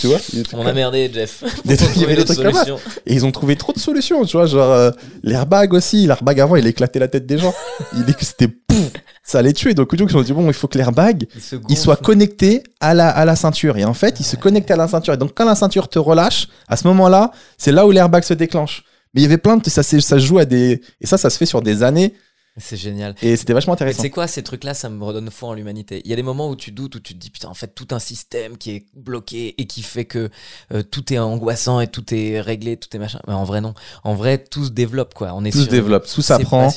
tu 0.00 0.06
vois 0.06 0.18
On 0.54 0.64
a 0.66 0.72
merdé 0.72 1.10
Jeff. 1.12 1.44
Des 1.66 1.76
Faut 1.76 1.84
trucs- 1.84 1.96
il 1.96 2.02
y 2.02 2.04
avait 2.06 2.16
des 2.16 2.24
trucs 2.24 2.38
comme 2.38 2.52
ça. 2.54 2.64
solutions. 2.64 2.78
Et 3.04 3.12
ils 3.12 3.26
ont 3.26 3.30
trouvé 3.32 3.56
trop 3.56 3.72
de 3.74 3.78
solutions, 3.78 4.24
tu 4.24 4.36
vois, 4.38 4.46
genre 4.46 4.72
euh, 4.72 4.90
l'airbag 5.22 5.74
aussi. 5.74 6.06
L'airbag 6.06 6.40
avant, 6.40 6.56
il 6.56 6.66
éclatait 6.66 6.98
la 6.98 7.08
tête 7.08 7.26
des 7.26 7.36
gens. 7.38 7.52
Il 7.94 8.08
est- 8.08 8.24
C'était 8.24 8.48
pouf, 8.48 8.90
ça 9.22 9.40
allait 9.40 9.52
tuer. 9.52 9.74
Donc, 9.74 9.90
ils 9.92 9.98
se 9.98 10.08
sont 10.08 10.22
dit, 10.22 10.32
bon, 10.32 10.46
il 10.46 10.54
faut 10.54 10.66
que 10.68 10.78
l'airbag, 10.78 11.26
Il 11.68 11.76
soit 11.76 11.96
connecté 11.96 12.62
à 12.80 12.94
la, 12.94 13.10
à 13.10 13.24
la 13.26 13.36
ceinture. 13.36 13.76
Et 13.76 13.84
en 13.84 13.92
fait, 13.94 14.18
il 14.18 14.24
se 14.24 14.36
connectait 14.36 14.72
à 14.72 14.76
la 14.76 14.88
ceinture. 14.88 15.12
Et 15.12 15.16
donc, 15.18 15.32
quand 15.34 15.44
la 15.44 15.54
ceinture 15.54 15.88
te 15.88 15.98
relâche, 15.98 16.48
à 16.68 16.76
ce 16.76 16.86
moment-là, 16.88 17.32
c'est 17.58 17.72
là 17.72 17.86
où 17.86 17.90
l'airbag 17.90 18.22
se 18.22 18.32
déclenche. 18.34 18.82
Mais 19.14 19.20
il 19.20 19.22
y 19.22 19.26
avait 19.26 19.38
plein 19.38 19.56
de. 19.56 19.68
Ça, 19.70 19.82
ça 19.82 19.98
se 20.00 20.18
joue 20.18 20.38
à 20.38 20.44
des. 20.44 20.80
Et 21.00 21.06
ça, 21.06 21.18
ça 21.18 21.30
se 21.30 21.38
fait 21.38 21.46
sur 21.46 21.62
des 21.62 21.82
années. 21.82 22.14
C'est 22.58 22.78
génial. 22.78 23.14
Et 23.20 23.36
c'était 23.36 23.52
vachement 23.52 23.74
intéressant. 23.74 24.00
c'est 24.00 24.08
quoi 24.08 24.26
ces 24.26 24.42
trucs-là? 24.42 24.72
Ça 24.72 24.88
me 24.88 25.04
redonne 25.04 25.30
foi 25.30 25.50
en 25.50 25.52
l'humanité. 25.52 26.00
Il 26.06 26.10
y 26.10 26.14
a 26.14 26.16
des 26.16 26.22
moments 26.22 26.48
où 26.48 26.56
tu 26.56 26.72
doutes, 26.72 26.94
où 26.94 27.00
tu 27.00 27.12
te 27.12 27.18
dis 27.18 27.28
putain, 27.28 27.48
en 27.48 27.54
fait, 27.54 27.74
tout 27.74 27.88
un 27.90 27.98
système 27.98 28.56
qui 28.56 28.70
est 28.70 28.86
bloqué 28.94 29.54
et 29.60 29.66
qui 29.66 29.82
fait 29.82 30.06
que 30.06 30.30
euh, 30.72 30.82
tout 30.82 31.12
est 31.12 31.18
angoissant 31.18 31.80
et 31.80 31.86
tout 31.86 32.14
est 32.14 32.40
réglé, 32.40 32.78
tout 32.78 32.88
est 32.96 32.98
machin. 32.98 33.20
Mais 33.26 33.34
en 33.34 33.44
vrai, 33.44 33.60
non. 33.60 33.74
En 34.04 34.14
vrai, 34.14 34.38
tout 34.42 34.64
se 34.64 34.70
développe, 34.70 35.12
quoi. 35.12 35.34
On 35.34 35.44
est 35.44 35.50
Tout 35.50 35.64
se 35.64 35.68
développe, 35.68 36.06
tout 36.06 36.22
s'apprend. 36.22 36.72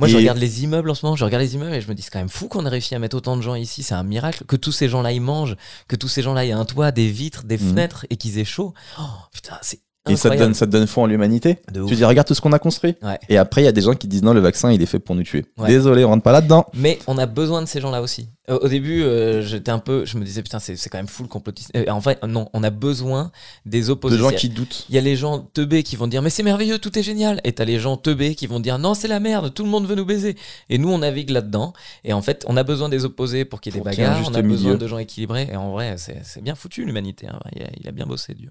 Moi, 0.00 0.08
je 0.08 0.16
regarde 0.16 0.38
les 0.38 0.64
immeubles 0.64 0.90
en 0.90 0.94
ce 0.96 1.06
moment. 1.06 1.14
Je 1.14 1.24
regarde 1.24 1.44
les 1.44 1.54
immeubles 1.54 1.74
et 1.76 1.80
je 1.80 1.86
me 1.86 1.94
dis 1.94 2.02
c'est 2.02 2.10
quand 2.10 2.18
même 2.18 2.28
fou 2.28 2.48
qu'on 2.48 2.66
ait 2.66 2.70
réussi 2.70 2.96
à 2.96 2.98
mettre 2.98 3.16
autant 3.16 3.36
de 3.36 3.42
gens 3.42 3.54
ici. 3.54 3.84
C'est 3.84 3.94
un 3.94 4.02
miracle 4.02 4.44
que 4.46 4.56
tous 4.56 4.72
ces 4.72 4.88
gens-là 4.88 5.12
ils 5.12 5.20
mangent, 5.20 5.54
que 5.86 5.94
tous 5.94 6.08
ces 6.08 6.22
gens-là 6.22 6.44
aient 6.44 6.50
un 6.50 6.64
toit, 6.64 6.90
des 6.90 7.08
vitres, 7.08 7.44
des 7.44 7.56
Mhm. 7.56 7.68
fenêtres 7.68 8.04
et 8.10 8.16
qu'ils 8.16 8.38
aient 8.40 8.44
chaud. 8.44 8.74
Oh, 8.98 9.02
putain, 9.32 9.58
c'est 9.62 9.78
Et 10.08 10.16
ça 10.16 10.30
te, 10.30 10.36
donne, 10.38 10.54
ça 10.54 10.66
te 10.66 10.70
donne 10.72 10.86
foi 10.86 11.02
en 11.02 11.06
l'humanité. 11.06 11.58
Tu 11.74 11.94
dis, 11.94 12.04
regarde 12.06 12.26
tout 12.26 12.34
ce 12.34 12.40
qu'on 12.40 12.52
a 12.54 12.58
construit. 12.58 12.94
Ouais. 13.02 13.18
Et 13.28 13.36
après, 13.36 13.60
il 13.60 13.66
y 13.66 13.68
a 13.68 13.72
des 13.72 13.82
gens 13.82 13.92
qui 13.94 14.08
disent, 14.08 14.22
non, 14.22 14.32
le 14.32 14.40
vaccin, 14.40 14.72
il 14.72 14.80
est 14.80 14.86
fait 14.86 14.98
pour 14.98 15.14
nous 15.14 15.22
tuer. 15.24 15.44
Ouais. 15.58 15.68
Désolé, 15.68 16.04
on 16.06 16.08
rentre 16.08 16.22
pas 16.22 16.32
là-dedans. 16.32 16.64
Mais 16.72 16.98
on 17.06 17.18
a 17.18 17.26
besoin 17.26 17.60
de 17.60 17.66
ces 17.66 17.82
gens-là 17.82 18.00
aussi. 18.00 18.30
Euh, 18.48 18.58
au 18.62 18.68
début, 18.68 19.02
euh, 19.02 19.42
j'étais 19.42 19.70
un 19.70 19.78
peu, 19.78 20.06
je 20.06 20.16
me 20.16 20.24
disais 20.24 20.42
putain, 20.42 20.58
c'est 20.58 20.74
quand 20.88 20.96
même 20.96 21.06
fou 21.06 21.22
le 21.22 21.28
complotisme. 21.28 21.70
Euh, 21.76 21.84
en 21.90 22.00
fait, 22.00 22.18
non, 22.24 22.48
on 22.54 22.62
a 22.64 22.70
besoin 22.70 23.30
des 23.66 23.82
De 23.82 23.90
opposés. 23.90 24.16
gens 24.16 24.30
qui 24.30 24.48
doutent. 24.48 24.86
Il 24.88 24.94
y 24.94 24.98
a 24.98 25.02
les 25.02 25.16
gens 25.16 25.38
teubés 25.38 25.82
qui 25.82 25.96
vont 25.96 26.06
dire 26.06 26.22
mais 26.22 26.30
c'est 26.30 26.42
merveilleux, 26.42 26.78
tout 26.78 26.98
est 26.98 27.02
génial. 27.02 27.40
Et 27.44 27.52
t'as 27.52 27.66
les 27.66 27.78
gens 27.78 27.96
teubés 27.98 28.34
qui 28.34 28.46
vont 28.46 28.58
dire 28.58 28.78
non, 28.78 28.94
c'est 28.94 29.06
la 29.06 29.20
merde, 29.20 29.52
tout 29.52 29.64
le 29.64 29.68
monde 29.70 29.86
veut 29.86 29.94
nous 29.96 30.06
baiser. 30.06 30.34
Et 30.70 30.78
nous, 30.78 30.88
on 30.90 30.98
navigue 30.98 31.28
là-dedans. 31.30 31.74
Et 32.04 32.14
en 32.14 32.22
fait, 32.22 32.44
on 32.48 32.56
a 32.56 32.62
besoin 32.62 32.88
des 32.88 33.04
opposés 33.04 33.44
pour 33.44 33.60
qu'il 33.60 33.74
y 33.74 33.76
ait 33.76 33.80
des 33.80 33.82
Pour 33.82 33.90
bagarres. 33.90 34.22
On 34.30 34.34
a 34.34 34.40
besoin 34.42 34.76
de 34.76 34.86
gens 34.86 34.98
équilibrés. 34.98 35.48
Et 35.52 35.56
en 35.56 35.70
vrai, 35.72 35.96
c'est 35.98 36.42
bien 36.42 36.54
foutu 36.54 36.84
l'humanité. 36.86 37.26
hein. 37.28 37.38
Il 37.78 37.86
a 37.86 37.92
bien 37.92 38.06
bossé, 38.06 38.34
Dieu. 38.34 38.50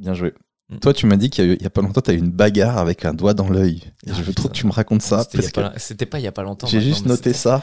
Bien 0.00 0.14
joué. 0.14 0.34
Mm. 0.70 0.78
Toi, 0.78 0.92
tu 0.94 1.06
m'as 1.06 1.16
dit 1.16 1.30
qu'il 1.30 1.52
y, 1.52 1.62
y 1.62 1.66
a 1.66 1.70
pas 1.70 1.82
longtemps, 1.82 2.00
tu 2.00 2.10
as 2.10 2.14
eu 2.14 2.18
une 2.18 2.30
bagarre 2.30 2.78
avec 2.78 3.04
un 3.04 3.14
doigt 3.14 3.34
dans 3.34 3.48
l'œil. 3.48 3.82
Et 4.06 4.10
Ah, 4.10 4.14
je 4.16 4.22
veux 4.22 4.32
trop 4.34 4.48
que 4.48 4.54
tu 4.54 4.66
me 4.66 4.72
racontes 4.72 5.02
ça. 5.02 5.26
C'était 5.76 6.06
pas 6.06 6.18
il 6.18 6.22
y 6.22 6.26
a 6.26 6.32
pas 6.32 6.42
longtemps. 6.42 6.66
J'ai 6.66 6.80
juste 6.80 7.06
noté 7.06 7.32
ça. 7.32 7.62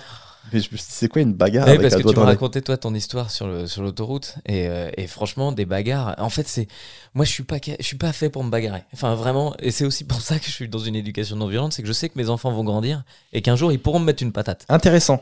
Mais 0.53 0.59
me 0.59 0.77
c'est 0.77 1.09
quoi 1.09 1.21
une 1.21 1.33
bagarre 1.33 1.65
Ouais, 1.65 1.71
avec 1.71 1.81
parce 1.81 1.95
un 1.95 1.97
que 1.97 2.03
doigt 2.03 2.13
tu 2.13 2.19
m'as 2.19 2.25
l'œil? 2.25 2.35
raconté 2.35 2.61
toi 2.61 2.77
ton 2.77 2.93
histoire 2.93 3.31
sur 3.31 3.47
le 3.47 3.67
sur 3.67 3.81
l'autoroute 3.81 4.35
et, 4.45 4.69
euh, 4.69 4.89
et 4.95 5.05
franchement 5.05 5.51
des 5.51 5.65
bagarres. 5.65 6.15
En 6.19 6.29
fait 6.29 6.47
c'est 6.47 6.69
moi 7.13 7.25
je 7.25 7.31
suis 7.33 7.43
pas 7.43 7.57
je 7.65 7.83
suis 7.85 7.97
pas 7.97 8.13
fait 8.13 8.29
pour 8.29 8.45
me 8.45 8.49
bagarrer. 8.49 8.83
Enfin 8.93 9.13
vraiment 9.15 9.53
et 9.59 9.71
c'est 9.71 9.83
aussi 9.83 10.05
pour 10.05 10.21
ça 10.21 10.39
que 10.39 10.45
je 10.45 10.51
suis 10.51 10.69
dans 10.69 10.79
une 10.79 10.95
éducation 10.95 11.35
non 11.35 11.47
violente, 11.47 11.73
c'est 11.73 11.81
que 11.81 11.87
je 11.89 11.91
sais 11.93 12.07
que 12.07 12.17
mes 12.17 12.29
enfants 12.29 12.53
vont 12.53 12.63
grandir 12.63 13.03
et 13.33 13.41
qu'un 13.41 13.57
jour 13.57 13.73
ils 13.73 13.79
pourront 13.79 13.99
me 13.99 14.05
mettre 14.05 14.23
une 14.23 14.31
patate. 14.31 14.65
Intéressant. 14.69 15.21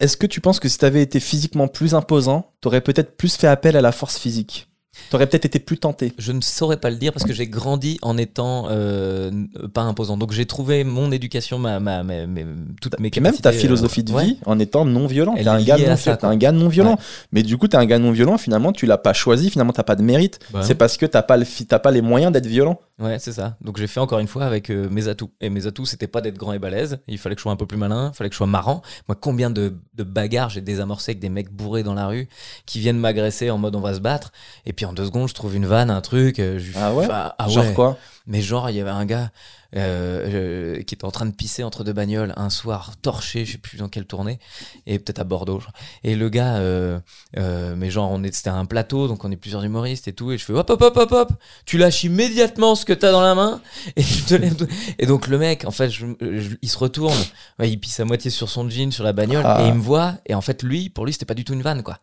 Est-ce 0.00 0.18
que 0.18 0.26
tu 0.26 0.42
penses 0.42 0.60
que 0.60 0.68
si 0.68 0.76
tu 0.76 0.84
avais 0.84 1.00
été 1.00 1.18
physiquement 1.18 1.66
plus 1.68 1.94
imposant, 1.94 2.52
tu 2.60 2.68
aurais 2.68 2.82
peut-être 2.82 3.16
plus 3.16 3.36
fait 3.36 3.46
appel 3.46 3.74
à 3.74 3.80
la 3.80 3.92
force 3.92 4.18
physique? 4.18 4.68
Tu 5.10 5.16
aurais 5.16 5.26
peut-être 5.26 5.44
été 5.44 5.58
plus 5.58 5.78
tenté. 5.78 6.12
Je 6.18 6.32
ne 6.32 6.40
saurais 6.40 6.78
pas 6.78 6.90
le 6.90 6.96
dire 6.96 7.12
parce 7.12 7.24
que 7.24 7.32
j'ai 7.32 7.46
grandi 7.46 7.98
en 8.02 8.16
étant 8.18 8.66
euh, 8.70 9.30
pas 9.72 9.82
imposant. 9.82 10.16
Donc 10.16 10.32
j'ai 10.32 10.46
trouvé 10.46 10.84
mon 10.84 11.12
éducation, 11.12 11.58
ma, 11.58 11.80
ma, 11.80 12.02
ma- 12.02 12.26
mes- 12.26 12.46
toutes 12.80 12.98
mes 12.98 13.10
Puis 13.10 13.20
même 13.20 13.32
capacités. 13.32 13.42
ta 13.42 13.52
philosophie 13.52 14.02
de 14.02 14.12
euh, 14.12 14.16
ouais. 14.16 14.24
vie 14.26 14.38
en 14.46 14.58
étant 14.58 14.84
non 14.84 15.06
violent. 15.06 15.34
T'es 15.34 15.46
un, 15.46 15.62
gars 15.62 15.78
non, 15.78 15.96
ça, 15.96 16.18
un 16.22 16.36
gars 16.36 16.52
non 16.52 16.68
violent. 16.68 16.98
Mais 17.32 17.42
du 17.42 17.56
coup, 17.56 17.68
t'es 17.68 17.76
un 17.76 17.86
gars 17.86 17.98
non 17.98 18.10
violent, 18.12 18.38
finalement, 18.38 18.72
tu 18.72 18.86
l'as 18.86 18.98
pas 18.98 19.12
choisi, 19.12 19.50
finalement, 19.50 19.72
t'as 19.72 19.82
pas 19.82 19.96
de 19.96 20.02
mérite. 20.02 20.38
Bah 20.52 20.62
c'est 20.62 20.74
parce 20.74 20.96
que 20.96 21.06
t'as 21.06 21.22
pas, 21.22 21.36
le 21.36 21.44
pas 21.78 21.90
les 21.90 22.02
moyens 22.02 22.32
d'être 22.32 22.46
violent. 22.46 22.80
Ouais, 22.98 23.18
c'est 23.18 23.32
ça. 23.32 23.56
Donc 23.60 23.76
j'ai 23.76 23.86
fait 23.86 24.00
encore 24.00 24.18
une 24.20 24.26
fois 24.26 24.44
avec 24.46 24.70
euh, 24.70 24.88
mes 24.90 25.08
atouts. 25.08 25.30
Et 25.42 25.50
mes 25.50 25.66
atouts, 25.66 25.84
c'était 25.84 26.06
pas 26.06 26.22
d'être 26.22 26.38
grand 26.38 26.54
et 26.54 26.58
balèze. 26.58 26.98
Il 27.08 27.18
fallait 27.18 27.34
que 27.34 27.40
je 27.40 27.42
sois 27.42 27.52
un 27.52 27.56
peu 27.56 27.66
plus 27.66 27.76
malin. 27.76 28.10
Il 28.14 28.16
fallait 28.16 28.30
que 28.30 28.34
je 28.34 28.38
sois 28.38 28.46
marrant. 28.46 28.80
Moi, 29.06 29.16
combien 29.20 29.50
de, 29.50 29.74
de 29.94 30.02
bagarres 30.02 30.48
j'ai 30.48 30.62
désamorcé 30.62 31.10
avec 31.12 31.18
des 31.20 31.28
mecs 31.28 31.50
bourrés 31.52 31.82
dans 31.82 31.92
la 31.92 32.06
rue 32.06 32.26
qui 32.64 32.80
viennent 32.80 32.98
m'agresser 32.98 33.50
en 33.50 33.58
mode 33.58 33.76
on 33.76 33.80
va 33.80 33.92
se 33.94 34.00
battre. 34.00 34.32
Et 34.64 34.72
puis 34.72 34.85
en 34.86 34.92
deux 34.92 35.04
secondes, 35.06 35.28
je 35.28 35.34
trouve 35.34 35.54
une 35.54 35.66
vanne, 35.66 35.90
un 35.90 36.00
truc. 36.00 36.38
euh, 36.38 36.58
je- 36.58 36.72
Ah 36.76 36.94
ouais 36.94 37.04
Enfin, 37.04 37.32
ah 37.38 37.48
Genre 37.48 37.64
ouais. 37.66 37.74
quoi 37.74 37.98
Mais 38.26 38.40
genre, 38.40 38.70
il 38.70 38.76
y 38.76 38.80
avait 38.80 38.90
un 38.90 39.04
gars 39.04 39.30
euh, 39.74 40.76
euh, 40.78 40.82
qui 40.82 40.94
était 40.94 41.04
en 41.04 41.10
train 41.10 41.26
de 41.26 41.32
pisser 41.32 41.62
entre 41.64 41.84
deux 41.84 41.92
bagnoles 41.92 42.32
un 42.36 42.50
soir, 42.50 42.92
torché, 43.02 43.44
je 43.44 43.52
sais 43.52 43.58
plus 43.58 43.76
dans 43.78 43.88
quelle 43.88 44.06
tournée, 44.06 44.38
et 44.86 44.98
peut-être 44.98 45.18
à 45.18 45.24
Bordeaux. 45.24 45.60
genre. 45.60 45.72
Et 46.04 46.14
le 46.16 46.28
gars, 46.28 46.56
euh, 46.56 46.98
euh, 47.36 47.74
mais 47.76 47.90
genre, 47.90 48.10
on 48.10 48.22
est, 48.22 48.34
c'était 48.34 48.48
un 48.50 48.64
plateau, 48.64 49.06
donc 49.08 49.24
on 49.24 49.30
est 49.30 49.36
plusieurs 49.36 49.62
humoristes 49.64 50.08
et 50.08 50.12
tout, 50.12 50.30
et 50.32 50.38
je 50.38 50.44
fais 50.44 50.52
hop, 50.54 50.70
hop, 50.70 50.80
hop, 50.80 50.96
hop, 50.96 51.12
hop, 51.12 51.32
tu 51.66 51.78
lâches 51.78 52.04
immédiatement 52.04 52.74
ce 52.74 52.84
que 52.84 52.92
t'as 52.92 53.12
dans 53.12 53.20
la 53.20 53.34
main, 53.34 53.60
et 53.96 54.02
tu 54.04 54.22
te 54.22 54.34
lèves. 54.34 54.66
Et 54.98 55.06
donc 55.06 55.26
le 55.26 55.36
mec, 55.36 55.64
en 55.66 55.70
fait, 55.72 55.90
je- 55.90 56.06
je- 56.20 56.56
il 56.62 56.68
se 56.70 56.78
retourne, 56.78 57.18
ouais, 57.58 57.68
il 57.70 57.76
pisse 57.78 58.00
à 58.00 58.04
moitié 58.04 58.30
sur 58.30 58.48
son 58.48 58.68
jean, 58.70 58.90
sur 58.92 59.04
la 59.04 59.12
bagnole, 59.12 59.42
Ah. 59.44 59.62
et 59.62 59.68
il 59.68 59.74
me 59.74 59.82
voit, 59.82 60.14
et 60.26 60.34
en 60.34 60.40
fait, 60.40 60.62
lui, 60.62 60.88
pour 60.88 61.04
lui, 61.06 61.12
c'était 61.12 61.26
pas 61.26 61.34
du 61.34 61.44
tout 61.44 61.52
une 61.52 61.62
vanne, 61.62 61.82
quoi. 61.82 61.98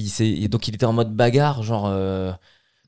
Il 0.00 0.48
donc 0.48 0.68
il 0.68 0.74
était 0.74 0.86
en 0.86 0.92
mode 0.92 1.12
bagarre, 1.14 1.62
genre. 1.62 1.86
euh, 1.88 2.32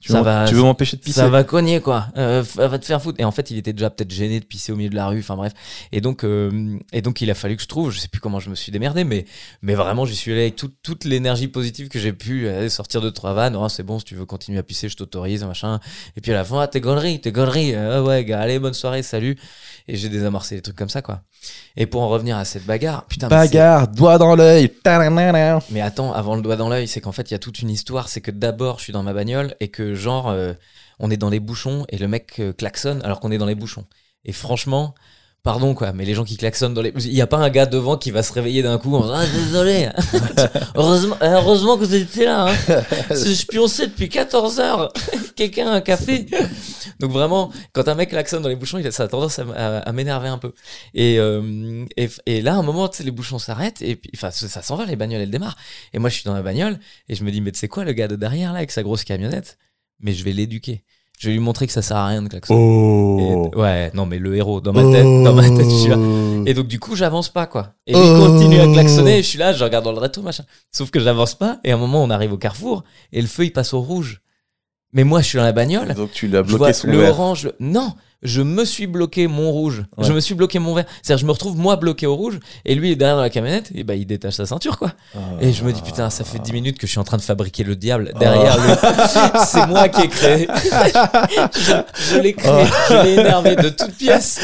Tu 0.00 0.12
ça 0.12 0.18
veux, 0.20 0.24
va, 0.24 0.46
tu 0.48 0.54
veux 0.54 0.62
m'empêcher 0.62 0.96
de 0.96 1.02
pisser 1.02 1.20
ça 1.20 1.28
va 1.28 1.44
cogner 1.44 1.80
quoi. 1.82 2.06
Euh, 2.16 2.42
va 2.54 2.78
te 2.78 2.86
faire 2.86 3.02
foutre. 3.02 3.20
Et 3.20 3.24
en 3.24 3.32
fait, 3.32 3.50
il 3.50 3.58
était 3.58 3.74
déjà 3.74 3.90
peut-être 3.90 4.10
gêné 4.10 4.40
de 4.40 4.46
pisser 4.46 4.72
au 4.72 4.76
milieu 4.76 4.88
de 4.88 4.94
la 4.94 5.08
rue. 5.08 5.18
Enfin 5.18 5.36
bref. 5.36 5.52
Et 5.92 6.00
donc, 6.00 6.24
euh, 6.24 6.78
et 6.92 7.02
donc, 7.02 7.20
il 7.20 7.30
a 7.30 7.34
fallu 7.34 7.56
que 7.56 7.62
je 7.62 7.68
trouve. 7.68 7.90
Je 7.90 7.98
sais 7.98 8.08
plus 8.08 8.20
comment 8.20 8.40
je 8.40 8.48
me 8.48 8.54
suis 8.54 8.72
démerdé, 8.72 9.04
mais 9.04 9.26
mais 9.60 9.74
vraiment, 9.74 10.06
j'y 10.06 10.16
suis 10.16 10.32
allé 10.32 10.42
avec 10.42 10.56
toute 10.56 10.76
toute 10.82 11.04
l'énergie 11.04 11.48
positive 11.48 11.88
que 11.88 11.98
j'ai 11.98 12.14
pu 12.14 12.46
euh, 12.46 12.70
sortir 12.70 13.02
de 13.02 13.10
trois 13.10 13.34
vannes. 13.34 13.56
Oh, 13.56 13.68
c'est 13.68 13.82
bon, 13.82 13.98
si 13.98 14.06
tu 14.06 14.14
veux 14.14 14.24
continuer 14.24 14.58
à 14.58 14.62
pisser, 14.62 14.88
je 14.88 14.96
t'autorise, 14.96 15.44
machin. 15.44 15.80
Et 16.16 16.22
puis 16.22 16.32
à 16.32 16.34
la 16.36 16.44
fin, 16.44 16.60
ah, 16.60 16.68
t'es 16.68 16.80
gonnerie, 16.80 17.20
t'es 17.20 17.32
gonnerie. 17.32 17.76
Ouais, 17.76 18.24
gars, 18.24 18.40
allez, 18.40 18.58
bonne 18.58 18.72
soirée, 18.74 19.02
salut. 19.02 19.36
Et 19.86 19.96
j'ai 19.96 20.08
désamorcé 20.08 20.54
des 20.54 20.62
trucs 20.62 20.76
comme 20.76 20.88
ça 20.88 21.02
quoi. 21.02 21.22
Et 21.76 21.86
pour 21.86 22.02
en 22.02 22.08
revenir 22.08 22.36
à 22.36 22.44
cette 22.44 22.66
bagarre, 22.66 23.06
putain. 23.06 23.28
Bagarre, 23.28 23.88
doigt 23.88 24.18
dans 24.18 24.34
l'œil. 24.34 24.68
Mais 25.70 25.80
attends, 25.80 26.12
avant 26.12 26.36
le 26.36 26.42
doigt 26.42 26.56
dans 26.56 26.68
l'œil, 26.68 26.88
c'est 26.88 27.00
qu'en 27.00 27.12
fait, 27.12 27.30
il 27.30 27.34
y 27.34 27.36
a 27.36 27.38
toute 27.38 27.60
une 27.60 27.70
histoire. 27.70 28.08
C'est 28.08 28.20
que 28.20 28.30
d'abord, 28.30 28.78
je 28.78 28.84
suis 28.84 28.92
dans 28.92 29.02
ma 29.02 29.12
bagnole 29.12 29.54
et 29.60 29.68
que, 29.68 29.94
genre, 29.94 30.28
euh, 30.28 30.52
on 30.98 31.10
est 31.10 31.16
dans 31.16 31.30
les 31.30 31.40
bouchons 31.40 31.86
et 31.88 31.98
le 31.98 32.08
mec 32.08 32.38
euh, 32.40 32.52
klaxonne 32.52 33.00
alors 33.02 33.20
qu'on 33.20 33.30
est 33.30 33.38
dans 33.38 33.46
les 33.46 33.54
bouchons. 33.54 33.86
Et 34.24 34.32
franchement, 34.32 34.94
pardon 35.42 35.74
quoi, 35.74 35.92
mais 35.92 36.04
les 36.04 36.14
gens 36.14 36.24
qui 36.24 36.36
klaxonnent 36.36 36.74
dans 36.74 36.82
les. 36.82 36.92
Il 37.06 37.12
n'y 37.12 37.20
a 37.22 37.26
pas 37.26 37.38
un 37.38 37.50
gars 37.50 37.66
devant 37.66 37.96
qui 37.96 38.10
va 38.10 38.22
se 38.22 38.32
réveiller 38.32 38.62
d'un 38.62 38.78
coup 38.78 38.94
en 38.94 39.02
disant 39.02 39.14
Ah, 39.16 39.26
désolé, 39.26 39.88
heureusement, 40.74 41.16
heureusement 41.20 41.76
que 41.78 41.84
vous 41.84 41.94
étiez 41.94 42.24
là. 42.26 42.48
Hein. 42.48 42.54
Je 43.10 43.46
pionçais 43.46 43.86
depuis 43.86 44.08
14 44.08 44.60
heures. 44.60 44.92
Quelqu'un 45.36 45.68
a 45.68 45.74
un 45.76 45.80
café. 45.80 46.26
Donc 46.98 47.12
vraiment, 47.12 47.50
quand 47.72 47.88
un 47.88 47.94
mec 47.94 48.10
klaxonne 48.10 48.42
dans 48.42 48.48
les 48.48 48.56
bouchons, 48.56 48.78
il 48.78 48.86
a, 48.86 48.90
ça 48.90 49.04
a 49.04 49.08
tendance 49.08 49.38
à, 49.38 49.42
m- 49.42 49.54
à- 49.56 49.78
à 49.78 49.92
m'énerver 49.92 50.28
un 50.28 50.38
peu. 50.38 50.52
Et, 50.94 51.18
euh, 51.18 51.84
et, 51.96 52.08
et 52.26 52.42
là, 52.42 52.54
à 52.54 52.56
un 52.56 52.62
moment, 52.62 52.90
les 53.02 53.10
bouchons 53.10 53.38
s'arrêtent 53.38 53.80
et 53.82 53.96
puis, 53.96 54.10
enfin, 54.14 54.30
ça, 54.30 54.48
ça 54.48 54.62
s'en 54.62 54.76
va, 54.76 54.84
les 54.84 54.96
bagnoles, 54.96 55.22
elles 55.22 55.30
démarrent. 55.30 55.56
Et 55.94 55.98
moi, 55.98 56.10
je 56.10 56.16
suis 56.16 56.24
dans 56.24 56.34
la 56.34 56.42
bagnole 56.42 56.78
et 57.08 57.14
je 57.14 57.24
me 57.24 57.30
dis, 57.30 57.40
mais 57.40 57.52
tu 57.52 57.58
sais 57.58 57.68
quoi, 57.68 57.84
le 57.84 57.92
gars 57.92 58.08
de 58.08 58.16
derrière, 58.16 58.52
là, 58.52 58.58
avec 58.58 58.70
sa 58.70 58.82
grosse 58.82 59.04
camionnette, 59.04 59.56
mais 60.00 60.12
je 60.12 60.22
vais 60.24 60.32
l'éduquer. 60.32 60.84
Je 61.20 61.26
vais 61.28 61.34
lui 61.34 61.40
montrer 61.40 61.66
que 61.66 61.72
ça 61.74 61.82
sert 61.82 61.98
à 61.98 62.06
rien 62.06 62.22
de 62.22 62.28
klaxonner. 62.28 62.58
Oh. 62.58 63.50
Et- 63.52 63.56
ouais, 63.58 63.90
non, 63.92 64.06
mais 64.06 64.18
le 64.18 64.34
héros, 64.36 64.62
dans 64.62 64.72
ma 64.72 64.80
tête, 64.90 65.04
dans 65.04 65.34
ma 65.34 65.42
tête, 65.42 65.68
je 65.70 65.76
suis 65.76 65.90
là. 65.90 65.98
Et 66.46 66.54
donc, 66.54 66.66
du 66.66 66.80
coup, 66.80 66.96
j'avance 66.96 67.28
pas, 67.28 67.44
quoi. 67.46 67.74
Et 67.86 67.92
lui 67.92 68.00
Oh. 68.02 68.26
continue 68.26 68.58
à 68.58 68.66
klaxonner, 68.72 69.18
et 69.18 69.22
je 69.22 69.28
suis 69.28 69.38
là, 69.38 69.52
je 69.52 69.62
regarde 69.62 69.84
dans 69.84 69.92
le 69.92 69.98
rétro, 69.98 70.22
machin. 70.22 70.44
Sauf 70.72 70.90
que 70.90 70.98
j'avance 70.98 71.34
pas, 71.34 71.58
et 71.62 71.72
à 71.72 71.74
un 71.74 71.78
moment, 71.78 72.02
on 72.02 72.08
arrive 72.08 72.32
au 72.32 72.38
carrefour, 72.38 72.84
et 73.12 73.20
le 73.20 73.26
feu, 73.26 73.44
il 73.44 73.52
passe 73.52 73.74
au 73.74 73.80
rouge. 73.82 74.22
Mais 74.94 75.04
moi, 75.04 75.20
je 75.20 75.26
suis 75.26 75.36
dans 75.36 75.44
la 75.44 75.52
bagnole. 75.52 75.92
Donc 75.92 76.10
tu 76.10 76.26
l'as 76.26 76.38
Je 76.38 76.44
bloqué 76.48 76.58
vois 76.58 76.72
son 76.72 76.88
le 76.88 77.06
orange. 77.06 77.52
Non, 77.60 77.92
je 78.22 78.42
me 78.42 78.64
suis 78.64 78.86
bloqué 78.86 79.26
mon 79.28 79.50
rouge. 79.50 79.84
Ouais. 79.96 80.06
Je 80.06 80.12
me 80.12 80.20
suis 80.20 80.34
bloqué 80.34 80.58
mon 80.58 80.74
vert. 80.74 80.84
C'est-à-dire, 81.02 81.22
je 81.22 81.26
me 81.26 81.32
retrouve 81.32 81.56
moi 81.56 81.76
bloqué 81.76 82.06
au 82.06 82.14
rouge 82.16 82.38
et 82.64 82.74
lui 82.74 82.92
est 82.92 82.96
derrière 82.96 83.16
dans 83.16 83.22
la 83.22 83.30
camionnette 83.30 83.70
et 83.74 83.82
bah 83.84 83.94
il 83.94 84.06
détache 84.06 84.34
sa 84.34 84.46
ceinture 84.46 84.78
quoi. 84.78 84.92
Et 85.40 85.52
je 85.52 85.64
me 85.64 85.72
dis 85.72 85.80
putain, 85.82 86.10
ça 86.10 86.24
fait 86.24 86.38
10 86.38 86.52
minutes 86.52 86.78
que 86.78 86.86
je 86.86 86.92
suis 86.92 87.00
en 87.00 87.04
train 87.04 87.16
de 87.16 87.22
fabriquer 87.22 87.64
le 87.64 87.76
diable 87.76 88.12
derrière 88.18 88.58
Oh. 88.58 88.68
le. 88.68 89.40
C'est 89.46 89.66
moi 89.66 89.88
qui 89.88 90.02
ai 90.02 90.08
créé. 90.08 90.48
je 91.54 91.72
je 92.10 92.18
l'ai 92.18 92.34
créé, 92.34 92.64
je 92.88 93.02
l'ai 93.02 93.12
énervé 93.14 93.56
de 93.56 93.68
toutes 93.70 93.94
pièces. 93.96 94.40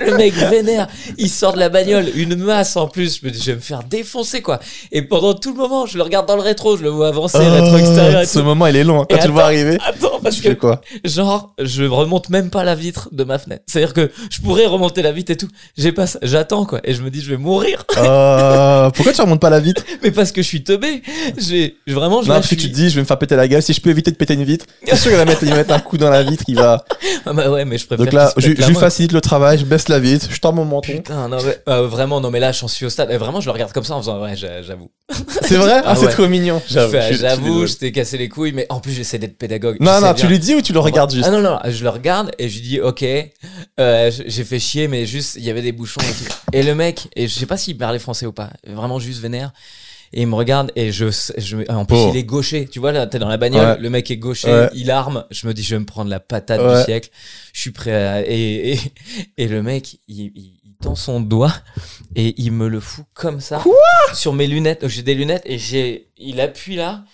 Le 0.00 0.16
mec 0.16 0.34
vénère, 0.34 0.86
il 1.18 1.28
sort 1.28 1.54
de 1.54 1.58
la 1.58 1.68
bagnole, 1.68 2.06
une 2.14 2.36
masse 2.36 2.76
en 2.76 2.86
plus. 2.88 3.20
Je 3.20 3.26
me 3.26 3.30
dis, 3.32 3.40
je 3.40 3.50
vais 3.50 3.56
me 3.56 3.60
faire 3.60 3.82
défoncer 3.82 4.42
quoi. 4.42 4.60
Et 4.92 5.02
pendant 5.02 5.34
tout 5.34 5.50
le 5.52 5.56
moment, 5.58 5.86
je 5.86 5.96
le 5.96 6.02
regarde 6.04 6.26
dans 6.28 6.36
le 6.36 6.42
rétro, 6.42 6.76
je 6.76 6.82
le 6.82 6.90
vois 6.90 7.08
avancer, 7.08 7.38
rétro 7.38 7.76
extérieur 7.78 8.20
et 8.20 8.26
Ce 8.26 8.38
tout. 8.38 8.44
moment, 8.44 8.66
il 8.66 8.76
est 8.76 8.84
long. 8.84 9.02
hein. 9.02 9.06
Quand 9.10 9.16
Et 9.16 9.20
tu 9.20 9.26
le 9.26 9.32
vois 9.32 9.44
arriver, 9.44 9.78
Attends, 9.84 10.20
parce 10.22 10.36
tu 10.36 10.42
que 10.42 10.48
fais 10.50 10.56
quoi? 10.56 10.80
genre 11.04 11.52
je 11.58 11.84
remonte 11.84 12.28
même 12.30 12.50
pas 12.50 12.62
la 12.64 12.74
vitre 12.76 13.08
de 13.10 13.24
ma 13.24 13.38
fenêtre 13.38 13.64
c'est 13.66 13.82
à 13.82 13.86
dire 13.86 13.92
que 13.94 14.10
je 14.30 14.40
pourrais 14.40 14.66
remonter 14.66 15.02
la 15.02 15.10
vitre 15.10 15.32
et 15.32 15.36
tout 15.36 15.48
j'ai 15.76 15.90
pas 15.90 16.06
ça. 16.06 16.20
j'attends 16.22 16.64
quoi 16.64 16.80
et 16.84 16.94
je 16.94 17.02
me 17.02 17.10
dis 17.10 17.20
je 17.20 17.30
vais 17.30 17.36
mourir 17.36 17.84
Euh, 17.98 18.90
Pourquoi 18.94 19.12
tu 19.12 19.20
remontes 19.20 19.40
pas 19.40 19.50
la 19.50 19.58
vitre? 19.60 19.82
Mais 20.04 20.10
parce 20.12 20.30
que 20.32 20.42
je 20.42 20.46
suis 20.46 20.62
teubé 20.62 21.02
j'ai 21.38 21.76
vraiment 21.88 22.22
je, 22.22 22.28
Non, 22.28 22.34
parce 22.34 22.46
je 22.48 22.54
que 22.54 22.60
tu 22.60 22.68
te 22.70 22.74
dis, 22.74 22.90
je 22.90 22.94
vais 22.96 23.00
me 23.00 23.06
faire 23.06 23.18
péter 23.18 23.36
la 23.36 23.48
gueule. 23.48 23.62
Si 23.62 23.72
je 23.72 23.80
peux 23.80 23.90
éviter 23.90 24.10
de 24.10 24.16
péter 24.16 24.34
une 24.34 24.44
vitre, 24.44 24.66
c'est 24.86 24.96
sûr 24.96 25.10
qu'il 25.10 25.18
va 25.18 25.24
mettre, 25.24 25.42
il 25.42 25.50
va 25.50 25.56
mettre 25.56 25.72
un 25.74 25.80
coup 25.80 25.98
dans 25.98 26.10
la 26.10 26.22
vitre. 26.22 26.44
Il 26.48 26.56
va. 26.56 26.84
Ah 27.24 27.32
bah 27.32 27.50
ouais 27.50 27.64
mais 27.64 27.78
je 27.78 27.86
préfère 27.86 28.04
Donc 28.04 28.12
là, 28.14 28.32
je, 28.36 28.50
je 28.56 28.66
lui 28.66 28.74
facilite 28.74 29.12
le 29.12 29.20
travail, 29.20 29.58
je 29.58 29.64
baisse 29.64 29.88
la 29.88 29.98
vitre, 29.98 30.28
je 30.30 30.38
tends 30.40 30.52
mon 30.52 30.64
menton. 30.64 30.92
Putain, 30.92 31.28
non, 31.28 31.38
mais, 31.44 31.58
euh, 31.68 31.86
vraiment, 31.88 32.20
non, 32.20 32.30
mais 32.30 32.40
là, 32.40 32.52
j'en 32.52 32.68
suis 32.68 32.86
au 32.86 32.90
stade. 32.90 33.10
Et 33.10 33.16
vraiment, 33.16 33.40
je 33.40 33.46
le 33.46 33.52
regarde 33.52 33.72
comme 33.72 33.84
ça 33.84 33.94
en 33.94 34.00
faisant, 34.00 34.22
ouais, 34.22 34.36
j'a- 34.36 34.62
j'avoue. 34.62 34.90
C'est 35.42 35.56
vrai? 35.56 35.80
Ah, 35.84 35.88
Ah 35.92 35.96
c'est 35.96 36.06
ouais. 36.06 36.12
trop 36.12 36.26
mignon. 36.28 36.60
Je 36.68 36.74
J'avoue. 36.74 36.92
je 36.92 37.66
je 37.66 37.72
je 37.72 37.76
t'ai 37.78 37.92
cassé 37.92 38.18
les 38.18 38.28
couilles, 38.28 38.52
mais 38.52 38.66
en 38.68 38.80
plus, 38.80 38.92
j'essaie 38.92 39.18
d'être 39.18 39.38
pédagogue. 39.38 39.76
Non, 39.80 39.92
Je 39.92 39.96
non, 39.96 40.00
bien. 40.12 40.14
tu 40.14 40.26
lui 40.26 40.38
dis 40.38 40.54
ou 40.54 40.62
tu 40.62 40.72
le 40.72 40.80
regardes 40.80 41.12
juste? 41.12 41.26
Ah 41.26 41.30
non, 41.30 41.40
non, 41.40 41.58
je 41.68 41.82
le 41.82 41.90
regarde 41.90 42.30
et 42.38 42.48
je 42.48 42.54
lui 42.56 42.62
dis, 42.62 42.65
ok, 42.82 43.04
euh, 43.80 44.10
j'ai 44.26 44.44
fait 44.44 44.58
chier, 44.58 44.88
mais 44.88 45.06
juste, 45.06 45.36
il 45.36 45.44
y 45.44 45.50
avait 45.50 45.62
des 45.62 45.72
bouchons 45.72 46.00
et 46.00 46.12
tout. 46.24 46.32
Et 46.52 46.62
le 46.62 46.74
mec, 46.74 47.08
et 47.16 47.28
je 47.28 47.34
sais 47.34 47.46
pas 47.46 47.56
s'il 47.56 47.76
parlait 47.78 47.98
français 47.98 48.26
ou 48.26 48.32
pas, 48.32 48.50
vraiment 48.66 48.98
juste 48.98 49.20
vénère. 49.20 49.52
Et 50.12 50.22
il 50.22 50.28
me 50.28 50.36
regarde 50.36 50.70
et 50.76 50.92
je, 50.92 51.06
je 51.36 51.56
en 51.70 51.84
plus 51.84 51.96
Oh. 51.96 52.10
il 52.12 52.16
est 52.16 52.22
gaucher, 52.24 52.68
tu 52.70 52.78
vois 52.78 52.92
là, 52.92 53.06
t'es 53.08 53.18
dans 53.18 53.28
la 53.28 53.36
bagnole, 53.38 53.66
Ouais. 53.76 53.78
le 53.78 53.90
mec 53.90 54.08
est 54.10 54.16
gaucher, 54.16 54.48
Ouais. 54.52 54.70
il 54.72 54.90
arme, 54.90 55.24
je 55.32 55.48
me 55.48 55.52
dis 55.52 55.64
je 55.64 55.74
vais 55.74 55.80
me 55.80 55.84
prendre 55.84 56.08
la 56.10 56.20
patate 56.20 56.60
Ouais. 56.60 56.78
du 56.78 56.84
siècle, 56.84 57.10
je 57.52 57.60
suis 57.60 57.72
prêt 57.72 57.92
à... 57.92 58.22
et, 58.22 58.72
et, 58.74 58.80
et 59.36 59.48
le 59.48 59.62
mec 59.64 59.98
il, 60.06 60.30
il, 60.36 60.52
il 60.64 60.74
tend 60.80 60.94
son 60.94 61.20
doigt 61.20 61.52
et 62.14 62.34
il 62.40 62.52
me 62.52 62.68
le 62.68 62.78
fout 62.78 63.04
comme 63.14 63.40
ça 63.40 63.62
sur 64.14 64.32
mes 64.32 64.46
lunettes, 64.46 64.86
j'ai 64.86 65.02
des 65.02 65.14
lunettes 65.16 65.42
et 65.44 65.58
j'ai, 65.58 66.08
il 66.16 66.40
appuie 66.40 66.76
là 66.76 67.04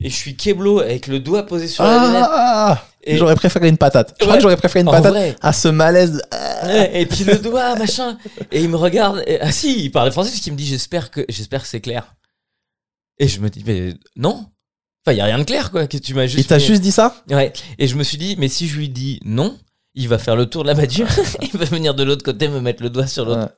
et 0.00 0.10
je 0.10 0.14
suis 0.16 0.34
keblo 0.36 0.80
avec 0.80 1.06
le 1.06 1.20
doigt 1.20 1.44
posé 1.46 1.68
sur 1.68 1.84
la 1.84 2.06
lunette. 2.06 2.78
Et- 3.04 3.16
J'aurais 3.16 3.34
préféré 3.34 3.68
une 3.68 3.78
patate. 3.78 4.14
Je 4.20 4.24
crois 4.24 4.36
que 4.36 4.42
j'aurais 4.42 4.56
préféré 4.56 4.82
une 4.82 4.88
En 4.88 4.92
patate 4.92 5.12
vrai. 5.12 5.36
à 5.40 5.52
ce 5.52 5.68
malaise. 5.68 6.22
Ah. 6.30 6.86
Et 6.92 7.04
puis 7.06 7.24
le 7.24 7.36
doigt, 7.38 7.74
machin. 7.76 8.16
Et 8.52 8.62
il 8.62 8.68
me 8.68 8.76
regarde. 8.76 9.22
Et, 9.26 9.40
ah 9.40 9.50
si, 9.50 9.84
il 9.84 9.90
parlait 9.90 10.10
français 10.12 10.30
parce 10.30 10.40
qu'il 10.40 10.52
me 10.52 10.58
dit 10.58 10.66
j'espère 10.66 11.10
que 11.10 11.24
j'espère 11.28 11.62
que 11.62 11.68
c'est 11.68 11.80
clair. 11.80 12.14
Et 13.18 13.26
je 13.28 13.40
me 13.40 13.50
dis 13.50 13.64
mais 13.66 13.94
non. 14.16 14.46
Enfin, 15.04 15.14
il 15.14 15.18
y 15.18 15.20
a 15.20 15.24
rien 15.24 15.38
de 15.38 15.44
clair 15.44 15.70
quoi. 15.72 15.86
Que 15.88 15.96
tu 15.96 16.14
m'as 16.14 16.26
juste. 16.26 16.44
Il 16.44 16.46
t'a 16.46 16.58
juste 16.60 16.80
dit 16.82 16.92
ça? 16.92 17.16
Ouais. 17.28 17.52
Et 17.78 17.88
je 17.88 17.96
me 17.96 18.04
suis 18.04 18.18
dit 18.18 18.36
mais 18.38 18.48
si 18.48 18.68
je 18.68 18.76
lui 18.78 18.88
dis 18.88 19.18
non, 19.24 19.58
il 19.94 20.08
va 20.08 20.16
faire 20.18 20.36
le 20.36 20.46
tour 20.46 20.62
de 20.62 20.68
la 20.68 20.74
bagnole. 20.74 21.06
il 21.42 21.58
va 21.58 21.64
venir 21.66 21.94
de 21.94 22.02
l'autre 22.02 22.24
côté 22.24 22.48
me 22.48 22.60
mettre 22.60 22.82
le 22.82 22.88
doigt 22.90 23.06
sur 23.06 23.24
l'autre. 23.26 23.50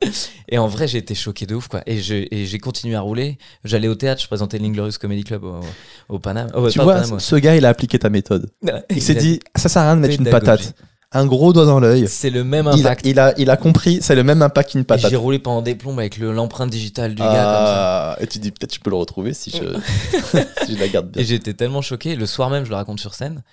Et 0.48 0.58
en 0.58 0.66
vrai, 0.66 0.88
j'ai 0.88 0.98
été 0.98 1.14
choqué 1.14 1.46
de 1.46 1.54
ouf 1.54 1.68
quoi. 1.68 1.82
Et 1.86 2.00
j'ai 2.00 2.58
continué 2.58 2.96
à 2.96 3.00
rouler. 3.00 3.38
J'allais 3.64 3.88
au 3.88 3.94
théâtre, 3.94 4.20
je 4.22 4.26
présentais 4.26 4.58
l'Inglorious 4.58 4.98
Comedy 5.00 5.22
Club 5.24 5.44
au, 5.44 5.60
au 6.08 6.18
Paname. 6.18 6.48
Oh, 6.54 6.68
Tu 6.68 6.80
vois, 6.80 6.94
Paname, 6.94 7.20
ce 7.20 7.36
gars, 7.36 7.54
il 7.56 7.64
a 7.64 7.68
appliqué 7.68 7.98
ta 7.98 8.10
méthode. 8.10 8.50
ouais. 8.62 8.72
Il 8.90 9.02
s'est 9.02 9.14
dit, 9.14 9.40
ça 9.56 9.68
sert 9.68 9.82
à 9.82 9.86
rien 9.86 9.96
de 9.96 10.00
mettre 10.00 10.20
une 10.20 10.28
patate. 10.28 10.74
Un 11.16 11.26
gros 11.26 11.52
doigt 11.52 11.64
dans 11.64 11.78
l'œil. 11.78 12.08
c'est 12.08 12.28
le 12.30 12.42
même 12.42 12.68
Il, 12.74 12.84
a- 12.88 12.90
impact. 12.90 13.06
il 13.06 13.20
a, 13.20 13.32
il 13.38 13.48
a 13.48 13.56
compris, 13.56 14.00
c'est 14.02 14.16
le 14.16 14.24
même 14.24 14.42
impact 14.42 14.72
qu'une 14.72 14.84
patate. 14.84 15.08
j'ai 15.12 15.16
roulé 15.16 15.38
pendant 15.38 15.62
des 15.62 15.76
plombes 15.76 16.00
avec 16.00 16.18
le- 16.18 16.32
l'empreinte 16.32 16.70
digitale 16.70 17.12
du 17.14 17.22
gars 17.22 17.28
comme 17.28 17.36
ça. 17.36 18.10
Ah, 18.14 18.16
et 18.20 18.26
tu 18.26 18.40
dis, 18.40 18.50
peut-être 18.50 18.74
je 18.74 18.80
peux 18.80 18.90
le 18.90 18.96
retrouver 18.96 19.32
si 19.32 19.50
je, 19.52 19.58
si 20.66 20.74
je 20.74 20.80
la 20.80 20.88
garde 20.88 21.10
bien. 21.12 21.22
Et 21.22 21.24
j'étais 21.24 21.54
tellement 21.54 21.82
choqué. 21.82 22.16
Le 22.16 22.26
soir 22.26 22.50
même, 22.50 22.64
je 22.64 22.70
le 22.70 22.74
raconte 22.74 22.98
sur 22.98 23.14
scène. 23.14 23.44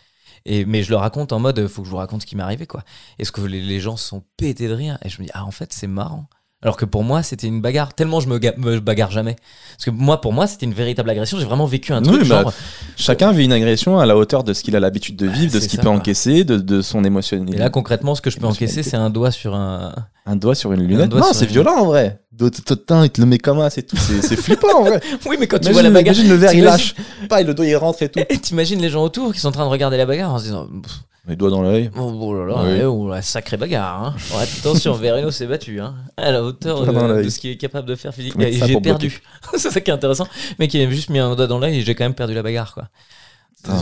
Mais 0.46 0.84
je 0.84 0.90
le 0.90 0.96
raconte 0.96 1.32
en 1.34 1.40
mode, 1.40 1.68
faut 1.68 1.82
que 1.82 1.86
je 1.86 1.92
vous 1.92 1.98
raconte 1.98 2.22
ce 2.22 2.26
qui 2.26 2.36
m'est 2.36 2.44
arrivé, 2.44 2.68
quoi. 2.68 2.84
Est-ce 3.20 3.32
que 3.32 3.42
les, 3.42 3.62
les 3.62 3.80
gens 3.80 3.98
sont 3.98 4.24
pétés 4.38 4.68
de 4.68 4.74
rire? 4.74 4.98
Et 5.04 5.10
je 5.10 5.22
me 5.22 5.26
dis, 5.26 5.32
ah, 5.34 5.46
en 5.46 5.52
fait, 5.52 5.74
c'est 5.74 5.88
marrant. 5.88 6.28
Alors 6.64 6.78
que 6.78 6.86
pour 6.86 7.04
moi, 7.04 7.24
c'était 7.24 7.48
une 7.48 7.60
bagarre. 7.60 7.94
Tellement 7.96 8.20
je 8.20 8.28
me, 8.28 8.38
ga- 8.38 8.54
me 8.58 8.80
bagarre 8.80 9.10
jamais. 9.10 9.36
Parce 9.76 9.86
que 9.86 9.90
moi, 9.90 10.22
pour 10.22 10.32
moi, 10.32 10.46
c'était 10.46 10.68
une 10.68 10.74
véritable 10.76 11.10
agression. 11.10 11.40
J'ai 11.40 11.46
vraiment 11.46 11.66
vécu 11.66 11.92
un 11.92 12.02
Oui, 12.04 12.08
truc 12.10 12.28
bah, 12.28 12.42
genre. 12.44 12.54
Chacun 12.98 13.32
vit 13.32 13.46
une 13.46 13.54
agression 13.54 13.98
à 13.98 14.06
la 14.06 14.16
hauteur 14.16 14.44
de 14.44 14.54
ce 14.54 14.62
qu'il 14.64 14.76
a 14.76 14.80
l'habitude 14.80 15.16
de 15.16 15.26
vivre, 15.26 15.52
de 15.52 15.60
ce 15.60 15.68
qu'il 15.68 15.80
peut 15.80 15.88
quoi. 15.88 15.96
encaisser, 15.96 16.44
de, 16.44 16.58
de 16.58 16.82
son 16.84 17.04
émotion. 17.04 17.44
Et 17.52 17.58
là, 17.58 17.70
concrètement, 17.72 18.14
ce 18.14 18.22
que 18.22 18.30
je 18.30 18.38
peux 18.38 18.46
encaisser, 18.46 18.84
c'est 18.84 18.98
un 18.98 19.10
doigt 19.10 19.32
sur 19.32 19.56
un. 19.56 19.94
Un 20.28 20.36
doigt 20.36 20.54
sur 20.54 20.72
une 20.72 20.84
lunette. 20.88 21.12
Non, 21.12 21.34
c'est 21.34 21.48
violent 21.48 21.78
en 21.78 21.86
vrai. 21.86 22.22
Dotin, 22.32 23.04
il 23.06 23.10
te 23.10 23.20
le 23.22 23.26
met 23.26 23.40
comme 23.40 23.60
un, 23.60 23.70
c'est 23.72 23.82
tout. 23.82 23.98
C'est 23.98 24.36
flippant 24.36 24.82
en 24.82 24.84
vrai. 24.84 25.02
Oui, 25.28 25.38
mais 25.40 25.48
quand 25.48 25.58
tu 25.60 25.72
vois 25.72 25.82
la 25.82 25.90
bagarre. 25.90 26.14
imagine 26.14 26.30
le 26.32 26.38
verre, 26.38 26.54
il 26.54 26.64
lâche. 26.64 26.94
Pas, 27.28 27.42
et 27.42 27.44
le 27.44 27.56
doigt 27.56 27.66
il 27.66 27.76
rentre 27.76 28.04
et 28.04 28.10
tout. 28.10 28.20
Et 28.30 28.38
t'imagines 28.38 28.80
les 28.82 28.90
gens 28.90 29.04
autour 29.04 29.34
qui 29.34 29.40
sont 29.40 29.48
en 29.50 29.52
train 29.52 29.66
de 29.66 29.70
regarder 29.70 29.98
la 29.98 30.06
bagarre 30.06 30.32
en 30.34 30.38
se 30.38 30.44
disant. 30.44 30.68
Les 31.28 31.36
doigts 31.36 31.52
dans 31.52 31.62
l'œil. 31.62 31.92
Oh, 31.96 32.12
oh 32.20 32.34
là 32.34 32.46
là, 32.48 32.64
Oui. 32.64 32.78
eh, 32.82 32.86
oh, 32.86 33.08
la 33.10 33.22
sacrée 33.22 33.56
bagarre. 33.58 34.04
Hein. 34.04 34.16
Ouais, 34.36 34.42
attention, 34.42 34.94
Verino 34.94 35.30
s'est 35.30 35.46
battu. 35.46 35.80
Hein. 35.80 35.94
À 36.18 36.32
la 36.32 36.44
hauteur 36.44 36.84
de, 36.84 37.24
de 37.24 37.30
ce 37.30 37.38
qu'il 37.40 37.52
est 37.52 37.58
capable 37.58 37.88
de 37.88 37.94
faire 37.96 38.12
physiquement. 38.14 38.44
J'ai 38.50 38.82
perdu. 38.82 39.22
c'est 39.54 39.70
ça 39.70 39.80
qui 39.82 39.92
est 39.92 39.94
intéressant. 39.94 40.28
Mais 40.58 40.68
qui 40.68 40.82
a 40.82 40.90
juste 40.90 41.10
mis 41.10 41.20
un 41.20 41.36
doigt 41.36 41.46
dans 41.46 41.60
l'œil 41.60 41.78
et 41.78 41.82
j'ai 41.82 41.94
quand 41.94 42.06
même 42.06 42.16
perdu 42.16 42.34
la 42.34 42.42
bagarre. 42.42 42.74
quoi. 42.74 42.88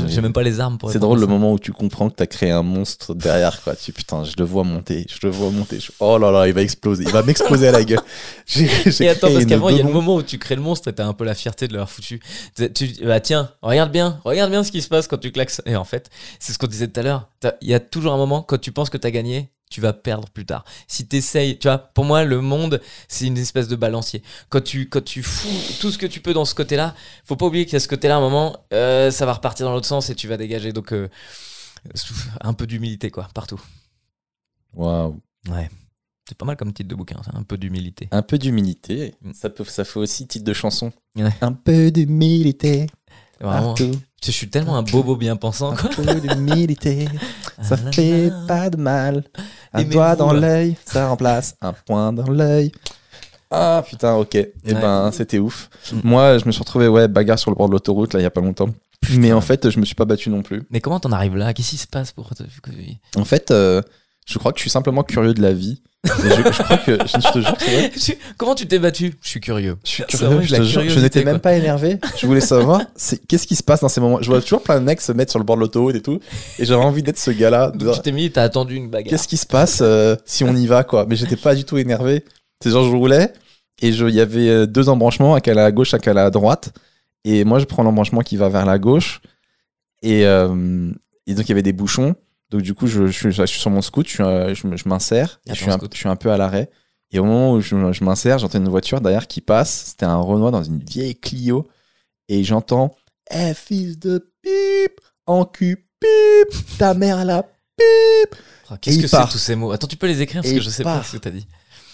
J'ai 0.07 0.21
même 0.21 0.33
pas 0.33 0.43
les 0.43 0.59
armes 0.59 0.77
pour 0.77 0.91
C'est 0.91 0.99
drôle 0.99 1.19
le 1.19 1.27
moment 1.27 1.53
où 1.53 1.59
tu 1.59 1.71
comprends 1.71 2.09
que 2.09 2.15
t'as 2.15 2.25
créé 2.25 2.51
un 2.51 2.63
monstre 2.63 3.13
derrière 3.13 3.61
quoi. 3.61 3.75
Tu 3.75 3.93
putain, 3.93 4.23
je 4.23 4.33
le 4.37 4.43
vois 4.43 4.63
monter, 4.63 5.05
je 5.09 5.19
le 5.23 5.29
vois 5.31 5.49
monter. 5.49 5.79
Je- 5.79 5.91
Oh 5.99 6.17
là 6.17 6.31
là, 6.31 6.47
il 6.47 6.53
va 6.53 6.61
exploser, 6.61 7.03
il 7.03 7.11
va 7.11 7.23
m'exploser 7.23 7.67
à 7.67 7.71
la 7.71 7.83
gueule. 7.83 7.99
Et 8.99 9.09
attends, 9.09 9.27
parce 9.33 9.45
qu'avant, 9.45 9.69
il 9.69 9.77
y 9.77 9.79
a 9.81 9.83
le 9.83 9.93
moment 9.93 10.15
où 10.15 10.23
tu 10.23 10.37
crées 10.37 10.55
le 10.55 10.61
monstre 10.61 10.87
et 10.89 10.93
t'as 10.93 11.05
un 11.05 11.13
peu 11.13 11.23
la 11.25 11.35
fierté 11.35 11.67
de 11.67 11.73
l'avoir 11.73 11.89
foutu. 11.89 12.19
Tu, 12.73 12.89
bah 13.03 13.19
tiens, 13.19 13.51
regarde 13.61 13.91
bien, 13.91 14.19
regarde 14.23 14.49
bien 14.51 14.63
ce 14.63 14.71
qui 14.71 14.81
se 14.81 14.87
passe 14.89 15.07
quand 15.07 15.17
tu 15.17 15.31
claques. 15.31 15.51
Et 15.65 15.75
en 15.75 15.83
fait, 15.85 16.09
c'est 16.39 16.53
ce 16.53 16.57
qu'on 16.59 16.67
disait 16.67 16.87
tout 16.87 16.99
à 16.99 17.03
l'heure. 17.03 17.29
Il 17.61 17.69
y 17.69 17.73
a 17.73 17.79
toujours 17.79 18.13
un 18.13 18.17
moment 18.17 18.41
quand 18.41 18.59
tu 18.59 18.71
penses 18.71 18.89
que 18.89 18.97
t'as 18.97 19.11
gagné, 19.11 19.49
tu 19.69 19.81
vas 19.81 19.93
perdre 19.93 20.29
plus 20.29 20.45
tard. 20.45 20.65
Si 20.87 21.07
t'essayes, 21.07 21.59
tu 21.59 21.67
vois, 21.67 21.77
pour 21.77 22.03
moi, 22.05 22.23
le 22.25 22.41
monde, 22.41 22.81
c'est 23.07 23.27
une 23.27 23.37
espèce 23.37 23.67
de 23.67 23.75
balancier. 23.75 24.23
Quand 24.49 24.63
tu, 24.63 24.89
quand 24.89 25.03
tu 25.03 25.21
fous 25.23 25.47
tout 25.79 25.91
ce 25.91 25.97
que 25.97 26.07
tu 26.07 26.21
peux 26.21 26.33
dans 26.33 26.45
ce 26.45 26.55
côté-là, 26.55 26.95
faut 27.23 27.35
pas 27.35 27.45
oublier 27.45 27.65
qu'à 27.65 27.79
ce 27.79 27.87
côté-là, 27.87 28.15
à 28.15 28.17
un 28.17 28.21
moment, 28.21 28.57
euh, 28.73 29.11
ça 29.11 29.25
va 29.25 29.33
repartir 29.33 29.65
dans 29.67 29.73
l'autre 29.73 29.85
sens 29.87 30.09
et 30.09 30.15
tu 30.15 30.27
vas 30.27 30.37
dégager. 30.37 30.73
Donc, 30.73 30.91
euh, 30.91 31.07
un 32.41 32.53
peu 32.53 32.65
d'humilité, 32.67 33.11
quoi, 33.11 33.27
partout. 33.33 33.61
Waouh. 34.73 35.19
Ouais. 35.49 35.69
C'est 36.27 36.37
pas 36.37 36.45
mal 36.45 36.57
comme 36.57 36.73
titre 36.73 36.89
de 36.89 36.95
bouquin, 36.95 37.21
ça, 37.23 37.31
un 37.33 37.43
peu 37.43 37.57
d'humilité. 37.57 38.07
Un 38.11 38.21
peu 38.21 38.37
d'humilité, 38.37 39.15
Mm. 39.21 39.33
ça 39.33 39.49
peut, 39.49 39.63
ça 39.63 39.83
fait 39.83 39.99
aussi 39.99 40.27
titre 40.27 40.45
de 40.45 40.53
chanson. 40.53 40.91
Ouais. 41.15 41.31
Un 41.41 41.53
peu 41.53 41.89
d'humilité. 41.91 42.87
Vraiment. 43.39 43.73
partout. 43.73 43.91
Je 44.23 44.31
suis 44.31 44.49
tellement 44.49 44.75
un 44.77 44.83
bobo 44.83 45.15
bien 45.15 45.35
pensant, 45.35 45.71
Un 45.71 45.75
quoi. 45.75 45.89
peu 45.91 46.15
d'humilité, 46.19 47.07
ça 47.61 47.75
Ah 47.85 47.91
fait 47.91 48.31
pas 48.47 48.69
de 48.69 48.77
mal. 48.77 49.23
Un 49.73 49.83
doigt 49.83 50.15
dans 50.15 50.33
l'œil, 50.33 50.75
ça 50.85 51.07
remplace 51.07 51.55
un 51.61 51.73
point 51.73 52.11
dans 52.13 52.29
l'œil. 52.29 52.71
Ah 53.51 53.83
putain, 53.87 54.13
ok. 54.15 54.35
Eh 54.35 54.49
Ouais. 54.65 54.73
ben, 54.79 55.11
c'était 55.11 55.39
ouf. 55.39 55.69
Mm. 55.91 55.99
Moi, 56.03 56.37
je 56.37 56.45
me 56.45 56.51
suis 56.51 56.59
retrouvé, 56.59 56.87
ouais, 56.87 57.07
bagarre 57.07 57.39
sur 57.39 57.49
le 57.49 57.55
bord 57.55 57.67
de 57.67 57.73
l'autoroute, 57.73 58.13
là, 58.13 58.19
il 58.19 58.23
y 58.23 58.25
a 58.25 58.29
pas 58.29 58.41
longtemps. 58.41 58.69
Mais 59.11 59.31
en 59.31 59.41
fait, 59.41 59.69
je 59.69 59.79
me 59.79 59.85
suis 59.85 59.95
pas 59.95 60.05
battu 60.05 60.29
non 60.29 60.43
plus. 60.43 60.61
Mais 60.69 60.81
comment 60.81 60.99
t'en 60.99 61.11
arrives 61.11 61.35
là? 61.35 61.53
Qu'est-ce 61.53 61.69
qui 61.71 61.77
se 61.77 61.87
passe 61.87 62.11
pour 62.11 62.35
te... 62.35 62.43
En 63.15 63.25
fait, 63.25 63.49
euh, 63.49 63.81
je 64.29 64.37
crois 64.37 64.51
que 64.51 64.59
je 64.59 64.61
suis 64.61 64.69
simplement 64.69 65.03
curieux 65.03 65.33
de 65.33 65.41
la 65.41 65.53
vie. 65.53 65.81
Et 66.05 66.29
je, 66.29 66.51
je 66.51 66.63
crois 66.63 66.77
que, 66.77 66.91
je, 66.91 67.19
je 67.19 67.33
te 67.33 67.39
jure, 67.39 67.55
vrai. 67.55 67.91
Comment 68.37 68.55
tu 68.55 68.67
t'es 68.67 68.79
battu? 68.79 69.15
Je 69.21 69.29
suis 69.29 69.41
curieux. 69.41 69.77
Je 69.83 69.89
suis 69.89 70.03
curieux, 70.03 70.27
vrai, 70.27 70.45
je, 70.45 70.51
la 70.51 70.57
te 70.59 70.63
jure, 70.63 70.81
je 70.81 70.87
curiosité, 70.87 71.01
n'étais 71.19 71.23
même 71.25 71.39
pas 71.39 71.55
énervé. 71.55 71.97
Je 72.17 72.25
voulais 72.25 72.39
savoir 72.39 72.81
qu'est-ce 73.27 73.47
qui 73.47 73.55
se 73.55 73.63
passe 73.63 73.81
dans 73.81 73.89
ces 73.89 73.99
moments? 73.99 74.21
Je 74.21 74.29
vois 74.29 74.41
toujours 74.41 74.61
plein 74.61 74.79
de 74.79 74.85
mecs 74.85 75.01
se 75.01 75.11
mettre 75.11 75.31
sur 75.31 75.39
le 75.39 75.45
bord 75.45 75.57
de 75.57 75.61
l'autoroute 75.61 75.95
et 75.95 76.01
tout. 76.01 76.19
Et 76.57 76.65
j'avais 76.65 76.83
envie 76.83 77.03
d'être 77.03 77.17
ce 77.17 77.31
gars-là. 77.31 77.73
tu 77.77 78.01
t'es 78.01 78.11
mis, 78.11 78.31
t'as 78.31 78.43
attendu 78.43 78.75
une 78.75 78.89
bagarre. 78.89 79.09
Qu'est-ce 79.09 79.27
qui 79.27 79.37
se 79.37 79.47
passe 79.47 79.79
euh, 79.81 80.15
si 80.25 80.43
on 80.43 80.55
y 80.55 80.67
va, 80.67 80.83
quoi? 80.83 81.05
Mais 81.09 81.15
j'étais 81.15 81.35
pas 81.35 81.55
du 81.55 81.65
tout 81.65 81.77
énervé. 81.77 82.23
C'est 82.63 82.69
genre, 82.69 82.85
je 82.85 82.95
roulais 82.95 83.33
et 83.81 83.89
il 83.89 84.09
y 84.09 84.21
avait 84.21 84.49
euh, 84.49 84.65
deux 84.65 84.89
embranchements, 84.89 85.35
un 85.35 85.57
à 85.57 85.71
gauche, 85.71 85.93
un 85.93 86.15
à 86.15 86.29
droite. 86.29 86.73
Et 87.23 87.43
moi, 87.43 87.59
je 87.59 87.65
prends 87.65 87.83
l'embranchement 87.83 88.21
qui 88.21 88.37
va 88.37 88.49
vers 88.49 88.65
la 88.65 88.77
gauche. 88.77 89.21
Et, 90.01 90.25
euh, 90.25 90.91
et 91.27 91.33
donc, 91.33 91.45
il 91.45 91.49
y 91.49 91.51
avait 91.51 91.61
des 91.61 91.73
bouchons. 91.73 92.15
Donc, 92.51 92.61
du 92.61 92.73
coup, 92.73 92.87
je, 92.87 93.07
je 93.07 93.11
suis, 93.11 93.31
je 93.31 93.45
suis 93.45 93.59
sur 93.59 93.69
mon 93.69 93.81
scoot, 93.81 94.07
je, 94.07 94.21
euh, 94.23 94.55
je, 94.55 94.87
m'insère. 94.87 95.39
Je 95.47 95.53
suis, 95.53 96.07
un, 96.07 96.15
peu 96.15 96.31
à 96.31 96.37
l'arrêt. 96.37 96.69
Et 97.11 97.19
au 97.19 97.23
moment 97.23 97.53
où 97.53 97.61
je, 97.61 97.75
m'insère, 98.03 98.39
j'entends 98.39 98.57
une 98.59 98.69
voiture 98.69 99.01
derrière 99.01 99.27
qui 99.27 99.41
passe. 99.41 99.85
C'était 99.89 100.05
un 100.05 100.17
Renoir 100.17 100.51
dans 100.51 100.63
une 100.63 100.79
vieille 100.83 101.15
Clio. 101.15 101.67
Et 102.27 102.43
j'entends 102.43 102.95
Eh, 103.31 103.53
fils 103.53 103.99
de 103.99 104.31
pipe, 104.41 104.99
en 105.27 105.45
cul. 105.45 105.85
Pip 105.99 106.77
Ta 106.77 106.93
mère 106.93 107.25
là 107.25 107.43
Pip 107.77 108.35
Oh, 108.71 108.75
Qu'est-ce 108.79 108.99
que 108.99 109.07
c'est 109.07 109.27
tous 109.31 109.37
ces 109.39 109.55
mots? 109.55 109.71
Attends, 109.71 109.87
tu 109.87 109.97
peux 109.97 110.05
les 110.07 110.21
écrire 110.21 110.41
parce 110.41 110.51
Et 110.53 110.57
que 110.57 110.61
je 110.63 110.69
sais 110.69 110.83
part. 110.83 110.99
pas 110.99 111.03
ce 111.03 111.13
que 111.13 111.17
t'as 111.17 111.31
dit. 111.31 111.47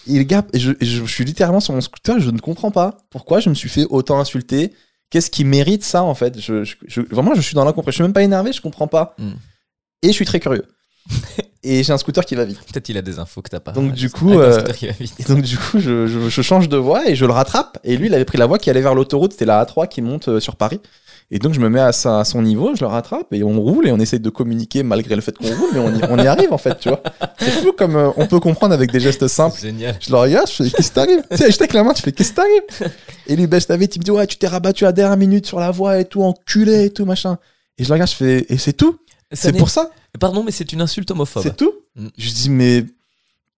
Et 0.07 0.17
le 0.17 0.23
gars, 0.23 0.45
et 0.53 0.59
je, 0.59 0.71
et 0.71 0.85
je- 0.85 1.03
je 1.05 1.11
suis 1.11 1.23
littéralement 1.25 1.59
sur 1.61 1.73
mon 1.73 1.81
scooter, 1.81 2.19
je 2.19 2.29
ne 2.29 2.39
comprends 2.39 2.69
pas 2.69 2.97
pourquoi 3.09 3.39
je 3.39 3.49
me 3.49 3.55
suis 3.55 3.69
fait 3.69 3.85
autant 3.89 4.19
insulter. 4.19 4.73
Qu'est-ce 5.09 5.31
qui 5.31 5.45
mérite 5.45 5.83
ça 5.83 6.03
en 6.03 6.13
fait? 6.13 6.39
Je, 6.39 6.63
Vraiment, 7.11 7.33
je 7.33 7.41
suis 7.41 7.55
dans 7.55 7.63
l'incompréhension. 7.63 7.91
Je 7.91 7.95
suis 7.95 8.03
même 8.03 8.13
pas 8.13 8.23
énervé, 8.23 8.51
je 8.53 8.61
comprends 8.61 8.87
pas. 8.87 9.15
Hmm. 9.17 9.31
Et 10.01 10.07
je 10.07 10.13
suis 10.13 10.25
très 10.25 10.39
curieux. 10.39 10.65
et 11.63 11.83
j'ai 11.83 11.93
un 11.93 11.97
scooter 11.97 12.25
qui 12.25 12.35
va 12.35 12.45
vite. 12.45 12.59
Peut-être 12.71 12.89
il 12.89 12.97
a 12.97 13.01
des 13.01 13.19
infos 13.19 13.41
que 13.41 13.49
t'as 13.49 13.59
pas. 13.59 13.71
Donc, 13.71 13.91
Je 13.91 13.99
du 13.99 14.09
coup, 14.09 14.33
euh. 14.39 14.61
Et 15.19 15.23
donc 15.23 15.41
du 15.41 15.57
coup, 15.57 15.79
je, 15.79 16.07
je- 16.07 16.29
je 16.29 16.41
change 16.41 16.67
de 16.69 16.77
voie 16.77 17.07
et 17.09 17.15
je 17.15 17.25
le 17.25 17.31
rattrape. 17.31 17.77
Et 17.83 17.95
lui, 17.97 18.07
il 18.07 18.13
avait 18.13 18.25
pris 18.25 18.37
la 18.37 18.45
voie 18.47 18.57
qui 18.57 18.69
allait 18.69 18.81
vers 18.81 18.95
l'autoroute. 18.95 19.33
C'était 19.33 19.45
la 19.45 19.63
A3 19.63 19.87
qui 19.87 20.01
monte 20.01 20.27
euh, 20.29 20.39
sur 20.39 20.55
Paris. 20.55 20.79
Et 21.31 21.39
donc 21.39 21.53
je 21.55 21.59
me 21.59 21.69
mets 21.69 21.79
à, 21.79 21.91
sa- 21.91 22.19
à 22.19 22.23
son 22.23 22.43
niveau, 22.43 22.75
je 22.75 22.81
le 22.81 22.87
rattrape 22.87 23.33
et 23.33 23.43
on 23.43 23.59
roule 23.59 23.87
et 23.87 23.91
on 23.91 23.99
essaie 23.99 24.19
de 24.19 24.29
communiquer 24.29 24.83
malgré 24.83 25.15
le 25.15 25.21
fait 25.21 25.35
qu'on 25.35 25.47
roule, 25.47 25.69
mais 25.73 25.79
on 25.79 25.89
y, 25.95 26.01
on 26.07 26.19
y 26.23 26.27
arrive 26.27 26.53
en 26.53 26.59
fait, 26.59 26.77
tu 26.77 26.87
vois. 26.89 27.01
C'est 27.39 27.49
fou 27.49 27.71
comme 27.75 27.95
euh, 27.95 28.11
on 28.15 28.27
peut 28.27 28.39
comprendre 28.39 28.75
avec 28.75 28.91
des 28.91 28.99
gestes 28.99 29.27
simples. 29.27 29.59
Génial. 29.59 29.95
Je 29.99 30.11
le 30.11 30.17
regarde, 30.17 30.47
je 30.47 30.53
fais 30.53 30.69
qu'est-ce 30.69 30.89
qui 30.89 30.93
t'arrive? 30.93 31.23
Tu 31.31 31.37
sais, 31.37 31.49
je 31.51 31.57
avec 31.57 31.73
la 31.73 31.83
main, 31.83 31.93
tu 31.93 32.03
fais 32.03 32.11
qu'est-ce 32.11 32.29
qui 32.29 32.35
t'arrive? 32.35 32.91
Et 33.25 33.35
lui 33.35 33.47
baisse 33.47 33.65
ta 33.65 33.75
vite, 33.75 33.95
il 33.95 33.99
me 33.99 34.03
dit 34.03 34.11
ouais, 34.11 34.27
tu 34.27 34.37
t'es 34.37 34.45
rabattu 34.47 34.85
à 34.85 34.91
dernière 34.91 35.17
minute 35.17 35.47
sur 35.47 35.59
la 35.59 35.71
voie 35.71 35.97
et 35.99 36.05
tout, 36.05 36.21
enculé 36.21 36.85
et 36.85 36.89
tout 36.91 37.05
machin. 37.05 37.39
Et 37.79 37.83
je 37.83 37.89
le 37.89 37.93
regarde, 37.93 38.11
je 38.11 38.15
fais 38.15 38.45
et 38.47 38.57
c'est 38.59 38.73
tout? 38.73 38.99
C'est 39.35 39.53
pour 39.53 39.69
ça 39.69 39.91
Pardon, 40.19 40.43
mais 40.43 40.51
c'est 40.51 40.71
une 40.73 40.81
insulte 40.81 41.11
homophobe. 41.11 41.43
C'est 41.43 41.55
tout 41.57 41.73
Mm. 41.95 42.07
Je 42.17 42.29
dis 42.29 42.49
mais 42.49 42.85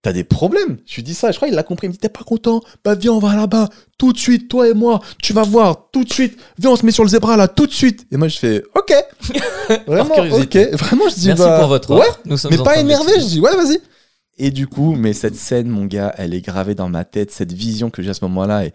t'as 0.02 0.12
des 0.12 0.24
problèmes. 0.24 0.78
Je 0.86 0.96
lui 0.96 1.02
dis 1.02 1.14
ça, 1.14 1.32
je 1.32 1.36
crois 1.36 1.48
qu'il 1.48 1.56
l'a 1.56 1.62
compris. 1.62 1.86
Il 1.86 1.90
me 1.90 1.92
dit 1.94 1.98
t'es 1.98 2.08
pas 2.08 2.22
content? 2.24 2.62
Bah 2.84 2.94
viens, 2.94 3.12
on 3.12 3.18
va 3.18 3.34
là-bas 3.34 3.68
tout 3.98 4.12
de 4.12 4.18
suite, 4.18 4.48
toi 4.48 4.68
et 4.68 4.74
moi. 4.74 5.00
Tu 5.20 5.32
vas 5.32 5.42
voir 5.42 5.90
tout 5.92 6.04
de 6.04 6.12
suite. 6.12 6.38
Viens, 6.58 6.70
on 6.70 6.76
se 6.76 6.86
met 6.86 6.92
sur 6.92 7.02
le 7.02 7.08
zébra 7.10 7.36
là 7.36 7.48
tout 7.48 7.66
de 7.66 7.72
suite. 7.72 8.06
Et 8.12 8.16
moi 8.16 8.28
je 8.28 8.38
fais 8.38 8.62
ok. 8.74 8.94
Vraiment 9.86 10.14
ok. 10.14 10.56
Vraiment 10.72 11.08
je 11.08 11.14
dis 11.14 11.26
Merci 11.26 11.42
bah, 11.42 11.58
pour 11.58 11.68
votre 11.68 11.94
ouais. 11.94 12.08
offre. 12.08 12.20
Nous 12.24 12.36
sommes 12.36 12.52
Mais 12.52 12.62
pas 12.62 12.78
énervé, 12.78 13.12
je 13.20 13.26
dis 13.26 13.40
ouais, 13.40 13.54
vas-y. 13.56 13.80
Et 14.40 14.52
du 14.52 14.68
coup, 14.68 14.94
mais 14.94 15.14
cette 15.14 15.34
scène, 15.34 15.66
mon 15.66 15.84
gars, 15.86 16.14
elle 16.16 16.32
est 16.32 16.40
gravée 16.42 16.76
dans 16.76 16.88
ma 16.88 17.04
tête. 17.04 17.32
Cette 17.32 17.52
vision 17.52 17.90
que 17.90 18.02
j'ai 18.02 18.10
à 18.10 18.14
ce 18.14 18.24
moment-là 18.26 18.66
est, 18.66 18.74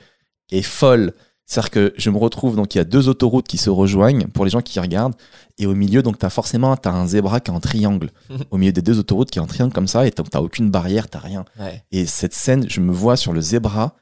est 0.51 0.61
folle. 0.61 1.13
C'est-à-dire 1.45 1.72
que 1.72 1.94
je 1.98 2.10
me 2.10 2.18
retrouve, 2.18 2.56
donc 2.56 2.74
il 2.74 2.78
y 2.78 2.82
a 2.82 2.86
deux 2.86 3.10
autoroutes 3.10 3.48
qui 3.48 3.57
se 3.57 3.70
rejoignent 3.70 4.28
pour 4.28 4.45
les 4.45 4.52
gens 4.52 4.61
qui 4.61 4.80
regardent. 4.80 5.15
Et 5.57 5.65
au 5.65 5.76
milieu, 5.76 6.02
donc 6.02 6.18
tu 6.18 6.26
as 6.26 6.30
forcément 6.30 6.76
t'as 6.78 6.91
un 6.91 7.06
zébra 7.06 7.40
qui 7.40 7.52
est 7.52 7.53
en 7.53 7.60
triangle. 7.60 8.11
au 8.52 8.57
milieu 8.57 8.72
des 8.72 8.82
deux 8.82 8.99
autoroutes 8.99 9.30
qui 9.30 9.40
est 9.40 9.41
en 9.41 9.48
triangle 9.48 9.74
comme 9.74 9.88
ça. 9.88 10.07
Et 10.07 10.11
donc 10.11 10.30
t'as 10.30 10.40
aucune 10.40 10.72
barrière, 10.72 11.10
t'as 11.10 11.20
rien. 11.20 11.45
Ouais. 11.60 11.84
Et 11.91 12.06
cette 12.06 12.34
scène, 12.34 12.65
je 12.70 12.80
me 12.80 12.91
vois 12.91 13.18
sur 13.18 13.34
le 13.34 13.41
zébra. 13.41 13.95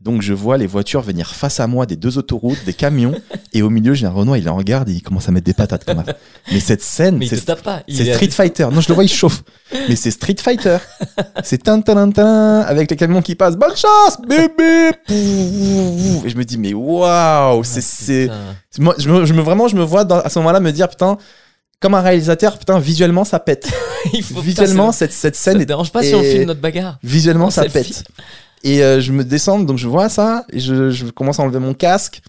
Donc 0.00 0.22
je 0.22 0.32
vois 0.32 0.56
les 0.58 0.68
voitures 0.68 1.02
venir 1.02 1.26
face 1.34 1.58
à 1.58 1.66
moi 1.66 1.84
des 1.84 1.96
deux 1.96 2.18
autoroutes, 2.18 2.64
des 2.64 2.72
camions. 2.72 3.14
et 3.52 3.62
au 3.62 3.68
milieu, 3.70 3.94
j'ai 3.94 4.06
un 4.06 4.10
Renoir, 4.10 4.36
il 4.36 4.46
est 4.46 4.50
en 4.50 4.62
garde 4.62 4.88
et 4.88 4.92
il 4.92 5.02
commence 5.02 5.28
à 5.28 5.32
mettre 5.32 5.46
des 5.46 5.54
patates 5.54 5.84
comme 5.84 6.04
ça. 6.04 6.14
Mais 6.52 6.60
cette 6.60 6.82
scène, 6.82 7.20
c'est 7.28 7.44
te 7.44 7.52
c'est 7.88 8.12
Street 8.14 8.30
Fighter. 8.30 8.68
Non, 8.72 8.80
je 8.80 8.88
le 8.88 8.94
vois, 8.94 9.02
il 9.02 9.08
chauffe. 9.10 9.42
Mais 9.88 9.96
c'est 9.96 10.12
Street 10.12 10.36
Fighter. 10.40 10.78
C'est 11.42 11.64
tin 11.64 11.80
tin 11.80 11.94
tin 11.96 12.10
tin 12.12 12.60
avec 12.60 12.88
les 12.90 12.96
camions 12.96 13.22
qui 13.22 13.34
passent. 13.34 13.56
Bonne 13.56 13.74
chance, 13.76 14.18
bébé. 14.26 14.92
Et 15.08 16.28
je 16.30 16.36
me 16.36 16.44
dis 16.44 16.58
mais 16.58 16.74
waouh, 16.74 17.64
c'est 17.64 17.80
c'est 17.80 18.22
Putain. 18.70 18.82
moi 18.84 18.94
je 18.98 19.08
me, 19.10 19.24
je 19.24 19.34
me- 19.34 19.42
vraiment 19.42 19.66
je 19.66 19.74
me 19.76 19.82
vois 19.82 20.04
dans- 20.04 20.20
à 20.20 20.28
ce 20.28 20.38
moment-là 20.38 20.60
me 20.60 20.70
dire 20.70 20.88
putain 20.88 21.18
comme 21.80 21.94
un 21.94 22.00
réalisateur 22.00 22.56
putain 22.58 22.78
visuellement 22.78 23.24
ça 23.24 23.40
pète. 23.40 23.68
Il 24.14 24.22
faut- 24.22 24.40
visuellement 24.40 24.86
putain, 24.86 24.92
cette 24.92 25.12
cette 25.12 25.34
ça 25.36 25.42
scène 25.42 25.56
te 25.58 25.62
est 25.62 25.66
dérange 25.66 25.90
pas 25.90 26.02
si 26.04 26.14
on 26.14 26.22
filme 26.22 26.44
notre 26.44 26.60
bagarre? 26.60 26.98
visuellement 27.02 27.50
ça 27.50 27.64
pète. 27.64 28.04
Et 28.64 28.82
euh, 28.82 29.00
je 29.00 29.12
me 29.12 29.24
descends 29.24 29.58
donc 29.60 29.78
je 29.78 29.86
vois 29.88 30.08
ça 30.08 30.44
et 30.52 30.58
je, 30.60 30.90
je 30.90 31.06
commence 31.06 31.38
à 31.40 31.42
enlever 31.42 31.58
mon 31.60 31.74
casque. 31.74 32.20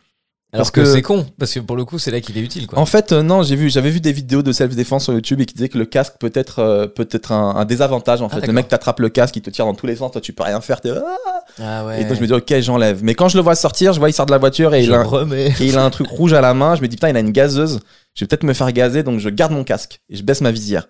Alors 0.52 0.62
Parce 0.64 0.72
que, 0.72 0.82
que- 0.82 0.86
c'est 0.94 1.02
con, 1.04 1.28
parce 1.38 1.54
que 1.54 1.60
pour 1.60 1.76
le 1.78 1.86
coup, 1.86 2.00
c'est 2.00 2.10
là 2.10 2.22
qu'il 2.22 2.36
est 2.36 2.42
utile. 2.42 2.66
Quoi. 2.66 2.80
En 2.80 2.88
fait, 2.88 3.12
euh, 3.12 3.22
non, 3.22 3.44
j'ai 3.44 3.56
vu, 3.56 3.70
j'avais 3.70 3.92
vu 3.92 4.00
des 4.02 4.12
vidéos 4.12 4.42
de 4.42 4.52
self-défense 4.52 5.04
sur 5.04 5.14
YouTube 5.14 5.40
et 5.42 5.46
qui 5.46 5.54
disaient 5.54 5.70
que 5.70 5.78
le 5.78 5.86
casque 5.86 6.14
peut 6.20 6.32
être, 6.34 6.58
euh, 6.58 6.88
peut 6.88 7.08
être 7.12 7.32
un, 7.32 7.56
un 7.56 7.66
désavantage. 7.66 8.24
En 8.24 8.30
Ah, 8.32 8.40
fait, 8.40 8.48
le 8.48 8.54
mec 8.54 8.68
t'attrape 8.68 9.00
le 9.00 9.10
casque, 9.10 9.36
il 9.36 9.44
te 9.44 9.52
tire 9.52 9.66
dans 9.66 9.76
tous 9.76 9.86
les 9.86 9.96
sens, 9.98 10.12
toi 10.12 10.22
tu 10.22 10.34
peux 10.34 10.42
rien 10.42 10.60
faire. 10.60 10.82
t'es, 10.82 10.90
Ah 10.90 11.44
Ah 11.60 11.86
ouais. 11.86 12.02
Et 12.02 12.06
donc 12.06 12.16
je 12.18 12.22
me 12.22 12.26
dis 12.26 12.34
ok, 12.34 12.52
j'enlève. 12.62 13.04
Mais 13.04 13.14
quand 13.14 13.30
je 13.30 13.38
le 13.38 13.44
vois 13.44 13.54
sortir, 13.54 13.94
je 13.94 14.00
vois 14.00 14.10
il 14.10 14.14
sort 14.14 14.26
de 14.26 14.32
la 14.32 14.40
voiture 14.40 14.74
et 14.74 14.84
il, 14.84 14.92
a, 14.92 15.04
remets. 15.04 15.50
et 15.60 15.66
il 15.68 15.78
a 15.78 15.84
un 15.86 15.90
truc 15.92 16.08
rouge 16.08 16.34
à 16.34 16.42
la 16.42 16.56
main. 16.56 16.76
Je 16.76 16.82
me 16.82 16.88
dis 16.88 16.96
putain, 16.96 17.10
il 17.10 17.16
a 17.18 17.20
une 17.20 17.32
gazeuse. 17.32 17.80
Je 18.16 18.24
vais 18.24 18.28
peut-être 18.28 18.44
me 18.44 18.54
faire 18.54 18.72
gazer, 18.72 19.04
donc 19.04 19.20
je 19.20 19.30
garde 19.30 19.52
mon 19.52 19.64
casque 19.64 20.02
et 20.10 20.16
je 20.16 20.24
baisse 20.24 20.42
ma 20.42 20.52
visière. 20.52 20.88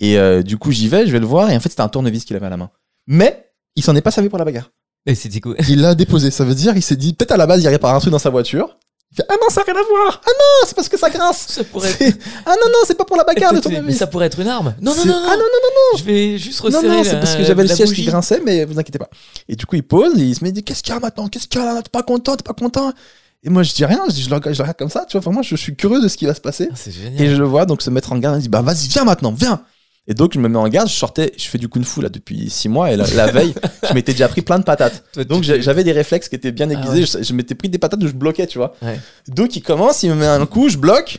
Et 0.00 0.18
euh, 0.18 0.42
du 0.42 0.58
coup, 0.58 0.72
j'y 0.72 0.88
vais, 0.88 1.06
je 1.06 1.12
vais 1.12 1.20
le 1.20 1.26
voir 1.26 1.50
et 1.52 1.56
en 1.56 1.60
fait 1.60 1.68
c'était 1.68 1.82
un 1.82 1.88
tournevis 1.88 2.24
qu'il 2.24 2.34
avait 2.34 2.46
à 2.46 2.50
la 2.50 2.56
main. 2.56 2.70
Mais 3.06 3.47
il 3.78 3.82
s'en 3.82 3.94
est 3.96 4.02
pas 4.02 4.10
servi 4.10 4.28
pour 4.28 4.38
la 4.38 4.44
bagarre. 4.44 4.70
Et 5.06 5.40
cool. 5.40 5.56
Il 5.68 5.80
l'a 5.80 5.94
déposé. 5.94 6.30
Ça 6.30 6.44
veut 6.44 6.54
dire, 6.54 6.76
il 6.76 6.82
s'est 6.82 6.96
dit 6.96 7.14
peut-être 7.14 7.32
à 7.32 7.36
la 7.36 7.46
base 7.46 7.62
il 7.62 7.68
répare 7.68 7.94
un 7.94 8.00
truc 8.00 8.12
dans 8.12 8.18
sa 8.18 8.30
voiture. 8.30 8.76
Il 9.10 9.16
fait 9.16 9.24
ah 9.26 9.34
non, 9.40 9.48
ça 9.48 9.62
n'a 9.62 9.72
rien 9.72 9.80
à 9.82 9.86
voir. 9.88 10.20
Ah 10.26 10.30
non, 10.38 10.66
c'est 10.66 10.74
parce 10.74 10.88
que 10.88 10.98
ça 10.98 11.08
grince. 11.08 11.46
Ça 11.48 11.64
pourrait 11.64 11.88
être. 11.88 11.96
C'est- 11.98 12.18
Ah 12.44 12.50
non, 12.62 12.66
non, 12.70 12.78
c'est 12.86 12.96
pas 12.96 13.06
pour 13.06 13.16
la 13.16 13.24
bagarre 13.24 13.52
le 13.52 13.56
Mais 13.56 13.62
tournevis. 13.62 13.96
ça 13.96 14.06
pourrait 14.06 14.26
être 14.26 14.38
une 14.38 14.48
arme. 14.48 14.74
Non, 14.82 14.94
non, 14.94 15.06
non, 15.06 15.12
non. 15.14 15.22
Ah 15.24 15.36
non, 15.36 15.44
non, 15.44 15.98
Je 15.98 16.04
vais 16.04 16.36
juste 16.36 16.62
non, 16.62 16.70
non, 16.70 16.76
resserrer 16.78 16.96
non, 16.96 17.04
c'est 17.04 17.20
parce 17.20 17.36
que 17.36 17.42
j'avais 17.44 17.62
le 17.62 17.74
siège 17.74 17.92
qui 17.92 18.04
grinçait, 18.04 18.42
mais 18.44 18.66
vous 18.66 18.78
inquiétez 18.78 18.98
pas. 18.98 19.08
Et 19.48 19.56
du 19.56 19.64
coup, 19.64 19.76
il 19.76 19.82
pose, 19.82 20.18
et 20.18 20.24
il 20.24 20.34
se 20.34 20.44
met, 20.44 20.52
dit, 20.52 20.62
qu'est-ce 20.62 20.82
qu'il 20.82 20.92
y 20.92 20.96
a 20.96 21.00
maintenant? 21.00 21.28
Qu'est-ce 21.28 21.48
qu'il 21.48 21.58
y 21.58 21.64
a 21.64 21.72
là? 21.72 21.80
T'es 21.80 21.88
pas 21.90 22.02
content 22.02 22.36
T'es 22.36 22.42
pas 22.42 22.52
content 22.52 22.92
Et 23.42 23.48
moi, 23.48 23.62
je 23.62 23.72
dis 23.72 23.86
rien, 23.86 24.02
je, 24.08 24.12
dis, 24.14 24.22
je, 24.22 24.28
le 24.28 24.34
regarde, 24.34 24.54
je 24.54 24.58
le 24.58 24.64
regarde 24.64 24.76
comme 24.78 24.90
ça, 24.90 25.06
tu 25.08 25.12
vois, 25.16 25.22
vraiment, 25.22 25.42
je 25.42 25.56
suis 25.56 25.74
curieux 25.74 26.02
de 26.02 26.08
ce 26.08 26.18
qui 26.18 26.26
va 26.26 26.34
se 26.34 26.42
passer. 26.42 26.68
Ah, 26.70 26.90
Et 27.18 27.30
je 27.30 27.36
le 27.36 27.46
vois 27.46 27.64
donc 27.64 27.80
se 27.80 27.88
mettre 27.88 28.12
en 28.12 28.18
garde, 28.18 28.36
il 28.36 28.42
dit, 28.42 28.48
bah 28.50 28.60
vas-y, 28.60 28.88
viens 28.88 29.04
maintenant, 29.04 29.32
viens 29.32 29.62
Et 30.10 30.14
donc, 30.14 30.32
je 30.32 30.38
me 30.40 30.48
mets 30.48 30.58
en 30.58 30.66
garde, 30.68 30.88
je 30.88 30.94
sortais, 30.94 31.32
je 31.36 31.46
fais 31.46 31.58
du 31.58 31.68
kung 31.68 31.84
fu 31.84 32.00
là 32.00 32.08
depuis 32.08 32.48
six 32.48 32.68
mois, 32.68 32.90
et 32.90 32.96
la, 32.96 33.06
la 33.14 33.30
veille, 33.30 33.54
je 33.88 33.92
m'étais 33.92 34.12
déjà 34.12 34.26
pris 34.26 34.40
plein 34.40 34.58
de 34.58 34.64
patates. 34.64 35.04
Donc, 35.28 35.42
j'avais 35.42 35.84
des 35.84 35.92
réflexes 35.92 36.28
qui 36.28 36.34
étaient 36.36 36.50
bien 36.50 36.68
Ah 36.70 36.72
aiguisés, 36.72 37.00
ouais. 37.16 37.22
je, 37.22 37.28
je 37.28 37.34
m'étais 37.34 37.54
pris 37.54 37.68
des 37.68 37.78
patates 37.78 38.02
où 38.02 38.08
je 38.08 38.14
bloquais, 38.14 38.46
tu 38.46 38.56
vois. 38.58 38.74
Ouais. 38.82 38.98
Donc, 39.28 39.54
il 39.54 39.62
commence, 39.62 40.02
il 40.02 40.10
me 40.10 40.16
met 40.16 40.26
un 40.26 40.46
coup, 40.46 40.68
je 40.70 40.78
bloque. 40.78 41.18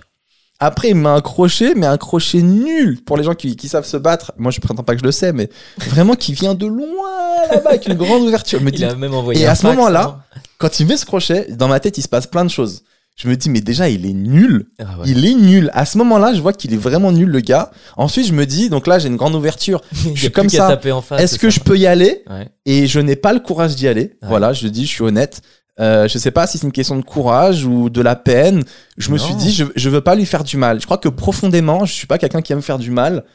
Après, 0.60 0.90
il 0.90 0.96
me 0.96 1.04
met 1.04 1.10
un 1.10 1.22
crochet, 1.22 1.74
mais 1.76 1.86
un 1.86 1.98
crochet 1.98 2.42
nul 2.42 3.02
pour 3.06 3.16
les 3.16 3.24
gens 3.24 3.36
qui, 3.36 3.56
qui 3.56 3.70
savent 3.70 3.86
se 3.86 3.96
battre. 3.96 4.34
Moi, 4.38 4.52
je 4.52 4.60
prétends 4.60 4.84
pas 4.84 4.94
que 4.96 5.00
je 5.00 5.06
le 5.06 5.12
sais, 5.12 5.32
mais 5.32 5.50
vraiment 5.88 6.16
qui 6.16 6.34
vient 6.34 6.54
de 6.54 6.66
loin 6.66 7.48
là-bas 7.50 7.70
avec 7.70 7.88
une 7.88 7.94
grande 7.94 8.24
ouverture. 8.24 8.60
Il 8.74 8.84
a 8.84 8.96
même 8.96 9.14
envoyé 9.14 9.42
Et 9.42 9.46
à 9.46 9.56
ce 9.56 9.68
moment-là, 9.68 10.04
non 10.04 10.40
quand 10.58 10.80
il 10.82 10.88
met 10.88 10.98
ce 10.98 11.06
crochet, 11.06 11.48
dans 11.52 11.70
ma 11.70 11.80
tête, 11.80 11.98
il 11.98 12.02
se 12.02 12.10
passe 12.10 12.28
plein 12.28 12.44
de 12.44 12.50
choses. 12.50 12.84
Je 13.22 13.28
me 13.28 13.36
dis, 13.36 13.50
mais 13.50 13.60
déjà, 13.60 13.90
il 13.90 14.06
est 14.06 14.14
nul. 14.14 14.68
Ah 14.80 14.84
ouais. 14.98 15.04
Il 15.08 15.26
est 15.26 15.34
nul. 15.34 15.70
À 15.74 15.86
ce 15.86 15.98
moment-là, 15.98 16.34
je 16.34 16.40
vois 16.40 16.54
qu'il 16.54 16.74
est 16.74 16.78
vraiment 16.78 17.12
nul, 17.12 17.28
le 17.28 17.42
gars. 17.42 17.70
Ensuite, 17.98 18.26
je 18.26 18.32
me 18.34 18.46
dis, 18.46 18.70
donc 18.70 18.88
là, 18.88 18.98
j'ai 18.98 19.10
une 19.10 19.18
grande 19.18 19.36
ouverture. 19.36 19.82
A 19.92 20.16
suis 20.16 20.32
comme 20.32 20.48
ça. 20.48 20.80
Est-ce 21.18 21.38
que 21.38 21.50
ça. 21.50 21.58
je 21.58 21.60
peux 21.60 21.78
y 21.78 21.86
aller 21.86 22.24
Ouais. 22.30 22.48
Et 22.66 22.88
je 22.88 23.00
n'ai 23.02 23.18
pas 23.18 23.34
le 23.34 23.42
courage 23.42 23.76
d'y 23.76 23.90
aller. 23.90 24.14
Ouais. 24.22 24.30
Voilà, 24.30 24.54
je 24.54 24.66
dis, 24.70 24.86
je 24.86 24.90
suis 24.92 25.04
honnête. 25.04 25.42
Euh, 25.82 26.08
je 26.08 26.18
sais 26.18 26.32
pas 26.32 26.48
si 26.48 26.58
c'est 26.58 26.66
une 26.66 26.72
question 26.72 26.96
de 26.96 27.02
courage 27.04 27.66
ou 27.66 27.90
de 27.90 28.02
la 28.02 28.16
peine. 28.16 28.64
Je 28.98 29.12
me 29.12 29.18
suis 29.18 29.36
dit, 29.36 29.52
je, 29.52 29.66
je 29.76 29.90
veux 29.90 30.02
pas 30.02 30.16
lui 30.16 30.26
faire 30.26 30.46
du 30.46 30.56
mal. 30.56 30.80
Je 30.80 30.86
crois 30.86 30.98
que 30.98 31.10
profondément, 31.10 31.84
je 31.86 31.94
suis 31.94 32.08
pas 32.08 32.18
quelqu'un 32.18 32.42
qui 32.42 32.54
aime 32.54 32.62
faire 32.62 32.80
du 32.80 32.92
mal. 32.92 33.26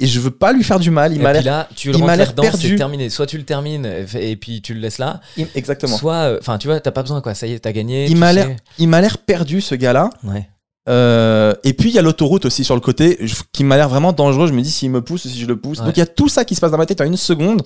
Et 0.00 0.06
je 0.06 0.18
veux 0.18 0.30
pas 0.30 0.52
lui 0.52 0.64
faire 0.64 0.80
du 0.80 0.90
mal. 0.90 1.12
Il 1.14 1.20
m'a 1.22 1.32
l'air. 1.32 1.44
là, 1.44 1.68
tu 1.76 1.92
le 1.92 1.98
il 1.98 2.04
m'a 2.04 2.16
l'air 2.16 2.34
perdu. 2.34 2.68
c'est 2.70 2.76
terminé. 2.76 3.10
Soit 3.10 3.26
tu 3.26 3.36
le 3.38 3.44
termines 3.44 3.86
et 3.86 4.30
et 4.32 4.36
puis 4.36 4.62
tu 4.62 4.74
le 4.74 4.80
laisses 4.80 4.98
là, 4.98 5.20
il- 5.36 5.46
Exactement. 5.54 5.96
soit, 5.96 6.14
euh, 6.14 6.38
enfin, 6.40 6.58
tu 6.58 6.66
vois, 6.68 6.80
t'as 6.80 6.90
pas 6.90 7.02
besoin 7.02 7.20
quoi. 7.20 7.34
Ça 7.34 7.46
y 7.46 7.52
est, 7.52 7.58
t'as 7.60 7.72
gagné. 7.72 8.06
Il 8.06 8.16
m'a 8.16 8.32
l'air, 8.32 8.48
il 8.78 8.88
m'a 8.88 9.00
l'air 9.00 9.18
perdu, 9.18 9.60
ce 9.60 9.74
gars-là. 9.74 10.10
Ouais. 10.24 10.48
Euh, 10.88 11.54
et 11.62 11.74
puis 11.74 11.90
il 11.90 11.94
y 11.94 11.98
a 11.98 12.02
l'autoroute 12.02 12.46
aussi 12.46 12.64
sur 12.64 12.74
le 12.74 12.80
côté 12.80 13.18
qui 13.52 13.62
m'a 13.64 13.76
l'air 13.76 13.88
vraiment 13.88 14.12
dangereux. 14.12 14.48
Je 14.48 14.52
me 14.52 14.62
dis 14.62 14.70
s'il 14.70 14.90
me 14.90 15.02
pousse 15.02 15.26
ou 15.26 15.28
si 15.28 15.38
je 15.38 15.46
le 15.46 15.56
pousse. 15.60 15.78
Ouais. 15.80 15.84
Donc 15.84 15.96
il 15.96 16.00
y 16.00 16.02
a 16.02 16.06
tout 16.06 16.28
ça 16.28 16.44
qui 16.44 16.54
se 16.54 16.60
passe 16.60 16.70
dans 16.70 16.78
ma 16.78 16.86
tête 16.86 17.00
en 17.00 17.04
une 17.04 17.16
seconde. 17.16 17.62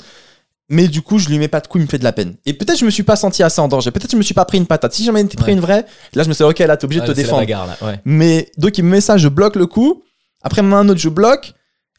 Mais 0.71 0.89
du 0.89 1.03
coup, 1.03 1.19
je 1.19 1.29
lui 1.29 1.39
mets 1.39 1.49
pas 1.49 1.61
de 1.61 1.67
coup, 1.67 1.77
il 1.79 1.83
me 1.83 1.87
fait 1.87 1.99
de 1.99 2.05
la 2.05 2.13
peine. 2.13 2.37
Et 2.47 2.55
peut-être 2.55 2.79
je 2.79 2.87
me 2.87 2.91
suis 2.91 3.03
pas 3.03 3.17
senti 3.17 3.43
assez 3.43 3.61
en 3.61 3.69
danger. 3.69 3.91
Peut-être 3.91 4.11
je 4.13 4.17
me 4.17 4.23
suis 4.23 4.33
pas 4.35 4.47
pris 4.47 4.57
une 4.59 4.67
patate. 4.67 4.95
Si 4.95 5.05
j'en 5.05 5.15
ai 5.15 5.23
pris 5.25 5.45
Ouais. 5.49 5.53
une 5.53 5.61
vraie, 5.61 5.85
là 6.15 6.23
je 6.23 6.29
me 6.29 6.33
suis 6.35 6.43
dit, 6.43 6.51
ok, 6.51 6.59
là 6.61 6.77
t'es 6.77 6.87
obligé 6.87 7.03
de 7.03 7.07
te 7.07 7.13
défendre. 7.13 7.41
bagarre, 7.43 7.67
là. 7.67 7.77
Ouais. 7.83 8.01
Mais 8.07 8.51
donc 8.57 8.77
il 8.79 8.85
me 8.85 8.91
met 8.91 9.01
ça, 9.03 9.17
je 9.19 9.29
bloque 9.29 9.57
le 9.57 9.67
coup. 9.67 10.03
Après 10.43 10.63
met 10.63 10.75
un 10.75 10.89
autre, 10.89 11.01
je 11.01 11.09
bloque. 11.11 11.53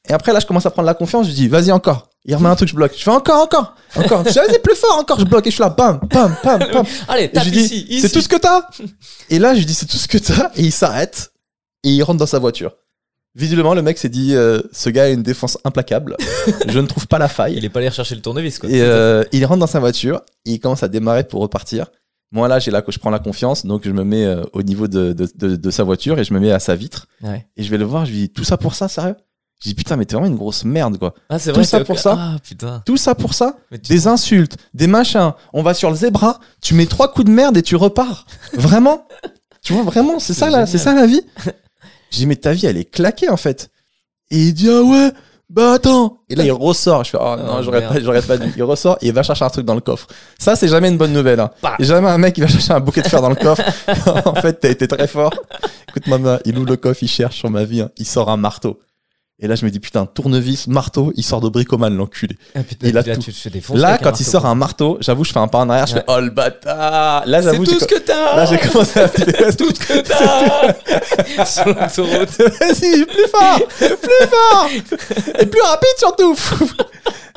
Et 0.10 0.14
après 0.14 0.34
là 0.34 0.40
je 0.40 0.45
commence 0.45 0.65
à 0.65 0.72
prendre 0.72 0.86
la 0.86 0.94
confiance. 0.94 1.27
Je 1.27 1.32
dis 1.34 1.48
vas-y 1.48 1.72
encore. 1.72 2.10
Il 2.27 2.36
remet 2.36 2.49
un 2.49 2.56
truc, 2.56 2.69
je 2.69 2.76
bloque. 2.76 2.94
Je 2.98 3.03
fais 3.03 3.11
encore, 3.11 3.44
encore, 3.44 3.76
encore. 3.95 4.23
Je 4.27 4.34
vas-y 4.34 4.57
plus 4.60 4.76
fort, 4.76 4.98
encore. 4.98 5.19
Je 5.19 5.26
bloque 5.26 5.45
et 5.45 5.52
je 5.52 5.56
suis 5.56 5.61
là, 5.61 5.69
bam, 5.69 5.99
bam, 6.11 6.36
bam, 6.44 6.60
bam. 6.73 6.84
Allez, 7.07 7.32
tape 7.32 7.44
je 7.44 7.49
lui 7.52 7.57
dis, 7.57 7.64
ici, 7.65 7.86
ici. 7.88 8.02
c'est 8.02 8.10
tout 8.10 8.22
ce 8.22 8.27
que 8.27 8.36
t'as 8.38 8.68
Et 9.30 9.38
là, 9.38 9.53
je 9.53 9.60
lui 9.60 9.65
dis, 9.68 9.76
c'est 9.76 9.86
tout 9.86 9.98
ce 9.98 10.07
que 10.07 10.18
t'as. 10.18 10.49
Et 10.56 10.64
il 10.64 10.72
s'arrête. 10.72 11.32
Et 11.84 11.90
il 11.90 12.02
rentre 12.02 12.18
dans 12.18 12.26
sa 12.26 12.40
voiture. 12.40 12.72
Visiblement, 13.36 13.76
le 13.76 13.84
mec 13.84 13.99
s'est 13.99 14.10
dit, 14.10 14.34
euh, 14.34 14.60
ce 14.72 14.90
gars 14.90 15.03
a 15.03 15.10
une 15.10 15.22
défense 15.22 15.60
implacable. 15.65 16.18
je 16.68 16.80
ne 16.80 16.88
trouve 16.88 17.06
pas 17.06 17.19
la 17.19 17.27
faille. 17.27 17.53
Il 17.57 17.64
est 17.65 17.69
pas 17.69 17.80
allé 17.80 17.91
chercher 17.91 18.15
le 18.15 18.22
tournevis 18.22 18.57
quoi. 18.57 18.69
Et 18.72 18.82
euh, 18.82 19.23
il 19.32 19.45
rentre 19.45 19.60
dans 19.60 19.68
sa 19.68 19.80
voiture. 19.80 20.22
Et 20.45 20.53
il 20.53 20.60
commence 20.60 20.82
à 20.82 20.88
démarrer 20.88 21.26
pour 21.26 21.41
repartir. 21.41 21.88
Moi, 22.32 22.48
là, 22.48 22.57
j'ai 22.57 22.72
là 22.72 22.82
que 22.82 22.91
je 22.91 22.98
prends 22.98 23.11
la 23.11 23.19
confiance. 23.19 23.68
Donc, 23.68 23.84
je 23.86 23.91
me 23.91 24.03
mets 24.03 24.26
euh, 24.26 24.41
au 24.53 24.64
niveau 24.64 24.88
de, 24.88 25.14
de, 25.14 25.30
de- 25.36 25.56
de 25.57 25.69
sa 25.69 25.84
voiture 25.84 26.18
et 26.18 26.23
je 26.23 26.34
me 26.34 26.40
mets 26.40 26.52
à 26.52 26.60
sa 26.60 26.73
vitre. 26.76 27.06
Ouais. 27.22 27.45
Et 27.56 27.61
je 27.61 27.69
vais 27.69 27.77
le 27.77 27.86
voir. 27.86 28.06
Je 28.07 28.11
lui 28.11 28.18
dis, 28.22 28.30
tout 28.30 28.44
ça 28.44 28.57
pour 28.57 28.73
ça, 28.73 28.88
sérieux? 28.88 29.15
Je 29.66 29.70
dis, 29.72 29.76
putain, 29.76 29.96
mais 29.96 30.06
t'es 30.06 30.16
vraiment 30.16 30.30
une 30.30 30.38
grosse 30.38 30.64
merde, 30.64 31.00
quoi. 31.00 31.16
Ah, 31.28 31.40
c'est 31.40 31.50
Tout 31.52 31.56
vrai 31.56 31.64
ça 31.66 31.84
pour 31.84 31.98
ça 31.98 32.16
Ah 32.20 32.36
putain. 32.44 32.84
Tout 32.86 32.98
ça 32.98 33.16
pour 33.16 33.34
ça 33.34 33.56
des 33.90 34.06
insultes, 34.08 34.58
des 34.76 34.86
machins. 34.86 35.34
On 35.54 35.64
va 35.64 35.74
sur 35.74 35.90
le 35.90 35.96
zébra, 35.96 36.40
tu 36.62 36.76
mets 36.76 36.86
trois 36.86 37.12
coups 37.12 37.26
de 37.26 37.32
merde 37.32 37.58
et 37.58 37.64
tu 37.64 37.76
repars. 37.76 38.28
Vraiment 38.54 39.08
Tu 39.64 39.74
vois, 39.74 39.82
vraiment, 39.84 40.20
c'est 40.20 40.34
ça, 40.36 40.46
génial. 40.52 40.68
c'est 40.68 40.78
ça 40.78 40.94
la 40.94 41.08
vie 41.08 41.22
J'ai 42.12 42.20
dit, 42.20 42.26
mais 42.28 42.36
ta 42.36 42.54
vie, 42.54 42.68
elle 42.68 42.78
est 42.78 42.86
claquée 42.86 43.30
en 43.30 43.38
fait. 43.38 43.72
Et 44.30 44.38
il 44.38 44.54
dit, 44.54 44.70
ah 44.70 44.84
ouais, 44.84 45.12
bah 45.50 45.74
attends. 45.74 46.20
Et 46.30 46.36
là, 46.36 46.44
il 46.44 46.52
ressort. 46.52 47.04
Je 47.04 47.10
fais, 47.12 47.18
oh 47.20 47.36
non, 47.38 47.56
Oh, 47.58 47.62
j'aurais 47.64 47.88
pas, 47.88 48.00
j'aurais 48.00 48.22
pas 48.22 48.38
dû. 48.38 48.54
Il 48.56 48.64
ressort 48.64 48.98
et 49.02 49.08
il 49.08 49.14
va 49.14 49.24
chercher 49.24 49.46
un 49.46 49.50
truc 49.50 49.66
dans 49.66 49.74
le 49.76 49.82
coffre. 49.82 50.08
Ça, 50.40 50.56
c'est 50.56 50.68
jamais 50.68 50.90
une 50.90 50.98
bonne 50.98 51.14
nouvelle. 51.14 51.40
Hein. 51.40 51.50
Bah. 51.64 51.76
Jamais 51.80 52.08
un 52.10 52.18
mec 52.20 52.36
qui 52.36 52.42
va 52.42 52.48
chercher 52.48 52.74
un 52.74 52.80
bouquet 52.80 53.02
de 53.02 53.08
fer 53.08 53.22
dans 53.22 53.30
le 53.30 53.36
coffre. 53.36 53.64
en 54.28 54.36
fait, 54.36 54.54
t'as 54.60 54.70
été 54.70 54.88
très 54.88 55.08
fort. 55.08 55.34
Écoute, 55.90 56.06
maman, 56.08 56.38
il 56.46 56.58
ouvre 56.58 56.68
le 56.70 56.78
coffre, 56.78 57.02
il 57.04 57.08
cherche 57.10 57.38
sur 57.38 57.50
ma 57.50 57.64
vie. 57.64 57.82
hein. 57.82 57.90
Il 57.98 58.06
sort 58.06 58.30
un 58.30 58.38
marteau. 58.38 58.80
Et 59.38 59.48
là, 59.48 59.56
je 59.56 59.66
me 59.66 59.70
dis, 59.70 59.82
putain, 59.82 60.06
tournevis, 60.06 60.66
marteau, 60.68 61.12
il 61.18 61.24
sort 61.24 61.41
de 61.41 61.49
bricoman, 61.49 61.94
l'enculé. 61.94 62.38
Ah, 62.56 62.64
putain, 62.64 62.90
là, 62.94 63.03
tout. 63.03 63.20
tu 63.20 63.32
Là, 63.74 63.98
quand 63.98 64.03
il 64.03 64.03
marteau. 64.06 64.24
sort 64.24 64.45
un 64.45 64.56
marteau, 64.56 64.98
j'avoue, 65.02 65.26
je 65.26 65.34
fais 65.34 65.40
un 65.40 65.49
pas 65.49 65.57
en 65.57 65.70
arrière, 65.70 65.88
je 65.88 65.95
Ouais. 65.95 65.99
fais, 65.99 66.06
oh 66.07 66.22
le 66.22 66.30
bâtard. 66.30 67.26
Là, 67.26 67.41
C'est 67.41 67.49
j'avoue, 67.52 67.66
tout 67.66 67.72
j'ai 67.74 67.80
ce 67.82 67.86
que 67.86 67.99
t'as 67.99 68.38
là, 68.38 68.45
j'ai 68.45 68.57
commencé 68.57 68.98
à 68.98 69.10
flipper. 69.10 69.53
tout 69.57 69.70
ce 69.76 69.80
que 69.88 69.99
t'as 70.07 71.45
Sur 71.45 71.66
l'autoroute. 71.66 72.30
Vas-y, 72.62 73.06
plus 73.06 73.28
fort, 73.30 73.60
plus 73.78 74.28
fort, 74.30 74.70
et 75.40 75.45
plus 75.45 75.62
rapide 75.62 75.95
surtout. 75.98 76.36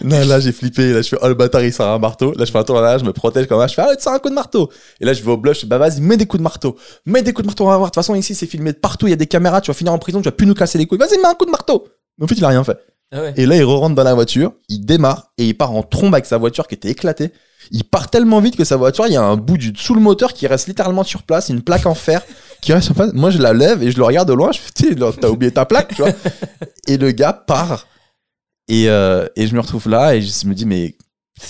Non, 0.03 0.25
là 0.27 0.41
j'ai 0.41 0.53
flippé. 0.53 0.93
Là 0.93 1.03
je 1.03 1.09
fais 1.09 1.17
oh 1.21 1.29
le 1.29 1.35
bâtard 1.35 1.63
il 1.63 1.73
sort 1.73 1.89
un 1.89 1.99
marteau. 1.99 2.33
Là 2.37 2.45
je 2.45 2.51
fais 2.51 2.59
un 2.59 2.65
tour 2.65 2.77
en 2.77 2.83
arrière, 2.83 2.99
je 2.99 3.05
me 3.05 3.13
protège 3.13 3.47
comme 3.47 3.61
ça. 3.61 3.67
Je 3.67 3.75
fais 3.75 3.83
ah 3.83 3.97
tu 3.97 4.03
sors 4.03 4.13
un 4.13 4.19
coup 4.19 4.29
de 4.29 4.35
marteau. 4.35 4.71
Et 5.01 5.05
là 5.05 5.13
je 5.13 5.23
vais 5.23 5.31
au 5.31 5.37
blush. 5.37 5.57
Je 5.57 5.61
fais, 5.63 5.67
bah 5.67 5.79
vas-y 5.79 6.01
mets 6.01 6.17
des 6.17 6.27
coups 6.27 6.39
de 6.39 6.45
marteau, 6.45 6.77
mets 7.07 7.23
des 7.23 7.33
coups 7.33 7.45
de 7.45 7.49
marteau. 7.49 7.65
On 7.65 7.69
va 7.69 7.77
voir. 7.77 7.91
De 7.91 7.95
toute 7.95 8.03
façon 8.03 8.15
ici 8.15 8.35
c'est 8.35 8.47
filmé 8.47 8.73
de 8.73 8.79
partout. 8.79 9.07
Il 9.07 9.11
y 9.11 9.15
a 9.15 9.17
des 9.17 9.27
caméras. 9.27 9.61
Tu 9.61 9.71
vas 9.71 9.75
finir 9.75 9.93
en 9.93 9.99
prison. 9.99 10.21
Tu 10.21 10.27
vas 10.27 10.33
plus 10.33 10.47
nous 10.47 10.55
casser 10.55 10.79
les 10.79 10.87
couilles. 10.87 10.99
Vas-y 10.99 11.19
mets 11.19 11.27
un 11.27 11.35
coup 11.35 11.47
de 11.47 11.51
marteau. 11.51 11.89
Mais 12.19 12.25
en 12.25 12.29
fait 12.29 12.37
il 12.37 12.45
a 12.45 12.49
rien 12.49 12.65
fait. 12.65 12.79
Ah 13.11 13.23
ouais. 13.23 13.35
Et 13.37 13.47
là 13.47 13.57
il 13.57 13.65
re-rentre 13.65 13.95
dans 13.95 14.05
la 14.05 14.15
voiture. 14.15 14.53
Il 14.69 14.85
démarre 14.85 15.33
et 15.39 15.47
il 15.47 15.55
part 15.57 15.73
en 15.73 15.83
trombe 15.83 16.15
avec 16.15 16.27
sa 16.27 16.39
voiture 16.39 16.67
qui 16.69 16.75
était 16.75 16.91
éclatée. 16.91 17.33
Il 17.71 17.85
part 17.85 18.09
tellement 18.09 18.41
vite 18.41 18.57
que 18.57 18.65
sa 18.65 18.77
voiture, 18.77 19.07
il 19.07 19.13
y 19.13 19.17
a 19.17 19.23
un 19.23 19.37
bout 19.37 19.59
du 19.59 19.73
sous 19.77 19.95
le 19.95 20.01
moteur 20.01 20.33
qui 20.33 20.47
reste 20.47 20.69
littéralement 20.69 21.05
sur 21.05 21.23
place, 21.23 21.49
une 21.49 21.63
plaque 21.63 21.87
en 21.87 21.95
fer 21.95 22.23
qui 22.63 22.73
reste 22.73 22.87
sur 22.87 22.95
place. 22.95 23.13
Moi, 23.13 23.31
je 23.31 23.39
la 23.39 23.53
lève 23.53 23.83
et 23.83 23.91
je 23.91 23.99
le 23.99 24.05
regarde 24.05 24.29
de 24.29 24.33
loin. 24.33 24.53
Je 24.53 24.59
fais, 24.59 24.95
là, 24.95 25.11
t'as 25.19 25.29
oublié 25.29 25.53
ta 25.53 25.65
plaque, 25.65 25.95
tu 25.95 26.03
vois. 26.03 26.13
Et 26.87 26.97
le 26.97 27.11
gars 27.11 27.33
part. 27.33 27.87
Et, 28.69 28.89
euh, 28.89 29.27
et 29.37 29.47
je 29.47 29.55
me 29.55 29.61
retrouve 29.61 29.89
là 29.89 30.15
et 30.15 30.23
je 30.23 30.47
me 30.47 30.55
dis, 30.55 30.67
mais 30.67 30.97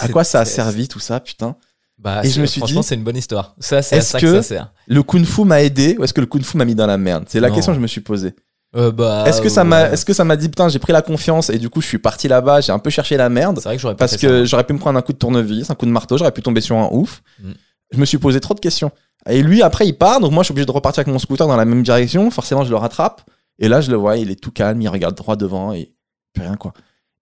à 0.01 0.09
quoi 0.09 0.24
ça 0.24 0.40
a 0.40 0.45
servi 0.45 0.89
tout 0.89 1.01
ça, 1.01 1.20
putain? 1.20 1.57
Bah, 1.99 2.20
Et 2.23 2.28
je 2.28 2.35
c'est- 2.35 2.40
me 2.40 2.47
suis 2.47 2.61
franchement, 2.61 2.82
c'est 2.82 2.95
une 2.95 3.03
bonne 3.03 3.16
histoire. 3.16 3.57
Ça, 3.59 3.82
c'est 3.82 3.97
à 3.97 3.99
est-ce 3.99 4.11
ça 4.11 4.20
que- 4.20 4.27
que 4.27 4.32
ça 4.36 4.43
sert. 4.43 4.73
Le 4.86 5.03
kung 5.03 5.24
fu 5.24 5.45
m'a 5.45 5.62
aidé 5.62 5.97
ou 5.99 6.05
est-ce 6.05 6.15
que 6.15 6.20
le 6.20 6.27
kung 6.28 6.43
fu 6.45 6.57
m'a 6.57 6.65
mis 6.65 6.77
dans 6.77 6.86
la 6.86 6.97
merde? 6.97 7.24
C'est 7.27 7.40
la 7.40 7.49
Non. 7.49 7.55
question 7.57 7.73
que 7.73 7.77
je 7.77 7.82
me 7.82 7.89
suis 7.89 8.01
posée. 8.03 8.35
Euh, 8.77 8.93
bah, 8.93 9.24
Est-ce 9.27 9.40
que 9.40 9.49
ça 9.49 9.65
m'a, 9.65 9.85
ouais. 9.89 9.95
est-ce 9.95 10.05
que 10.05 10.12
ça 10.12 10.24
m'a 10.24 10.36
dit, 10.36 10.49
putain, 10.49 10.69
j'ai 10.69 10.78
pris 10.78 10.93
la 10.93 11.03
confiance 11.03 11.49
et 11.51 11.59
du 11.59 11.70
coup, 11.70 11.81
je 11.81 11.86
suis 11.89 11.99
parti 11.99 12.28
là-bas, 12.28 12.61
j'ai 12.61 12.70
un 12.70 12.78
peu 12.78 12.90
cherché 12.90 13.16
la 13.16 13.28
merde 13.31 13.59
C'est 13.59 13.65
vrai 13.69 13.77
que 13.77 13.82
j'aurais 13.82 13.97
parce 13.97 14.16
que 14.16 14.40
ça. 14.40 14.45
j'aurais 14.45 14.65
pu 14.65 14.74
me 14.74 14.78
prendre 14.78 14.97
un 14.99 15.03
coup 15.03 15.12
de 15.15 15.19
tournevis, 15.19 15.70
un 15.70 15.74
coup 15.74 15.86
de 15.86 15.90
marteau, 15.90 16.19
j'aurais 16.19 16.31
pu 16.32 16.43
tomber 16.43 16.61
sur 16.61 16.77
un 16.77 16.89
ouf. 16.93 17.23
Mm. 17.43 17.53
Je 17.93 17.99
me 17.99 18.05
suis 18.05 18.19
posé 18.19 18.39
trop 18.40 18.55
de 18.55 18.61
questions. 18.61 18.93
Et 19.28 19.43
lui, 19.43 19.62
après, 19.62 19.89
il 19.89 19.95
part, 19.97 20.20
donc 20.20 20.31
moi, 20.32 20.43
je 20.43 20.47
suis 20.49 20.53
obligé 20.53 20.66
de 20.66 20.70
repartir 20.70 21.01
avec 21.01 21.12
mon 21.12 21.19
scooter 21.19 21.49
dans 21.49 21.57
la 21.57 21.65
même 21.65 21.82
direction. 21.82 22.31
Forcément, 22.31 22.62
je 22.62 22.70
le 22.70 22.77
rattrape. 22.77 23.23
Et 23.59 23.66
là, 23.69 23.81
je 23.81 23.90
le 23.90 23.97
vois, 23.97 24.19
il 24.19 24.31
est 24.31 24.36
tout 24.40 24.53
calme, 24.53 24.81
il 24.82 24.89
regarde 24.89 25.16
droit 25.16 25.35
devant 25.35 25.73
et 25.73 25.93
plus 26.35 26.43
rien, 26.45 26.57
quoi. 26.57 26.74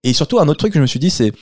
Et 0.05 0.12
surtout, 0.12 0.39
un 0.39 0.48
autre 0.48 0.59
truc 0.59 0.73
que 0.73 0.78
je 0.78 0.82
me 0.82 0.86
suis 0.86 1.01
dit, 1.01 1.10
c'est 1.10 1.32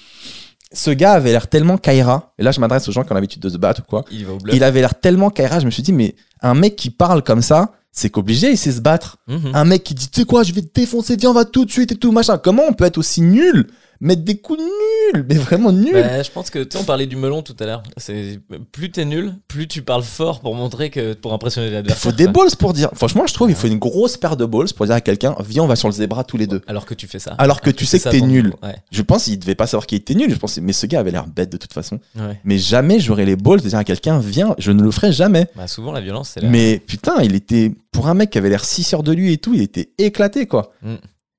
ce 0.73 0.91
gars 0.91 1.13
avait 1.13 1.31
l'air 1.31 1.49
tellement 1.49 1.79
Kaira. 1.79 2.35
Et 2.39 2.43
là, 2.43 2.51
je 2.51 2.61
m'adresse 2.61 2.89
aux 2.89 2.93
gens 2.93 3.05
qui 3.05 3.13
ont 3.13 3.15
l'habitude 3.15 3.43
de 3.43 3.49
se 3.49 3.57
battre 3.57 3.83
ou 3.83 3.89
quoi. 3.89 4.05
Il 4.11 4.27
va 4.27 4.33
au 4.33 4.39
bluff. 4.39 4.57
Il 4.57 4.65
avait 4.65 4.81
l'air 4.81 4.99
tellement 4.99 5.31
Kaira, 5.31 5.61
je 5.61 5.67
me 5.67 5.71
suis 5.71 5.83
dit, 5.83 5.93
mais 5.93 6.15
un 6.41 6.55
mec 6.55 6.77
qui 6.77 6.91
parle 6.91 7.23
comme 7.23 7.43
ça, 7.43 7.73
c'est 7.93 8.11
qu'obligé, 8.11 8.51
il 8.51 8.59
sait 8.59 8.73
se 8.73 8.81
battre. 8.81 9.19
Mhm. 9.29 9.53
Un 9.55 9.65
mec 9.65 9.85
qui 9.85 9.95
dit, 9.95 10.09
tu 10.09 10.21
sais 10.21 10.27
quoi, 10.27 10.43
je 10.43 10.53
vais 10.53 10.63
te 10.63 10.75
défoncer, 10.75 11.17
viens, 11.17 11.31
on 11.31 11.35
va 11.35 11.45
tout 11.45 11.65
de 11.65 11.71
suite 11.71 11.93
et 11.93 11.97
tout, 11.97 12.11
machin. 12.11 12.39
Comment 12.39 12.65
on 12.69 12.73
peut 12.73 12.85
être 12.85 12.99
aussi 12.99 13.21
nul 13.21 13.69
Mettre 14.01 14.23
des 14.23 14.37
coups 14.39 14.61
nuls, 14.61 15.25
mais 15.29 15.37
vraiment 15.37 15.73
nuls. 15.73 15.93
Bah, 15.93 16.23
je 16.23 16.31
pense 16.31 16.51
que 16.51 16.59
tu 16.59 16.77
sais, 16.77 16.83
on 16.83 16.85
parlait 16.87 17.07
du 17.07 17.17
melon 17.17 17.43
tout 17.43 17.57
à 17.61 17.65
l'heure. 17.67 17.83
C'est 17.97 18.41
plus 18.73 18.91
t'es 18.91 19.05
nul, 19.05 19.35
plus 19.49 19.69
tu 19.69 19.83
parles 19.83 20.03
fort 20.03 20.41
pour 20.41 20.55
montrer 20.55 20.91
que 20.91 21.15
pour 21.15 21.33
impressionner 21.33 21.69
Il 21.69 21.73
l'adversaire. 21.73 22.03
faut 22.03 22.17
des 22.17 22.27
balls 22.27 22.55
pour 22.59 22.73
dire. 22.73 22.91
Franchement, 22.95 23.27
je 23.27 23.35
trouve 23.35 23.51
il 23.51 23.57
faut 23.57 23.67
une 23.69 23.79
grosse 23.79 24.17
paire 24.17 24.37
de 24.37 24.45
balls 24.45 24.73
pour 24.77 24.87
dire 24.87 24.95
à 24.97 25.01
quelqu'un, 25.01 25.35
viens, 25.47 25.63
on 25.63 25.67
va 25.67 25.77
sur 25.77 25.89
le 25.89 25.93
zébra 25.95 26.25
tous 26.25 26.37
les 26.37 26.47
deux. 26.47 26.61
Alors 26.67 26.87
que 26.87 26.95
tu 26.95 27.07
fais 27.07 27.19
ça. 27.19 27.35
Alors 27.39 27.61
que 27.61 27.71
tu 27.71 27.87
sais 27.87 27.99
que 28.01 28.09
t'es 28.09 28.21
nul. 28.21 28.53
Ouais, 28.63 28.77
Je 28.91 29.03
pense 29.03 29.25
qu'il 29.25 29.39
devait 29.39 29.55
pas 29.55 29.67
savoir 29.67 29.87
qu'il 29.87 29.99
était 29.99 30.15
nul. 30.15 30.31
Je 30.31 30.37
pense, 30.37 30.59
mais 30.59 30.73
ce 30.73 30.87
gars 30.87 31.01
avait 31.01 31.11
l'air 31.13 31.27
bête 31.27 31.51
de 31.51 31.57
toute 31.57 31.73
façon. 31.73 32.01
ouais. 32.17 32.41
Mais 32.45 32.59
jamais 32.59 32.99
j'aurais 33.01 33.25
les 33.25 33.37
balls 33.37 33.61
de 33.61 33.69
dire 33.69 33.79
à 33.79 33.85
quelqu'un, 33.85 34.19
viens. 34.19 34.55
Je 34.59 34.73
ne 34.73 34.83
le 34.83 34.91
ferai 34.91 35.13
jamais. 35.13 35.47
Bah, 35.57 35.67
souvent 35.69 35.93
la 35.93 36.01
violence, 36.01 36.31
c'est 36.35 36.41
là. 36.41 36.49
Mais 36.49 36.79
putain, 36.85 37.23
il 37.23 37.35
était 37.35 37.73
pour 37.93 38.09
un 38.09 38.15
mec 38.15 38.31
qui 38.31 38.39
avait 38.39 38.49
l'air 38.49 38.65
si 38.65 38.83
sûr 38.83 39.03
de 39.03 39.13
lui 39.13 39.33
et 39.33 39.39
tout, 39.39 39.55
il 39.55 39.63
était 39.63 39.91
éclaté 39.99 40.47
quoi. 40.47 40.73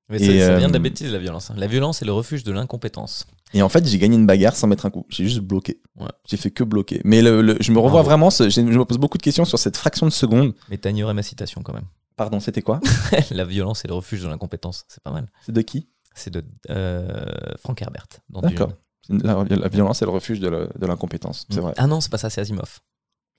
Mais 0.10 0.20
ça, 0.20 0.26
Et, 0.26 0.40
ça 0.40 0.56
vient 0.58 0.66
euh, 0.66 0.70
de 0.70 0.74
la 0.74 0.80
bêtise, 0.80 1.12
la 1.12 1.18
violence. 1.18 1.50
hein. 1.52 1.56
La 1.58 1.68
violence 1.68 2.02
est 2.02 2.06
le 2.06 2.12
refuge 2.14 2.44
de 2.44 2.52
l'incompétence. 2.52 3.26
Et 3.54 3.62
en 3.62 3.70
fait, 3.70 3.86
j'ai 3.88 3.98
gagné 3.98 4.16
une 4.16 4.28
bagarre 4.28 4.56
sans 4.56 4.68
mettre 4.68 4.86
un 4.86 4.90
coup. 4.92 5.06
J'ai 5.10 5.24
juste 5.24 5.40
bloqué. 5.40 5.82
Ouais. 5.96 6.08
J'ai 6.28 6.38
fait 6.38 6.52
que 6.52 6.64
bloquer. 6.64 7.02
Mais 7.04 7.22
le, 7.22 7.42
le- 7.42 7.58
je 7.60 7.72
me 7.72 7.80
revois 7.80 8.02
vraiment. 8.04 8.30
ce- 8.30 8.50
je 8.50 8.62
me 8.62 8.86
pose 8.86 8.98
beaucoup 8.98 9.18
de 9.18 9.24
questions 9.24 9.46
sur 9.46 9.58
cette 9.58 9.78
fraction 9.78 10.06
de 10.06 10.12
seconde. 10.12 10.54
Mais 10.70 10.78
t'as 10.78 10.92
ignoré 10.92 11.14
ma 11.14 11.24
citation 11.24 11.62
quand 11.64 11.74
même. 11.74 11.86
Pardon, 12.18 12.40
c'était 12.40 12.62
quoi? 12.62 12.80
La 13.32 13.46
violence 13.46 13.84
est 13.84 13.88
le 13.88 13.94
refuge 13.96 14.22
de 14.22 14.28
l'incompétence. 14.28 14.86
C'est 14.88 15.02
pas 15.04 15.12
mal. 15.12 15.28
C'est 15.46 15.52
de 15.52 15.62
qui? 15.62 15.88
C'est 16.14 16.32
de 16.32 16.44
euh, 16.70 17.26
Frank 17.60 17.82
Herbert. 17.82 18.06
D'accord. 18.30 18.72
La, 19.10 19.44
la 19.50 19.68
violence 19.68 20.02
est 20.02 20.06
le 20.06 20.12
refuge 20.12 20.40
de 20.40 20.50
l'incompétence. 20.86 21.46
C'est 21.50 21.60
vrai. 21.60 21.74
Ah 21.78 21.88
non, 21.88 22.00
c'est 22.02 22.10
pas 22.12 22.18
ça, 22.18 22.30
c'est 22.30 22.42
Asimov. 22.42 22.80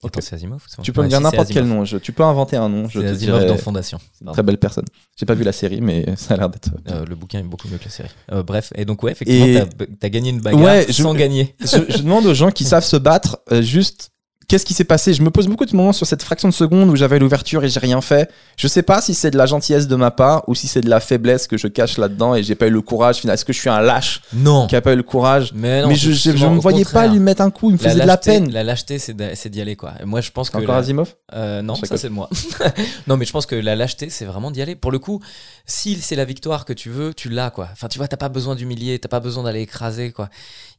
Attends, 0.06 0.34
Asimov 0.36 0.62
Tu 0.82 0.92
peux 0.92 1.00
Ouais, 1.00 1.06
me 1.06 1.08
dire 1.10 1.18
si, 1.18 1.24
n'importe 1.24 1.48
quel 1.50 1.64
nom. 1.66 1.84
Je, 1.84 1.96
tu 1.98 2.12
peux 2.12 2.22
inventer 2.22 2.56
un 2.56 2.68
nom. 2.68 2.88
Je 2.88 3.00
C'est 3.00 3.06
te 3.06 3.12
Asimov 3.12 3.40
dirai- 3.42 3.46
dans 3.48 3.56
Fondation. 3.56 3.98
Une 4.20 4.32
très 4.32 4.42
belle 4.42 4.58
personne. 4.58 4.84
J'ai 5.18 5.26
pas 5.26 5.34
vu 5.34 5.44
la 5.44 5.52
série, 5.52 5.80
mais 5.80 6.04
ça 6.16 6.34
a 6.34 6.36
l'air 6.36 6.48
d'être. 6.48 6.70
Euh, 6.90 7.04
le 7.06 7.14
bouquin 7.14 7.40
est 7.40 7.44
beaucoup 7.44 7.68
mieux 7.68 7.78
que 7.78 7.84
la 7.84 7.90
série. 7.90 8.08
Euh, 8.32 8.42
bref, 8.42 8.72
et 8.76 8.84
donc 8.84 9.02
ouais, 9.02 9.12
effectivement, 9.12 9.46
Et- 9.46 9.86
t'as 9.98 10.08
gagné 10.08 10.30
une 10.30 10.40
bagarre 10.40 10.60
Ouais, 10.60 10.84
je- 10.88 10.92
sans 11.02 11.14
gagner. 11.14 11.54
je, 11.60 11.66
je 11.88 11.98
demande 12.02 12.26
aux 12.26 12.34
gens 12.34 12.50
qui 12.50 12.64
savent 12.64 12.84
se 12.84 12.96
battre, 12.96 13.38
euh, 13.52 13.62
juste 13.62 14.10
qu'est-ce 14.48 14.64
qui 14.64 14.74
s'est 14.74 14.84
passé? 14.84 15.12
Je 15.14 15.22
me 15.22 15.30
pose 15.30 15.46
beaucoup 15.48 15.64
de 15.64 15.74
moments 15.76 15.92
sur 15.92 16.06
cette 16.06 16.22
fraction 16.22 16.48
de 16.48 16.54
seconde 16.54 16.88
où 16.90 16.96
j'avais 16.96 17.18
l'ouverture 17.18 17.64
et 17.64 17.68
j'ai 17.68 17.80
rien 17.80 18.00
fait. 18.00 18.30
Je 18.56 18.68
sais 18.68 18.82
pas 18.82 19.00
si 19.00 19.14
c'est 19.14 19.30
de 19.30 19.36
la 19.38 19.46
gentillesse 19.46 19.86
de 19.88 19.96
ma 19.96 20.10
part 20.10 20.44
ou 20.48 20.54
si 20.54 20.68
c'est 20.68 20.80
de 20.80 20.88
la 20.90 21.00
faiblesse 21.00 21.46
que 21.46 21.56
je 21.56 21.68
cache 21.68 21.98
là-dedans 21.98 22.34
et 22.34 22.42
j'ai 22.42 22.54
pas 22.54 22.66
eu 22.66 22.70
le 22.70 22.80
courage. 22.82 23.16
Finalement, 23.18 23.34
Est-ce 23.34 23.44
que 23.44 23.52
je 23.52 23.58
suis 23.60 23.68
un 23.68 23.80
lâche 23.80 24.22
Non. 24.32 24.66
qui 24.66 24.76
a 24.76 24.80
pas 24.80 24.92
eu 24.92 24.96
le 24.96 25.02
courage? 25.02 25.52
Mais 25.54 25.82
non. 25.82 25.88
Mais 25.88 25.96
je, 25.96 26.12
je, 26.12 26.30
me 26.30 26.58
voyais 26.60 26.84
pas 26.84 27.06
lui 27.06 27.18
mettre 27.18 27.42
un 27.42 27.50
coup. 27.50 27.70
Il 27.70 27.74
me 27.74 27.78
faisait 27.78 28.00
de 28.00 28.06
la 28.06 28.16
peine. 28.16 28.50
La 28.52 28.62
lâcheté, 28.64 28.98
c'est 28.98 29.48
d'y 29.48 29.60
aller 29.60 29.76
quoi. 29.76 29.94
Et 30.00 30.04
moi, 30.04 30.20
je 30.20 30.30
pense 30.30 30.50
que 30.50 30.56
Encore 30.58 30.74
la- 30.74 30.80
Asimov? 30.80 31.14
Euh, 31.34 31.62
non, 31.62 31.74
ça 31.74 31.96
c'est 31.96 32.08
moi. 32.08 32.28
non, 33.06 33.16
mais 33.16 33.24
je 33.24 33.32
pense 33.32 33.46
que 33.46 33.54
la 33.56 33.76
lâcheté, 33.76 34.10
c'est 34.10 34.24
vraiment 34.24 34.50
d'y 34.50 34.62
aller. 34.62 34.76
Pour 34.76 34.90
le 34.92 34.98
coup, 34.98 35.20
si 35.66 35.96
c'est 35.96 36.16
la 36.16 36.24
victoire 36.24 36.64
que 36.64 36.72
tu 36.72 36.90
veux, 36.90 37.12
tu 37.14 37.28
l'as, 37.28 37.50
quoi. 37.50 37.68
Enfin, 37.72 37.88
tu 37.88 37.98
vois, 37.98 38.08
t'as 38.08 38.16
pas 38.16 38.28
besoin 38.28 38.54
d'humilier, 38.54 38.98
t'as 38.98 39.08
pas 39.08 39.20
besoin 39.20 39.42
d'aller 39.44 39.62
écraser, 39.62 40.12
quoi. 40.12 40.28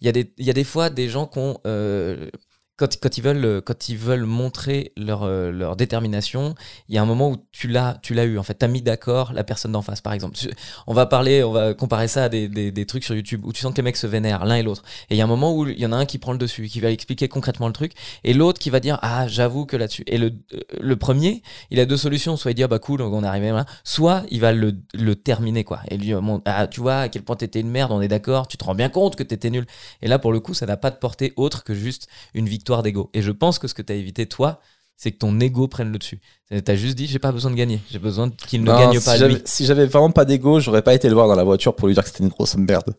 Il 0.02 0.06
y, 0.06 0.10
a 0.10 0.12
des- 0.14 0.32
il 0.38 0.46
y 0.46 0.50
a 0.50 0.54
des 0.54 0.64
fois 0.64 0.90
des 0.90 1.10
gens 1.10 1.26
qui 1.26 1.40
ont. 1.40 1.58
euh, 1.66 2.30
quand, 2.78 3.18
ils 3.18 3.24
veulent, 3.24 3.44
euh, 3.44 3.62
quand 3.62 3.90
ils 3.90 3.98
veulent 3.98 4.26
montrer 4.26 4.94
leur, 4.96 5.24
euh, 5.24 5.52
leur 5.52 5.76
détermination, 5.76 6.54
il 6.88 6.96
y 6.96 7.00
a 7.00 7.02
un 7.02 7.06
moment 7.06 7.32
où 7.32 7.38
tu 7.52 7.68
l'as, 7.68 7.98
tu 8.04 8.14
l'as 8.14 8.26
eu. 8.26 8.38
En 8.38 8.44
fait, 8.44 8.54
t'as 8.54 8.68
mis 8.68 8.84
d'accord 8.84 9.34
la 9.34 9.44
personne 9.44 9.72
d'en 9.72 9.82
face, 9.82 10.00
par 10.00 10.14
exemple. 10.14 10.36
Tu- 10.38 10.50
On 10.86 10.94
va 10.94 11.08
parler, 11.08 11.44
on 11.44 11.52
va 11.52 11.74
comparer 11.74 12.08
ça 12.08 12.26
à 12.26 12.30
des, 12.30 12.86
trucs 12.86 13.04
sur 13.04 13.16
YouTube 13.16 13.42
où 13.44 13.52
tu 13.52 13.62
sens 13.62 13.72
que 13.72 13.78
les 13.78 13.84
mecs 13.84 13.98
se 13.98 14.06
vénèrent 14.06 14.46
l'un 14.46 14.56
et 14.56 14.64
l'autre. 14.64 14.84
Et 15.10 15.16
il 15.16 15.18
y 15.18 15.22
a 15.22 15.24
un 15.24 15.28
moment 15.28 15.56
où 15.56 15.68
il 15.68 15.80
y 15.80 15.86
en 15.86 15.92
a 15.92 15.98
un 15.98 16.06
qui 16.06 16.20
prend 16.20 16.32
le 16.32 16.38
dessus, 16.38 16.68
qui 16.68 16.80
va 16.80 16.92
expliquer 16.92 17.28
concrètement 17.28 17.68
le 17.68 17.74
truc, 17.74 17.94
et 18.24 18.34
l'autre 18.34 18.60
qui 18.60 18.70
va 18.70 18.80
dire 18.80 19.00
ah 19.02 19.28
j'avoue 19.28 19.66
que 19.66 19.76
là-dessus. 19.76 20.04
Et 20.06 20.18
le, 20.20 20.96
premier, 20.96 21.42
il 21.72 21.80
a 21.80 21.86
deux 21.86 21.98
solutions, 21.98 22.38
soit 22.38 22.52
il 22.52 22.54
dit 22.54 22.64
ah 22.64 22.68
bah 22.68 22.80
cool, 22.80 23.02
on 23.02 23.24
est 23.24 23.28
arrivé 23.28 23.50
là, 23.50 23.66
soit 23.84 24.24
il 24.30 24.40
va 24.40 24.54
le, 24.54 24.74
terminer 25.16 25.64
quoi. 25.64 25.82
Et 25.90 25.98
lui 25.98 26.14
bon, 26.14 26.42
ah 26.46 26.68
tu 26.68 26.80
vois 26.80 27.00
à 27.02 27.10
quel 27.10 27.24
point 27.24 27.36
t'étais 27.36 27.60
une 27.60 27.72
merde, 27.72 27.92
on 27.92 28.02
est 28.02 28.08
d'accord, 28.08 28.48
tu 28.48 28.58
te 28.58 28.64
rends 28.64 28.76
bien 28.76 28.90
compte 28.90 29.16
que 29.16 29.24
t'étais 29.24 29.50
nul. 29.50 29.66
Et 30.04 30.08
là 30.08 30.20
pour 30.20 30.32
le 30.32 30.40
coup 30.40 30.54
ça 30.54 30.68
n'a 30.68 30.78
pas 30.78 30.92
de 30.92 30.98
portée 30.98 31.34
autre 31.36 31.64
que 31.64 31.74
juste 31.74 32.08
une 32.36 32.48
victoire 32.48 32.67
d'ego. 32.84 33.10
Et 33.14 33.22
je 33.22 33.32
pense 33.32 33.60
que 33.60 33.68
ce 33.68 33.74
que 33.74 33.82
t'as 33.82 33.96
évité 33.96 34.26
toi, 34.26 34.60
c'est 34.96 35.12
que 35.12 35.18
ton 35.18 35.40
ego 35.40 35.68
prenne 35.68 35.92
le 35.92 35.98
dessus. 36.00 36.20
T'as 36.66 36.76
juste 36.76 36.96
dit 36.98 37.08
j'ai 37.08 37.20
pas 37.20 37.32
besoin 37.32 37.52
de 37.52 37.56
gagner, 37.56 37.80
j'ai 37.92 38.00
besoin 38.00 38.30
qu'il 38.32 38.62
ne 38.64 38.68
Non, 38.72 38.78
gagne 38.80 39.00
si 39.00 39.06
pas 39.06 39.28
lui. 39.28 39.38
Si 39.46 39.66
j'avais 39.66 39.86
vraiment 39.86 40.12
pas 40.12 40.26
d'ego, 40.26 40.60
j'aurais 40.60 40.82
pas 40.82 40.94
été 40.94 41.08
le 41.08 41.14
voir 41.14 41.28
dans 41.28 41.36
la 41.36 41.44
voiture 41.44 41.76
pour 41.76 41.88
lui 41.88 41.94
dire 41.94 42.04
que 42.04 42.10
c'était 42.10 42.24
une 42.24 42.30
grosse 42.30 42.56
merde. 42.58 42.96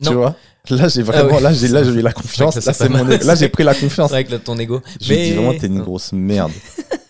Non. 0.00 0.10
Tu 0.10 0.16
vois? 0.16 0.34
Là, 0.70 0.88
j'ai 0.88 1.02
vraiment, 1.02 1.28
Ah 1.30 1.34
ouais. 1.36 1.40
là, 1.42 1.52
j'ai, 1.52 1.68
là, 1.68 1.84
j'ai 1.84 1.90
eu 1.90 2.00
la 2.00 2.12
confiance. 2.12 2.56
Là, 2.64 2.72
c'est 2.72 2.88
mon, 2.88 3.06
j'ai 3.36 3.48
pris 3.48 3.62
la 3.62 3.74
confiance. 3.74 4.10
Là, 4.10 4.24
ton 4.38 4.58
ego. 4.58 4.80
Lui 5.06 5.16
dis 5.16 5.32
vraiment, 5.32 5.52
t'es 5.54 5.66
une 5.66 5.82
grosse 5.82 6.12
merde. 6.12 6.50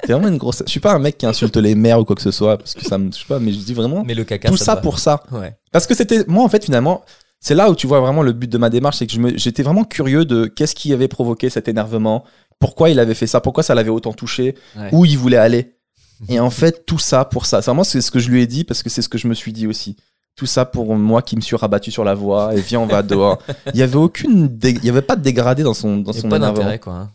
T'es 0.02 0.12
vraiment 0.12 0.28
une 0.28 0.36
grosse. 0.36 0.62
Je 0.66 0.70
suis 0.70 0.80
pas 0.80 0.92
un 0.92 0.98
mec 0.98 1.16
qui 1.16 1.24
insulte 1.24 1.56
les 1.56 1.74
mères 1.74 1.98
ou 2.00 2.04
quoi 2.04 2.14
que 2.16 2.20
ce 2.22 2.30
soit, 2.30 2.58
parce 2.58 2.74
que 2.74 2.84
ça 2.84 2.98
me. 2.98 3.10
Je 3.10 3.18
sais 3.18 3.24
pas, 3.26 3.38
mais 3.38 3.52
je 3.52 3.58
dis 3.58 3.72
vraiment 3.72 4.02
Mais 4.04 4.14
le 4.14 4.24
caca. 4.24 4.48
tout 4.50 4.56
ça 4.58 4.76
pour 4.76 4.98
ça. 4.98 5.22
Ouais. 5.30 5.54
Parce 5.72 5.86
que 5.86 5.94
c'était. 5.94 6.24
Moi, 6.26 6.44
en 6.44 6.48
fait, 6.48 6.64
finalement, 6.64 7.04
c'est 7.44 7.54
là 7.54 7.70
où 7.70 7.74
tu 7.74 7.86
vois 7.86 8.00
vraiment 8.00 8.22
le 8.22 8.32
but 8.32 8.50
de 8.50 8.56
ma 8.58 8.70
démarche, 8.70 8.96
c'est 8.96 9.06
que 9.06 9.12
j'étais 9.36 9.62
vraiment 9.62 9.84
curieux 9.84 10.24
de 10.24 10.46
qu'est-ce 10.46 10.74
qui 10.74 10.92
avait 10.94 11.08
provoqué 11.08 11.50
cet 11.50 11.68
énervement, 11.68 12.24
pourquoi 12.58 12.88
il 12.88 12.98
avait 12.98 13.14
fait 13.14 13.26
ça, 13.26 13.40
pourquoi 13.42 13.62
ça 13.62 13.74
l'avait 13.74 13.90
autant 13.90 14.12
touché, 14.14 14.54
Ouais. 14.78 14.88
où 14.92 15.04
il 15.04 15.18
voulait 15.18 15.36
aller. 15.36 15.76
Et 16.30 16.40
en 16.40 16.48
fait, 16.50 16.86
tout 16.86 16.98
ça 16.98 17.24
pour 17.26 17.44
ça. 17.44 17.60
C'est 17.60 17.70
vraiment 17.70 17.84
ce 17.84 18.10
que 18.10 18.18
je 18.18 18.30
lui 18.30 18.40
ai 18.40 18.46
dit 18.46 18.64
parce 18.64 18.82
que 18.82 18.88
c'est 18.88 19.02
ce 19.02 19.08
que 19.10 19.18
je 19.18 19.28
me 19.28 19.34
suis 19.34 19.52
dit 19.52 19.66
aussi. 19.66 19.96
Tout 20.36 20.46
ça 20.46 20.64
pour 20.64 20.96
moi 20.96 21.20
qui 21.22 21.36
me 21.36 21.40
suis 21.42 21.54
rabattu 21.54 21.90
sur 21.90 22.02
la 22.02 22.14
voie 22.14 22.54
et 22.56 22.60
viens 22.60 22.80
on 22.80 22.86
va 22.86 23.02
dehors. 23.02 23.38
Il 23.74 23.78
y 23.78 23.82
avait 23.82 23.96
aucune, 23.96 24.48
dé- 24.48 24.70
il 24.78 24.84
y 24.84 24.88
avait 24.88 25.02
pas 25.02 25.14
de 25.16 25.22
dégradé 25.22 25.62
dans 25.62 25.74
son 25.74 25.98
dans 25.98 26.12
son 26.12 26.28
pas 26.28 26.38
d'intérêt, 26.38 26.78
quoi. 26.78 26.92
hein. 26.94 27.10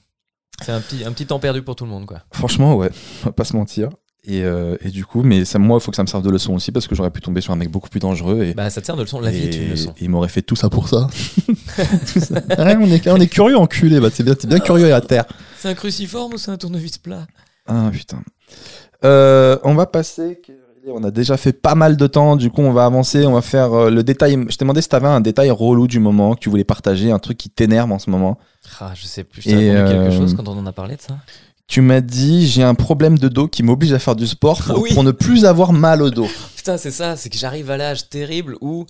C'est 0.61 0.72
un 0.73 0.80
petit, 0.81 1.03
un 1.06 1.11
petit 1.11 1.26
temps 1.26 1.39
perdu 1.39 1.61
pour 1.64 1.76
tout 1.76 1.85
le 1.85 1.89
monde, 1.89 2.06
quoi. 2.06 2.19
Franchement, 2.34 2.76
ouais, 2.76 2.89
on 3.23 3.26
va 3.27 3.31
pas 3.31 3.45
se 3.45 3.56
mentir. 3.56 3.89
Et, 4.25 4.43
euh, 4.43 4.75
et 4.81 4.89
du 4.89 5.05
coup, 5.05 5.23
mais 5.23 5.45
ça, 5.45 5.59
moi, 5.59 5.77
il 5.79 5.81
faut 5.83 5.91
que 5.91 5.95
ça 5.97 6.03
me 6.03 6.07
serve 6.07 6.23
de 6.23 6.29
leçon 6.29 6.53
aussi 6.53 6.71
parce 6.71 6.87
que 6.87 6.93
j'aurais 6.95 7.09
pu 7.09 7.21
tomber 7.21 7.39
sur 7.41 7.53
un 7.53 7.55
mec 7.55 7.71
beaucoup 7.71 7.89
plus 7.89 8.01
dangereux 8.01 8.43
et, 8.43 8.53
Bah, 8.53 8.69
ça 8.69 8.81
te 8.81 8.85
sert 8.85 8.97
de 8.97 9.01
leçon. 9.03 9.19
La 9.21 9.31
vie 9.31 9.45
est 9.45 9.55
une 9.55 9.69
leçon. 9.69 9.91
et 9.97 10.03
il 10.03 10.09
m'aurait 10.09 10.27
fait 10.27 10.41
tout 10.41 10.57
ça 10.57 10.69
pour 10.69 10.89
ça. 10.89 11.07
Tout 11.45 12.19
ça. 12.19 12.35
Ouais, 12.35 12.75
on, 12.79 12.85
est, 12.91 13.07
on 13.07 13.17
est 13.17 13.27
curieux, 13.27 13.57
enculé. 13.57 13.99
Bah, 13.99 14.09
c'est 14.11 14.23
bien, 14.23 14.35
bien 14.47 14.59
curieux 14.59 14.93
à 14.93 15.01
terre. 15.01 15.25
C'est 15.57 15.69
un 15.69 15.73
cruciforme 15.73 16.33
ou 16.33 16.37
c'est 16.37 16.51
un 16.51 16.57
tournevis 16.57 16.97
plat? 16.97 17.25
Ah 17.65 17.89
putain. 17.91 18.21
Euh, 19.05 19.57
on 19.63 19.73
va 19.75 19.85
passer. 19.85 20.41
On 20.87 21.03
a 21.03 21.11
déjà 21.11 21.37
fait 21.37 21.53
pas 21.53 21.75
mal 21.75 21.97
de 21.97 22.07
temps, 22.07 22.35
du 22.35 22.49
coup 22.49 22.61
on 22.61 22.71
va 22.71 22.85
avancer, 22.85 23.25
on 23.27 23.33
va 23.33 23.41
faire 23.41 23.73
euh, 23.73 23.89
le 23.91 24.01
détail. 24.01 24.33
Je 24.49 24.55
t'ai 24.55 24.63
demandé 24.65 24.81
si 24.81 24.89
t'avais 24.89 25.07
un 25.07 25.21
détail 25.21 25.51
relou 25.51 25.87
du 25.87 25.99
moment 25.99 26.33
que 26.33 26.39
tu 26.39 26.49
voulais 26.49 26.63
partager, 26.63 27.11
un 27.11 27.19
truc 27.19 27.37
qui 27.37 27.49
t'énerve 27.49 27.91
en 27.91 27.99
ce 27.99 28.09
moment. 28.09 28.39
Ah, 28.79 28.93
je 28.95 29.05
sais 29.05 29.23
plus. 29.23 29.41
Je 29.43 29.49
t'ai 29.49 29.67
Et, 29.67 29.71
quelque 29.71 29.91
euh, 29.91 30.11
chose 30.11 30.33
quand 30.33 30.47
on 30.47 30.57
en 30.57 30.65
a 30.65 30.71
parlé 30.71 30.95
de 30.95 31.01
ça? 31.01 31.17
Tu 31.69 31.81
m'as 31.81 32.01
dit 32.01 32.47
j'ai 32.47 32.63
un 32.63 32.73
problème 32.73 33.19
de 33.19 33.27
dos 33.27 33.47
qui 33.47 33.61
m'oblige 33.61 33.93
à 33.93 33.99
faire 33.99 34.15
du 34.15 34.25
sport 34.25 34.63
pour, 34.63 34.79
oui. 34.81 34.93
pour 34.93 35.03
ne 35.03 35.11
plus 35.11 35.45
avoir 35.45 35.71
mal 35.71 36.01
au 36.01 36.09
dos. 36.09 36.27
Putain, 36.55 36.77
c'est 36.77 36.91
ça, 36.91 37.15
c'est 37.15 37.29
que 37.29 37.37
j'arrive 37.37 37.69
à 37.69 37.77
l'âge 37.77 38.09
terrible 38.09 38.57
où 38.59 38.87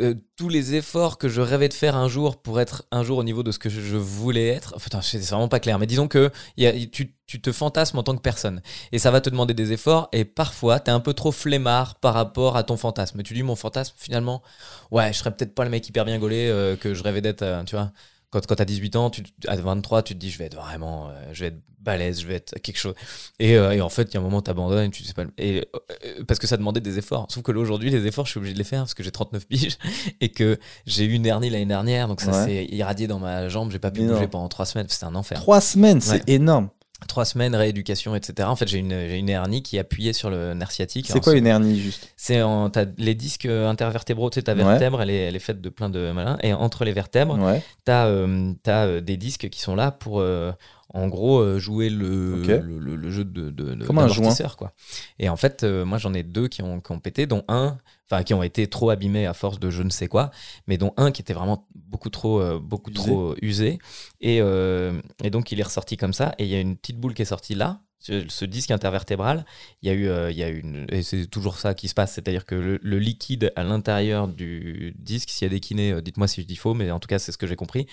euh, 0.00 0.14
tous 0.36 0.48
les 0.48 0.74
efforts 0.74 1.16
que 1.16 1.28
je 1.28 1.40
rêvais 1.40 1.68
de 1.68 1.74
faire 1.74 1.94
un 1.96 2.08
jour 2.08 2.36
pour 2.36 2.60
être 2.60 2.84
un 2.90 3.04
jour 3.04 3.18
au 3.18 3.24
niveau 3.24 3.44
de 3.44 3.52
ce 3.52 3.58
que 3.60 3.68
je, 3.68 3.96
voulais 3.96 4.48
être, 4.48 4.78
putain, 4.80 5.00
c'est 5.00 5.18
vraiment 5.30 5.48
pas 5.48 5.60
clair, 5.60 5.78
mais 5.78 5.86
disons 5.86 6.08
que 6.08 6.30
il 6.56 6.64
y 6.64 6.66
a- 6.66 6.86
tu, 6.86 7.14
tu 7.26 7.40
te 7.40 7.52
fantasmes 7.52 7.98
en 7.98 8.02
tant 8.02 8.16
que 8.16 8.20
personne 8.20 8.62
et 8.90 8.98
ça 8.98 9.12
va 9.12 9.20
te 9.20 9.30
demander 9.30 9.54
des 9.54 9.72
efforts 9.72 10.08
et 10.12 10.24
parfois 10.24 10.80
t'es 10.80 10.90
un 10.90 11.00
peu 11.00 11.14
trop 11.14 11.30
flemmard 11.30 11.94
par 11.96 12.14
rapport 12.14 12.56
à 12.56 12.64
ton 12.64 12.76
fantasme. 12.76 13.22
Tu 13.22 13.32
dis 13.34 13.44
mon 13.44 13.56
fantasme 13.56 13.94
finalement, 13.96 14.42
ouais, 14.90 15.12
je 15.12 15.18
serais 15.18 15.30
peut-être 15.30 15.54
pas 15.54 15.62
le 15.64 15.70
mec 15.70 15.88
hyper 15.88 16.04
bien 16.04 16.18
gaulé 16.18 16.48
euh, 16.48 16.74
que 16.74 16.94
je 16.94 17.02
rêvais 17.04 17.20
d'être, 17.20 17.42
euh, 17.42 17.62
tu 17.64 17.76
vois. 17.76 17.92
Quand, 18.30 18.46
quand 18.46 18.56
t'as 18.56 18.64
18 18.64 18.96
ans, 18.96 19.10
tu, 19.10 19.22
à 19.46 19.56
23, 19.56 20.02
tu 20.02 20.14
te 20.14 20.18
dis 20.18 20.30
je 20.30 20.38
vais 20.38 20.44
être 20.46 20.56
vraiment, 20.56 21.08
euh, 21.08 21.12
je 21.32 21.40
vais 21.44 21.46
être 21.48 21.60
balèze, 21.80 22.20
je 22.20 22.26
vais 22.26 22.34
être 22.34 22.58
quelque 22.60 22.76
chose. 22.76 22.94
Et, 23.38 23.56
euh, 23.56 23.70
et 23.72 23.80
en 23.80 23.88
fait, 23.88 24.02
il 24.10 24.14
y 24.14 24.16
a 24.16 24.20
un 24.20 24.22
moment, 24.22 24.42
t'abandonnes 24.42 24.88
et 24.88 24.90
tu 24.90 25.02
sais 25.04 25.14
pas. 25.14 25.24
Et, 25.38 25.64
euh, 26.04 26.24
parce 26.26 26.38
que 26.38 26.46
ça 26.46 26.56
demandait 26.58 26.80
des 26.80 26.98
efforts. 26.98 27.26
Sauf 27.30 27.42
que 27.42 27.52
là, 27.52 27.60
aujourd'hui, 27.60 27.88
les 27.90 28.06
efforts, 28.06 28.26
je 28.26 28.32
suis 28.32 28.38
obligé 28.38 28.52
de 28.52 28.58
les 28.58 28.64
faire 28.64 28.80
parce 28.80 28.94
que 28.94 29.02
j'ai 29.02 29.10
39 29.12 29.46
piges 29.48 29.78
et 30.20 30.28
que 30.30 30.58
j'ai 30.86 31.04
eu 31.04 31.12
une 31.12 31.24
hernie 31.24 31.48
l'année 31.48 31.64
dernière. 31.66 32.08
Donc 32.08 32.20
ça 32.20 32.32
Ouais. 32.32 32.44
s'est 32.46 32.64
irradié 32.66 33.06
dans 33.06 33.18
ma 33.18 33.48
jambe. 33.48 33.70
J'ai 33.70 33.78
pas 33.78 33.90
pu 33.90 34.02
bouger 34.02 34.26
pendant 34.28 34.48
trois 34.48 34.66
semaines. 34.66 34.86
C'était 34.90 35.06
un 35.06 35.14
enfer. 35.14 35.38
Trois 35.38 35.60
semaines, 35.60 36.00
c'est 36.00 36.14
Ouais. 36.16 36.22
énorme. 36.34 36.68
Trois 37.06 37.24
semaines, 37.24 37.54
rééducation, 37.54 38.16
etc. 38.16 38.48
En 38.48 38.56
fait, 38.56 38.66
j'ai 38.66 38.78
une, 38.78 39.28
hernie 39.28 39.62
qui 39.62 39.76
est 39.76 39.78
appuyée 39.78 40.12
sur 40.12 40.30
le 40.30 40.52
nerf 40.54 40.72
sciatique. 40.72 41.06
C'est 41.06 41.12
Alors, 41.12 41.24
quoi 41.24 41.34
une 41.34 41.46
hernie 41.46 41.78
juste? 41.80 42.12
C'est 42.16 42.42
en, 42.42 42.70
t'as 42.70 42.86
les 42.96 43.14
disques 43.14 43.46
intervertébraux, 43.46 44.30
tu 44.30 44.36
sais, 44.36 44.42
ta 44.42 44.54
Ouais. 44.54 44.64
vertèbre, 44.64 45.00
elle 45.00 45.10
est, 45.10 45.20
elle 45.26 45.36
est 45.36 45.40
faite 45.40 45.60
de 45.60 45.68
plein 45.68 45.90
de 45.90 46.10
malins. 46.10 46.38
Et 46.42 46.52
entre 46.52 46.84
les 46.84 46.92
vertèbres, 46.92 47.38
Ouais. 47.38 47.62
t'as 47.84 48.06
euh, 48.06 48.52
t'as, 48.64 48.86
euh, 48.86 49.00
des 49.00 49.16
disques 49.16 49.48
qui 49.48 49.60
sont 49.60 49.76
là 49.76 49.92
pour 49.92 50.20
euh, 50.20 50.50
en 50.94 51.08
gros 51.08 51.38
euh, 51.40 51.58
jouer 51.58 51.90
le, 51.90 52.36
le, 52.60 52.78
le- 52.78 52.96
le 52.96 53.10
jeu 53.10 53.24
de, 53.24 53.50
de, 53.50 53.74
de- 53.74 53.84
Comme 53.84 53.98
un 53.98 54.08
quoi. 54.56 54.72
Et 55.18 55.28
en 55.28 55.36
fait, 55.36 55.62
euh, 55.64 55.84
moi 55.84 55.98
j'en 55.98 56.14
ai 56.14 56.22
deux 56.22 56.48
qui 56.48 56.62
ont, 56.62 56.80
qui 56.80 56.92
ont 56.92 56.98
pété, 57.00 57.26
dont 57.26 57.44
un, 57.48 57.76
enfin 58.10 58.22
qui 58.22 58.32
ont 58.34 58.42
été 58.42 58.66
trop 58.68 58.90
abîmés 58.90 59.26
à 59.26 59.34
force 59.34 59.58
de 59.60 59.70
je 59.70 59.82
ne 59.82 59.90
sais 59.90 60.08
quoi, 60.08 60.30
mais 60.66 60.78
dont 60.78 60.94
un 60.96 61.10
qui 61.10 61.20
était 61.22 61.34
vraiment 61.34 61.68
beaucoup 61.74 62.10
trop, 62.10 62.40
euh, 62.40 62.58
beaucoup 62.58 62.90
Usé. 62.90 63.02
trop 63.02 63.34
usé. 63.42 63.78
Et, 64.20 64.40
euh, 64.40 65.00
et 65.22 65.30
donc 65.30 65.52
il 65.52 65.60
est 65.60 65.64
ressorti 65.64 65.96
comme 65.96 66.12
ça. 66.14 66.34
Et 66.38 66.44
il 66.44 66.50
y 66.50 66.54
a 66.54 66.60
une 66.60 66.76
petite 66.76 66.98
boule 66.98 67.14
qui 67.14 67.22
est 67.22 67.26
sortie 67.26 67.54
là. 67.54 67.80
Ce 68.00 68.22
ce 68.28 68.44
disque 68.44 68.70
intervertébral, 68.70 69.44
il 69.82 69.88
y 69.88 69.90
a 69.90 69.94
eu, 69.94 70.08
euh, 70.08 70.30
il 70.30 70.36
y 70.38 70.44
a 70.44 70.48
une, 70.48 70.86
et 70.88 71.02
c'est 71.02 71.26
toujours 71.26 71.58
ça 71.58 71.74
qui 71.74 71.88
se 71.88 71.94
passe, 71.94 72.12
c'est-à-dire 72.12 72.46
que 72.46 72.54
le, 72.54 72.78
le 72.80 72.98
liquide 73.00 73.52
à 73.56 73.64
l'intérieur 73.64 74.28
du 74.28 74.94
disque, 75.00 75.30
s'il 75.30 75.46
y 75.46 75.50
a 75.50 75.52
des 75.52 75.58
kinés, 75.58 75.92
euh, 75.92 76.00
dites-moi 76.00 76.28
si 76.28 76.40
je 76.42 76.46
dis 76.46 76.54
faux, 76.54 76.74
mais 76.74 76.90
en 76.92 77.00
tout 77.00 77.08
cas 77.08 77.18
c'est 77.18 77.32
ce 77.32 77.38
que 77.38 77.48
j'ai 77.48 77.56
compris, 77.56 77.88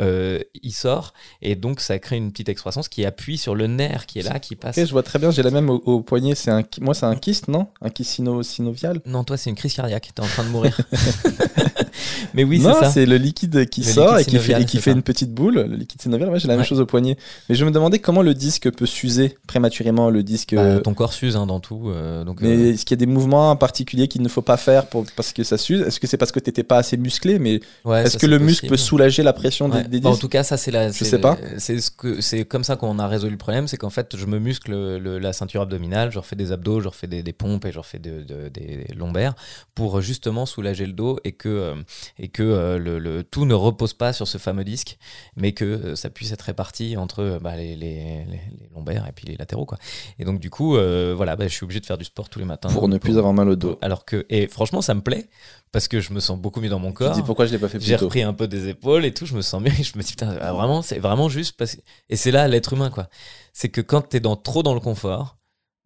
euh, 0.00 0.40
il 0.62 0.72
sort 0.72 1.14
et 1.40 1.54
donc 1.54 1.78
ça 1.80 1.98
crée 2.00 2.16
une 2.16 2.32
petite 2.32 2.48
excroissance 2.48 2.88
qui 2.88 3.04
appuie 3.06 3.38
sur 3.38 3.54
le 3.54 3.68
nerf 3.68 4.06
qui 4.06 4.18
est 4.18 4.22
là, 4.22 4.40
qui 4.40 4.56
passe. 4.56 4.76
Ok, 4.76 4.86
je 4.86 4.90
vois 4.90 5.04
très 5.04 5.20
bien, 5.20 5.30
j'ai 5.30 5.42
la 5.44 5.52
même 5.52 5.70
au, 5.70 5.76
au 5.86 6.00
poignet. 6.02 6.34
C'est 6.34 6.50
un, 6.50 6.62
moi, 6.80 6.94
c'est 6.94 7.06
un 7.06 7.14
kyste, 7.14 7.46
non? 7.46 7.68
Un 7.80 7.90
kyste 7.90 8.10
sino- 8.10 8.42
synovial? 8.42 9.00
Non, 9.06 9.22
toi 9.22 9.36
c'est 9.36 9.50
une 9.50 9.56
crise 9.56 9.74
cardiaque, 9.74 10.10
t'es 10.14 10.20
en 10.20 10.26
train 10.26 10.42
de 10.44 10.48
mourir. 10.48 10.76
mais 12.34 12.44
oui, 12.44 12.58
c'est 12.60 12.68
non, 12.68 12.74
ça. 12.80 12.90
c'est 12.90 13.06
le 13.06 13.16
liquide 13.16 13.68
qui 13.68 13.82
Le 13.82 13.86
sort 13.86 14.16
liquide 14.16 14.34
et 14.34 14.38
qui 14.38 14.44
fait, 14.44 14.62
et 14.62 14.64
qui 14.64 14.90
une 14.90 15.02
petite 15.02 15.32
boule. 15.32 15.54
Le 15.54 15.76
liquide 15.76 16.02
synovial, 16.02 16.28
ouais, 16.30 16.38
j'ai 16.40 16.48
la 16.48 16.56
même 16.56 16.64
chose 16.64 16.80
au 16.80 16.86
poignet. 16.86 17.16
Mais 17.48 17.54
je 17.54 17.64
me 17.64 17.70
demandais 17.70 17.98
comment 17.98 18.22
le 18.22 18.34
disque 18.34 18.70
peut 18.70 18.86
s'user 18.86 19.36
prématurément, 19.46 20.10
le 20.10 20.22
disque. 20.22 20.54
Bah, 20.54 20.60
euh, 20.62 20.80
ton 20.80 20.94
corps 20.94 21.12
s'use 21.12 21.36
hein, 21.36 21.46
dans 21.46 21.60
tout, 21.60 21.90
euh, 21.90 22.24
donc. 22.24 22.40
Mais 22.40 22.48
euh, 22.56 22.72
est-ce 22.72 22.84
qu'il 22.84 22.94
y 22.98 22.98
a 23.02 23.04
des 23.04 23.10
mouvements 23.12 23.54
particuliers 23.56 24.08
qu'il 24.08 24.22
ne 24.22 24.28
faut 24.28 24.42
pas 24.42 24.56
faire 24.56 24.86
pour, 24.86 25.04
parce 25.16 25.32
que 25.32 25.44
ça 25.44 25.58
s'use? 25.58 25.80
Est-ce 25.82 26.00
que 26.00 26.06
c'est 26.06 26.16
parce 26.16 26.32
que 26.32 26.40
tu 26.40 26.48
n'étais 26.48 26.62
pas 26.62 26.78
assez 26.78 26.96
musclé 26.96 27.38
Mais 27.38 27.60
ouais, 27.84 28.04
est-ce 28.04 28.18
que 28.18 28.26
le 28.26 28.38
muscle 28.38 28.66
peut 28.68 28.76
soulager 28.76 29.22
la 29.22 29.32
pression 29.32 29.68
des- 29.68 29.84
des, 29.84 30.00
Bah, 30.00 30.08
en 30.08 30.12
disques? 30.12 30.22
tout 30.22 30.28
cas, 30.28 30.42
ça 30.42 30.56
c'est 30.56 30.70
la. 30.70 30.90
Je 30.90 31.04
sais 31.04 31.18
pas. 31.20 31.38
C'est 31.58 31.80
ce 31.80 31.90
que 31.90 32.20
c'est 32.20 32.44
comme 32.44 32.64
ça 32.64 32.76
qu'on 32.76 32.98
a 32.98 33.06
résolu 33.06 33.32
le 33.32 33.38
problème, 33.38 33.68
c'est 33.68 33.76
qu'en 33.76 33.90
fait, 33.90 34.16
je 34.16 34.26
me 34.26 34.38
muscle 34.38 34.72
le- 34.72 35.18
la 35.18 35.32
ceinture 35.32 35.62
abdominale, 35.62 36.10
je 36.10 36.18
refais 36.18 36.36
des 36.36 36.52
abdos, 36.52 36.80
je 36.80 36.88
refais 36.88 37.06
des, 37.06 37.22
des 37.22 37.32
pompes 37.32 37.64
et 37.66 37.72
je 37.72 37.78
refais 37.78 37.98
de- 37.98 38.22
de- 38.22 38.48
des 38.48 38.86
lombaires 38.96 39.34
pour 39.74 40.00
justement 40.00 40.46
soulager 40.46 40.86
le 40.86 40.92
dos 40.92 41.18
et 41.24 41.32
que 41.32 41.74
et 42.18 42.28
que 42.28 42.76
le, 42.78 42.98
le- 42.98 43.22
tout 43.22 43.44
ne 43.44 43.54
repose 43.54 43.92
pas 43.94 44.12
sur 44.12 44.26
ce 44.26 44.38
fameux 44.38 44.64
disque, 44.64 44.98
mais 45.36 45.52
que 45.52 45.94
ça 45.94 46.10
puisse 46.10 46.32
être 46.32 46.42
réparti 46.42 46.96
entre 46.96 47.38
bah, 47.42 47.56
les, 47.56 47.76
les- 47.76 48.24
les- 48.24 48.24
les 48.58 48.68
lombaires 48.74 49.06
et 49.08 49.12
puis 49.12 49.26
les 49.26 49.33
latéraux 49.36 49.66
quoi. 49.66 49.78
Et 50.18 50.24
donc 50.24 50.40
du 50.40 50.50
coup, 50.50 50.76
euh, 50.76 51.14
voilà, 51.16 51.36
bah, 51.36 51.46
je 51.48 51.52
suis 51.54 51.64
obligé 51.64 51.80
de 51.80 51.86
faire 51.86 51.98
du 51.98 52.04
sport 52.04 52.28
tous 52.28 52.38
les 52.38 52.44
matins 52.44 52.68
Pour 52.68 52.88
ne 52.88 52.98
plus 52.98 53.18
avoir 53.18 53.32
mal 53.32 53.48
au 53.48 53.56
dos. 53.56 53.78
Alors 53.82 54.04
que 54.04 54.26
et 54.28 54.46
franchement, 54.46 54.82
ça 54.82 54.94
me 54.94 55.00
plaît 55.00 55.28
parce 55.72 55.88
que 55.88 56.00
je 56.00 56.12
me 56.12 56.20
sens 56.20 56.38
beaucoup 56.38 56.60
mieux 56.60 56.68
dans 56.68 56.78
mon 56.78 56.90
Tu 56.90 56.94
corps. 56.98 57.14
dis 57.14 57.22
pourquoi 57.22 57.46
je 57.46 57.52
l'ai 57.52 57.58
pas 57.58 57.68
fait 57.68 57.78
plus 57.78 57.86
J'ai 57.86 57.96
repris 57.96 58.22
un 58.22 58.32
peu 58.32 58.46
des 58.46 58.68
épaules 58.68 59.04
et 59.04 59.12
tout, 59.12 59.26
je 59.26 59.34
me 59.34 59.42
sens 59.42 59.60
mieux. 59.60 59.70
Je 59.72 59.98
me 59.98 60.02
dis, 60.02 60.10
putain, 60.10 60.36
ah, 60.40 60.52
vraiment, 60.52 60.82
c'est 60.82 61.00
vraiment 61.00 61.28
juste 61.28 61.56
parce. 61.56 61.76
Et 62.08 62.16
c'est 62.16 62.30
là 62.30 62.46
l'être 62.46 62.72
humain, 62.74 62.90
quoi. 62.90 63.08
C'est 63.52 63.70
que 63.70 63.80
quand 63.80 64.02
t'es 64.02 64.20
dans, 64.20 64.36
trop 64.36 64.62
dans 64.62 64.74
le 64.74 64.80
confort, 64.80 65.36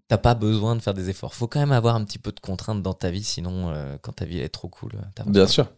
t'as 0.09 0.19
pas 0.19 0.35
besoin 0.35 0.77
de 0.77 0.83
faire 0.83 0.95
des 0.95 1.09
efforts. 1.09 1.35
Faut 1.35 1.47
quand 1.47 1.61
même 1.61 1.73
avoir 1.73 1.95
un 1.95 2.05
petit 2.05 2.19
peu 2.19 2.33
de 2.33 2.41
contraintes 2.41 2.83
dans 2.83 2.93
ta 2.93 3.11
vie, 3.11 3.25
sinon, 3.25 3.70
euh, 3.70 3.97
quand 4.03 4.12
ta 4.12 4.27
vie 4.27 4.41
est 4.41 4.51
trop 4.51 4.69
cool, 4.69 4.93
euh, 4.95 5.23
Bien 5.27 5.47
sûr. 5.47 5.69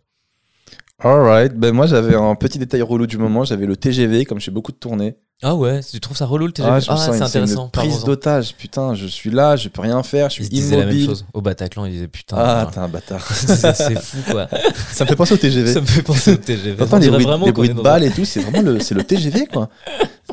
Alright, 0.99 1.55
ben 1.55 1.73
moi 1.75 1.87
j'avais 1.87 2.15
un 2.15 2.35
petit 2.35 2.59
détail 2.59 2.83
relou 2.83 3.07
du 3.07 3.17
moment, 3.17 3.45
j'avais 3.45 3.65
le 3.65 3.77
TGV, 3.77 4.27
comme 4.27 4.39
je 4.39 4.45
fais 4.47 4.51
beaucoup 4.51 4.73
de 4.73 4.77
tournées. 4.77 5.17
Ah 5.43 5.55
ouais, 5.55 5.81
tu 5.91 5.99
trouves 6.01 6.19
ça 6.19 6.27
relou 6.27 6.47
le 6.47 6.53
TGV 6.53 6.71
Ah, 6.75 6.81
sens 6.83 7.01
c'est 7.17 7.23
intéressant. 7.23 7.65
une 7.65 7.71
prise 7.71 8.05
d'otage, 8.05 8.55
putain, 8.57 8.95
je 8.95 9.07
suis 9.07 9.31
là, 9.31 9.57
je 9.57 9.69
peux 9.71 9.81
rien 9.81 10.03
faire, 10.03 10.29
je 10.29 10.35
suis 10.35 10.49
disaient 10.51 10.77
la 10.77 10.85
même 10.85 10.91
immobile. 10.91 11.07
chose. 11.09 11.25
Au 11.33 11.41
Bataclan, 11.41 11.87
ils 11.87 11.93
disaient 11.93 12.09
putain. 12.09 12.37
Ah, 12.39 12.67
putain, 12.69 12.73
t'es 12.83 12.85
un 12.85 12.89
bâtard. 12.89 13.27
c'est 13.33 13.99
fou, 13.99 14.19
quoi. 14.31 14.49
Ça 14.93 15.05
me 15.05 15.09
fait 15.09 15.17
penser 15.17 15.33
au 15.33 15.39
TGV. 15.39 15.73
ça 15.73 15.81
me 15.81 15.87
fait 15.87 16.03
penser 16.03 16.33
au 16.33 16.37
TGV. 16.37 16.77
T'entends 16.77 16.99
les 16.99 17.09
bruits, 17.09 17.27
les 17.47 17.53
bruits 17.53 17.69
de 17.71 17.81
balles 17.81 18.05
et 18.05 18.11
tout, 18.11 18.27
c'est 18.27 18.41
vraiment 18.41 18.61
le, 18.61 18.75
le 18.75 19.03
TGV 19.05 19.47
quoi. 19.47 19.71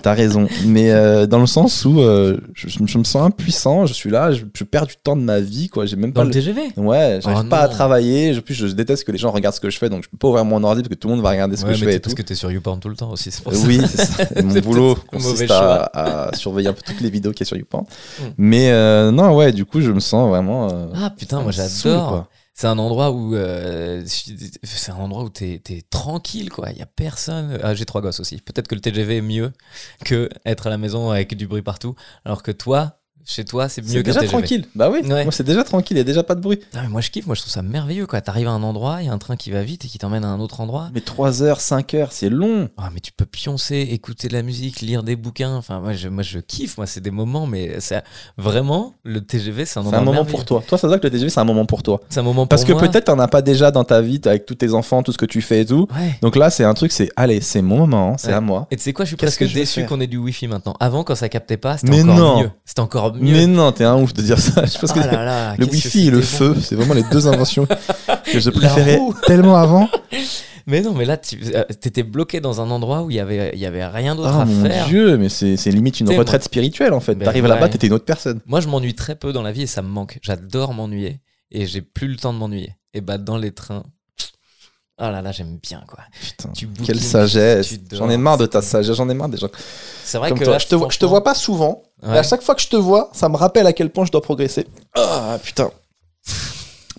T'as 0.04 0.14
raison, 0.14 0.48
mais 0.66 0.92
euh, 0.92 1.26
dans 1.26 1.40
le 1.40 1.48
sens 1.48 1.84
où 1.84 2.00
euh, 2.02 2.38
je, 2.54 2.68
je 2.70 2.98
me 3.00 3.04
sens 3.04 3.16
impuissant, 3.16 3.88
je 3.88 3.94
suis 3.94 4.12
là, 4.12 4.32
je, 4.32 4.44
je 4.56 4.64
perds 4.64 4.86
du 4.86 4.94
temps 4.96 5.16
de 5.16 5.22
ma 5.24 5.40
vie 5.40 5.70
quoi, 5.70 5.88
j'ai 5.88 5.96
même 5.96 6.12
Dans 6.12 6.22
pas 6.22 6.24
le 6.24 6.28
le... 6.30 6.34
TGV 6.36 6.62
Ouais, 6.78 7.20
j'arrive 7.24 7.42
Oh 7.46 7.50
pas 7.50 7.62
à 7.62 7.68
travailler, 7.68 8.36
je, 8.36 8.40
plus 8.42 8.54
je 8.54 8.68
déteste 8.68 9.06
que 9.06 9.12
les 9.12 9.18
gens 9.18 9.32
regardent 9.32 9.56
ce 9.56 9.60
que 9.60 9.72
je 9.72 9.78
fais, 9.80 9.90
donc 9.90 10.04
je 10.04 10.10
peux 10.10 10.18
pas 10.18 10.28
ouvrir 10.28 10.46
mon 10.46 10.64
ordi 10.64 10.82
parce 10.84 10.90
que 10.90 10.94
tout 10.96 11.08
le 11.08 11.16
monde 11.16 11.24
va 11.24 11.32
regarder 11.32 11.58
ce 11.58 11.64
Ouais, 11.64 11.70
que 11.72 11.78
je 11.78 11.86
fais 11.86 11.96
et 11.96 12.00
tout. 12.00 12.10
parce 12.10 12.14
que 12.14 12.22
t'es 12.22 12.36
sur 12.36 12.52
YouPorn 12.52 12.80
tout 12.80 12.90
le 12.90 12.96
temps 12.96 13.10
aussi, 13.10 13.32
c'est 13.32 13.42
pour 13.44 13.54
ça. 13.56 13.66
Oui, 13.66 13.82
c'est 13.90 14.06
ça. 14.06 14.24
Mon 14.44 14.60
boulot 14.60 14.97
consiste 15.06 15.52
à, 15.52 16.28
à 16.30 16.36
surveiller 16.36 16.70
un 16.70 16.74
peu 16.74 16.82
toutes 16.86 17.02
les 17.02 17.10
vidéos 17.10 17.32
qu'il 17.32 17.42
y 17.42 17.44
a 17.44 17.46
sur 17.48 17.58
YouPorn. 17.58 17.86
Mm. 18.20 18.24
Mais 18.38 18.72
euh, 18.72 19.12
non, 19.12 19.36
ouais, 19.36 19.52
du 19.52 19.66
coup, 19.66 19.82
je 19.82 19.92
me 19.92 20.00
sens 20.00 20.30
vraiment. 20.30 20.70
euh, 20.72 20.88
Ah 20.96 21.10
putain, 21.10 21.42
moi 21.42 21.52
j'adore. 21.52 22.28
C'est 22.54 22.66
un 22.66 22.80
endroit 22.80 23.12
où 23.12 23.36
euh, 23.36 24.04
c'est 24.64 24.92
un 24.92 24.96
endroit 24.96 25.24
où 25.24 25.30
t'es 25.30 25.62
es 25.70 25.84
tranquille 25.92 26.50
quoi. 26.50 26.72
Il 26.72 26.78
y 26.80 26.82
a 26.82 26.88
personne. 26.88 27.60
Ah, 27.62 27.76
j'ai 27.76 27.86
trois 27.86 28.02
gosses 28.02 28.20
aussi. 28.20 28.38
Peut-être 28.38 28.68
que 28.68 28.74
le 28.74 28.82
TGV 28.82 29.18
est 29.18 29.22
mieux 29.22 29.52
que 30.06 30.28
être 30.44 30.66
à 30.66 30.72
la 30.72 30.78
maison 30.80 31.12
avec 31.12 31.36
du 31.38 31.46
bruit 31.48 31.62
partout. 31.62 31.94
Alors 32.26 32.42
que 32.42 32.50
toi, 32.52 32.98
chez 33.28 33.44
toi, 33.46 33.68
c'est 33.70 33.82
mieux 33.82 33.90
C'est 33.90 34.04
qu'un 34.04 34.14
déjà 34.14 34.26
tranquille. 34.26 34.66
Bah 34.74 34.90
oui, 34.92 35.02
Ouais. 35.08 35.24
moi 35.24 35.32
c'est 35.32 35.44
déjà 35.44 35.64
tranquille, 35.64 35.98
il 35.98 36.00
y 36.00 36.02
a 36.02 36.06
déjà 36.06 36.24
pas 36.24 36.34
de 36.36 36.40
bruit. 36.42 36.60
Ah, 36.74 36.80
mais 36.84 36.88
moi 36.90 37.02
je 37.02 37.10
kiffe. 37.12 37.26
Moi 37.28 37.36
je 37.36 37.42
trouve 37.42 37.52
ça 37.54 37.62
merveilleux 37.62 38.08
quoi. 38.08 38.22
T'arrives 38.22 38.48
à 38.48 38.52
un 38.52 38.64
endroit, 38.64 38.98
il 39.02 39.08
y 39.08 39.10
a 39.10 39.14
un 39.14 39.18
train 39.18 39.36
qui 39.36 39.52
va 39.52 39.64
vite 39.64 39.86
et 39.86 39.88
qui 39.90 39.98
t'emmène 39.98 40.24
à 40.24 40.30
un 40.30 40.40
autre 40.40 40.62
endroit. 40.62 40.90
Mais 40.94 41.02
3 41.02 41.44
heures, 41.44 41.60
5 41.62 41.94
heures, 41.96 42.12
c'est 42.14 42.30
long. 42.30 42.70
Ah 42.78 42.90
mais 42.94 43.00
tu 43.02 43.12
peux 43.12 43.26
pioncer, 43.26 43.88
écouter 43.92 44.28
de 44.30 44.34
la 44.34 44.42
musique, 44.44 44.80
lire 44.82 45.04
des 45.04 45.16
bouquins. 45.16 45.56
Enfin 45.56 45.80
moi 45.82 45.94
je, 45.94 46.08
moi 46.08 46.24
je 46.24 46.40
kiffe. 46.40 46.78
Moi 46.78 46.88
c'est 46.88 47.02
des 47.02 47.12
moments, 47.12 47.46
mais 47.48 47.80
c'est 47.80 48.02
vraiment 48.38 48.94
le 49.04 49.22
TGV, 49.22 49.66
c'est 49.66 49.80
un 49.80 49.84
C'est 49.84 49.88
endroit 49.88 50.00
un 50.00 50.04
moment 50.04 50.26
pour 50.26 50.46
toi. 50.46 50.64
Toi, 50.68 50.78
ça 50.78 50.88
veut 50.88 50.94
dire 50.94 51.02
que 51.02 51.08
le 51.08 51.12
TGV, 51.12 51.30
c'est 51.30 51.40
un 51.40 51.44
moment 51.46 51.66
pour 51.66 51.84
toi. 51.84 52.00
C'est 52.10 52.20
un 52.20 52.24
moment 52.24 52.42
pour 52.44 52.50
Parce 52.50 52.64
que 52.66 52.72
moi. 52.74 52.82
peut-être 52.82 53.06
t'en 53.06 53.20
as 53.20 53.28
pas 53.28 53.42
déjà 53.42 53.72
dans 53.72 53.84
ta 53.84 54.02
vie 54.02 54.20
avec 54.26 54.46
tous 54.46 54.56
tes 54.56 54.74
enfants, 54.74 55.04
tout 55.04 55.12
ce 55.12 55.18
que 55.18 55.26
tu 55.26 55.42
fais 55.42 55.62
et 55.62 55.66
tout. 55.66 55.88
Ouais. 55.96 56.18
Donc 56.22 56.36
là, 56.36 56.50
c'est 56.50 56.64
un 56.64 56.74
truc, 56.74 56.92
c'est 56.92 57.10
allez, 57.16 57.42
c'est 57.42 57.62
mon 57.62 57.78
moment, 57.80 58.16
c'est 58.18 58.28
Ouais. 58.30 58.34
à 58.34 58.42
moi. 58.42 58.68
Et 58.72 58.76
tu 58.78 58.84
sais 58.84 58.94
quoi, 58.94 59.06
je 59.06 59.10
suis 59.10 59.18
Qu'est-ce 59.18 59.38
presque 59.38 59.40
que 59.40 59.46
je 59.48 59.54
déçu 59.54 59.86
qu'on 59.86 60.00
ait 60.02 60.08
du 60.08 60.18
wifi 60.18 60.48
maintenant. 60.48 60.76
Avant, 60.80 61.04
quand 61.04 61.16
ça 61.16 61.30
captait 61.30 61.58
pas, 61.58 61.78
c'était 61.78 61.92
Mais 61.92 62.04
encore 62.04 62.16
non. 62.18 62.40
mieux. 62.42 62.52
C'était 62.66 62.82
encore 62.82 63.17
mieux. 63.20 63.34
Mais 63.34 63.48
non, 63.48 63.72
t'es 63.72 63.84
un 63.84 63.96
ouf 63.96 64.14
de 64.14 64.22
dire 64.22 64.40
ça. 64.40 64.66
Je 64.74 64.78
pense 64.78 64.92
que 64.92 65.00
Ah 65.00 65.08
là 65.12 65.26
là, 65.26 65.56
le 65.58 65.66
qu'est-ce 65.66 65.84
que 65.84 65.88
wifi 65.88 66.08
et 66.08 66.12
le 66.12 66.20
bon. 66.20 66.24
feu, 66.26 66.56
c'est 66.62 66.76
vraiment 66.76 66.94
les 66.94 67.04
deux 67.12 67.28
inventions 67.28 67.68
que 68.32 68.40
je 68.40 68.50
préférais 68.50 69.00
tellement 69.26 69.56
avant. 69.58 69.90
Mais 70.70 70.82
non, 70.82 70.92
mais 70.94 71.06
là, 71.06 71.16
tu 71.16 71.40
euh, 71.56 71.64
t'étais 71.80 72.04
bloqué 72.04 72.42
dans 72.42 72.60
un 72.60 72.70
endroit 72.72 73.04
où 73.04 73.10
il 73.10 73.16
y 73.16 73.22
avait, 73.22 73.52
il 73.54 73.60
y 73.60 73.66
avait 73.66 73.86
rien 73.88 74.16
d'autre 74.18 74.34
Oh 74.36 74.42
à 74.42 74.44
mon 74.46 74.66
faire. 74.66 74.86
dieu, 74.88 75.18
mais 75.18 75.30
c'est 75.30 75.56
limite 75.72 76.02
une 76.02 76.10
retraite 76.12 76.44
spirituelle 76.44 76.92
en 76.92 77.00
fait. 77.00 77.16
Ben 77.16 77.24
T'arrives 77.24 77.46
là-bas, 77.46 77.70
t'étais 77.70 77.88
une 77.88 77.94
autre 77.94 78.04
personne. 78.04 78.42
Moi, 78.46 78.60
je 78.60 78.68
m'ennuie 78.68 78.94
très 78.94 79.16
peu 79.16 79.32
dans 79.32 79.44
la 79.44 79.54
vie 79.54 79.62
et 79.62 79.68
ça 79.68 79.82
me 79.82 79.88
manque. 79.88 80.20
J'adore 80.22 80.74
m'ennuyer 80.74 81.22
et 81.52 81.66
j'ai 81.68 81.82
plus 81.82 82.10
le 82.10 82.18
temps 82.18 82.34
de 82.34 82.38
m'ennuyer. 82.38 82.76
Et 82.94 83.00
bah, 83.00 83.18
dans 83.18 83.38
les 83.38 83.52
trains. 83.54 83.84
Ah 84.98 85.10
là 85.10 85.22
là, 85.22 85.32
j'aime 85.32 85.58
bien 85.64 85.82
quoi. 85.88 86.00
Putain, 86.22 86.50
Tu 86.50 86.68
quelle 86.84 87.00
sagesse. 87.00 87.74
J'en 87.94 88.10
ai 88.10 88.18
marre 88.18 88.38
de 88.38 88.46
ta 88.48 88.62
sagesse, 88.62 88.96
j'en 88.98 89.08
ai 89.10 89.14
marre 89.14 89.30
des 89.30 89.38
gens 89.38 89.48
C'est 90.04 90.18
vrai 90.18 90.30
comme 90.30 90.40
que 90.40 90.44
toi. 90.44 90.54
là, 90.54 90.60
je, 90.60 90.68
te 90.68 90.76
vois, 90.76 90.88
je 90.92 90.98
te 91.00 91.06
vois 91.06 91.24
pas 91.24 91.34
souvent, 91.36 91.84
Ouais. 92.04 92.10
mais 92.12 92.18
à 92.20 92.24
chaque 92.24 92.42
fois 92.44 92.54
que 92.56 92.62
je 92.62 92.68
te 92.68 92.76
vois, 92.76 93.10
ça 93.14 93.28
me 93.30 93.36
rappelle 93.38 93.66
à 93.68 93.74
quel 93.74 93.90
point 93.92 94.06
je 94.06 94.12
dois 94.12 94.22
progresser. 94.22 94.68
Ah 94.96 95.38
putain. 95.44 95.70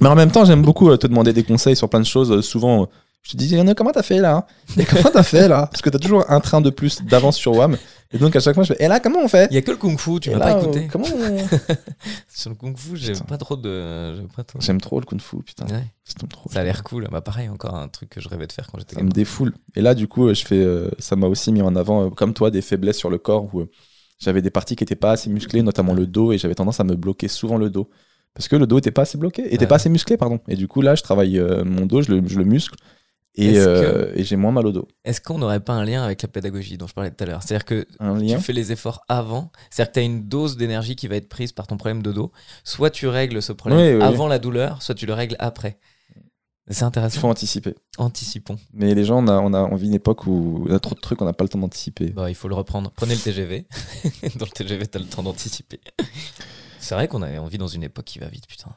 Mais 0.01 0.09
en 0.09 0.15
même 0.15 0.31
temps, 0.31 0.45
j'aime 0.45 0.63
beaucoup 0.63 0.91
euh, 0.91 0.97
te 0.97 1.07
demander 1.07 1.33
des 1.33 1.43
conseils 1.45 1.77
sur 1.77 1.89
plein 1.89 2.01
de 2.01 2.07
choses. 2.07 2.31
Euh, 2.31 2.43
Souvent, 2.43 2.83
euh, 2.83 2.87
je 3.23 3.33
te 3.33 3.37
dis, 3.37 3.57
comment 3.77 3.91
t'as 3.91 4.03
fait 4.05 4.19
là 4.19 4.37
hein? 4.37 4.45
Et 4.77 4.85
Comment 4.85 5.11
t'as 5.13 5.23
fait 5.25 5.49
là? 5.49 5.67
Parce 5.71 5.83
que 5.83 5.91
t'as 5.91 5.99
toujours 5.99 6.25
un 6.31 6.41
train 6.41 6.61
de 6.61 6.71
plus 6.71 7.03
d'avance 7.03 7.37
sur 7.37 7.53
WAM. 7.57 7.77
Et 8.13 8.19
donc 8.19 8.35
à 8.37 8.41
chaque 8.41 8.55
fois, 8.55 8.63
je 8.65 8.73
fais, 8.73 8.83
et 8.85 8.89
là, 8.89 9.01
comment 9.01 9.19
on 9.21 9.29
fait? 9.29 9.49
Il 9.51 9.55
y 9.55 9.59
a 9.59 9.63
que 9.63 9.71
le 9.73 9.77
kung 9.77 9.99
fu, 9.99 10.19
tu 10.21 10.31
Et 10.31 10.35
m'as 10.35 10.39
pas 10.53 10.61
écouté. 10.63 10.89
Comment 10.91 11.05
on- 11.15 11.47
Sur 12.33 12.51
le 12.51 12.57
kung 12.57 12.77
fu, 12.77 12.97
j'aime 12.97 13.21
pas 13.21 13.37
trop 13.39 13.57
de. 13.57 14.15
j'aime 14.61 14.81
trop- 14.81 15.01
le 15.01 15.05
kung 15.05 15.21
fu, 15.21 15.37
putain. 15.43 15.67
Ouais, 15.67 15.85
Ça 16.05 16.15
tombe 16.19 16.31
trop. 16.31 16.49
ça 16.51 16.61
a 16.61 16.65
l'air 16.65 16.83
cool. 16.85 17.07
Bah 17.11 17.21
pareil, 17.21 17.49
encore 17.49 17.75
un 17.75 17.89
truc 17.89 18.09
que 18.11 18.21
je 18.21 18.29
rêvais 18.29 18.47
de 18.47 18.53
faire 18.53 18.67
quand 18.71 18.79
j'étais 18.79 18.95
Ça 18.95 19.01
me 19.03 19.09
gamin. 19.09 19.15
défoule. 19.15 19.53
Et 19.77 19.83
là, 19.83 19.95
du 19.95 20.07
coup, 20.09 20.33
je 20.33 20.45
fais, 20.45 20.67
ça 20.99 21.17
m'a 21.17 21.27
aussi 21.27 21.53
mis 21.53 21.61
en 21.61 21.75
avant, 21.77 22.09
comme 22.11 22.33
toi, 22.35 22.51
des 22.51 22.63
faiblesses 22.63 22.97
sur 22.99 23.11
le 23.11 23.19
corps 23.19 23.53
où 23.55 23.65
j'avais 24.19 24.43
des 24.43 24.51
parties 24.51 24.77
qui 24.77 24.83
n'étaient 24.85 24.95
pas 24.97 25.13
assez 25.13 25.31
musclées, 25.31 25.63
notamment 25.63 25.95
le 25.95 26.07
dos, 26.07 26.33
et 26.33 26.39
j'avais 26.39 26.55
tendance 26.55 26.81
à 26.81 26.85
me 26.85 26.97
bloquer 26.97 27.29
souvent 27.29 27.57
le 27.59 27.71
dos. 27.71 27.89
Parce 28.35 28.49
que 28.49 28.57
le 28.57 28.67
dos 28.67 28.79
était 28.79 28.91
pas 28.93 29.03
assez 29.03 29.19
bloqué, 29.19 29.43
Ouais. 29.51 29.67
pas 29.67 29.77
assez 29.77 29.89
musclé, 29.89 30.17
pardon. 30.17 30.41
Et 30.49 30.55
du 30.57 30.69
coup, 30.69 30.81
là, 30.83 30.95
je 30.95 31.03
travaille 31.03 31.39
euh, 31.39 31.65
mon 31.65 31.87
dos, 31.87 32.03
je 32.03 32.13
le, 32.13 32.29
je 32.29 32.39
le 32.39 32.45
muscle, 32.45 32.77
et, 33.35 33.59
euh, 33.59 34.13
et 34.17 34.25
j'ai 34.25 34.37
moins 34.37 34.53
mal 34.53 34.67
au 34.67 34.73
dos. 34.73 34.89
Est-ce 35.05 35.21
qu'on 35.21 35.39
n'aurait 35.39 35.61
pas 35.61 35.73
un 35.73 35.85
lien 35.85 36.03
avec 36.03 36.23
la 36.23 36.29
pédagogie 36.29 36.77
dont 36.77 36.87
je 36.89 36.95
parlais 36.95 37.11
tout 37.11 37.23
à 37.23 37.27
l'heure? 37.27 37.43
C'est-à-dire 37.43 37.65
que 37.65 37.87
Un 38.01 38.19
lien? 38.19 38.37
tu 38.37 38.43
fais 38.43 38.53
les 38.53 38.73
efforts 38.73 39.01
avant, 39.09 39.51
c'est-à-dire 39.71 39.91
que 39.93 39.95
tu 39.95 40.01
as 40.01 40.03
une 40.03 40.29
dose 40.29 40.57
d'énergie 40.57 40.97
qui 40.97 41.07
va 41.09 41.17
être 41.17 41.29
prise 41.29 41.53
par 41.53 41.67
ton 41.69 41.77
problème 41.77 42.03
de 42.03 42.13
dos. 42.13 42.33
Soit 42.65 42.91
tu 42.91 43.07
règles 43.07 43.41
ce 43.43 43.53
problème 43.53 43.79
Oui, 43.81 43.89
oui, 43.91 43.95
oui. 43.97 44.03
avant 44.03 44.27
la 44.29 44.39
douleur, 44.41 44.83
soit 44.83 44.95
tu 44.97 45.07
le 45.07 45.15
règles 45.15 45.37
après. 45.39 45.79
C'est 46.71 46.81
Il 46.81 46.85
intéressant. 46.85 47.21
faut 47.21 47.29
anticiper. 47.29 47.75
Anticipons. 47.97 48.59
Mais 48.73 48.95
les 48.95 49.05
gens, 49.05 49.25
on 49.25 49.29
a, 49.29 49.39
on 49.41 49.53
a, 49.55 49.63
on 49.63 49.75
vit 49.77 49.87
une 49.87 49.95
époque 49.95 50.27
où 50.27 50.67
on 50.69 50.75
a 50.75 50.79
trop 50.79 50.95
de 50.95 51.01
trucs, 51.01 51.21
on 51.23 51.25
n'a 51.25 51.33
pas 51.33 51.45
le 51.45 51.49
temps 51.49 51.59
d'anticiper. 51.59 52.11
Bah, 52.11 52.29
il 52.31 52.35
faut 52.35 52.49
le 52.49 52.55
reprendre. 52.55 52.93
Prenez 52.95 53.15
le 53.15 53.21
TGV. 53.21 53.67
dans 54.37 54.45
le 54.45 54.51
TGV, 54.51 54.87
tu 54.87 54.99
as 54.99 55.01
le 55.01 55.07
temps 55.07 55.23
d'anticiper. 55.23 55.81
C'est 56.79 56.95
vrai 56.95 57.09
qu'on 57.09 57.23
a 57.23 57.31
on 57.41 57.47
vit 57.47 57.59
dans 57.59 57.67
une 57.69 57.83
époque 57.83 58.05
qui 58.05 58.19
va 58.19 58.29
vite, 58.29 58.47
putain. 58.47 58.75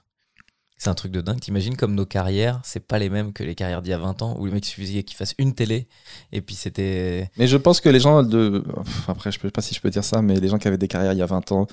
C'est 0.78 0.90
un 0.90 0.96
truc 0.96 1.12
de 1.12 1.22
dingue. 1.22 1.40
T'imagines 1.40 1.78
comme 1.78 1.94
nos 1.94 2.08
carrières, 2.08 2.60
c'est 2.64 2.80
pas 2.80 2.98
les 2.98 3.10
mêmes 3.12 3.34
que 3.34 3.44
les 3.44 3.54
carrières 3.54 3.84
d'il 3.84 3.92
y 3.92 3.94
a 3.94 4.00
20 4.00 4.24
ans 4.24 4.36
où 4.40 4.46
le 4.46 4.52
mec 4.52 4.66
suffisait 4.66 5.04
qu'il 5.04 5.16
fasse 5.16 5.36
une 5.38 5.54
télé 5.54 5.88
et 6.32 6.42
puis 6.42 6.56
c'était. 6.56 7.30
Mais 7.38 7.46
je 7.46 7.56
pense 7.58 7.82
que 7.82 7.90
les 7.90 8.00
gens 8.00 8.24
de. 8.24 8.64
Après, 9.08 9.32
je 9.32 9.40
sais 9.40 9.52
pas 9.52 9.62
si 9.62 9.76
je 9.76 9.80
peux 9.82 9.92
dire 9.92 10.04
ça, 10.04 10.24
mais 10.24 10.40
les 10.40 10.48
gens 10.48 10.58
qui 10.58 10.68
avaient 10.68 10.80
des 10.80 10.88
carrières 10.88 11.14
il 11.14 11.20
y 11.20 11.22
a 11.22 11.28
20 11.28 11.52
ans, 11.52 11.68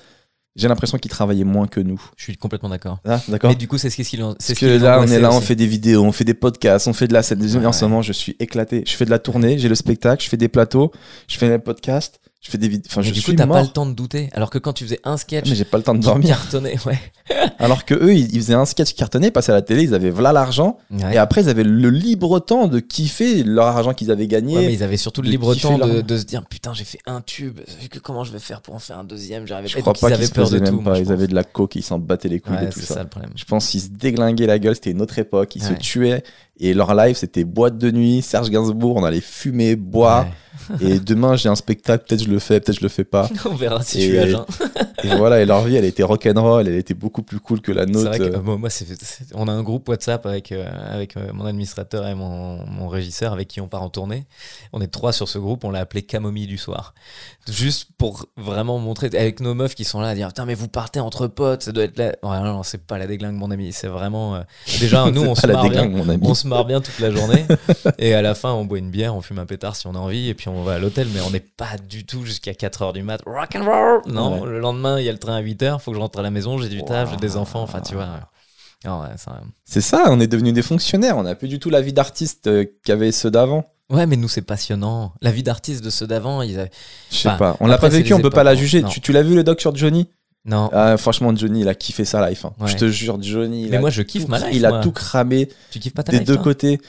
j'ai 0.55 0.67
l'impression 0.67 0.97
qu'ils 0.97 1.11
travaillaient 1.11 1.43
moins 1.43 1.67
que 1.67 1.79
nous. 1.79 2.01
Je 2.17 2.23
suis 2.23 2.37
complètement 2.37 2.69
d'accord. 2.69 2.99
Ah, 3.05 3.21
d'accord 3.27 3.51
Mais 3.51 3.55
du 3.55 3.67
coup, 3.67 3.77
c'est 3.77 3.89
ce 3.89 3.95
qui 3.95 4.03
c'est 4.03 4.17
Parce 4.17 4.45
ce 4.45 4.53
que 4.53 4.65
là, 4.65 4.99
on 4.99 5.07
est 5.07 5.19
là, 5.19 5.31
on 5.31 5.41
fait 5.41 5.55
des 5.55 5.67
vidéos, 5.67 6.03
on 6.03 6.11
fait 6.11 6.23
des 6.23 6.33
podcasts, 6.33 6.87
on 6.87 6.93
fait 6.93 7.07
de 7.07 7.13
la 7.13 7.23
scène. 7.23 7.41
Ouais, 7.41 7.65
en 7.65 7.71
ce 7.71 7.85
moment, 7.85 8.01
je 8.01 8.13
suis 8.13 8.35
éclaté. 8.39 8.83
Je 8.85 8.93
fais 8.95 9.05
de 9.05 9.09
la 9.09 9.19
tournée, 9.19 9.57
j'ai 9.57 9.69
le 9.69 9.75
spectacle, 9.75 10.23
je 10.23 10.29
fais 10.29 10.37
des 10.37 10.47
plateaux, 10.47 10.91
je 11.27 11.37
fais 11.37 11.49
des 11.49 11.59
podcasts, 11.59 12.19
je 12.41 12.51
fais 12.51 12.57
des 12.57 12.69
vidéos. 12.69 12.85
Enfin, 12.89 13.01
je 13.01 13.11
du 13.11 13.19
suis 13.19 13.31
coup, 13.33 13.37
t'as 13.37 13.45
pas 13.47 13.61
le 13.61 13.67
temps 13.67 13.85
de 13.85 13.91
douter. 13.93 14.29
Alors 14.31 14.49
que 14.49 14.57
quand 14.57 14.71
tu 14.71 14.85
faisais 14.85 14.99
un 15.03 15.17
sketch, 15.17 15.49
Mais 15.49 15.55
j'ai 15.55 15.65
pas 15.65 15.77
le 15.77 15.83
temps 15.83 15.93
de 15.93 15.99
dormir. 15.99 16.29
cartonnait, 16.29 16.77
ouais. 16.85 16.97
Alors 17.59 17.83
que 17.83 17.93
eux, 17.93 18.13
ils, 18.13 18.33
ils 18.33 18.39
faisaient 18.41 18.53
un 18.53 18.63
sketch 18.65 18.93
cartonné, 18.95 19.29
passaient 19.29 19.51
à 19.51 19.55
la 19.55 19.61
télé, 19.61 19.83
ils 19.83 19.93
avaient 19.93 20.09
voilà 20.09 20.31
l'argent. 20.31 20.77
Ouais. 20.89 21.15
Et 21.15 21.17
après, 21.17 21.41
ils 21.41 21.49
avaient 21.49 21.65
le 21.65 21.89
libre 21.89 22.39
temps 22.39 22.67
de 22.67 22.79
kiffer 22.79 23.43
leur 23.43 23.65
argent 23.67 23.93
qu'ils 23.93 24.09
avaient 24.09 24.27
gagné. 24.27 24.55
Ouais, 24.55 24.65
mais 24.67 24.73
ils 24.73 24.83
avaient 24.83 24.95
surtout 24.95 25.21
le 25.21 25.29
libre 25.29 25.53
temps 25.55 25.77
de, 25.77 25.79
leur- 25.85 26.03
de 26.03 26.17
se 26.17 26.23
dire 26.23 26.45
putain 26.45 26.73
j'ai 26.73 26.85
fait 26.85 26.99
un 27.05 27.19
tube 27.19 27.59
que 27.91 27.99
comment 27.99 28.23
je 28.23 28.31
vais 28.31 28.39
faire 28.39 28.61
pour 28.61 28.73
en 28.73 28.79
faire 28.79 28.99
un 28.99 29.03
deuxième? 29.03 29.45
J'arrivais 29.45 29.67
je 29.67 29.77
Et 29.77 29.81
crois 29.81 29.91
pas 29.93 30.09
ils 30.09 30.13
qu'ils 30.15 30.23
avaient 30.23 30.33
peur 30.33 30.49
de 30.49 30.59
tout 30.59 30.77
pas. 30.77 30.91
moi, 30.91 30.99
Ils 30.99 31.11
avaient 31.11 31.27
de 31.27 31.35
la 31.35 31.43
coke, 31.43 31.75
ils 31.75 31.83
s'en 31.83 31.99
battaient 31.99 32.29
les 32.29 32.39
couilles 32.39 32.55
Ouais, 32.55 32.67
de 32.67 32.71
tout 32.71 32.79
c'est 32.79 32.85
ça. 32.85 32.93
ça 32.95 33.03
le 33.03 33.09
problème 33.09 33.31
Je 33.35 33.43
pense 33.43 33.67
qu'ils 33.67 33.81
se 33.81 33.89
déglinguaient 33.89 34.47
la 34.47 34.59
gueule, 34.59 34.75
c'était 34.75 34.91
une 34.91 35.01
autre 35.01 35.19
époque, 35.19 35.57
ils 35.57 35.63
se 35.63 35.73
tuaient. 35.73 36.23
Et 36.59 36.73
leur 36.73 36.93
live, 36.93 37.15
c'était 37.15 37.43
boîte 37.45 37.77
de 37.77 37.89
nuit, 37.91 38.21
Serge 38.21 38.49
Gainsbourg, 38.49 38.97
on 38.97 39.03
allait 39.03 39.21
fumer, 39.21 39.75
boire. 39.75 40.27
Et 40.81 40.99
demain, 40.99 41.35
j'ai 41.35 41.47
un 41.49 41.55
spectacle, 41.55 42.05
peut-être 42.05 42.23
je 42.23 42.29
le 42.29 42.39
fais, 42.39 42.59
peut-être 42.59 42.77
je 42.79 42.83
le 42.83 42.89
fais 42.89 43.05
pas. 43.05 43.29
On 43.45 43.55
verra 43.55 43.81
si 43.81 43.99
Et- 43.99 44.01
je 44.01 44.07
suis 44.07 44.19
à 44.19 44.27
jeun 44.27 44.45
Et 45.03 45.15
voilà, 45.15 45.41
et 45.41 45.45
leur 45.45 45.63
vie, 45.63 45.75
elle 45.75 45.85
était 45.85 46.03
rock'n'roll, 46.03 46.67
elle 46.67 46.75
était 46.75 46.93
beaucoup 46.93 47.23
plus 47.23 47.39
cool 47.39 47.61
que 47.61 47.71
la 47.71 47.85
nôtre. 47.85 48.09
vrai 48.09 48.19
que 48.19 48.23
euh. 48.23 48.41
moi, 48.41 48.69
on 49.35 49.47
a 49.47 49.51
un 49.51 49.63
groupe 49.63 49.87
WhatsApp 49.87 50.25
avec, 50.25 50.51
euh, 50.51 50.69
avec 50.91 51.15
euh, 51.15 51.31
mon 51.33 51.45
administrateur 51.45 52.07
et 52.07 52.15
mon, 52.15 52.65
mon 52.65 52.87
régisseur 52.87 53.33
avec 53.33 53.47
qui 53.47 53.61
on 53.61 53.67
part 53.67 53.83
en 53.83 53.89
tournée 53.89 54.25
on 54.73 54.81
est 54.81 54.87
trois 54.87 55.13
sur 55.13 55.27
ce 55.27 55.37
groupe 55.37 55.63
on 55.63 55.71
l'a 55.71 55.79
appelé 55.79 56.01
Camomille 56.01 56.47
du 56.47 56.57
soir 56.57 56.93
juste 57.49 57.89
pour 57.97 58.25
vraiment 58.37 58.79
montrer 58.79 59.07
avec 59.13 59.39
nos 59.39 59.53
meufs 59.53 59.75
qui 59.75 59.83
sont 59.83 60.01
là 60.01 60.09
à 60.09 60.15
dire 60.15 60.27
putain 60.27 60.45
mais 60.45 60.55
vous 60.55 60.67
partez 60.67 60.99
entre 60.99 61.27
potes 61.27 61.63
ça 61.63 61.71
doit 61.71 61.83
être 61.83 61.97
là 61.97 62.15
ouais, 62.23 62.39
non, 62.39 62.53
non 62.53 62.63
c'est 62.63 62.85
pas 62.85 62.97
la 62.97 63.07
déglingue 63.07 63.35
mon 63.35 63.51
ami 63.51 63.71
c'est 63.71 63.87
vraiment 63.87 64.35
euh, 64.35 64.41
déjà 64.79 65.09
nous 65.11 65.21
on 65.21 65.35
se 65.35 65.47
la 65.47 65.53
marre 65.53 65.69
bien 65.69 65.83
déglingue, 65.83 65.95
mon 65.95 66.09
ami. 66.09 66.23
On 66.25 66.33
se 66.33 66.47
marre 66.49 66.65
bien 66.65 66.81
toute 66.81 66.99
la 66.99 67.11
journée. 67.11 67.45
et 67.97 68.13
à 68.13 68.21
la 68.21 68.35
fin, 68.35 68.51
on 68.51 68.65
boit 68.65 68.77
une 68.79 68.89
bière, 68.91 69.15
on 69.15 69.21
fume 69.21 69.39
un 69.39 69.45
pétard 69.45 69.75
si 69.77 69.87
on 69.87 69.95
a 69.95 69.97
envie, 69.99 70.27
et 70.27 70.33
puis 70.33 70.49
on 70.49 70.63
va 70.63 70.73
à 70.73 70.79
l'hôtel. 70.79 71.07
Mais 71.13 71.21
on 71.21 71.29
n'est 71.29 71.39
pas 71.39 71.77
du 71.89 72.05
tout 72.05 72.25
jusqu'à 72.25 72.53
4 72.53 72.81
heures 72.81 72.93
du 72.93 73.03
mat. 73.03 73.21
Rock 73.25 73.55
and 73.55 73.63
roll 73.65 74.01
Non, 74.07 74.41
Ouais. 74.41 74.49
le 74.49 74.59
lendemain, 74.59 74.99
il 74.99 75.05
y 75.05 75.09
a 75.09 75.13
le 75.13 75.17
train 75.17 75.35
à 75.35 75.39
8 75.39 75.63
heures, 75.63 75.81
faut 75.81 75.91
que 75.91 75.95
je 75.97 76.01
rentre 76.01 76.19
à 76.19 76.21
la 76.21 76.31
maison, 76.31 76.57
j'ai 76.57 76.67
du 76.69 76.83
taf, 76.83 77.11
j'ai 77.11 77.17
des 77.17 77.37
enfants. 77.37 77.61
Enfin, 77.61 77.79
tu 77.81 77.93
vois. 77.95 78.03
ouais. 78.85 78.89
Ça- 79.17 79.41
C'est 79.65 79.81
ça, 79.81 80.05
on 80.09 80.19
est 80.19 80.27
devenus 80.27 80.53
des 80.53 80.61
fonctionnaires, 80.61 81.17
on 81.17 81.23
n'a 81.23 81.35
plus 81.35 81.47
du 81.47 81.59
tout 81.59 81.69
la 81.69 81.81
vie 81.81 81.93
d'artiste 81.93 82.47
euh, 82.47 82.65
qu'avaient 82.85 83.11
ceux 83.11 83.31
d'avant. 83.31 83.65
Ouais, 83.89 84.05
mais 84.05 84.17
nous, 84.17 84.27
c'est 84.29 84.43
passionnant. 84.43 85.13
La 85.21 85.31
vie 85.31 85.41
d'artiste 85.41 85.83
de 85.83 85.89
ceux 85.89 86.05
d'avant, 86.05 86.43
ils 86.43 86.59
avaient. 86.59 86.69
Je 87.11 87.17
sais 87.17 87.27
Enfin, 87.27 87.37
pas, 87.37 87.57
on 87.59 87.65
l'a 87.65 87.79
pas 87.79 87.89
vécu, 87.89 88.13
on 88.13 88.19
peut 88.21 88.29
pas 88.29 88.43
la 88.43 88.53
juger. 88.53 88.81
Non. 88.83 88.87
Tu, 88.89 89.01
tu 89.01 89.11
l'as 89.11 89.23
vu 89.23 89.33
le 89.35 89.43
doc 89.43 89.59
sur 89.59 89.75
Johnny? 89.75 90.07
Non, 90.49 90.69
ah, 90.73 90.97
Franchement, 90.97 91.35
Johnny, 91.35 91.61
il 91.61 91.67
a 91.69 91.75
kiffé 91.75 92.05
sa 92.05 92.27
life. 92.29 92.43
hein. 92.45 92.53
Ouais. 92.59 92.67
Je 92.67 92.75
te 92.75 92.87
jure, 92.89 93.17
Johnny. 93.21 93.63
il 93.65 93.69
mais 93.71 93.77
a 93.77 93.79
moi, 93.79 93.89
je 93.89 94.01
kiffe 94.01 94.27
ma 94.27 94.39
life. 94.39 94.49
Il 94.51 94.65
a 94.65 94.69
moi. 94.69 94.79
tout 94.79 94.91
cramé 94.91 95.47
Tu 95.71 95.79
kiffes 95.79 95.93
pas 95.93 96.03
ta 96.03 96.11
des 96.11 96.19
life, 96.19 96.27
deux 96.27 96.37
côtés. 96.37 96.79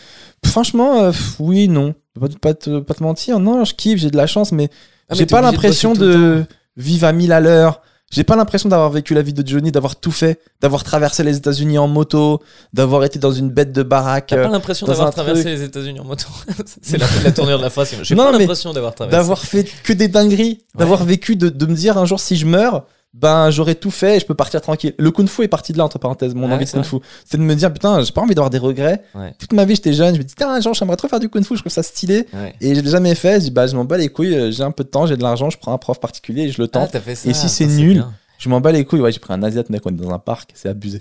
Franchement, 0.45 1.03
euh, 1.03 1.13
oui, 1.39 1.69
non. 1.69 1.95
Pas, 2.19 2.27
pas, 2.41 2.55
te, 2.55 2.81
pas 2.81 2.95
te 2.95 3.03
mentir, 3.03 3.39
non, 3.39 3.65
je 3.65 3.75
kiffe, 3.75 3.99
j'ai 4.01 4.11
de 4.11 4.17
la 4.17 4.27
chance, 4.27 4.51
mais 4.53 4.69
Ah, 5.09 5.15
j'ai 5.15 5.27
pas 5.27 5.41
de 5.41 5.47
l'impression 5.47 5.93
de 5.95 6.45
vivre 6.77 7.07
à 7.07 7.13
1000 7.13 7.33
à 7.33 7.41
l'heure. 7.41 7.83
J'ai 8.13 8.25
pas 8.25 8.35
l'impression 8.35 8.69
d'avoir 8.69 8.91
vécu 8.91 9.15
la 9.15 9.23
vie 9.23 9.33
de 9.33 9.47
Johnny, 9.47 9.71
d'avoir 9.71 9.95
tout 9.95 10.11
fait, 10.11 10.41
d'avoir 10.61 10.83
traversé 10.83 11.23
les 11.23 11.37
États-Unis 11.37 11.79
en 11.79 11.87
moto, 11.87 12.43
d'avoir 12.73 13.05
été 13.05 13.21
dans 13.21 13.31
une 13.31 13.51
bête 13.51 13.71
de 13.71 13.85
baraque, 13.85 14.27
T'as 14.29 14.37
euh, 14.39 14.43
pas 14.47 14.49
l'impression 14.51 14.85
dans 14.85 14.93
d'avoir 14.95 15.13
traversé 15.15 15.43
truc. 15.43 15.55
les 15.55 15.63
États-Unis 15.63 16.01
en 16.01 16.05
moto 16.05 16.27
C'est 16.83 16.99
la, 16.99 17.07
la 17.23 17.31
tournure 17.31 17.59
de 17.59 17.63
la 17.63 17.71
phrase. 17.71 17.95
J'ai 18.03 18.17
pas 18.17 18.33
l'impression 18.33 18.73
d'avoir 18.73 18.97
traversé. 18.97 19.17
d'avoir 19.17 19.39
fait 19.45 19.63
que 19.85 19.93
des 19.93 20.09
dingueries, 20.09 20.65
d'avoir 20.77 21.05
vécu, 21.05 21.37
de, 21.37 21.51
de 21.51 21.67
me 21.67 21.75
dire 21.75 21.99
un 21.99 22.05
jour 22.05 22.19
si 22.19 22.35
je 22.35 22.47
meurs, 22.47 22.85
ben 23.13 23.51
j'aurais 23.51 23.75
tout 23.75 23.91
fait 23.91 24.17
et 24.17 24.21
je 24.21 24.27
peux 24.27 24.35
partir 24.35 24.61
tranquille. 24.61 24.95
Le 24.99 25.11
kung 25.11 25.29
fu 25.29 25.43
est 25.43 25.49
parti 25.49 25.73
de 25.73 25.79
là, 25.79 25.85
entre 25.85 25.99
parenthèses, 25.99 26.35
mon 26.35 26.51
envie 26.53 26.65
de 26.65 26.71
kung 26.71 26.85
fu. 26.85 26.97
C'est 27.25 27.39
de 27.39 27.43
me 27.43 27.55
dire, 27.55 27.73
putain, 27.73 28.03
j'ai 28.03 28.13
pas 28.13 28.21
envie 28.21 28.35
d'avoir 28.37 28.51
des 28.51 28.59
regrets. 28.59 29.03
Ouais. 29.15 29.35
Toute 29.39 29.53
ma 29.53 29.65
vie, 29.65 29.75
j'étais 29.75 29.93
jeune, 29.93 30.15
je 30.15 30.19
me 30.21 30.25
dis, 30.25 30.35
tiens, 30.37 30.61
j'aimerais 30.61 30.97
trop 30.97 31.09
faire 31.09 31.19
du 31.21 31.29
kung 31.29 31.45
fu, 31.45 31.57
je 31.57 31.61
trouve 31.63 31.73
ça 31.73 31.83
stylé. 31.83 32.27
Ouais. 32.33 32.55
Et 32.61 32.75
je 32.75 32.81
l'ai 32.81 32.91
jamais 32.91 33.15
fait, 33.17 33.35
je 33.41 33.45
dis, 33.47 33.51
bah, 33.51 33.67
je 33.67 33.75
m'en 33.75 33.85
bats 33.85 33.97
les 33.99 34.09
couilles, 34.09 34.35
euh, 34.35 34.51
j'ai 34.53 34.63
un 34.63 34.71
peu 34.71 34.85
de 34.85 34.89
temps, 34.89 35.07
j'ai 35.07 35.17
de 35.17 35.23
l'argent, 35.23 35.51
je 35.51 35.59
prends 35.59 35.73
un 35.73 35.79
prof 35.79 35.99
particulier 35.99 36.43
et 36.43 36.51
je 36.51 36.63
le 36.63 36.69
Ah, 36.73 36.87
tente. 36.87 36.95
Et 37.27 37.35
si 37.35 37.49
c'est 37.49 37.67
nul, 37.67 37.95
bien. 37.95 38.13
je 38.39 38.49
m'en 38.49 38.61
bats 38.61 38.71
les 38.73 38.85
couilles. 38.85 39.01
Ouais, 39.01 39.11
j'ai 39.11 39.19
pris 39.19 39.33
un 39.35 39.43
Asiat, 39.43 39.65
mec, 39.71 39.83
on 39.87 39.91
est 39.91 39.93
dans 39.95 40.11
un 40.11 40.19
parc, 40.21 40.51
c'est 40.55 40.69
abusé. 40.69 41.01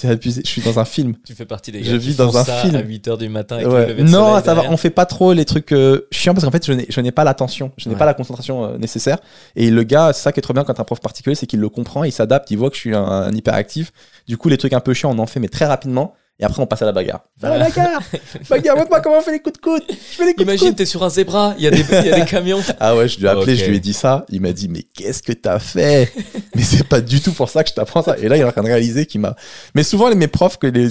C'est 0.00 0.08
abusé, 0.08 0.42
je 0.44 0.48
suis 0.50 0.62
dans 0.62 0.78
un 0.78 0.84
film. 0.84 1.14
Tu 1.26 1.34
fais 1.34 1.44
partie 1.44 1.70
des 1.72 1.82
Je 1.84 1.92
gars 1.92 1.98
vis 1.98 2.10
qui 2.12 2.16
dans 2.16 2.30
font 2.32 2.38
un 2.38 2.44
ça 2.44 2.56
film. 2.62 2.74
à 2.76 2.82
8h 2.82 3.18
du 3.18 3.28
matin 3.28 3.56
avec 3.56 3.68
Ouais. 3.68 4.02
Non, 4.02 4.40
ça 4.42 4.54
va, 4.54 4.62
on 4.70 4.76
fait 4.76 4.90
pas 4.90 5.06
trop 5.06 5.32
les 5.32 5.44
trucs 5.44 5.72
euh, 5.72 6.06
chiants 6.10 6.32
parce 6.34 6.44
qu'en 6.44 6.50
fait, 6.50 6.64
je 6.64 6.72
n'ai, 6.72 6.86
je 6.88 7.00
pas 7.10 7.24
l'attention, 7.24 7.72
je 7.76 7.88
n'ai 7.88 7.94
Ouais. 7.94 7.98
pas 7.98 8.06
la 8.06 8.14
concentration 8.14 8.64
euh, 8.64 8.78
nécessaire. 8.78 9.18
Et 9.56 9.70
le 9.70 9.82
gars, 9.82 10.12
c'est 10.12 10.22
ça 10.22 10.32
qui 10.32 10.40
est 10.40 10.42
trop 10.42 10.54
bien 10.54 10.64
quand 10.64 10.78
un 10.80 10.84
prof 10.84 11.00
particulier, 11.00 11.34
c'est 11.34 11.46
qu'il 11.46 11.60
le 11.60 11.68
comprend, 11.68 12.04
il 12.04 12.12
s'adapte, 12.12 12.50
il 12.50 12.56
voit 12.56 12.70
que 12.70 12.76
je 12.76 12.80
suis 12.80 12.94
un, 12.94 13.02
un 13.04 13.32
hyperactif. 13.32 13.92
Du 14.26 14.36
coup, 14.36 14.48
les 14.48 14.56
trucs 14.56 14.72
un 14.72 14.80
peu 14.80 14.94
chiants, 14.94 15.12
on 15.14 15.18
en 15.18 15.26
fait, 15.26 15.40
mais 15.40 15.48
très 15.48 15.66
rapidement. 15.66 16.14
Et 16.40 16.44
après, 16.44 16.62
on 16.62 16.66
passe 16.66 16.80
à 16.80 16.86
la 16.86 16.92
bagarre. 16.92 17.20
À 17.42 17.50
la 17.50 17.58
bagarre 17.68 18.00
Bagarre, 18.50 18.76
montre-moi 18.76 19.00
comment 19.02 19.18
on 19.18 19.20
fait 19.20 19.32
les 19.32 19.40
coups 19.40 19.56
de 19.58 19.60
coude 19.62 19.82
Je 19.88 19.94
fais 20.16 20.24
les 20.24 20.32
coups 20.32 20.38
de 20.46 20.50
Imagine, 20.50 20.68
coude 20.68 20.76
t'es 20.76 20.86
sur 20.86 21.02
un 21.04 21.10
zébra, 21.10 21.54
il 21.58 21.64
y, 21.64 21.66
a 21.66 21.70
des- 21.70 21.80
il 22.00 22.06
y 22.06 22.12
a 22.12 22.18
des 22.20 22.24
camions. 22.24 22.60
Ah 22.80 22.96
ouais, 22.96 23.08
je 23.08 23.18
lui 23.18 23.26
ai 23.26 23.28
appelé, 23.28 23.56
je 23.56 23.66
lui 23.66 23.76
ai 23.76 23.80
dit 23.80 23.92
ça. 23.92 24.24
Il 24.30 24.40
m'a 24.40 24.52
dit, 24.52 24.68
mais 24.68 24.82
qu'est-ce 24.82 25.22
que 25.22 25.32
t'as 25.32 25.58
fait 25.58 26.12
Mais 26.54 26.62
c'est 26.62 26.84
pas 26.88 27.00
du 27.02 27.20
tout 27.20 27.32
pour 27.32 27.50
ça 27.50 27.62
que 27.62 27.68
je 27.70 27.74
t'apprends 27.74 28.02
ça. 28.02 28.16
Et 28.18 28.26
là, 28.28 28.36
il 28.36 28.40
est 28.40 28.44
en 28.44 28.52
train 28.52 28.62
de 28.62 28.68
réaliser 28.68 29.04
qu'il 29.06 29.20
m'a. 29.20 29.36
Mais 29.74 29.82
souvent, 29.82 30.08
les- 30.08 30.14
mes 30.16 30.28
profs 30.28 30.58
que 30.58 30.66
les 30.66 30.88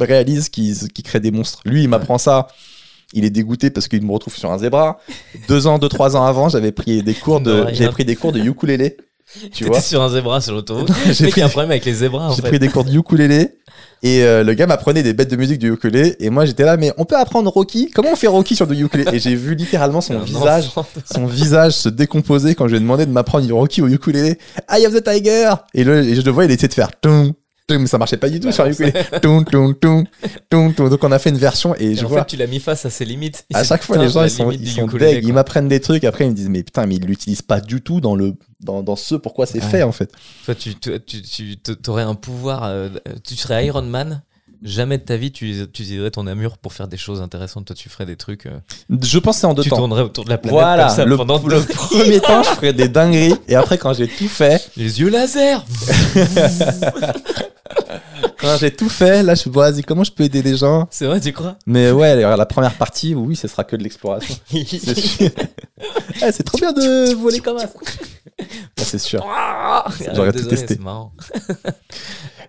réalisent 0.00 0.48
qu'ils 0.50 0.88
qui 0.92 1.02
créent 1.02 1.20
des 1.20 1.30
monstres. 1.30 1.60
Lui, 1.64 1.82
il 1.82 1.88
m'apprend 1.88 2.18
ça. 2.18 2.48
Il 3.12 3.24
est 3.24 3.30
dégoûté 3.30 3.70
parce 3.70 3.86
qu'il 3.88 4.02
me 4.04 4.12
retrouve 4.12 4.36
sur 4.36 4.50
un 4.50 4.58
zébra. 4.58 4.98
Deux 5.48 5.66
ans, 5.66 5.78
deux, 5.78 5.88
trois 5.88 6.16
ans 6.16 6.24
avant, 6.26 6.48
j'avais 6.48 6.72
pris 6.72 7.02
des 7.02 7.14
cours 7.14 7.40
de, 7.40 7.66
j'avais 7.72 7.90
pris 7.90 8.04
des 8.04 8.16
cours 8.16 8.32
de 8.32 8.40
ukulélé. 8.40 8.96
Tu 9.52 9.64
vois 9.64 9.80
sur 9.80 10.02
un 10.02 10.08
zébra 10.08 10.40
sur 10.40 10.54
l'autoroute. 10.54 10.88
J'ai 11.12 11.28
pris- 11.28 11.32
il 11.36 11.40
y 11.40 11.42
a 11.42 11.46
un 11.46 11.48
problème 11.48 11.70
avec 11.70 11.84
les 11.84 11.94
zébras, 11.94 12.28
en 12.30 12.34
J'ai 12.34 12.42
pris 12.42 12.58
des 12.58 12.68
cours 12.68 12.84
de 12.84 12.92
ukulélé. 12.92 13.50
Et 14.02 14.22
euh, 14.22 14.44
le 14.44 14.52
gars 14.54 14.66
m'apprenait 14.66 15.02
des 15.02 15.14
bêtes 15.14 15.30
de 15.30 15.36
musique 15.36 15.58
du 15.58 15.72
ukulélé. 15.72 16.14
Et 16.20 16.28
moi, 16.30 16.44
j'étais 16.44 16.64
là, 16.64 16.76
mais 16.76 16.92
on 16.98 17.04
peut 17.06 17.16
apprendre 17.16 17.50
Rocky? 17.50 17.90
Comment 17.94 18.10
on 18.12 18.16
fait 18.16 18.26
Rocky 18.26 18.54
sur 18.54 18.66
du 18.66 18.84
ukulélé? 18.84 19.14
Et 19.14 19.18
j'ai 19.18 19.34
vu 19.34 19.54
littéralement 19.54 20.00
son 20.02 20.18
visage 20.18 20.70
son 21.10 21.26
visage 21.26 21.72
se 21.72 21.88
décomposer 21.88 22.54
quand 22.54 22.66
je 22.66 22.72
lui 22.72 22.76
ai 22.78 22.80
demandé 22.80 23.06
de 23.06 23.10
m'apprendre 23.10 23.46
du 23.46 23.52
Rocky 23.52 23.80
au 23.82 23.88
ukulélé. 23.88 24.38
Eye 24.70 24.86
of 24.86 24.94
the 24.94 25.02
Tiger 25.02 25.50
Et, 25.72 25.84
le, 25.84 26.02
et 26.04 26.14
je 26.14 26.20
le 26.20 26.30
vois, 26.30 26.44
il 26.44 26.50
essayait 26.50 26.68
de 26.68 26.74
faire 26.74 26.90
tum, 27.00 27.32
mais 27.70 27.86
ça 27.86 27.96
marchait 27.98 28.16
pas 28.18 28.28
du 28.28 28.40
tout 28.40 28.46
Bah 28.48 28.52
sur 28.52 28.64
non, 28.64 28.70
ukulélé. 28.70 28.92
Donc 30.50 31.02
on 31.02 31.12
a 31.12 31.18
fait 31.18 31.30
une 31.30 31.38
version 31.38 31.74
et, 31.76 31.92
Et 31.92 31.94
je 31.94 32.04
en 32.04 32.08
vois. 32.08 32.20
fait, 32.20 32.26
tu 32.26 32.36
l'as 32.36 32.46
mis 32.46 32.60
face 32.60 32.84
à 32.84 32.90
ses 32.90 33.04
limites. 33.04 33.46
À 33.54 33.64
chaque 33.64 33.82
fois, 33.82 33.96
les 33.98 34.08
gens, 34.10 34.22
ils 34.24 34.30
sont, 34.30 34.50
ils 34.50 34.68
sont 34.70 34.86
deg, 34.86 35.24
ils 35.24 35.32
m'apprennent 35.32 35.68
des 35.68 35.80
trucs, 35.80 36.04
après 36.04 36.24
ils 36.26 36.30
me 36.30 36.34
disent, 36.34 36.48
mais 36.50 36.62
putain, 36.62 36.86
mais 36.86 36.96
ils 36.96 37.04
l'utilisent 37.04 37.42
pas 37.42 37.60
du 37.60 37.80
tout 37.80 38.00
dans 38.00 38.16
le, 38.16 38.34
dans, 38.60 38.82
dans 38.82 38.96
ce 38.96 39.14
pourquoi 39.14 39.46
c'est 39.46 39.62
Ouais. 39.62 39.70
fait, 39.70 39.82
en 39.82 39.92
fait. 39.92 40.12
Toi, 40.44 40.54
tu, 40.54 40.74
tu, 40.74 41.00
tu, 41.00 41.22
tu- 41.22 41.58
t'aurais 41.76 42.02
un 42.02 42.14
pouvoir. 42.14 42.64
euh, 42.64 42.88
tu 43.24 43.34
serais 43.36 43.66
Iron 43.66 43.82
Man. 43.82 44.22
Jamais 44.62 44.98
de 44.98 45.02
ta 45.02 45.16
vie, 45.16 45.32
tu, 45.32 45.52
tu 45.72 45.82
utiliserais 45.82 46.10
ton 46.10 46.26
armure 46.26 46.58
pour 46.58 46.72
faire 46.72 46.88
des 46.88 46.96
choses 46.96 47.20
intéressantes. 47.20 47.66
Toi, 47.66 47.76
tu 47.76 47.88
ferais 47.88 48.06
des 48.06 48.16
trucs. 48.16 48.46
euh, 48.46 48.58
Je 49.02 49.18
c'est 49.32 49.46
en 49.46 49.54
deux 49.54 49.62
tu 49.62 49.70
temps. 49.70 49.76
tournerais 49.76 50.02
autour 50.02 50.24
de 50.24 50.30
la 50.30 50.38
planète 50.38 50.58
Voilà, 50.60 50.86
comme 50.86 50.96
ça 50.96 51.04
le, 51.04 51.16
pendant 51.16 51.38
le 51.46 51.60
premier 51.62 52.20
temps, 52.20 52.42
je 52.42 52.50
ferais 52.50 52.72
des 52.72 52.88
dingueries, 52.88 53.34
et 53.48 53.54
après, 53.54 53.78
quand 53.78 53.92
j'ai 53.94 54.08
tout 54.08 54.28
fait, 54.28 54.70
les 54.76 55.00
yeux 55.00 55.08
laser. 55.10 55.64
Quand 58.38 58.56
j'ai 58.58 58.70
tout 58.74 58.88
fait, 58.90 59.22
là, 59.22 59.34
je 59.34 59.48
me 59.48 59.52
dis, 59.54 59.58
vas-y, 59.58 59.82
comment 59.82 60.04
je 60.04 60.12
peux 60.12 60.24
aider 60.24 60.42
les 60.42 60.56
gens? 60.56 60.86
C'est 60.90 61.06
vrai, 61.06 61.18
tu 61.18 61.32
crois? 61.32 61.56
Mais 61.66 61.90
ouais, 61.90 62.14
la 62.36 62.44
première 62.46 62.74
partie, 62.74 63.14
oui, 63.14 63.36
ce 63.36 63.48
sera 63.48 63.64
que 63.64 63.74
de 63.74 63.82
l'exploration. 63.82 64.34
C'est. 64.50 65.34
Eh, 66.24 66.30
c'est 66.32 66.44
trop 66.44 66.56
bien 66.56 66.72
de 66.72 67.12
voler 67.14 67.40
comme 67.40 67.58
ça. 67.58 67.68
C'est 68.76 68.98
sûr. 68.98 69.22
Ah, 69.28 69.84
J'aurais 70.14 70.32
tout 70.32 70.44
testé. 70.44 70.74
C'est 70.74 70.80
marrant. 70.80 71.12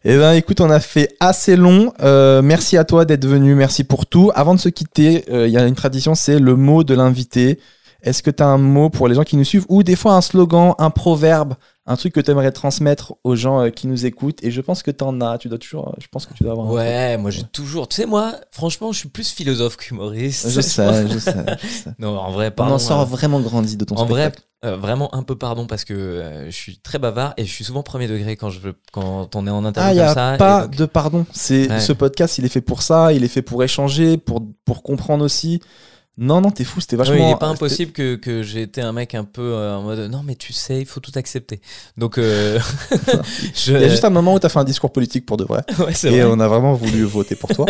Eh 0.07 0.17
ben, 0.17 0.33
écoute, 0.33 0.61
on 0.61 0.69
a 0.69 0.79
fait 0.79 1.15
assez 1.19 1.55
long. 1.55 1.91
Euh, 2.03 2.43
merci 2.43 2.77
à 2.77 2.83
toi 2.83 3.05
d'être 3.05 3.25
venu. 3.25 3.55
Merci 3.55 3.83
pour 3.83 4.05
tout. 4.05 4.31
Avant 4.35 4.53
de 4.53 4.59
se 4.59 4.69
quitter, 4.69 5.25
euh, 5.31 5.47
il 5.47 5.53
y 5.53 5.57
a 5.57 5.65
une 5.65 5.73
tradition, 5.73 6.13
c'est 6.13 6.37
le 6.37 6.55
mot 6.55 6.83
de 6.83 6.93
l'invité. 6.93 7.59
Est-ce 8.03 8.21
que 8.21 8.29
tu 8.29 8.43
un 8.43 8.59
mot 8.59 8.91
pour 8.91 9.07
les 9.07 9.15
gens 9.15 9.23
qui 9.23 9.35
nous 9.35 9.43
suivent? 9.43 9.65
Ou 9.67 9.81
des 9.81 9.95
fois 9.95 10.13
un 10.13 10.21
slogan, 10.21 10.75
un 10.77 10.91
proverbe, 10.91 11.55
un 11.87 11.95
truc 11.95 12.13
que 12.13 12.19
tu 12.19 12.31
aimerais 12.31 12.51
transmettre 12.51 13.13
aux 13.23 13.35
gens 13.35 13.61
euh, 13.61 13.69
qui 13.69 13.85
nous 13.87 14.05
écoutent 14.07 14.43
Et 14.43 14.49
je 14.49 14.59
pense 14.61 14.81
que 14.81 14.89
tu 14.91 15.03
en 15.03 15.21
as. 15.21 15.37
Tu 15.37 15.49
dois 15.49 15.59
toujours. 15.59 15.89
euh, 15.89 15.91
Je 15.99 16.07
pense 16.07 16.25
que 16.25 16.33
tu 16.33 16.43
dois 16.43 16.53
avoir. 16.53 16.67
Ouais, 16.71 17.17
moi 17.17 17.29
j'ai 17.31 17.43
toujours. 17.43 17.87
Tu 17.87 17.97
sais, 17.97 18.05
moi, 18.07 18.33
franchement, 18.51 18.91
je 18.91 18.97
suis 18.99 19.09
plus 19.09 19.29
philosophe 19.31 19.77
qu'humoriste. 19.77 20.49
Je 20.49 20.61
sais, 20.61 21.07
je 21.07 21.19
sais. 21.19 21.35
je 21.61 21.67
sais. 21.67 21.91
Non, 21.99 22.17
en 22.17 22.31
vrai, 22.31 22.51
On 22.57 22.63
en 22.63 22.79
sort 22.79 23.01
euh, 23.01 23.05
vraiment 23.05 23.39
grandi 23.39 23.77
de 23.77 23.85
ton 23.85 23.95
En 23.95 24.05
vrai, 24.05 24.31
euh, 24.63 24.75
vraiment 24.77 25.13
un 25.13 25.21
peu 25.21 25.35
pardon 25.37 25.67
parce 25.67 25.85
que 25.85 25.93
euh, 25.93 26.45
je 26.47 26.55
suis 26.55 26.79
très 26.79 26.97
bavard 26.97 27.33
et 27.37 27.45
je 27.45 27.51
suis 27.51 27.63
souvent 27.63 27.83
premier 27.83 28.07
degré 28.07 28.35
quand 28.35 28.49
je 28.49 28.59
veux, 28.59 28.73
quand 28.91 29.35
on 29.35 29.45
est 29.45 29.51
en 29.51 29.63
interview 29.63 29.89
Ah, 29.89 29.93
il 29.93 29.97
n'y 29.97 29.99
comme 30.01 30.23
a 30.23 30.31
ça. 30.33 30.37
pas 30.37 30.61
donc- 30.67 30.75
de 30.75 30.85
pardon. 30.85 31.25
C'est 31.33 31.69
Ouais. 31.69 31.79
ce 31.79 31.93
podcast, 31.93 32.39
il 32.39 32.45
est 32.45 32.49
fait 32.49 32.61
pour 32.61 32.81
ça. 32.81 33.13
Il 33.13 33.23
est 33.23 33.27
fait 33.27 33.43
pour 33.43 33.63
échanger, 33.63 34.17
pour 34.17 34.41
pour 34.65 34.81
comprendre 34.81 35.23
aussi. 35.23 35.61
Non, 36.17 36.39
non, 36.39 36.49
t'es 36.51 36.63
fou. 36.63 36.79
C'était 36.79 36.95
Oui, 36.95 36.99
vachement. 36.99 37.15
il 37.17 37.27
n'est 37.29 37.35
pas 37.35 37.47
impossible 37.47 37.91
que, 37.91 38.15
que 38.15 38.41
j'ai 38.41 38.61
été 38.61 38.81
un 38.81 38.93
mec 38.93 39.15
un 39.15 39.25
peu 39.25 39.41
euh, 39.41 39.75
en 39.75 39.81
mode 39.81 39.99
non 40.09 40.23
mais 40.23 40.35
tu 40.35 40.53
sais 40.53 40.79
il 40.79 40.85
faut 40.85 41.01
tout 41.01 41.11
accepter 41.15 41.59
donc 41.97 42.17
euh, 42.17 42.57
je... 43.53 43.73
Il 43.73 43.81
y 43.81 43.83
a 43.83 43.89
juste 43.89 44.05
un 44.05 44.09
moment 44.09 44.33
où 44.33 44.39
t'as 44.39 44.47
fait 44.49 44.59
un 44.59 44.63
discours 44.63 44.91
politique 44.93 45.25
pour 45.25 45.37
de 45.37 45.43
vrai. 45.43 45.61
ouais, 45.79 45.91
Et 46.05 46.21
vrai. 46.21 46.23
on 46.23 46.39
a 46.39 46.47
vraiment 46.47 46.73
voulu 46.73 47.03
voter 47.03 47.35
pour 47.35 47.49
toi. 47.49 47.65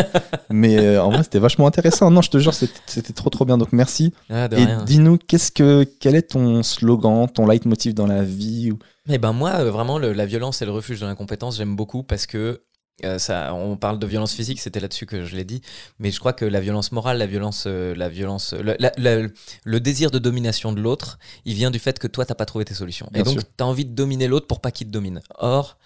Mais 0.50 0.78
euh, 0.78 1.04
en 1.04 1.10
vrai, 1.12 1.24
c'était 1.24 1.40
vachement 1.40 1.68
intéressant. 1.68 2.12
Non, 2.12 2.22
je 2.22 2.30
te 2.30 2.38
jure, 2.38 2.54
c'était 2.54 3.14
trop 3.14 3.30
trop 3.30 3.46
bien. 3.46 3.58
Donc 3.58 3.70
merci. 3.72 4.14
Ah, 4.30 4.48
Et 4.52 4.66
dis-nous, 4.86 5.18
qu'est-ce 5.18 5.52
que, 5.52 5.84
quel 6.00 6.16
est 6.16 6.30
ton 6.32 6.62
slogan, 6.64 7.28
ton 7.28 7.48
leitmotiv 7.48 7.94
dans 7.94 8.08
la 8.08 8.24
vie 8.24 8.72
ou- 8.72 8.80
Eh 9.10 9.18
ben 9.18 9.34
moi, 9.34 9.52
euh, 9.56 9.72
vraiment, 9.72 9.98
le- 9.98 10.14
la 10.14 10.26
violence 10.26 10.62
et 10.62 10.66
le 10.66 10.72
refuge 10.72 11.00
de 11.02 11.06
l'incompétence, 11.06 11.58
j'aime 11.58 11.76
beaucoup 11.76 12.04
parce 12.04 12.26
que 12.28 12.62
euh, 13.04 13.20
ça, 13.20 13.54
on 13.54 13.76
parle 13.76 14.00
de 14.00 14.08
violence 14.08 14.34
physique, 14.34 14.60
c'était 14.62 14.80
là-dessus 14.80 15.06
que 15.06 15.26
je 15.26 15.36
l'ai 15.36 15.44
dit, 15.44 15.62
mais 16.00 16.12
je 16.12 16.20
crois 16.20 16.32
que 16.34 16.46
la 16.46 16.62
violence 16.62 16.92
morale, 16.94 17.18
la 17.18 17.26
violence, 17.28 17.66
euh, 17.68 17.94
la 17.96 18.08
violence, 18.08 18.54
le, 18.54 18.76
la- 18.80 18.94
la- 18.98 19.28
le 19.66 19.80
désir 19.82 20.12
de 20.12 20.20
domination 20.20 20.72
de 20.72 20.80
l'autre, 20.82 21.20
il 21.44 21.56
vient 21.56 21.72
du 21.72 21.80
fait 21.80 22.00
que 22.00 22.08
toi, 22.08 22.26
t'as 22.26 22.36
pas 22.36 22.46
trouvé 22.46 22.64
tes 22.64 22.74
solutions. 22.74 23.08
Bien 23.12 23.22
et 23.22 23.26
donc, 23.26 23.40
tu 23.40 23.64
as 23.64 23.68
envie 23.68 23.86
de 23.86 23.94
dominer 23.94 24.28
l'autre 24.28 24.48
pour 24.48 24.62
pas 24.62 24.72
qu'il 24.72 24.88
te 24.88 24.92
domine. 24.92 25.22
Or, 25.38 25.78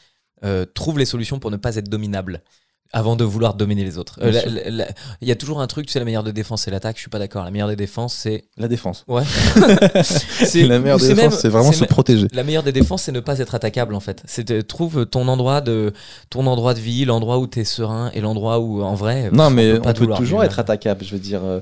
euh, 0.43 0.65
trouve 0.65 0.99
les 0.99 1.05
solutions 1.05 1.39
pour 1.39 1.49
ne 1.51 1.57
pas 1.57 1.75
être 1.77 1.89
dominable. 1.89 2.43
Avant 2.91 3.15
de 3.15 3.23
vouloir 3.23 3.53
dominer 3.53 3.83
les 3.83 3.99
autres. 3.99 4.19
Euh, 4.23 4.31
Il 5.21 5.27
y 5.27 5.31
a 5.31 5.35
toujours 5.35 5.61
un 5.61 5.67
truc, 5.67 5.85
tu 5.85 5.91
sais, 5.93 5.99
la 5.99 6.05
meilleure 6.05 6.23
des 6.23 6.33
défenses, 6.33 6.63
c'est 6.63 6.71
l'attaque. 6.71 6.95
Je 6.95 7.01
suis 7.01 7.09
pas 7.11 7.19
d'accord. 7.19 7.45
La 7.45 7.51
meilleure 7.51 7.67
des 7.67 7.75
défenses, 7.75 8.15
c'est. 8.15 8.45
La 8.57 8.67
défense. 8.67 9.05
Ouais. 9.07 9.21
C'est- 10.03 10.65
La 10.65 10.79
meilleure 10.79 10.97
des 10.97 11.05
c'est 11.07 11.13
défenses, 11.13 11.39
c'est 11.39 11.49
vraiment 11.49 11.71
se 11.71 11.83
protéger. 11.85 12.27
la 12.33 12.43
meilleure 12.43 12.63
des 12.63 12.71
défenses, 12.71 13.03
c'est 13.03 13.11
ne 13.11 13.19
pas 13.19 13.37
être 13.39 13.53
attaquable 13.53 13.93
en 13.93 13.99
fait. 13.99 14.23
C'est 14.25 14.47
de- 14.47 14.61
trouve 14.61 15.05
ton 15.05 15.27
endroit 15.27 15.61
de 15.61 15.93
ton 16.31 16.47
endroit 16.47 16.73
de 16.73 16.79
vie, 16.79 17.05
l'endroit 17.05 17.37
où 17.37 17.45
t'es 17.47 17.63
serein 17.63 18.09
et 18.15 18.21
l'endroit 18.21 18.59
où 18.59 18.81
en 18.81 18.95
vrai. 18.95 19.29
Non, 19.31 19.45
on 19.45 19.49
mais 19.51 19.73
peut 19.73 19.81
pas 19.81 19.89
on 19.89 19.93
peut 19.93 20.07
toujours 20.15 20.43
être 20.43 20.57
attaquable. 20.59 21.03
Je 21.05 21.11
veux 21.13 21.19
dire, 21.21 21.43
euh, 21.43 21.59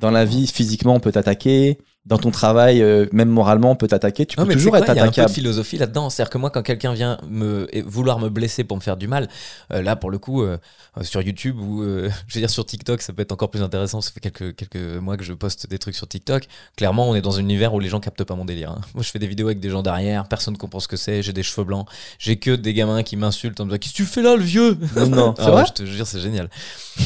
dans 0.00 0.10
la 0.10 0.24
vie, 0.24 0.46
physiquement, 0.46 0.94
on 0.94 1.00
peut 1.00 1.12
t'attaquer. 1.12 1.78
Dans 2.06 2.16
ton 2.16 2.30
travail, 2.30 2.80
euh, 2.80 3.04
même 3.12 3.28
moralement, 3.28 3.72
on 3.72 3.76
peut 3.76 3.86
t'attaquer. 3.88 4.24
Tu 4.24 4.38
Non, 4.38 4.44
peux 4.44 4.48
mais 4.48 4.54
toujours 4.54 4.74
être 4.78 4.86
quoi, 4.86 4.94
il 4.94 4.96
y 4.96 5.00
a 5.00 5.04
un 5.04 5.12
peu 5.12 5.20
de 5.22 5.26
attaquable. 5.26 5.34
philosophie 5.34 5.76
là-dedans. 5.76 6.08
C'est-à-dire 6.08 6.30
que 6.30 6.38
moi, 6.38 6.48
quand 6.48 6.62
quelqu'un 6.62 6.94
vient 6.94 7.18
me 7.28 7.68
vouloir 7.84 8.18
me 8.18 8.30
blesser 8.30 8.64
pour 8.64 8.78
me 8.78 8.82
faire 8.82 8.96
du 8.96 9.08
mal, 9.08 9.28
euh, 9.74 9.82
là, 9.82 9.94
pour 9.94 10.10
le 10.10 10.18
coup, 10.18 10.42
euh, 10.42 10.56
sur 11.02 11.20
YouTube 11.20 11.58
ou 11.60 11.82
je 12.28 12.34
veux 12.34 12.40
dire 12.40 12.48
sur 12.48 12.64
TikTok, 12.64 13.02
ça 13.02 13.12
peut 13.12 13.20
être 13.20 13.32
encore 13.32 13.50
plus 13.50 13.62
intéressant. 13.62 14.00
Ça 14.00 14.10
fait 14.10 14.20
quelques 14.20 14.56
quelques 14.56 15.00
mois 15.02 15.18
que 15.18 15.24
je 15.24 15.34
poste 15.34 15.68
des 15.68 15.78
trucs 15.78 15.96
sur 15.96 16.08
TikTok. 16.08 16.44
Clairement, 16.78 17.10
on 17.10 17.14
est 17.14 17.20
dans 17.20 17.36
un 17.36 17.40
univers 17.40 17.74
où 17.74 17.80
les 17.80 17.90
gens 17.90 18.00
captent 18.00 18.24
pas 18.24 18.34
mon 18.36 18.46
délire. 18.46 18.70
hein. 18.70 18.80
Moi, 18.94 19.02
je 19.02 19.10
fais 19.10 19.18
des 19.18 19.26
vidéos 19.26 19.48
avec 19.48 19.60
des 19.60 19.68
gens 19.68 19.82
derrière, 19.82 20.26
personne 20.28 20.56
comprend 20.56 20.80
ce 20.80 20.88
que 20.88 20.96
c'est. 20.96 21.22
J'ai 21.22 21.34
des 21.34 21.42
cheveux 21.42 21.64
blancs, 21.66 21.86
j'ai 22.18 22.36
que 22.38 22.52
des 22.56 22.72
gamins 22.72 23.02
qui 23.02 23.16
m'insultent 23.16 23.60
en 23.60 23.66
me 23.66 23.70
disant 23.70 23.78
qu'est-ce 23.80 23.92
que 23.92 23.96
tu 23.98 24.06
fais 24.06 24.22
là, 24.22 24.34
le 24.34 24.42
vieux? 24.42 24.78
Non, 24.96 25.06
non, 25.08 25.34
c'est 25.36 25.42
Ah 25.44 25.50
vrai 25.50 25.64
je 25.66 25.72
te 25.74 25.84
jure, 25.84 26.06
c'est 26.06 26.20
génial. 26.20 26.48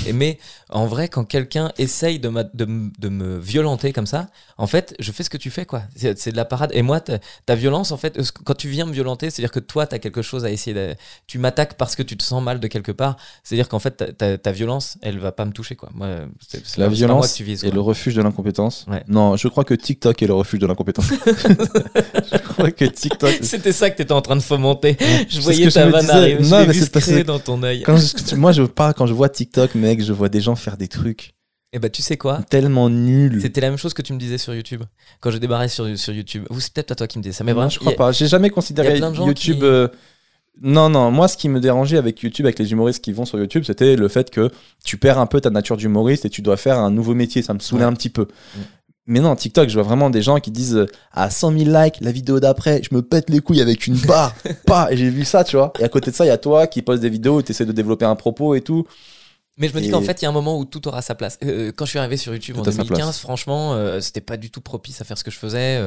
Et 0.06 0.12
mais 0.12 0.38
en 0.70 0.86
vrai, 0.86 1.08
quand 1.08 1.24
quelqu'un 1.24 1.70
essaye 1.76 2.18
de, 2.18 2.30
de, 2.54 2.66
de 2.98 3.08
me 3.08 3.38
violenter 3.38 3.92
comme 3.92 4.06
ça, 4.06 4.28
en 4.56 4.66
fait, 4.66 4.81
je 4.98 5.12
fais 5.12 5.22
ce 5.22 5.30
que 5.30 5.36
tu 5.36 5.50
fais, 5.50 5.64
quoi. 5.64 5.82
C'est 5.96 6.30
de 6.32 6.36
la 6.36 6.44
parade. 6.44 6.70
Et 6.74 6.82
moi, 6.82 7.00
ta, 7.00 7.54
violence, 7.54 7.92
en 7.92 7.96
fait, 7.96 8.18
quand 8.44 8.54
tu 8.54 8.68
viens 8.68 8.86
me 8.86 8.92
violenter, 8.92 9.30
c'est-à-dire 9.30 9.50
que 9.52 9.60
toi, 9.60 9.86
tu 9.86 9.94
as 9.94 9.98
quelque 9.98 10.22
chose 10.22 10.44
à 10.44 10.50
essayer 10.50 10.74
de. 10.74 10.94
Tu 11.26 11.38
m'attaques 11.38 11.74
parce 11.74 11.96
que 11.96 12.02
tu 12.02 12.16
te 12.16 12.22
sens 12.22 12.42
mal 12.42 12.60
de 12.60 12.66
quelque 12.66 12.92
part. 12.92 13.16
C'est-à-dire 13.44 13.68
qu'en 13.68 13.78
fait, 13.78 14.16
ta, 14.16 14.52
violence, 14.52 14.98
elle 15.02 15.18
va 15.18 15.32
pas 15.32 15.44
me 15.44 15.52
toucher, 15.52 15.76
quoi. 15.76 15.90
Moi, 15.94 16.06
La 16.08 16.20
pas- 16.20 16.76
pas 16.76 16.88
violence 16.88 17.34
tu 17.34 17.44
vises. 17.44 17.64
et 17.64 17.68
quoi. 17.68 17.74
le 17.74 17.80
refuge 17.80 18.14
de 18.14 18.22
l'incompétence. 18.22 18.86
Ouais. 18.88 19.02
Non, 19.08 19.36
je 19.36 19.48
crois 19.48 19.64
que 19.64 19.74
TikTok 19.74 20.22
est 20.22 20.26
le 20.26 20.34
refuge 20.34 20.60
de 20.60 20.66
l'incompétence. 20.66 21.06
je 22.32 22.38
crois 22.38 22.70
que 22.70 22.84
TikTok. 22.84 23.38
C'était 23.42 23.72
ça 23.72 23.90
que 23.90 23.96
tu 23.96 24.02
étais 24.02 24.12
en 24.12 24.22
train 24.22 24.36
de 24.36 24.42
fomenter. 24.42 24.96
Je 25.28 25.40
voyais 25.40 25.70
ta 25.70 25.88
vanne 25.88 26.10
arriver. 26.10 26.42
Non, 26.42 26.66
mais 26.66 26.74
c'est 26.74 27.24
dans 27.24 27.38
ton 27.38 27.62
œil. 27.62 27.82
Quand 27.82 27.96
je- 27.96 28.36
moi, 28.36 28.52
je 28.52 28.62
pars 28.62 28.94
quand 28.94 29.06
je 29.06 29.14
vois 29.14 29.28
TikTok, 29.28 29.74
mec, 29.74 30.02
je 30.02 30.12
vois 30.12 30.28
des 30.28 30.40
gens 30.40 30.56
faire 30.56 30.76
des 30.76 30.88
trucs 30.88 31.34
Et 31.72 31.78
bah, 31.78 31.88
tu 31.88 32.02
sais 32.02 32.16
quoi? 32.18 32.42
Tellement 32.50 32.90
nuls. 32.90 33.40
C'était 33.40 33.60
la 33.62 33.70
même 33.70 33.78
chose 33.78 33.94
que 33.94 34.02
tu 34.02 34.12
me 34.12 34.18
disais 34.18 34.36
sur 34.38 34.54
YouTube. 34.54 34.82
Quand 35.20 35.30
je 35.30 35.38
débarrais 35.38 35.68
sur, 35.68 35.96
sur 35.98 36.12
YouTube. 36.12 36.44
Ou 36.50 36.60
c'est 36.60 36.72
peut-être 36.72 36.88
pas 36.88 36.94
toi 36.94 37.06
qui 37.06 37.16
me 37.18 37.22
disais 37.22 37.32
ça. 37.32 37.44
Mais 37.44 37.52
Non, 37.52 37.56
vraiment, 37.56 37.70
je 37.70 37.78
crois 37.78 37.92
a- 37.92 37.96
pas. 37.96 38.12
J'ai 38.12 38.26
jamais 38.28 38.50
considéré 38.50 38.98
YouTube. 38.98 39.34
qui- 39.34 39.58
euh, 39.62 39.88
Non, 40.60 40.90
non. 40.90 41.10
Moi, 41.10 41.28
ce 41.28 41.36
qui 41.38 41.48
me 41.48 41.60
dérangeait 41.60 41.96
avec 41.96 42.20
YouTube, 42.20 42.44
avec 42.44 42.58
les 42.58 42.72
humoristes 42.72 43.02
qui 43.02 43.12
vont 43.12 43.24
sur 43.24 43.38
YouTube, 43.38 43.64
c'était 43.66 43.96
le 43.96 44.08
fait 44.08 44.28
que 44.30 44.50
tu 44.84 44.98
perds 44.98 45.18
un 45.18 45.24
peu 45.26 45.40
ta 45.40 45.48
nature 45.48 45.78
d'humoriste 45.78 46.26
et 46.26 46.30
tu 46.30 46.42
dois 46.42 46.58
faire 46.58 46.78
un 46.78 46.90
nouveau 46.90 47.14
métier. 47.14 47.40
Ça 47.40 47.54
me 47.54 47.58
saoulait 47.58 47.84
Ouais. 47.84 47.88
un 47.90 47.94
petit 47.94 48.10
peu. 48.10 48.24
Mm. 48.24 48.60
Mais 49.06 49.20
non, 49.20 49.34
TikTok, 49.34 49.68
je 49.70 49.74
vois 49.74 49.82
vraiment 49.82 50.10
des 50.10 50.20
gens 50.22 50.38
qui 50.40 50.50
disent 50.50 50.86
à 51.10 51.30
100 51.30 51.58
000 51.58 51.70
likes 51.76 51.96
la 52.02 52.12
vidéo 52.12 52.38
d'après, 52.38 52.82
je 52.88 52.94
me 52.94 53.00
pète 53.02 53.30
les 53.30 53.40
couilles 53.40 53.62
avec 53.62 53.86
une 53.86 53.96
barre. 53.96 54.34
pas. 54.66 54.92
Et 54.92 54.96
j'ai 54.98 55.08
vu 55.08 55.24
ça, 55.24 55.42
tu 55.42 55.56
vois. 55.56 55.72
Et 55.80 55.84
à 55.84 55.88
côté 55.88 56.10
de 56.10 56.16
ça, 56.16 56.24
il 56.26 56.28
y 56.28 56.30
a 56.30 56.36
toi 56.38 56.66
qui 56.66 56.82
poste 56.82 57.00
des 57.00 57.08
vidéos 57.10 57.40
tu 57.42 57.50
essaies 57.52 57.64
de 57.66 57.72
développer 57.72 58.04
un 58.04 58.14
propos 58.14 58.54
et 58.54 58.60
tout. 58.60 58.86
Mais 59.62 59.68
je 59.68 59.74
me 59.74 59.80
dis 59.80 59.88
Et- 59.88 59.90
qu'en 59.92 60.02
fait, 60.02 60.20
il 60.20 60.24
y 60.24 60.26
a 60.26 60.28
un 60.28 60.32
moment 60.32 60.58
où 60.58 60.64
tout 60.64 60.86
aura 60.88 61.00
sa 61.02 61.14
place. 61.14 61.38
Euh, 61.44 61.70
quand 61.74 61.84
je 61.86 61.90
suis 61.90 61.98
arrivé 61.98 62.16
sur 62.18 62.34
YouTube 62.34 62.58
en 62.58 62.62
Tout 62.62 62.68
a 62.70 62.72
sa 62.72 62.78
2015, 62.82 62.98
place. 63.06 63.18
franchement, 63.20 63.74
euh, 63.74 64.00
c'était 64.00 64.20
pas 64.20 64.36
du 64.36 64.50
tout 64.50 64.60
propice 64.60 65.00
à 65.00 65.04
faire 65.04 65.16
ce 65.16 65.22
que 65.24 65.30
je 65.30 65.38
faisais. 65.38 65.80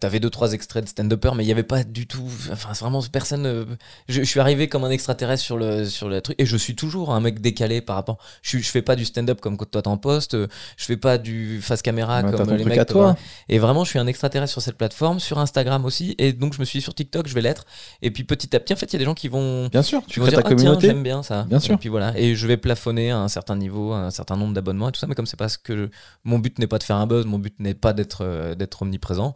T'avais 0.00 0.20
deux 0.20 0.30
trois 0.30 0.52
extraits 0.52 0.84
de 0.84 0.88
stand-upper, 0.88 1.32
mais 1.36 1.44
il 1.44 1.46
y 1.46 1.52
avait 1.52 1.62
pas 1.62 1.84
du 1.84 2.06
tout. 2.06 2.28
Enfin, 2.52 2.74
c'est 2.74 2.80
vraiment 2.84 3.02
personne. 3.12 3.46
euh, 3.46 3.64
je, 4.08 4.20
je 4.22 4.28
suis 4.28 4.40
arrivé 4.40 4.68
comme 4.68 4.84
un 4.84 4.90
extraterrestre 4.90 5.42
sur 5.44 5.56
le 5.56 5.84
sur 5.84 6.08
le 6.08 6.20
truc, 6.20 6.36
et 6.38 6.46
je 6.46 6.56
suis 6.56 6.74
toujours 6.74 7.12
un 7.14 7.20
mec 7.20 7.40
décalé 7.40 7.80
par 7.80 7.96
rapport. 7.96 8.18
Je, 8.42 8.58
je 8.58 8.68
fais 8.68 8.82
pas 8.82 8.96
du 8.96 9.04
stand-up 9.04 9.40
comme 9.40 9.56
toi 9.56 9.82
t'en 9.82 9.96
postes. 9.96 10.36
Je 10.36 10.84
fais 10.84 10.96
pas 10.96 11.18
du 11.18 11.60
face 11.62 11.82
caméra 11.82 12.22
Bah, 12.22 12.32
comme 12.32 12.50
les 12.54 12.64
mecs. 12.64 12.78
à 12.78 12.84
toi. 12.84 13.16
Et 13.48 13.58
vraiment, 13.58 13.84
je 13.84 13.90
suis 13.90 13.98
un 13.98 14.06
extraterrestre 14.06 14.52
sur 14.52 14.62
cette 14.62 14.76
plateforme, 14.76 15.20
sur 15.20 15.38
Instagram 15.38 15.84
aussi, 15.84 16.14
et 16.18 16.32
donc 16.32 16.54
je 16.54 16.60
me 16.60 16.64
suis 16.64 16.78
dit 16.78 16.82
sur 16.82 16.94
TikTok, 16.94 17.26
je 17.28 17.34
vais 17.34 17.42
l'être. 17.42 17.64
Et 18.02 18.10
puis 18.10 18.24
petit 18.24 18.54
à 18.56 18.60
petit, 18.60 18.72
en 18.72 18.76
fait, 18.76 18.86
il 18.86 18.92
y 18.94 18.96
a 18.96 18.98
des 19.00 19.04
gens 19.04 19.14
qui 19.14 19.28
vont 19.28 19.68
Bien 19.68 19.82
sûr, 19.82 20.02
tu 20.06 20.20
crées 20.20 20.30
dire, 20.30 20.38
ta 20.42 20.46
ah, 20.46 20.48
tiens, 20.48 20.56
communauté. 20.56 20.86
j'aime 20.88 21.02
bien 21.02 21.22
ça. 21.22 21.44
Bien 21.44 21.60
sûr. 21.60 21.74
Et 21.74 21.78
puis 21.78 21.88
voilà. 21.88 22.12
Et 22.18 22.34
je 22.34 22.46
vais 22.46 22.56
plafonner 22.56 23.10
à 23.10 23.18
un 23.18 23.28
certain 23.28 23.56
niveau, 23.56 23.92
à 23.92 23.98
un 23.98 24.10
certain 24.10 24.36
nombre 24.36 24.54
d'abonnements 24.54 24.88
et 24.88 24.92
tout 24.92 25.00
ça. 25.00 25.06
Mais 25.06 25.14
comme 25.14 25.26
c'est 25.26 25.36
pas 25.38 25.48
ce 25.48 25.58
que 25.58 25.76
je- 25.76 25.88
mon 26.24 26.38
but 26.38 26.58
n'est 26.58 26.66
pas 26.66 26.78
de 26.78 26.82
faire 26.84 26.96
un 26.96 27.06
buzz, 27.06 27.26
mon 27.26 27.38
but 27.38 27.54
n'est 27.60 27.74
pas 27.74 27.92
d'être 27.92 28.18
euh, 28.22 28.54
d'être 28.54 28.82
omniprésent. 28.82 29.34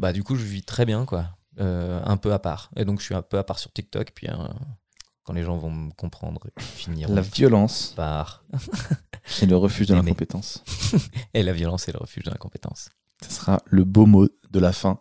Bah 0.00 0.14
du 0.14 0.24
coup, 0.24 0.34
je 0.34 0.44
vis 0.44 0.62
très 0.62 0.86
bien 0.86 1.04
quoi, 1.04 1.26
Euh, 1.58 2.00
un 2.04 2.16
peu 2.16 2.32
à 2.32 2.38
part. 2.38 2.70
Et 2.76 2.86
donc 2.86 3.00
je 3.00 3.04
suis 3.04 3.14
un 3.14 3.20
peu 3.20 3.36
à 3.36 3.44
part 3.44 3.58
sur 3.58 3.70
TikTok. 3.70 4.12
Puis 4.14 4.28
euh, 4.28 4.34
quand 5.24 5.34
les 5.34 5.42
gens 5.42 5.58
vont 5.58 5.70
me 5.70 5.90
comprendre, 5.92 6.40
ils 6.56 6.62
finiront 6.62 7.14
La 7.14 7.20
violence 7.20 7.92
par 7.96 8.42
et 9.42 9.46
le 9.46 9.56
refuge 9.56 9.86
de 9.88 9.94
l'incompétence. 9.94 10.64
et 11.34 11.42
la 11.42 11.52
violence 11.52 11.86
et 11.88 11.92
le 11.92 11.98
refuge 11.98 12.24
de 12.24 12.30
l'incompétence. 12.30 12.88
Ce 13.22 13.30
sera 13.30 13.60
le 13.66 13.84
beau 13.84 14.06
mot 14.06 14.26
de 14.50 14.60
la 14.60 14.72
fin. 14.72 14.98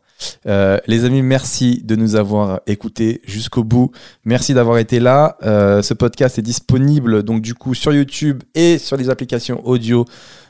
Euh, 0.47 0.77
les 0.87 1.05
amis, 1.05 1.21
merci 1.21 1.81
de 1.83 1.95
nous 1.95 2.15
avoir 2.15 2.61
écoutés 2.67 3.21
jusqu'au 3.25 3.63
bout. 3.63 3.91
Merci 4.25 4.53
d'avoir 4.53 4.77
été 4.77 4.99
là. 4.99 5.37
Euh, 5.43 5.81
ce 5.81 5.93
podcast 5.93 6.37
est 6.37 6.43
disponible 6.43 7.23
donc 7.23 7.41
du 7.41 7.53
coup 7.53 7.73
sur 7.73 7.93
YouTube 7.93 8.43
et 8.53 8.77
sur 8.77 8.97
les 8.97 9.09
applications 9.09 9.65
audio 9.65 10.05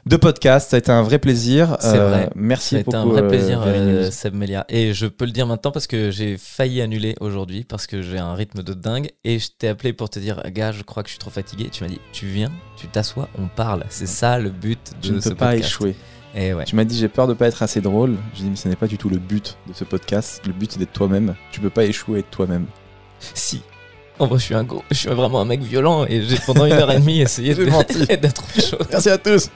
de 0.06 0.16
podcast. 0.18 0.72
Ça 0.72 0.76
a 0.76 0.80
été 0.80 0.92
un 0.92 1.04
vrai 1.04 1.20
plaisir. 1.20 1.78
C'est 1.80 1.98
vrai. 1.98 2.30
Merci 2.36 2.70
Ça 2.70 2.76
a 2.78 2.80
été 2.80 2.92
beaucoup. 2.92 2.98
un 2.98 3.12
vrai 3.12 3.22
euh, 3.22 3.28
plaisir, 3.28 3.64
euh. 3.66 4.12
Seb 4.12 4.34
Melia. 4.34 4.66
Et 4.70 4.94
je 4.94 5.06
peux 5.06 5.26
le 5.26 5.32
dire 5.32 5.48
maintenant 5.48 5.72
parce 5.72 5.88
que 5.88 6.12
j'ai 6.12 6.38
failli 6.38 6.82
annuler 6.82 7.16
aujourd'hui 7.20 7.64
parce 7.64 7.88
que 7.88 8.02
j'ai 8.02 8.18
un 8.18 8.34
rythme 8.34 8.64
de 8.64 8.74
dingue. 8.74 9.10
Et 9.24 9.40
je 9.40 9.50
t'ai 9.58 9.68
appelé 9.68 9.94
pour 9.94 10.10
te 10.10 10.20
dire, 10.20 10.42
gars, 10.52 10.72
je 10.72 10.84
crois 10.84 11.04
que 11.04 11.10
je 11.10 11.14
suis 11.14 11.20
trop 11.20 11.30
fatigué. 11.30 11.70
Tu 11.72 11.84
m'as 11.84 11.90
dit, 11.90 12.02
tu 12.12 12.26
viens, 12.26 12.52
tu 12.76 12.88
t'assois, 12.88 13.30
on 13.38 13.48
parle. 13.48 13.84
C'est 13.90 14.08
ça 14.08 14.40
le 14.40 14.50
but 14.50 14.94
de 15.02 15.08
Je 15.08 15.14
ne 15.14 15.20
ce 15.20 15.30
peux 15.30 15.36
pas 15.36 15.56
échouer. 15.56 15.96
Et 16.36 16.54
ouais. 16.54 16.64
Tu 16.66 16.76
m'as 16.76 16.84
dit 16.84 16.98
j'ai 16.98 17.08
peur 17.10 17.28
de 17.28 17.34
pas 17.34 17.48
être 17.48 17.64
assez 17.64 17.82
drôle. 17.82 18.16
J'ai 18.36 18.44
dit 18.44 18.50
mais 18.52 18.56
ce 18.56 18.68
n'est 18.70 18.76
pas 18.76 18.88
du 18.88 18.98
tout 18.98 19.10
le 19.10 19.18
but 19.18 19.58
de 19.68 19.74
ce 19.74 19.84
podcast. 19.84 20.42
Le 20.46 20.54
but 20.54 20.72
c'est 20.72 20.80
d'être 20.80 20.94
toi-même. 20.94 21.36
Tu 21.52 21.60
peux 21.60 21.70
pas 21.72 21.86
échouer 21.86 22.20
être 22.20 22.30
toi-même. 22.30 22.66
Si. 23.34 23.62
En 24.20 24.28
vrai, 24.28 24.38
je 24.38 24.44
suis 24.44 24.54
un 24.56 24.66
gros, 24.66 24.84
je 24.92 24.98
suis 24.98 25.08
vraiment 25.08 25.40
un 25.40 25.46
mec 25.46 25.62
violent 25.62 26.06
et 26.06 26.22
j'ai 26.22 26.36
pendant 26.46 26.66
une 26.66 26.74
heure 26.74 26.92
et 26.92 27.00
demie 27.00 27.22
essayé 27.22 27.56
d'être 27.56 27.70
autre 28.44 28.54
chose. 28.62 28.88
Merci 28.92 29.10
à 29.10 29.18
tous. 29.18 29.50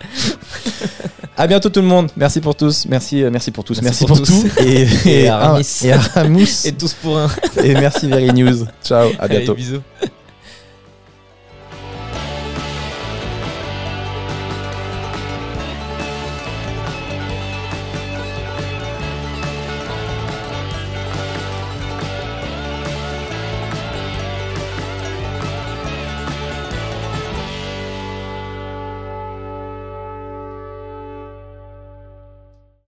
à 1.38 1.48
bientôt 1.48 1.68
tout 1.70 1.82
le 1.82 1.86
monde. 1.88 2.10
Merci 2.16 2.40
pour 2.40 2.56
tous. 2.56 2.86
Merci, 2.86 3.24
euh, 3.24 3.30
merci 3.30 3.52
pour 3.52 3.66
tous. 3.66 3.82
Merci 3.82 4.06
Merci, 4.06 4.06
pour 4.06 4.18
pour, 4.18 4.26
tous. 4.26 4.56
tout. 4.56 4.62
Et, 4.64 4.84
Et 5.06 5.24
et, 5.24 5.28
Aramis. 5.28 5.80
et 5.84 5.92
Aramus. 5.92 6.66
Et 6.66 6.72
tous 6.72 6.94
pour 6.94 7.18
un. 7.18 7.28
Et 7.62 7.74
merci 7.74 8.08
Very 8.08 8.32
News. 8.32 8.66
Ciao. 8.84 9.10
À 9.20 9.24
Allez, 9.24 9.40
bientôt. 9.40 9.54
bisous. 9.54 9.82